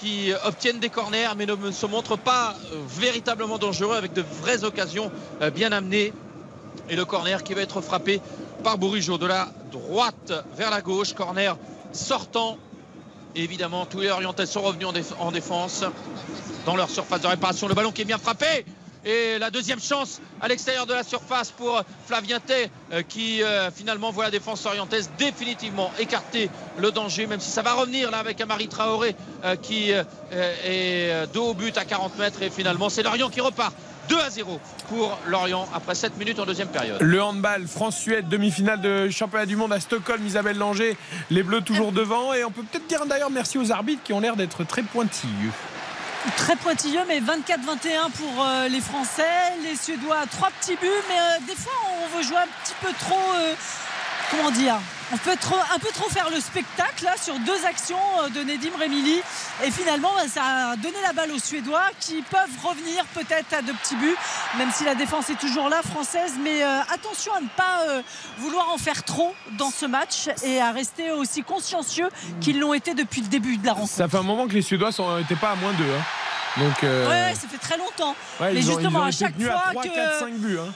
qui 0.00 0.30
obtiennent 0.44 0.78
des 0.78 0.90
corners, 0.90 1.30
mais 1.36 1.46
ne 1.46 1.70
se 1.72 1.86
montrent 1.86 2.16
pas 2.16 2.54
véritablement 2.88 3.58
dangereux 3.58 3.96
avec 3.96 4.12
de 4.12 4.22
vraies 4.22 4.62
occasions 4.62 5.10
bien 5.54 5.72
amenées. 5.72 6.12
Et 6.88 6.94
le 6.94 7.04
corner 7.04 7.42
qui 7.42 7.54
va 7.54 7.62
être 7.62 7.80
frappé 7.80 8.20
par 8.62 8.78
Bourigeau 8.78 9.18
de 9.18 9.26
la 9.26 9.48
droite 9.72 10.32
vers 10.56 10.70
la 10.70 10.80
gauche. 10.80 11.14
Corner 11.14 11.56
sortant. 11.92 12.58
Évidemment, 13.34 13.86
tous 13.86 14.00
les 14.00 14.10
Orientais 14.10 14.46
sont 14.46 14.62
revenus 14.62 14.88
en 15.18 15.32
défense 15.32 15.84
dans 16.66 16.76
leur 16.76 16.90
surface 16.90 17.20
de 17.20 17.26
réparation. 17.26 17.68
Le 17.68 17.74
ballon 17.74 17.92
qui 17.92 18.02
est 18.02 18.06
bien 18.06 18.18
frappé 18.18 18.64
et 19.04 19.38
la 19.38 19.50
deuxième 19.50 19.80
chance 19.80 20.20
à 20.40 20.48
l'extérieur 20.48 20.86
de 20.86 20.94
la 20.94 21.02
surface 21.02 21.50
pour 21.50 21.82
Flavien 22.06 22.40
Tay 22.40 22.70
euh, 22.92 23.02
qui 23.02 23.42
euh, 23.42 23.70
finalement 23.70 24.10
voit 24.10 24.24
la 24.24 24.30
défense 24.30 24.64
orientaise 24.64 25.10
définitivement 25.18 25.90
écarter 25.98 26.48
le 26.78 26.90
danger, 26.90 27.26
même 27.26 27.40
si 27.40 27.50
ça 27.50 27.60
va 27.60 27.74
revenir 27.74 28.10
là 28.10 28.18
avec 28.18 28.40
Amari 28.40 28.68
Traoré 28.68 29.14
euh, 29.44 29.56
qui 29.56 29.90
est 29.90 31.32
dos 31.32 31.50
au 31.50 31.54
but 31.54 31.76
à 31.76 31.84
40 31.84 32.18
mètres. 32.18 32.42
Et 32.42 32.50
finalement, 32.50 32.88
c'est 32.88 33.02
Lorient 33.02 33.28
qui 33.28 33.40
repart 33.40 33.74
2 34.08 34.20
à 34.20 34.30
0 34.30 34.60
pour 34.88 35.18
Lorient 35.26 35.68
après 35.74 35.94
7 35.94 36.16
minutes 36.18 36.38
en 36.38 36.46
deuxième 36.46 36.68
période. 36.68 37.00
Le 37.00 37.22
handball, 37.22 37.66
France-Suède, 37.66 38.28
demi-finale 38.28 38.80
de 38.80 39.08
championnat 39.08 39.46
du 39.46 39.56
monde 39.56 39.72
à 39.72 39.80
Stockholm, 39.80 40.26
Isabelle 40.26 40.58
Langer, 40.58 40.96
les 41.30 41.42
Bleus 41.42 41.62
toujours 41.62 41.92
devant. 41.92 42.34
Et 42.34 42.44
on 42.44 42.50
peut 42.50 42.62
peut-être 42.62 42.86
dire 42.86 43.06
d'ailleurs 43.06 43.30
merci 43.30 43.58
aux 43.58 43.72
arbitres 43.72 44.02
qui 44.02 44.12
ont 44.12 44.20
l'air 44.20 44.36
d'être 44.36 44.64
très 44.64 44.82
pointilleux 44.82 45.50
très 46.36 46.56
pointilleux, 46.56 47.02
mais 47.06 47.20
24-21 47.20 48.10
pour 48.12 48.44
euh, 48.44 48.68
les 48.68 48.80
Français. 48.80 49.22
Les 49.62 49.76
Suédois, 49.76 50.24
trois 50.30 50.50
petits 50.60 50.76
buts, 50.76 50.88
mais 51.08 51.18
euh, 51.18 51.46
des 51.46 51.54
fois, 51.54 51.72
on 52.02 52.16
veut 52.16 52.22
jouer 52.22 52.38
un 52.38 52.64
petit 52.64 52.74
peu 52.80 52.92
trop. 52.98 53.20
Euh, 53.36 53.54
comment 54.30 54.50
dire 54.50 54.76
on 55.12 55.16
peut 55.18 55.36
trop, 55.40 55.56
un 55.74 55.78
peu 55.78 55.88
trop 55.88 56.08
faire 56.08 56.30
le 56.30 56.40
spectacle 56.40 57.04
là, 57.04 57.14
sur 57.20 57.38
deux 57.40 57.64
actions 57.66 57.96
de 58.34 58.40
Nedim 58.40 58.70
Remili. 58.80 59.20
Et 59.64 59.70
finalement, 59.70 60.10
bah, 60.16 60.28
ça 60.28 60.42
a 60.72 60.76
donné 60.76 60.96
la 61.02 61.12
balle 61.12 61.30
aux 61.32 61.38
Suédois 61.38 61.84
qui 62.00 62.22
peuvent 62.22 62.40
revenir 62.64 63.04
peut-être 63.14 63.52
à 63.52 63.62
de 63.62 63.72
petits 63.72 63.96
buts, 63.96 64.16
même 64.58 64.70
si 64.72 64.84
la 64.84 64.94
défense 64.94 65.30
est 65.30 65.38
toujours 65.38 65.68
là, 65.68 65.82
française. 65.82 66.34
Mais 66.42 66.62
attention 66.62 67.32
à 67.34 67.40
ne 67.40 67.48
pas 67.56 68.02
vouloir 68.38 68.70
en 68.70 68.78
faire 68.78 69.02
trop 69.04 69.34
dans 69.58 69.70
ce 69.70 69.86
match 69.86 70.28
et 70.42 70.60
à 70.60 70.72
rester 70.72 71.10
aussi 71.12 71.42
consciencieux 71.42 72.08
qu'ils 72.40 72.58
l'ont 72.60 72.74
été 72.74 72.94
depuis 72.94 73.20
le 73.20 73.28
début 73.28 73.56
de 73.56 73.66
la 73.66 73.72
rencontre. 73.72 73.92
Ça 73.92 74.08
fait 74.08 74.16
un 74.18 74.22
moment 74.22 74.46
que 74.48 74.54
les 74.54 74.62
Suédois 74.62 74.90
n'étaient 75.18 75.36
pas 75.36 75.50
à 75.50 75.56
moins 75.56 75.72
d'eux. 75.72 75.84
Hein. 75.84 76.02
Donc, 76.56 76.84
euh, 76.84 77.08
Ouais, 77.08 77.34
ça 77.34 77.48
fait 77.48 77.58
très 77.58 77.76
longtemps. 77.76 78.14
mais 78.40 78.62
justement, 78.62 79.02
à 79.02 79.10
chaque 79.10 79.40
fois 79.40 79.54
à 79.54 79.70
3, 79.70 79.82
que. 79.82 79.88
4, 79.88 80.18
5 80.20 80.34
buts. 80.34 80.58
Hein. 80.60 80.72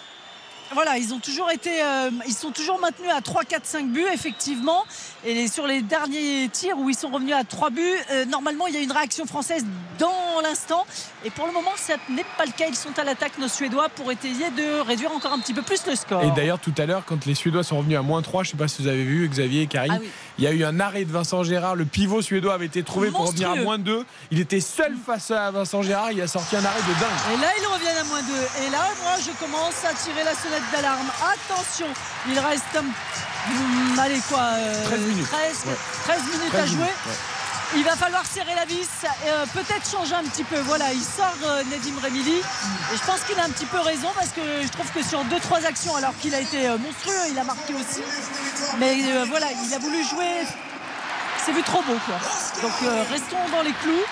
Voilà, 0.73 0.99
ils 0.99 1.15
ont 1.15 1.19
toujours 1.19 1.51
été, 1.51 1.83
euh, 1.83 2.11
ils 2.27 2.35
sont 2.35 2.51
toujours 2.51 2.79
maintenus 2.79 3.11
à 3.11 3.21
3, 3.21 3.45
4, 3.45 3.65
5 3.65 3.87
buts, 3.87 4.07
effectivement. 4.13 4.85
Et 5.25 5.49
sur 5.49 5.67
les 5.67 5.83
derniers 5.83 6.49
tirs 6.49 6.79
où 6.79 6.89
ils 6.89 6.97
sont 6.97 7.09
revenus 7.09 7.35
à 7.35 7.43
3 7.45 7.71
buts, 7.71 7.83
euh, 8.13 8.25
normalement, 8.27 8.67
il 8.69 8.75
y 8.75 8.77
a 8.77 8.81
une 8.81 8.93
réaction 8.93 9.27
française 9.27 9.65
dans 9.99 10.41
l'instant. 10.45 10.87
Et 11.25 11.31
pour 11.31 11.47
le 11.47 11.53
moment, 11.53 11.73
ça 11.77 11.95
n'est 12.09 12.25
pas 12.37 12.47
le 12.47 12.53
cas. 12.53 12.67
Ils 12.69 12.77
sont 12.77 12.97
à 12.99 13.03
l'attaque, 13.05 13.37
nos 13.39 13.49
Suédois, 13.49 13.89
pour 13.89 14.13
essayer 14.13 14.51
de 14.51 14.81
réduire 14.81 15.11
encore 15.13 15.33
un 15.33 15.41
petit 15.41 15.55
peu 15.55 15.63
plus 15.63 15.85
le 15.87 15.97
score. 15.97 16.23
Et 16.23 16.31
d'ailleurs, 16.31 16.61
tout 16.61 16.73
à 16.79 16.87
l'heure, 16.87 17.03
quand 17.05 17.27
les 17.27 17.35
Suédois 17.35 17.65
sont 17.65 17.79
revenus 17.79 17.99
à 17.99 18.03
moins 18.03 18.23
3, 18.23 18.45
je 18.45 18.49
ne 18.49 18.53
sais 18.53 18.57
pas 18.59 18.69
si 18.69 18.81
vous 18.83 18.89
avez 18.89 19.03
vu, 19.03 19.29
Xavier 19.29 19.63
et 19.63 19.67
Karine, 19.67 19.95
Ah 19.97 20.01
oui. 20.01 20.09
il 20.39 20.45
y 20.45 20.47
a 20.47 20.53
eu 20.53 20.63
un 20.65 20.79
arrêt 20.79 21.05
de 21.05 21.11
Vincent 21.11 21.43
Gérard. 21.43 21.75
Le 21.75 21.85
pivot 21.85 22.23
suédois 22.23 22.55
avait 22.55 22.67
été 22.67 22.85
trouvé 22.85 23.11
pour 23.11 23.27
revenir 23.27 23.51
à 23.51 23.57
moins 23.57 23.79
2. 23.79 24.05
Il 24.31 24.39
était 24.39 24.61
seul 24.61 24.95
face 25.05 25.33
à 25.33 25.51
Vincent 25.51 25.83
Gérard. 25.83 26.13
Il 26.13 26.21
a 26.23 26.29
sorti 26.29 26.55
un 26.55 26.65
arrêt 26.65 26.81
de 26.83 26.95
dingue. 27.01 27.35
Et 27.35 27.41
là, 27.43 27.49
ils 27.61 27.67
reviennent 27.67 27.97
à 27.97 28.05
moins 28.05 28.23
2. 28.23 28.29
Et 28.67 28.71
là, 28.71 28.87
moi, 29.03 29.15
je 29.21 29.33
commence 29.45 29.85
à 29.85 29.93
tirer 29.95 30.23
la 30.23 30.35
sonnette 30.35 30.63
d'alarme. 30.71 31.09
Attention, 31.25 31.87
il 32.31 32.39
reste, 32.39 32.63
hum, 32.79 32.87
allez 34.01 34.21
quoi, 34.29 34.41
euh, 34.41 34.85
13 34.85 35.01
minutes. 35.01 35.27
13, 35.31 35.41
Ouais. 35.67 35.77
13 36.05 36.23
minutes 36.25 36.49
13 36.53 36.63
à 36.63 36.67
jouer. 36.67 36.83
ouais. 36.85 37.17
Il 37.77 37.85
va 37.85 37.97
falloir 37.97 38.25
serrer 38.25 38.55
la 38.55 38.65
vis, 38.65 38.89
euh, 39.27 39.45
peut-être 39.53 39.91
changer 39.91 40.15
un 40.15 40.23
petit 40.25 40.43
peu. 40.45 40.59
Voilà, 40.61 40.91
il 40.95 41.03
sort 41.03 41.37
euh, 41.45 41.63
Nedim 41.65 42.01
Remili. 42.03 42.37
Et 42.39 42.97
je 42.97 43.05
pense 43.05 43.21
qu'il 43.27 43.39
a 43.39 43.45
un 43.45 43.51
petit 43.51 43.67
peu 43.67 43.79
raison 43.79 44.09
parce 44.15 44.31
que 44.31 44.41
je 44.63 44.69
trouve 44.69 44.91
que 44.91 45.03
sur 45.03 45.23
2-3 45.25 45.67
actions, 45.67 45.95
alors 45.95 46.17
qu'il 46.19 46.35
a 46.35 46.41
été 46.41 46.67
euh, 46.67 46.79
monstrueux, 46.79 47.29
il 47.31 47.39
a 47.39 47.45
marqué 47.45 47.75
aussi. 47.75 48.01
Mais 48.79 48.97
euh, 49.13 49.27
voilà, 49.29 49.49
il 49.67 49.75
a 49.75 49.79
voulu 49.79 50.03
jouer. 50.03 50.47
C'est 51.45 51.53
vu 51.53 51.63
trop 51.63 51.83
beau 51.83 51.97
quoi. 52.07 52.17
Donc 52.63 52.73
euh, 52.85 53.03
restons 53.11 53.37
dans 53.53 53.63
les 53.63 53.73
clous 53.73 54.05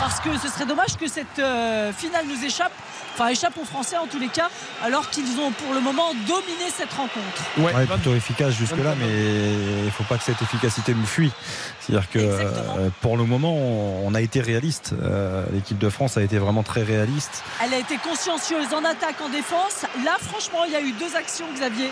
parce 0.00 0.18
que 0.20 0.36
ce 0.38 0.48
serait 0.48 0.66
dommage 0.66 0.96
que 0.96 1.06
cette 1.06 1.38
euh, 1.38 1.92
finale 1.92 2.24
nous 2.26 2.44
échappe. 2.44 2.72
Enfin 3.14 3.28
échappe 3.28 3.56
aux 3.60 3.64
Français 3.64 3.96
en 3.98 4.06
tous 4.06 4.18
les 4.20 4.28
cas, 4.28 4.48
alors 4.82 5.10
qu'ils 5.10 5.38
ont 5.40 5.50
pour 5.50 5.74
le 5.74 5.80
moment 5.80 6.14
dominé 6.26 6.70
cette 6.74 6.92
rencontre. 6.92 7.42
Ouais, 7.58 7.84
plutôt 7.84 8.14
efficace 8.14 8.54
jusque-là, 8.54 8.94
mais 8.98 9.08
il 9.08 9.84
ne 9.84 9.90
faut 9.90 10.04
pas 10.04 10.16
que 10.16 10.24
cette 10.24 10.40
efficacité 10.40 10.94
nous 10.94 11.04
fuit. 11.04 11.32
C'est-à-dire 11.80 12.08
que 12.08 12.18
euh, 12.18 12.88
pour 13.02 13.16
le 13.16 13.24
moment, 13.24 13.52
on, 13.52 14.06
on 14.06 14.14
a 14.14 14.20
été 14.20 14.40
réaliste. 14.40 14.94
Euh, 15.02 15.44
L'équipe 15.52 15.76
de 15.78 15.90
France 15.90 16.16
a 16.16 16.22
été 16.22 16.38
vraiment 16.38 16.62
très 16.62 16.82
réaliste. 16.82 17.42
Elle 17.62 17.74
a 17.74 17.78
été 17.78 17.96
consciencieuse 17.98 18.72
en 18.72 18.84
attaque, 18.84 19.20
en 19.20 19.28
défense. 19.28 19.84
Là, 20.04 20.16
franchement, 20.20 20.64
il 20.66 20.72
y 20.72 20.76
a 20.76 20.80
eu 20.80 20.92
deux 20.92 21.14
actions, 21.16 21.46
Xavier. 21.54 21.90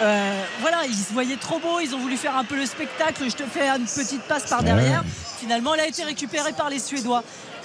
Euh, 0.00 0.42
voilà, 0.60 0.84
ils 0.86 0.94
se 0.94 1.12
voyaient 1.12 1.36
trop 1.36 1.58
beaux, 1.58 1.80
ils 1.80 1.94
ont 1.94 1.98
voulu 1.98 2.16
faire 2.16 2.36
un 2.36 2.44
peu 2.44 2.56
le 2.56 2.66
spectacle. 2.66 3.24
Je 3.28 3.36
te 3.36 3.44
fais 3.44 3.68
une 3.68 3.84
petite 3.84 4.22
passe 4.22 4.48
par 4.48 4.62
derrière. 4.62 5.04
Finalement, 5.38 5.74
elle 5.74 5.80
a 5.80 5.86
été 5.86 6.04
récupérée 6.04 6.52
par 6.52 6.70
les 6.70 6.78
Suédois. 6.78 7.22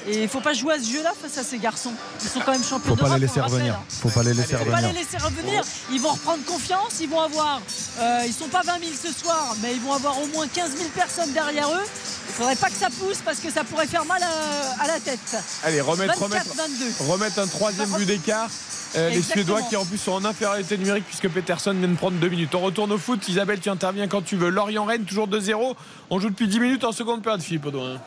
Et 0.08 0.16
il 0.18 0.22
ne 0.24 0.28
faut 0.28 0.42
pas 0.42 0.54
jouer 0.54 0.74
à 0.76 0.80
ce 0.80 0.90
jeu-là 0.92 1.12
face 1.20 1.38
à 1.38 1.44
ces 1.44 1.58
garçons. 1.58 1.94
Ils 2.22 2.28
sont 2.30 2.40
quand 2.42 2.52
même 2.52 2.64
champions 2.64 2.90
Faut 2.96 2.96
pas 3.02 3.18
d'Europe. 3.18 3.46
revenir. 3.50 3.74
hein. 3.76 3.80
Faut 4.02 4.10
pas 4.10 4.24
les 4.24 4.34
laisser 4.34 4.52
Il 4.54 4.58
faut 4.58 4.66
pas 4.66 4.72
revenir. 4.78 4.94
les 4.94 5.00
laisser 5.00 5.18
revenir. 5.18 5.64
Ils 5.92 6.02
vont 6.02 6.12
reprendre 6.12 6.44
confiance. 6.46 7.00
Ils 7.00 7.10
vont 7.10 7.22
avoir. 7.22 7.62
euh, 8.00 8.24
ils 8.28 8.34
sont 8.34 8.48
pas 8.50 8.62
20 8.66 8.80
000 8.80 8.92
ce 9.02 9.14
soir, 9.14 9.56
mais 9.62 9.74
ils 9.74 9.82
vont 9.82 9.94
avoir 9.94 10.22
au 10.22 10.26
moins 10.28 10.48
15 10.48 10.72
000 10.76 10.90
personnes 10.96 11.32
derrière 11.32 11.70
eux. 11.70 11.84
Il 12.30 12.34
faudrait 12.34 12.56
pas 12.56 12.70
que 12.70 12.76
ça 12.76 12.90
pousse 12.90 13.20
parce 13.24 13.40
que 13.40 13.50
ça 13.52 13.64
pourrait 13.64 13.88
faire 13.88 14.06
mal 14.06 14.22
à, 14.24 14.84
à 14.84 14.88
la 14.88 15.00
tête. 15.00 15.20
Allez, 15.64 15.82
remettre, 15.82 16.20
24, 16.20 16.24
remettre, 16.24 16.56
22. 16.56 17.12
remettre 17.12 17.40
un 17.40 17.48
troisième 17.48 17.90
but 17.92 18.06
d'écart. 18.06 18.50
Euh, 18.96 19.10
les. 19.10 19.22
Suédois 19.24 19.62
qui 19.64 19.76
en 19.76 19.86
plus 19.86 19.98
sont 19.98 20.12
en 20.12 20.26
infériorité 20.26 20.78
numérique 20.78 21.06
puisque 21.06 21.28
Peterson 21.30 21.74
vient 21.74 21.88
de 21.88 21.96
prendre 21.96 22.18
deux 22.20 22.30
minutes. 22.30 22.54
On 22.54 22.60
retourne 22.60 22.92
au 22.92 22.98
foot. 23.00 23.28
Isabelle, 23.28 23.60
tu 23.60 23.70
interviens 23.70 24.08
quand 24.08 24.22
tu 24.24 24.36
veux. 24.36 24.50
Lorient-Rennes, 24.50 25.06
toujours 25.06 25.28
2-0. 25.28 25.76
On 26.12 26.20
joue 26.20 26.30
depuis 26.30 26.48
10 26.48 26.60
minutes 26.60 26.84
en 26.84 26.92
seconde 26.92 27.24
période, 27.24 27.42
Philippe 27.42 27.66
Audouin. 27.66 28.00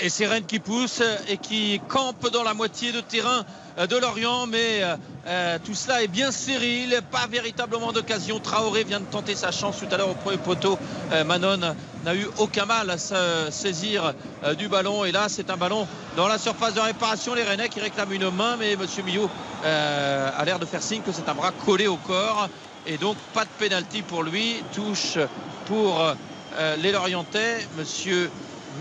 Et 0.00 0.08
c'est 0.08 0.26
Rennes 0.26 0.44
qui 0.44 0.58
pousse 0.58 1.02
et 1.28 1.36
qui 1.38 1.80
campe 1.88 2.28
dans 2.30 2.42
la 2.42 2.52
moitié 2.52 2.90
de 2.90 3.00
terrain 3.00 3.44
de 3.78 3.96
Lorient. 3.96 4.46
Mais 4.46 4.82
euh, 4.82 4.96
euh, 5.26 5.58
tout 5.64 5.74
cela 5.74 6.02
est 6.02 6.08
bien 6.08 6.32
stérile. 6.32 7.00
Pas 7.10 7.26
véritablement 7.30 7.92
d'occasion. 7.92 8.40
Traoré 8.40 8.84
vient 8.84 9.00
de 9.00 9.04
tenter 9.04 9.34
sa 9.34 9.52
chance 9.52 9.76
tout 9.78 9.92
à 9.92 9.96
l'heure 9.96 10.10
au 10.10 10.14
premier 10.14 10.38
poteau. 10.38 10.78
Euh, 11.12 11.22
Manon 11.24 11.74
n'a 12.04 12.14
eu 12.14 12.26
aucun 12.38 12.66
mal 12.66 12.90
à 12.90 12.98
se 12.98 13.48
saisir 13.50 14.14
euh, 14.44 14.54
du 14.54 14.68
ballon. 14.68 15.04
Et 15.04 15.12
là, 15.12 15.28
c'est 15.28 15.48
un 15.50 15.56
ballon 15.56 15.86
dans 16.16 16.28
la 16.28 16.38
surface 16.38 16.74
de 16.74 16.80
réparation. 16.80 17.34
Les 17.34 17.44
Rennais 17.44 17.68
qui 17.68 17.80
réclament 17.80 18.12
une 18.12 18.30
main. 18.30 18.56
Mais 18.56 18.72
M. 18.72 18.80
Millot 19.04 19.30
euh, 19.64 20.30
a 20.36 20.44
l'air 20.44 20.58
de 20.58 20.66
faire 20.66 20.82
signe 20.82 21.02
que 21.02 21.12
c'est 21.12 21.28
un 21.28 21.34
bras 21.34 21.52
collé 21.64 21.86
au 21.86 21.96
corps. 21.96 22.48
Et 22.86 22.98
donc, 22.98 23.16
pas 23.32 23.44
de 23.44 23.50
pénalty 23.58 24.02
pour 24.02 24.24
lui. 24.24 24.56
Touche 24.74 25.18
pour 25.66 26.00
euh, 26.00 26.76
les 26.76 26.92
Lorientais. 26.92 27.66
Monsieur 27.78 28.30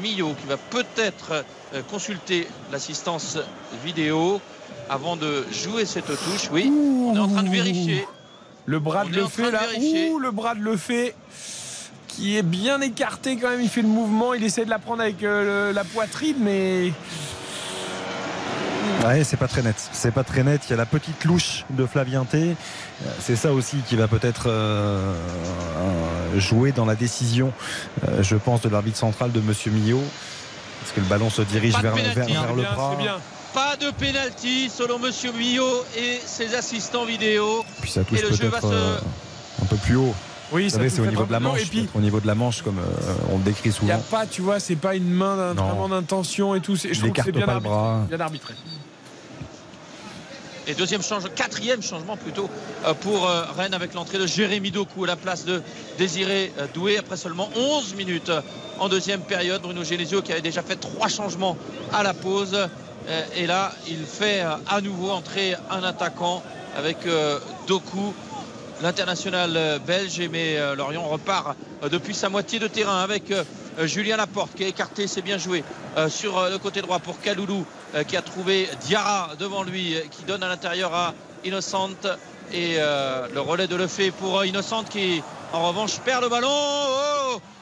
Millot 0.01 0.33
qui 0.41 0.47
va 0.47 0.57
peut-être 0.57 1.45
euh, 1.73 1.81
consulter 1.89 2.47
l'assistance 2.71 3.37
vidéo 3.83 4.41
avant 4.89 5.15
de 5.15 5.45
jouer 5.51 5.85
cette 5.85 6.07
touche. 6.07 6.49
Oui, 6.51 6.71
on 6.71 7.15
est 7.15 7.19
en 7.19 7.27
train 7.27 7.43
de 7.43 7.49
vérifier. 7.49 8.07
Le 8.65 8.79
bras 8.79 9.03
de 9.05 9.11
de 9.11 9.15
là. 9.51 9.59
Ouh, 10.11 10.19
le 10.19 10.31
bras 10.31 10.55
de 10.55 10.61
Lefebvre 10.61 11.11
qui 12.07 12.37
est 12.37 12.43
bien 12.43 12.79
écarté 12.81 13.37
quand 13.37 13.49
même. 13.49 13.61
Il 13.61 13.69
fait 13.69 13.81
le 13.81 13.87
mouvement. 13.87 14.33
Il 14.33 14.43
essaie 14.43 14.65
de 14.65 14.69
la 14.69 14.79
prendre 14.79 15.01
avec 15.01 15.21
euh, 15.23 15.69
le- 15.69 15.73
la 15.75 15.83
poitrine, 15.83 16.35
mais. 16.39 16.93
Ouais, 19.05 19.23
c'est 19.23 19.37
pas 19.37 19.47
très 19.47 19.61
net. 19.61 19.75
C'est 19.91 20.11
pas 20.11 20.23
très 20.23 20.43
net. 20.43 20.61
Il 20.67 20.71
y 20.71 20.73
a 20.73 20.77
la 20.77 20.85
petite 20.85 21.25
louche 21.25 21.65
de 21.69 21.85
Flavien 21.85 22.23
T. 22.25 22.55
C'est 23.19 23.35
ça 23.35 23.51
aussi 23.51 23.77
qui 23.87 23.95
va 23.95 24.07
peut-être 24.07 24.43
euh, 24.47 25.13
jouer 26.37 26.71
dans 26.71 26.85
la 26.85 26.95
décision, 26.95 27.51
euh, 28.07 28.23
je 28.23 28.35
pense, 28.37 28.61
de 28.61 28.69
l'arbitre 28.69 28.97
central 28.97 29.31
de 29.31 29.41
Monsieur 29.41 29.71
Millot. 29.71 30.03
Parce 30.81 30.93
que 30.93 30.99
le 31.01 31.05
ballon 31.07 31.29
se 31.29 31.41
dirige 31.41 31.73
vers, 31.79 31.93
pénalty. 31.93 32.15
vers- 32.15 32.27
vers 32.27 32.43
C'est 32.49 32.55
le 32.55 32.61
bras. 32.63 32.97
Pas 33.53 33.75
de 33.75 33.91
pénalty 33.91 34.69
selon 34.75 34.97
Monsieur 34.99 35.31
Millot 35.33 35.85
et 35.97 36.19
ses 36.25 36.55
assistants 36.55 37.05
vidéo. 37.05 37.63
Puis 37.81 37.91
ça 37.91 38.03
touche 38.03 38.19
et 38.19 38.21
le 38.23 38.29
jeu 38.35 38.47
va 38.47 38.59
peut-être 38.59 38.69
se 38.69 38.73
euh, 38.73 38.95
un 39.61 39.65
peu 39.65 39.75
plus 39.77 39.95
haut. 39.97 40.15
Oui, 40.53 40.65
Vous 40.65 40.69
savez, 40.69 40.89
c'est 40.89 41.01
au 41.01 41.05
niveau 41.07 41.25
de 41.25 41.31
la 41.31 41.39
manche. 41.39 41.61
et 41.61 41.65
puis- 41.65 41.79
peut-être 41.81 41.95
au 41.95 41.99
niveau 42.01 42.19
de 42.19 42.27
la 42.27 42.35
manche, 42.35 42.61
comme 42.61 42.77
euh, 42.79 43.13
on 43.31 43.37
le 43.39 43.43
décrit 43.43 43.71
Il 43.81 43.85
n'y 43.85 43.91
a 43.91 43.95
souvent. 43.97 44.09
pas, 44.09 44.25
tu 44.27 44.41
vois, 44.41 44.59
c'est 44.59 44.75
pas 44.75 44.95
une 44.95 45.09
main 45.09 45.53
vraiment 45.53 45.89
d'intention 45.89 46.53
et 46.55 46.61
tout. 46.61 46.75
Je 46.75 46.81
trouve 46.99 47.11
que 47.11 47.21
c'est 47.23 47.29
écarte 47.29 47.63
bien. 47.63 48.05
Bien 48.09 48.19
arbitré. 48.19 48.53
Et 50.65 50.75
deuxième 50.75 51.01
changement, 51.03 51.29
quatrième 51.35 51.81
changement 51.83 52.15
plutôt 52.15 52.49
euh, 52.85 52.93
pour 52.93 53.27
euh, 53.27 53.43
Rennes 53.57 53.73
avec 53.73 53.93
l'entrée 53.93 54.17
de 54.17 54.25
Jérémy 54.25 54.71
Doku 54.71 55.03
à 55.03 55.07
la 55.07 55.15
place 55.17 55.43
de 55.43 55.61
Désiré 55.97 56.53
Doué 56.73 56.97
après 56.97 57.17
seulement 57.17 57.49
11 57.57 57.95
minutes 57.95 58.31
en 58.79 58.87
deuxième 58.87 59.19
période. 59.21 59.61
Bruno 59.61 59.83
Genesio 59.83 60.21
qui 60.21 60.31
avait 60.31 60.41
déjà 60.41 60.61
fait 60.61 60.77
trois 60.77 61.09
changements 61.09 61.57
à 61.91 62.01
la 62.03 62.13
pause. 62.13 62.57
Et 63.35 63.45
là, 63.47 63.73
il 63.89 64.05
fait 64.05 64.45
à 64.69 64.79
nouveau 64.79 65.11
entrer 65.11 65.55
un 65.69 65.83
attaquant 65.83 66.41
avec 66.77 66.99
Doku. 67.67 68.13
L'international 68.83 69.53
euh, 69.55 69.79
belge, 69.79 70.21
mais 70.29 70.57
euh, 70.57 70.75
Lorient 70.75 71.07
repart 71.07 71.55
euh, 71.81 71.87
depuis 71.87 72.13
sa 72.13 72.27
moitié 72.27 72.59
de 72.59 72.67
terrain 72.67 72.99
avec 72.99 73.31
Julien 73.85 74.17
Laporte 74.17 74.53
qui 74.55 74.65
a 74.65 74.67
écarté, 74.67 75.07
c'est 75.07 75.21
bien 75.21 75.37
joué 75.37 75.63
sur 76.09 76.47
le 76.49 76.57
côté 76.59 76.81
droit 76.81 76.99
pour 76.99 77.19
Kaloulou 77.21 77.65
qui 78.07 78.15
a 78.17 78.21
trouvé 78.21 78.69
Diarra 78.81 79.31
devant 79.39 79.63
lui 79.63 79.95
qui 80.11 80.25
donne 80.25 80.43
à 80.43 80.47
l'intérieur 80.47 80.93
à 80.93 81.13
Innocent 81.43 81.89
et 82.51 82.75
le 82.77 83.39
relais 83.39 83.67
de 83.67 83.75
Lefebvre 83.75 84.13
pour 84.17 84.39
euh, 84.39 84.45
Innocent 84.45 84.83
qui 84.83 85.23
en 85.53 85.67
revanche 85.67 85.97
perd 86.01 86.21
le 86.21 86.29
ballon. 86.29 86.49
Oh 86.51 87.39
Le- 87.39 87.52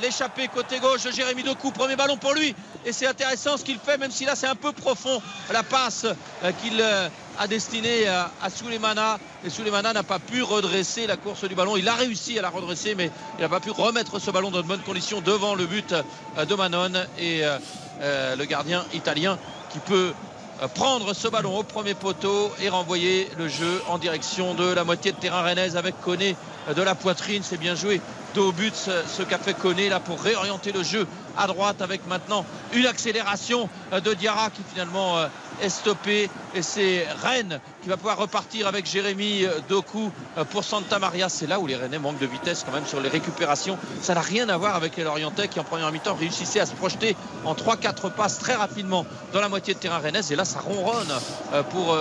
l'échappée 0.00 0.48
côté 0.48 0.78
gauche 0.78 1.04
de 1.04 1.10
Jérémy 1.10 1.42
Doku 1.42 1.70
premier 1.70 1.96
ballon 1.96 2.16
pour 2.16 2.34
lui. 2.34 2.54
Et 2.84 2.92
c'est 2.92 3.06
intéressant 3.06 3.56
ce 3.56 3.64
qu'il 3.64 3.78
fait 3.78 3.98
même 3.98 4.10
si 4.10 4.24
là 4.24 4.34
c'est 4.36 4.46
un 4.46 4.54
peu 4.54 4.72
profond 4.72 5.22
la 5.52 5.62
passe 5.62 6.04
euh, 6.04 6.52
qu'il 6.62 6.80
euh, 6.80 7.08
a 7.38 7.46
destinée 7.46 8.06
à, 8.06 8.30
à 8.42 8.50
Souleymana. 8.50 9.18
Et 9.44 9.50
Souleymana 9.50 9.92
n'a 9.92 10.02
pas 10.02 10.18
pu 10.18 10.42
redresser 10.42 11.06
la 11.06 11.16
course 11.16 11.44
du 11.44 11.54
ballon. 11.54 11.76
Il 11.76 11.88
a 11.88 11.94
réussi 11.94 12.38
à 12.38 12.42
la 12.42 12.50
redresser 12.50 12.94
mais 12.94 13.10
il 13.38 13.42
n'a 13.42 13.48
pas 13.48 13.60
pu 13.60 13.70
remettre 13.70 14.18
ce 14.18 14.30
ballon 14.30 14.50
dans 14.50 14.62
de 14.62 14.66
bonnes 14.66 14.82
conditions 14.82 15.20
devant 15.20 15.54
le 15.54 15.66
but 15.66 15.94
euh, 16.36 16.44
de 16.44 16.54
Manon. 16.54 16.92
Et 17.18 17.44
euh, 17.44 17.58
euh, 18.00 18.34
le 18.34 18.44
gardien 18.44 18.84
italien 18.92 19.38
qui 19.70 19.78
peut 19.78 20.12
euh, 20.12 20.33
prendre 20.74 21.14
ce 21.14 21.28
ballon 21.28 21.58
au 21.58 21.62
premier 21.62 21.94
poteau 21.94 22.52
et 22.60 22.68
renvoyer 22.68 23.28
le 23.38 23.48
jeu 23.48 23.82
en 23.88 23.98
direction 23.98 24.54
de 24.54 24.64
la 24.64 24.84
moitié 24.84 25.12
de 25.12 25.16
terrain 25.16 25.42
rennaise 25.42 25.76
avec 25.76 26.00
Koné 26.00 26.36
euh, 26.68 26.74
de 26.74 26.82
la 26.82 26.94
poitrine. 26.94 27.42
C'est 27.42 27.58
bien 27.58 27.74
joué 27.74 28.00
dos 28.34 28.48
au 28.48 28.52
but 28.52 28.74
ce, 28.74 28.90
ce 29.06 29.22
qu'a 29.22 29.38
fait 29.38 29.54
Koné 29.54 29.88
là 29.88 30.00
pour 30.00 30.20
réorienter 30.20 30.72
le 30.72 30.82
jeu 30.82 31.06
à 31.36 31.46
droite 31.46 31.82
avec 31.82 32.06
maintenant 32.06 32.44
une 32.72 32.86
accélération 32.86 33.68
euh, 33.92 34.00
de 34.00 34.14
Diarra 34.14 34.50
qui 34.50 34.62
finalement 34.72 35.18
euh, 35.60 35.64
est 35.64 35.68
stoppé 35.68 36.30
et 36.54 36.62
c'est 36.62 37.06
Rennes 37.22 37.60
qui 37.82 37.88
va 37.88 37.96
pouvoir 37.96 38.18
repartir 38.18 38.66
avec 38.66 38.86
Jérémy 38.86 39.44
euh, 39.44 39.60
Doku 39.68 40.10
euh, 40.38 40.44
pour 40.44 40.64
Santa 40.64 40.98
Maria. 40.98 41.28
C'est 41.28 41.46
là 41.46 41.60
où 41.60 41.66
les 41.66 41.76
Rennais 41.76 41.98
manquent 41.98 42.18
de 42.18 42.26
vitesse 42.26 42.64
quand 42.64 42.72
même 42.72 42.86
sur 42.86 43.00
les 43.00 43.08
récupérations. 43.08 43.78
Ça 44.00 44.14
n'a 44.14 44.20
rien 44.20 44.48
à 44.48 44.56
voir 44.56 44.74
avec 44.74 44.96
les 44.96 45.04
Lorientais 45.04 45.48
qui 45.48 45.60
en 45.60 45.64
première 45.64 45.90
mi-temps 45.92 46.14
réussissaient 46.14 46.60
à 46.60 46.66
se 46.66 46.74
projeter 46.74 47.16
en 47.44 47.54
3-4 47.54 48.10
passes 48.12 48.38
très 48.38 48.54
rapidement 48.54 49.06
dans 49.32 49.40
la 49.40 49.48
moitié 49.48 49.74
de 49.74 49.78
terrain 49.78 49.98
rennaise. 49.98 50.32
Et 50.32 50.36
là 50.36 50.44
ça 50.44 50.60
ronronne 50.60 51.12
euh, 51.52 51.62
pour 51.62 51.96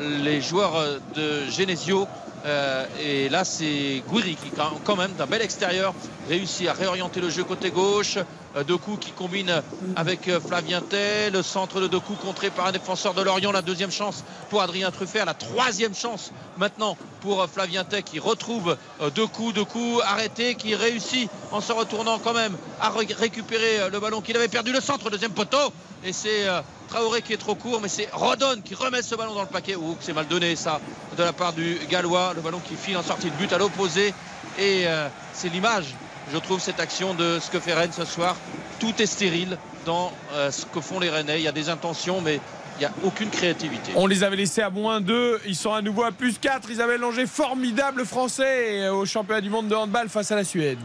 les 0.00 0.40
joueurs 0.40 0.74
de 1.14 1.46
Genesio 1.50 2.08
Euh, 2.44 2.84
et 3.00 3.28
là, 3.28 3.44
c'est 3.44 4.02
Gouiri 4.08 4.34
qui, 4.36 4.50
quand- 4.84 4.96
même, 4.96 5.12
d'un 5.12 5.26
bel 5.26 5.42
extérieur, 5.42 5.94
réussit 6.28 6.68
à 6.68 6.72
réorienter 6.72 7.20
le 7.20 7.30
jeu 7.30 7.44
côté 7.44 7.70
gauche. 7.70 8.18
Euh, 8.54 8.64
Doku 8.64 8.96
qui 8.98 9.12
combine 9.12 9.62
avec 9.96 10.28
euh, 10.28 10.38
Flavien 10.38 10.80
Tay. 10.82 11.30
Le 11.30 11.42
centre 11.42 11.80
de 11.80 11.86
Doku 11.86 12.14
contré 12.14 12.50
par 12.50 12.66
un 12.66 12.72
défenseur 12.72 13.14
de 13.14 13.22
Lorient. 13.22 13.52
La 13.52 13.62
deuxième 13.62 13.90
chance 13.90 14.24
pour 14.50 14.60
Adrien 14.60 14.90
Truffert. 14.90 15.24
La 15.24 15.32
troisième 15.34 15.94
chance 15.94 16.32
maintenant 16.58 16.98
pour 17.20 17.40
euh, 17.42 17.46
Flavien 17.46 17.84
Tay 17.84 18.02
qui 18.02 18.18
retrouve 18.18 18.76
Doku. 19.14 19.52
Doku 19.52 20.00
arrêté, 20.04 20.54
qui 20.56 20.74
réussit 20.74 21.30
en 21.50 21.60
se 21.62 21.72
retournant 21.72 22.18
quand 22.18 22.34
même 22.34 22.56
à 22.80 22.90
ré- 22.90 23.06
récupérer 23.18 23.88
le 23.90 24.00
ballon 24.00 24.20
qu'il 24.20 24.36
avait 24.36 24.48
perdu. 24.48 24.72
Le 24.72 24.80
centre, 24.80 25.08
deuxième 25.08 25.32
poteau. 25.32 25.72
Et 26.04 26.12
c'est 26.12 26.46
Traoré 26.92 27.22
qui 27.22 27.32
est 27.32 27.38
trop 27.38 27.54
court, 27.54 27.80
mais 27.80 27.88
c'est 27.88 28.10
Rodon 28.12 28.60
qui 28.62 28.74
remet 28.74 29.00
ce 29.00 29.14
ballon 29.14 29.32
dans 29.32 29.40
le 29.40 29.48
paquet. 29.48 29.76
Ouh, 29.76 29.96
c'est 29.98 30.12
mal 30.12 30.26
donné 30.26 30.54
ça 30.56 30.78
de 31.16 31.22
la 31.22 31.32
part 31.32 31.54
du 31.54 31.78
Gallois. 31.88 32.34
Le 32.36 32.42
ballon 32.42 32.60
qui 32.60 32.74
file 32.76 32.98
en 32.98 33.02
sortie 33.02 33.30
de 33.30 33.36
but 33.36 33.50
à 33.54 33.56
l'opposé. 33.56 34.12
Et 34.58 34.82
euh, 34.84 35.08
c'est 35.32 35.48
l'image, 35.48 35.94
je 36.30 36.36
trouve, 36.36 36.60
cette 36.60 36.80
action 36.80 37.14
de 37.14 37.38
ce 37.40 37.50
que 37.50 37.60
fait 37.60 37.72
Rennes 37.72 37.92
ce 37.96 38.04
soir. 38.04 38.36
Tout 38.78 38.92
est 39.00 39.06
stérile 39.06 39.56
dans 39.86 40.12
euh, 40.34 40.50
ce 40.50 40.66
que 40.66 40.82
font 40.82 41.00
les 41.00 41.08
Rennais. 41.08 41.40
Il 41.40 41.44
y 41.44 41.48
a 41.48 41.52
des 41.52 41.70
intentions, 41.70 42.20
mais 42.20 42.40
il 42.76 42.80
n'y 42.80 42.84
a 42.84 42.92
aucune 43.04 43.30
créativité. 43.30 43.92
On 43.94 44.06
les 44.06 44.22
avait 44.22 44.36
laissés 44.36 44.60
à 44.60 44.68
moins 44.68 45.00
2, 45.00 45.40
ils 45.46 45.56
sont 45.56 45.72
à 45.72 45.80
nouveau 45.80 46.02
à 46.02 46.12
plus 46.12 46.36
4. 46.38 46.70
Isabelle 46.70 47.00
Langer, 47.00 47.24
formidable 47.24 48.04
français 48.04 48.90
au 48.90 49.06
championnat 49.06 49.40
du 49.40 49.48
monde 49.48 49.68
de 49.68 49.74
handball 49.74 50.10
face 50.10 50.30
à 50.30 50.36
la 50.36 50.44
Suède. 50.44 50.78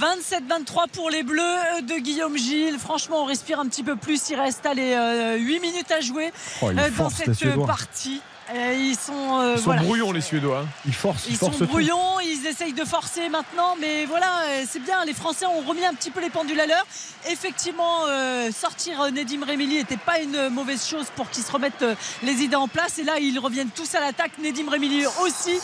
27-23 0.00 0.88
pour 0.92 1.10
les 1.10 1.22
Bleus 1.22 1.82
de 1.82 1.94
Guillaume 1.98 2.36
Gilles. 2.36 2.78
Franchement, 2.78 3.22
on 3.22 3.24
respire 3.24 3.60
un 3.60 3.66
petit 3.68 3.82
peu 3.82 3.96
plus. 3.96 4.20
Il 4.30 4.36
reste 4.36 4.66
allez, 4.66 4.96
8 5.38 5.60
minutes 5.60 5.90
à 5.92 6.00
jouer 6.00 6.32
Oh, 6.62 6.68
euh, 6.70 6.90
dans 6.96 7.08
les 7.08 7.34
cette 7.34 7.66
partie. 7.66 8.20
Euh, 8.54 8.74
ils 8.78 8.94
sont, 8.96 9.40
euh, 9.40 9.54
Ils 9.54 9.58
sont 9.58 9.64
voilà. 9.64 9.82
brouillons 9.82 10.12
les 10.12 10.20
Suédois. 10.20 10.60
hein. 10.60 10.66
Ils 10.86 10.94
forcent, 10.94 11.26
Ils 11.28 11.36
sont 11.36 11.50
brouillons, 11.50 12.20
ils 12.20 12.46
essayent 12.46 12.72
de 12.74 12.84
forcer 12.84 13.28
maintenant, 13.28 13.74
mais 13.80 14.04
voilà, 14.04 14.42
euh, 14.44 14.64
c'est 14.70 14.78
bien. 14.78 15.04
Les 15.04 15.14
Français 15.14 15.46
ont 15.46 15.62
remis 15.62 15.84
un 15.84 15.94
petit 15.94 16.12
peu 16.12 16.20
les 16.20 16.30
pendules 16.30 16.60
à 16.60 16.66
l'heure. 16.66 16.86
Effectivement, 17.28 18.06
euh, 18.06 18.50
sortir 18.52 19.00
euh, 19.00 19.10
Nedim 19.10 19.44
Remili 19.44 19.78
n'était 19.78 19.96
pas 19.96 20.20
une 20.20 20.48
mauvaise 20.50 20.86
chose 20.86 21.06
pour 21.16 21.28
qu'ils 21.28 21.42
se 21.42 21.50
remettent 21.50 21.82
euh, 21.82 21.96
les 22.22 22.34
idées 22.44 22.54
en 22.54 22.68
place. 22.68 22.98
Et 23.00 23.02
là, 23.02 23.18
ils 23.18 23.36
reviennent 23.40 23.70
tous 23.74 23.92
à 23.96 24.00
l'attaque. 24.00 24.38
Nedim 24.38 24.70
Remili 24.70 25.04
aussi. 25.22 25.58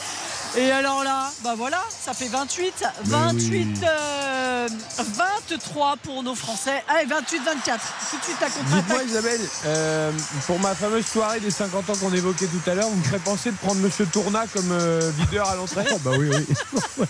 Et 0.54 0.70
alors 0.70 1.02
là, 1.02 1.30
bah 1.42 1.54
voilà, 1.56 1.82
ça 1.88 2.12
fait 2.12 2.28
28, 2.28 2.84
28, 3.04 3.84
euh, 3.84 4.68
23 5.48 5.96
pour 6.02 6.22
nos 6.22 6.34
Français. 6.34 6.84
Allez, 6.88 7.06
28-24. 7.06 7.14
Tout 7.14 8.16
de 8.18 8.22
suite 8.22 8.42
à 8.42 8.46
Dites-moi 8.48 8.80
contre-attaque. 8.80 9.06
Isabelle, 9.06 9.40
euh, 9.64 10.12
pour 10.46 10.58
ma 10.60 10.74
fameuse 10.74 11.06
soirée 11.06 11.40
des 11.40 11.50
50 11.50 11.88
ans 11.88 11.94
qu'on 11.98 12.12
évoquait 12.12 12.46
tout 12.48 12.70
à 12.70 12.74
l'heure, 12.74 12.88
vous 12.88 12.96
me 12.96 13.02
ferez 13.02 13.18
penser 13.20 13.50
de 13.50 13.56
prendre 13.56 13.80
Monsieur 13.80 14.04
Tourna 14.04 14.44
comme 14.52 14.70
euh, 14.72 15.10
videur 15.16 15.48
à 15.48 15.56
l'entrée? 15.56 15.84
Bah 16.04 16.10
oui, 16.18 16.28
oui. 16.30 16.46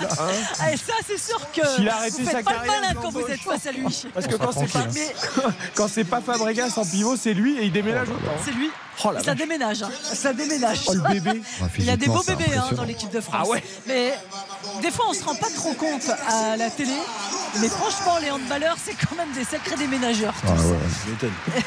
Allez, 0.60 0.76
ça, 0.76 0.92
c'est 1.04 1.18
sûr 1.18 1.40
que 1.52 1.66
S'il 1.74 1.88
a 1.88 1.96
arrêté 1.96 2.22
vous 2.22 2.28
faites 2.28 2.36
sa 2.36 2.42
pas 2.44 2.52
carrière, 2.52 2.74
le 2.76 2.80
malin 2.86 3.00
quand 3.02 3.10
vous 3.10 3.26
êtes 3.26 3.40
face 3.40 3.66
à 3.66 3.72
lui. 3.72 4.04
Parce 4.14 4.26
que 4.28 4.32
sera 4.34 4.46
quand 4.46 4.52
c'est 4.52 4.72
pas, 4.72 4.86
Mais 4.94 5.14
quand 5.74 5.88
c'est 5.88 6.04
pas 6.04 6.20
Fabregas 6.20 6.74
en 6.76 6.84
pivot, 6.84 7.16
c'est 7.16 7.34
lui 7.34 7.58
et 7.58 7.64
il 7.64 7.72
déménage 7.72 8.08
autant. 8.08 8.32
c'est 8.44 8.52
lui. 8.52 8.70
Oh 9.04 9.10
la 9.10 9.20
Et 9.20 9.24
ça 9.24 9.30
vache. 9.30 9.38
déménage. 9.38 9.82
hein. 9.82 9.90
Ça 10.12 10.32
déménage. 10.34 10.82
Oh, 10.86 10.92
le 10.94 11.00
bébé. 11.14 11.42
Il 11.78 11.84
y 11.86 11.90
a 11.90 11.96
des 11.96 12.06
beaux 12.06 12.22
bébés 12.22 12.54
hein, 12.56 12.68
dans 12.72 12.84
l'équipe 12.84 13.10
de 13.10 13.20
France. 13.20 13.31
Ah 13.32 13.44
ouais 13.46 13.62
Mais 13.86 14.14
des 14.80 14.90
fois, 14.90 15.06
on 15.08 15.14
se 15.14 15.24
rend 15.24 15.34
pas 15.34 15.50
trop 15.50 15.72
compte 15.74 16.08
à 16.28 16.56
la 16.56 16.70
télé. 16.70 16.96
Mais 17.60 17.68
franchement, 17.68 18.18
les 18.18 18.30
handballeurs, 18.30 18.76
c'est 18.82 18.94
quand 18.94 19.16
même 19.16 19.32
des 19.32 19.44
sacrés 19.44 19.76
déménageurs. 19.76 20.34
Ah 20.46 20.52
ouais, 20.52 20.78
je 21.04 21.10
m'étonne. 21.10 21.32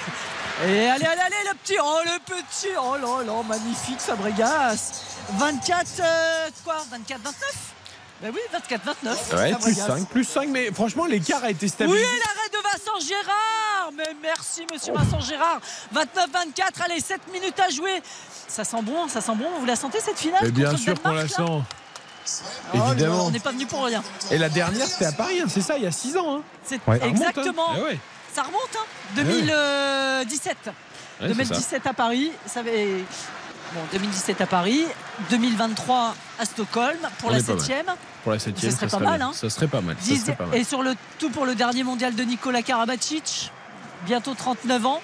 Et 0.68 0.88
allez, 0.88 1.06
allez, 1.06 1.22
allez, 1.22 1.50
le 1.50 1.56
petit. 1.58 1.76
Oh, 1.84 2.00
le 2.06 2.20
petit. 2.20 2.70
Oh 2.80 2.96
là 2.96 3.24
là, 3.26 3.44
magnifique, 3.48 4.00
Fabregas. 4.00 5.04
24, 5.38 5.88
euh, 6.00 6.50
quoi 6.64 6.78
24, 6.92 7.22
29 7.22 7.75
Ben 8.22 8.32
oui, 8.34 8.40
24, 8.52 8.82
29. 8.86 9.34
Ouais, 9.34 9.54
plus 9.56 9.76
Fabregas. 9.76 9.98
5, 10.00 10.08
plus 10.10 10.24
5, 10.24 10.48
mais 10.50 10.72
franchement, 10.72 11.06
l'écart 11.06 11.44
a 11.44 11.50
été 11.50 11.66
Oui, 11.66 11.70
stabilisé. 11.70 12.02
l'arrêt 12.04 12.50
de 12.50 12.58
Vincent 12.64 13.00
Gérard 13.06 13.92
Mais 13.96 14.16
merci, 14.22 14.66
monsieur 14.72 14.94
Vincent 14.94 15.20
Gérard 15.20 15.60
29-24, 15.94 16.82
allez, 16.86 17.00
7 17.02 17.20
minutes 17.34 17.60
à 17.60 17.70
jouer. 17.70 18.02
Ça 18.48 18.64
sent 18.64 18.82
bon, 18.84 19.08
ça 19.10 19.20
sent 19.22 19.36
bon. 19.36 19.48
Vous 19.60 19.66
la 19.66 19.76
sentez 19.76 20.00
cette 20.00 20.18
finale 20.18 20.40
Mais 20.44 20.52
bien 20.52 20.76
sûr 20.78 21.00
qu'on 21.02 21.12
la 21.14 21.28
sent. 21.28 21.42
Oh, 21.46 21.62
Évidemment. 22.74 23.26
On 23.26 23.32
n'est 23.32 23.40
pas 23.40 23.52
venu 23.52 23.66
pour 23.68 23.84
rien. 23.84 24.02
Et 24.32 24.38
la 24.38 24.50
dernière, 24.50 24.88
c'était 24.88 25.06
à 25.06 25.12
Paris, 25.12 25.42
hein, 25.42 25.48
c'est 25.50 25.62
ça, 25.62 25.78
il 25.78 25.84
y 25.84 25.88
a 25.88 25.92
6 25.92 26.16
ans. 26.18 26.38
hein. 26.38 26.42
C'est 26.64 26.80
Ouais. 26.88 26.98
Ça 27.00 27.06
remonte, 27.06 27.22
hein. 27.22 27.30
exactement. 27.30 27.68
Eh 27.78 27.82
ouais. 27.82 28.00
Ça 28.34 28.44
remonte, 28.44 28.70
hein 28.76 28.86
Eh. 29.18 29.24
2017. 29.24 30.58
Ouais, 31.22 31.28
2017 31.28 31.86
à 31.86 31.94
Paris. 31.94 32.32
Ça 32.48 32.62
avait... 32.62 33.04
Bon, 33.76 33.82
2017 33.92 34.40
à 34.42 34.46
Paris. 34.48 34.86
2023 35.30 36.16
à 36.40 36.46
Stockholm 36.46 36.98
pour 37.20 37.30
On 37.30 37.34
la 37.34 37.42
mal. 37.42 37.60
7 37.60 37.86
Pour 38.24 38.32
la 38.32 38.40
7 38.40 38.58
Ce 38.58 38.72
serait 38.72 38.88
pas 38.88 39.00
mal, 39.00 39.22
hein. 39.22 39.32
Ça 39.34 39.50
serait 39.50 39.68
pas 39.68 39.82
mal. 39.82 39.96
ça 40.00 40.06
Dix- 40.06 40.22
serait 40.22 40.36
pas 40.36 40.46
mal. 40.46 40.58
Et 40.58 40.64
sur 40.64 40.82
le 40.82 40.94
tout 41.20 41.30
pour 41.30 41.46
le 41.46 41.56
dernier 41.56 41.84
mondial 41.84 42.16
de 42.16 42.24
Nicolas 42.24 42.62
Karabatic, 42.62 43.52
bientôt 44.06 44.34
39 44.34 44.86
ans. 44.86 45.02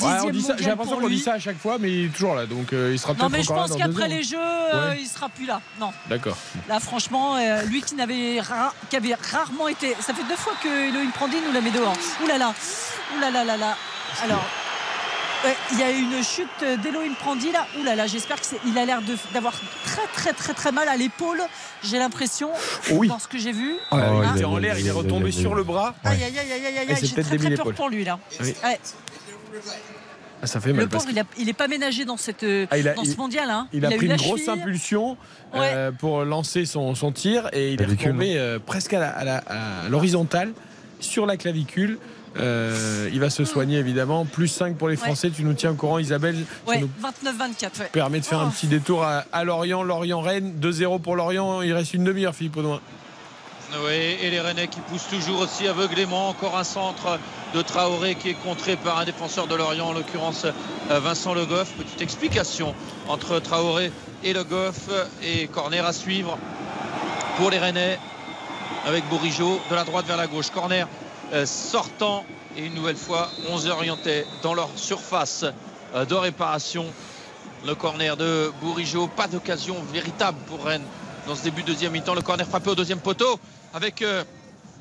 Ouais, 0.00 0.08
ça- 0.40 0.54
J'ai 0.58 0.70
l'impression 0.70 0.98
qu'on 1.00 1.08
dit 1.08 1.18
ça 1.18 1.34
à 1.34 1.38
chaque 1.38 1.58
fois, 1.58 1.76
mais 1.78 1.90
il 1.90 2.04
est 2.06 2.08
toujours 2.08 2.34
là, 2.34 2.46
donc 2.46 2.72
euh, 2.72 2.92
il 2.94 2.98
sera 2.98 3.12
Non 3.12 3.28
mais 3.28 3.42
je 3.42 3.48
pense 3.48 3.76
qu'après 3.76 4.08
les 4.08 4.22
Jeux, 4.22 4.38
euh, 4.40 4.90
Ouais. 4.90 4.98
il 5.00 5.06
sera 5.06 5.28
plus 5.28 5.44
là. 5.44 5.60
Non. 5.78 5.92
D'accord. 6.08 6.36
Là 6.68 6.80
franchement, 6.80 7.36
euh, 7.36 7.62
lui 7.64 7.82
qui 7.82 7.94
n'avait 7.96 8.40
ra- 8.40 8.72
qui 8.88 8.96
avait 8.96 9.14
rarement 9.32 9.68
été. 9.68 9.94
Ça 10.00 10.14
fait 10.14 10.24
deux 10.28 10.36
fois 10.36 10.54
que 10.62 10.68
Elohim 10.68 11.10
Prandi 11.10 11.36
nous 11.46 11.52
la 11.52 11.60
met 11.60 11.70
dehors. 11.72 11.94
Ouh 12.22 12.26
là 12.26 12.38
là. 12.38 12.54
Ouh 13.16 13.20
là 13.20 13.30
là 13.30 13.44
là 13.44 13.56
là. 13.58 13.76
Alors. 14.24 14.44
Ouais, 15.44 15.56
Il 15.72 15.78
y 15.78 15.82
a 15.82 15.90
eu 15.90 16.00
une 16.02 16.22
chute 16.22 16.80
d'Elohim 16.82 17.14
Prandi 17.18 17.50
là. 17.52 17.66
Ouh 17.78 17.84
là 17.84 17.94
là, 17.94 18.06
j'espère 18.06 18.38
qu'il 18.40 18.78
a 18.78 18.84
l'air 18.84 19.00
d'avoir 19.32 19.54
très 19.84 20.06
très 20.14 20.32
très 20.32 20.54
très 20.54 20.72
mal 20.72 20.88
à 20.88 20.96
l'épaule. 20.96 21.40
J'ai 21.82 21.98
l'impression 21.98 22.50
Oui. 22.92 23.08
dans 23.08 23.18
ce 23.18 23.28
que 23.28 23.38
j'ai 23.38 23.52
vu. 23.52 23.74
Oh, 23.90 23.96
Oh, 23.96 23.96
il 24.22 24.28
il 24.28 24.36
était 24.36 24.44
a- 24.44 24.48
en 24.48 24.58
l'air, 24.58 24.78
il 24.78 24.84
est 24.86 24.88
il 24.88 24.92
retombé 24.92 25.28
il 25.28 25.32
sur 25.32 25.54
le 25.54 25.62
bras. 25.64 25.94
Aïe 26.04 26.22
aïe 26.22 26.38
aïe 26.38 26.52
aïe 26.52 26.78
aïe 26.78 26.86
J'ai 27.02 27.08
peut-être 27.14 27.28
très 27.28 27.38
très 27.38 27.54
peur 27.54 27.72
pour 27.74 27.88
lui 27.88 28.04
là. 28.04 28.18
Oui. 28.40 28.54
Ouais. 28.64 28.80
Ah, 30.44 30.46
ça 30.48 30.60
fait 30.60 30.70
Le 30.70 30.74
mal. 30.74 30.88
parce 30.88 31.04
pauvre, 31.04 31.14
il, 31.16 31.20
a- 31.20 31.24
il 31.38 31.48
est 31.48 31.52
pas 31.52 31.68
ménagé 31.68 32.04
dans, 32.04 32.16
cette, 32.16 32.44
Ah, 32.70 32.76
il 32.76 32.88
a- 32.88 32.94
dans 32.94 33.02
il- 33.02 33.12
ce 33.12 33.16
mondial. 33.16 33.48
Hein. 33.48 33.68
Il 33.72 33.86
a, 33.86 33.92
eu 33.92 33.96
pris 33.96 34.06
une 34.06 34.16
grosse 34.16 34.40
cheville. 34.40 34.60
impulsion 34.60 35.16
euh, 35.54 35.92
pour 35.92 36.24
lancer 36.24 36.64
son, 36.66 36.96
son 36.96 37.12
tir 37.12 37.48
et 37.52 37.72
il 37.74 37.80
est 37.80 37.84
retombé 37.84 38.36
euh, 38.36 38.58
presque 38.58 38.92
à 38.92 38.98
la- 38.98 39.10
à 39.10 39.24
la- 39.24 39.42
à 39.46 39.88
l'horizontale 39.88 40.52
sur 40.98 41.26
la 41.26 41.36
clavicule. 41.36 41.98
Euh, 42.38 43.10
il 43.12 43.20
va 43.20 43.28
se 43.30 43.44
soigner 43.44 43.78
évidemment. 43.78 44.24
Plus 44.24 44.48
5 44.48 44.76
pour 44.76 44.88
les 44.88 44.96
Français. 44.96 45.30
Tu 45.30 45.44
nous 45.44 45.52
tiens 45.54 45.72
au 45.72 45.74
courant, 45.74 45.98
Isabelle. 45.98 46.36
Ouais, 46.66 46.78
nous 46.78 46.88
29-24. 47.02 47.80
Ouais. 47.80 47.86
permet 47.92 48.20
de 48.20 48.24
faire 48.24 48.40
un 48.40 48.48
Oh. 48.48 48.50
petit 48.50 48.66
détour 48.68 49.02
à, 49.04 49.24
à 49.32 49.44
Lorient. 49.44 49.82
Lorient-Rennes. 49.82 50.54
2-0 50.60 50.98
pour 51.00 51.16
Lorient. 51.16 51.62
Il 51.62 51.72
reste 51.72 51.94
une 51.94 52.04
demi-heure, 52.04 52.34
Philippe 52.34 52.56
Audouin. 52.56 52.80
Oui, 53.86 54.16
et 54.20 54.30
les 54.30 54.40
Rennais 54.40 54.68
qui 54.68 54.80
poussent 54.80 55.08
toujours 55.08 55.40
aussi 55.40 55.66
aveuglément. 55.66 56.28
Encore 56.28 56.58
un 56.58 56.64
centre 56.64 57.18
de 57.54 57.62
Traoré 57.62 58.16
qui 58.16 58.28
est 58.30 58.34
contré 58.34 58.76
par 58.76 58.98
un 58.98 59.04
défenseur 59.06 59.46
de 59.46 59.54
Lorient, 59.54 59.88
en 59.88 59.92
l'occurrence 59.94 60.44
euh, 60.90 61.00
Vincent 61.00 61.32
Le 61.32 61.46
Goff. 61.46 61.72
Petite 61.78 62.02
explication 62.02 62.74
entre 63.08 63.38
Traoré 63.38 63.90
et 64.24 64.32
Le 64.34 64.44
Goff. 64.44 64.88
Et 65.22 65.46
corner 65.48 65.84
à 65.86 65.92
suivre 65.94 66.36
pour 67.38 67.50
les 67.50 67.58
Rennais 67.58 67.98
avec 68.86 69.08
Bourigeau 69.08 69.58
de 69.70 69.74
la 69.74 69.84
droite 69.84 70.06
vers 70.06 70.16
la 70.18 70.26
gauche. 70.26 70.50
Corner 70.50 70.86
sortant 71.44 72.24
et 72.56 72.66
une 72.66 72.74
nouvelle 72.74 72.96
fois 72.96 73.30
11 73.50 73.68
orientés 73.68 74.26
dans 74.42 74.54
leur 74.54 74.70
surface 74.76 75.44
euh, 75.94 76.04
de 76.04 76.14
réparation. 76.14 76.86
Le 77.66 77.74
corner 77.74 78.16
de 78.16 78.52
Bourigeau, 78.60 79.06
pas 79.06 79.28
d'occasion 79.28 79.76
véritable 79.92 80.38
pour 80.48 80.64
Rennes 80.64 80.84
dans 81.26 81.34
ce 81.36 81.44
début 81.44 81.62
de 81.62 81.68
deuxième 81.68 81.92
mi-temps. 81.92 82.14
Le 82.14 82.22
corner 82.22 82.46
frappé 82.46 82.70
au 82.70 82.74
deuxième 82.74 82.98
poteau 82.98 83.38
avec 83.72 84.02
euh, 84.02 84.24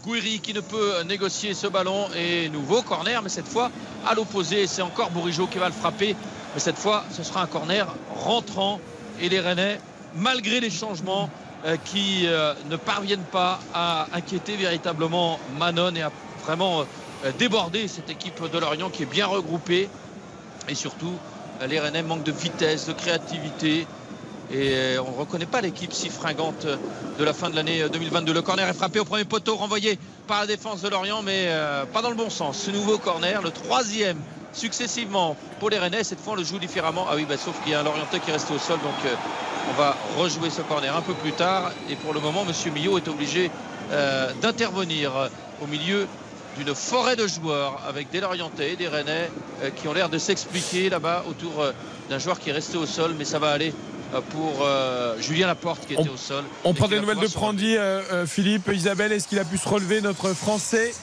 Gouiri 0.04 0.40
qui 0.40 0.54
ne 0.54 0.62
peut 0.62 0.96
euh, 0.96 1.04
négocier 1.04 1.54
ce 1.54 1.68
ballon 1.68 2.08
et 2.16 2.50
nouveau 2.50 2.82
corner, 2.82 3.22
mais 3.22 3.30
cette 3.30 3.48
fois 3.48 3.70
à 4.08 4.16
l'opposé. 4.16 4.68
C'est 4.68 4.82
encore 4.82 5.12
Bourigeau 5.12 5.48
qui 5.48 5.60
va 5.60 5.68
le 5.68 5.74
frapper, 5.74 6.16
mais 6.54 6.60
cette 6.60 6.78
fois 6.78 7.04
ce 7.12 7.24
sera 7.24 7.44
un 7.44 7.48
corner 7.48 7.88
rentrant 8.16 8.80
et 9.20 9.30
les 9.30 9.40
Rennais, 9.40 9.80
malgré 10.16 10.60
les 10.60 10.72
changements 10.72 11.30
euh, 11.64 11.78
qui 11.86 12.26
euh, 12.26 12.56
ne 12.72 12.76
parviennent 12.76 13.20
pas 13.32 13.60
à 13.72 14.08
inquiéter 14.14 14.56
véritablement 14.56 15.40
Manon 15.60 15.94
et 15.94 16.02
à 16.02 16.12
vraiment 16.52 16.84
euh, 17.24 17.32
déborder 17.40 17.88
cette 17.88 18.10
équipe 18.10 18.44
de 18.52 18.60
Lorient 18.60 18.90
qui 18.90 19.04
est 19.04 19.06
bien 19.06 19.26
regroupée 19.26 19.88
et 20.68 20.76
surtout 20.76 21.14
euh, 21.62 21.68
les 21.68 21.80
Rennais 21.80 22.04
manquent 22.04 22.24
de 22.24 22.32
vitesse, 22.34 22.88
de 22.88 22.94
créativité. 22.94 23.88
Et 24.52 24.74
euh, 24.74 25.02
on 25.02 25.12
ne 25.12 25.18
reconnaît 25.18 25.46
pas 25.46 25.62
l'équipe 25.62 25.94
si 25.94 26.10
fringante 26.10 26.66
de 26.66 27.24
la 27.24 27.32
fin 27.32 27.50
de 27.50 27.56
l'année 27.56 27.82
euh, 27.82 27.88
2022. 27.88 28.34
Le 28.34 28.42
corner 28.42 28.68
est 28.68 28.74
frappé 28.74 29.00
au 29.00 29.06
premier 29.06 29.24
poteau, 29.24 29.56
renvoyé 29.56 29.98
par 30.28 30.42
la 30.42 30.48
défense 30.48 30.82
de 30.82 30.90
Lorient, 30.90 31.22
mais 31.22 31.50
pas 31.94 32.02
dans 32.02 32.10
le 32.10 32.16
bon 32.16 32.30
sens. 32.30 32.58
Ce 32.58 32.72
nouveau 32.72 32.98
corner, 32.98 33.42
le 33.42 33.52
troisième 33.52 34.18
successivement 34.52 35.38
pour 35.60 35.70
les 35.70 35.78
Rennais. 35.78 36.04
Cette 36.04 36.20
fois, 36.20 36.34
on 36.34 36.36
le 36.36 36.44
joue 36.44 36.60
différemment. 36.60 37.06
Ah 37.10 37.16
oui, 37.16 37.26
bah, 37.28 37.38
sauf 37.38 37.62
qu'il 37.64 37.72
y 37.72 37.76
a 37.76 37.80
un 37.80 37.84
Lorientais 37.84 38.20
qui 38.20 38.30
est 38.30 38.34
resté 38.34 38.54
au 38.54 38.60
sol, 38.60 38.80
donc 38.80 39.12
on 39.70 39.82
va 39.82 39.98
rejouer 40.18 40.50
ce 40.50 40.62
corner 40.62 40.96
un 40.96 41.02
peu 41.02 41.14
plus 41.14 41.34
tard. 41.34 41.72
Et 41.90 41.96
pour 41.96 42.14
le 42.14 42.20
moment, 42.22 42.46
Monsieur 42.46 42.72
Millot 42.72 42.98
est 42.98 43.08
obligé 43.10 43.52
d'intervenir 44.42 45.30
au 45.62 45.68
milieu 45.68 46.08
d'une 46.58 46.76
forêt 46.76 47.16
de 47.16 47.28
joueurs 47.28 47.82
avec 47.88 48.10
des 48.12 48.20
Lorientais 48.20 48.74
et 48.74 48.76
des 48.76 48.88
Rennais 48.88 49.30
euh, 49.64 49.70
qui 49.70 49.88
ont 49.88 49.94
l'air 49.94 50.10
de 50.10 50.18
s'expliquer 50.18 50.90
là-bas 50.90 51.24
autour 51.30 51.62
euh, 51.62 51.72
d'un 52.10 52.20
joueur 52.20 52.40
qui 52.40 52.50
est 52.50 52.54
resté 52.54 52.78
au 52.78 52.86
sol, 52.86 53.16
mais 53.18 53.26
ça 53.26 53.40
va 53.40 53.52
aller 53.52 53.74
euh, 54.14 54.20
pour 54.32 54.66
euh, 54.66 55.16
Julien 55.22 55.48
Laporte 55.48 55.86
qui 55.88 55.94
était 55.94 56.10
au 56.10 56.18
sol. 56.18 56.44
On 56.64 56.74
prend 56.74 56.88
des 56.88 57.00
nouvelles 57.00 57.20
de 57.20 57.28
Prandi, 57.28 57.78
euh, 57.78 58.26
Philippe, 58.26 58.70
Isabelle. 58.74 59.12
Est-ce 59.12 59.28
qu'il 59.28 59.40
a 59.40 59.46
pu 59.46 59.58
se 59.58 59.68
relever, 59.68 60.02
notre 60.02 60.34
Français? 60.34 60.94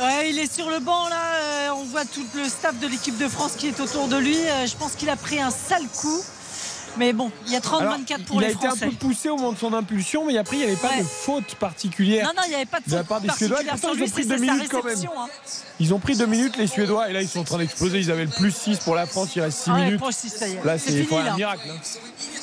Ouais, 0.00 0.30
il 0.30 0.38
est 0.38 0.52
sur 0.52 0.70
le 0.70 0.78
banc 0.78 1.08
là. 1.08 1.74
on 1.74 1.84
voit 1.84 2.04
tout 2.04 2.24
le 2.34 2.44
staff 2.48 2.78
de 2.80 2.86
l'équipe 2.86 3.16
de 3.18 3.28
France 3.28 3.52
qui 3.56 3.68
est 3.68 3.80
autour 3.80 4.08
de 4.08 4.16
lui. 4.16 4.36
Je 4.66 4.76
pense 4.76 4.92
qu'il 4.92 5.08
a 5.08 5.16
pris 5.16 5.40
un 5.40 5.50
sale 5.50 5.86
coup. 6.00 6.22
Mais 6.98 7.12
bon, 7.12 7.30
il 7.46 7.52
y 7.52 7.56
a 7.56 7.60
30-24 7.60 7.80
Alors, 7.80 7.98
pour 8.26 8.36
il 8.36 8.40
les 8.40 8.46
a 8.46 8.50
été 8.50 8.66
Français. 8.66 8.84
un 8.86 8.88
peu 8.90 8.94
poussé 8.96 9.28
au 9.28 9.36
moment 9.36 9.52
de 9.52 9.58
son 9.58 9.72
impulsion, 9.74 10.24
mais 10.26 10.36
après, 10.38 10.56
il 10.56 10.60
n'y 10.60 10.64
avait 10.64 10.76
pas 10.76 10.88
Ouais. 10.90 10.98
de 11.02 11.04
faute 11.06 11.54
particulière. 11.56 12.26
Non, 12.26 12.32
non, 12.36 12.42
il 12.46 12.50
n'y 12.50 12.54
avait 12.54 12.64
pas 12.66 12.80
de 12.80 12.86
de 12.90 12.92
la 12.92 12.98
faute 12.98 13.08
part 13.08 13.20
des 13.20 13.28
Suédois. 13.30 13.56
particulière 13.58 13.80
Pourtant, 13.80 13.96
ils 13.96 14.02
ont 14.02 14.10
pris 14.10 14.26
deux 14.26 14.36
minutes 14.38 14.68
quand 14.70 14.84
même. 14.84 14.96
hein. 14.98 15.28
Ils 15.78 15.92
ont 15.92 15.98
pris 15.98 16.16
deux 16.16 16.26
minutes, 16.26 16.56
les 16.56 16.66
Suédois, 16.66 17.10
et 17.10 17.12
là, 17.12 17.20
ils 17.20 17.28
sont 17.28 17.40
en 17.40 17.44
train 17.44 17.58
d'exploser. 17.58 17.98
Ils 17.98 18.10
avaient 18.10 18.24
le 18.24 18.30
plus 18.30 18.50
6 18.50 18.78
pour 18.78 18.94
la 18.94 19.04
France, 19.06 19.30
il 19.36 19.42
reste 19.42 19.58
6 19.64 19.70
Ah 19.74 19.78
minutes. 19.78 20.00
Là, 20.64 20.78
C'est 20.78 21.04
fini, 21.04 21.20
un 21.20 21.24
là. 21.24 21.34
miracle. 21.36 21.68
hein. 21.70 21.76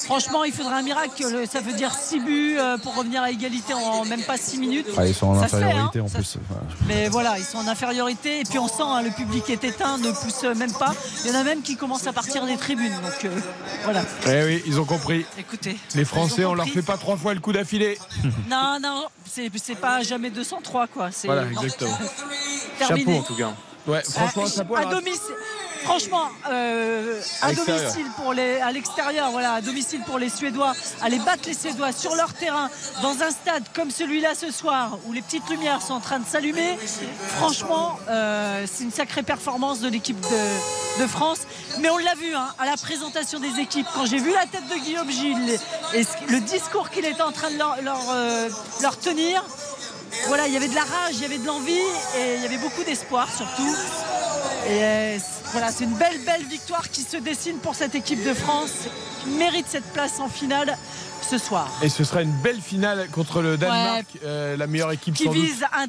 Franchement, 0.05 0.43
il 0.43 0.51
faudrait 0.51 0.75
un 0.75 0.81
miracle. 0.81 1.23
Le- 1.31 1.45
Ça 1.47 1.61
veut 1.61 1.71
dire 1.73 1.93
6 1.95 2.19
buts 2.19 2.57
euh, 2.59 2.77
pour 2.77 2.93
revenir 2.95 3.23
à 3.23 3.31
égalité 3.31 3.73
en 3.73 4.05
même 4.05 4.21
pas 4.23 4.37
6 4.37 4.57
minutes. 4.59 4.87
Ah, 4.97 5.07
ils 5.07 5.15
sont 5.15 5.27
en 5.27 5.41
Ça 5.41 5.47
se 5.47 5.55
fait, 5.55 5.63
infériorité 5.63 5.99
hein. 5.99 6.03
en 6.05 6.09
plus. 6.09 6.37
Mais 6.87 7.07
voilà, 7.09 7.37
ils 7.39 7.43
sont 7.45 7.57
en 7.59 7.67
infériorité. 7.67 8.41
Et 8.41 8.43
puis 8.43 8.59
on 8.59 8.67
sent, 8.67 8.83
hein, 8.83 9.01
le 9.01 9.09
public 9.11 9.49
est 9.49 9.63
éteint, 9.63 9.97
ne 9.97 10.11
pousse 10.11 10.43
même 10.43 10.73
pas. 10.73 10.93
Il 11.23 11.31
y 11.31 11.35
en 11.35 11.39
a 11.39 11.43
même 11.43 11.61
qui 11.61 11.75
commencent 11.77 12.05
à 12.07 12.13
partir 12.13 12.45
des 12.45 12.57
tribunes. 12.57 12.93
Donc 13.01 13.25
euh, 13.25 13.29
voilà. 13.85 14.01
Eh 14.27 14.43
oui, 14.43 14.63
ils 14.67 14.79
ont 14.79 14.85
compris. 14.85 15.25
Écoutez. 15.39 15.77
Les 15.95 16.05
Français, 16.05 16.45
on 16.45 16.53
leur 16.53 16.67
fait 16.67 16.81
pas 16.83 16.97
trois 16.97 17.15
fois 17.17 17.33
le 17.33 17.39
coup 17.39 17.53
d'affilée. 17.53 17.97
Non, 18.49 18.77
non, 18.81 19.05
c'est 19.31 19.49
c'est 19.55 19.75
pas 19.75 20.03
jamais 20.03 20.29
203 20.29 20.87
quoi. 20.87 21.09
Voilà, 21.23 21.45
exactement. 21.49 21.97
Terminé. 22.79 23.05
Chapeau 23.05 23.22
tout 23.23 23.35
cas. 23.35 23.51
Ouais, 23.85 24.01
franchement, 24.03 24.45
Euh, 24.45 24.75
à 24.77 24.85
domicile. 24.85 25.35
Franchement, 25.83 26.29
euh, 26.49 27.19
À 27.41 27.47
à 27.47 27.49
l'extérieur. 27.49 27.81
domicile 27.91 28.11
pour 28.15 28.33
les, 28.33 28.61
à 28.61 28.71
l'extérieur, 28.71 29.31
voilà, 29.31 29.53
à 29.55 29.61
domicile 29.61 29.99
pour 30.07 30.17
les 30.17 30.29
Suédois, 30.29 30.71
aller 31.01 31.19
battre 31.19 31.41
les 31.45 31.53
Suédois 31.53 31.91
sur 31.91 32.15
leur 32.15 32.31
terrain, 32.33 32.69
dans 33.01 33.21
un 33.21 33.31
stade 33.31 33.63
comme 33.75 33.91
celui-là 33.91 34.35
ce 34.35 34.49
soir, 34.51 34.97
où 35.05 35.11
les 35.11 35.21
petites 35.21 35.49
lumières 35.49 35.81
sont 35.81 35.95
en 35.95 35.99
train 35.99 36.19
de 36.19 36.25
s'allumer. 36.25 36.77
Franchement, 37.37 37.99
euh, 38.07 38.65
c'est 38.71 38.85
une 38.85 38.91
sacrée 38.93 39.23
performance 39.23 39.81
de 39.81 39.89
l'équipe 39.89 40.21
de, 40.21 41.01
de 41.03 41.07
France. 41.07 41.39
Mais 41.79 41.89
on 41.89 41.97
l'a 41.97 42.15
vu 42.15 42.33
hein, 42.33 42.47
à 42.59 42.65
la 42.65 42.77
présentation 42.77 43.41
des 43.41 43.59
équipes, 43.59 43.87
quand 43.93 44.05
j'ai 44.05 44.19
vu 44.19 44.31
la 44.31 44.45
tête 44.45 44.67
de 44.69 44.75
Guillaume 44.81 45.11
Gilles 45.11 45.59
et 45.93 46.05
le 46.29 46.39
discours 46.39 46.89
qu'il 46.91 47.03
était 47.03 47.21
en 47.21 47.33
train 47.33 47.51
de 47.51 47.57
leur, 47.57 47.81
leur, 47.81 47.99
euh, 48.11 48.47
leur 48.81 48.97
tenir. 48.97 49.43
Voilà, 50.27 50.47
il 50.47 50.53
y 50.53 50.57
avait 50.57 50.67
de 50.67 50.75
la 50.75 50.83
rage, 50.83 51.13
il 51.15 51.21
y 51.21 51.25
avait 51.25 51.37
de 51.37 51.45
l'envie 51.45 51.73
et 52.17 52.35
il 52.37 52.41
y 52.41 52.45
avait 52.45 52.57
beaucoup 52.57 52.83
d'espoir 52.83 53.27
surtout. 53.35 53.75
Et 54.67 54.83
euh, 54.83 55.17
voilà, 55.51 55.71
c'est 55.71 55.83
une 55.83 55.93
belle, 55.95 56.19
belle 56.25 56.43
victoire 56.45 56.89
qui 56.89 57.01
se 57.01 57.17
dessine 57.17 57.57
pour 57.57 57.75
cette 57.75 57.95
équipe 57.95 58.23
de 58.23 58.33
France 58.33 58.71
qui 59.23 59.29
mérite 59.31 59.65
cette 59.69 59.91
place 59.93 60.19
en 60.19 60.29
finale 60.29 60.77
ce 61.29 61.37
soir. 61.37 61.67
Et 61.81 61.89
ce 61.89 62.03
sera 62.03 62.21
une 62.21 62.31
belle 62.41 62.61
finale 62.61 63.09
contre 63.11 63.41
le 63.41 63.57
Danemark, 63.57 64.05
euh, 64.23 64.55
la 64.57 64.67
meilleure 64.67 64.91
équipe 64.91 65.15
Qui 65.15 65.25
sans 65.25 65.31
doute. 65.33 65.41
vise 65.43 65.63
un- 65.73 65.87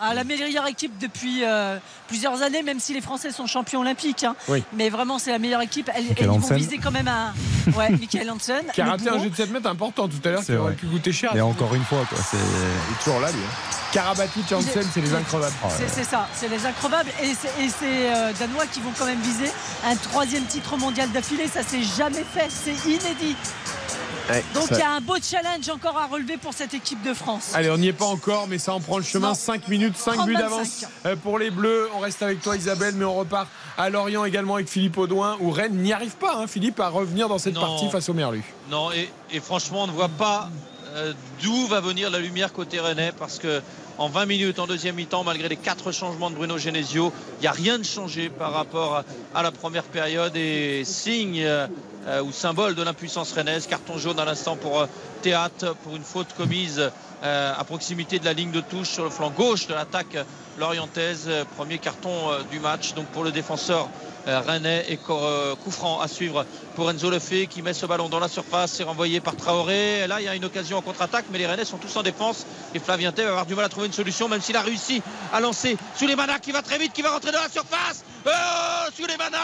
à 0.00 0.14
la 0.14 0.24
meilleure 0.24 0.66
équipe 0.66 0.98
depuis 0.98 1.42
euh, 1.44 1.78
plusieurs 2.08 2.42
années, 2.42 2.62
même 2.62 2.80
si 2.80 2.92
les 2.94 3.00
Français 3.00 3.30
sont 3.30 3.46
champions 3.46 3.80
olympiques. 3.80 4.24
hein. 4.24 4.34
Oui. 4.48 4.62
Mais 4.72 4.90
vraiment, 4.90 5.18
c'est 5.18 5.30
la 5.30 5.38
meilleure 5.38 5.60
équipe. 5.62 5.90
Elles, 5.94 6.04
Michael 6.08 6.24
elles 6.34 6.40
vont 6.40 6.54
viser 6.56 6.78
quand 6.78 6.90
même 6.90 7.08
un. 7.08 7.32
Ouais, 7.76 7.88
Michael 8.00 8.30
Hansen. 8.30 8.62
Qui 8.74 8.80
a 8.80 8.86
raté 8.86 9.08
un 9.08 9.22
jeu 9.22 9.30
de 9.30 9.36
7 9.36 9.50
mètres 9.50 9.68
important 9.68 10.08
tout 10.08 10.16
à 10.24 10.30
l'heure, 10.30 10.44
qui 10.44 10.52
aurait 10.54 10.74
pu 10.74 10.86
coûter 10.86 11.12
cher. 11.12 11.34
Et 11.34 11.40
encore 11.40 11.74
une 11.74 11.84
fois, 11.84 12.04
quoi. 12.08 12.18
C'est 12.30 12.36
Il 12.36 12.94
est 12.94 12.98
toujours 13.02 13.20
là, 13.20 13.30
lui. 13.30 13.38
hein. 13.40 13.76
Karabatic, 13.92 14.50
Hansen, 14.52 14.82
c'est 14.92 15.00
les 15.00 15.14
increvables. 15.14 15.54
C'est 15.78 15.88
c'est 15.88 16.02
ça, 16.04 16.26
c'est 16.34 16.48
les 16.48 16.66
increvables 16.66 17.10
et 17.22 17.32
c'est 17.32 17.62
et 17.64 17.68
c'est, 17.68 18.12
euh, 18.12 18.32
Danois 18.40 18.66
qui 18.66 18.80
vont 18.80 18.90
quand 18.98 19.06
même 19.06 19.20
viser 19.20 19.48
un 19.86 19.94
troisième 19.94 20.42
titre 20.46 20.76
mondial 20.76 21.08
d'affilée. 21.12 21.46
Ça 21.46 21.62
s'est 21.62 21.84
jamais 21.96 22.24
fait, 22.34 22.48
c'est 22.50 22.74
inédit. 22.90 23.36
Donc 24.54 24.68
Ça- 24.68 24.74
il 24.74 24.78
y 24.78 24.82
a 24.82 24.90
un 24.92 25.00
beau 25.00 25.16
challenge 25.22 25.68
encore 25.68 25.98
à 25.98 26.06
relever 26.06 26.36
pour 26.36 26.54
cette 26.54 26.72
équipe 26.74 27.02
de 27.02 27.12
France. 27.14 27.50
Allez, 27.54 27.70
on 27.70 27.76
n'y 27.78 27.88
est 27.88 27.92
pas 27.92 28.06
encore, 28.06 28.46
mais 28.48 28.58
ça 28.58 28.72
en 28.72 28.80
prend 28.80 28.96
le 28.98 29.04
chemin. 29.04 29.28
Non. 29.28 29.34
5 29.34 29.68
minutes, 29.68 29.96
5 29.96 30.24
buts 30.24 30.34
30-25. 30.34 30.38
d'avance 30.38 30.84
euh, 31.06 31.16
pour 31.16 31.38
les 31.38 31.50
Bleus. 31.50 31.88
On 31.94 31.98
reste 32.00 32.22
avec 32.22 32.40
toi, 32.40 32.56
Isabelle, 32.56 32.94
mais 32.96 33.04
on 33.04 33.14
repart 33.14 33.48
à 33.76 33.90
Lorient 33.90 34.24
également 34.24 34.54
avec 34.54 34.68
Philippe 34.68 34.96
Audouin, 34.98 35.36
où 35.40 35.50
Rennes 35.50 35.74
n'y 35.76 35.92
arrive 35.92 36.16
pas, 36.16 36.36
hein, 36.36 36.46
Philippe, 36.46 36.80
à 36.80 36.88
revenir 36.88 37.28
dans 37.28 37.38
cette 37.38 37.54
Non. 37.54 37.60
partie 37.60 37.90
face 37.90 38.08
au 38.08 38.14
Merlu. 38.14 38.42
Non, 38.70 38.90
et, 38.92 39.10
et 39.30 39.40
franchement, 39.40 39.82
on 39.82 39.86
ne 39.88 39.92
voit 39.92 40.08
pas 40.08 40.48
euh, 40.94 41.12
d'où 41.42 41.66
va 41.66 41.80
venir 41.80 42.08
la 42.10 42.18
lumière 42.20 42.52
côté 42.52 42.78
rennais 42.80 43.12
parce 43.18 43.38
que 43.38 43.60
en 43.98 44.08
20 44.08 44.26
minutes, 44.26 44.58
en 44.58 44.66
deuxième 44.66 44.94
mi-temps, 44.96 45.22
malgré 45.24 45.48
les 45.48 45.56
quatre 45.56 45.92
changements 45.92 46.30
de 46.30 46.34
Bruno 46.34 46.56
Genesio, 46.58 47.12
il 47.38 47.42
n'y 47.42 47.46
a 47.46 47.52
rien 47.52 47.78
de 47.78 47.84
changé 47.84 48.28
par 48.28 48.52
rapport 48.52 48.96
à, 48.96 49.04
à 49.38 49.42
la 49.42 49.52
première 49.52 49.84
période 49.84 50.34
et 50.36 50.82
signe 50.84 51.44
euh, 52.06 52.22
ou 52.22 52.32
symbole 52.32 52.74
de 52.74 52.82
l'impuissance 52.82 53.32
rennaise. 53.32 53.66
Carton 53.66 53.98
jaune 53.98 54.18
à 54.18 54.24
l'instant 54.24 54.56
pour 54.56 54.80
euh, 54.80 54.86
Théâtre 55.22 55.74
pour 55.82 55.96
une 55.96 56.02
faute 56.02 56.34
commise 56.36 56.90
euh, 57.22 57.52
à 57.56 57.64
proximité 57.64 58.18
de 58.18 58.24
la 58.24 58.32
ligne 58.32 58.50
de 58.50 58.60
touche 58.60 58.90
sur 58.90 59.04
le 59.04 59.10
flanc 59.10 59.30
gauche 59.30 59.66
de 59.66 59.74
l'attaque 59.74 60.16
lorientaise. 60.58 61.24
Euh, 61.28 61.44
Premier 61.56 61.78
carton 61.78 62.30
du 62.50 62.60
match 62.60 62.94
donc 62.94 63.06
pour 63.06 63.24
le 63.24 63.32
défenseur 63.32 63.88
rennais 64.26 64.84
et 64.88 64.98
euh, 65.10 65.54
coup 65.56 65.70
franc 65.70 66.00
à 66.00 66.08
suivre 66.08 66.44
pour 66.74 66.90
Enzo 66.90 67.10
Lefebvre 67.10 67.48
qui 67.48 67.62
met 67.62 67.74
ce 67.74 67.86
ballon 67.86 68.08
dans 68.08 68.18
la 68.18 68.28
surface, 68.28 68.72
c'est 68.72 68.84
renvoyé 68.84 69.20
par 69.20 69.36
Traoré. 69.36 70.00
Et 70.00 70.06
là, 70.06 70.20
il 70.20 70.24
y 70.24 70.28
a 70.28 70.34
une 70.34 70.44
occasion 70.44 70.78
en 70.78 70.82
contre-attaque, 70.82 71.26
mais 71.30 71.38
les 71.38 71.46
Rennais 71.46 71.64
sont 71.64 71.78
tous 71.78 71.96
en 71.96 72.02
défense. 72.02 72.46
Et 72.74 72.78
Flavien 72.78 73.12
va 73.16 73.28
avoir 73.28 73.46
du 73.46 73.54
mal 73.54 73.64
à 73.64 73.68
trouver 73.68 73.86
une 73.86 73.92
solution, 73.92 74.28
même 74.28 74.40
s'il 74.40 74.56
a 74.56 74.62
réussi 74.62 75.02
à 75.32 75.40
lancer 75.40 75.76
Souleymana 75.96 76.38
qui 76.38 76.52
va 76.52 76.62
très 76.62 76.78
vite, 76.78 76.92
qui 76.92 77.02
va 77.02 77.10
rentrer 77.10 77.32
dans 77.32 77.42
la 77.42 77.48
surface. 77.48 78.04
Oh, 78.26 78.30
Souleymana 78.96 79.38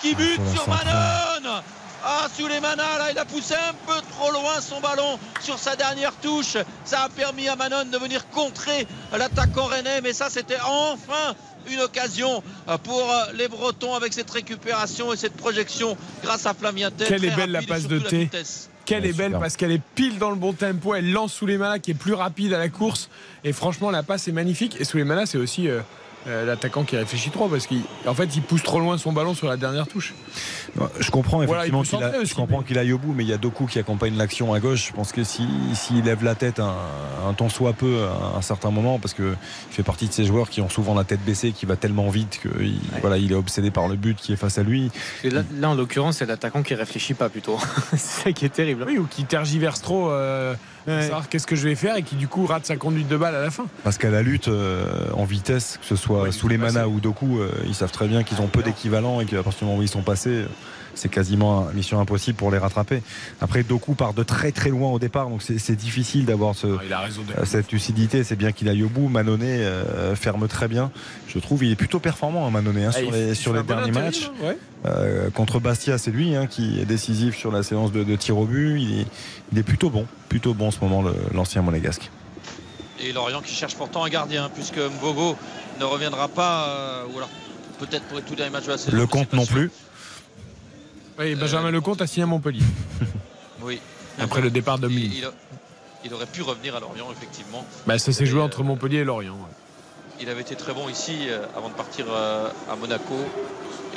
qui 0.00 0.14
bute 0.14 0.40
sur 0.52 0.68
Manon. 0.68 1.62
Ah, 2.06 2.26
Souleymana, 2.36 2.98
là, 2.98 3.10
il 3.12 3.18
a 3.18 3.24
poussé 3.24 3.54
un 3.54 3.72
peu 3.86 3.98
trop 4.12 4.30
loin 4.30 4.60
son 4.60 4.78
ballon 4.80 5.18
sur 5.40 5.58
sa 5.58 5.74
dernière 5.74 6.12
touche. 6.16 6.58
Ça 6.84 7.04
a 7.04 7.08
permis 7.08 7.48
à 7.48 7.56
Manon 7.56 7.86
de 7.86 7.96
venir 7.96 8.28
contrer 8.28 8.86
l'attaquant 9.16 9.64
rennais, 9.64 10.02
mais 10.02 10.12
ça, 10.12 10.28
c'était 10.28 10.60
enfin 10.60 11.34
une 11.70 11.80
occasion 11.80 12.42
pour 12.82 13.12
les 13.34 13.48
Bretons 13.48 13.94
avec 13.94 14.12
cette 14.12 14.30
récupération 14.30 15.12
et 15.12 15.16
cette 15.16 15.36
projection 15.36 15.96
grâce 16.22 16.46
à 16.46 16.54
Flavien. 16.54 16.90
Quelle 16.90 17.24
est 17.24 17.34
belle 17.34 17.50
la 17.50 17.60
rapide 17.60 17.68
passe 17.68 17.86
de 17.86 17.98
T. 17.98 18.30
Quelle 18.84 19.06
est 19.06 19.12
belle 19.12 19.32
parce 19.32 19.56
qu'elle 19.56 19.72
est 19.72 19.82
pile 19.94 20.18
dans 20.18 20.30
le 20.30 20.36
bon 20.36 20.52
tempo. 20.52 20.94
Elle 20.94 21.10
lance 21.10 21.32
Souleymana 21.32 21.78
qui 21.78 21.92
est 21.92 21.94
plus 21.94 22.12
rapide 22.12 22.52
à 22.52 22.58
la 22.58 22.68
course. 22.68 23.08
Et 23.42 23.52
franchement, 23.52 23.90
la 23.90 24.02
passe 24.02 24.28
est 24.28 24.32
magnifique. 24.32 24.76
Et 24.78 24.84
Souleymana, 24.84 25.26
c'est 25.26 25.38
aussi 25.38 25.68
euh, 25.68 25.80
euh, 26.26 26.44
l'attaquant 26.46 26.84
qui 26.84 26.96
réfléchit 26.96 27.30
trop 27.30 27.48
parce 27.48 27.66
qu'en 27.66 28.14
fait, 28.14 28.34
il 28.36 28.42
pousse 28.42 28.62
trop 28.62 28.80
loin 28.80 28.96
son 28.98 29.12
ballon 29.12 29.34
sur 29.34 29.48
la 29.48 29.56
dernière 29.56 29.86
touche. 29.86 30.14
Je 30.98 31.10
comprends 31.10 31.44
Voilà, 31.44 31.66
effectivement 31.66 31.82
peut 31.82 31.86
qu'il 31.88 31.96
a- 31.98 32.00
centrer 32.02 32.18
aussi, 32.18 32.30
je 32.30 32.34
comprends 32.34 32.62
qu'il 32.62 32.78
aille 32.78 32.92
au 32.92 32.98
bout, 32.98 33.12
mais 33.14 33.22
il 33.24 33.28
y 33.28 33.32
a 33.32 33.36
Doku 33.38 33.66
qui 33.66 33.78
accompagne 33.78 34.16
l'action 34.16 34.52
à 34.54 34.60
gauche. 34.60 34.88
Je 34.88 34.92
pense 34.92 35.12
que 35.12 35.22
s'il 35.22 35.46
si, 35.74 35.76
s'il 35.94 36.04
lève 36.04 36.24
la 36.24 36.34
tête 36.34 36.58
un, 36.60 36.74
un 37.28 37.32
temps 37.34 37.48
soit 37.48 37.72
peu 37.74 38.04
à 38.04 38.36
un 38.38 38.42
certain 38.42 38.70
moment, 38.70 38.98
parce 38.98 39.14
qu'il 39.14 39.36
fait 39.70 39.82
partie 39.82 40.08
de 40.08 40.12
ces 40.12 40.24
joueurs 40.24 40.48
qui 40.50 40.60
ont 40.60 40.68
souvent 40.68 40.94
la 40.94 41.04
tête 41.04 41.20
baissée, 41.24 41.52
qui 41.52 41.66
va 41.66 41.76
tellement 41.76 42.08
vite 42.08 42.40
qu'il 42.42 42.78
voilà, 43.00 43.18
il 43.18 43.30
est 43.32 43.36
obsédé 43.36 43.70
par 43.70 43.86
le 43.88 43.96
but 43.96 44.16
qui 44.16 44.32
est 44.32 44.36
face 44.36 44.58
à 44.58 44.62
lui. 44.62 44.90
Et 45.22 45.30
là, 45.30 45.42
là, 45.58 45.70
en 45.70 45.74
l'occurrence, 45.74 46.16
c'est 46.16 46.26
l'attaquant 46.26 46.62
qui 46.62 46.74
réfléchit 46.74 47.14
pas 47.14 47.28
plutôt. 47.28 47.58
c'est 47.92 47.98
ça 48.24 48.32
qui 48.32 48.44
est 48.44 48.48
terrible. 48.48 48.84
Oui, 48.86 48.98
ou 48.98 49.06
qui 49.06 49.24
tergiverse 49.24 49.80
trop, 49.82 50.10
euh, 50.10 50.54
savoir 50.86 51.28
qu'est-ce 51.28 51.46
que 51.46 51.56
je 51.56 51.68
vais 51.68 51.74
faire 51.74 51.96
et 51.96 52.02
qui 52.02 52.16
du 52.16 52.28
coup 52.28 52.46
rate 52.46 52.66
sa 52.66 52.76
conduite 52.76 53.08
de 53.08 53.16
balle 53.16 53.34
à 53.34 53.40
la 53.40 53.50
fin. 53.50 53.66
Parce 53.82 53.98
qu'à 53.98 54.10
la 54.10 54.22
lutte 54.22 54.48
euh, 54.48 55.10
en 55.14 55.24
vitesse, 55.24 55.78
que 55.80 55.86
ce 55.86 55.96
soit 55.96 56.30
sous 56.32 56.48
les 56.48 56.58
manas 56.58 56.86
ou 56.86 57.00
Doku, 57.00 57.38
euh, 57.38 57.50
ils 57.66 57.74
savent 57.74 57.92
très 57.92 58.08
bien 58.08 58.22
qu'ils 58.22 58.40
ont 58.40 58.48
peu 58.48 58.62
d'équivalent 58.62 59.20
et 59.20 59.26
qu'à 59.26 59.42
partir 59.42 59.60
du 59.60 59.64
moment 59.66 59.78
où 59.78 59.82
ils 59.82 59.88
sont 59.88 60.02
passés, 60.02 60.44
c'est 60.94 61.08
quasiment 61.08 61.68
une 61.70 61.76
mission 61.76 62.00
impossible 62.00 62.36
pour 62.36 62.50
les 62.50 62.58
rattraper. 62.58 63.02
Après, 63.40 63.62
Doku 63.62 63.94
part 63.94 64.14
de 64.14 64.22
très 64.22 64.52
très 64.52 64.70
loin 64.70 64.90
au 64.90 64.98
départ, 64.98 65.28
donc 65.28 65.42
c'est 65.42 65.58
c'est 65.58 65.76
difficile 65.76 66.24
d'avoir 66.26 66.54
ce, 66.54 66.66
il 66.84 66.92
a 66.92 67.00
raison 67.00 67.22
de- 67.22 67.32
euh, 67.40 67.44
cette 67.44 67.70
lucidité. 67.72 68.24
C'est 68.24 68.36
bien 68.36 68.52
qu'il 68.52 68.68
aille 68.68 68.82
au 68.82 68.88
bout. 68.88 69.08
Manoné 69.08 69.46
euh, 69.64 70.14
ferme 70.16 70.46
très 70.48 70.68
bien. 70.68 70.90
Je 71.28 71.38
trouve 71.38 71.64
il 71.64 71.72
est 71.72 71.76
plutôt 71.76 71.98
performant, 72.00 72.46
hein, 72.46 72.50
Manoné, 72.50 72.84
hein, 72.84 72.90
Ah, 72.94 72.98
sur 72.98 73.10
les, 73.10 73.34
sur 73.34 73.52
les 73.54 73.62
bon 73.62 73.74
derniers 73.74 73.92
matchs. 73.92 74.30
hein, 74.42 74.46
ouais. 74.46 74.58
Euh, 74.86 75.30
contre 75.30 75.60
Bastia, 75.60 75.96
c'est 75.98 76.10
lui 76.10 76.34
hein, 76.36 76.46
qui 76.46 76.78
est 76.80 76.84
décisif 76.84 77.36
sur 77.36 77.50
la 77.50 77.62
séance 77.62 77.90
de, 77.90 78.04
de 78.04 78.16
tir 78.16 78.36
au 78.38 78.44
but. 78.44 78.78
Il 78.80 79.00
est, 79.00 79.06
il 79.52 79.58
est 79.58 79.62
plutôt 79.62 79.90
bon, 79.90 80.06
plutôt 80.28 80.54
bon 80.54 80.68
en 80.68 80.70
ce 80.70 80.78
moment, 80.80 81.02
le- 81.02 81.14
l'ancien 81.32 81.62
monégasque. 81.62 82.10
Et 83.00 83.12
Lorient 83.12 83.40
qui 83.42 83.54
cherche 83.54 83.74
pourtant 83.74 84.04
un 84.04 84.08
gardien, 84.08 84.50
puisque 84.54 84.78
Mbogo 84.78 85.36
ne 85.80 85.84
reviendra 85.84 86.28
pas, 86.28 86.68
euh, 86.68 87.02
ou 87.12 87.16
alors 87.16 87.28
peut-être 87.80 88.04
pour 88.04 88.18
les 88.18 88.22
tout 88.22 88.34
derniers 88.36 88.52
matchs 88.52 88.66
de 88.66 88.70
la 88.70 88.78
saison. 88.78 88.96
Le 88.96 89.06
compte 89.06 89.32
non 89.32 89.44
sûr. 89.44 89.68
Oui, 91.18 91.34
Benjamin 91.34 91.70
Lecomte 91.70 92.02
a 92.02 92.06
signé 92.06 92.24
à 92.24 92.26
Montpellier. 92.26 92.62
Oui. 93.62 93.80
Après 94.20 94.42
le 94.42 94.50
départ 94.50 94.78
de 94.78 94.88
il, 94.90 94.94
Mille. 94.94 95.14
il 95.14 95.24
a- 95.24 95.32
il 96.04 96.12
aurait 96.12 96.26
pu 96.26 96.42
revenir 96.42 96.76
à 96.76 96.80
Lorient, 96.80 97.06
effectivement. 97.10 97.64
Bah, 97.86 97.98
ça 97.98 98.12
s'est 98.12 98.26
joué 98.26 98.42
entre 98.42 98.62
Montpellier 98.62 98.98
et 98.98 99.04
Lorient. 99.04 99.32
ouais. 99.32 99.54
Il 100.20 100.28
avait 100.28 100.42
été 100.42 100.54
très 100.54 100.74
bon 100.74 100.86
ici 100.90 101.16
euh, 101.28 101.46
avant 101.56 101.70
de 101.70 101.74
partir 101.74 102.04
euh, 102.10 102.50
à 102.70 102.76
Monaco. 102.76 103.14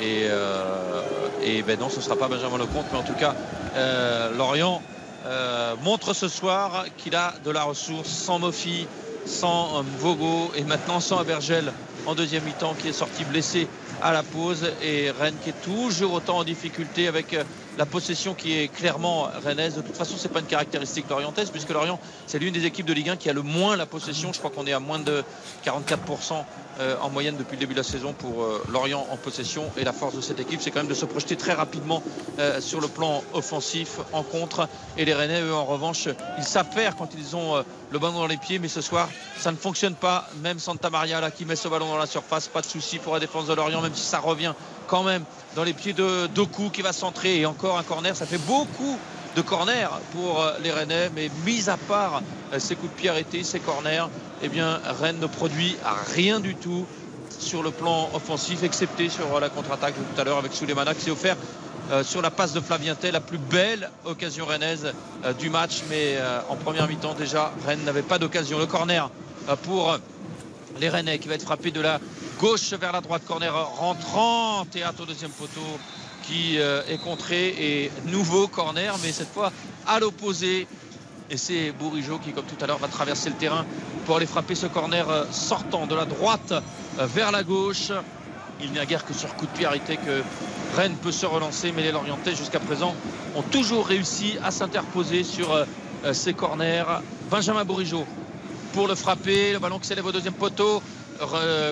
Et, 0.00 0.22
euh, 0.24 1.02
et 1.42 1.62
ben 1.62 1.78
non, 1.78 1.90
ce 1.90 1.96
ne 1.96 2.00
sera 2.00 2.16
pas 2.16 2.28
Benjamin 2.28 2.56
Lecomte, 2.56 2.86
mais 2.92 2.98
en 2.98 3.02
tout 3.02 3.12
cas, 3.14 3.34
euh, 3.74 4.34
Lorient 4.38 4.80
euh, 5.26 5.74
montre 5.82 6.14
ce 6.14 6.28
soir 6.28 6.86
qu'il 6.96 7.14
a 7.14 7.34
de 7.44 7.50
la 7.50 7.64
ressource 7.64 8.08
sans 8.08 8.38
Mofi, 8.38 8.86
sans 9.26 9.80
euh, 9.80 9.82
Mvogo 9.82 10.50
et 10.56 10.62
maintenant 10.64 11.00
sans 11.00 11.18
Abergel 11.18 11.72
en 12.06 12.14
deuxième 12.14 12.44
mi-temps 12.44 12.74
qui 12.78 12.88
est 12.88 12.92
sorti 12.94 13.24
blessé 13.24 13.68
à 14.02 14.12
la 14.12 14.22
pause 14.22 14.70
et 14.82 15.10
Rennes 15.10 15.36
qui 15.42 15.50
est 15.50 15.62
toujours 15.62 16.12
autant 16.12 16.38
en 16.38 16.44
difficulté 16.44 17.08
avec 17.08 17.34
euh, 17.34 17.44
la 17.76 17.86
possession 17.86 18.34
qui 18.34 18.58
est 18.58 18.68
clairement 18.68 19.28
rennaise. 19.44 19.76
De 19.76 19.82
toute 19.82 19.96
façon, 19.96 20.16
c'est 20.18 20.28
pas 20.32 20.40
une 20.40 20.46
caractéristique 20.46 21.08
lorientaise 21.08 21.50
puisque 21.50 21.70
Lorient, 21.70 22.00
c'est 22.26 22.38
l'une 22.38 22.52
des 22.52 22.66
équipes 22.66 22.86
de 22.86 22.92
Ligue 22.92 23.10
1 23.10 23.16
qui 23.16 23.30
a 23.30 23.32
le 23.32 23.42
moins 23.42 23.76
la 23.76 23.86
possession. 23.86 24.32
Je 24.32 24.38
crois 24.38 24.50
qu'on 24.50 24.66
est 24.66 24.72
à 24.72 24.80
moins 24.80 24.98
de 24.98 25.24
44% 25.64 26.44
euh, 26.80 26.96
en 27.00 27.10
moyenne 27.10 27.36
depuis 27.36 27.56
le 27.56 27.60
début 27.60 27.74
de 27.74 27.78
la 27.78 27.84
saison 27.84 28.12
pour 28.12 28.42
euh, 28.42 28.62
Lorient 28.70 29.06
en 29.10 29.16
possession. 29.16 29.64
Et 29.76 29.84
la 29.84 29.92
force 29.92 30.14
de 30.14 30.20
cette 30.20 30.38
équipe, 30.38 30.60
c'est 30.60 30.70
quand 30.70 30.80
même 30.80 30.88
de 30.88 30.94
se 30.94 31.04
projeter 31.04 31.36
très 31.36 31.52
rapidement 31.52 32.02
euh, 32.38 32.60
sur 32.60 32.80
le 32.80 32.88
plan 32.88 33.22
offensif 33.32 33.98
en 34.12 34.22
contre. 34.22 34.68
Et 34.96 35.04
les 35.04 35.14
Rennais, 35.14 35.40
eux, 35.42 35.54
en 35.54 35.64
revanche, 35.64 36.08
ils 36.38 36.44
savent 36.44 36.68
quand 36.96 37.08
ils 37.18 37.34
ont 37.34 37.64
le 37.90 37.98
ballon 37.98 38.14
dans 38.14 38.26
les 38.26 38.36
pieds. 38.36 38.58
Mais 38.58 38.68
ce 38.68 38.80
soir, 38.80 39.08
ça 39.38 39.50
ne 39.50 39.56
fonctionne 39.56 39.94
pas. 39.94 40.28
Même 40.42 40.58
Santa 40.58 40.90
Maria 40.90 41.20
là 41.20 41.30
qui 41.30 41.44
met 41.44 41.56
ce 41.56 41.66
ballon 41.66 41.88
dans 41.88 41.98
la 41.98 42.06
surface, 42.06 42.46
pas 42.46 42.60
de 42.60 42.66
souci 42.66 42.98
pour 42.98 43.14
la 43.14 43.20
défense 43.20 43.46
de 43.46 43.54
Lorient, 43.54 43.80
même 43.80 43.94
si 43.94 44.04
ça 44.04 44.18
revient 44.18 44.52
quand 44.86 45.02
même 45.02 45.24
dans 45.56 45.64
les 45.64 45.72
pieds 45.72 45.92
de 45.92 46.26
Doku 46.28 46.70
qui 46.70 46.82
va 46.82 46.92
centrer. 46.92 47.40
Et 47.40 47.46
encore 47.46 47.78
un 47.78 47.82
corner, 47.82 48.14
ça 48.14 48.26
fait 48.26 48.38
beaucoup 48.38 48.98
de 49.38 49.42
corner 49.42 49.88
pour 50.10 50.44
les 50.62 50.72
Rennais. 50.72 51.10
Mais 51.14 51.30
mis 51.46 51.70
à 51.70 51.76
part 51.76 52.22
ces 52.58 52.74
coups 52.74 52.92
de 52.92 52.96
pied 52.96 53.08
arrêtés, 53.08 53.44
ces 53.44 53.60
corners, 53.60 54.06
eh 54.42 54.48
bien, 54.48 54.80
Rennes 55.00 55.20
ne 55.20 55.26
produit 55.26 55.76
rien 56.14 56.40
du 56.40 56.56
tout 56.56 56.84
sur 57.38 57.62
le 57.62 57.70
plan 57.70 58.10
offensif, 58.14 58.64
excepté 58.64 59.08
sur 59.08 59.38
la 59.38 59.48
contre-attaque 59.48 59.94
tout 59.94 60.20
à 60.20 60.24
l'heure 60.24 60.38
avec 60.38 60.52
Souleymana 60.52 60.92
qui 60.92 61.02
s'est 61.02 61.10
offert 61.12 61.36
euh, 61.90 62.02
sur 62.02 62.20
la 62.20 62.30
passe 62.30 62.52
de 62.52 62.60
Flavien 62.60 62.94
Tell, 62.94 63.12
la 63.12 63.20
plus 63.20 63.38
belle 63.38 63.88
occasion 64.04 64.44
rennaise 64.44 64.92
euh, 65.24 65.32
du 65.32 65.50
match. 65.50 65.82
Mais 65.88 66.16
euh, 66.16 66.40
en 66.48 66.56
première 66.56 66.88
mi-temps 66.88 67.14
déjà, 67.14 67.52
Rennes 67.64 67.84
n'avait 67.84 68.02
pas 68.02 68.18
d'occasion. 68.18 68.58
Le 68.58 68.66
corner 68.66 69.08
pour 69.62 69.96
les 70.80 70.88
Rennais 70.90 71.18
qui 71.18 71.28
va 71.28 71.34
être 71.34 71.44
frappé 71.44 71.70
de 71.70 71.80
la 71.80 72.00
gauche 72.38 72.72
vers 72.74 72.92
la 72.92 73.00
droite. 73.00 73.22
Corner 73.26 73.54
rentrant, 73.78 74.66
théâtre 74.66 75.02
au 75.02 75.06
deuxième 75.06 75.30
poteau 75.30 75.78
qui 76.28 76.56
est 76.56 77.02
contré 77.02 77.48
et 77.48 77.90
nouveau 78.04 78.48
corner, 78.48 78.94
mais 79.02 79.12
cette 79.12 79.32
fois 79.32 79.50
à 79.86 79.98
l'opposé 79.98 80.66
et 81.30 81.36
c'est 81.36 81.72
Bourigeau 81.72 82.18
qui, 82.18 82.32
comme 82.32 82.44
tout 82.44 82.62
à 82.62 82.66
l'heure, 82.66 82.78
va 82.78 82.88
traverser 82.88 83.28
le 83.28 83.36
terrain 83.36 83.66
pour 84.06 84.16
aller 84.16 84.26
frapper 84.26 84.54
ce 84.54 84.66
corner 84.66 85.08
euh, 85.10 85.24
sortant 85.30 85.86
de 85.86 85.94
la 85.94 86.06
droite 86.06 86.54
euh, 86.98 87.06
vers 87.06 87.32
la 87.32 87.42
gauche. 87.42 87.92
Il 88.62 88.72
n'y 88.72 88.78
a 88.78 88.86
guère 88.86 89.04
que 89.04 89.12
sur 89.12 89.34
coup 89.36 89.46
de 89.46 89.50
pied 89.50 89.66
arrêté 89.66 89.98
que 89.98 90.22
Rennes 90.74 90.96
peut 90.96 91.12
se 91.12 91.26
relancer, 91.26 91.72
mais 91.76 91.82
les 91.82 91.92
Lorientais 91.92 92.34
jusqu'à 92.34 92.60
présent 92.60 92.94
ont 93.36 93.42
toujours 93.42 93.86
réussi 93.86 94.38
à 94.42 94.50
s'interposer 94.50 95.22
sur 95.22 95.52
euh, 95.52 95.64
ces 96.12 96.32
corners. 96.32 96.84
Benjamin 97.30 97.64
Bourigeau 97.64 98.06
pour 98.72 98.88
le 98.88 98.94
frapper, 98.94 99.52
le 99.52 99.58
ballon 99.58 99.78
qui 99.78 99.86
s'élève 99.86 100.06
au 100.06 100.12
deuxième 100.12 100.34
poteau, 100.34 100.82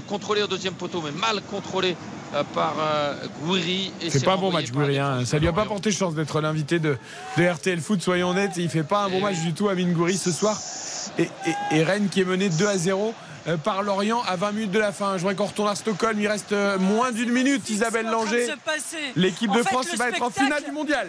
contrôlé 0.09 0.43
au 0.43 0.47
deuxième 0.49 0.75
poteau, 0.75 1.01
mais 1.02 1.12
mal 1.12 1.41
contrôlé 1.43 1.93
euh, 1.93 2.16
par 2.55 2.74
euh, 2.80 3.14
Gouiri. 3.44 3.92
C'est 4.08 4.24
pas 4.24 4.34
un 4.34 4.38
bon 4.38 4.52
match, 4.52 4.70
Gouiri. 4.70 4.98
Hein. 4.98 5.24
Ça 5.24 5.38
lui 5.38 5.48
a 5.48 5.52
pas 5.52 5.64
porté 5.64 5.90
chance 5.90 6.14
d'être 6.14 6.40
l'invité 6.40 6.78
de, 6.78 6.96
RTL 7.36 7.80
Foot, 7.80 8.02
soyons 8.02 8.30
honnêtes. 8.30 8.52
Il 8.56 8.68
fait 8.68 8.82
pas 8.82 9.05
un 9.05 9.08
bon 9.08 9.20
match 9.20 9.40
du 9.40 9.52
tout, 9.52 9.68
Amine 9.68 9.92
Gouiri, 9.92 10.16
ce 10.16 10.32
soir. 10.32 10.60
Et, 11.18 11.82
Rennes 11.82 12.08
qui 12.10 12.20
est 12.20 12.24
mené 12.24 12.48
2 12.48 12.66
à 12.66 12.78
0 12.78 13.14
euh, 13.46 13.56
par 13.56 13.82
Lorient 13.82 14.22
à 14.26 14.36
20 14.36 14.52
minutes 14.52 14.72
de 14.72 14.78
la 14.78 14.92
fin. 14.92 15.14
Je 15.14 15.20
voudrais 15.20 15.34
qu'on 15.34 15.46
retourne 15.46 15.68
à 15.68 15.74
Stockholm. 15.74 16.20
Il 16.20 16.28
reste 16.28 16.55
moins 16.80 17.12
d'une 17.12 17.30
minute, 17.30 17.68
Isabelle 17.70 18.06
Langer. 18.06 18.48
L'équipe 19.14 19.52
de 19.52 19.62
France 19.62 19.94
va 19.96 20.08
être 20.08 20.22
en 20.22 20.30
finale 20.30 20.64
du 20.64 20.72
mondial. 20.72 21.08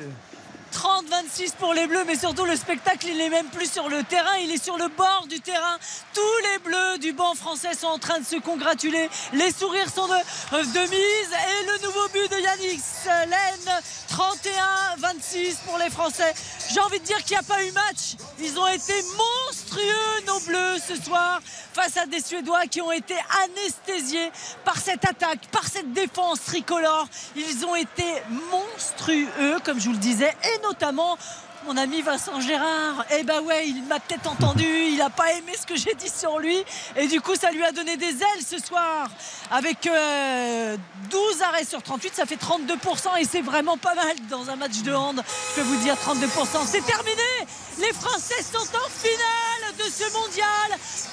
30-26 0.73 1.53
pour 1.59 1.73
les 1.73 1.87
Bleus, 1.87 2.03
mais 2.05 2.15
surtout 2.15 2.45
le 2.45 2.55
spectacle, 2.55 3.07
il 3.07 3.17
n'est 3.17 3.29
même 3.29 3.47
plus 3.47 3.71
sur 3.71 3.89
le 3.89 4.03
terrain, 4.03 4.35
il 4.43 4.51
est 4.51 4.63
sur 4.63 4.77
le 4.77 4.87
bord 4.89 5.25
du 5.29 5.39
terrain. 5.39 5.77
Tous 6.13 6.21
les 6.51 6.59
Bleus 6.59 6.97
du 6.99 7.13
banc 7.13 7.35
français 7.35 7.73
sont 7.73 7.87
en 7.87 7.99
train 7.99 8.19
de 8.19 8.25
se 8.25 8.37
congratuler. 8.37 9.09
Les 9.33 9.51
sourires 9.51 9.89
sont 9.89 10.07
de, 10.07 10.57
de 10.57 10.89
mise 10.89 11.31
et 11.31 11.65
le 11.65 11.85
nouveau 11.85 12.07
but 12.13 12.31
de 12.31 12.41
Yannick 12.41 12.81
Laine, 13.05 13.81
31-26 14.17 15.57
pour 15.63 15.77
les 15.77 15.91
Français. 15.91 16.33
J'ai 16.73 16.79
envie 16.79 16.99
de 16.99 17.05
dire 17.05 17.17
qu'il 17.17 17.37
n'y 17.37 17.39
a 17.39 17.43
pas 17.43 17.63
eu 17.63 17.71
match. 17.71 18.15
Ils 18.39 18.57
ont 18.57 18.67
été 18.67 18.93
monstrueux, 19.15 20.25
nos 20.25 20.39
Bleus, 20.39 20.79
ce 20.87 20.95
soir, 20.95 21.39
face 21.73 21.97
à 21.97 22.07
des 22.07 22.19
Suédois 22.19 22.65
qui 22.65 22.81
ont 22.81 22.91
été 22.91 23.13
anesthésiés 23.43 24.31
par 24.65 24.77
cette 24.77 25.05
attaque, 25.05 25.47
par 25.51 25.67
cette 25.67 25.93
défense 25.93 26.43
tricolore. 26.45 27.07
Ils 27.35 27.63
ont 27.63 27.75
été 27.75 28.05
monstrueux, 28.49 29.59
comme 29.63 29.79
je 29.79 29.85
vous 29.85 29.91
le 29.93 29.99
disais, 29.99 30.35
et 30.43 30.61
notamment 30.63 31.15
mon 31.67 31.75
ami 31.75 32.01
Vincent 32.01 32.39
Gérard, 32.39 33.05
eh 33.11 33.23
ben 33.23 33.41
ouais, 33.41 33.67
il 33.67 33.83
m'a 33.83 33.99
peut-être 33.99 34.29
entendu, 34.29 34.63
il 34.91 34.97
n'a 34.97 35.09
pas 35.09 35.33
aimé 35.33 35.51
ce 35.59 35.65
que 35.65 35.75
j'ai 35.75 35.93
dit 35.95 36.09
sur 36.09 36.39
lui, 36.39 36.63
et 36.95 37.07
du 37.07 37.19
coup, 37.19 37.35
ça 37.35 37.51
lui 37.51 37.63
a 37.63 37.73
donné 37.73 37.97
des 37.97 38.05
ailes 38.05 38.45
ce 38.45 38.57
soir. 38.57 39.09
Avec 39.51 39.83
12 39.83 39.91
euh, 39.93 40.77
arrêts 41.43 41.65
sur 41.65 41.83
38, 41.83 42.15
ça 42.15 42.25
fait 42.25 42.37
32%, 42.37 43.19
et 43.19 43.25
c'est 43.25 43.41
vraiment 43.41 43.77
pas 43.77 43.95
mal 43.95 44.15
dans 44.29 44.49
un 44.49 44.55
match 44.55 44.81
de 44.81 44.93
hand. 44.93 45.21
Je 45.49 45.61
peux 45.61 45.67
vous 45.67 45.75
dire 45.83 45.95
32%. 45.95 46.65
C'est 46.65 46.85
terminé 46.85 47.21
Les 47.79 47.91
Français 47.93 48.41
sont 48.41 48.57
en 48.59 48.89
finale 48.89 49.75
de 49.77 49.83
ce 49.83 50.11
mondial. 50.13 50.47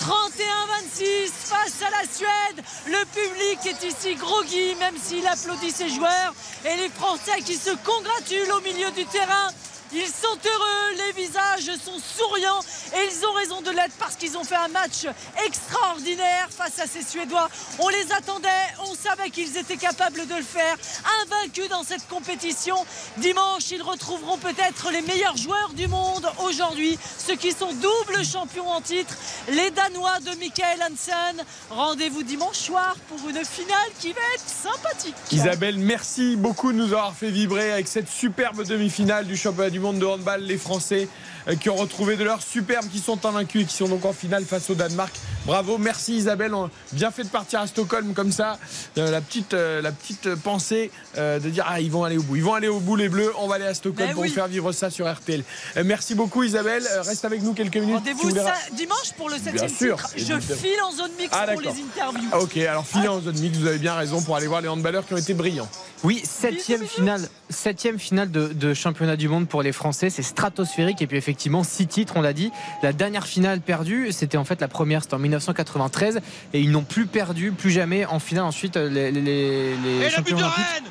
31-26 0.01 1.31
face 1.31 1.83
à 1.83 1.91
la 1.91 2.09
Suède. 2.09 2.65
Le 2.87 3.05
public 3.07 3.59
est 3.67 3.89
ici 3.89 4.15
groggy, 4.15 4.77
même 4.77 4.95
s'il 5.03 5.27
applaudit 5.27 5.73
ses 5.73 5.89
joueurs. 5.89 6.35
Et 6.65 6.77
les 6.77 6.89
Français 6.91 7.41
qui 7.45 7.57
se 7.57 7.71
congratulent 7.71 8.53
au 8.53 8.61
milieu 8.61 8.91
du 8.93 9.05
terrain. 9.07 9.51
Ils 9.93 10.07
sont 10.07 10.39
heureux, 10.45 10.97
les 11.07 11.23
visages 11.23 11.71
sont 11.85 11.99
souriants 11.99 12.61
et 12.95 13.09
ils 13.11 13.27
ont 13.27 13.33
raison 13.33 13.61
de 13.61 13.71
l'être 13.71 13.95
parce 13.99 14.17
qu'ils 14.17 14.37
ont 14.37 14.45
fait 14.45 14.57
un 14.57 14.69
match 14.69 15.07
extraordinaire 15.47 16.49
face 16.51 16.79
à 16.81 16.87
ces 16.87 17.03
Suédois. 17.03 17.49
On 17.79 17.89
les 17.89 18.13
attendait, 18.13 18.49
on 18.81 18.95
savait 18.95 19.31
qu'ils 19.31 19.57
étaient 19.57 19.77
capables 19.77 20.27
de 20.27 20.35
le 20.35 20.43
faire. 20.43 20.77
Invaincus 21.23 21.69
dans 21.69 21.85
cette 21.85 22.09
compétition, 22.09 22.77
dimanche, 23.19 23.71
ils 23.71 23.83
retrouveront 23.83 24.39
peut-être 24.39 24.91
les 24.91 25.03
meilleurs 25.03 25.37
joueurs 25.37 25.73
du 25.75 25.87
monde 25.87 26.29
aujourd'hui, 26.45 26.99
ceux 27.19 27.37
qui 27.37 27.53
sont 27.53 27.73
doubles 27.73 28.25
champions 28.25 28.69
en 28.69 28.81
titre, 28.81 29.15
les 29.49 29.71
Danois 29.71 30.19
de 30.21 30.37
Michael 30.39 30.81
Hansen. 30.83 31.45
Rendez-vous 31.71 32.23
dimanche 32.23 32.59
soir 32.59 32.97
pour 33.09 33.29
une 33.29 33.45
finale 33.45 33.91
qui 34.01 34.13
va 34.13 34.21
être 34.35 34.49
sympathique. 34.49 35.15
Isabelle, 35.31 35.79
merci 35.79 36.37
beaucoup 36.37 36.73
de 36.73 36.79
nous 36.79 36.93
avoir 36.93 37.15
fait 37.15 37.31
vibrer 37.31 37.71
avec 37.71 37.87
cette 37.87 38.09
superbe 38.09 38.65
demi-finale 38.65 39.27
du 39.27 39.37
championnat 39.37 39.71
du 39.71 39.81
monde 39.81 39.84
de 39.93 40.07
handball, 40.07 40.43
les 40.43 40.59
Français 40.59 41.09
euh, 41.49 41.57
qui 41.57 41.69
ont 41.69 41.77
retrouvé 41.77 42.17
de 42.17 42.25
leur 42.25 42.43
superbe, 42.43 42.87
qui 42.91 42.99
sont 42.99 43.27
invaincus 43.27 43.63
et 43.63 43.65
qui 43.67 43.75
sont 43.75 43.89
donc 43.89 44.05
en 44.05 44.13
finale 44.13 44.45
face 44.45 44.71
au 44.71 44.75
Danemark. 44.75 45.13
Bravo, 45.45 45.77
merci 45.77 46.17
Isabelle, 46.17 46.53
bien 46.93 47.11
fait 47.11 47.25
de 47.25 47.29
partir 47.29 47.61
à 47.61 47.67
Stockholm 47.67 48.15
comme 48.15 48.33
ça. 48.33 48.59
Euh, 48.97 49.11
la, 49.11 49.21
petite, 49.21 49.53
euh, 49.53 49.83
la 49.83 49.93
petite 49.93 50.35
pensée 50.37 50.91
de 51.17 51.49
dire 51.49 51.67
ah 51.69 51.81
ils 51.81 51.91
vont 51.91 52.05
aller 52.05 52.17
au 52.17 52.23
bout, 52.23 52.37
ils 52.37 52.43
vont 52.43 52.55
aller 52.55 52.69
au 52.69 52.81
bout 52.81 52.97
les 52.97 53.09
Bleus, 53.09 53.33
on 53.39 53.47
va 53.47 53.57
aller 53.57 53.67
à 53.67 53.75
Stockholm 53.75 54.09
ben 54.09 54.15
pour 54.15 54.27
faire 54.27 54.49
vivre 54.49 54.73
ça 54.73 54.91
sur 54.91 55.13
RTL. 55.13 55.45
merci 55.85 56.15
beaucoup 56.15 56.43
Isabelle, 56.43 56.87
reste 57.05 57.25
avec 57.25 57.43
nous 57.43 57.53
quelques 57.53 57.77
minutes. 57.77 57.97
Rendez-vous 57.97 58.31
dimanche 58.73 59.13
pour 59.17 59.29
le 59.29 59.37
7 59.37 59.67
titre. 59.67 60.11
Je 60.17 60.39
file 60.41 60.81
en 60.83 60.93
zone 60.93 61.11
mixte 61.19 61.35
ah, 61.37 61.47
pour 61.53 61.61
les 61.61 61.69
interviews. 61.69 62.31
Ah, 62.33 62.41
ok, 62.41 62.57
alors 62.57 62.87
filez 62.87 63.09
en 63.09 63.21
zone 63.21 63.39
mixte, 63.39 63.61
vous 63.61 63.67
avez 63.67 63.79
bien 63.79 63.95
raison 63.95 64.23
pour 64.23 64.37
aller 64.37 64.47
voir 64.47 64.61
les 64.61 64.69
handballeurs 64.69 65.07
qui 65.07 65.15
ont 65.15 65.19
été 65.19 65.35
brillants. 65.35 65.69
Oui, 66.05 66.23
septième 66.25 66.87
finale, 66.87 67.29
septième 67.51 67.99
finale 67.99 68.31
de, 68.31 68.49
de 68.49 68.75
championnat 68.75 69.17
du 69.17 69.29
monde 69.29 69.49
pour 69.49 69.63
les 69.63 69.73
Français, 69.73 70.11
c'est 70.11 70.23
stratosphérique. 70.23 71.03
Et 71.03 71.07
puis 71.07 71.17
effectivement 71.17 71.65
six 71.65 71.87
titres, 71.87 72.15
on 72.17 72.23
l'a 72.23 72.33
dit. 72.33 72.51
La 72.83 72.93
dernière 72.93 73.27
finale 73.27 73.61
perdue, 73.61 74.13
c'était 74.13 74.37
en 74.37 74.45
fait 74.45 74.61
la 74.61 74.69
première, 74.69 75.03
c'était 75.03 75.15
en 75.15 75.19
1993 75.19 76.21
et 76.53 76.61
ils 76.61 76.71
n'ont 76.71 76.83
plus 76.83 77.07
perdu, 77.07 77.53
plus 77.53 77.71
jamais 77.71 78.05
en 78.07 78.19
finale 78.19 78.45
ensuite 78.45 78.77
les, 78.77 79.11
les, 79.11 79.23
les 79.23 80.07
et 80.07 80.11
le 80.17 80.23
but 80.23 80.37
de 80.37 80.43
Rennes! 80.43 80.85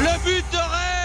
Le 0.00 0.24
but 0.24 0.44
de 0.52 0.56
Rennes 0.56 0.95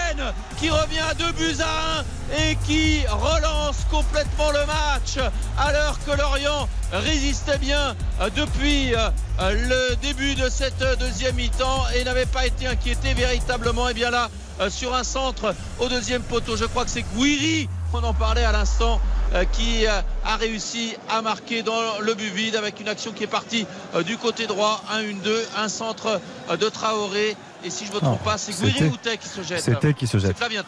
qui 0.58 0.70
revient 0.70 1.00
à 1.10 1.14
2 1.14 1.32
buts 1.32 1.60
à 1.60 2.00
1 2.00 2.38
et 2.38 2.56
qui 2.66 3.00
relance 3.06 3.84
complètement 3.90 4.50
le 4.50 4.66
match 4.66 5.18
alors 5.58 5.98
que 6.04 6.10
Lorient 6.12 6.68
résistait 6.92 7.58
bien 7.58 7.96
euh, 8.20 8.30
depuis 8.34 8.94
euh, 8.94 9.10
le 9.38 9.96
début 9.96 10.34
de 10.34 10.48
cette 10.48 10.82
deuxième 10.98 11.34
mi-temps 11.36 11.84
et 11.96 12.04
n'avait 12.04 12.26
pas 12.26 12.46
été 12.46 12.66
inquiété 12.66 13.14
véritablement. 13.14 13.88
Et 13.88 13.94
bien 13.94 14.10
là, 14.10 14.30
euh, 14.60 14.70
sur 14.70 14.94
un 14.94 15.04
centre 15.04 15.54
au 15.80 15.88
deuxième 15.88 16.22
poteau, 16.22 16.56
je 16.56 16.64
crois 16.64 16.84
que 16.84 16.90
c'est 16.90 17.04
Guiri, 17.16 17.68
on 17.92 18.02
en 18.04 18.14
parlait 18.14 18.44
à 18.44 18.52
l'instant, 18.52 19.00
qui 19.52 19.86
a 19.86 20.04
réussi 20.36 20.94
à 21.08 21.22
marquer 21.22 21.62
dans 21.62 22.00
le 22.00 22.12
but 22.12 22.30
vide 22.34 22.54
avec 22.54 22.80
une 22.80 22.88
action 22.88 23.12
qui 23.12 23.24
est 23.24 23.26
partie 23.26 23.66
du 24.04 24.18
côté 24.18 24.46
droit, 24.46 24.82
1-1-2, 24.92 25.32
un 25.56 25.68
centre 25.68 26.20
de 26.50 26.68
Traoré. 26.68 27.34
Et 27.64 27.70
si 27.70 27.86
je 27.86 27.90
ne 27.90 27.96
me 27.96 28.00
trompe 28.00 28.22
pas, 28.22 28.38
c'est 28.38 28.52
Guiri 28.52 28.86
ou 28.86 28.96
qui 28.96 29.28
se 29.28 29.42
jette 29.42 29.60
C'était 29.60 29.94
qui 29.94 30.06
se 30.06 30.18
jette. 30.18 30.32
C'est 30.32 30.36
Flavien 30.36 30.64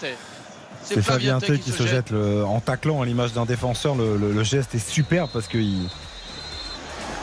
C'est 0.82 1.02
Flavien 1.02 1.40
Tay 1.40 1.58
qui, 1.58 1.70
se 1.70 1.86
jette, 1.86 2.12
en 2.12 2.60
taclant 2.60 3.02
à 3.02 3.06
l'image 3.06 3.32
d'un 3.32 3.44
défenseur. 3.46 3.94
Le, 3.94 4.16
le, 4.16 4.42
geste 4.44 4.74
est 4.74 4.86
super 4.90 5.28
parce 5.28 5.48
qu'il 5.48 5.88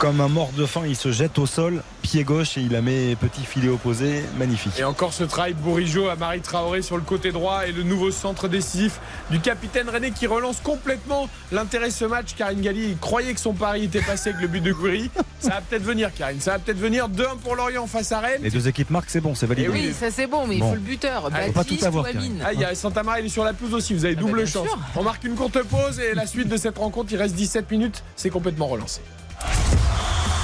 Comme 0.02 0.20
un 0.20 0.26
mort 0.26 0.50
de 0.58 0.66
faim, 0.66 0.82
il 0.84 0.96
se 0.96 1.12
jette 1.12 1.38
au 1.38 1.46
sol, 1.46 1.80
pied 2.02 2.24
gauche 2.24 2.58
et 2.58 2.60
il 2.60 2.72
la 2.72 2.80
met 2.82 3.14
petit 3.14 3.44
filet 3.44 3.68
opposé. 3.68 4.24
Magnifique. 4.36 4.72
Et 4.76 4.82
encore 4.82 5.12
ce 5.12 5.22
travail 5.22 5.52
Bourigeau 5.54 6.08
à 6.08 6.16
Marie 6.16 6.40
Traoré 6.40 6.82
sur 6.82 6.96
le 6.96 7.04
côté 7.04 7.30
droit 7.30 7.68
et 7.68 7.70
le 7.70 7.84
nouveau 7.84 8.10
centre 8.10 8.48
décisif 8.48 8.98
du 9.30 9.38
capitaine 9.38 9.88
René 9.88 10.10
qui 10.10 10.26
relance 10.26 10.58
complètement 10.58 11.28
l'intérêt 11.52 11.86
de 11.86 11.92
ce 11.92 12.04
match. 12.04 12.34
Karine 12.36 12.60
Galli 12.62 12.96
croyait 13.00 13.32
que 13.32 13.38
son 13.38 13.52
pari 13.52 13.84
était 13.84 14.00
passé 14.00 14.30
avec 14.30 14.42
le 14.42 14.48
but 14.48 14.60
de 14.60 14.72
Gouiri. 14.72 15.08
Ça 15.38 15.50
va 15.50 15.60
peut-être 15.60 15.84
venir, 15.84 16.10
Karine. 16.12 16.40
Ça 16.40 16.50
va 16.54 16.58
peut-être 16.58 16.80
venir 16.80 17.08
2-1 17.08 17.36
pour 17.40 17.54
Lorient 17.54 17.86
face 17.86 18.10
à 18.10 18.18
Rennes. 18.18 18.42
Les 18.42 18.50
deux 18.50 18.66
équipes 18.66 18.90
marquent, 18.90 19.08
c'est 19.10 19.20
bon, 19.20 19.36
c'est 19.36 19.46
validé. 19.46 19.68
Eh 19.70 19.72
oui, 19.72 19.94
ça 19.96 20.10
c'est 20.10 20.26
bon, 20.26 20.48
mais 20.48 20.56
il 20.56 20.60
Bon. 20.62 20.70
faut 20.70 20.74
le 20.74 20.80
buteur. 20.80 21.30
Ah, 21.32 21.42
faut 21.46 21.52
pas 21.52 21.62
tout 21.62 21.74
Baptiste 21.76 21.84
avoir. 21.84 22.06
Ah, 22.44 22.52
il 22.52 22.58
y 22.58 22.64
a 22.64 22.74
Santa 22.74 23.04
Maria, 23.04 23.20
il 23.20 23.26
est 23.26 23.28
sur 23.28 23.44
la 23.44 23.52
pelouse 23.52 23.74
aussi. 23.74 23.94
Vous 23.94 24.04
avez 24.04 24.16
double 24.16 24.38
bien 24.38 24.46
chance. 24.46 24.66
sûr. 24.66 24.78
On 24.96 25.04
marque 25.04 25.22
une 25.22 25.36
courte 25.36 25.62
pause 25.62 26.00
et 26.00 26.12
la 26.16 26.26
suite 26.26 26.48
de 26.48 26.56
cette 26.56 26.78
rencontre, 26.78 27.12
il 27.12 27.18
reste 27.18 27.36
17 27.36 27.70
minutes. 27.70 28.02
C'est 28.16 28.30
complètement 28.30 28.66
relancé. 28.66 29.00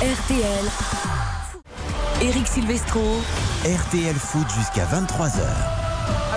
RTL. 0.00 0.70
Eric 2.20 2.46
Silvestro. 2.46 3.00
RTL 3.64 4.14
Foot 4.16 4.46
jusqu'à 4.50 4.86
23h. 4.86 5.77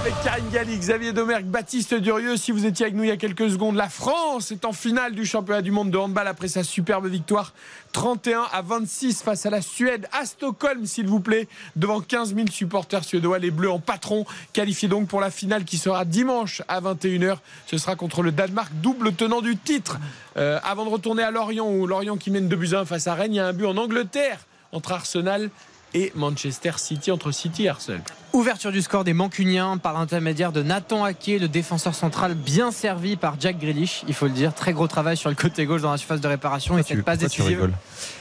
Avec 0.02 0.16
Karine 0.24 0.50
Galli, 0.50 0.80
Xavier 0.80 1.14
Domergue, 1.14 1.46
Baptiste 1.46 1.94
Durieux. 1.94 2.36
Si 2.36 2.52
vous 2.52 2.66
étiez 2.66 2.88
avec 2.88 2.96
nous 2.96 3.04
il 3.04 3.10
y 3.10 3.12
a 3.12 3.18
quelques 3.18 3.52
secondes, 3.52 3.76
la 3.76 3.88
France 3.88 4.52
est 4.52 4.66
en 4.66 4.74
finale 4.74 5.14
du 5.14 5.28
championnat 5.28 5.62
du 5.62 5.70
monde 5.70 5.92
de 5.92 5.98
handball 6.00 6.28
après 6.28 6.48
sa 6.48 6.64
superbe 6.64 7.06
victoire 7.06 7.54
31 7.92 8.48
à 8.52 8.64
26 8.64 9.22
face 9.22 9.46
à 9.46 9.52
la 9.52 9.62
Suède 9.62 10.08
à 10.12 10.26
Stockholm, 10.26 10.88
s'il 10.88 11.06
vous 11.06 11.20
plaît, 11.20 11.48
devant 11.76 12.02
15 12.02 12.34
000 12.34 12.48
supporters 12.48 13.04
suédois. 13.04 13.38
Les 13.38 13.52
Bleus 13.52 13.70
en 13.70 13.78
patron, 13.78 14.26
qualifiés 14.54 14.88
donc 14.88 15.08
pour 15.08 15.22
la 15.22 15.30
finale 15.30 15.66
qui 15.66 15.78
sera 15.78 16.04
dimanche 16.04 16.64
à 16.68 16.82
21h. 16.82 17.38
Ce 17.68 17.78
sera 17.78 17.96
contre 17.96 18.24
le 18.24 18.32
Danemark, 18.32 18.72
double 18.82 19.14
tenant 19.14 19.42
du 19.42 19.56
titre. 19.56 20.00
Euh, 20.36 20.60
avant 20.64 20.86
de 20.86 20.90
retourner 20.90 21.22
à 21.22 21.30
Lorient, 21.30 21.70
où 21.70 21.86
Lorient 21.86 22.18
qui 22.18 22.32
mène 22.32 22.50
2 22.50 22.56
buts 22.56 22.74
à 22.74 22.80
1 22.80 22.86
face 22.86 23.06
à 23.06 23.14
Rennes, 23.14 23.34
il 23.34 23.38
y 23.38 23.40
a 23.40 23.46
un 23.46 23.54
but 23.54 23.66
en 23.68 23.78
Angleterre 23.78 24.40
entre 24.72 24.94
Arsenal 24.94 25.52
et 25.94 26.12
Manchester 26.16 26.72
City, 26.78 27.12
entre 27.12 27.32
City 27.32 27.66
et 27.66 27.70
Arsenal. 27.70 28.02
Ouverture 28.34 28.72
du 28.72 28.82
score 28.82 29.04
des 29.04 29.12
Mancuniens 29.14 29.78
par 29.78 29.92
l'intermédiaire 29.94 30.54
de 30.54 30.64
Nathan 30.64 31.04
Hacké, 31.04 31.38
le 31.38 31.50
défenseur 31.50 31.94
central 31.94 32.34
bien 32.34 32.72
servi 32.72 33.18
par 33.18 33.36
Jack 33.38 33.60
Grealish, 33.60 34.04
il 34.08 34.14
faut 34.14 34.26
le 34.26 34.32
dire. 34.32 34.54
Très 34.54 34.72
gros 34.72 34.88
travail 34.88 35.18
sur 35.18 35.30
le 35.30 35.36
côté 35.36 35.66
gauche 35.66 35.82
dans 35.82 35.92
la 35.92 35.98
surface 35.98 36.22
de 36.22 36.28
réparation 36.30 36.78
et 36.78 36.84
cette 36.84 37.04
passe 37.04 37.18
décisive. 37.18 37.70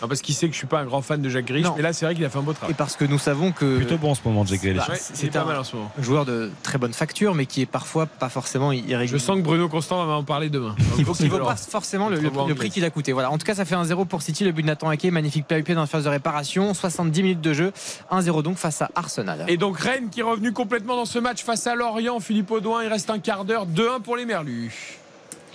Non, 0.03 0.09
parce 0.09 0.21
qu'il 0.21 0.35
sait 0.35 0.49
que 0.49 0.53
je 0.53 0.59
suis 0.59 0.67
pas 0.67 0.81
un 0.81 0.85
grand 0.85 1.01
fan 1.01 1.23
de 1.23 1.29
Jacques 1.29 1.45
Grealish, 1.45 1.67
Non. 1.67 1.75
mais 1.77 1.83
là 1.83 1.93
c'est 1.93 2.07
vrai 2.07 2.17
qu'il 2.17 2.25
a 2.25 2.29
fait 2.29 2.39
un 2.39 2.43
beau 2.43 2.53
travail. 2.53 2.73
Et 2.73 2.75
parce 2.75 2.97
que 2.97 3.05
nous 3.05 3.21
savons 3.21 3.53
que. 3.53 3.77
Plutôt 3.77 3.99
bon 3.99 4.11
en 4.11 4.15
ce 4.17 4.23
moment, 4.25 4.45
Jack 4.45 4.61
Grealish. 4.63 4.79
Bah, 4.89 4.95
Ouais, 4.95 4.99
il 5.21 5.27
est 5.27 5.31
pas 5.31 5.45
mal 5.45 5.59
en 5.59 5.65
ce 5.65 5.77
moment. 5.77 5.93
joueur 6.01 6.25
de 6.25 6.51
très 6.65 6.79
bonne 6.79 6.93
facture, 6.93 7.37
mais 7.37 7.47
qui 7.47 7.61
est 7.63 7.67
parfois 7.67 8.07
pas 8.07 8.29
forcément 8.29 8.73
irrégulier. 8.73 9.07
Je 9.07 9.17
sens 9.17 9.37
que 9.37 9.43
Bruno 9.43 9.69
Constant 9.69 10.05
va 10.07 10.15
en 10.15 10.25
parler 10.25 10.51
demain. 10.51 10.75
Il 10.99 11.05
vaut, 11.05 11.15
il 11.21 11.31
vaut 11.31 11.39
pas 11.39 11.55
forcément 11.55 12.09
le, 12.09 12.17
le- 12.19 12.31
le 12.49 12.55
prix 12.57 12.71
qu'il 12.71 12.85
a 12.85 12.91
coûté. 12.91 13.13
Voilà. 13.13 13.31
En 13.31 13.39
tout 13.39 13.47
cas, 13.47 13.55
ça 13.55 13.65
fait 13.65 13.77
1-0 13.77 14.05
pour 14.07 14.23
City. 14.23 14.43
Le 14.45 14.51
but 14.51 14.63
de 14.63 14.67
Nathan 14.67 14.89
Hacké, 14.89 15.13
magnifique 15.13 15.47
PUP 15.47 15.71
dans 15.71 15.81
la 15.83 15.87
phase 15.87 16.03
de 16.05 16.09
réparation. 16.09 16.75
70 16.75 17.23
minutes 17.23 17.41
de 17.41 17.53
jeu. 17.53 17.73
1-0 18.11 18.43
donc 18.43 18.57
face 18.57 18.83
à 18.83 18.91
Arsenal. 18.97 19.45
Et 19.47 19.57
donc 19.57 19.79
Rennes 19.79 20.00
qui 20.09 20.21
est 20.21 20.25
revenu 20.25 20.53
complètement 20.53 20.97
dans 20.97 21.05
ce 21.05 21.19
match 21.19 21.43
face 21.43 21.67
à 21.67 21.75
Lorient. 21.75 22.21
Philippe 22.21 22.51
Audouin, 22.51 22.83
il 22.83 22.89
reste 22.89 23.11
un 23.11 23.19
quart 23.19 23.45
d'heure. 23.45 23.67
2-1 23.67 24.01
pour 24.01 24.17
les 24.17 24.25
Merlus. 24.25 25.01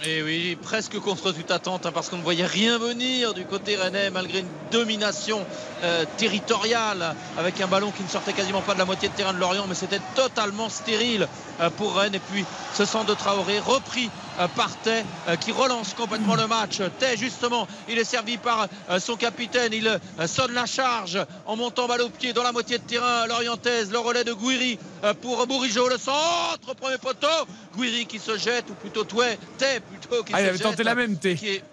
Et 0.03 0.21
oui, 0.21 0.57
presque 0.61 0.99
contre 0.99 1.31
toute 1.31 1.49
attente, 1.51 1.85
hein, 1.85 1.91
parce 1.93 2.09
qu'on 2.09 2.17
ne 2.17 2.21
voyait 2.21 2.45
rien 2.45 2.77
venir 2.77 3.33
du 3.33 3.45
côté 3.45 3.77
rennais, 3.77 4.09
malgré 4.09 4.39
une 4.39 4.47
domination 4.69 5.39
euh, 5.83 6.03
territoriale, 6.17 7.15
avec 7.37 7.61
un 7.61 7.67
ballon 7.67 7.91
qui 7.91 8.03
ne 8.03 8.09
sortait 8.09 8.33
quasiment 8.33 8.61
pas 8.61 8.73
de 8.73 8.79
la 8.79 8.85
moitié 8.85 9.07
de 9.07 9.13
terrain 9.13 9.33
de 9.33 9.39
Lorient, 9.39 9.65
mais 9.67 9.73
c'était 9.73 10.01
totalement 10.13 10.67
stérile 10.67 11.27
pour 11.77 11.95
Rennes. 11.95 12.15
Et 12.15 12.19
puis 12.19 12.45
ce 12.73 12.85
centre 12.85 13.05
de 13.05 13.13
Traoré, 13.13 13.59
repris 13.59 14.09
euh, 14.39 14.47
par 14.49 14.75
Tay, 14.81 15.03
euh, 15.27 15.35
qui 15.37 15.51
relance 15.51 15.93
complètement 15.93 16.35
le 16.35 16.47
match. 16.47 16.81
Tay, 16.99 17.15
justement, 17.17 17.67
il 17.87 17.97
est 17.97 18.03
servi 18.03 18.37
par 18.37 18.67
euh, 18.89 18.99
son 18.99 19.15
capitaine, 19.15 19.71
il 19.73 19.87
euh, 19.87 20.27
sonne 20.27 20.51
la 20.53 20.65
charge 20.65 21.19
en 21.45 21.55
montant 21.55 21.87
balle 21.87 22.01
au 22.01 22.09
pied 22.09 22.33
dans 22.33 22.43
la 22.43 22.51
moitié 22.51 22.77
de 22.77 22.83
terrain 22.83 23.27
lorientaise, 23.27 23.91
le 23.91 23.99
relais 23.99 24.23
de 24.23 24.33
Gouiri 24.33 24.77
euh, 25.03 25.13
pour 25.13 25.45
Bourigeau, 25.47 25.87
le 25.87 25.97
centre, 25.97 26.75
premier 26.79 26.97
poteau, 26.97 27.27
Gouiri 27.75 28.05
qui 28.05 28.19
se 28.19 28.37
jette, 28.37 28.65
ou 28.69 28.73
plutôt 28.73 29.03
Tay, 29.03 29.37
Tay 29.57 29.79
plutôt 29.79 30.23
qui 30.23 30.33
Ah, 30.33 30.41
il 30.41 30.43
se 30.43 30.49
avait 30.49 30.57
jette, 30.57 30.67
tenté 30.67 30.83
la 30.83 30.95
même, 30.95 31.17
Tay. 31.17 31.63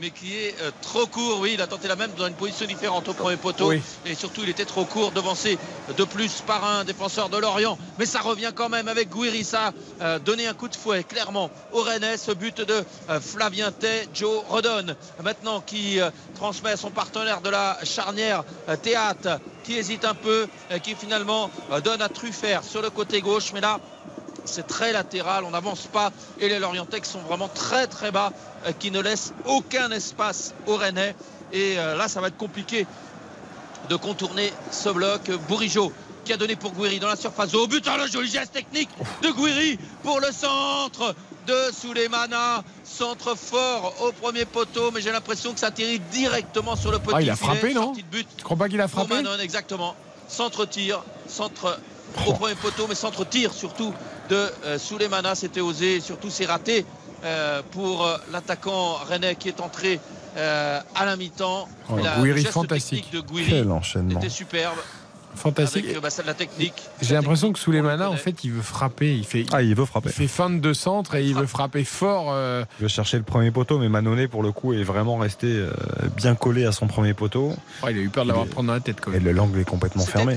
Mais 0.00 0.10
qui 0.10 0.34
est 0.34 0.54
euh, 0.60 0.70
trop 0.80 1.06
court. 1.06 1.40
Oui, 1.40 1.52
il 1.54 1.62
a 1.62 1.66
tenté 1.66 1.88
la 1.88 1.96
même 1.96 2.10
dans 2.16 2.26
une 2.26 2.34
position 2.34 2.66
différente 2.66 3.08
au 3.08 3.14
premier 3.14 3.36
poteau. 3.36 3.68
Oui. 3.68 3.80
Et 4.06 4.14
surtout, 4.14 4.42
il 4.42 4.48
était 4.48 4.64
trop 4.64 4.84
court, 4.84 5.12
devancé 5.12 5.58
de 5.96 6.04
plus 6.04 6.42
par 6.46 6.64
un 6.64 6.84
défenseur 6.84 7.28
de 7.28 7.36
Lorient. 7.36 7.78
Mais 7.98 8.06
ça 8.06 8.20
revient 8.20 8.52
quand 8.54 8.68
même 8.68 8.88
avec 8.88 9.08
Gouiri. 9.08 9.44
Ça 9.44 9.72
a 10.00 10.04
euh, 10.04 10.18
donné 10.18 10.46
un 10.46 10.54
coup 10.54 10.68
de 10.68 10.76
fouet, 10.76 11.04
clairement, 11.04 11.50
au 11.72 11.82
Rennais. 11.82 12.16
Ce 12.16 12.32
but 12.32 12.60
de 12.60 12.84
euh, 13.10 13.20
Flavien 13.20 13.72
Tay, 13.72 14.08
Joe 14.14 14.42
Rodon. 14.48 14.94
Maintenant, 15.22 15.60
qui 15.60 16.00
euh, 16.00 16.10
transmet 16.34 16.70
à 16.70 16.76
son 16.76 16.90
partenaire 16.90 17.40
de 17.40 17.50
la 17.50 17.78
charnière, 17.84 18.44
Théâtre, 18.82 19.40
qui 19.64 19.76
hésite 19.76 20.04
un 20.04 20.14
peu, 20.14 20.48
qui 20.82 20.94
finalement 20.94 21.50
donne 21.84 22.02
à 22.02 22.08
Truffert 22.08 22.64
sur 22.64 22.82
le 22.82 22.90
côté 22.90 23.20
gauche. 23.20 23.52
Mais 23.52 23.60
là, 23.60 23.78
c'est 24.44 24.66
très 24.66 24.92
latéral, 24.92 25.44
on 25.44 25.50
n'avance 25.50 25.86
pas 25.86 26.10
et 26.40 26.48
les 26.48 26.58
Lorientais 26.58 27.00
qui 27.00 27.08
sont 27.10 27.20
vraiment 27.20 27.48
très 27.48 27.86
très 27.86 28.10
bas, 28.10 28.32
euh, 28.66 28.72
qui 28.78 28.90
ne 28.90 29.00
laissent 29.00 29.32
aucun 29.46 29.90
espace 29.90 30.54
aux 30.66 30.76
Rennais 30.76 31.14
et 31.52 31.78
euh, 31.78 31.96
là 31.96 32.08
ça 32.08 32.20
va 32.20 32.28
être 32.28 32.36
compliqué 32.36 32.86
de 33.88 33.96
contourner 33.96 34.52
ce 34.70 34.88
bloc. 34.88 35.30
Bourigeau 35.48 35.92
qui 36.24 36.32
a 36.32 36.36
donné 36.36 36.54
pour 36.54 36.70
Gouiri 36.72 37.00
dans 37.00 37.08
la 37.08 37.16
surface 37.16 37.52
au 37.54 37.66
but, 37.66 37.84
Ah, 37.88 37.96
le 37.98 38.06
joli 38.06 38.30
geste 38.30 38.52
technique 38.52 38.88
de 39.22 39.30
Gouiri 39.30 39.76
pour 40.04 40.20
le 40.20 40.30
centre 40.30 41.14
de 41.48 41.56
Souleymana, 41.72 42.62
centre 42.84 43.34
fort 43.36 43.92
au 44.02 44.12
premier 44.12 44.44
poteau, 44.44 44.92
mais 44.92 45.00
j'ai 45.00 45.10
l'impression 45.10 45.52
que 45.52 45.58
ça 45.58 45.66
atterrit 45.66 45.98
directement 46.12 46.76
sur 46.76 46.92
le 46.92 47.00
petit 47.00 47.14
Ah, 47.16 47.22
il 47.22 47.28
a 47.30 47.34
filet, 47.34 47.48
frappé, 47.48 47.74
non 47.74 47.90
de 47.92 48.02
but 48.02 48.28
Tu 48.36 48.44
crois 48.44 48.56
pas 48.56 48.68
qu'il 48.68 48.80
a 48.80 48.86
frappé 48.86 49.14
Manon, 49.14 49.36
exactement. 49.40 49.96
Centre 50.28 50.64
tir, 50.64 51.02
centre 51.26 51.78
Oh. 52.26 52.30
au 52.30 52.32
premier 52.34 52.54
poteau, 52.54 52.86
mais 52.88 52.94
centre 52.94 53.24
tir 53.24 53.54
surtout 53.54 53.92
de 54.32 54.50
euh, 54.64 54.78
Souleymana. 54.78 55.34
C'était 55.34 55.60
osé, 55.60 55.96
et 55.96 56.00
surtout 56.00 56.30
c'est 56.30 56.46
raté 56.46 56.84
euh, 57.24 57.62
pour 57.70 58.04
euh, 58.06 58.16
l'attaquant 58.32 58.94
rennais 59.08 59.34
qui 59.36 59.48
est 59.48 59.60
entré 59.60 60.00
euh, 60.36 60.80
à 60.94 61.04
la 61.04 61.16
mi-temps. 61.16 61.68
Oh, 61.90 61.96
la- 62.02 62.16
Gouiri, 62.18 62.44
fantastique. 62.44 63.04
technique 63.04 63.14
de 63.22 63.28
Gouiri 63.28 63.50
Quel 63.50 63.70
enchaînement. 63.70 64.18
était 64.18 64.28
superbe. 64.30 64.78
Fantastique. 65.34 65.86
Avec 65.88 66.00
bah, 66.02 66.10
ça, 66.10 66.20
de 66.22 66.26
la 66.26 66.34
technique. 66.34 66.74
J'ai 67.00 67.14
l'impression 67.14 67.52
que 67.54 67.58
Souleymana, 67.58 68.10
en 68.10 68.16
fait, 68.16 68.44
il 68.44 68.52
veut 68.52 68.60
frapper. 68.60 69.14
Il 69.16 69.24
fait, 69.24 69.46
Ah, 69.50 69.62
il 69.62 69.74
veut 69.74 69.86
frapper. 69.86 70.10
il 70.10 70.12
fait 70.14 70.28
fin 70.28 70.50
de 70.50 70.72
centre 70.74 71.14
et 71.14 71.24
il 71.24 71.34
veut 71.34 71.46
frapper 71.46 71.84
fort. 71.84 72.26
euh, 72.32 72.64
Il 72.78 72.82
veut 72.82 72.88
chercher 72.88 73.16
le 73.16 73.22
premier 73.22 73.50
poteau, 73.50 73.78
mais 73.78 73.88
Manonnet, 73.88 74.28
pour 74.28 74.42
le 74.42 74.52
coup, 74.52 74.74
est 74.74 74.82
vraiment 74.84 75.16
resté 75.16 75.46
euh, 75.46 75.70
bien 76.18 76.34
collé 76.34 76.66
à 76.66 76.72
son 76.72 76.86
premier 76.86 77.14
poteau. 77.14 77.54
oh, 77.82 77.86
il 77.90 77.96
a 77.96 78.00
eu 78.00 78.10
peur 78.10 78.24
de 78.24 78.28
l'avoir 78.28 78.46
prendre 78.46 78.66
dans 78.68 78.74
la 78.74 78.80
tête, 78.80 79.00
quand 79.00 79.10
Et 79.14 79.20
même. 79.20 79.34
l'angle 79.34 79.58
est 79.60 79.64
complètement 79.64 80.04
fermé. 80.04 80.36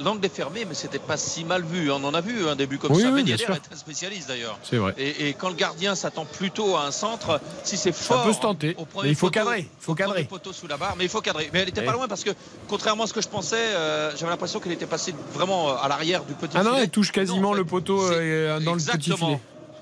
L'angle 0.00 0.24
est 0.26 0.34
fermé, 0.34 0.64
mais 0.68 0.74
c'était 0.74 0.98
pas 0.98 1.16
si 1.16 1.44
mal 1.44 1.62
vu. 1.64 1.90
On 1.90 2.02
en 2.04 2.12
a 2.14 2.20
vu 2.20 2.46
un 2.48 2.54
début 2.56 2.78
comme 2.78 2.92
Oui, 2.92 3.02
ça. 3.02 3.10
oui, 3.10 3.24
est 3.30 3.50
un 3.50 3.76
spécialiste 3.76 4.28
d'ailleurs. 4.28 4.58
C'est 4.62 4.76
vrai. 4.76 4.94
Et, 4.98 5.28
et 5.28 5.34
quand 5.34 5.48
le 5.48 5.54
gardien 5.54 5.94
s'attend 5.94 6.24
plutôt 6.24 6.76
à 6.76 6.84
un 6.86 6.90
centre, 6.90 7.40
si 7.64 7.76
c'est 7.76 7.92
fort, 7.92 8.22
peut 8.24 8.32
se 8.32 8.40
tenter, 8.40 8.76
mais 9.02 9.08
il 9.10 9.14
faut 9.14 9.26
poteau- 9.28 9.30
cadrer, 9.34 9.60
il 9.60 9.66
faut 9.84 9.94
cadrer. 9.94 10.24
poteau 10.24 10.52
sous 10.52 10.66
la 10.66 10.76
barre, 10.76 10.94
mais 10.98 11.04
il 11.04 11.10
faut 11.10 11.20
cadrer. 11.20 11.48
Mais 11.52 11.60
elle 11.60 11.66
n'était 11.66 11.82
pas 11.82 11.92
loin 11.92 12.08
parce 12.08 12.24
que 12.24 12.30
contrairement 12.68 13.04
à 13.04 13.06
ce 13.06 13.12
que 13.14 13.20
je 13.22 13.28
pensais, 13.28 13.56
euh, 13.56 14.10
j'avais 14.16 14.30
l'impression 14.30 14.60
qu'elle 14.60 14.72
était 14.72 14.86
passée 14.86 15.14
vraiment 15.32 15.70
euh, 15.70 15.74
à 15.82 15.88
l'arrière 15.88 16.24
du 16.24 16.34
petit 16.34 16.56
Ah 16.56 16.62
non, 16.62 16.70
filet. 16.72 16.82
elle 16.84 16.90
touche 16.90 17.12
quasiment 17.12 17.40
Non, 17.40 17.48
en 17.48 17.52
fait, 17.52 17.58
le 17.58 17.64
poteau 17.64 18.02
euh, 18.12 18.60
dans 18.60 18.72
le 18.74 18.78
petit 18.78 18.90
Exactement. 18.90 19.26
filet. 19.28 19.40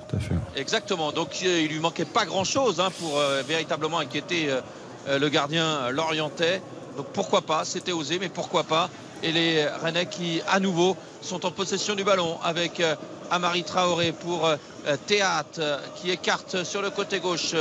Tout 0.08 0.16
à 0.16 0.20
fait. 0.20 0.34
Exactement. 0.60 1.12
Donc 1.12 1.30
euh, 1.44 1.60
il 1.62 1.68
lui 1.72 1.80
manquait 1.80 2.04
pas 2.04 2.24
grand 2.24 2.44
chose 2.44 2.82
pour 3.00 3.18
euh, 3.18 3.42
véritablement 3.46 3.98
inquiéter 3.98 4.48
euh, 4.50 4.60
euh, 5.08 5.18
le 5.18 5.28
gardien 5.28 5.64
euh, 5.64 5.90
lorientais. 5.90 6.62
Donc 6.96 7.06
pourquoi 7.12 7.40
pas, 7.42 7.64
c'était 7.64 7.90
osé, 7.92 8.18
mais 8.20 8.28
pourquoi 8.28 8.62
pas. 8.62 8.88
Et 9.24 9.32
les 9.32 9.66
Rennais 9.66 10.04
qui 10.04 10.42
à 10.46 10.60
nouveau 10.60 10.98
sont 11.22 11.46
en 11.46 11.50
possession 11.50 11.94
du 11.94 12.04
ballon 12.04 12.36
avec 12.44 12.78
euh, 12.80 12.94
Amari 13.30 13.64
Traoré 13.64 14.12
pour 14.12 14.46
euh, 14.46 14.56
Théâtre 15.06 15.60
euh, 15.60 15.78
qui 15.96 16.10
écarte 16.10 16.62
sur 16.62 16.82
le 16.82 16.90
côté 16.90 17.20
gauche 17.20 17.54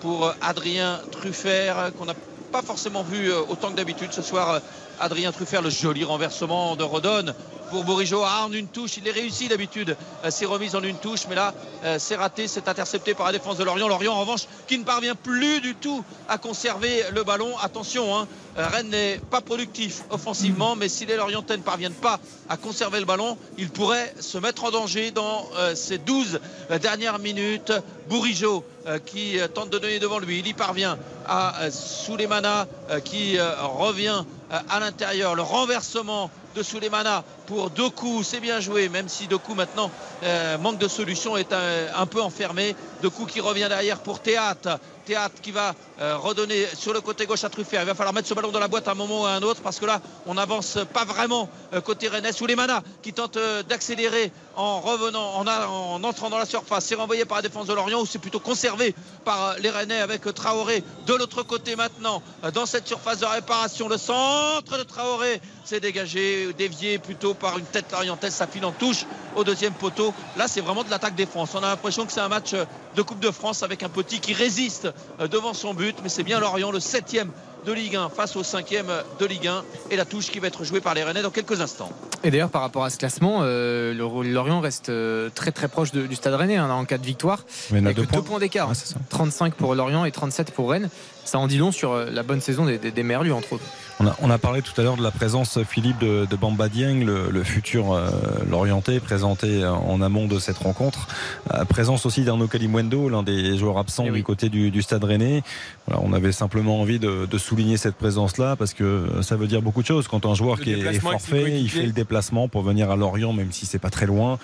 pour 0.00 0.32
Adrien 0.40 1.00
Truffert 1.10 1.90
qu'on 1.98 2.06
n'a 2.06 2.14
pas 2.50 2.62
forcément 2.62 3.02
vu 3.02 3.30
autant 3.30 3.70
que 3.70 3.76
d'habitude 3.76 4.10
ce 4.14 4.22
soir. 4.22 4.62
Adrien 5.00 5.32
Truffert, 5.32 5.60
le 5.60 5.68
joli 5.68 6.02
renversement 6.02 6.76
de 6.76 6.82
Rodon 6.82 7.34
pour 7.72 7.84
Bourigeau. 7.84 8.22
Ah, 8.22 8.44
en 8.46 8.52
une 8.52 8.68
touche, 8.68 8.98
il 8.98 9.08
est 9.08 9.12
réussi 9.12 9.48
d'habitude. 9.48 9.96
Euh, 10.24 10.28
C'est 10.30 10.44
remise 10.44 10.76
en 10.76 10.82
une 10.82 10.98
touche, 10.98 11.22
mais 11.26 11.34
là, 11.34 11.54
euh, 11.84 11.96
c'est 11.98 12.16
raté, 12.16 12.46
c'est 12.46 12.68
intercepté 12.68 13.14
par 13.14 13.24
la 13.24 13.32
défense 13.32 13.56
de 13.56 13.64
Lorient. 13.64 13.88
Lorient, 13.88 14.12
en 14.12 14.20
revanche, 14.20 14.42
qui 14.68 14.78
ne 14.78 14.84
parvient 14.84 15.14
plus 15.14 15.62
du 15.62 15.74
tout 15.74 16.04
à 16.28 16.36
conserver 16.36 17.02
le 17.12 17.24
ballon. 17.24 17.56
Attention, 17.62 18.14
hein, 18.14 18.28
euh, 18.58 18.66
Rennes 18.66 18.90
n'est 18.90 19.18
pas 19.30 19.40
productif 19.40 20.02
offensivement, 20.10 20.76
mais 20.76 20.90
si 20.90 21.06
les 21.06 21.16
Lorientais 21.16 21.56
ne 21.56 21.62
parviennent 21.62 21.94
pas 21.94 22.20
à 22.50 22.58
conserver 22.58 23.00
le 23.00 23.06
ballon, 23.06 23.38
ils 23.56 23.70
pourraient 23.70 24.14
se 24.20 24.36
mettre 24.36 24.64
en 24.64 24.70
danger 24.70 25.10
dans 25.10 25.48
ces 25.74 25.96
12 25.96 26.40
euh, 26.70 26.78
dernières 26.78 27.18
minutes. 27.18 27.72
Bourigeau 28.08 28.64
euh, 28.86 28.98
qui 28.98 29.38
tente 29.54 29.70
de 29.70 29.78
donner 29.78 29.98
devant 29.98 30.18
lui, 30.18 30.40
il 30.40 30.46
y 30.46 30.54
parvient 30.54 30.98
à 31.26 31.62
euh, 31.62 33.00
qui 33.00 33.38
revient 33.40 34.24
à 34.50 34.80
l'intérieur. 34.80 35.34
Le 35.34 35.42
renversement 35.42 36.30
de 36.54 36.62
Souleymana 36.62 37.24
pour 37.46 37.70
Doku. 37.70 38.22
C'est 38.22 38.40
bien 38.40 38.60
joué, 38.60 38.88
même 38.88 39.08
si 39.08 39.26
Doku 39.26 39.54
maintenant 39.54 39.90
euh, 40.22 40.58
manque 40.58 40.78
de 40.78 40.88
solution, 40.88 41.36
est 41.36 41.52
un, 41.52 41.86
un 41.96 42.06
peu 42.06 42.20
enfermé. 42.20 42.76
Doku 43.02 43.26
qui 43.26 43.40
revient 43.40 43.66
derrière 43.68 44.00
pour 44.00 44.20
Théâtre. 44.20 44.78
Théâtre 45.04 45.40
qui 45.42 45.50
va 45.50 45.74
euh, 46.00 46.16
redonner 46.16 46.66
sur 46.74 46.92
le 46.92 47.00
côté 47.00 47.26
gauche 47.26 47.44
à 47.44 47.48
Truffert. 47.48 47.82
Il 47.82 47.86
va 47.86 47.94
falloir 47.94 48.14
mettre 48.14 48.28
ce 48.28 48.34
ballon 48.34 48.50
dans 48.50 48.60
la 48.60 48.68
boîte 48.68 48.86
à 48.88 48.92
un 48.92 48.94
moment 48.94 49.22
ou 49.22 49.26
à 49.26 49.32
un 49.32 49.42
autre 49.42 49.60
parce 49.60 49.78
que 49.78 49.86
là, 49.86 50.00
on 50.26 50.34
n'avance 50.34 50.78
pas 50.92 51.04
vraiment 51.04 51.48
euh, 51.74 51.80
côté 51.80 52.08
Rennes. 52.08 52.30
Manas 52.56 52.82
qui 53.02 53.12
tente 53.12 53.36
euh, 53.36 53.62
d'accélérer 53.62 54.32
en 54.56 54.80
revenant, 54.80 55.44
en, 55.44 56.04
entrant 56.04 56.30
dans 56.30 56.38
la 56.38 56.46
surface. 56.46 56.86
C'est 56.86 56.94
renvoyé 56.94 57.24
par 57.24 57.38
la 57.38 57.42
défense 57.42 57.66
de 57.66 57.72
Lorient 57.72 58.00
ou 58.00 58.06
c'est 58.06 58.18
plutôt 58.18 58.40
conservé 58.40 58.94
par 59.24 59.42
euh, 59.42 59.54
les 59.60 59.70
Rennais 59.70 60.00
avec 60.00 60.26
euh, 60.26 60.32
Traoré 60.32 60.84
de 61.06 61.14
l'autre 61.14 61.42
côté 61.42 61.76
maintenant 61.76 62.22
euh, 62.44 62.50
dans 62.50 62.66
cette 62.66 62.86
surface 62.86 63.20
de 63.20 63.26
réparation. 63.26 63.88
Le 63.88 63.96
centre 63.96 64.78
de 64.78 64.82
Traoré 64.82 65.40
s'est 65.64 65.80
dégagé, 65.80 66.52
dévié 66.52 66.98
plutôt 66.98 67.34
par 67.34 67.58
une 67.58 67.64
tête 67.64 67.90
lorientaise. 67.92 68.34
Ça 68.34 68.46
file 68.46 68.64
en 68.64 68.72
touche 68.72 69.06
au 69.36 69.44
deuxième 69.44 69.72
poteau. 69.72 70.12
Là, 70.36 70.48
c'est 70.48 70.60
vraiment 70.60 70.84
de 70.84 70.90
l'attaque 70.90 71.14
des 71.14 71.26
France. 71.26 71.50
On 71.54 71.62
a 71.62 71.68
l'impression 71.68 72.06
que 72.06 72.12
c'est 72.12 72.20
un 72.20 72.28
match 72.28 72.54
de 72.96 73.02
Coupe 73.02 73.20
de 73.20 73.30
France 73.30 73.62
avec 73.62 73.82
un 73.82 73.88
petit 73.88 74.20
qui 74.20 74.34
résiste 74.34 74.88
devant 75.30 75.54
son 75.54 75.74
but. 75.74 75.96
Mais 76.02 76.08
c'est 76.08 76.22
bien 76.22 76.40
Lorient, 76.40 76.70
le 76.70 76.80
septième 76.80 77.30
de 77.64 77.72
Ligue 77.72 77.96
1 77.96 78.08
face 78.08 78.34
au 78.36 78.42
cinquième 78.42 78.86
de 79.20 79.26
Ligue 79.26 79.46
1 79.46 79.62
et 79.90 79.96
la 79.96 80.04
touche 80.04 80.30
qui 80.30 80.38
va 80.40 80.48
être 80.48 80.64
jouée 80.64 80.80
par 80.80 80.94
les 80.94 81.02
Rennais 81.04 81.22
dans 81.22 81.30
quelques 81.30 81.60
instants. 81.60 81.90
Et 82.24 82.30
d'ailleurs, 82.30 82.50
par 82.50 82.62
rapport 82.62 82.84
à 82.84 82.90
ce 82.90 82.98
classement, 82.98 83.40
euh, 83.42 83.92
le- 83.94 84.32
Lorient 84.32 84.60
reste 84.60 84.88
euh, 84.88 85.28
très 85.34 85.52
très 85.52 85.68
proche 85.68 85.92
de- 85.92 86.06
du 86.06 86.14
Stade 86.16 86.34
Rennais 86.34 86.56
hein, 86.56 86.70
en 86.70 86.84
cas 86.84 86.98
de 86.98 87.06
victoire. 87.06 87.44
Mais 87.70 87.78
avec 87.78 87.96
deux 87.96 88.02
deux 88.02 88.08
points. 88.08 88.22
points, 88.22 88.38
d'écart. 88.38 88.68
Ouais, 88.68 88.74
c'est 88.74 88.86
ça. 88.92 88.96
35 89.10 89.54
pour 89.54 89.74
Lorient 89.74 90.04
et 90.04 90.10
37 90.12 90.50
pour 90.52 90.70
Rennes. 90.70 90.88
Ça 91.24 91.38
en 91.38 91.46
dit 91.46 91.58
long 91.58 91.70
sur 91.72 91.92
euh, 91.92 92.06
la 92.10 92.22
bonne 92.24 92.40
saison 92.40 92.64
des, 92.66 92.78
des, 92.78 92.90
des 92.90 93.02
Merlus, 93.04 93.32
entre 93.32 93.52
autres. 93.54 93.64
On 94.02 94.06
a, 94.08 94.16
on 94.20 94.30
a 94.30 94.38
parlé 94.38 94.62
tout 94.62 94.78
à 94.80 94.82
l'heure 94.84 94.96
de 94.96 95.02
la 95.02 95.12
présence, 95.12 95.60
Philippe, 95.62 95.98
de, 96.00 96.26
de 96.28 96.36
Bamba 96.36 96.68
Dieng, 96.68 97.04
le, 97.04 97.30
le 97.30 97.44
futur 97.44 97.92
euh, 97.92 98.10
Lorientais, 98.50 98.98
présenté 98.98 99.64
en 99.64 100.02
amont 100.02 100.26
de 100.26 100.40
cette 100.40 100.58
rencontre. 100.58 101.06
Euh, 101.54 101.64
présence 101.64 102.04
aussi 102.04 102.24
d'Arnaud 102.24 102.48
Kalimwendo, 102.48 103.08
l'un 103.08 103.22
des 103.22 103.56
joueurs 103.56 103.78
absents 103.78 104.10
du 104.10 104.24
côté 104.24 104.48
du, 104.48 104.72
du 104.72 104.82
Stade 104.82 105.04
Rennais. 105.04 105.44
Voilà, 105.86 106.02
on 106.04 106.12
avait 106.12 106.32
simplement 106.32 106.80
envie 106.80 106.98
de, 106.98 107.26
de 107.26 107.38
souligner 107.38 107.76
cette 107.76 107.94
présence-là 107.94 108.56
parce 108.56 108.74
que 108.74 109.06
ça 109.22 109.36
veut 109.36 109.46
dire 109.46 109.62
beaucoup 109.62 109.82
de 109.82 109.86
choses. 109.86 110.08
Quand 110.08 110.26
un 110.26 110.34
joueur 110.34 110.56
Le 110.56 110.64
qui 110.64 110.72
est, 110.72 110.98
forfait, 110.98 111.60
il 111.60 111.70
fait 111.70 111.86
le 111.86 111.92
déplacement 111.92 112.48
pour 112.48 112.62
venir 112.62 112.90
à 112.90 112.96
Lorient, 112.96 113.32
même 113.32 113.52
si 113.52 113.66
c'est 113.66 113.78
pas 113.78 113.90
très 113.90 114.06
loin, 114.06 114.40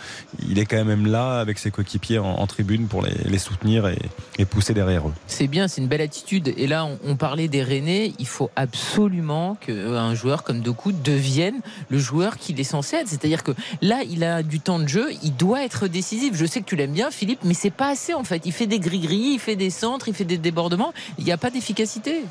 il 0.48 0.60
est 0.60 0.66
quand 0.66 0.84
même 0.84 1.06
là 1.06 1.40
avec 1.40 1.58
ses 1.58 1.72
coéquipiers 1.72 2.20
en, 2.20 2.26
en 2.26 2.46
tribune 2.46 2.86
pour 2.86 3.02
les, 3.02 3.14
les 3.24 3.38
soutenir 3.38 3.88
et, 3.88 3.98
et 4.38 4.44
pousser 4.44 4.72
derrière 4.72 5.08
eux. 5.08 5.12
C'est 5.26 5.48
bien, 5.48 5.66
c'est 5.66 5.80
une 5.80 5.88
belle 5.88 6.00
attitude. 6.00 6.54
Et 6.56 6.68
là, 6.68 6.84
on, 6.84 6.98
on 7.04 7.16
parlait 7.16 7.48
des 7.48 7.64
Rennais. 7.64 8.12
Il 8.20 8.26
faut 8.26 8.50
absolument 8.54 9.47
qu'un 9.54 10.14
joueur 10.14 10.42
comme 10.42 10.60
Doku 10.60 10.92
devienne 10.92 11.60
le 11.88 11.98
joueur 11.98 12.36
qu'il 12.38 12.58
est 12.60 12.64
censé 12.64 12.96
être. 12.96 13.08
C'est-à-dire 13.08 13.42
que 13.42 13.52
là, 13.82 14.02
il 14.08 14.24
a 14.24 14.42
du 14.42 14.60
temps 14.60 14.78
de 14.78 14.88
jeu, 14.88 15.10
il 15.22 15.34
doit 15.34 15.64
être 15.64 15.88
décisif. 15.88 16.34
Je 16.34 16.46
sais 16.46 16.60
que 16.60 16.66
tu 16.66 16.76
l'aimes 16.76 16.92
bien, 16.92 17.10
Philippe, 17.10 17.40
mais 17.44 17.54
c'est 17.54 17.70
pas 17.70 17.88
assez 17.88 18.14
en 18.14 18.24
fait. 18.24 18.42
Il 18.44 18.52
fait 18.52 18.66
des 18.66 18.80
gris-gris, 18.80 19.32
il 19.34 19.38
fait 19.38 19.56
des 19.56 19.70
centres, 19.70 20.08
il 20.08 20.14
fait 20.14 20.24
des 20.24 20.38
débordements. 20.38 20.92
Il 21.18 21.24
n'y 21.24 21.32
a 21.32 21.36
pas 21.36 21.50
d'efficacité. 21.50 22.24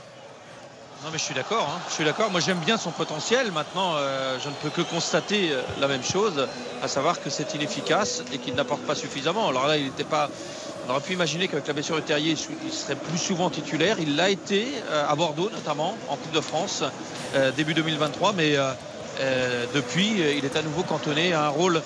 Non 1.03 1.09
mais 1.11 1.19
je 1.19 1.23
suis 1.23 1.35
d'accord, 1.35 1.69
hein. 1.69 1.79
je 1.87 1.93
suis 1.93 2.03
d'accord. 2.03 2.31
Moi 2.31 2.39
j'aime 2.39 2.57
bien 2.57 2.77
son 2.77 2.91
potentiel. 2.91 3.51
Maintenant, 3.51 3.93
euh, 3.95 4.37
je 4.43 4.49
ne 4.49 4.53
peux 4.55 4.69
que 4.69 4.81
constater 4.81 5.51
euh, 5.51 5.61
la 5.79 5.87
même 5.87 6.03
chose, 6.03 6.47
à 6.81 6.87
savoir 6.87 7.21
que 7.21 7.29
c'est 7.29 7.53
inefficace 7.53 8.23
et 8.33 8.39
qu'il 8.39 8.55
n'apporte 8.55 8.81
pas 8.81 8.95
suffisamment. 8.95 9.47
Alors 9.47 9.67
là, 9.67 9.77
il 9.77 9.85
n'était 9.85 10.03
pas. 10.03 10.29
On 10.87 10.91
aurait 10.91 11.01
pu 11.01 11.13
imaginer 11.13 11.49
qu'avec 11.49 11.67
la 11.67 11.73
blessure 11.73 11.97
de 11.97 12.01
Terrier, 12.01 12.31
il 12.31 12.71
serait 12.71 12.95
plus 12.95 13.17
souvent 13.17 13.49
titulaire. 13.49 13.97
Il 13.99 14.15
l'a 14.15 14.29
été 14.29 14.67
euh, 14.89 15.05
à 15.05 15.15
Bordeaux 15.15 15.49
notamment 15.49 15.97
en 16.07 16.15
Coupe 16.15 16.31
de 16.31 16.39
France 16.39 16.81
euh, 17.35 17.51
début 17.51 17.73
2023, 17.73 18.31
mais 18.31 18.53
euh, 18.55 19.65
depuis, 19.73 20.21
il 20.37 20.45
est 20.45 20.55
à 20.55 20.61
nouveau 20.61 20.83
cantonné 20.83 21.33
à 21.33 21.47
un 21.47 21.49
rôle 21.49 21.81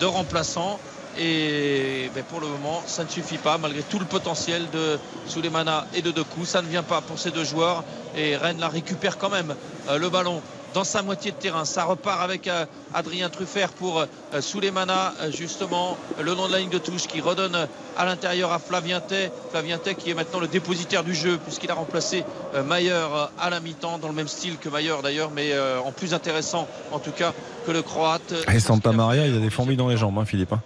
de 0.00 0.04
remplaçant. 0.04 0.80
Et 1.16 2.10
ben, 2.12 2.24
pour 2.24 2.40
le 2.40 2.48
moment, 2.48 2.82
ça 2.86 3.04
ne 3.04 3.08
suffit 3.08 3.38
pas, 3.38 3.56
malgré 3.56 3.82
tout 3.82 4.00
le 4.00 4.04
potentiel 4.04 4.68
de 4.72 4.98
Souleymana 5.26 5.86
et 5.94 6.02
de 6.02 6.10
Doku. 6.10 6.44
Ça 6.44 6.60
ne 6.60 6.66
vient 6.66 6.82
pas 6.82 7.02
pour 7.02 7.20
ces 7.20 7.30
deux 7.30 7.44
joueurs. 7.44 7.84
Et 8.16 8.36
Rennes 8.36 8.58
la 8.58 8.68
récupère 8.68 9.16
quand 9.16 9.30
même 9.30 9.54
le 9.96 10.08
ballon 10.08 10.42
dans 10.74 10.84
sa 10.84 11.02
moitié 11.02 11.30
de 11.32 11.36
terrain. 11.36 11.64
Ça 11.64 11.84
repart 11.84 12.20
avec 12.22 12.46
euh, 12.48 12.64
Adrien 12.94 13.28
Truffert 13.28 13.70
pour 13.70 14.00
euh, 14.00 14.40
Souleymana, 14.40 15.14
euh, 15.20 15.30
justement, 15.32 15.96
le 16.20 16.34
long 16.34 16.46
de 16.46 16.52
la 16.52 16.58
ligne 16.58 16.70
de 16.70 16.78
touche, 16.78 17.06
qui 17.06 17.20
redonne 17.20 17.66
à 17.96 18.04
l'intérieur 18.04 18.52
à 18.52 18.58
Flavien 18.58 19.00
Tay. 19.00 19.30
Flavien 19.50 19.78
Tay 19.78 19.94
qui 19.94 20.10
est 20.10 20.14
maintenant 20.14 20.40
le 20.40 20.48
dépositaire 20.48 21.04
du 21.04 21.14
jeu, 21.14 21.38
puisqu'il 21.38 21.70
a 21.70 21.74
remplacé 21.74 22.24
Mayer 22.66 23.06
à 23.38 23.50
la 23.50 23.60
mi-temps, 23.60 23.98
dans 23.98 24.08
le 24.08 24.14
même 24.14 24.28
style 24.28 24.56
que 24.58 24.68
Mayer 24.68 24.94
d'ailleurs, 25.02 25.30
mais 25.30 25.52
en 25.84 25.92
plus 25.92 26.14
intéressant 26.14 26.66
en 26.92 26.98
tout 26.98 27.10
cas 27.10 27.32
que 27.66 27.72
le 27.72 27.82
Croate. 27.82 28.34
Et 28.52 28.60
Santa 28.60 28.92
Maria, 28.92 29.26
il 29.26 29.36
a 29.36 29.40
des 29.40 29.50
fourmis 29.50 29.76
dans 29.76 29.88
les 29.88 29.96
jambes, 29.96 30.18
hein, 30.18 30.24
Philippe. 30.24 30.52
hein. 30.52 30.62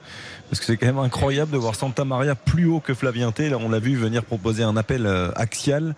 Parce 0.50 0.60
que 0.60 0.66
c'est 0.66 0.76
quand 0.76 0.86
même 0.86 0.98
incroyable 0.98 1.50
de 1.50 1.56
voir 1.56 1.74
Santa 1.74 2.04
Maria 2.04 2.34
plus 2.34 2.66
haut 2.66 2.80
que 2.80 2.94
Flavien 2.94 3.32
T. 3.32 3.48
Là, 3.48 3.56
on 3.58 3.68
l'a 3.68 3.78
vu 3.80 3.96
venir 3.96 4.22
proposer 4.24 4.62
un 4.62 4.76
appel 4.76 5.08
axial. 5.36 5.94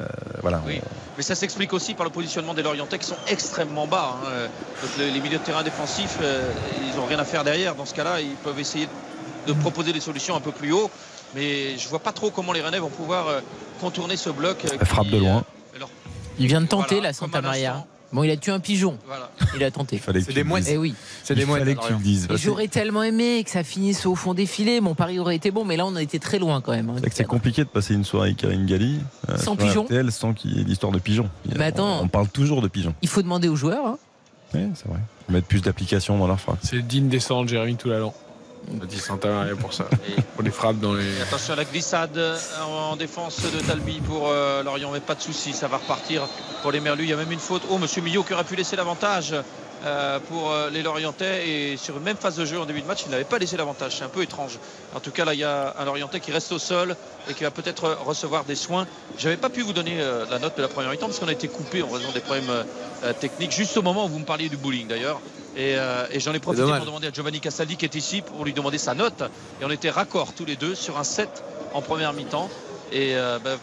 Euh, 0.00 0.04
voilà. 0.42 0.62
Oui, 0.66 0.80
mais 1.16 1.22
ça 1.22 1.34
s'explique 1.34 1.72
aussi 1.72 1.94
par 1.94 2.04
le 2.04 2.10
positionnement 2.12 2.54
des 2.54 2.62
Lorientais 2.62 2.98
qui 2.98 3.06
sont 3.06 3.16
extrêmement 3.26 3.86
bas. 3.86 4.16
hein. 4.22 4.26
Euh, 4.28 4.46
donc 4.82 4.90
les, 4.98 5.10
les 5.10 5.20
milieux 5.20 5.38
de 5.38 5.42
terrain 5.44 5.62
défensifs, 5.62 6.18
euh, 6.22 6.50
ils 6.90 6.96
n'ont 6.96 7.06
rien 7.06 7.18
à 7.18 7.24
faire 7.24 7.44
derrière. 7.44 7.74
Dans 7.74 7.86
ce 7.86 7.94
cas-là, 7.94 8.20
ils 8.20 8.36
peuvent 8.36 8.58
essayer 8.60 8.88
de 9.46 9.52
proposer 9.54 9.92
des 9.92 10.00
solutions 10.00 10.36
un 10.36 10.40
peu 10.40 10.52
plus 10.52 10.72
haut. 10.72 10.90
Mais 11.34 11.76
je 11.76 11.88
vois 11.88 11.98
pas 11.98 12.12
trop 12.12 12.30
comment 12.30 12.52
les 12.52 12.60
Rennais 12.62 12.78
vont 12.78 12.88
pouvoir 12.88 13.26
contourner 13.80 14.16
ce 14.16 14.30
bloc. 14.30 14.64
frappe 14.84 15.08
de 15.08 15.18
loin. 15.18 15.44
euh, 15.74 15.78
leur- 15.80 15.90
Il 16.38 16.46
vient 16.46 16.60
de 16.60 16.66
tenter 16.66 16.94
Voilà, 16.96 17.08
la 17.08 17.12
Santa 17.12 17.40
Maria. 17.42 17.84
Bon, 18.12 18.22
il 18.22 18.30
a 18.30 18.36
tué 18.38 18.52
un 18.52 18.60
pigeon. 18.60 18.96
Voilà. 19.06 19.30
Il 19.54 19.62
a 19.62 19.70
tenté. 19.70 20.00
C'est 20.02 20.12
des 20.32 20.42
dises. 20.44 20.68
Eh 20.70 20.78
oui. 20.78 20.94
C'est 21.24 21.34
des 21.34 21.42
Il 21.42 21.46
moines. 21.46 21.58
fallait 21.60 21.74
que 21.74 21.86
tu 21.86 21.92
le 21.92 21.98
dises. 21.98 22.24
Et 22.24 22.28
c'est- 22.36 22.38
j'aurais 22.38 22.68
tellement 22.68 23.02
aimé 23.02 23.42
que 23.44 23.50
ça 23.50 23.62
finisse 23.62 24.06
au 24.06 24.14
fond 24.14 24.32
des 24.32 24.46
filets. 24.46 24.80
Mon 24.80 24.94
pari 24.94 25.18
aurait 25.18 25.36
été 25.36 25.50
bon, 25.50 25.64
mais 25.66 25.76
là, 25.76 25.84
on 25.84 25.94
a 25.94 26.02
été 26.02 26.18
très 26.18 26.38
loin 26.38 26.60
quand 26.62 26.72
même. 26.72 26.88
hein. 26.88 26.96
C'est 27.12 27.24
compliqué 27.24 27.64
de 27.64 27.68
passer 27.68 27.92
une 27.94 28.04
soirée 28.04 28.28
avec 28.28 28.38
Karine 28.38 28.64
Galli 28.64 29.00
euh, 29.28 29.36
Sans 29.36 29.56
pigeon. 29.56 29.84
RTL 29.84 30.10
sans 30.10 30.32
qu'il 30.32 30.56
y 30.56 30.60
ait 30.60 30.64
l'histoire 30.64 30.92
de 30.92 30.98
pigeons. 30.98 31.28
Mais 31.56 31.66
attends. 31.66 32.00
On, 32.00 32.04
on 32.04 32.08
parle 32.08 32.28
toujours 32.28 32.62
de 32.62 32.68
pigeons. 32.68 32.94
Il 33.02 33.08
faut 33.08 33.20
demander 33.22 33.48
aux 33.48 33.56
joueurs. 33.56 33.86
hein. 33.86 33.98
Oui, 34.54 34.62
c'est 34.74 34.88
vrai. 34.88 35.00
Mettre 35.28 35.46
plus 35.46 35.60
d'applications 35.60 36.16
dans 36.16 36.26
leur 36.26 36.40
phrase. 36.40 36.56
C'est 36.62 36.76
le 36.76 36.82
digne 36.82 37.08
descendant 37.08 37.44
de 37.44 37.48
Jérémy 37.50 37.76
Toulalan. 37.76 38.14
On 38.72 38.82
a 38.82 38.86
dit 38.86 39.00
pour 39.60 39.72
ça. 39.72 39.84
Pour 40.34 40.42
les 40.42 40.50
frappes 40.50 40.78
dans 40.78 40.94
les. 40.94 41.18
Et 41.18 41.22
attention 41.22 41.54
à 41.54 41.56
la 41.56 41.64
glissade 41.64 42.16
euh, 42.16 42.36
en 42.62 42.96
défense 42.96 43.40
de 43.40 43.60
Talbi 43.60 44.00
pour 44.00 44.28
euh, 44.28 44.62
Lorient, 44.62 44.90
mais 44.92 45.00
pas 45.00 45.14
de 45.14 45.22
souci, 45.22 45.52
ça 45.52 45.68
va 45.68 45.78
repartir 45.78 46.26
pour 46.62 46.72
les 46.72 46.80
Merlus. 46.80 47.04
Il 47.04 47.10
y 47.10 47.12
a 47.12 47.16
même 47.16 47.32
une 47.32 47.38
faute. 47.38 47.62
Oh, 47.70 47.78
Monsieur 47.78 48.02
Millot 48.02 48.22
qui 48.22 48.34
aurait 48.34 48.44
pu 48.44 48.56
laisser 48.56 48.76
l'avantage 48.76 49.34
euh, 49.84 50.18
pour 50.28 50.50
euh, 50.50 50.70
les 50.70 50.82
Lorientais 50.82 51.48
et 51.48 51.76
sur 51.76 51.96
une 51.98 52.02
même 52.02 52.16
phase 52.16 52.34
de 52.34 52.44
jeu 52.44 52.58
en 52.58 52.66
début 52.66 52.82
de 52.82 52.86
match, 52.86 53.02
il 53.06 53.12
n'avait 53.12 53.24
pas 53.24 53.38
laissé 53.38 53.56
l'avantage. 53.56 53.96
C'est 53.96 54.04
un 54.04 54.08
peu 54.08 54.22
étrange. 54.22 54.58
En 54.92 54.98
tout 54.98 55.12
cas, 55.12 55.24
là, 55.24 55.34
il 55.34 55.40
y 55.40 55.44
a 55.44 55.74
un 55.78 55.84
Lorientais 55.84 56.18
qui 56.18 56.32
reste 56.32 56.50
au 56.50 56.58
sol 56.58 56.96
et 57.30 57.34
qui 57.34 57.44
va 57.44 57.52
peut-être 57.52 57.96
recevoir 58.04 58.44
des 58.44 58.56
soins. 58.56 58.88
J'avais 59.18 59.36
pas 59.36 59.50
pu 59.50 59.62
vous 59.62 59.72
donner 59.72 60.00
euh, 60.00 60.24
la 60.30 60.40
note 60.40 60.56
de 60.56 60.62
la 60.62 60.68
première 60.68 60.90
mi-temps 60.90 61.06
parce 61.06 61.20
qu'on 61.20 61.28
a 61.28 61.32
été 61.32 61.46
coupé 61.46 61.82
en 61.82 61.88
raison 61.88 62.10
des 62.12 62.20
problèmes 62.20 62.64
techniques, 63.20 63.52
juste 63.52 63.76
au 63.76 63.82
moment 63.82 64.06
où 64.06 64.08
vous 64.08 64.18
me 64.18 64.24
parliez 64.24 64.48
du 64.48 64.56
bowling 64.56 64.88
d'ailleurs. 64.88 65.20
Et, 65.58 65.74
euh, 65.76 66.06
et 66.12 66.20
j'en 66.20 66.32
ai 66.32 66.38
profité 66.38 66.64
pour 66.64 66.86
demander 66.86 67.08
à 67.08 67.12
Giovanni 67.12 67.40
Castaldi 67.40 67.76
qui 67.76 67.84
est 67.84 67.96
ici 67.96 68.22
pour 68.22 68.44
lui 68.44 68.52
demander 68.52 68.78
sa 68.78 68.94
note. 68.94 69.22
Et 69.60 69.64
on 69.64 69.70
était 69.70 69.90
raccord 69.90 70.32
tous 70.32 70.44
les 70.44 70.54
deux 70.54 70.76
sur 70.76 70.98
un 70.98 71.04
7 71.04 71.28
en 71.74 71.82
première 71.82 72.12
mi-temps. 72.12 72.48
Et 72.92 73.16
euh, 73.16 73.40
bah, 73.42 73.56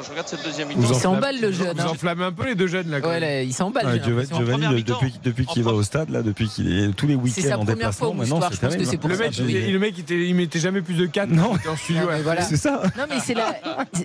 quand 0.00 0.06
je 0.06 0.10
regarde 0.12 0.28
cette 0.28 0.44
deuxième 0.44 0.68
mi-temps, 0.68 0.80
Il 0.88 0.94
s'emballe 0.94 1.40
le 1.40 1.52
jeune. 1.52 1.76
Vous 1.76 1.82
hein. 1.82 1.90
enflammez 1.90 2.24
un 2.24 2.32
peu 2.32 2.46
les 2.46 2.54
deux 2.54 2.66
jeunes 2.68 2.88
là. 2.90 3.00
quand 3.02 3.08
Ouais, 3.10 3.20
là, 3.20 3.42
il 3.42 3.52
s'emballe. 3.52 3.84
Ah, 3.86 3.98
Giovanni, 4.02 4.66
le- 4.66 4.82
depuis, 4.82 5.12
depuis 5.22 5.44
qu'il 5.46 5.62
va 5.62 5.72
au 5.72 5.82
stade, 5.82 6.08
là, 6.08 6.22
depuis 6.22 6.48
qu'il 6.48 6.72
est 6.72 6.92
tous 6.94 7.06
les 7.06 7.14
week-ends 7.16 7.60
en 7.60 7.64
déplacement, 7.64 8.14
maintenant 8.14 8.40
c'est 8.50 8.56
que 8.56 8.66
terrible. 8.66 8.86
c'est 8.86 8.96
pour 8.96 9.10
Le 9.10 9.16
ça. 9.16 9.24
mec, 9.24 9.38
il, 9.38 9.72
le 9.72 9.78
mec 9.78 9.94
il, 10.08 10.34
mettait 10.34 10.58
jamais 10.58 10.80
plus 10.80 10.94
de 10.94 11.04
4 11.06 11.28
Non. 11.30 11.52
en 11.52 11.76
studio. 11.76 12.00
Ouais. 12.10 12.22
voilà. 12.22 12.40
C'est 12.42 12.56
ça. 12.56 12.82
Non 12.96 13.04
mais 13.10 13.20
c'est 13.22 13.34
là. 13.34 13.54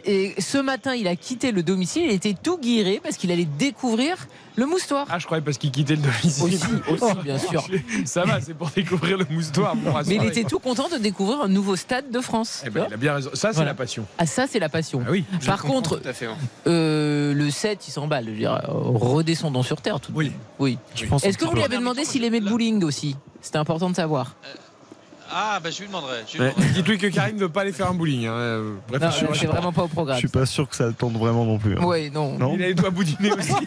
Et 0.05 0.35
ce 0.37 0.57
matin, 0.57 0.93
il 0.95 1.07
a 1.07 1.15
quitté 1.15 1.51
le 1.53 1.63
domicile. 1.63 2.03
Il 2.07 2.11
était 2.11 2.35
tout 2.41 2.57
guiré 2.57 2.99
parce 3.01 3.15
qu'il 3.15 3.31
allait 3.31 3.45
découvrir 3.45 4.17
le 4.57 4.65
moustoir. 4.65 5.05
Ah, 5.09 5.17
je 5.19 5.25
croyais 5.25 5.43
parce 5.43 5.57
qu'il 5.57 5.71
quittait 5.71 5.95
le 5.95 6.01
domicile. 6.01 6.43
Aussi, 6.43 7.03
aussi, 7.03 7.15
bien 7.23 7.37
sûr. 7.37 7.65
Ça 8.05 8.23
va, 8.25 8.39
c'est 8.41 8.53
pour 8.53 8.69
découvrir 8.69 9.17
le 9.17 9.25
moustoir. 9.29 9.75
bon, 9.75 9.93
Mais 10.07 10.15
il 10.15 10.25
était 10.25 10.43
tout 10.43 10.59
content 10.59 10.87
de 10.89 10.97
découvrir 10.97 11.41
un 11.41 11.47
nouveau 11.47 11.75
stade 11.75 12.09
de 12.11 12.19
France. 12.19 12.63
Eh 12.65 12.69
ben, 12.69 12.85
il 12.89 12.93
a 12.93 12.97
bien 12.97 13.13
raison. 13.15 13.29
Ça, 13.33 13.49
c'est 13.49 13.55
Voilà. 13.55 13.71
la 13.71 13.75
passion. 13.75 14.05
Ah 14.17 14.25
ça 14.25 14.45
c'est 14.49 14.59
la 14.59 14.69
passion. 14.69 15.01
Ah 15.05 15.11
oui. 15.11 15.23
Par 15.45 15.63
contre, 15.63 15.84
Tout 15.87 15.99
à 16.07 16.13
fait. 16.13 16.25
hein. 16.27 16.35
euh, 16.67 17.33
le 17.33 17.49
7 17.49 17.87
il 17.87 17.91
s'emballe. 17.91 18.25
Je 18.25 18.31
veux 18.31 18.37
dire, 18.37 18.53
euh, 18.53 18.59
redescendons 18.69 19.63
sur 19.63 19.81
terre 19.81 19.99
tout 19.99 20.11
de 20.11 20.17
Oui. 20.17 20.25
même. 20.29 20.33
Oui. 20.59 20.77
Je 20.95 21.05
pense 21.05 21.23
Est-ce 21.23 21.37
que 21.37 21.45
vous 21.45 21.53
lui 21.55 21.63
avez 21.63 21.77
demandé 21.77 22.05
s'il 22.05 22.23
aimait 22.23 22.39
le 22.39 22.49
bowling 22.49 22.83
aussi? 22.83 23.15
C'était 23.41 23.57
important 23.57 23.89
de 23.89 23.95
savoir. 23.95 24.35
ah, 25.31 25.59
bah, 25.63 25.69
je 25.69 25.79
lui 25.81 25.87
demanderai. 25.87 26.19
je 26.27 26.33
lui 26.37 26.43
Ouais. 26.43 26.51
demanderai. 26.55 26.73
Dites-lui 26.73 26.97
que 26.97 27.07
Karim 27.07 27.35
ne 27.35 27.41
veut 27.41 27.49
pas 27.49 27.61
aller 27.61 27.71
faire 27.73 27.89
un 27.89 27.93
bowling. 27.93 28.25
hein. 28.27 28.31
Euh, 28.33 28.73
Bref, 28.87 29.01
Non, 29.01 29.09
je 29.31 29.33
suis- 29.37 29.47
vraiment 29.47 29.73
pas 29.73 29.83
au 29.83 29.87
Je 29.87 29.91
programme. 29.93 30.17
suis 30.17 30.27
pas 30.27 30.45
sûr 30.45 30.67
que 30.69 30.75
ça 30.75 30.87
le 30.87 30.93
tente 30.93 31.13
vraiment 31.13 31.45
non 31.45 31.57
plus. 31.57 31.77
hein. 31.77 31.81
Oui, 31.83 32.09
non. 32.11 32.37
Non 32.37 32.53
Il 32.55 32.63
a 32.63 32.67
les 32.67 32.73
doigts 32.73 32.89
boudinés 32.89 33.31
aussi. 33.37 33.53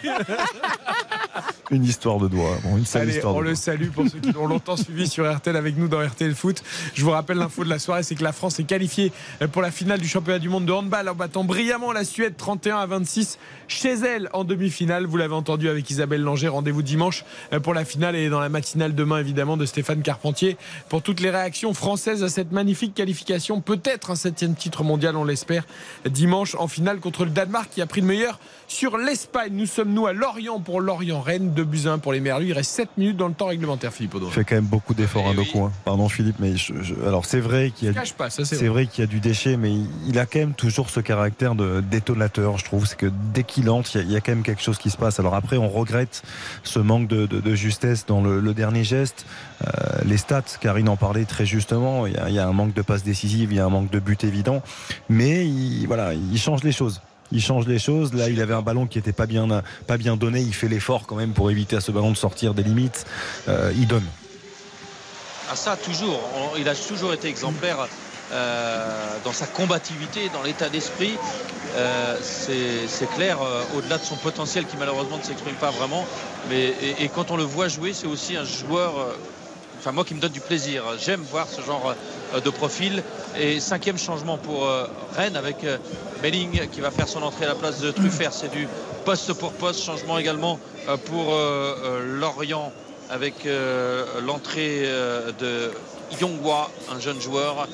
Une 1.71 1.85
histoire 1.85 2.19
de 2.19 2.29
doigt. 2.29 2.57
Bon, 2.65 2.77
une 2.79 2.87
seule 2.87 3.03
Allez, 3.03 3.15
histoire 3.17 3.35
on 3.35 3.39
de 3.41 3.45
le 3.45 3.49
doigt. 3.51 3.57
salue 3.57 3.89
pour 3.91 4.05
ceux 4.09 4.19
qui 4.21 4.33
l'ont 4.33 4.47
longtemps 4.47 4.77
suivi 4.77 5.07
sur 5.07 5.31
RTL 5.31 5.55
avec 5.57 5.77
nous 5.77 5.89
dans 5.89 6.01
RTL 6.05 6.35
Foot. 6.35 6.63
Je 6.95 7.05
vous 7.05 7.11
rappelle 7.11 7.37
l'info 7.37 7.65
de 7.65 7.69
la 7.69 7.79
soirée, 7.79 8.03
c'est 8.03 8.15
que 8.15 8.23
la 8.25 8.33
France 8.33 8.59
est 8.59 8.65
qualifiée 8.65 9.13
pour 9.53 9.61
la 9.63 9.71
finale 9.71 10.01
du 10.01 10.09
championnat 10.09 10.39
du 10.39 10.49
monde 10.49 10.65
de 10.65 10.73
handball 10.73 11.09
en 11.09 11.15
battant 11.15 11.45
brillamment 11.45 11.93
la 11.93 12.05
Suède 12.05 12.35
31 12.37 12.79
à 12.79 12.87
26 12.87 13.39
chez 13.69 13.93
elle 13.93 14.31
en 14.33 14.45
demi-finale. 14.45 15.07
Vous 15.07 15.17
l'avez 15.19 15.35
entendu 15.35 15.69
avec 15.69 15.89
Isabelle 15.91 16.23
Langer. 16.23 16.49
Rendez-vous 16.49 16.83
dimanche 16.83 17.25
pour 17.63 17.75
la 17.75 17.85
finale 17.85 18.17
et 18.17 18.29
dans 18.31 18.41
la 18.41 18.49
matinale 18.49 18.95
demain 18.95 19.19
évidemment 19.19 19.57
de 19.57 19.67
Stéphane 19.67 20.03
Carpentier 20.03 20.57
pour 20.89 21.03
toutes 21.03 21.21
les 21.21 21.31
réactions 21.31 21.75
françaises 21.75 22.23
à 22.23 22.29
cette 22.29 22.53
magnifique 22.53 22.95
qualification. 22.95 23.61
Peut-être 23.61 24.11
un 24.11 24.17
septième 24.17 24.55
titre 24.55 24.85
mondial, 24.85 25.17
on 25.17 25.25
l'espère, 25.25 25.65
dimanche 26.09 26.55
en 26.59 26.69
finale 26.69 26.99
contre 27.01 27.25
le 27.25 27.31
Danemark 27.31 27.69
qui 27.71 27.83
a 27.83 27.87
pris 27.87 28.01
le 28.01 28.07
meilleur 28.07 28.39
sur 28.69 28.97
l'Espagne. 28.99 29.53
Nous 29.55 29.67
sommes 29.67 29.93
nous 29.93 30.07
à 30.07 30.13
Lorient 30.13 30.61
pour 30.61 30.81
Lorient-Rennes, 30.81 31.53
2 31.55 31.65
buts 31.65 31.83
à 31.87 31.93
1 31.93 31.99
pour 31.99 32.13
les 32.13 32.21
Merlus. 32.21 32.47
Il 32.49 32.53
reste 32.53 32.71
7 32.73 32.91
minutes 32.99 33.17
dans 33.17 33.29
le 33.29 33.35
temps 33.35 33.47
réglementaire, 33.47 33.93
Philippe 33.93 34.15
Audouin. 34.15 34.29
Il 34.31 34.35
fait 34.35 34.45
quand 34.45 34.55
même 34.55 34.65
beaucoup 34.67 34.95
d'efforts, 34.95 35.25
Eh 35.27 35.31
hein, 35.31 35.35
Doku, 35.35 35.61
hein. 35.65 35.73
Pardon, 35.85 36.09
Philippe, 36.09 36.37
mais 36.39 36.57
je- 36.57 36.75
je- 36.83 36.95
alors 37.07 37.25
c'est 37.25 37.41
vrai 37.41 37.73
qu'il 37.75 37.87
y 37.87 37.91
a, 37.91 37.95
Je 37.95 37.99
cache 37.99 38.13
pas, 38.13 38.31
ça, 38.31 38.45
c'est 38.45 38.57
c'est 38.57 38.69
vrai 38.69 38.87
qu'il 38.87 39.03
y 39.03 39.05
a 39.05 39.09
du 39.09 39.21
déchet, 39.21 39.57
mais 39.57 39.73
il, 39.73 39.87
il 40.07 40.19
a 40.19 40.27
quand 40.27 40.39
même 40.39 40.55
toujours 40.55 40.91
ce 40.91 41.01
caractère 41.01 41.55
de 41.55 41.81
détonateur. 41.81 42.59
Je 42.59 42.65
trouve, 42.65 42.87
c'est 42.87 42.97
que 42.99 43.11
dès 43.35 43.43
qu'il 43.43 43.71
entre, 43.71 43.91
il 43.97 43.99
y, 43.99 44.01
a, 44.01 44.05
il 44.05 44.13
y 44.13 44.17
a 44.17 44.21
quand 44.21 44.33
même 44.33 44.43
quelque 44.43 44.63
chose 44.63 44.79
qui 44.79 44.91
se 44.91 44.97
passe. 44.97 45.19
Alors 45.19 45.35
après, 45.35 45.57
on 45.57 45.69
regrette 45.69 46.23
ce 46.63 46.79
manque 46.79 47.09
de, 47.09 47.27
de- 47.27 47.41
de 47.41 47.55
justesse 47.55 48.05
dans 48.07 48.21
le, 48.23 48.41
le 48.41 48.55
dernier 48.55 48.85
geste. 48.85 49.25
Euh, 49.67 49.71
les 50.05 50.19
stats, 50.19 50.43
Karine 50.61 50.89
en 50.89 50.97
parlait 50.97 51.25
très 51.25 51.47
justement. 51.47 52.07
Il 52.07 52.13
y, 52.13 52.17
a, 52.17 52.29
il 52.29 52.35
y 52.35 52.39
a 52.39 52.47
un 52.47 52.53
manque 52.53 52.75
de 52.75 52.83
passes 52.83 53.03
décisives, 53.03 53.51
il 53.53 53.57
y 53.57 53.61
a 53.61 53.65
un 53.65 53.71
manque 53.71 53.91
de 53.91 53.99
but 53.99 54.23
évident, 54.25 54.63
mais 55.09 55.47
il, 55.47 55.87
voilà, 55.87 56.13
il 56.15 56.39
change 56.39 56.63
les 56.65 56.73
choses. 56.73 57.01
Il 57.33 57.43
change 57.43 57.67
les 57.67 57.79
choses. 57.79 58.15
Là, 58.15 58.29
il 58.29 58.41
avait 58.41 58.55
un 58.55 58.63
ballon 58.63 58.87
qui 58.87 58.99
était 58.99 59.13
pas 59.13 59.27
bien, 59.27 59.47
pas 59.87 59.97
bien 59.99 60.17
donné. 60.17 60.41
Il 60.41 60.55
fait 60.55 60.69
l'effort 60.69 61.07
quand 61.07 61.17
même 61.17 61.33
pour 61.33 61.51
éviter 61.51 61.77
à 61.77 61.81
ce 61.81 61.93
ballon 61.93 62.11
de 62.11 62.17
sortir 62.17 62.55
des 62.55 62.63
limites. 62.63 63.05
Euh, 63.49 63.73
il 63.77 63.87
donne. 63.87 64.07
Ah 65.51 65.57
ça, 65.57 65.77
toujours. 65.77 66.21
Il 66.59 66.69
a 66.69 66.75
toujours 66.75 67.13
été 67.13 67.29
exemplaire 67.29 67.89
euh, 68.33 69.17
dans 69.25 69.33
sa 69.33 69.47
combativité, 69.47 70.31
dans 70.33 70.43
l'état 70.43 70.69
d'esprit. 70.69 71.15
Euh, 71.77 72.17
c'est 72.23 73.11
clair, 73.15 73.39
au-delà 73.77 73.99
de 73.99 74.05
son 74.05 74.17
potentiel 74.17 74.67
qui 74.67 74.77
malheureusement 74.79 75.19
ne 75.19 75.23
s'exprime 75.23 75.55
pas 75.55 75.71
vraiment. 75.71 76.07
Mais, 76.49 76.75
et, 76.99 77.09
quand 77.09 77.31
on 77.31 77.37
le 77.37 77.45
voit 77.45 77.69
jouer, 77.69 77.93
c'est 77.93 78.07
aussi 78.07 78.37
un 78.37 78.45
joueur, 78.45 79.15
enfin 79.79 79.93
moi 79.93 80.05
qui 80.05 80.15
me 80.15 80.21
donne 80.21 80.33
du 80.33 80.41
plaisir. 80.41 80.83
J'aime 80.99 81.23
voir 81.31 81.47
ce 81.49 81.63
genre 81.63 81.95
euh, 82.35 82.41
de 82.41 82.51
profil. 82.51 83.03
Et 83.39 83.61
cinquième 83.61 83.99
changement 83.99 84.37
pour 84.37 84.67
euh, 84.67 84.87
Rennes 85.17 85.37
avec 85.37 85.65
euh, 85.65 85.79
Melling 86.23 86.69
qui 86.69 86.81
va 86.81 86.91
faire 86.91 87.09
son 87.09 87.23
entrée 87.23 87.45
à 87.45 87.49
la 87.49 87.55
place 87.55 87.81
de 87.81 87.91
Truffert. 87.91 88.33
C'est 88.33 88.51
du 88.51 88.67
poste 89.05 89.33
pour 89.35 89.53
poste. 89.53 89.83
Changement 89.83 90.19
également 90.19 90.59
pour 91.07 91.35
Lorient 92.19 92.73
avec 93.11 93.47
l'entrée 94.27 94.83
de 95.39 95.71
Yongwa, 96.21 96.71
un 96.91 96.99
jeune 96.99 97.21
joueur 97.21 97.69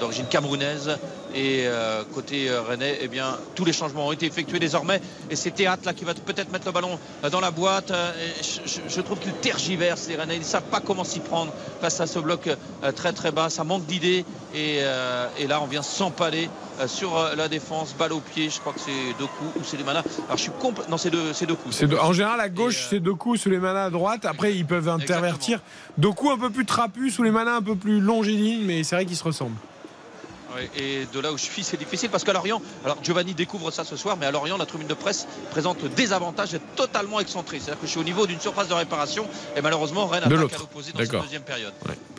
d'origine 0.00 0.26
camerounaise. 0.26 0.98
Et 1.38 1.62
euh, 1.66 2.02
côté 2.14 2.48
euh, 2.50 2.62
rennais, 2.62 2.98
eh 3.00 3.06
bien, 3.06 3.36
tous 3.54 3.64
les 3.64 3.72
changements 3.72 4.08
ont 4.08 4.12
été 4.12 4.26
effectués 4.26 4.58
désormais. 4.58 5.00
Et 5.30 5.36
c'est 5.36 5.52
Théâtre 5.52 5.82
là 5.86 5.92
qui 5.94 6.04
va 6.04 6.12
peut-être 6.14 6.50
mettre 6.50 6.66
le 6.66 6.72
ballon 6.72 6.98
dans 7.30 7.38
la 7.40 7.52
boîte. 7.52 7.92
Euh, 7.92 8.10
je, 8.42 8.68
je- 8.68 8.80
je 8.92 9.00
trouve 9.00 9.18
qu'ils 9.20 9.32
tergiversent 9.34 10.08
les 10.08 10.16
Rennais. 10.16 10.34
Ils 10.34 10.40
ne 10.40 10.44
savent 10.44 10.70
pas 10.70 10.80
comment 10.80 11.04
s'y 11.04 11.20
prendre 11.20 11.52
face 11.80 12.00
à 12.00 12.06
ce 12.08 12.18
bloc 12.18 12.48
euh, 12.48 12.90
très 12.92 13.12
très 13.12 13.30
bas. 13.30 13.50
Ça 13.50 13.62
manque 13.62 13.86
d'idées. 13.86 14.24
Et, 14.54 14.78
et 15.38 15.46
là, 15.46 15.60
on 15.62 15.66
vient 15.66 15.82
s'empaler 15.82 16.48
sur 16.86 17.10
la 17.36 17.48
défense. 17.48 17.94
Balle 17.98 18.14
au 18.14 18.20
pied. 18.20 18.48
Je 18.50 18.58
crois 18.60 18.72
que 18.72 18.80
c'est 18.80 19.12
Doku 19.18 19.44
ou 19.56 19.62
c'est 19.62 19.76
les 19.76 19.84
manas. 19.84 20.02
Alors 20.26 20.36
je 20.38 20.42
suis 20.42 20.50
complètement. 20.58 20.92
Non, 20.92 20.98
c'est 20.98 21.10
deux, 21.10 21.32
de- 21.86 21.96
en 21.96 22.12
général, 22.14 22.40
à 22.40 22.48
gauche, 22.48 22.86
c'est 22.90 22.98
Doku, 23.00 23.36
Sulemana 23.36 23.84
à 23.84 23.90
droite. 23.90 24.24
Après, 24.24 24.54
ils 24.54 24.64
peuvent 24.66 24.88
intervertir. 24.88 25.60
Doku 25.98 26.30
un 26.30 26.38
peu 26.38 26.50
plus 26.50 26.64
trapu, 26.64 27.10
Sulemana 27.10 27.56
un 27.56 27.62
peu 27.62 27.76
plus 27.76 28.00
longiligne, 28.00 28.62
mais 28.64 28.82
c'est 28.84 28.96
vrai 28.96 29.04
qu'ils 29.06 29.16
se 29.16 29.24
ressemblent. 29.24 29.56
Et 30.76 31.06
de 31.12 31.20
là 31.20 31.32
où 31.32 31.38
je 31.38 31.44
suis, 31.44 31.62
c'est 31.62 31.76
difficile 31.76 32.10
parce 32.10 32.24
qu'à 32.24 32.32
Lorient, 32.32 32.60
alors 32.84 32.98
Giovanni 33.02 33.34
découvre 33.34 33.70
ça 33.70 33.84
ce 33.84 33.96
soir, 33.96 34.16
mais 34.16 34.26
à 34.26 34.30
Lorient, 34.30 34.56
la 34.56 34.66
tribune 34.66 34.88
de 34.88 34.94
presse 34.94 35.26
présente 35.50 35.84
des 35.84 36.12
avantages 36.12 36.54
et 36.54 36.60
totalement 36.76 37.20
excentré. 37.20 37.58
C'est-à-dire 37.58 37.80
que 37.80 37.86
je 37.86 37.92
suis 37.92 38.00
au 38.00 38.04
niveau 38.04 38.26
d'une 38.26 38.40
surface 38.40 38.68
de 38.68 38.74
réparation 38.74 39.26
et 39.56 39.60
malheureusement, 39.60 40.06
Rennes 40.06 40.24
l'autre. 40.28 40.56
à 40.56 40.58
l'opposé 40.58 40.92
dans 40.92 40.98
cette 40.98 41.10
deuxième 41.12 41.42
période. 41.42 41.72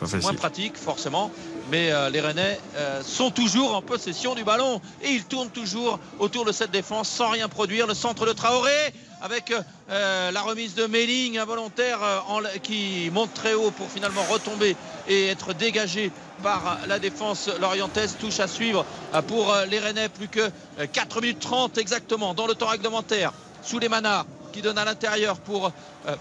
C'est 0.06 0.22
moins 0.22 0.34
pratique, 0.34 0.76
forcément, 0.76 1.30
mais 1.70 1.90
euh, 1.90 2.10
les 2.10 2.20
Rennais 2.20 2.58
euh, 2.76 3.02
sont 3.02 3.30
toujours 3.30 3.74
en 3.74 3.82
possession 3.82 4.34
du 4.34 4.44
ballon 4.44 4.80
et 5.02 5.10
ils 5.10 5.24
tournent 5.24 5.50
toujours 5.50 5.98
autour 6.18 6.44
de 6.44 6.52
cette 6.52 6.70
défense 6.70 7.08
sans 7.08 7.30
rien 7.30 7.48
produire. 7.48 7.86
Le 7.86 7.94
centre 7.94 8.26
de 8.26 8.32
Traoré 8.32 8.92
avec 9.20 9.52
euh, 9.52 10.30
la 10.30 10.40
remise 10.42 10.74
de 10.74 10.86
Melling 10.86 11.38
involontaire 11.38 12.00
euh, 12.02 12.58
qui 12.62 13.10
monte 13.12 13.34
très 13.34 13.54
haut 13.54 13.70
pour 13.70 13.90
finalement 13.90 14.22
retomber 14.24 14.76
et 15.08 15.28
être 15.28 15.52
dégagé 15.52 16.10
par 16.42 16.78
la 16.86 16.98
défense 16.98 17.48
lorientaise. 17.60 18.16
Touche 18.18 18.40
à 18.40 18.48
suivre 18.48 18.84
euh, 19.14 19.22
pour 19.22 19.52
euh, 19.52 19.66
les 19.66 19.78
Rennais. 19.78 20.08
Plus 20.08 20.28
que 20.28 20.40
euh, 20.40 20.86
4 20.90 21.20
minutes 21.20 21.40
30 21.40 21.78
exactement 21.78 22.34
dans 22.34 22.46
le 22.46 22.54
temps 22.54 22.68
réglementaire. 22.68 23.32
Sous 23.62 23.78
les 23.78 23.88
manas 23.88 24.24
qui 24.52 24.62
donne 24.62 24.78
à 24.78 24.84
l'intérieur 24.84 25.38
pour 25.38 25.66
euh, 26.06 26.16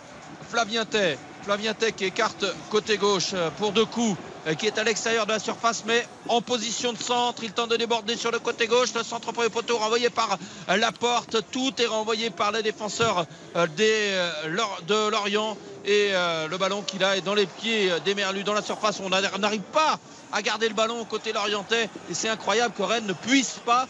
Flavien 0.49 0.85
Tay. 0.85 1.17
Flavien 1.43 1.73
Tay 1.73 1.93
qui 1.93 2.05
écarte 2.05 2.45
côté 2.69 2.97
gauche 2.97 3.31
euh, 3.33 3.49
pour 3.57 3.71
deux 3.71 3.85
coups, 3.85 4.17
euh, 4.17 4.28
qui 4.57 4.67
est 4.67 4.77
à 4.77 4.83
l'extérieur 4.83 5.25
de 5.25 5.31
la 5.33 5.39
surface, 5.39 5.83
mais 5.85 6.05
en 6.27 6.41
position 6.41 6.93
de 6.93 6.97
centre. 6.97 7.43
Il 7.43 7.51
tente 7.51 7.69
de 7.69 7.75
déborder 7.77 8.15
sur 8.17 8.31
le 8.31 8.39
côté 8.39 8.67
gauche. 8.67 8.93
Le 8.95 9.03
centre 9.03 9.31
pour 9.31 9.43
les 9.43 9.49
poteaux 9.49 9.77
renvoyé 9.77 10.09
par 10.09 10.37
euh, 10.69 10.77
la 10.77 10.91
porte. 10.91 11.37
Tout 11.51 11.73
est 11.81 11.85
renvoyé 11.85 12.29
par 12.29 12.51
les 12.51 12.63
défenseurs 12.63 13.25
euh, 13.55 13.67
euh, 13.79 14.31
de 14.87 15.09
Lorient. 15.09 15.57
Et 15.85 16.09
euh, 16.11 16.47
le 16.47 16.57
ballon 16.57 16.81
qu'il 16.81 17.03
a 17.03 17.17
est 17.17 17.21
dans 17.21 17.33
les 17.35 17.45
pieds 17.45 17.91
euh, 17.91 17.99
des 17.99 18.15
Merlus, 18.15 18.43
dans 18.43 18.53
la 18.53 18.61
surface. 18.61 18.99
On 19.03 19.09
n'a- 19.09 19.21
on 19.35 19.39
n'arrive 19.39 19.61
pas 19.73 19.97
à 20.31 20.41
garder 20.41 20.67
le 20.67 20.75
ballon 20.75 21.03
côté 21.05 21.31
lorientais. 21.33 21.89
Et 22.09 22.13
c'est 22.13 22.29
incroyable 22.29 22.73
que 22.77 22.83
Rennes 22.83 23.05
ne 23.07 23.13
puisse 23.13 23.55
pas 23.65 23.83
euh, 23.83 23.85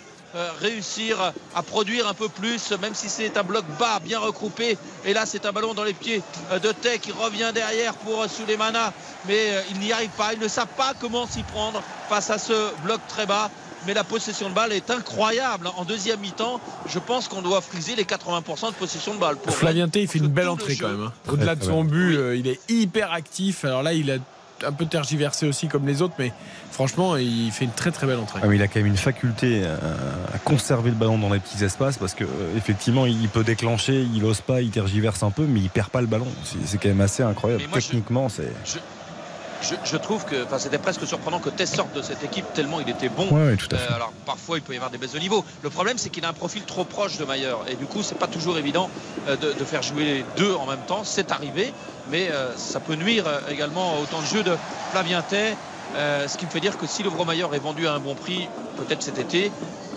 réussir 0.61 1.33
à 1.56 1.64
produire 1.64 2.08
un 2.08 2.14
peu 2.14 2.30
plus, 2.30 2.72
même 2.82 2.93
si 2.93 3.09
c'est 3.09 3.38
un 3.38 3.43
bloc 3.43 3.66
bas 3.80 3.99
bien 4.03 4.19
regroupé. 4.19 4.77
Et 5.06 5.14
là, 5.14 5.25
c'est 5.25 5.45
un 5.45 5.51
ballon 5.51 5.74
dans 5.74 5.83
les 5.83 5.93
pieds 5.93 6.22
euh, 6.51 6.59
de 6.59 6.72
Tay 6.72 6.99
qui 6.99 7.11
revient 7.11 7.51
derrière 7.53 7.93
pour 7.95 8.22
euh, 8.22 8.27
Souleymana. 8.27 8.93
Mais 9.27 9.51
euh, 9.51 9.61
ils 9.72 9.80
n'y 9.80 9.91
arrivent 9.91 10.09
pas. 10.17 10.33
Ils 10.33 10.40
ne 10.40 10.48
savent 10.48 10.67
pas 10.77 10.93
comment 10.99 11.25
s'y 11.27 11.43
prendre 11.43 11.82
face 12.09 12.30
à 12.30 12.38
ce 12.38 12.53
bloc 12.83 12.99
très 13.08 13.25
bas. 13.25 13.49
Mais 13.88 13.93
la 13.93 14.03
possession 14.03 14.49
de 14.49 14.53
balle 14.53 14.74
est 14.74 14.91
incroyable. 14.91 15.69
En 15.77 15.85
deuxième 15.85 16.19
mi-temps, 16.19 16.59
je 16.85 16.99
pense 16.99 17.30
qu'on 17.30 17.41
doit 17.41 17.61
friser 17.61 17.95
les 17.95 18.03
80% 18.03 18.67
de 18.72 18.74
possession 18.74 19.14
de 19.16 19.19
balle. 19.19 19.38
Pour 19.38 19.56
Flavien 19.56 19.88
Tay, 19.88 20.01
il 20.01 20.08
fait 20.09 20.19
une 20.19 20.27
belle 20.27 20.49
entrée 20.49 20.75
quand 20.75 20.90
même. 20.90 21.03
hein. 21.06 21.14
Au-delà 21.32 21.56
de 21.56 21.64
son 21.64 21.85
but, 21.85 22.17
euh, 22.17 22.35
il 22.35 22.48
est 22.48 22.59
hyper 22.69 23.14
actif. 23.14 23.64
Alors 23.64 23.82
là, 23.82 23.93
il 23.93 24.11
a 24.11 24.17
un 24.65 24.71
peu 24.71 24.85
tergiversé 24.85 25.47
aussi 25.47 25.67
comme 25.67 25.85
les 25.85 26.01
autres, 26.01 26.15
mais 26.19 26.31
franchement, 26.71 27.17
il 27.17 27.51
fait 27.51 27.65
une 27.65 27.71
très 27.71 27.91
très 27.91 28.07
belle 28.07 28.19
entrée. 28.19 28.39
Ah, 28.43 28.47
mais 28.47 28.55
il 28.55 28.61
a 28.61 28.67
quand 28.67 28.79
même 28.79 28.88
une 28.88 28.97
faculté 28.97 29.61
euh, 29.63 29.77
à 30.33 30.38
conserver 30.39 30.89
le 30.89 30.95
ballon 30.95 31.17
dans 31.17 31.31
les 31.31 31.39
petits 31.39 31.63
espaces 31.63 31.97
parce 31.97 32.13
que 32.13 32.23
euh, 32.23 32.57
effectivement 32.57 33.05
il 33.05 33.29
peut 33.29 33.43
déclencher, 33.43 34.05
il 34.13 34.23
ose 34.23 34.41
pas, 34.41 34.61
il 34.61 34.69
tergiverse 34.69 35.23
un 35.23 35.31
peu, 35.31 35.45
mais 35.45 35.59
il 35.59 35.69
perd 35.69 35.89
pas 35.89 36.01
le 36.01 36.07
ballon. 36.07 36.27
C'est 36.65 36.77
quand 36.77 36.89
même 36.89 37.01
assez 37.01 37.23
incroyable. 37.23 37.63
Techniquement, 37.71 38.29
c'est. 38.29 38.51
Je, 39.61 39.75
je 39.83 39.97
trouve 39.97 40.23
que 40.25 40.43
enfin, 40.45 40.57
c'était 40.57 40.77
presque 40.77 41.05
surprenant 41.05 41.39
que 41.39 41.49
Tess 41.49 41.73
sorte 41.75 41.93
de 41.93 42.01
cette 42.01 42.23
équipe 42.23 42.45
tellement 42.53 42.79
il 42.79 42.89
était 42.89 43.09
bon. 43.09 43.27
Ouais, 43.29 43.47
ouais, 43.47 43.55
tout 43.57 43.67
à 43.71 43.77
fait. 43.77 43.93
alors 43.93 44.13
parfois 44.25 44.57
il 44.57 44.61
peut 44.63 44.73
y 44.73 44.77
avoir 44.77 44.89
des 44.91 44.97
baisses 44.97 45.11
de 45.13 45.19
niveau. 45.19 45.43
Le 45.63 45.69
problème 45.69 45.97
c'est 45.97 46.09
qu'il 46.09 46.23
a 46.25 46.29
un 46.29 46.33
profil 46.33 46.63
trop 46.63 46.85
proche 46.85 47.17
de 47.17 47.25
Mayer 47.25 47.53
et 47.67 47.75
du 47.75 47.85
coup 47.85 48.01
c'est 48.01 48.17
pas 48.17 48.27
toujours 48.27 48.57
évident 48.57 48.89
euh, 49.27 49.35
de, 49.35 49.53
de 49.53 49.65
faire 49.65 49.81
jouer 49.83 50.03
les 50.05 50.25
deux 50.38 50.53
en 50.55 50.65
même 50.65 50.79
temps. 50.88 51.01
C'est 51.03 51.31
arrivé, 51.31 51.73
mais 52.09 52.29
euh, 52.31 52.55
ça 52.55 52.79
peut 52.79 52.95
nuire 52.95 53.25
euh, 53.27 53.39
également 53.49 53.99
au 53.99 54.05
temps 54.05 54.21
de 54.21 54.25
jeu 54.27 54.43
de 54.43 54.55
Flavien 54.91 55.21
Tay. 55.21 55.55
Euh, 55.95 56.27
ce 56.27 56.38
qui 56.38 56.45
me 56.45 56.51
fait 56.51 56.59
dire 56.59 56.77
que 56.77 56.85
si 56.88 57.03
le 57.03 57.09
Mayer 57.09 57.47
est 57.53 57.59
vendu 57.59 57.88
à 57.88 57.93
un 57.93 57.99
bon 57.99 58.13
prix, 58.15 58.47
peut-être 58.77 59.01
cet 59.01 59.17
été, 59.19 59.51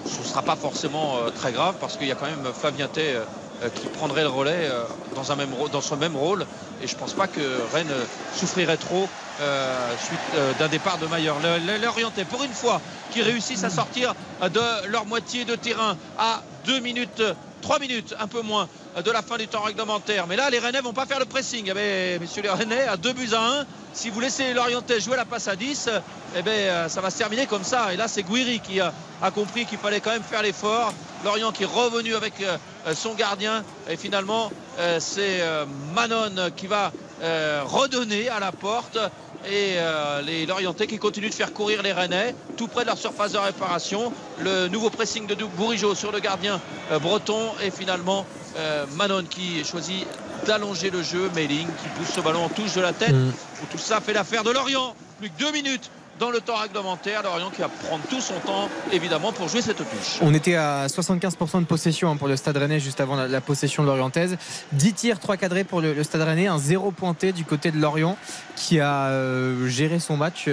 ce 0.07 0.19
ne 0.21 0.25
sera 0.25 0.43
pas 0.43 0.57
forcément 0.57 1.19
euh, 1.19 1.31
très 1.31 1.53
grave 1.53 1.75
parce 1.81 1.97
qu'il 1.97 2.09
y 2.09 2.13
a 2.13 2.15
quand 2.15 2.27
même 2.27 2.47
Flavien 2.59 2.89
Tay 2.89 3.15
euh, 3.15 3.25
euh, 3.63 3.69
qui 3.69 3.87
prendrait 3.89 4.23
le 4.23 4.29
relais 4.29 4.69
euh, 4.71 4.85
dans, 5.15 5.31
un 5.31 5.37
même, 5.37 5.53
rô- 5.53 5.69
dans 5.69 5.83
son 5.83 5.97
même 5.97 6.17
rôle. 6.17 6.47
Et 6.83 6.89
je 6.89 6.95
ne 6.95 6.99
pense 6.99 7.13
pas 7.13 7.29
que 7.29 7.41
Rennes 7.73 7.93
souffrirait 8.37 8.77
trop 8.77 9.09
euh, 9.41 9.97
suite 10.05 10.19
euh, 10.35 10.53
d'un 10.59 10.67
départ 10.67 10.99
de 10.99 11.07
Maillard. 11.07 11.37
L'Orientais, 11.81 12.25
pour 12.25 12.43
une 12.43 12.53
fois, 12.53 12.81
qui 13.13 13.23
réussissent 13.23 13.63
à 13.63 13.71
sortir 13.71 14.15
de 14.43 14.89
leur 14.89 15.07
moitié 15.07 15.45
de 15.45 15.55
terrain 15.55 15.97
à 16.19 16.43
2 16.67 16.81
minutes, 16.81 17.23
3 17.61 17.79
minutes, 17.79 18.15
un 18.19 18.27
peu 18.27 18.43
moins 18.43 18.69
de 19.05 19.11
la 19.11 19.23
fin 19.23 19.37
du 19.39 19.49
temps 19.49 19.63
réglementaire. 19.63 20.27
Mais 20.27 20.37
là, 20.37 20.51
les 20.51 20.59
Rennais 20.59 20.81
vont 20.81 20.93
pas 20.93 21.07
faire 21.07 21.19
le 21.19 21.25
pressing. 21.25 21.67
Eh 21.71 21.73
bien, 21.73 22.19
messieurs 22.21 22.43
les 22.43 22.49
Rennais, 22.51 22.83
à 22.87 22.97
2 22.97 23.13
buts 23.13 23.31
à 23.33 23.61
1, 23.61 23.67
si 23.95 24.11
vous 24.11 24.21
laissez 24.21 24.53
l'Orientais 24.53 25.01
jouer 25.01 25.17
la 25.17 25.25
passe 25.25 25.49
à 25.49 25.57
10, 25.57 25.89
eh 26.37 26.43
bien, 26.43 26.53
euh, 26.53 26.89
ça 26.89 27.01
va 27.01 27.11
se 27.11 27.19
terminer 27.19 27.47
comme 27.47 27.65
ça. 27.65 27.93
Et 27.93 27.97
là, 27.97 28.09
c'est 28.09 28.23
Guiri 28.23 28.61
qui 28.61 28.81
a, 28.81 28.93
a 29.23 29.31
compris 29.31 29.65
qu'il 29.67 29.79
fallait 29.79 30.01
quand 30.01 30.11
même 30.11 30.23
faire 30.23 30.43
l'effort. 30.43 30.93
Lorient 31.25 31.53
qui 31.53 31.63
est 31.63 31.67
revenu 31.67 32.15
avec 32.15 32.35
euh, 32.43 32.57
euh, 32.87 32.95
son 32.95 33.15
gardien. 33.15 33.65
Et 33.89 33.97
finalement, 33.97 34.51
euh, 34.79 34.99
c'est 35.01 35.41
euh, 35.41 35.65
Manon 35.95 36.51
qui 36.57 36.67
va 36.67 36.93
euh, 37.23 37.63
redonner 37.65 38.29
à 38.29 38.41
la 38.41 38.53
porte. 38.53 38.99
et 39.45 39.75
euh, 39.77 40.23
les 40.23 40.47
Lorientais 40.47 40.87
qui 40.87 40.99
continuent 40.99 41.31
de 41.31 41.35
faire 41.35 41.53
courir 41.53 41.83
les 41.83 41.93
Rennais 41.93 42.35
tout 42.57 42.69
près 42.69 42.83
de 42.83 42.87
leur 42.89 42.99
surface 42.99 43.33
de 43.33 43.39
réparation. 43.39 44.13
Le 44.39 44.69
nouveau 44.69 44.91
pressing 44.91 45.27
de 45.27 45.35
Bourigeau 45.35 45.95
sur 45.95 46.13
le 46.13 46.21
gardien 46.21 46.61
euh, 46.91 46.99
breton 46.99 47.53
et 47.63 47.71
finalement 47.71 48.25
euh, 48.57 48.87
Manon 48.97 49.25
qui 49.29 49.65
choisit 49.65 50.07
d'allonger 50.47 50.91
le 50.91 51.03
jeu. 51.03 51.31
Melling 51.35 51.67
qui 51.67 51.89
pousse 51.97 52.15
ce 52.15 52.21
ballon 52.21 52.45
en 52.45 52.49
touche 52.49 52.75
de 52.75 52.81
la 52.81 52.93
tête. 52.93 53.15
Mm. 53.15 53.33
Tout 53.71 53.79
ça 53.79 54.01
fait 54.01 54.13
l'affaire 54.13 54.45
de 54.45 54.51
Lorient. 54.51 54.95
Plus 55.19 55.31
que 55.31 55.39
deux 55.39 55.53
minutes 55.53 55.91
dans 56.19 56.31
le 56.31 56.41
temps 56.41 56.57
réglementaire. 56.57 57.23
Lorient 57.23 57.51
qui 57.51 57.61
va 57.61 57.69
prendre 57.69 58.03
tout 58.09 58.21
son 58.21 58.35
temps 58.41 58.69
évidemment 58.93 59.33
pour 59.33 59.49
jouer 59.49 59.63
cette 59.63 59.79
touche. 59.79 60.19
On 60.21 60.35
était 60.35 60.57
à 60.57 60.87
75% 60.87 61.61
de 61.61 61.65
possession 61.65 62.11
hein, 62.11 62.17
pour 62.17 62.29
le 62.29 62.37
Stade 62.37 62.57
Rennais 62.57 62.81
juste 62.81 63.01
avant 63.01 63.17
la, 63.17 63.41
possession 63.41 63.83
de 63.83 63.89
l'Orientaise. 63.89 64.37
10 64.73 64.93
tirs, 64.93 65.19
3 65.19 65.37
cadrés 65.37 65.65
pour 65.65 65.81
le, 65.81 66.03
Stade 66.03 66.23
Rennais, 66.23 66.47
un 66.47 66.59
zéro 66.59 66.91
pointé 66.91 67.33
du 67.33 67.45
côté 67.45 67.71
de 67.71 67.79
Lorient 67.79 68.17
qui 68.57 68.81
a 68.81 69.07
euh, 69.07 69.69
géré 69.69 69.99
son 69.99 70.17
match. 70.17 70.49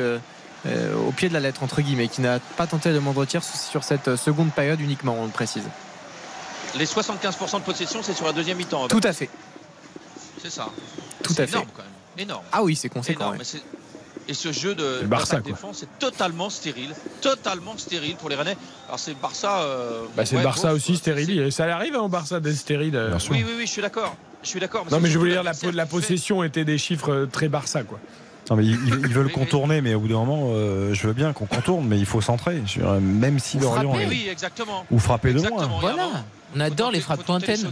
euh, 0.66 0.94
au 1.08 1.12
pied 1.12 1.30
de 1.30 1.34
la 1.34 1.40
lettre 1.40 1.64
entre 1.64 1.82
guillemets 1.82 2.10
qui 2.10 2.20
n'a 2.20 2.40
pas 2.58 2.68
tenté 2.68 2.92
le 2.92 3.00
moindre 3.00 3.24
tir 3.24 3.42
sur 3.44 3.86
cette 3.86 4.18
seconde 4.18 4.52
période 4.52 4.82
uniquement 4.82 5.16
on 5.18 5.24
le 5.24 5.32
précise 5.32 5.64
Les 6.78 6.86
75% 6.86 7.60
de 7.60 7.64
possession 7.64 8.02
c'est 8.04 8.14
sur 8.14 8.26
la 8.26 8.34
deuxième 8.34 8.58
mi-temps. 8.58 8.88
tout 8.88 9.02
à 9.04 9.14
fait 9.14 9.30
C'est 10.42 10.52
ça. 10.52 10.70
Tout 11.24 11.34
à 11.38 11.46
fait. 11.48 11.50
énorme 11.50 11.68
quand 11.76 11.84
même. 11.84 11.92
Énorme. 12.28 12.44
ah 12.52 12.64
oui 12.64 12.76
c'est 12.76 12.90
conséquent 12.90 13.34
Énorme, 13.34 13.38
ouais. 13.40 13.62
Et 14.28 14.34
ce 14.36 14.52
jeu 14.52 14.76
de 14.76 15.02
Barça, 15.06 15.40
défense 15.40 15.78
c'est 15.80 15.98
totalement 15.98 16.52
stérile, 16.52 16.94
totalement 17.20 17.76
stérile 17.80 18.16
pour 18.16 18.30
les 18.30 18.36
Rennais. 18.36 18.56
Alors 18.88 19.00
c'est 19.00 19.12
le 19.12 19.18
Barça. 19.20 19.62
euh, 19.64 20.04
Bah, 20.16 20.24
c'est 20.24 20.36
ouais, 20.36 20.42
le 20.42 20.44
Barça 20.44 20.72
aussi 20.74 20.98
stérile. 20.98 21.40
Et 21.40 21.50
Ça 21.52 21.64
arrive 21.76 21.96
hein, 21.96 22.02
au 22.02 22.10
Barça 22.10 22.40
d'être 22.40 22.56
stérile. 22.56 22.96
euh. 22.96 23.18
Oui, 23.32 23.44
oui, 23.44 23.54
oui, 23.58 23.66
je 23.66 23.72
suis 23.72 23.82
d'accord. 23.82 24.16
Je 24.44 24.48
suis 24.50 24.60
d'accord. 24.60 24.86
Non, 24.92 25.00
mais 25.00 25.10
je 25.10 25.18
voulais 25.18 25.32
dire, 25.32 25.42
la, 25.44 25.54
la 25.74 25.86
fait- 25.86 25.90
possession 25.90 26.44
était 26.44 26.64
des 26.64 26.78
chiffres 26.78 27.12
euh, 27.12 27.26
très 27.26 27.50
Barça, 27.50 27.82
quoi. 27.84 28.00
Non, 28.50 28.56
mais 28.56 28.66
ils, 28.66 28.78
veulent 29.14 29.32
contourner, 29.32 29.82
mais 29.82 29.94
au 29.94 30.00
bout 30.00 30.08
d'un 30.08 30.16
moment, 30.16 30.50
euh, 30.54 30.94
je 30.94 31.08
veux 31.08 31.14
bien 31.14 31.34
qu'on 31.34 31.46
contourne, 31.46 31.86
mais 31.88 32.00
il 32.00 32.06
faut 32.06 32.22
centrer. 32.22 32.62
Je 32.66 32.80
veux 32.80 32.86
dire, 32.86 33.02
Même 33.02 33.38
si 33.40 33.58
Ou 33.58 33.62
Lorient 33.62 33.90
frapper, 33.92 34.04
est- 34.04 34.08
oui, 34.08 34.28
exactement. 34.32 34.86
ou 34.90 35.00
frapper 35.00 35.34
de 35.34 35.42
loin. 35.48 35.70
Voilà. 35.80 36.10
On 36.56 36.60
adore 36.60 36.92
les 36.92 37.00
frappes 37.00 37.28
lointaines. 37.28 37.72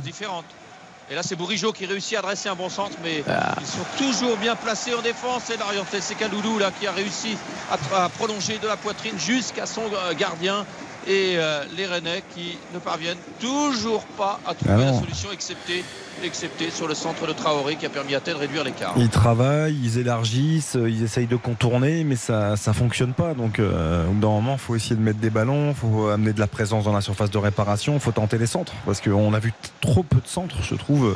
Et 1.09 1.15
là, 1.15 1.23
c'est 1.23 1.37
Bourigeau 1.37 1.71
qui 1.71 1.85
réussit 1.85 2.17
à 2.17 2.19
adresser 2.19 2.49
un 2.49 2.55
bon 2.55 2.67
centre, 2.67 2.97
mais 3.01 3.23
Ah. 3.29 3.55
ils 3.61 3.65
sont 3.65 3.85
toujours 3.97 4.35
bien 4.37 4.57
placés 4.57 4.93
en 4.93 5.01
défense. 5.01 5.49
Et 5.49 5.57
l'Orientais, 5.57 6.01
c'est 6.01 6.15
Kaloulou 6.15 6.59
là 6.59 6.69
qui 6.77 6.85
a 6.85 6.91
réussi 6.91 7.37
à 7.71 8.09
prolonger 8.09 8.57
de 8.61 8.67
la 8.67 8.75
poitrine 8.75 9.17
jusqu'à 9.17 9.65
son 9.65 9.83
euh, 9.83 10.13
gardien. 10.13 10.65
Et 11.07 11.37
euh, 11.37 11.63
les 11.77 11.85
Rennais 11.85 12.21
qui 12.35 12.57
ne 12.73 12.79
parviennent 12.79 13.17
toujours 13.39 14.03
pas 14.17 14.41
à 14.45 14.53
trouver 14.53 14.73
Ah 14.73 14.91
la 14.91 14.99
solution, 14.99 15.31
excepté, 15.31 15.85
excepté 16.21 16.69
sur 16.69 16.85
le 16.85 16.95
centre 16.95 17.25
de 17.25 17.31
Traoré 17.31 17.77
qui 17.77 17.85
a 17.85 17.89
permis 17.89 18.13
à 18.13 18.19
Ted 18.19 18.35
de 18.35 18.41
réduire 18.41 18.65
l'écart. 18.65 18.93
Ils 18.97 19.07
travaillent, 19.09 19.77
ils 19.81 19.99
élargissent, 19.99 20.77
ils 20.79 21.03
essayent 21.03 21.27
de 21.27 21.37
contourner, 21.37 22.03
mais 22.03 22.17
ça 22.17 22.57
ça 22.57 22.73
fonctionne 22.73 23.13
pas. 23.13 23.33
Donc, 23.33 23.59
euh, 23.59 24.05
au 24.07 24.11
bout 24.11 24.19
d'un 24.19 24.27
moment, 24.27 24.57
faut 24.57 24.75
essayer 24.75 24.97
de 24.97 25.01
mettre 25.01 25.19
des 25.19 25.29
ballons, 25.29 25.73
faut 25.73 26.09
amener 26.09 26.33
de 26.33 26.39
la 26.41 26.47
présence 26.47 26.83
dans 26.83 26.93
la 26.93 27.01
surface 27.01 27.31
de 27.31 27.37
réparation, 27.37 27.99
faut 27.99 28.11
tenter 28.11 28.37
les 28.37 28.47
centres, 28.47 28.73
parce 28.85 28.99
qu'on 28.99 29.33
a 29.33 29.39
vu 29.39 29.53
trop 29.79 30.03
peu 30.03 30.17
de 30.17 30.27
centres, 30.27 30.61
je 30.61 30.75
trouve, 30.75 31.05
euh, 31.05 31.15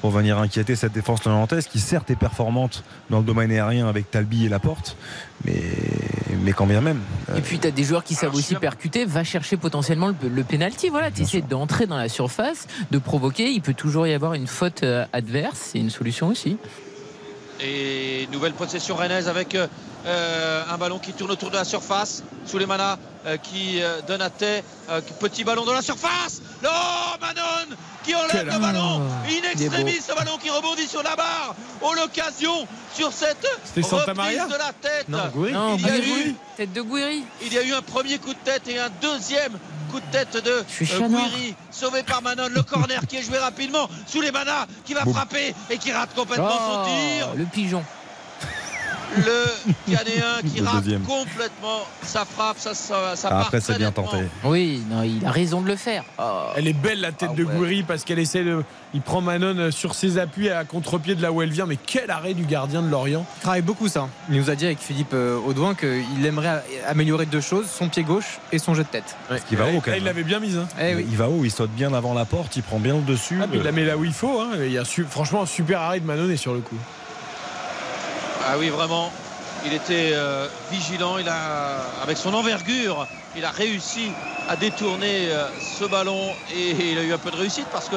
pour 0.00 0.10
venir 0.10 0.38
inquiéter 0.38 0.76
cette 0.76 0.92
défense 0.92 1.24
nantaise, 1.26 1.66
qui 1.66 1.80
certes 1.80 2.10
est 2.10 2.16
performante 2.16 2.84
dans 3.10 3.18
le 3.18 3.24
domaine 3.24 3.50
aérien 3.50 3.88
avec 3.88 4.10
Talbi 4.10 4.46
et 4.46 4.48
Laporte, 4.48 4.96
mais 5.44 5.62
mais 6.42 6.52
quand 6.52 6.66
bien 6.66 6.80
même. 6.80 7.00
Et 7.36 7.40
puis 7.40 7.58
tu 7.58 7.66
as 7.66 7.70
des 7.70 7.84
joueurs 7.84 8.04
qui 8.04 8.14
savent 8.14 8.34
aussi 8.34 8.54
percuter, 8.54 9.04
va 9.04 9.24
chercher 9.24 9.56
potentiellement 9.56 10.08
le, 10.08 10.28
le 10.28 10.44
penalty. 10.44 10.88
Voilà, 10.88 11.10
tu 11.10 11.22
essaies 11.22 11.42
d'entrer 11.42 11.86
dans 11.86 11.96
la 11.96 12.08
surface, 12.08 12.66
de 12.90 12.98
provoquer. 12.98 13.50
Il 13.50 13.60
peut 13.60 13.74
toujours 13.74 14.06
y 14.06 14.14
avoir 14.14 14.34
une 14.34 14.46
faute 14.46 14.82
euh, 14.82 15.04
adverse. 15.12 15.70
C'est 15.72 15.78
une 15.78 15.90
solution 15.90 16.28
aussi. 16.28 16.58
Et 17.60 18.28
nouvelle 18.32 18.52
possession 18.52 18.94
rennaise 18.94 19.28
avec 19.28 19.54
euh, 19.54 19.66
euh, 20.06 20.62
un 20.70 20.78
ballon 20.78 20.98
qui 20.98 21.12
tourne 21.12 21.30
autour 21.32 21.50
de 21.50 21.56
la 21.56 21.64
surface. 21.64 22.22
Souleymana 22.46 22.98
euh, 23.26 23.36
qui 23.36 23.82
euh, 23.82 24.00
donne 24.06 24.22
à 24.22 24.30
Tay. 24.30 24.62
euh, 24.90 25.00
petit 25.20 25.42
ballon 25.44 25.64
dans 25.64 25.72
la 25.72 25.82
surface. 25.82 26.40
Non, 26.62 26.70
Manon 27.20 27.76
qui 28.04 28.14
enlève 28.14 28.30
Quel- 28.30 28.46
le 28.46 28.58
ballon. 28.58 29.02
Oh, 29.02 29.26
In 29.28 29.50
extremis, 29.50 30.00
ce 30.00 30.14
ballon 30.14 30.38
qui 30.40 30.50
rebondit 30.50 30.86
sur 30.86 31.02
la 31.02 31.16
barre. 31.16 31.54
Oh, 31.82 31.92
l'occasion 31.94 32.66
sur 32.94 33.12
cette 33.12 33.46
Santa 33.74 33.96
reprise 33.96 34.16
Maria 34.16 34.46
de 34.46 34.52
la 34.52 34.72
tête. 34.80 35.08
Non, 35.08 35.76
il, 35.76 35.86
y 35.86 35.90
a 35.90 35.98
eu, 35.98 36.34
Tête 36.56 36.72
de 36.72 36.80
Gouiri. 36.80 37.24
il 37.42 37.52
y 37.52 37.58
a 37.58 37.62
eu 37.64 37.72
un 37.72 37.82
premier 37.82 38.18
coup 38.18 38.32
de 38.32 38.38
tête 38.44 38.68
et 38.68 38.78
un 38.78 38.88
deuxième 39.02 39.58
coup 39.88 40.00
de 40.00 40.06
tête 40.12 40.42
de 40.44 40.50
euh. 40.50 41.08
Gouiri, 41.08 41.54
sauvé 41.70 42.02
par 42.02 42.22
Manon. 42.22 42.48
Le 42.54 42.62
corner 42.62 43.06
qui 43.06 43.16
est 43.16 43.22
joué 43.22 43.38
rapidement. 43.38 43.88
Souleymana 44.06 44.66
qui 44.84 44.94
va 44.94 45.04
frapper 45.04 45.54
et 45.70 45.78
qui 45.78 45.92
rate 45.92 46.14
complètement 46.14 46.50
son 46.50 46.84
tir 46.84 47.28
Oh, 47.32 47.36
le 47.36 47.44
pigeon. 47.44 47.82
Le 49.16 49.92
Ghanéen 49.92 50.40
qui 50.54 50.60
Le 50.60 50.66
rate 50.66 50.82
deuxième. 50.84 51.02
complètement 51.02 51.80
sa 52.02 52.24
frappe, 52.24 52.58
ça, 52.58 52.74
ça, 52.74 53.16
ça 53.16 53.28
Ah, 53.28 53.34
part 53.34 53.40
après, 53.46 53.60
c'est 53.60 53.76
bien 53.78 53.90
tenté. 53.92 54.18
Oui, 54.44 54.82
non, 54.90 55.02
il 55.02 55.24
a 55.26 55.30
raison 55.30 55.60
de 55.60 55.68
le 55.68 55.76
faire. 55.76 56.04
Oh. 56.18 56.22
Elle 56.56 56.68
est 56.68 56.72
belle 56.72 57.00
la 57.00 57.12
tête 57.12 57.30
Ah 57.32 57.36
de 57.36 57.44
ouais. 57.44 57.54
Gouiri 57.54 57.82
parce 57.82 58.04
qu'elle 58.04 58.18
essaie 58.18 58.44
de. 58.44 58.62
Il 58.94 59.02
prend 59.02 59.20
Manon 59.20 59.54
euh, 59.58 59.70
sur 59.70 59.94
ses 59.94 60.18
appuis 60.18 60.48
à 60.48 60.64
contre-pied 60.64 61.14
de 61.14 61.20
là 61.22 61.30
où 61.30 61.42
elle 61.42 61.50
vient. 61.50 61.66
Mais 61.66 61.76
quel 61.76 62.10
arrêt 62.10 62.32
du 62.34 62.44
gardien 62.44 62.80
de 62.82 62.88
Lorient. 62.88 63.26
Il 63.38 63.40
travaille 63.42 63.62
beaucoup 63.62 63.88
ça 63.88 64.08
il 64.30 64.36
nous 64.38 64.48
a 64.50 64.54
dit 64.54 64.64
avec 64.66 64.78
Philippe 64.78 65.12
euh, 65.12 65.38
Audouin 65.46 65.74
qu'il 65.74 66.24
aimerait 66.24 66.62
améliorer 66.86 67.26
deux 67.26 67.40
choses 67.42 67.66
son 67.68 67.88
pied 67.88 68.02
gauche 68.02 68.38
et 68.52 68.58
son 68.58 68.74
jeu 68.74 68.84
de 68.84 68.88
tête 68.88 69.16
qui 69.48 69.56
va 69.56 69.66
haut, 69.66 69.80
quand 69.84 69.90
même. 69.90 69.98
il 70.00 70.04
l'avait 70.04 70.22
bien 70.22 70.40
mise. 70.40 70.56
hein. 70.56 70.66
eh 70.80 70.94
oui 70.94 71.06
Il 71.10 71.16
va 71.16 71.28
haut, 71.28 71.44
il 71.44 71.50
saute 71.50 71.70
bien 71.70 71.92
avant 71.92 72.14
la 72.14 72.24
porte, 72.24 72.56
il 72.56 72.62
prend 72.62 72.78
bien 72.78 72.94
le 72.96 73.02
dessus. 73.02 73.38
Ah, 73.42 73.46
il 73.52 73.62
la 73.62 73.72
met 73.72 73.84
là 73.84 73.96
où 73.98 74.04
il 74.04 74.12
faut. 74.12 74.40
hein. 74.40 74.50
Il 74.64 74.72
y 74.72 74.78
a 74.78 74.84
su- 74.84 75.04
franchement 75.08 75.42
un 75.42 75.46
super 75.46 75.80
arrêt 75.82 76.00
de 76.00 76.06
Manon 76.06 76.34
sur 76.36 76.54
le 76.54 76.60
coup. 76.60 76.76
Ah 78.50 78.56
oui, 78.58 78.70
vraiment. 78.70 79.12
Il 79.66 79.74
était 79.74 80.12
euh, 80.14 80.48
vigilant. 80.70 81.18
Il 81.18 81.28
a, 81.28 81.82
avec 82.02 82.16
son 82.16 82.32
envergure, 82.32 83.06
il 83.36 83.44
a 83.44 83.50
réussi 83.50 84.10
à 84.48 84.56
détourner 84.56 85.28
euh, 85.28 85.48
ce 85.60 85.84
ballon 85.84 86.30
et 86.54 86.70
il 86.70 86.98
a 86.98 87.02
eu 87.02 87.12
un 87.12 87.18
peu 87.18 87.30
de 87.30 87.36
réussite 87.36 87.66
parce 87.70 87.90
que 87.90 87.96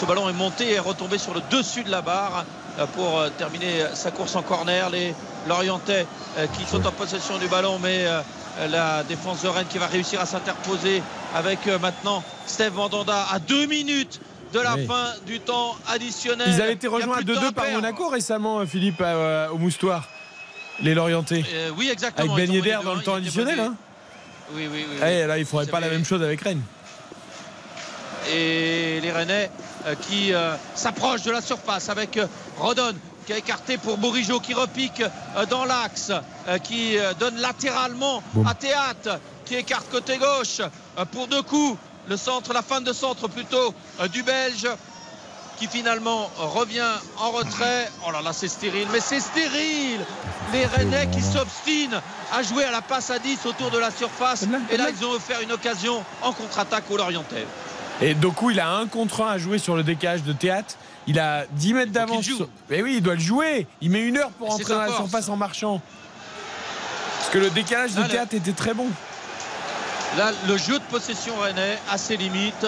ce 0.00 0.04
ballon 0.04 0.28
est 0.28 0.32
monté 0.32 0.70
et 0.70 0.72
est 0.72 0.80
retombé 0.80 1.18
sur 1.18 1.34
le 1.34 1.40
dessus 1.52 1.84
de 1.84 1.90
la 1.92 2.02
barre 2.02 2.44
euh, 2.80 2.86
pour 2.96 3.22
terminer 3.38 3.84
sa 3.94 4.10
course 4.10 4.34
en 4.34 4.42
corner. 4.42 4.90
Les 4.90 5.14
Lorientais 5.46 6.04
qui 6.56 6.64
sont 6.64 6.84
en 6.84 6.92
possession 6.92 7.38
du 7.38 7.46
ballon, 7.46 7.78
mais 7.80 8.04
la 8.68 9.02
défense 9.04 9.42
de 9.42 9.48
Rennes 9.48 9.66
qui 9.68 9.78
va 9.78 9.86
réussir 9.86 10.20
à 10.20 10.26
s'interposer 10.26 11.02
avec 11.34 11.66
maintenant 11.80 12.22
Steve 12.46 12.74
Mandanda 12.74 13.26
à 13.30 13.40
deux 13.40 13.66
minutes 13.66 14.20
de 14.52 14.60
la 14.60 14.74
Oui. 14.76 14.86
fin 14.86 15.06
du 15.26 15.40
temps 15.40 15.76
additionnel. 15.88 16.46
Ils 16.50 16.60
avaient 16.60 16.74
été 16.74 16.86
rejoints 16.86 17.14
à 17.14 17.16
plus 17.16 17.24
de 17.24 17.34
temps 17.34 17.40
2-2 17.40 17.52
par. 17.52 17.70
Monaco 17.70 18.08
récemment, 18.08 18.60
euh, 18.60 18.66
Philippe, 18.66 19.00
euh, 19.00 19.48
au 19.48 19.58
Moustoir. 19.58 20.08
Les 20.80 20.94
Lorientais. 20.94 21.44
Euh, 21.52 21.70
oui, 21.76 21.90
exactement. 21.90 22.34
Avec 22.34 22.46
Ben 22.48 22.54
Yedder 22.54 22.78
dans 22.84 22.94
le 22.94 23.00
2-1, 23.00 23.04
temps 23.04 23.14
additionnel. 23.14 23.60
Hein. 23.60 23.74
Oui, 24.52 24.68
oui, 24.70 24.84
oui. 24.90 24.96
Eh, 25.06 25.26
là, 25.26 25.38
il 25.38 25.44
faudrait 25.44 25.66
Ils 25.66 25.70
pas 25.70 25.80
la 25.80 25.88
même 25.88 26.04
chose 26.04 26.22
avec 26.22 26.40
Rennes. 26.40 26.62
Et 28.32 29.00
les 29.02 29.10
Rennais 29.12 29.50
euh, 29.86 29.94
qui 29.96 30.32
s'approchent 30.74 31.22
de 31.22 31.30
la 31.30 31.40
surface 31.40 31.88
avec 31.88 32.18
Rodon 32.58 32.94
qui 33.26 33.32
a 33.32 33.38
écarté 33.38 33.78
pour 33.78 33.98
Bourigeau 33.98 34.40
qui 34.40 34.52
repique 34.52 35.02
dans 35.48 35.64
l'axe, 35.64 36.10
qui 36.64 36.96
donne 37.20 37.36
latéralement 37.36 38.20
à 38.44 38.54
Théâtre, 38.54 39.20
qui 39.44 39.54
écarte 39.54 39.88
côté 39.90 40.18
gauche 40.18 40.60
pour 41.12 41.28
deux 41.28 41.42
coups. 41.42 41.78
Le 42.08 42.16
centre, 42.16 42.52
la 42.52 42.62
fin 42.62 42.80
de 42.80 42.92
centre 42.92 43.28
plutôt 43.28 43.74
euh, 44.00 44.08
du 44.08 44.22
Belge 44.22 44.68
qui 45.58 45.66
finalement 45.68 46.28
revient 46.38 46.82
en 47.18 47.30
retrait. 47.30 47.88
Oh 48.06 48.10
là 48.10 48.20
là, 48.22 48.32
c'est 48.32 48.48
stérile, 48.48 48.88
mais 48.92 49.00
c'est 49.00 49.20
stérile 49.20 50.00
Les 50.52 50.66
Rennais 50.66 51.08
qui 51.12 51.20
s'obstinent 51.22 52.00
à 52.32 52.42
jouer 52.42 52.64
à 52.64 52.70
la 52.72 52.82
passe 52.82 53.10
à 53.10 53.18
10 53.18 53.46
autour 53.46 53.70
de 53.70 53.78
la 53.78 53.90
surface. 53.90 54.44
Et 54.70 54.76
là, 54.76 54.86
ils 54.90 55.04
ont 55.04 55.10
offert 55.12 55.40
une 55.40 55.52
occasion 55.52 56.02
en 56.22 56.32
contre-attaque 56.32 56.90
au 56.90 56.96
Lorientais. 56.96 57.46
Et 58.00 58.14
Doku, 58.14 58.50
il 58.50 58.58
a 58.58 58.70
un 58.70 58.86
contre 58.88 59.22
un 59.22 59.28
à 59.32 59.38
jouer 59.38 59.58
sur 59.58 59.76
le 59.76 59.84
décalage 59.84 60.22
de 60.24 60.32
théâtre. 60.32 60.74
Il 61.06 61.20
a 61.20 61.44
10 61.52 61.74
mètres 61.74 61.92
d'avance. 61.92 62.24
sur- 62.24 62.48
Mais 62.68 62.82
oui, 62.82 62.94
il 62.96 63.02
doit 63.02 63.14
le 63.14 63.20
jouer. 63.20 63.66
Il 63.80 63.90
met 63.90 64.00
une 64.00 64.16
heure 64.18 64.30
pour 64.30 64.50
entrer 64.50 64.72
dans 64.72 64.80
la 64.80 64.86
surface 64.96 65.28
en 65.28 65.36
marchant. 65.36 65.80
Parce 67.18 67.30
que 67.30 67.38
le 67.38 67.50
décalage 67.50 67.92
de 67.94 68.02
théâtre 68.04 68.34
était 68.34 68.52
très 68.52 68.74
bon. 68.74 68.86
Là, 70.16 70.30
le 70.46 70.58
jeu 70.58 70.78
de 70.78 70.84
possession 70.90 71.34
rennais 71.40 71.78
a 71.90 71.96
ses 71.96 72.18
limites 72.18 72.66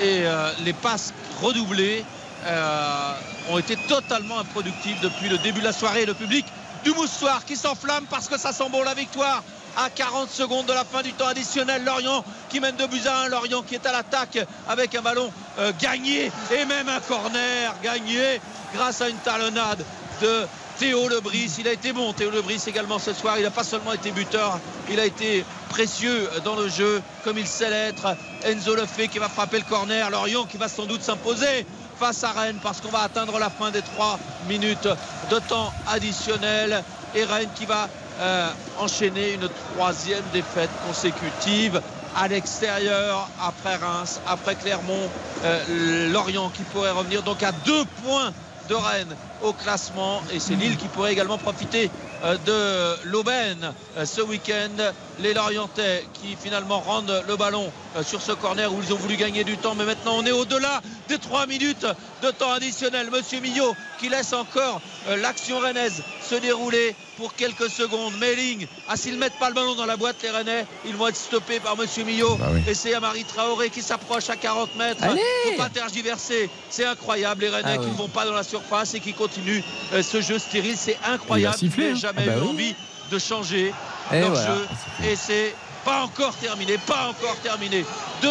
et 0.00 0.26
euh, 0.26 0.52
les 0.64 0.72
passes 0.72 1.12
redoublées 1.42 2.04
euh, 2.46 3.12
ont 3.50 3.58
été 3.58 3.76
totalement 3.88 4.38
improductives 4.38 5.00
depuis 5.02 5.28
le 5.28 5.38
début 5.38 5.58
de 5.58 5.64
la 5.64 5.72
soirée. 5.72 6.06
Le 6.06 6.14
public 6.14 6.46
du 6.84 6.92
Moussoir 6.92 7.44
qui 7.44 7.56
s'enflamme 7.56 8.04
parce 8.08 8.28
que 8.28 8.38
ça 8.38 8.52
sent 8.52 8.68
bon 8.70 8.84
la 8.84 8.94
victoire 8.94 9.42
à 9.76 9.90
40 9.90 10.30
secondes 10.30 10.66
de 10.66 10.72
la 10.72 10.84
fin 10.84 11.02
du 11.02 11.12
temps 11.14 11.26
additionnel. 11.26 11.82
Lorient 11.84 12.24
qui 12.48 12.60
mène 12.60 12.76
de 12.76 12.86
buts 12.86 13.02
à 13.06 13.24
1. 13.24 13.28
Lorient 13.28 13.62
qui 13.62 13.74
est 13.74 13.86
à 13.86 13.90
l'attaque 13.92 14.38
avec 14.68 14.94
un 14.94 15.02
ballon 15.02 15.32
euh, 15.58 15.72
gagné 15.80 16.30
et 16.52 16.64
même 16.64 16.88
un 16.88 17.00
corner 17.00 17.74
gagné 17.82 18.40
grâce 18.72 19.00
à 19.00 19.08
une 19.08 19.16
talonnade 19.16 19.84
de 20.22 20.46
Théo 20.78 21.08
Lebris. 21.08 21.56
Il 21.58 21.68
a 21.68 21.72
été 21.72 21.92
bon, 21.92 22.12
Théo 22.12 22.30
Lebris 22.30 22.62
également 22.66 22.98
ce 22.98 23.12
soir. 23.12 23.38
Il 23.38 23.44
n'a 23.44 23.50
pas 23.50 23.64
seulement 23.64 23.92
été 23.92 24.10
buteur, 24.10 24.58
il 24.90 25.00
a 25.00 25.06
été 25.06 25.44
précieux 25.68 26.28
dans 26.44 26.56
le 26.56 26.68
jeu 26.68 27.02
comme 27.24 27.38
il 27.38 27.46
sait 27.46 27.70
l'être. 27.70 28.16
Enzo 28.44 28.74
Lefebvre 28.74 29.10
qui 29.10 29.18
va 29.18 29.28
frapper 29.28 29.58
le 29.58 29.64
corner. 29.64 30.10
Lorient 30.10 30.44
qui 30.44 30.56
va 30.56 30.68
sans 30.68 30.86
doute 30.86 31.02
s'imposer 31.02 31.66
face 31.98 32.24
à 32.24 32.32
Rennes 32.32 32.58
parce 32.62 32.80
qu'on 32.80 32.90
va 32.90 33.00
atteindre 33.00 33.38
la 33.38 33.50
fin 33.50 33.70
des 33.70 33.82
trois 33.82 34.18
minutes 34.48 34.88
de 35.30 35.38
temps 35.38 35.72
additionnel. 35.88 36.82
et 37.14 37.24
Rennes 37.24 37.48
qui 37.54 37.66
va 37.66 37.88
euh, 38.20 38.48
enchaîner 38.78 39.34
une 39.34 39.48
troisième 39.72 40.22
défaite 40.32 40.70
consécutive 40.86 41.80
à 42.16 42.28
l'extérieur 42.28 43.28
après 43.42 43.76
Reims, 43.76 44.20
après 44.26 44.54
Clermont, 44.54 45.10
euh, 45.44 46.12
Lorient 46.12 46.48
qui 46.50 46.62
pourrait 46.62 46.92
revenir 46.92 47.22
donc 47.22 47.42
à 47.42 47.50
deux 47.50 47.84
points 48.04 48.32
de 48.68 48.74
Rennes 48.74 49.14
au 49.42 49.52
classement 49.52 50.22
et 50.32 50.40
c'est 50.40 50.54
Lille 50.54 50.76
qui 50.76 50.88
pourrait 50.88 51.12
également 51.12 51.38
profiter 51.38 51.90
euh, 52.24 52.36
de 52.46 53.08
l'aubaine 53.08 53.72
euh, 53.96 54.06
ce 54.06 54.20
week-end. 54.22 54.92
Les 55.20 55.32
Lorientais 55.32 56.04
qui 56.14 56.36
finalement 56.40 56.80
rendent 56.80 57.22
le 57.28 57.36
ballon 57.36 57.70
euh, 57.96 58.02
sur 58.02 58.20
ce 58.20 58.32
corner 58.32 58.72
où 58.72 58.80
ils 58.82 58.92
ont 58.92 58.96
voulu 58.96 59.16
gagner 59.16 59.44
du 59.44 59.56
temps 59.56 59.74
mais 59.76 59.84
maintenant 59.84 60.16
on 60.18 60.26
est 60.26 60.32
au-delà 60.32 60.80
des 61.08 61.18
3 61.18 61.46
minutes 61.46 61.86
de 62.22 62.30
temps 62.30 62.50
additionnel. 62.52 63.10
Monsieur 63.12 63.40
Millot 63.40 63.74
qui 64.00 64.08
laisse 64.08 64.32
encore 64.32 64.80
l'action 65.18 65.58
rennaise 65.60 66.02
se 66.28 66.34
dérouler 66.36 66.96
pour 67.16 67.34
quelques 67.34 67.68
secondes. 67.70 68.12
Melling, 68.18 68.66
ah 68.88 68.96
s'ils 68.96 69.14
ne 69.14 69.18
mettent 69.20 69.38
pas 69.38 69.48
le 69.48 69.54
ballon 69.54 69.74
dans 69.74 69.86
la 69.86 69.96
boîte 69.96 70.16
les 70.22 70.30
Rennais, 70.30 70.66
ils 70.86 70.96
vont 70.96 71.06
être 71.08 71.16
stoppés 71.16 71.60
par 71.60 71.76
Monsieur 71.76 72.02
Millot. 72.04 72.36
Bah 72.36 72.48
oui. 72.52 72.60
Et 72.66 72.74
c'est 72.74 72.94
Amari 72.94 73.24
Traoré 73.24 73.70
qui 73.70 73.82
s'approche 73.82 74.30
à 74.30 74.36
40 74.36 74.74
mètres. 74.76 75.02
Allez 75.02 75.22
Faut 75.44 75.56
pas 75.62 75.68
tergiverser. 75.68 76.50
C'est 76.70 76.86
incroyable 76.86 77.42
les 77.42 77.50
Rennais 77.50 77.76
Ah 77.76 77.78
qui 77.78 77.86
ne 77.90 77.94
vont 77.94 78.08
pas 78.08 78.24
dans 78.24 78.32
la 78.32 78.42
surface 78.42 78.94
et 78.94 79.00
qui 79.00 79.12
continuent 79.12 79.62
euh, 79.92 80.02
ce 80.02 80.20
jeu 80.20 80.38
stérile. 80.38 80.76
C'est 80.76 80.98
incroyable. 81.06 81.54
Il 81.60 81.66
a 81.66 81.70
sifflé, 81.70 81.90
hein. 81.90 81.94
jamais 81.94 82.22
Ah 82.26 82.30
bah 82.30 82.36
eu 82.38 82.40
oui. 82.42 82.48
envie 82.48 82.74
de 83.12 83.18
changer 83.18 83.72
Et 84.12 84.20
leur 84.20 84.30
voilà. 84.30 84.46
jeu. 84.54 84.66
Et 85.04 85.16
c'est 85.16 85.54
pas 85.84 86.02
encore 86.02 86.34
terminé, 86.36 86.78
pas 86.78 87.08
encore 87.08 87.36
terminé. 87.42 87.84
2-1 88.22 88.26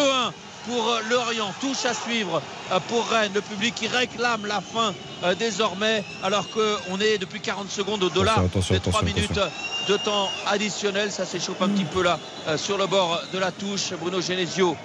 pour 0.66 0.88
euh, 0.88 1.00
Lorient, 1.10 1.52
touche 1.60 1.84
à 1.84 1.92
suivre 1.94 2.40
euh, 2.72 2.80
pour 2.88 3.06
Rennes, 3.08 3.32
le 3.34 3.40
public 3.42 3.74
qui 3.74 3.86
réclame 3.86 4.46
la 4.46 4.60
fin 4.62 4.94
euh, 5.22 5.34
désormais, 5.34 6.02
alors 6.22 6.46
qu'on 6.50 6.98
est 7.00 7.18
depuis 7.18 7.40
40 7.40 7.70
secondes 7.70 8.02
au-delà 8.02 8.36
des 8.36 8.48
3 8.48 8.76
attention, 8.76 9.02
minutes 9.04 9.40
de 9.88 9.96
temps 9.98 10.30
additionnel. 10.46 11.12
Ça 11.12 11.26
s'échauffe 11.26 11.60
un 11.60 11.68
petit 11.68 11.84
peu 11.84 12.02
là 12.02 12.18
euh, 12.48 12.56
sur 12.56 12.78
le 12.78 12.86
bord 12.86 13.20
de 13.32 13.38
la 13.38 13.50
touche. 13.50 13.92
Bruno 14.00 14.20
Genesio 14.22 14.76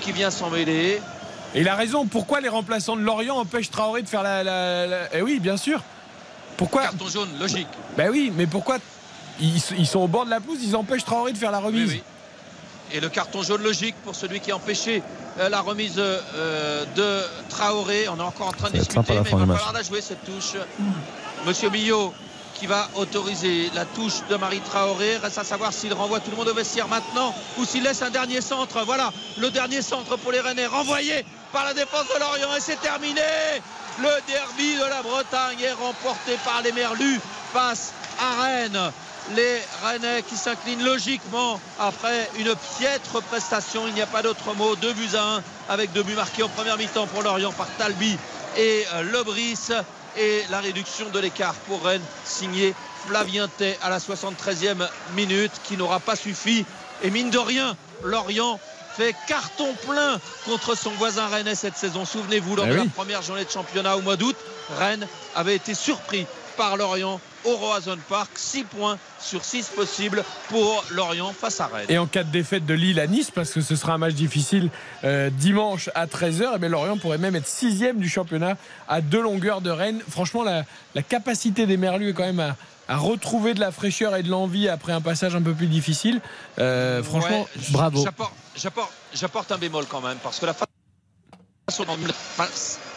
qui 0.00 0.12
vient 0.12 0.30
s'en 0.30 0.50
mêler. 0.50 1.00
Et 1.54 1.60
il 1.60 1.68
a 1.68 1.74
raison. 1.76 2.04
Pourquoi 2.06 2.40
les 2.42 2.50
remplaçants 2.50 2.96
de 2.96 3.00
Lorient 3.00 3.36
empêchent 3.38 3.70
Traoré 3.70 4.02
de 4.02 4.08
faire 4.08 4.22
la. 4.22 4.44
la- 4.44 4.86
la- 4.86 5.08
Eh 5.14 5.22
oui, 5.22 5.38
bien 5.40 5.56
sûr. 5.56 5.80
Pourquoi? 6.58 6.82
Carton 6.82 7.08
jaune, 7.08 7.28
logique. 7.40 7.68
Ben 7.96 8.10
oui, 8.10 8.30
mais 8.36 8.46
pourquoi 8.46 8.76
ils, 9.40 9.62
ils 9.78 9.86
sont 9.86 10.00
au 10.00 10.08
bord 10.08 10.24
de 10.24 10.30
la 10.30 10.40
pelouse, 10.40 10.58
ils 10.62 10.76
empêchent 10.76 11.04
Traoré 11.04 11.32
de 11.32 11.38
faire 11.38 11.50
la 11.50 11.60
remise. 11.60 11.88
Oui, 11.90 11.94
oui. 11.96 12.02
Et 12.92 13.00
le 13.00 13.08
carton 13.08 13.42
jaune 13.42 13.62
logique 13.62 13.96
pour 14.04 14.14
celui 14.14 14.40
qui 14.40 14.52
a 14.52 14.56
empêché 14.56 15.02
euh, 15.38 15.48
la 15.48 15.60
remise 15.60 15.94
euh, 15.98 16.84
de 16.94 17.20
Traoré. 17.48 18.08
On 18.08 18.16
est 18.16 18.22
encore 18.22 18.48
en 18.48 18.52
train 18.52 18.70
de 18.70 18.78
discuter, 18.78 19.02
mais 19.20 19.30
il 19.30 19.36
va 19.36 19.46
falloir 19.46 19.72
la 19.72 19.82
jouer 19.82 20.00
cette 20.00 20.24
touche. 20.24 20.52
Monsieur 21.44 21.68
Millot 21.70 22.14
qui 22.54 22.66
va 22.66 22.88
autoriser 22.94 23.70
la 23.74 23.84
touche 23.84 24.22
de 24.30 24.36
Marie 24.36 24.60
Traoré. 24.60 25.16
Reste 25.18 25.38
à 25.38 25.44
savoir 25.44 25.72
s'il 25.72 25.92
renvoie 25.92 26.20
tout 26.20 26.30
le 26.30 26.36
monde 26.36 26.48
au 26.48 26.54
vestiaire 26.54 26.88
maintenant 26.88 27.34
ou 27.58 27.64
s'il 27.64 27.82
laisse 27.82 28.02
un 28.02 28.10
dernier 28.10 28.40
centre. 28.40 28.82
Voilà 28.86 29.12
le 29.36 29.50
dernier 29.50 29.82
centre 29.82 30.16
pour 30.16 30.32
les 30.32 30.40
Rennais 30.40 30.66
renvoyé 30.66 31.24
par 31.52 31.64
la 31.64 31.74
défense 31.74 32.06
de 32.14 32.20
Lorient 32.20 32.56
et 32.56 32.60
c'est 32.60 32.80
terminé. 32.80 33.20
Le 33.98 34.08
derby 34.26 34.76
de 34.76 34.88
la 34.88 35.02
Bretagne 35.02 35.60
est 35.60 35.72
remporté 35.72 36.36
par 36.44 36.62
les 36.62 36.72
Merlus 36.72 37.20
face 37.52 37.92
à 38.20 38.42
Rennes. 38.42 38.92
Les 39.34 39.60
Rennais 39.82 40.22
qui 40.22 40.36
s'inclinent 40.36 40.84
logiquement 40.84 41.60
après 41.80 42.30
une 42.38 42.54
piètre 42.78 43.20
prestation. 43.22 43.88
Il 43.88 43.94
n'y 43.94 44.00
a 44.02 44.06
pas 44.06 44.22
d'autre 44.22 44.54
mot. 44.54 44.76
Deux 44.76 44.92
buts 44.92 45.16
à 45.16 45.36
un 45.36 45.42
avec 45.68 45.92
deux 45.92 46.04
buts 46.04 46.14
marqués 46.14 46.44
en 46.44 46.48
première 46.48 46.76
mi-temps 46.78 47.06
pour 47.08 47.22
Lorient 47.22 47.52
par 47.52 47.66
Talbi 47.76 48.16
et 48.56 48.84
euh, 48.94 49.02
Lebris. 49.02 49.58
Et 50.18 50.44
la 50.48 50.60
réduction 50.60 51.10
de 51.10 51.18
l'écart 51.18 51.54
pour 51.66 51.84
Rennes 51.84 52.02
signé 52.24 52.72
Flavien 53.06 53.48
Tay 53.48 53.76
à 53.82 53.90
la 53.90 53.98
73e 53.98 54.88
minute 55.14 55.52
qui 55.64 55.76
n'aura 55.76 55.98
pas 56.00 56.16
suffi. 56.16 56.64
Et 57.02 57.10
mine 57.10 57.28
de 57.30 57.38
rien, 57.38 57.76
Lorient 58.04 58.58
fait 58.96 59.14
carton 59.26 59.74
plein 59.86 60.18
contre 60.46 60.74
son 60.74 60.90
voisin 60.92 61.26
Rennes 61.26 61.54
cette 61.54 61.76
saison. 61.76 62.04
Souvenez-vous, 62.06 62.56
lors 62.56 62.64
Eh 62.66 62.70
de 62.70 62.78
oui. 62.78 62.84
la 62.86 62.90
première 62.90 63.20
journée 63.22 63.44
de 63.44 63.50
championnat 63.50 63.96
au 63.96 64.00
mois 64.00 64.16
d'août, 64.16 64.36
Rennes 64.78 65.06
avait 65.34 65.56
été 65.56 65.74
surpris 65.74 66.26
par 66.56 66.78
Lorient 66.78 67.20
au 67.46 67.56
Roazhon 67.56 67.98
Park. 68.08 68.30
6 68.34 68.64
points 68.64 68.98
sur 69.20 69.44
6 69.44 69.68
possibles 69.74 70.24
pour 70.48 70.84
Lorient 70.90 71.32
face 71.32 71.60
à 71.60 71.66
Rennes. 71.66 71.86
Et 71.88 71.98
en 71.98 72.06
cas 72.06 72.22
de 72.24 72.30
défaite 72.30 72.66
de 72.66 72.74
Lille 72.74 73.00
à 73.00 73.06
Nice, 73.06 73.30
parce 73.30 73.50
que 73.52 73.60
ce 73.60 73.76
sera 73.76 73.94
un 73.94 73.98
match 73.98 74.14
difficile 74.14 74.70
euh, 75.04 75.30
dimanche 75.30 75.88
à 75.94 76.06
13h, 76.06 76.56
et 76.56 76.58
bien 76.58 76.68
Lorient 76.68 76.98
pourrait 76.98 77.18
même 77.18 77.36
être 77.36 77.46
sixième 77.46 77.98
du 77.98 78.08
championnat 78.08 78.56
à 78.88 79.00
deux 79.00 79.22
longueurs 79.22 79.60
de 79.60 79.70
Rennes. 79.70 80.00
Franchement, 80.08 80.42
la, 80.42 80.64
la 80.94 81.02
capacité 81.02 81.66
des 81.66 81.76
Merlus 81.76 82.10
est 82.10 82.14
quand 82.14 82.24
même 82.26 82.40
à, 82.40 82.56
à 82.88 82.96
retrouver 82.96 83.54
de 83.54 83.60
la 83.60 83.72
fraîcheur 83.72 84.14
et 84.16 84.22
de 84.22 84.28
l'envie 84.30 84.68
après 84.68 84.92
un 84.92 85.00
passage 85.00 85.34
un 85.34 85.42
peu 85.42 85.54
plus 85.54 85.66
difficile. 85.66 86.20
Euh, 86.58 87.02
franchement, 87.02 87.42
Ouais, 87.42 87.62
bravo. 87.70 88.04
j'apporte- 88.04 89.52
un 89.52 89.58
bémol 89.58 89.86
quand 89.86 90.00
même, 90.00 90.18
parce 90.22 90.38
que 90.38 90.46
la 90.46 90.54
façon 90.54 91.84
dont- 91.84 91.96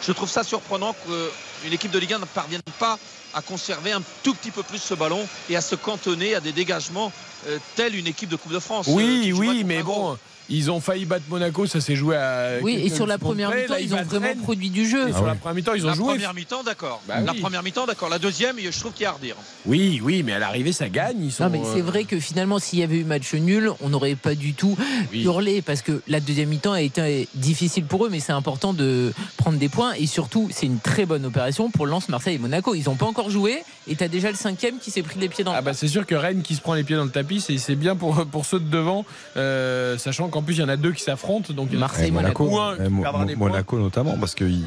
je 0.02 0.12
trouve 0.12 0.28
ça 0.28 0.42
surprenant 0.44 0.94
qu'une 0.94 1.72
équipe 1.72 1.90
de 1.90 1.98
Ligue 1.98 2.14
1 2.14 2.18
ne 2.20 2.24
parvienne 2.24 2.62
pas 2.78 2.98
à 3.34 3.42
conserver 3.42 3.92
un 3.92 4.02
tout 4.22 4.34
petit 4.34 4.50
peu 4.50 4.62
plus 4.62 4.78
ce 4.78 4.94
ballon 4.94 5.24
et 5.48 5.56
à 5.56 5.60
se 5.60 5.74
cantonner 5.74 6.34
à 6.34 6.40
des 6.40 6.52
dégagements 6.52 7.12
euh, 7.46 7.58
telle 7.76 7.94
une 7.96 8.06
équipe 8.06 8.28
de 8.28 8.36
Coupe 8.36 8.52
de 8.52 8.58
France. 8.58 8.88
euh, 8.88 8.92
oui, 8.92 9.30
jouerait 9.30 9.48
oui, 9.48 9.64
mais 9.64 9.82
bon. 9.82 10.16
Ils 10.50 10.70
ont 10.70 10.80
failli 10.80 11.04
battre 11.04 11.24
Monaco, 11.28 11.66
ça 11.66 11.80
s'est 11.80 11.94
joué 11.96 12.16
à. 12.16 12.58
Oui, 12.62 12.74
et 12.84 12.90
sur 12.90 13.06
la 13.06 13.18
première 13.18 13.50
mi-temps, 13.50 13.76
ils 13.80 13.94
ont 13.94 14.02
vraiment 14.02 14.34
produit 14.42 14.70
du 14.70 14.88
jeu. 14.88 15.12
Sur 15.12 15.26
la 15.26 15.34
première 15.34 15.54
mi-temps, 15.54 15.74
ils 15.74 15.84
ont 15.84 15.90
la 15.90 15.94
joué. 15.94 16.06
première 16.14 16.34
mi-temps, 16.34 16.62
d'accord. 16.64 17.00
Bah 17.06 17.20
la 17.20 17.32
oui. 17.32 17.40
première 17.40 17.62
mi-temps, 17.62 17.86
d'accord. 17.86 18.08
La 18.08 18.18
deuxième, 18.18 18.56
je 18.58 18.78
trouve 18.78 18.92
qu'il 18.92 19.02
y 19.04 19.06
a 19.06 19.10
à 19.10 19.12
redire. 19.12 19.36
Oui, 19.66 20.00
oui, 20.02 20.22
mais 20.24 20.32
à 20.32 20.38
l'arrivée, 20.38 20.72
ça 20.72 20.88
gagne. 20.88 21.22
Ils 21.22 21.32
sont, 21.32 21.44
Non, 21.44 21.50
mais 21.50 21.60
c'est 21.72 21.80
euh, 21.80 21.84
vrai 21.84 22.04
que 22.04 22.18
finalement, 22.18 22.58
s'il 22.58 22.80
y 22.80 22.82
avait 22.82 22.96
eu 22.96 23.04
match 23.04 23.32
nul, 23.34 23.70
on 23.80 23.88
n'aurait 23.90 24.16
pas 24.16 24.34
du 24.34 24.54
tout 24.54 24.76
Oui. 25.12 25.22
hurlé 25.22 25.62
parce 25.62 25.82
que 25.82 26.02
la 26.08 26.20
deuxième 26.20 26.48
mi-temps 26.48 26.72
a 26.72 26.80
été 26.82 27.28
difficile 27.34 27.84
pour 27.84 28.04
eux, 28.06 28.08
mais 28.10 28.20
c'est 28.20 28.32
important 28.32 28.72
de 28.72 29.12
prendre 29.36 29.58
des 29.58 29.68
points 29.68 29.92
et 29.94 30.06
surtout, 30.06 30.48
c'est 30.52 30.66
une 30.66 30.80
très 30.80 31.06
bonne 31.06 31.24
opération 31.26 31.70
pour 31.70 31.86
Lens, 31.86 32.08
Marseille 32.08 32.34
et 32.34 32.38
Monaco. 32.38 32.74
Ils 32.74 32.84
n'ont 32.84 32.96
pas 32.96 33.06
encore 33.06 33.30
joué 33.30 33.62
et 33.88 33.94
tu 33.96 34.02
as 34.04 34.08
déjà 34.08 34.30
le 34.30 34.36
cinquième 34.36 34.78
qui 34.78 34.90
s'est 34.90 35.02
pris 35.02 35.18
les 35.20 35.28
pieds 35.28 35.44
dans 35.44 35.52
le 35.52 35.58
Ah 35.58 35.62
bah 35.62 35.74
c'est 35.74 35.88
sûr 35.88 36.06
que 36.06 36.14
Rennes 36.14 36.42
qui 36.42 36.54
se 36.56 36.60
prend 36.60 36.74
les 36.74 36.82
pieds 36.84 36.96
dans 36.96 37.04
le 37.04 37.10
tapis, 37.10 37.40
c'est 37.40 37.58
c'est 37.58 37.76
bien 37.76 37.94
pour, 37.94 38.26
pour 38.26 38.46
ceux 38.46 38.58
de 38.58 38.68
devant, 38.68 39.04
euh, 39.36 39.96
sachant 39.98 40.28
qu'en 40.28 40.39
plus 40.42 40.56
il 40.58 40.60
y 40.60 40.64
en 40.64 40.68
a 40.68 40.76
deux 40.76 40.92
qui 40.92 41.02
s'affrontent. 41.02 41.52
Donc 41.52 41.70
Marseille, 41.72 42.08
Et 42.08 42.10
Monaco, 42.10 42.44
Ou 42.48 42.58
un 42.58 42.76
qui 42.76 42.82
et 42.82 42.88
Mo- 42.88 43.02
perdra 43.02 43.24
des 43.24 43.36
Mo- 43.36 43.46
Monaco 43.48 43.78
notamment, 43.78 44.16
parce 44.18 44.34
qu'ils 44.34 44.64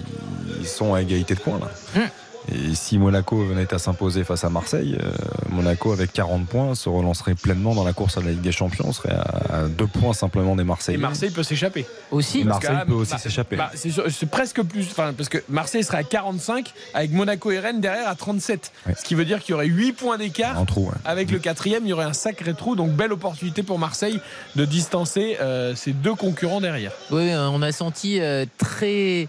ils 0.59 0.67
sont 0.67 0.93
à 0.93 1.01
égalité 1.01 1.35
de 1.35 1.39
points 1.39 1.59
là. 1.59 2.01
Hum. 2.01 2.09
Et 2.51 2.75
si 2.75 2.97
Monaco 2.97 3.37
venait 3.45 3.73
à 3.73 3.79
s'imposer 3.79 4.23
face 4.23 4.43
à 4.43 4.49
Marseille, 4.49 4.97
euh, 5.01 5.11
Monaco 5.49 5.93
avec 5.93 6.11
40 6.11 6.45
points 6.45 6.75
se 6.75 6.89
relancerait 6.89 7.35
pleinement 7.35 7.73
dans 7.73 7.83
la 7.85 7.93
course 7.93 8.17
à 8.17 8.21
la 8.21 8.31
Ligue 8.31 8.41
des 8.41 8.51
Champions, 8.51 8.91
serait 8.91 9.13
à, 9.13 9.61
à 9.61 9.67
deux 9.67 9.87
points 9.87 10.13
simplement 10.13 10.55
des 10.55 10.63
Et 10.63 10.65
Marseillais. 10.65 10.97
Marseille 10.97 11.29
peut 11.31 11.43
s'échapper. 11.43 11.85
aussi. 12.11 12.41
Et 12.41 12.43
Marseille 12.43 12.75
peut 12.85 12.93
ah, 12.93 12.95
aussi 12.95 13.11
bah, 13.11 13.17
s'échapper. 13.17 13.55
bah, 13.55 13.71
c'est 13.73 14.29
presque 14.29 14.61
plus, 14.63 14.87
enfin 14.91 15.13
parce 15.15 15.29
que 15.29 15.37
Marseille 15.47 15.83
serait 15.83 15.99
à 15.99 16.03
45 16.03 16.73
avec 16.93 17.11
Monaco 17.11 17.49
et 17.51 17.59
Rennes 17.59 17.79
derrière 17.81 18.07
à 18.09 18.15
37, 18.15 18.71
Ouais. 18.87 18.93
ce 18.97 19.03
qui 19.05 19.15
veut 19.15 19.25
dire 19.25 19.39
qu'il 19.41 19.51
y 19.51 19.53
aurait 19.53 19.67
8 19.67 19.93
points 19.93 20.17
d'écart. 20.17 20.59
En 20.59 20.65
trou, 20.65 20.87
ouais. 20.87 20.97
Avec 21.05 21.31
le 21.31 21.39
quatrième, 21.39 21.85
il 21.85 21.89
y 21.89 21.93
aurait 21.93 22.03
un 22.05 22.13
sacré 22.13 22.53
trou, 22.53 22.75
donc 22.75 22.91
belle 22.91 23.13
opportunité 23.13 23.63
pour 23.63 23.79
Marseille 23.79 24.19
de 24.55 24.65
distancer 24.65 25.37
euh, 25.39 25.75
ses 25.75 25.91
deux 25.93 26.15
concurrents 26.15 26.61
derrière. 26.61 26.91
Oui, 27.11 27.23
oui, 27.23 27.33
on 27.35 27.61
a 27.61 27.71
senti 27.71 28.19
euh, 28.19 28.45
très. 28.57 29.27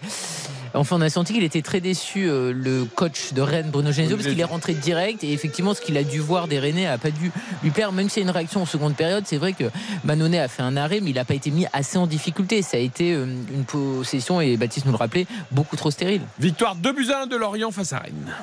Enfin, 0.74 0.96
on 0.96 1.00
a 1.02 1.08
senti 1.08 1.32
qu'il 1.32 1.44
était 1.44 1.62
très 1.62 1.80
déçu, 1.80 2.28
euh, 2.28 2.52
le 2.52 2.84
coach 2.84 3.32
de 3.32 3.40
Rennes, 3.40 3.70
Bruno 3.70 3.92
Genesio, 3.92 4.16
parce 4.16 4.28
qu'il 4.28 4.40
est 4.40 4.44
rentré 4.44 4.74
direct. 4.74 5.22
Et 5.22 5.32
effectivement, 5.32 5.72
ce 5.72 5.80
qu'il 5.80 5.96
a 5.96 6.02
dû 6.02 6.18
voir 6.18 6.48
des 6.48 6.58
Rennais 6.58 6.86
a 6.86 6.98
pas 6.98 7.12
dû 7.12 7.30
lui 7.62 7.70
plaire, 7.70 7.92
même 7.92 8.08
s'il 8.08 8.22
y 8.22 8.26
a 8.26 8.28
une 8.28 8.34
réaction 8.34 8.62
en 8.62 8.66
seconde 8.66 8.96
période. 8.96 9.22
C'est 9.24 9.36
vrai 9.36 9.52
que 9.52 9.64
Manonnet 10.02 10.40
a 10.40 10.48
fait 10.48 10.62
un 10.62 10.76
arrêt, 10.76 10.98
mais 11.00 11.10
il 11.10 11.14
n'a 11.14 11.24
pas 11.24 11.34
été 11.34 11.52
mis 11.52 11.66
assez 11.72 11.96
en 11.96 12.08
difficulté. 12.08 12.60
Ça 12.62 12.76
a 12.76 12.80
été 12.80 13.12
euh, 13.12 13.24
une 13.24 13.64
possession, 13.64 14.40
et 14.40 14.56
Baptiste 14.56 14.86
nous 14.86 14.92
le 14.92 14.98
rappelait, 14.98 15.28
beaucoup 15.52 15.76
trop 15.76 15.92
stérile. 15.92 16.22
Victoire 16.40 16.74
2 16.74 16.92
buts 16.92 17.10
à 17.12 17.22
1 17.22 17.26
de 17.28 17.36
Lorient 17.36 17.70
face 17.70 17.92
à 17.92 17.98
Rennes. 17.98 18.34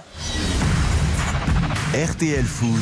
RTL 1.93 2.45
Foot. 2.45 2.81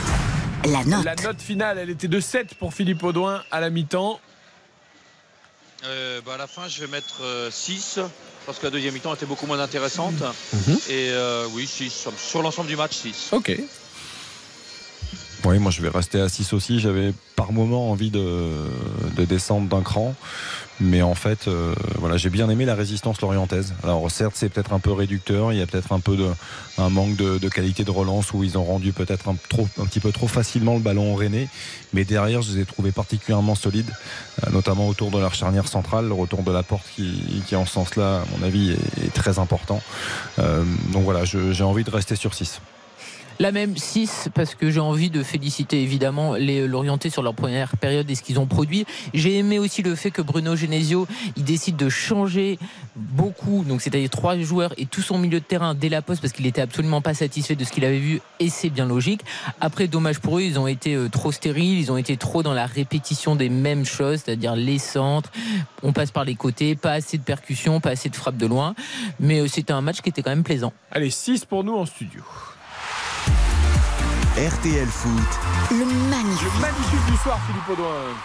La 0.65 0.83
note. 0.83 1.03
La 1.03 1.15
note 1.15 1.41
finale, 1.41 1.79
elle 1.79 1.89
était 1.89 2.07
de 2.07 2.19
7 2.19 2.53
pour 2.53 2.75
Philippe 2.75 3.01
Audouin 3.01 3.41
à 3.49 3.59
la 3.59 3.71
mi-temps. 3.71 4.19
Euh, 5.85 6.21
bah, 6.23 6.35
à 6.35 6.37
la 6.37 6.45
fin, 6.45 6.67
je 6.67 6.81
vais 6.81 6.91
mettre 6.91 7.23
6 7.49 7.99
parce 8.45 8.59
que 8.59 8.65
la 8.65 8.71
deuxième 8.71 8.93
mi-temps 8.93 9.13
était 9.13 9.25
beaucoup 9.25 9.45
moins 9.45 9.59
intéressante. 9.59 10.21
Mhm. 10.53 10.77
Et 10.89 11.09
euh, 11.11 11.45
oui, 11.53 11.67
6 11.67 12.07
sur 12.17 12.41
l'ensemble 12.41 12.67
du 12.67 12.75
match, 12.75 12.95
6. 12.97 13.29
Ok. 13.31 13.59
Oui, 15.45 15.57
moi 15.57 15.71
je 15.71 15.81
vais 15.81 15.89
rester 15.89 16.19
à 16.19 16.27
6 16.27 16.53
aussi. 16.53 16.79
J'avais 16.79 17.13
par 17.35 17.51
moment 17.53 17.91
envie 17.91 18.11
de, 18.11 18.45
de 19.15 19.25
descendre 19.25 19.67
d'un 19.69 19.81
cran. 19.81 20.13
Mais 20.81 21.01
en 21.01 21.15
fait, 21.15 21.47
euh, 21.47 21.73
voilà, 21.97 22.15
j'ai 22.15 22.29
bien 22.29 22.49
aimé 22.49 22.63
la 22.63 22.75
résistance 22.75 23.19
lorientaise. 23.21 23.73
Alors 23.83 24.09
certes, 24.09 24.33
c'est 24.35 24.49
peut-être 24.49 24.71
un 24.71 24.79
peu 24.79 24.93
réducteur. 24.93 25.51
Il 25.51 25.59
y 25.59 25.61
a 25.61 25.67
peut-être 25.67 25.91
un 25.91 25.99
peu 25.99 26.15
de, 26.15 26.27
un 26.77 26.89
manque 26.89 27.17
de, 27.17 27.37
de 27.37 27.49
qualité 27.49 27.83
de 27.83 27.91
relance 27.91 28.31
où 28.33 28.43
ils 28.43 28.57
ont 28.57 28.63
rendu 28.63 28.93
peut-être 28.93 29.27
un, 29.27 29.35
trop, 29.49 29.67
un 29.79 29.85
petit 29.85 29.99
peu 29.99 30.11
trop 30.11 30.27
facilement 30.27 30.75
le 30.75 30.79
ballon 30.79 31.13
au 31.13 31.15
Rennais. 31.15 31.49
Mais 31.91 32.05
derrière, 32.05 32.41
je 32.41 32.53
les 32.53 32.61
ai 32.61 32.65
trouvés 32.65 32.91
particulièrement 32.91 33.55
solides, 33.55 33.91
euh, 34.45 34.51
notamment 34.51 34.87
autour 34.87 35.11
de 35.11 35.19
leur 35.19 35.33
charnière 35.33 35.67
centrale. 35.67 36.07
Le 36.07 36.13
retour 36.13 36.43
de 36.43 36.51
la 36.51 36.63
porte 36.63 36.85
qui, 36.95 37.43
qui 37.45 37.55
en 37.57 37.65
ce 37.65 37.73
sens-là, 37.73 38.21
à 38.21 38.37
mon 38.37 38.45
avis, 38.45 38.71
est, 38.71 39.13
très 39.13 39.37
important. 39.39 39.81
Euh, 40.39 40.63
donc 40.93 41.03
voilà, 41.03 41.25
j'ai 41.25 41.63
envie 41.63 41.83
de 41.83 41.91
rester 41.91 42.15
sur 42.15 42.33
6. 42.33 42.61
La 43.41 43.53
même 43.53 43.77
6 43.77 44.31
parce 44.33 44.53
que 44.53 44.69
j'ai 44.69 44.81
envie 44.81 45.09
de 45.09 45.23
féliciter 45.23 45.81
évidemment 45.81 46.33
les 46.33 46.67
l'orienté 46.67 47.09
sur 47.09 47.23
leur 47.23 47.33
première 47.33 47.77
période 47.77 48.09
et 48.11 48.15
ce 48.15 48.21
qu'ils 48.21 48.37
ont 48.37 48.45
produit. 48.45 48.85
J'ai 49.13 49.37
aimé 49.37 49.59
aussi 49.59 49.81
le 49.81 49.95
fait 49.95 50.11
que 50.11 50.21
Bruno 50.21 50.57
Genesio 50.57 51.07
il 51.37 51.45
décide 51.45 51.77
de 51.77 51.87
changer 51.87 52.59
beaucoup, 52.97 53.63
donc 53.65 53.81
c'est-à-dire 53.81 54.09
trois 54.09 54.37
joueurs 54.37 54.73
et 54.77 54.85
tout 54.85 55.01
son 55.01 55.17
milieu 55.17 55.39
de 55.39 55.45
terrain 55.45 55.73
dès 55.73 55.87
la 55.87 56.01
poste 56.01 56.19
parce 56.19 56.33
qu'il 56.33 56.47
était 56.47 56.59
absolument 56.59 56.99
pas 56.99 57.13
satisfait 57.13 57.55
de 57.55 57.63
ce 57.63 57.71
qu'il 57.71 57.85
avait 57.85 57.99
vu 57.99 58.19
et 58.41 58.49
c'est 58.49 58.69
bien 58.69 58.85
logique. 58.85 59.21
Après, 59.61 59.87
dommage 59.87 60.19
pour 60.19 60.39
eux, 60.39 60.41
ils 60.41 60.59
ont 60.59 60.67
été 60.67 60.95
euh, 60.95 61.07
trop 61.07 61.31
stériles, 61.31 61.79
ils 61.79 61.93
ont 61.93 61.97
été 61.97 62.17
trop 62.17 62.43
dans 62.43 62.53
la 62.53 62.65
répétition 62.65 63.37
des 63.37 63.47
mêmes 63.47 63.85
choses, 63.85 64.23
c'est-à-dire 64.25 64.57
les 64.57 64.79
centres, 64.79 65.31
on 65.81 65.93
passe 65.93 66.11
par 66.11 66.25
les 66.25 66.35
côtés, 66.35 66.75
pas 66.75 66.91
assez 66.91 67.17
de 67.17 67.23
percussion, 67.23 67.79
pas 67.79 67.91
assez 67.91 68.09
de 68.09 68.17
frappe 68.17 68.35
de 68.35 68.47
loin, 68.47 68.75
mais 69.21 69.39
euh, 69.39 69.47
c'était 69.47 69.71
un 69.71 69.81
match 69.81 70.01
qui 70.01 70.09
était 70.09 70.23
quand 70.23 70.31
même 70.31 70.43
plaisant. 70.43 70.73
Allez, 70.91 71.09
6 71.09 71.45
pour 71.45 71.63
nous 71.63 71.75
en 71.75 71.85
studio. 71.85 72.21
RTL 74.39 74.87
Foot. 74.87 75.11
Le 75.69 75.83
magnifique. 76.09 76.47
Le 76.55 76.61
magnifique 76.61 77.11
du 77.11 77.17
soir, 77.17 77.37
Philippe 77.45 77.67
Audouin. 77.71 78.15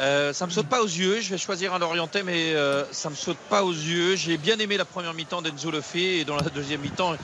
Euh, 0.00 0.32
ça 0.32 0.46
me 0.46 0.50
saute 0.50 0.66
pas 0.66 0.82
aux 0.82 0.88
yeux. 0.88 1.20
Je 1.20 1.30
vais 1.30 1.38
choisir 1.38 1.72
un 1.72 1.78
Lorientais, 1.78 2.24
mais 2.24 2.54
euh, 2.54 2.82
ça 2.90 3.08
me 3.08 3.14
saute 3.14 3.36
pas 3.48 3.62
aux 3.62 3.72
yeux. 3.72 4.16
J'ai 4.16 4.36
bien 4.36 4.58
aimé 4.58 4.76
la 4.76 4.84
première 4.84 5.14
mi-temps 5.14 5.42
d'Enzo 5.42 5.70
Lefebvre 5.70 6.20
et 6.20 6.24
dans 6.24 6.34
la 6.34 6.42
deuxième 6.42 6.80
mi-temps, 6.80 7.14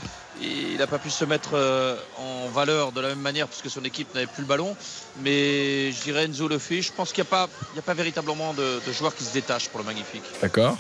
il 0.41 0.77
n'a 0.77 0.87
pas 0.87 1.01
pu 1.01 1.11
se 1.11 1.25
mettre 1.25 1.55
euh, 1.55 1.97
en 2.19 2.49
valeur 2.51 2.93
de 2.93 3.01
la 3.01 3.09
même 3.09 3.19
manière 3.19 3.49
puisque 3.49 3.69
son 3.69 3.83
équipe 3.85 4.15
n'avait 4.15 4.29
plus 4.29 4.43
le 4.43 4.47
ballon. 4.49 4.77
Mais 5.23 5.91
je 5.91 6.03
dirais 6.05 6.27
Enzo 6.27 6.47
Lefebvre. 6.47 6.83
Je 6.85 6.93
pense 6.93 7.13
qu'il 7.13 7.25
n'y 7.25 7.29
a 7.29 7.31
pas, 7.31 7.49
il 7.73 7.77
y 7.77 7.81
a 7.81 7.83
pas 7.83 7.95
véritablement 7.95 8.55
de, 8.55 8.81
de 8.87 8.93
joueurs 8.93 9.17
qui 9.17 9.25
se 9.25 9.33
détachent 9.33 9.71
pour 9.71 9.81
le 9.81 9.87
magnifique. 9.87 10.23
D'accord. 10.41 10.77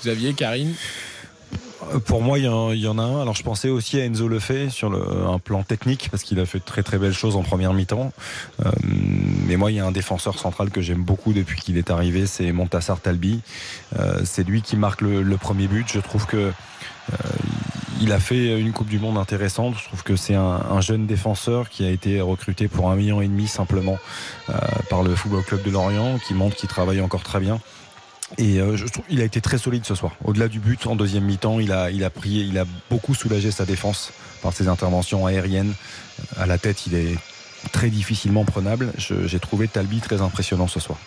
Xavier, 0.00 0.32
Karine? 0.32 0.74
Pour 2.06 2.22
moi, 2.22 2.38
il 2.38 2.44
y, 2.44 2.48
en- 2.48 2.98
a 2.98 3.02
un. 3.02 3.22
Alors, 3.22 3.34
je 3.34 3.42
pensais 3.42 3.68
aussi 3.68 4.00
à 4.00 4.04
Enzo 4.04 4.28
Lefebvre 4.28 4.70
sur 4.72 4.90
le, 4.90 5.00
un 5.26 5.38
plan 5.38 5.62
technique 5.62 6.08
parce 6.10 6.22
qu'il 6.22 6.38
a 6.40 6.46
fait 6.46 6.58
de 6.58 6.64
très 6.64 6.82
très 6.82 6.98
belles 6.98 7.14
choses 7.14 7.36
en 7.36 7.42
première 7.42 7.72
mi-temps. 7.72 8.12
Euh, 8.64 8.70
mais 9.46 9.56
moi, 9.56 9.70
il 9.70 9.76
y 9.76 9.80
a 9.80 9.86
un 9.86 9.92
défenseur 9.92 10.38
central 10.38 10.70
que 10.70 10.80
j'aime 10.80 11.02
beaucoup 11.02 11.32
depuis 11.32 11.60
qu'il 11.60 11.76
est 11.78 11.90
arrivé, 11.90 12.26
c'est 12.26 12.50
Montassar 12.52 13.00
Talbi. 13.00 13.40
Euh, 13.98 14.20
c'est 14.24 14.44
lui 14.46 14.62
qui 14.62 14.76
marque 14.76 15.00
le, 15.00 15.36
premier 15.36 15.66
but. 15.66 15.86
Je 15.92 16.00
trouve 16.00 16.26
que 16.26 16.36
euh, 16.36 16.52
il 18.00 18.12
a 18.12 18.18
fait 18.18 18.58
une 18.58 18.72
Coupe 18.72 18.88
du 18.88 18.98
Monde 18.98 19.18
intéressante. 19.18 19.74
Je 19.78 19.84
trouve 19.84 20.02
que 20.02 20.16
c'est 20.16 20.34
un, 20.34 20.60
un 20.70 20.80
jeune 20.80 21.06
défenseur 21.06 21.68
qui 21.68 21.84
a 21.84 21.90
été 21.90 22.20
recruté 22.20 22.68
pour 22.68 22.90
un 22.90 22.96
million 22.96 23.20
et 23.20 23.28
demi 23.28 23.46
simplement 23.46 23.98
euh, 24.50 24.52
par 24.90 25.02
le 25.02 25.14
Football 25.14 25.44
Club 25.44 25.62
de 25.62 25.70
Lorient, 25.70 26.18
qui 26.26 26.34
montre 26.34 26.56
qu'il 26.56 26.68
travaille 26.68 27.00
encore 27.00 27.22
très 27.22 27.40
bien. 27.40 27.60
Et 28.38 28.60
euh, 28.60 28.76
je 28.76 28.86
trouve 28.86 29.04
il 29.08 29.20
a 29.20 29.24
été 29.24 29.40
très 29.40 29.58
solide 29.58 29.84
ce 29.84 29.94
soir. 29.94 30.12
Au-delà 30.24 30.48
du 30.48 30.58
but 30.58 30.86
en 30.86 30.96
deuxième 30.96 31.24
mi-temps, 31.24 31.60
il 31.60 31.72
a, 31.72 31.90
il 31.90 32.04
a 32.04 32.10
il 32.24 32.58
a 32.58 32.64
beaucoup 32.90 33.14
soulagé 33.14 33.50
sa 33.50 33.64
défense 33.64 34.12
par 34.42 34.52
ses 34.52 34.68
interventions 34.68 35.26
aériennes. 35.26 35.74
À 36.36 36.46
la 36.46 36.58
tête, 36.58 36.86
il 36.86 36.94
est 36.94 37.16
très 37.72 37.90
difficilement 37.90 38.44
prenable. 38.44 38.92
J'ai 38.98 39.38
trouvé 39.38 39.68
Talbi 39.68 40.00
très 40.00 40.20
impressionnant 40.20 40.68
ce 40.68 40.80
soir. 40.80 40.98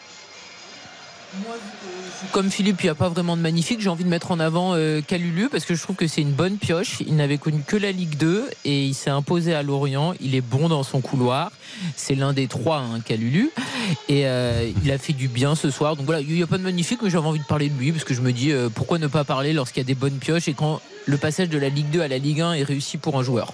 Comme 2.32 2.50
Philippe, 2.50 2.82
il 2.82 2.86
n'y 2.86 2.90
a 2.90 2.96
pas 2.96 3.10
vraiment 3.10 3.38
de 3.38 3.42
magnifique. 3.42 3.80
J'ai 3.80 3.90
envie 3.90 4.04
de 4.04 4.10
mettre 4.10 4.32
en 4.32 4.40
avant 4.40 4.74
euh, 4.74 5.02
Calulu 5.02 5.50
parce 5.50 5.66
que 5.66 5.76
je 5.76 5.82
trouve 5.82 5.96
que 5.96 6.08
c'est 6.08 6.22
une 6.22 6.32
bonne 6.32 6.58
pioche. 6.58 6.98
Il 7.06 7.16
n'avait 7.16 7.38
connu 7.38 7.62
que 7.66 7.78
la 7.78 7.92
Ligue 7.92 8.18
2 8.18 8.50
et 8.66 8.86
il 8.86 8.94
s'est 8.94 9.10
imposé 9.10 9.54
à 9.54 9.64
Lorient. 9.64 10.14
Il 10.20 10.36
est 10.36 10.42
bon 10.42 10.70
dans 10.70 10.84
son 10.84 11.02
couloir. 11.02 11.52
C'est 11.96 12.16
l'un 12.16 12.34
des 12.34 12.48
trois, 12.48 12.78
hein, 12.80 13.00
Calulu. 13.02 13.52
Et 14.10 14.28
euh, 14.28 14.70
il 14.84 14.92
a 14.92 14.98
fait 14.98 15.14
du 15.14 15.28
bien 15.28 15.56
ce 15.56 15.70
soir. 15.70 15.96
Donc 15.96 16.06
voilà, 16.06 16.22
il 16.22 16.34
n'y 16.34 16.44
a 16.44 16.48
pas 16.48 16.58
de 16.58 16.64
magnifique, 16.64 17.00
mais 17.04 17.10
j'avais 17.10 17.28
envie 17.28 17.40
de 17.40 17.46
parler 17.46 17.70
de 17.70 17.78
lui 17.78 17.92
parce 17.92 18.04
que 18.04 18.14
je 18.14 18.22
me 18.22 18.32
dis 18.32 18.52
euh, 18.52 18.70
pourquoi 18.74 18.98
ne 18.98 19.08
pas 19.08 19.24
parler 19.24 19.54
lorsqu'il 19.54 19.82
y 19.82 19.86
a 19.86 19.88
des 19.88 19.96
bonnes 19.96 20.18
pioches 20.18 20.48
et 20.48 20.54
quand 20.54 20.82
le 21.06 21.18
passage 21.18 21.50
de 21.50 21.58
la 21.58 21.70
Ligue 21.70 21.90
2 21.92 22.02
à 22.02 22.08
la 22.08 22.18
Ligue 22.18 22.42
1 22.42 22.54
est 22.54 22.64
réussi 22.64 22.98
pour 22.98 23.18
un 23.20 23.24
joueur. 23.24 23.54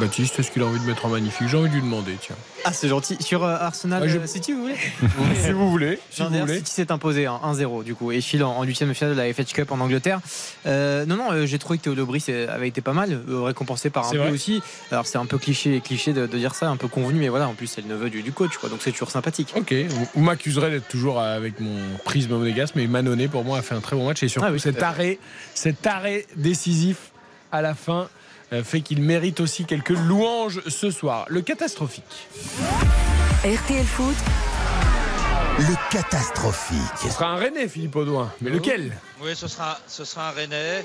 Baptiste, 0.00 0.38
est-ce 0.38 0.50
qu'il 0.50 0.62
a 0.62 0.66
envie 0.66 0.80
de 0.80 0.84
mettre 0.86 1.06
un 1.06 1.10
magnifique 1.10 1.48
J'ai 1.48 1.56
envie 1.56 1.68
de 1.68 1.74
lui 1.74 1.82
demander, 1.82 2.16
tiens. 2.20 2.36
Ah, 2.64 2.72
c'est 2.72 2.88
gentil. 2.88 3.16
Sur 3.20 3.44
euh, 3.44 3.56
Arsenal 3.60 4.02
euh, 4.02 4.26
City, 4.26 4.52
vous 4.52 4.62
voulez 4.62 4.74
si 5.42 5.52
vous 5.52 5.70
voulez. 5.70 5.98
Si 6.10 6.22
Non, 6.22 6.30
vous 6.30 6.38
voulez. 6.40 6.56
City 6.58 6.70
s'est 6.72 6.90
imposé 6.92 7.26
hein, 7.26 7.40
1-0 7.44 7.84
du 7.84 7.94
coup 7.94 8.10
et 8.12 8.20
file 8.20 8.44
en, 8.44 8.56
en 8.56 8.62
huitième 8.64 8.88
de 8.88 8.94
finale 8.94 9.14
de 9.14 9.20
la 9.20 9.32
FH 9.32 9.52
Cup 9.52 9.72
en 9.72 9.80
Angleterre. 9.80 10.20
Euh, 10.66 11.06
non 11.06 11.16
non, 11.16 11.32
euh, 11.32 11.46
j'ai 11.46 11.58
trouvé 11.58 11.78
que 11.78 11.84
Théo 11.90 12.06
Brice 12.06 12.28
avait 12.28 12.68
été 12.68 12.80
pas 12.80 12.92
mal, 12.92 13.12
euh, 13.28 13.42
récompensé 13.42 13.90
par 13.90 14.08
un 14.08 14.10
peu 14.10 14.18
vrai. 14.18 14.30
aussi. 14.30 14.62
Alors 14.90 15.06
c'est 15.06 15.18
un 15.18 15.26
peu 15.26 15.38
cliché 15.38 15.80
cliché 15.80 16.12
de, 16.12 16.26
de 16.26 16.38
dire 16.38 16.54
ça, 16.54 16.68
un 16.68 16.76
peu 16.76 16.88
convenu, 16.88 17.20
mais 17.20 17.28
voilà, 17.28 17.48
en 17.48 17.54
plus 17.54 17.66
c'est 17.66 17.82
le 17.82 17.88
neveu 17.88 18.10
du, 18.10 18.22
du 18.22 18.32
coach, 18.32 18.56
quoi, 18.58 18.68
donc 18.68 18.80
c'est 18.82 18.92
toujours 18.92 19.10
sympathique. 19.10 19.52
Ok, 19.56 19.72
vous, 19.88 20.06
vous 20.14 20.22
m'accuserez 20.22 20.70
d'être 20.70 20.88
toujours 20.88 21.20
avec 21.20 21.60
mon 21.60 21.76
prisme 22.04 22.36
monégasque, 22.36 22.74
mais 22.76 22.86
Manonnet 22.86 23.28
pour 23.28 23.44
moi 23.44 23.58
a 23.58 23.62
fait 23.62 23.74
un 23.74 23.80
très 23.80 23.96
bon 23.96 24.06
match 24.06 24.22
et 24.22 24.28
surtout 24.28 24.46
Ah 24.48 24.52
oui, 24.52 24.60
cet 24.60 24.82
arrêt, 24.82 25.18
cet 25.54 25.86
arrêt 25.86 26.26
décisif 26.36 27.10
à 27.52 27.62
la 27.62 27.74
fin 27.74 28.08
fait 28.64 28.80
qu'il 28.80 29.00
mérite 29.02 29.40
aussi 29.40 29.64
quelques 29.64 29.90
louanges 29.90 30.60
ce 30.68 30.90
soir. 30.90 31.26
Le 31.28 31.40
catastrophique. 31.40 32.04
RTL 33.44 33.86
Foot, 33.86 34.16
Le 35.58 35.74
catastrophique. 35.90 36.78
Ce 37.02 37.10
sera 37.10 37.26
un 37.26 37.36
René, 37.36 37.68
Philippe 37.68 37.96
Audouin. 37.96 38.32
Mais 38.40 38.50
lequel? 38.50 38.96
Oui, 39.22 39.30
ce 39.34 39.46
sera, 39.48 39.78
ce 39.86 40.04
sera 40.04 40.28
un 40.28 40.32
Rennais. 40.32 40.84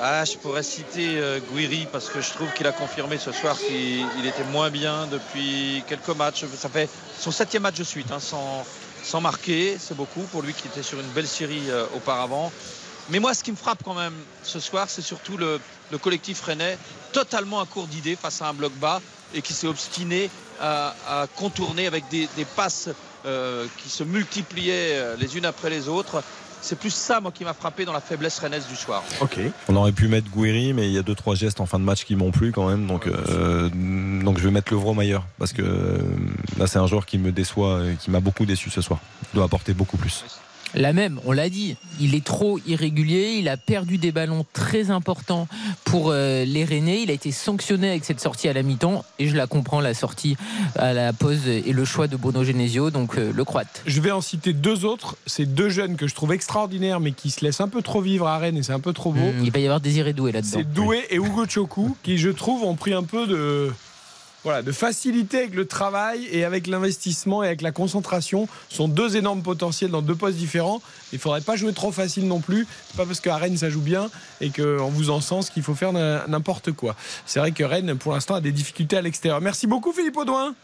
Ah, 0.00 0.24
je 0.24 0.36
pourrais 0.36 0.62
citer 0.62 1.18
euh, 1.18 1.38
Guiri 1.52 1.86
parce 1.90 2.08
que 2.08 2.20
je 2.20 2.30
trouve 2.30 2.52
qu'il 2.54 2.66
a 2.66 2.72
confirmé 2.72 3.18
ce 3.18 3.32
soir 3.32 3.56
qu'il 3.58 4.06
il 4.18 4.26
était 4.26 4.44
moins 4.52 4.70
bien 4.70 5.06
depuis 5.06 5.82
quelques 5.88 6.16
matchs. 6.16 6.44
Ça 6.56 6.68
fait 6.68 6.88
son 7.18 7.30
septième 7.30 7.62
match 7.62 7.76
de 7.76 7.84
suite, 7.84 8.10
hein, 8.10 8.20
sans, 8.20 8.64
sans 9.02 9.20
marquer. 9.20 9.76
C'est 9.78 9.96
beaucoup 9.96 10.22
pour 10.32 10.42
lui 10.42 10.52
qui 10.54 10.66
était 10.68 10.82
sur 10.82 10.98
une 11.00 11.08
belle 11.08 11.26
série 11.28 11.70
euh, 11.70 11.84
auparavant. 11.94 12.52
Mais 13.10 13.20
moi, 13.20 13.34
ce 13.34 13.44
qui 13.44 13.52
me 13.52 13.56
frappe 13.56 13.82
quand 13.84 13.94
même 13.94 14.14
ce 14.42 14.58
soir, 14.60 14.86
c'est 14.88 15.02
surtout 15.02 15.36
le, 15.36 15.60
le 15.92 15.98
collectif 15.98 16.40
rennais, 16.42 16.76
totalement 17.12 17.60
à 17.60 17.66
court 17.66 17.86
d'idées 17.86 18.16
face 18.16 18.42
à 18.42 18.48
un 18.48 18.54
bloc 18.54 18.72
bas 18.80 19.00
et 19.34 19.42
qui 19.42 19.52
s'est 19.52 19.68
obstiné 19.68 20.30
à, 20.60 20.94
à 21.08 21.26
contourner 21.26 21.86
avec 21.86 22.08
des, 22.08 22.28
des 22.36 22.44
passes 22.44 22.88
euh, 23.24 23.66
qui 23.78 23.88
se 23.88 24.02
multipliaient 24.04 24.98
euh, 24.98 25.16
les 25.18 25.36
unes 25.36 25.44
après 25.44 25.70
les 25.70 25.88
autres. 25.88 26.22
C'est 26.62 26.78
plus 26.78 26.92
ça, 26.92 27.20
moi, 27.20 27.30
qui 27.30 27.44
m'a 27.44 27.54
frappé 27.54 27.84
dans 27.84 27.92
la 27.92 28.00
faiblesse 28.00 28.40
rennaise 28.40 28.66
du 28.66 28.74
soir. 28.74 29.04
Ok. 29.20 29.38
On 29.68 29.76
aurait 29.76 29.92
pu 29.92 30.08
mettre 30.08 30.28
Guiri, 30.30 30.72
mais 30.72 30.88
il 30.88 30.92
y 30.92 30.98
a 30.98 31.02
deux 31.02 31.14
trois 31.14 31.36
gestes 31.36 31.60
en 31.60 31.66
fin 31.66 31.78
de 31.78 31.84
match 31.84 32.04
qui 32.04 32.16
m'ont 32.16 32.32
plu 32.32 32.50
quand 32.50 32.68
même. 32.68 32.88
Donc, 32.88 33.06
euh, 33.06 33.68
donc 33.68 34.38
je 34.38 34.44
vais 34.44 34.50
mettre 34.50 34.72
Levromayer 34.72 35.18
parce 35.38 35.52
que 35.52 35.62
là 36.58 36.66
c'est 36.66 36.78
un 36.78 36.86
joueur 36.88 37.06
qui 37.06 37.18
me 37.18 37.30
déçoit, 37.30 37.82
et 37.84 37.96
qui 37.96 38.10
m'a 38.10 38.20
beaucoup 38.20 38.46
déçu 38.46 38.70
ce 38.70 38.80
soir. 38.80 38.98
Il 39.32 39.36
doit 39.36 39.44
apporter 39.44 39.74
beaucoup 39.74 39.96
plus. 39.96 40.24
La 40.74 40.92
même, 40.92 41.20
on 41.24 41.32
l'a 41.32 41.48
dit, 41.48 41.76
il 42.00 42.14
est 42.14 42.24
trop 42.24 42.58
irrégulier, 42.66 43.36
il 43.38 43.48
a 43.48 43.56
perdu 43.56 43.98
des 43.98 44.12
ballons 44.12 44.44
très 44.52 44.90
importants 44.90 45.48
pour 45.84 46.10
euh, 46.10 46.44
les 46.44 46.64
Rennais, 46.64 47.02
il 47.02 47.10
a 47.10 47.14
été 47.14 47.30
sanctionné 47.32 47.88
avec 47.88 48.04
cette 48.04 48.20
sortie 48.20 48.48
à 48.48 48.52
la 48.52 48.62
mi-temps 48.62 49.04
et 49.18 49.28
je 49.28 49.36
la 49.36 49.46
comprends, 49.46 49.80
la 49.80 49.94
sortie 49.94 50.36
à 50.76 50.92
la 50.92 51.12
pause 51.12 51.46
et 51.46 51.72
le 51.72 51.84
choix 51.84 52.08
de 52.08 52.16
Bruno 52.16 52.44
Genesio, 52.44 52.90
donc 52.90 53.16
euh, 53.16 53.32
le 53.32 53.44
croate. 53.44 53.82
Je 53.86 54.00
vais 54.00 54.10
en 54.10 54.20
citer 54.20 54.52
deux 54.52 54.84
autres. 54.84 55.16
C'est 55.26 55.46
deux 55.46 55.68
jeunes 55.68 55.96
que 55.96 56.06
je 56.06 56.14
trouve 56.14 56.32
extraordinaires, 56.32 57.00
mais 57.00 57.12
qui 57.12 57.30
se 57.30 57.44
laissent 57.44 57.60
un 57.60 57.68
peu 57.68 57.82
trop 57.82 58.00
vivre 58.00 58.26
à 58.26 58.38
Rennes 58.38 58.56
et 58.56 58.62
c'est 58.62 58.72
un 58.72 58.80
peu 58.80 58.92
trop 58.92 59.12
beau. 59.12 59.32
Mm, 59.32 59.44
il 59.44 59.50
va 59.50 59.58
y 59.58 59.64
avoir 59.64 59.80
Désiré 59.80 60.12
Doué 60.12 60.32
là-dedans. 60.32 60.58
C'est 60.58 60.72
Doué 60.72 61.04
et 61.10 61.16
Hugo 61.16 61.46
Choku 61.48 61.96
qui, 62.02 62.18
je 62.18 62.30
trouve, 62.30 62.64
ont 62.64 62.74
pris 62.74 62.92
un 62.92 63.02
peu 63.02 63.26
de, 63.26 63.72
voilà, 64.46 64.62
de 64.62 64.70
facilité 64.70 65.38
avec 65.38 65.56
le 65.56 65.66
travail 65.66 66.28
et 66.30 66.44
avec 66.44 66.68
l'investissement 66.68 67.42
et 67.42 67.48
avec 67.48 67.62
la 67.62 67.72
concentration. 67.72 68.46
Ce 68.68 68.76
sont 68.76 68.86
deux 68.86 69.16
énormes 69.16 69.42
potentiels 69.42 69.90
dans 69.90 70.02
deux 70.02 70.14
postes 70.14 70.36
différents. 70.36 70.80
Il 71.12 71.18
faudrait 71.18 71.40
pas 71.40 71.56
jouer 71.56 71.72
trop 71.72 71.90
facile 71.90 72.28
non 72.28 72.38
plus. 72.38 72.64
Pas 72.96 73.04
parce 73.06 73.18
qu'à 73.18 73.38
Rennes 73.38 73.56
ça 73.56 73.70
joue 73.70 73.80
bien 73.80 74.08
et 74.40 74.50
qu'on 74.50 74.88
vous 74.88 75.10
encense 75.10 75.50
qu'il 75.50 75.64
faut 75.64 75.74
faire 75.74 75.92
n'importe 75.92 76.70
quoi. 76.70 76.94
C'est 77.26 77.40
vrai 77.40 77.50
que 77.50 77.64
Rennes, 77.64 77.96
pour 77.96 78.12
l'instant, 78.12 78.36
a 78.36 78.40
des 78.40 78.52
difficultés 78.52 78.96
à 78.96 79.02
l'extérieur. 79.02 79.40
Merci 79.40 79.66
beaucoup, 79.66 79.92
Philippe 79.92 80.16
Audouin. 80.16 80.54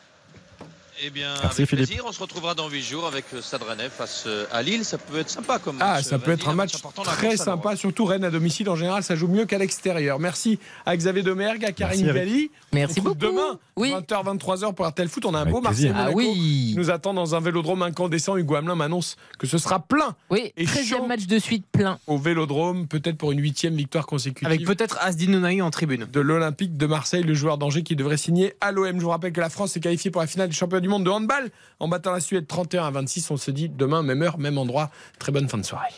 Eh 1.05 1.11
bien, 1.11 1.35
Merci, 1.43 1.63
avec 1.63 1.69
Philippe. 1.71 1.87
plaisir. 1.89 2.05
On 2.07 2.13
se 2.13 2.21
retrouvera 2.21 2.55
dans 2.55 2.69
8 2.69 2.81
jours 2.81 3.07
avec 3.09 3.25
le 3.33 3.41
Stade 3.43 3.65
Rennais 3.65 3.89
face 3.89 4.23
euh, 4.29 4.45
à 4.53 4.63
Lille. 4.63 4.85
Ça 4.85 4.99
peut 4.99 5.19
être 5.19 5.31
sympa 5.31 5.59
comme 5.59 5.79
Ah, 5.81 5.95
match. 5.95 6.05
ça 6.05 6.19
peut 6.21 6.31
être 6.31 6.49
un 6.49 6.55
match 6.55 6.75
dans 6.81 7.03
la 7.03 7.11
très 7.11 7.37
sympa, 7.37 7.75
surtout 7.75 8.05
Rennes 8.05 8.23
à 8.23 8.31
domicile. 8.31 8.69
En 8.71 8.77
général, 8.77 9.03
ça 9.03 9.17
joue 9.17 9.27
mieux 9.27 9.45
qu'à 9.45 9.59
l'extérieur. 9.59 10.21
Merci 10.21 10.61
à 10.87 10.97
Xavier 10.97 11.25
Demergue, 11.25 11.65
à 11.65 11.73
Karine. 11.73 12.07
Galli. 12.13 12.53
Merci 12.73 13.01
beaucoup. 13.01 13.17
Demain, 13.19 13.59
20h, 13.77 14.37
23h 14.39 14.75
pour 14.75 14.87
RTL 14.87 15.09
Foot. 15.09 15.25
On 15.27 15.35
a 15.35 15.39
un 15.39 15.41
Avec 15.43 15.53
beau. 15.55 15.61
Marseille 15.61 15.93
Ah 15.93 16.11
oui. 16.13 16.33
qui 16.71 16.75
nous 16.77 16.91
attend 16.93 17.13
dans 17.15 17.35
un 17.35 17.41
vélodrome 17.41 17.83
incandescent. 17.83 18.37
Hugo 18.37 18.55
Hamelin 18.55 18.77
m'annonce 18.77 19.17
que 19.41 19.49
ce 19.49 19.59
sera 19.59 19.81
plein. 19.81 20.15
Oui, 20.31 20.53
Et 20.57 20.67
13e 20.67 20.85
chaud. 20.99 21.07
match 21.07 21.27
de 21.27 21.39
suite 21.41 21.67
plein. 21.73 21.99
Au 22.07 22.17
vélodrome, 22.17 22.87
peut-être 22.87 23.19
pour 23.19 23.33
une 23.33 23.41
huitième 23.41 23.75
victoire 23.75 24.07
consécutive. 24.07 24.47
Avec 24.47 24.65
peut-être 24.65 24.99
Asdin 25.01 25.43
en 25.63 25.71
tribune. 25.73 26.07
de 26.13 26.21
l'Olympique 26.21 26.77
de 26.77 26.87
Marseille, 26.87 27.25
le 27.25 27.35
joueur 27.35 27.59
d'Angers 27.59 27.83
qui 27.83 27.97
devrait 27.97 28.17
signer 28.17 28.55
à 28.61 28.71
l'OM. 28.71 28.97
Je 28.99 29.03
vous 29.03 29.11
rappelle 29.11 29.33
que 29.33 29.41
la 29.41 29.51
France 29.51 29.77
est 29.77 29.81
qualifiée 29.81 30.13
pour 30.13 30.21
la 30.21 30.29
finale 30.29 30.49
du 30.49 30.55
championnat 30.55 30.81
du 30.81 30.92
de 31.01 31.11
handball 31.11 31.51
en 31.81 31.89
battant 31.89 32.13
la 32.13 32.21
Suède 32.21 32.47
31 32.47 32.87
à 32.87 32.91
26. 32.91 33.31
On 33.31 33.37
se 33.37 33.51
dit 33.51 33.69
demain, 33.69 34.03
même 34.03 34.23
heure, 34.23 34.39
même 34.39 34.59
endroit. 34.59 34.91
Très 35.19 35.33
bonne 35.33 35.49
fin 35.49 35.59
de 35.59 35.65
soirée. 35.65 35.93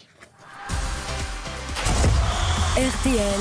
RTL, 2.77 3.41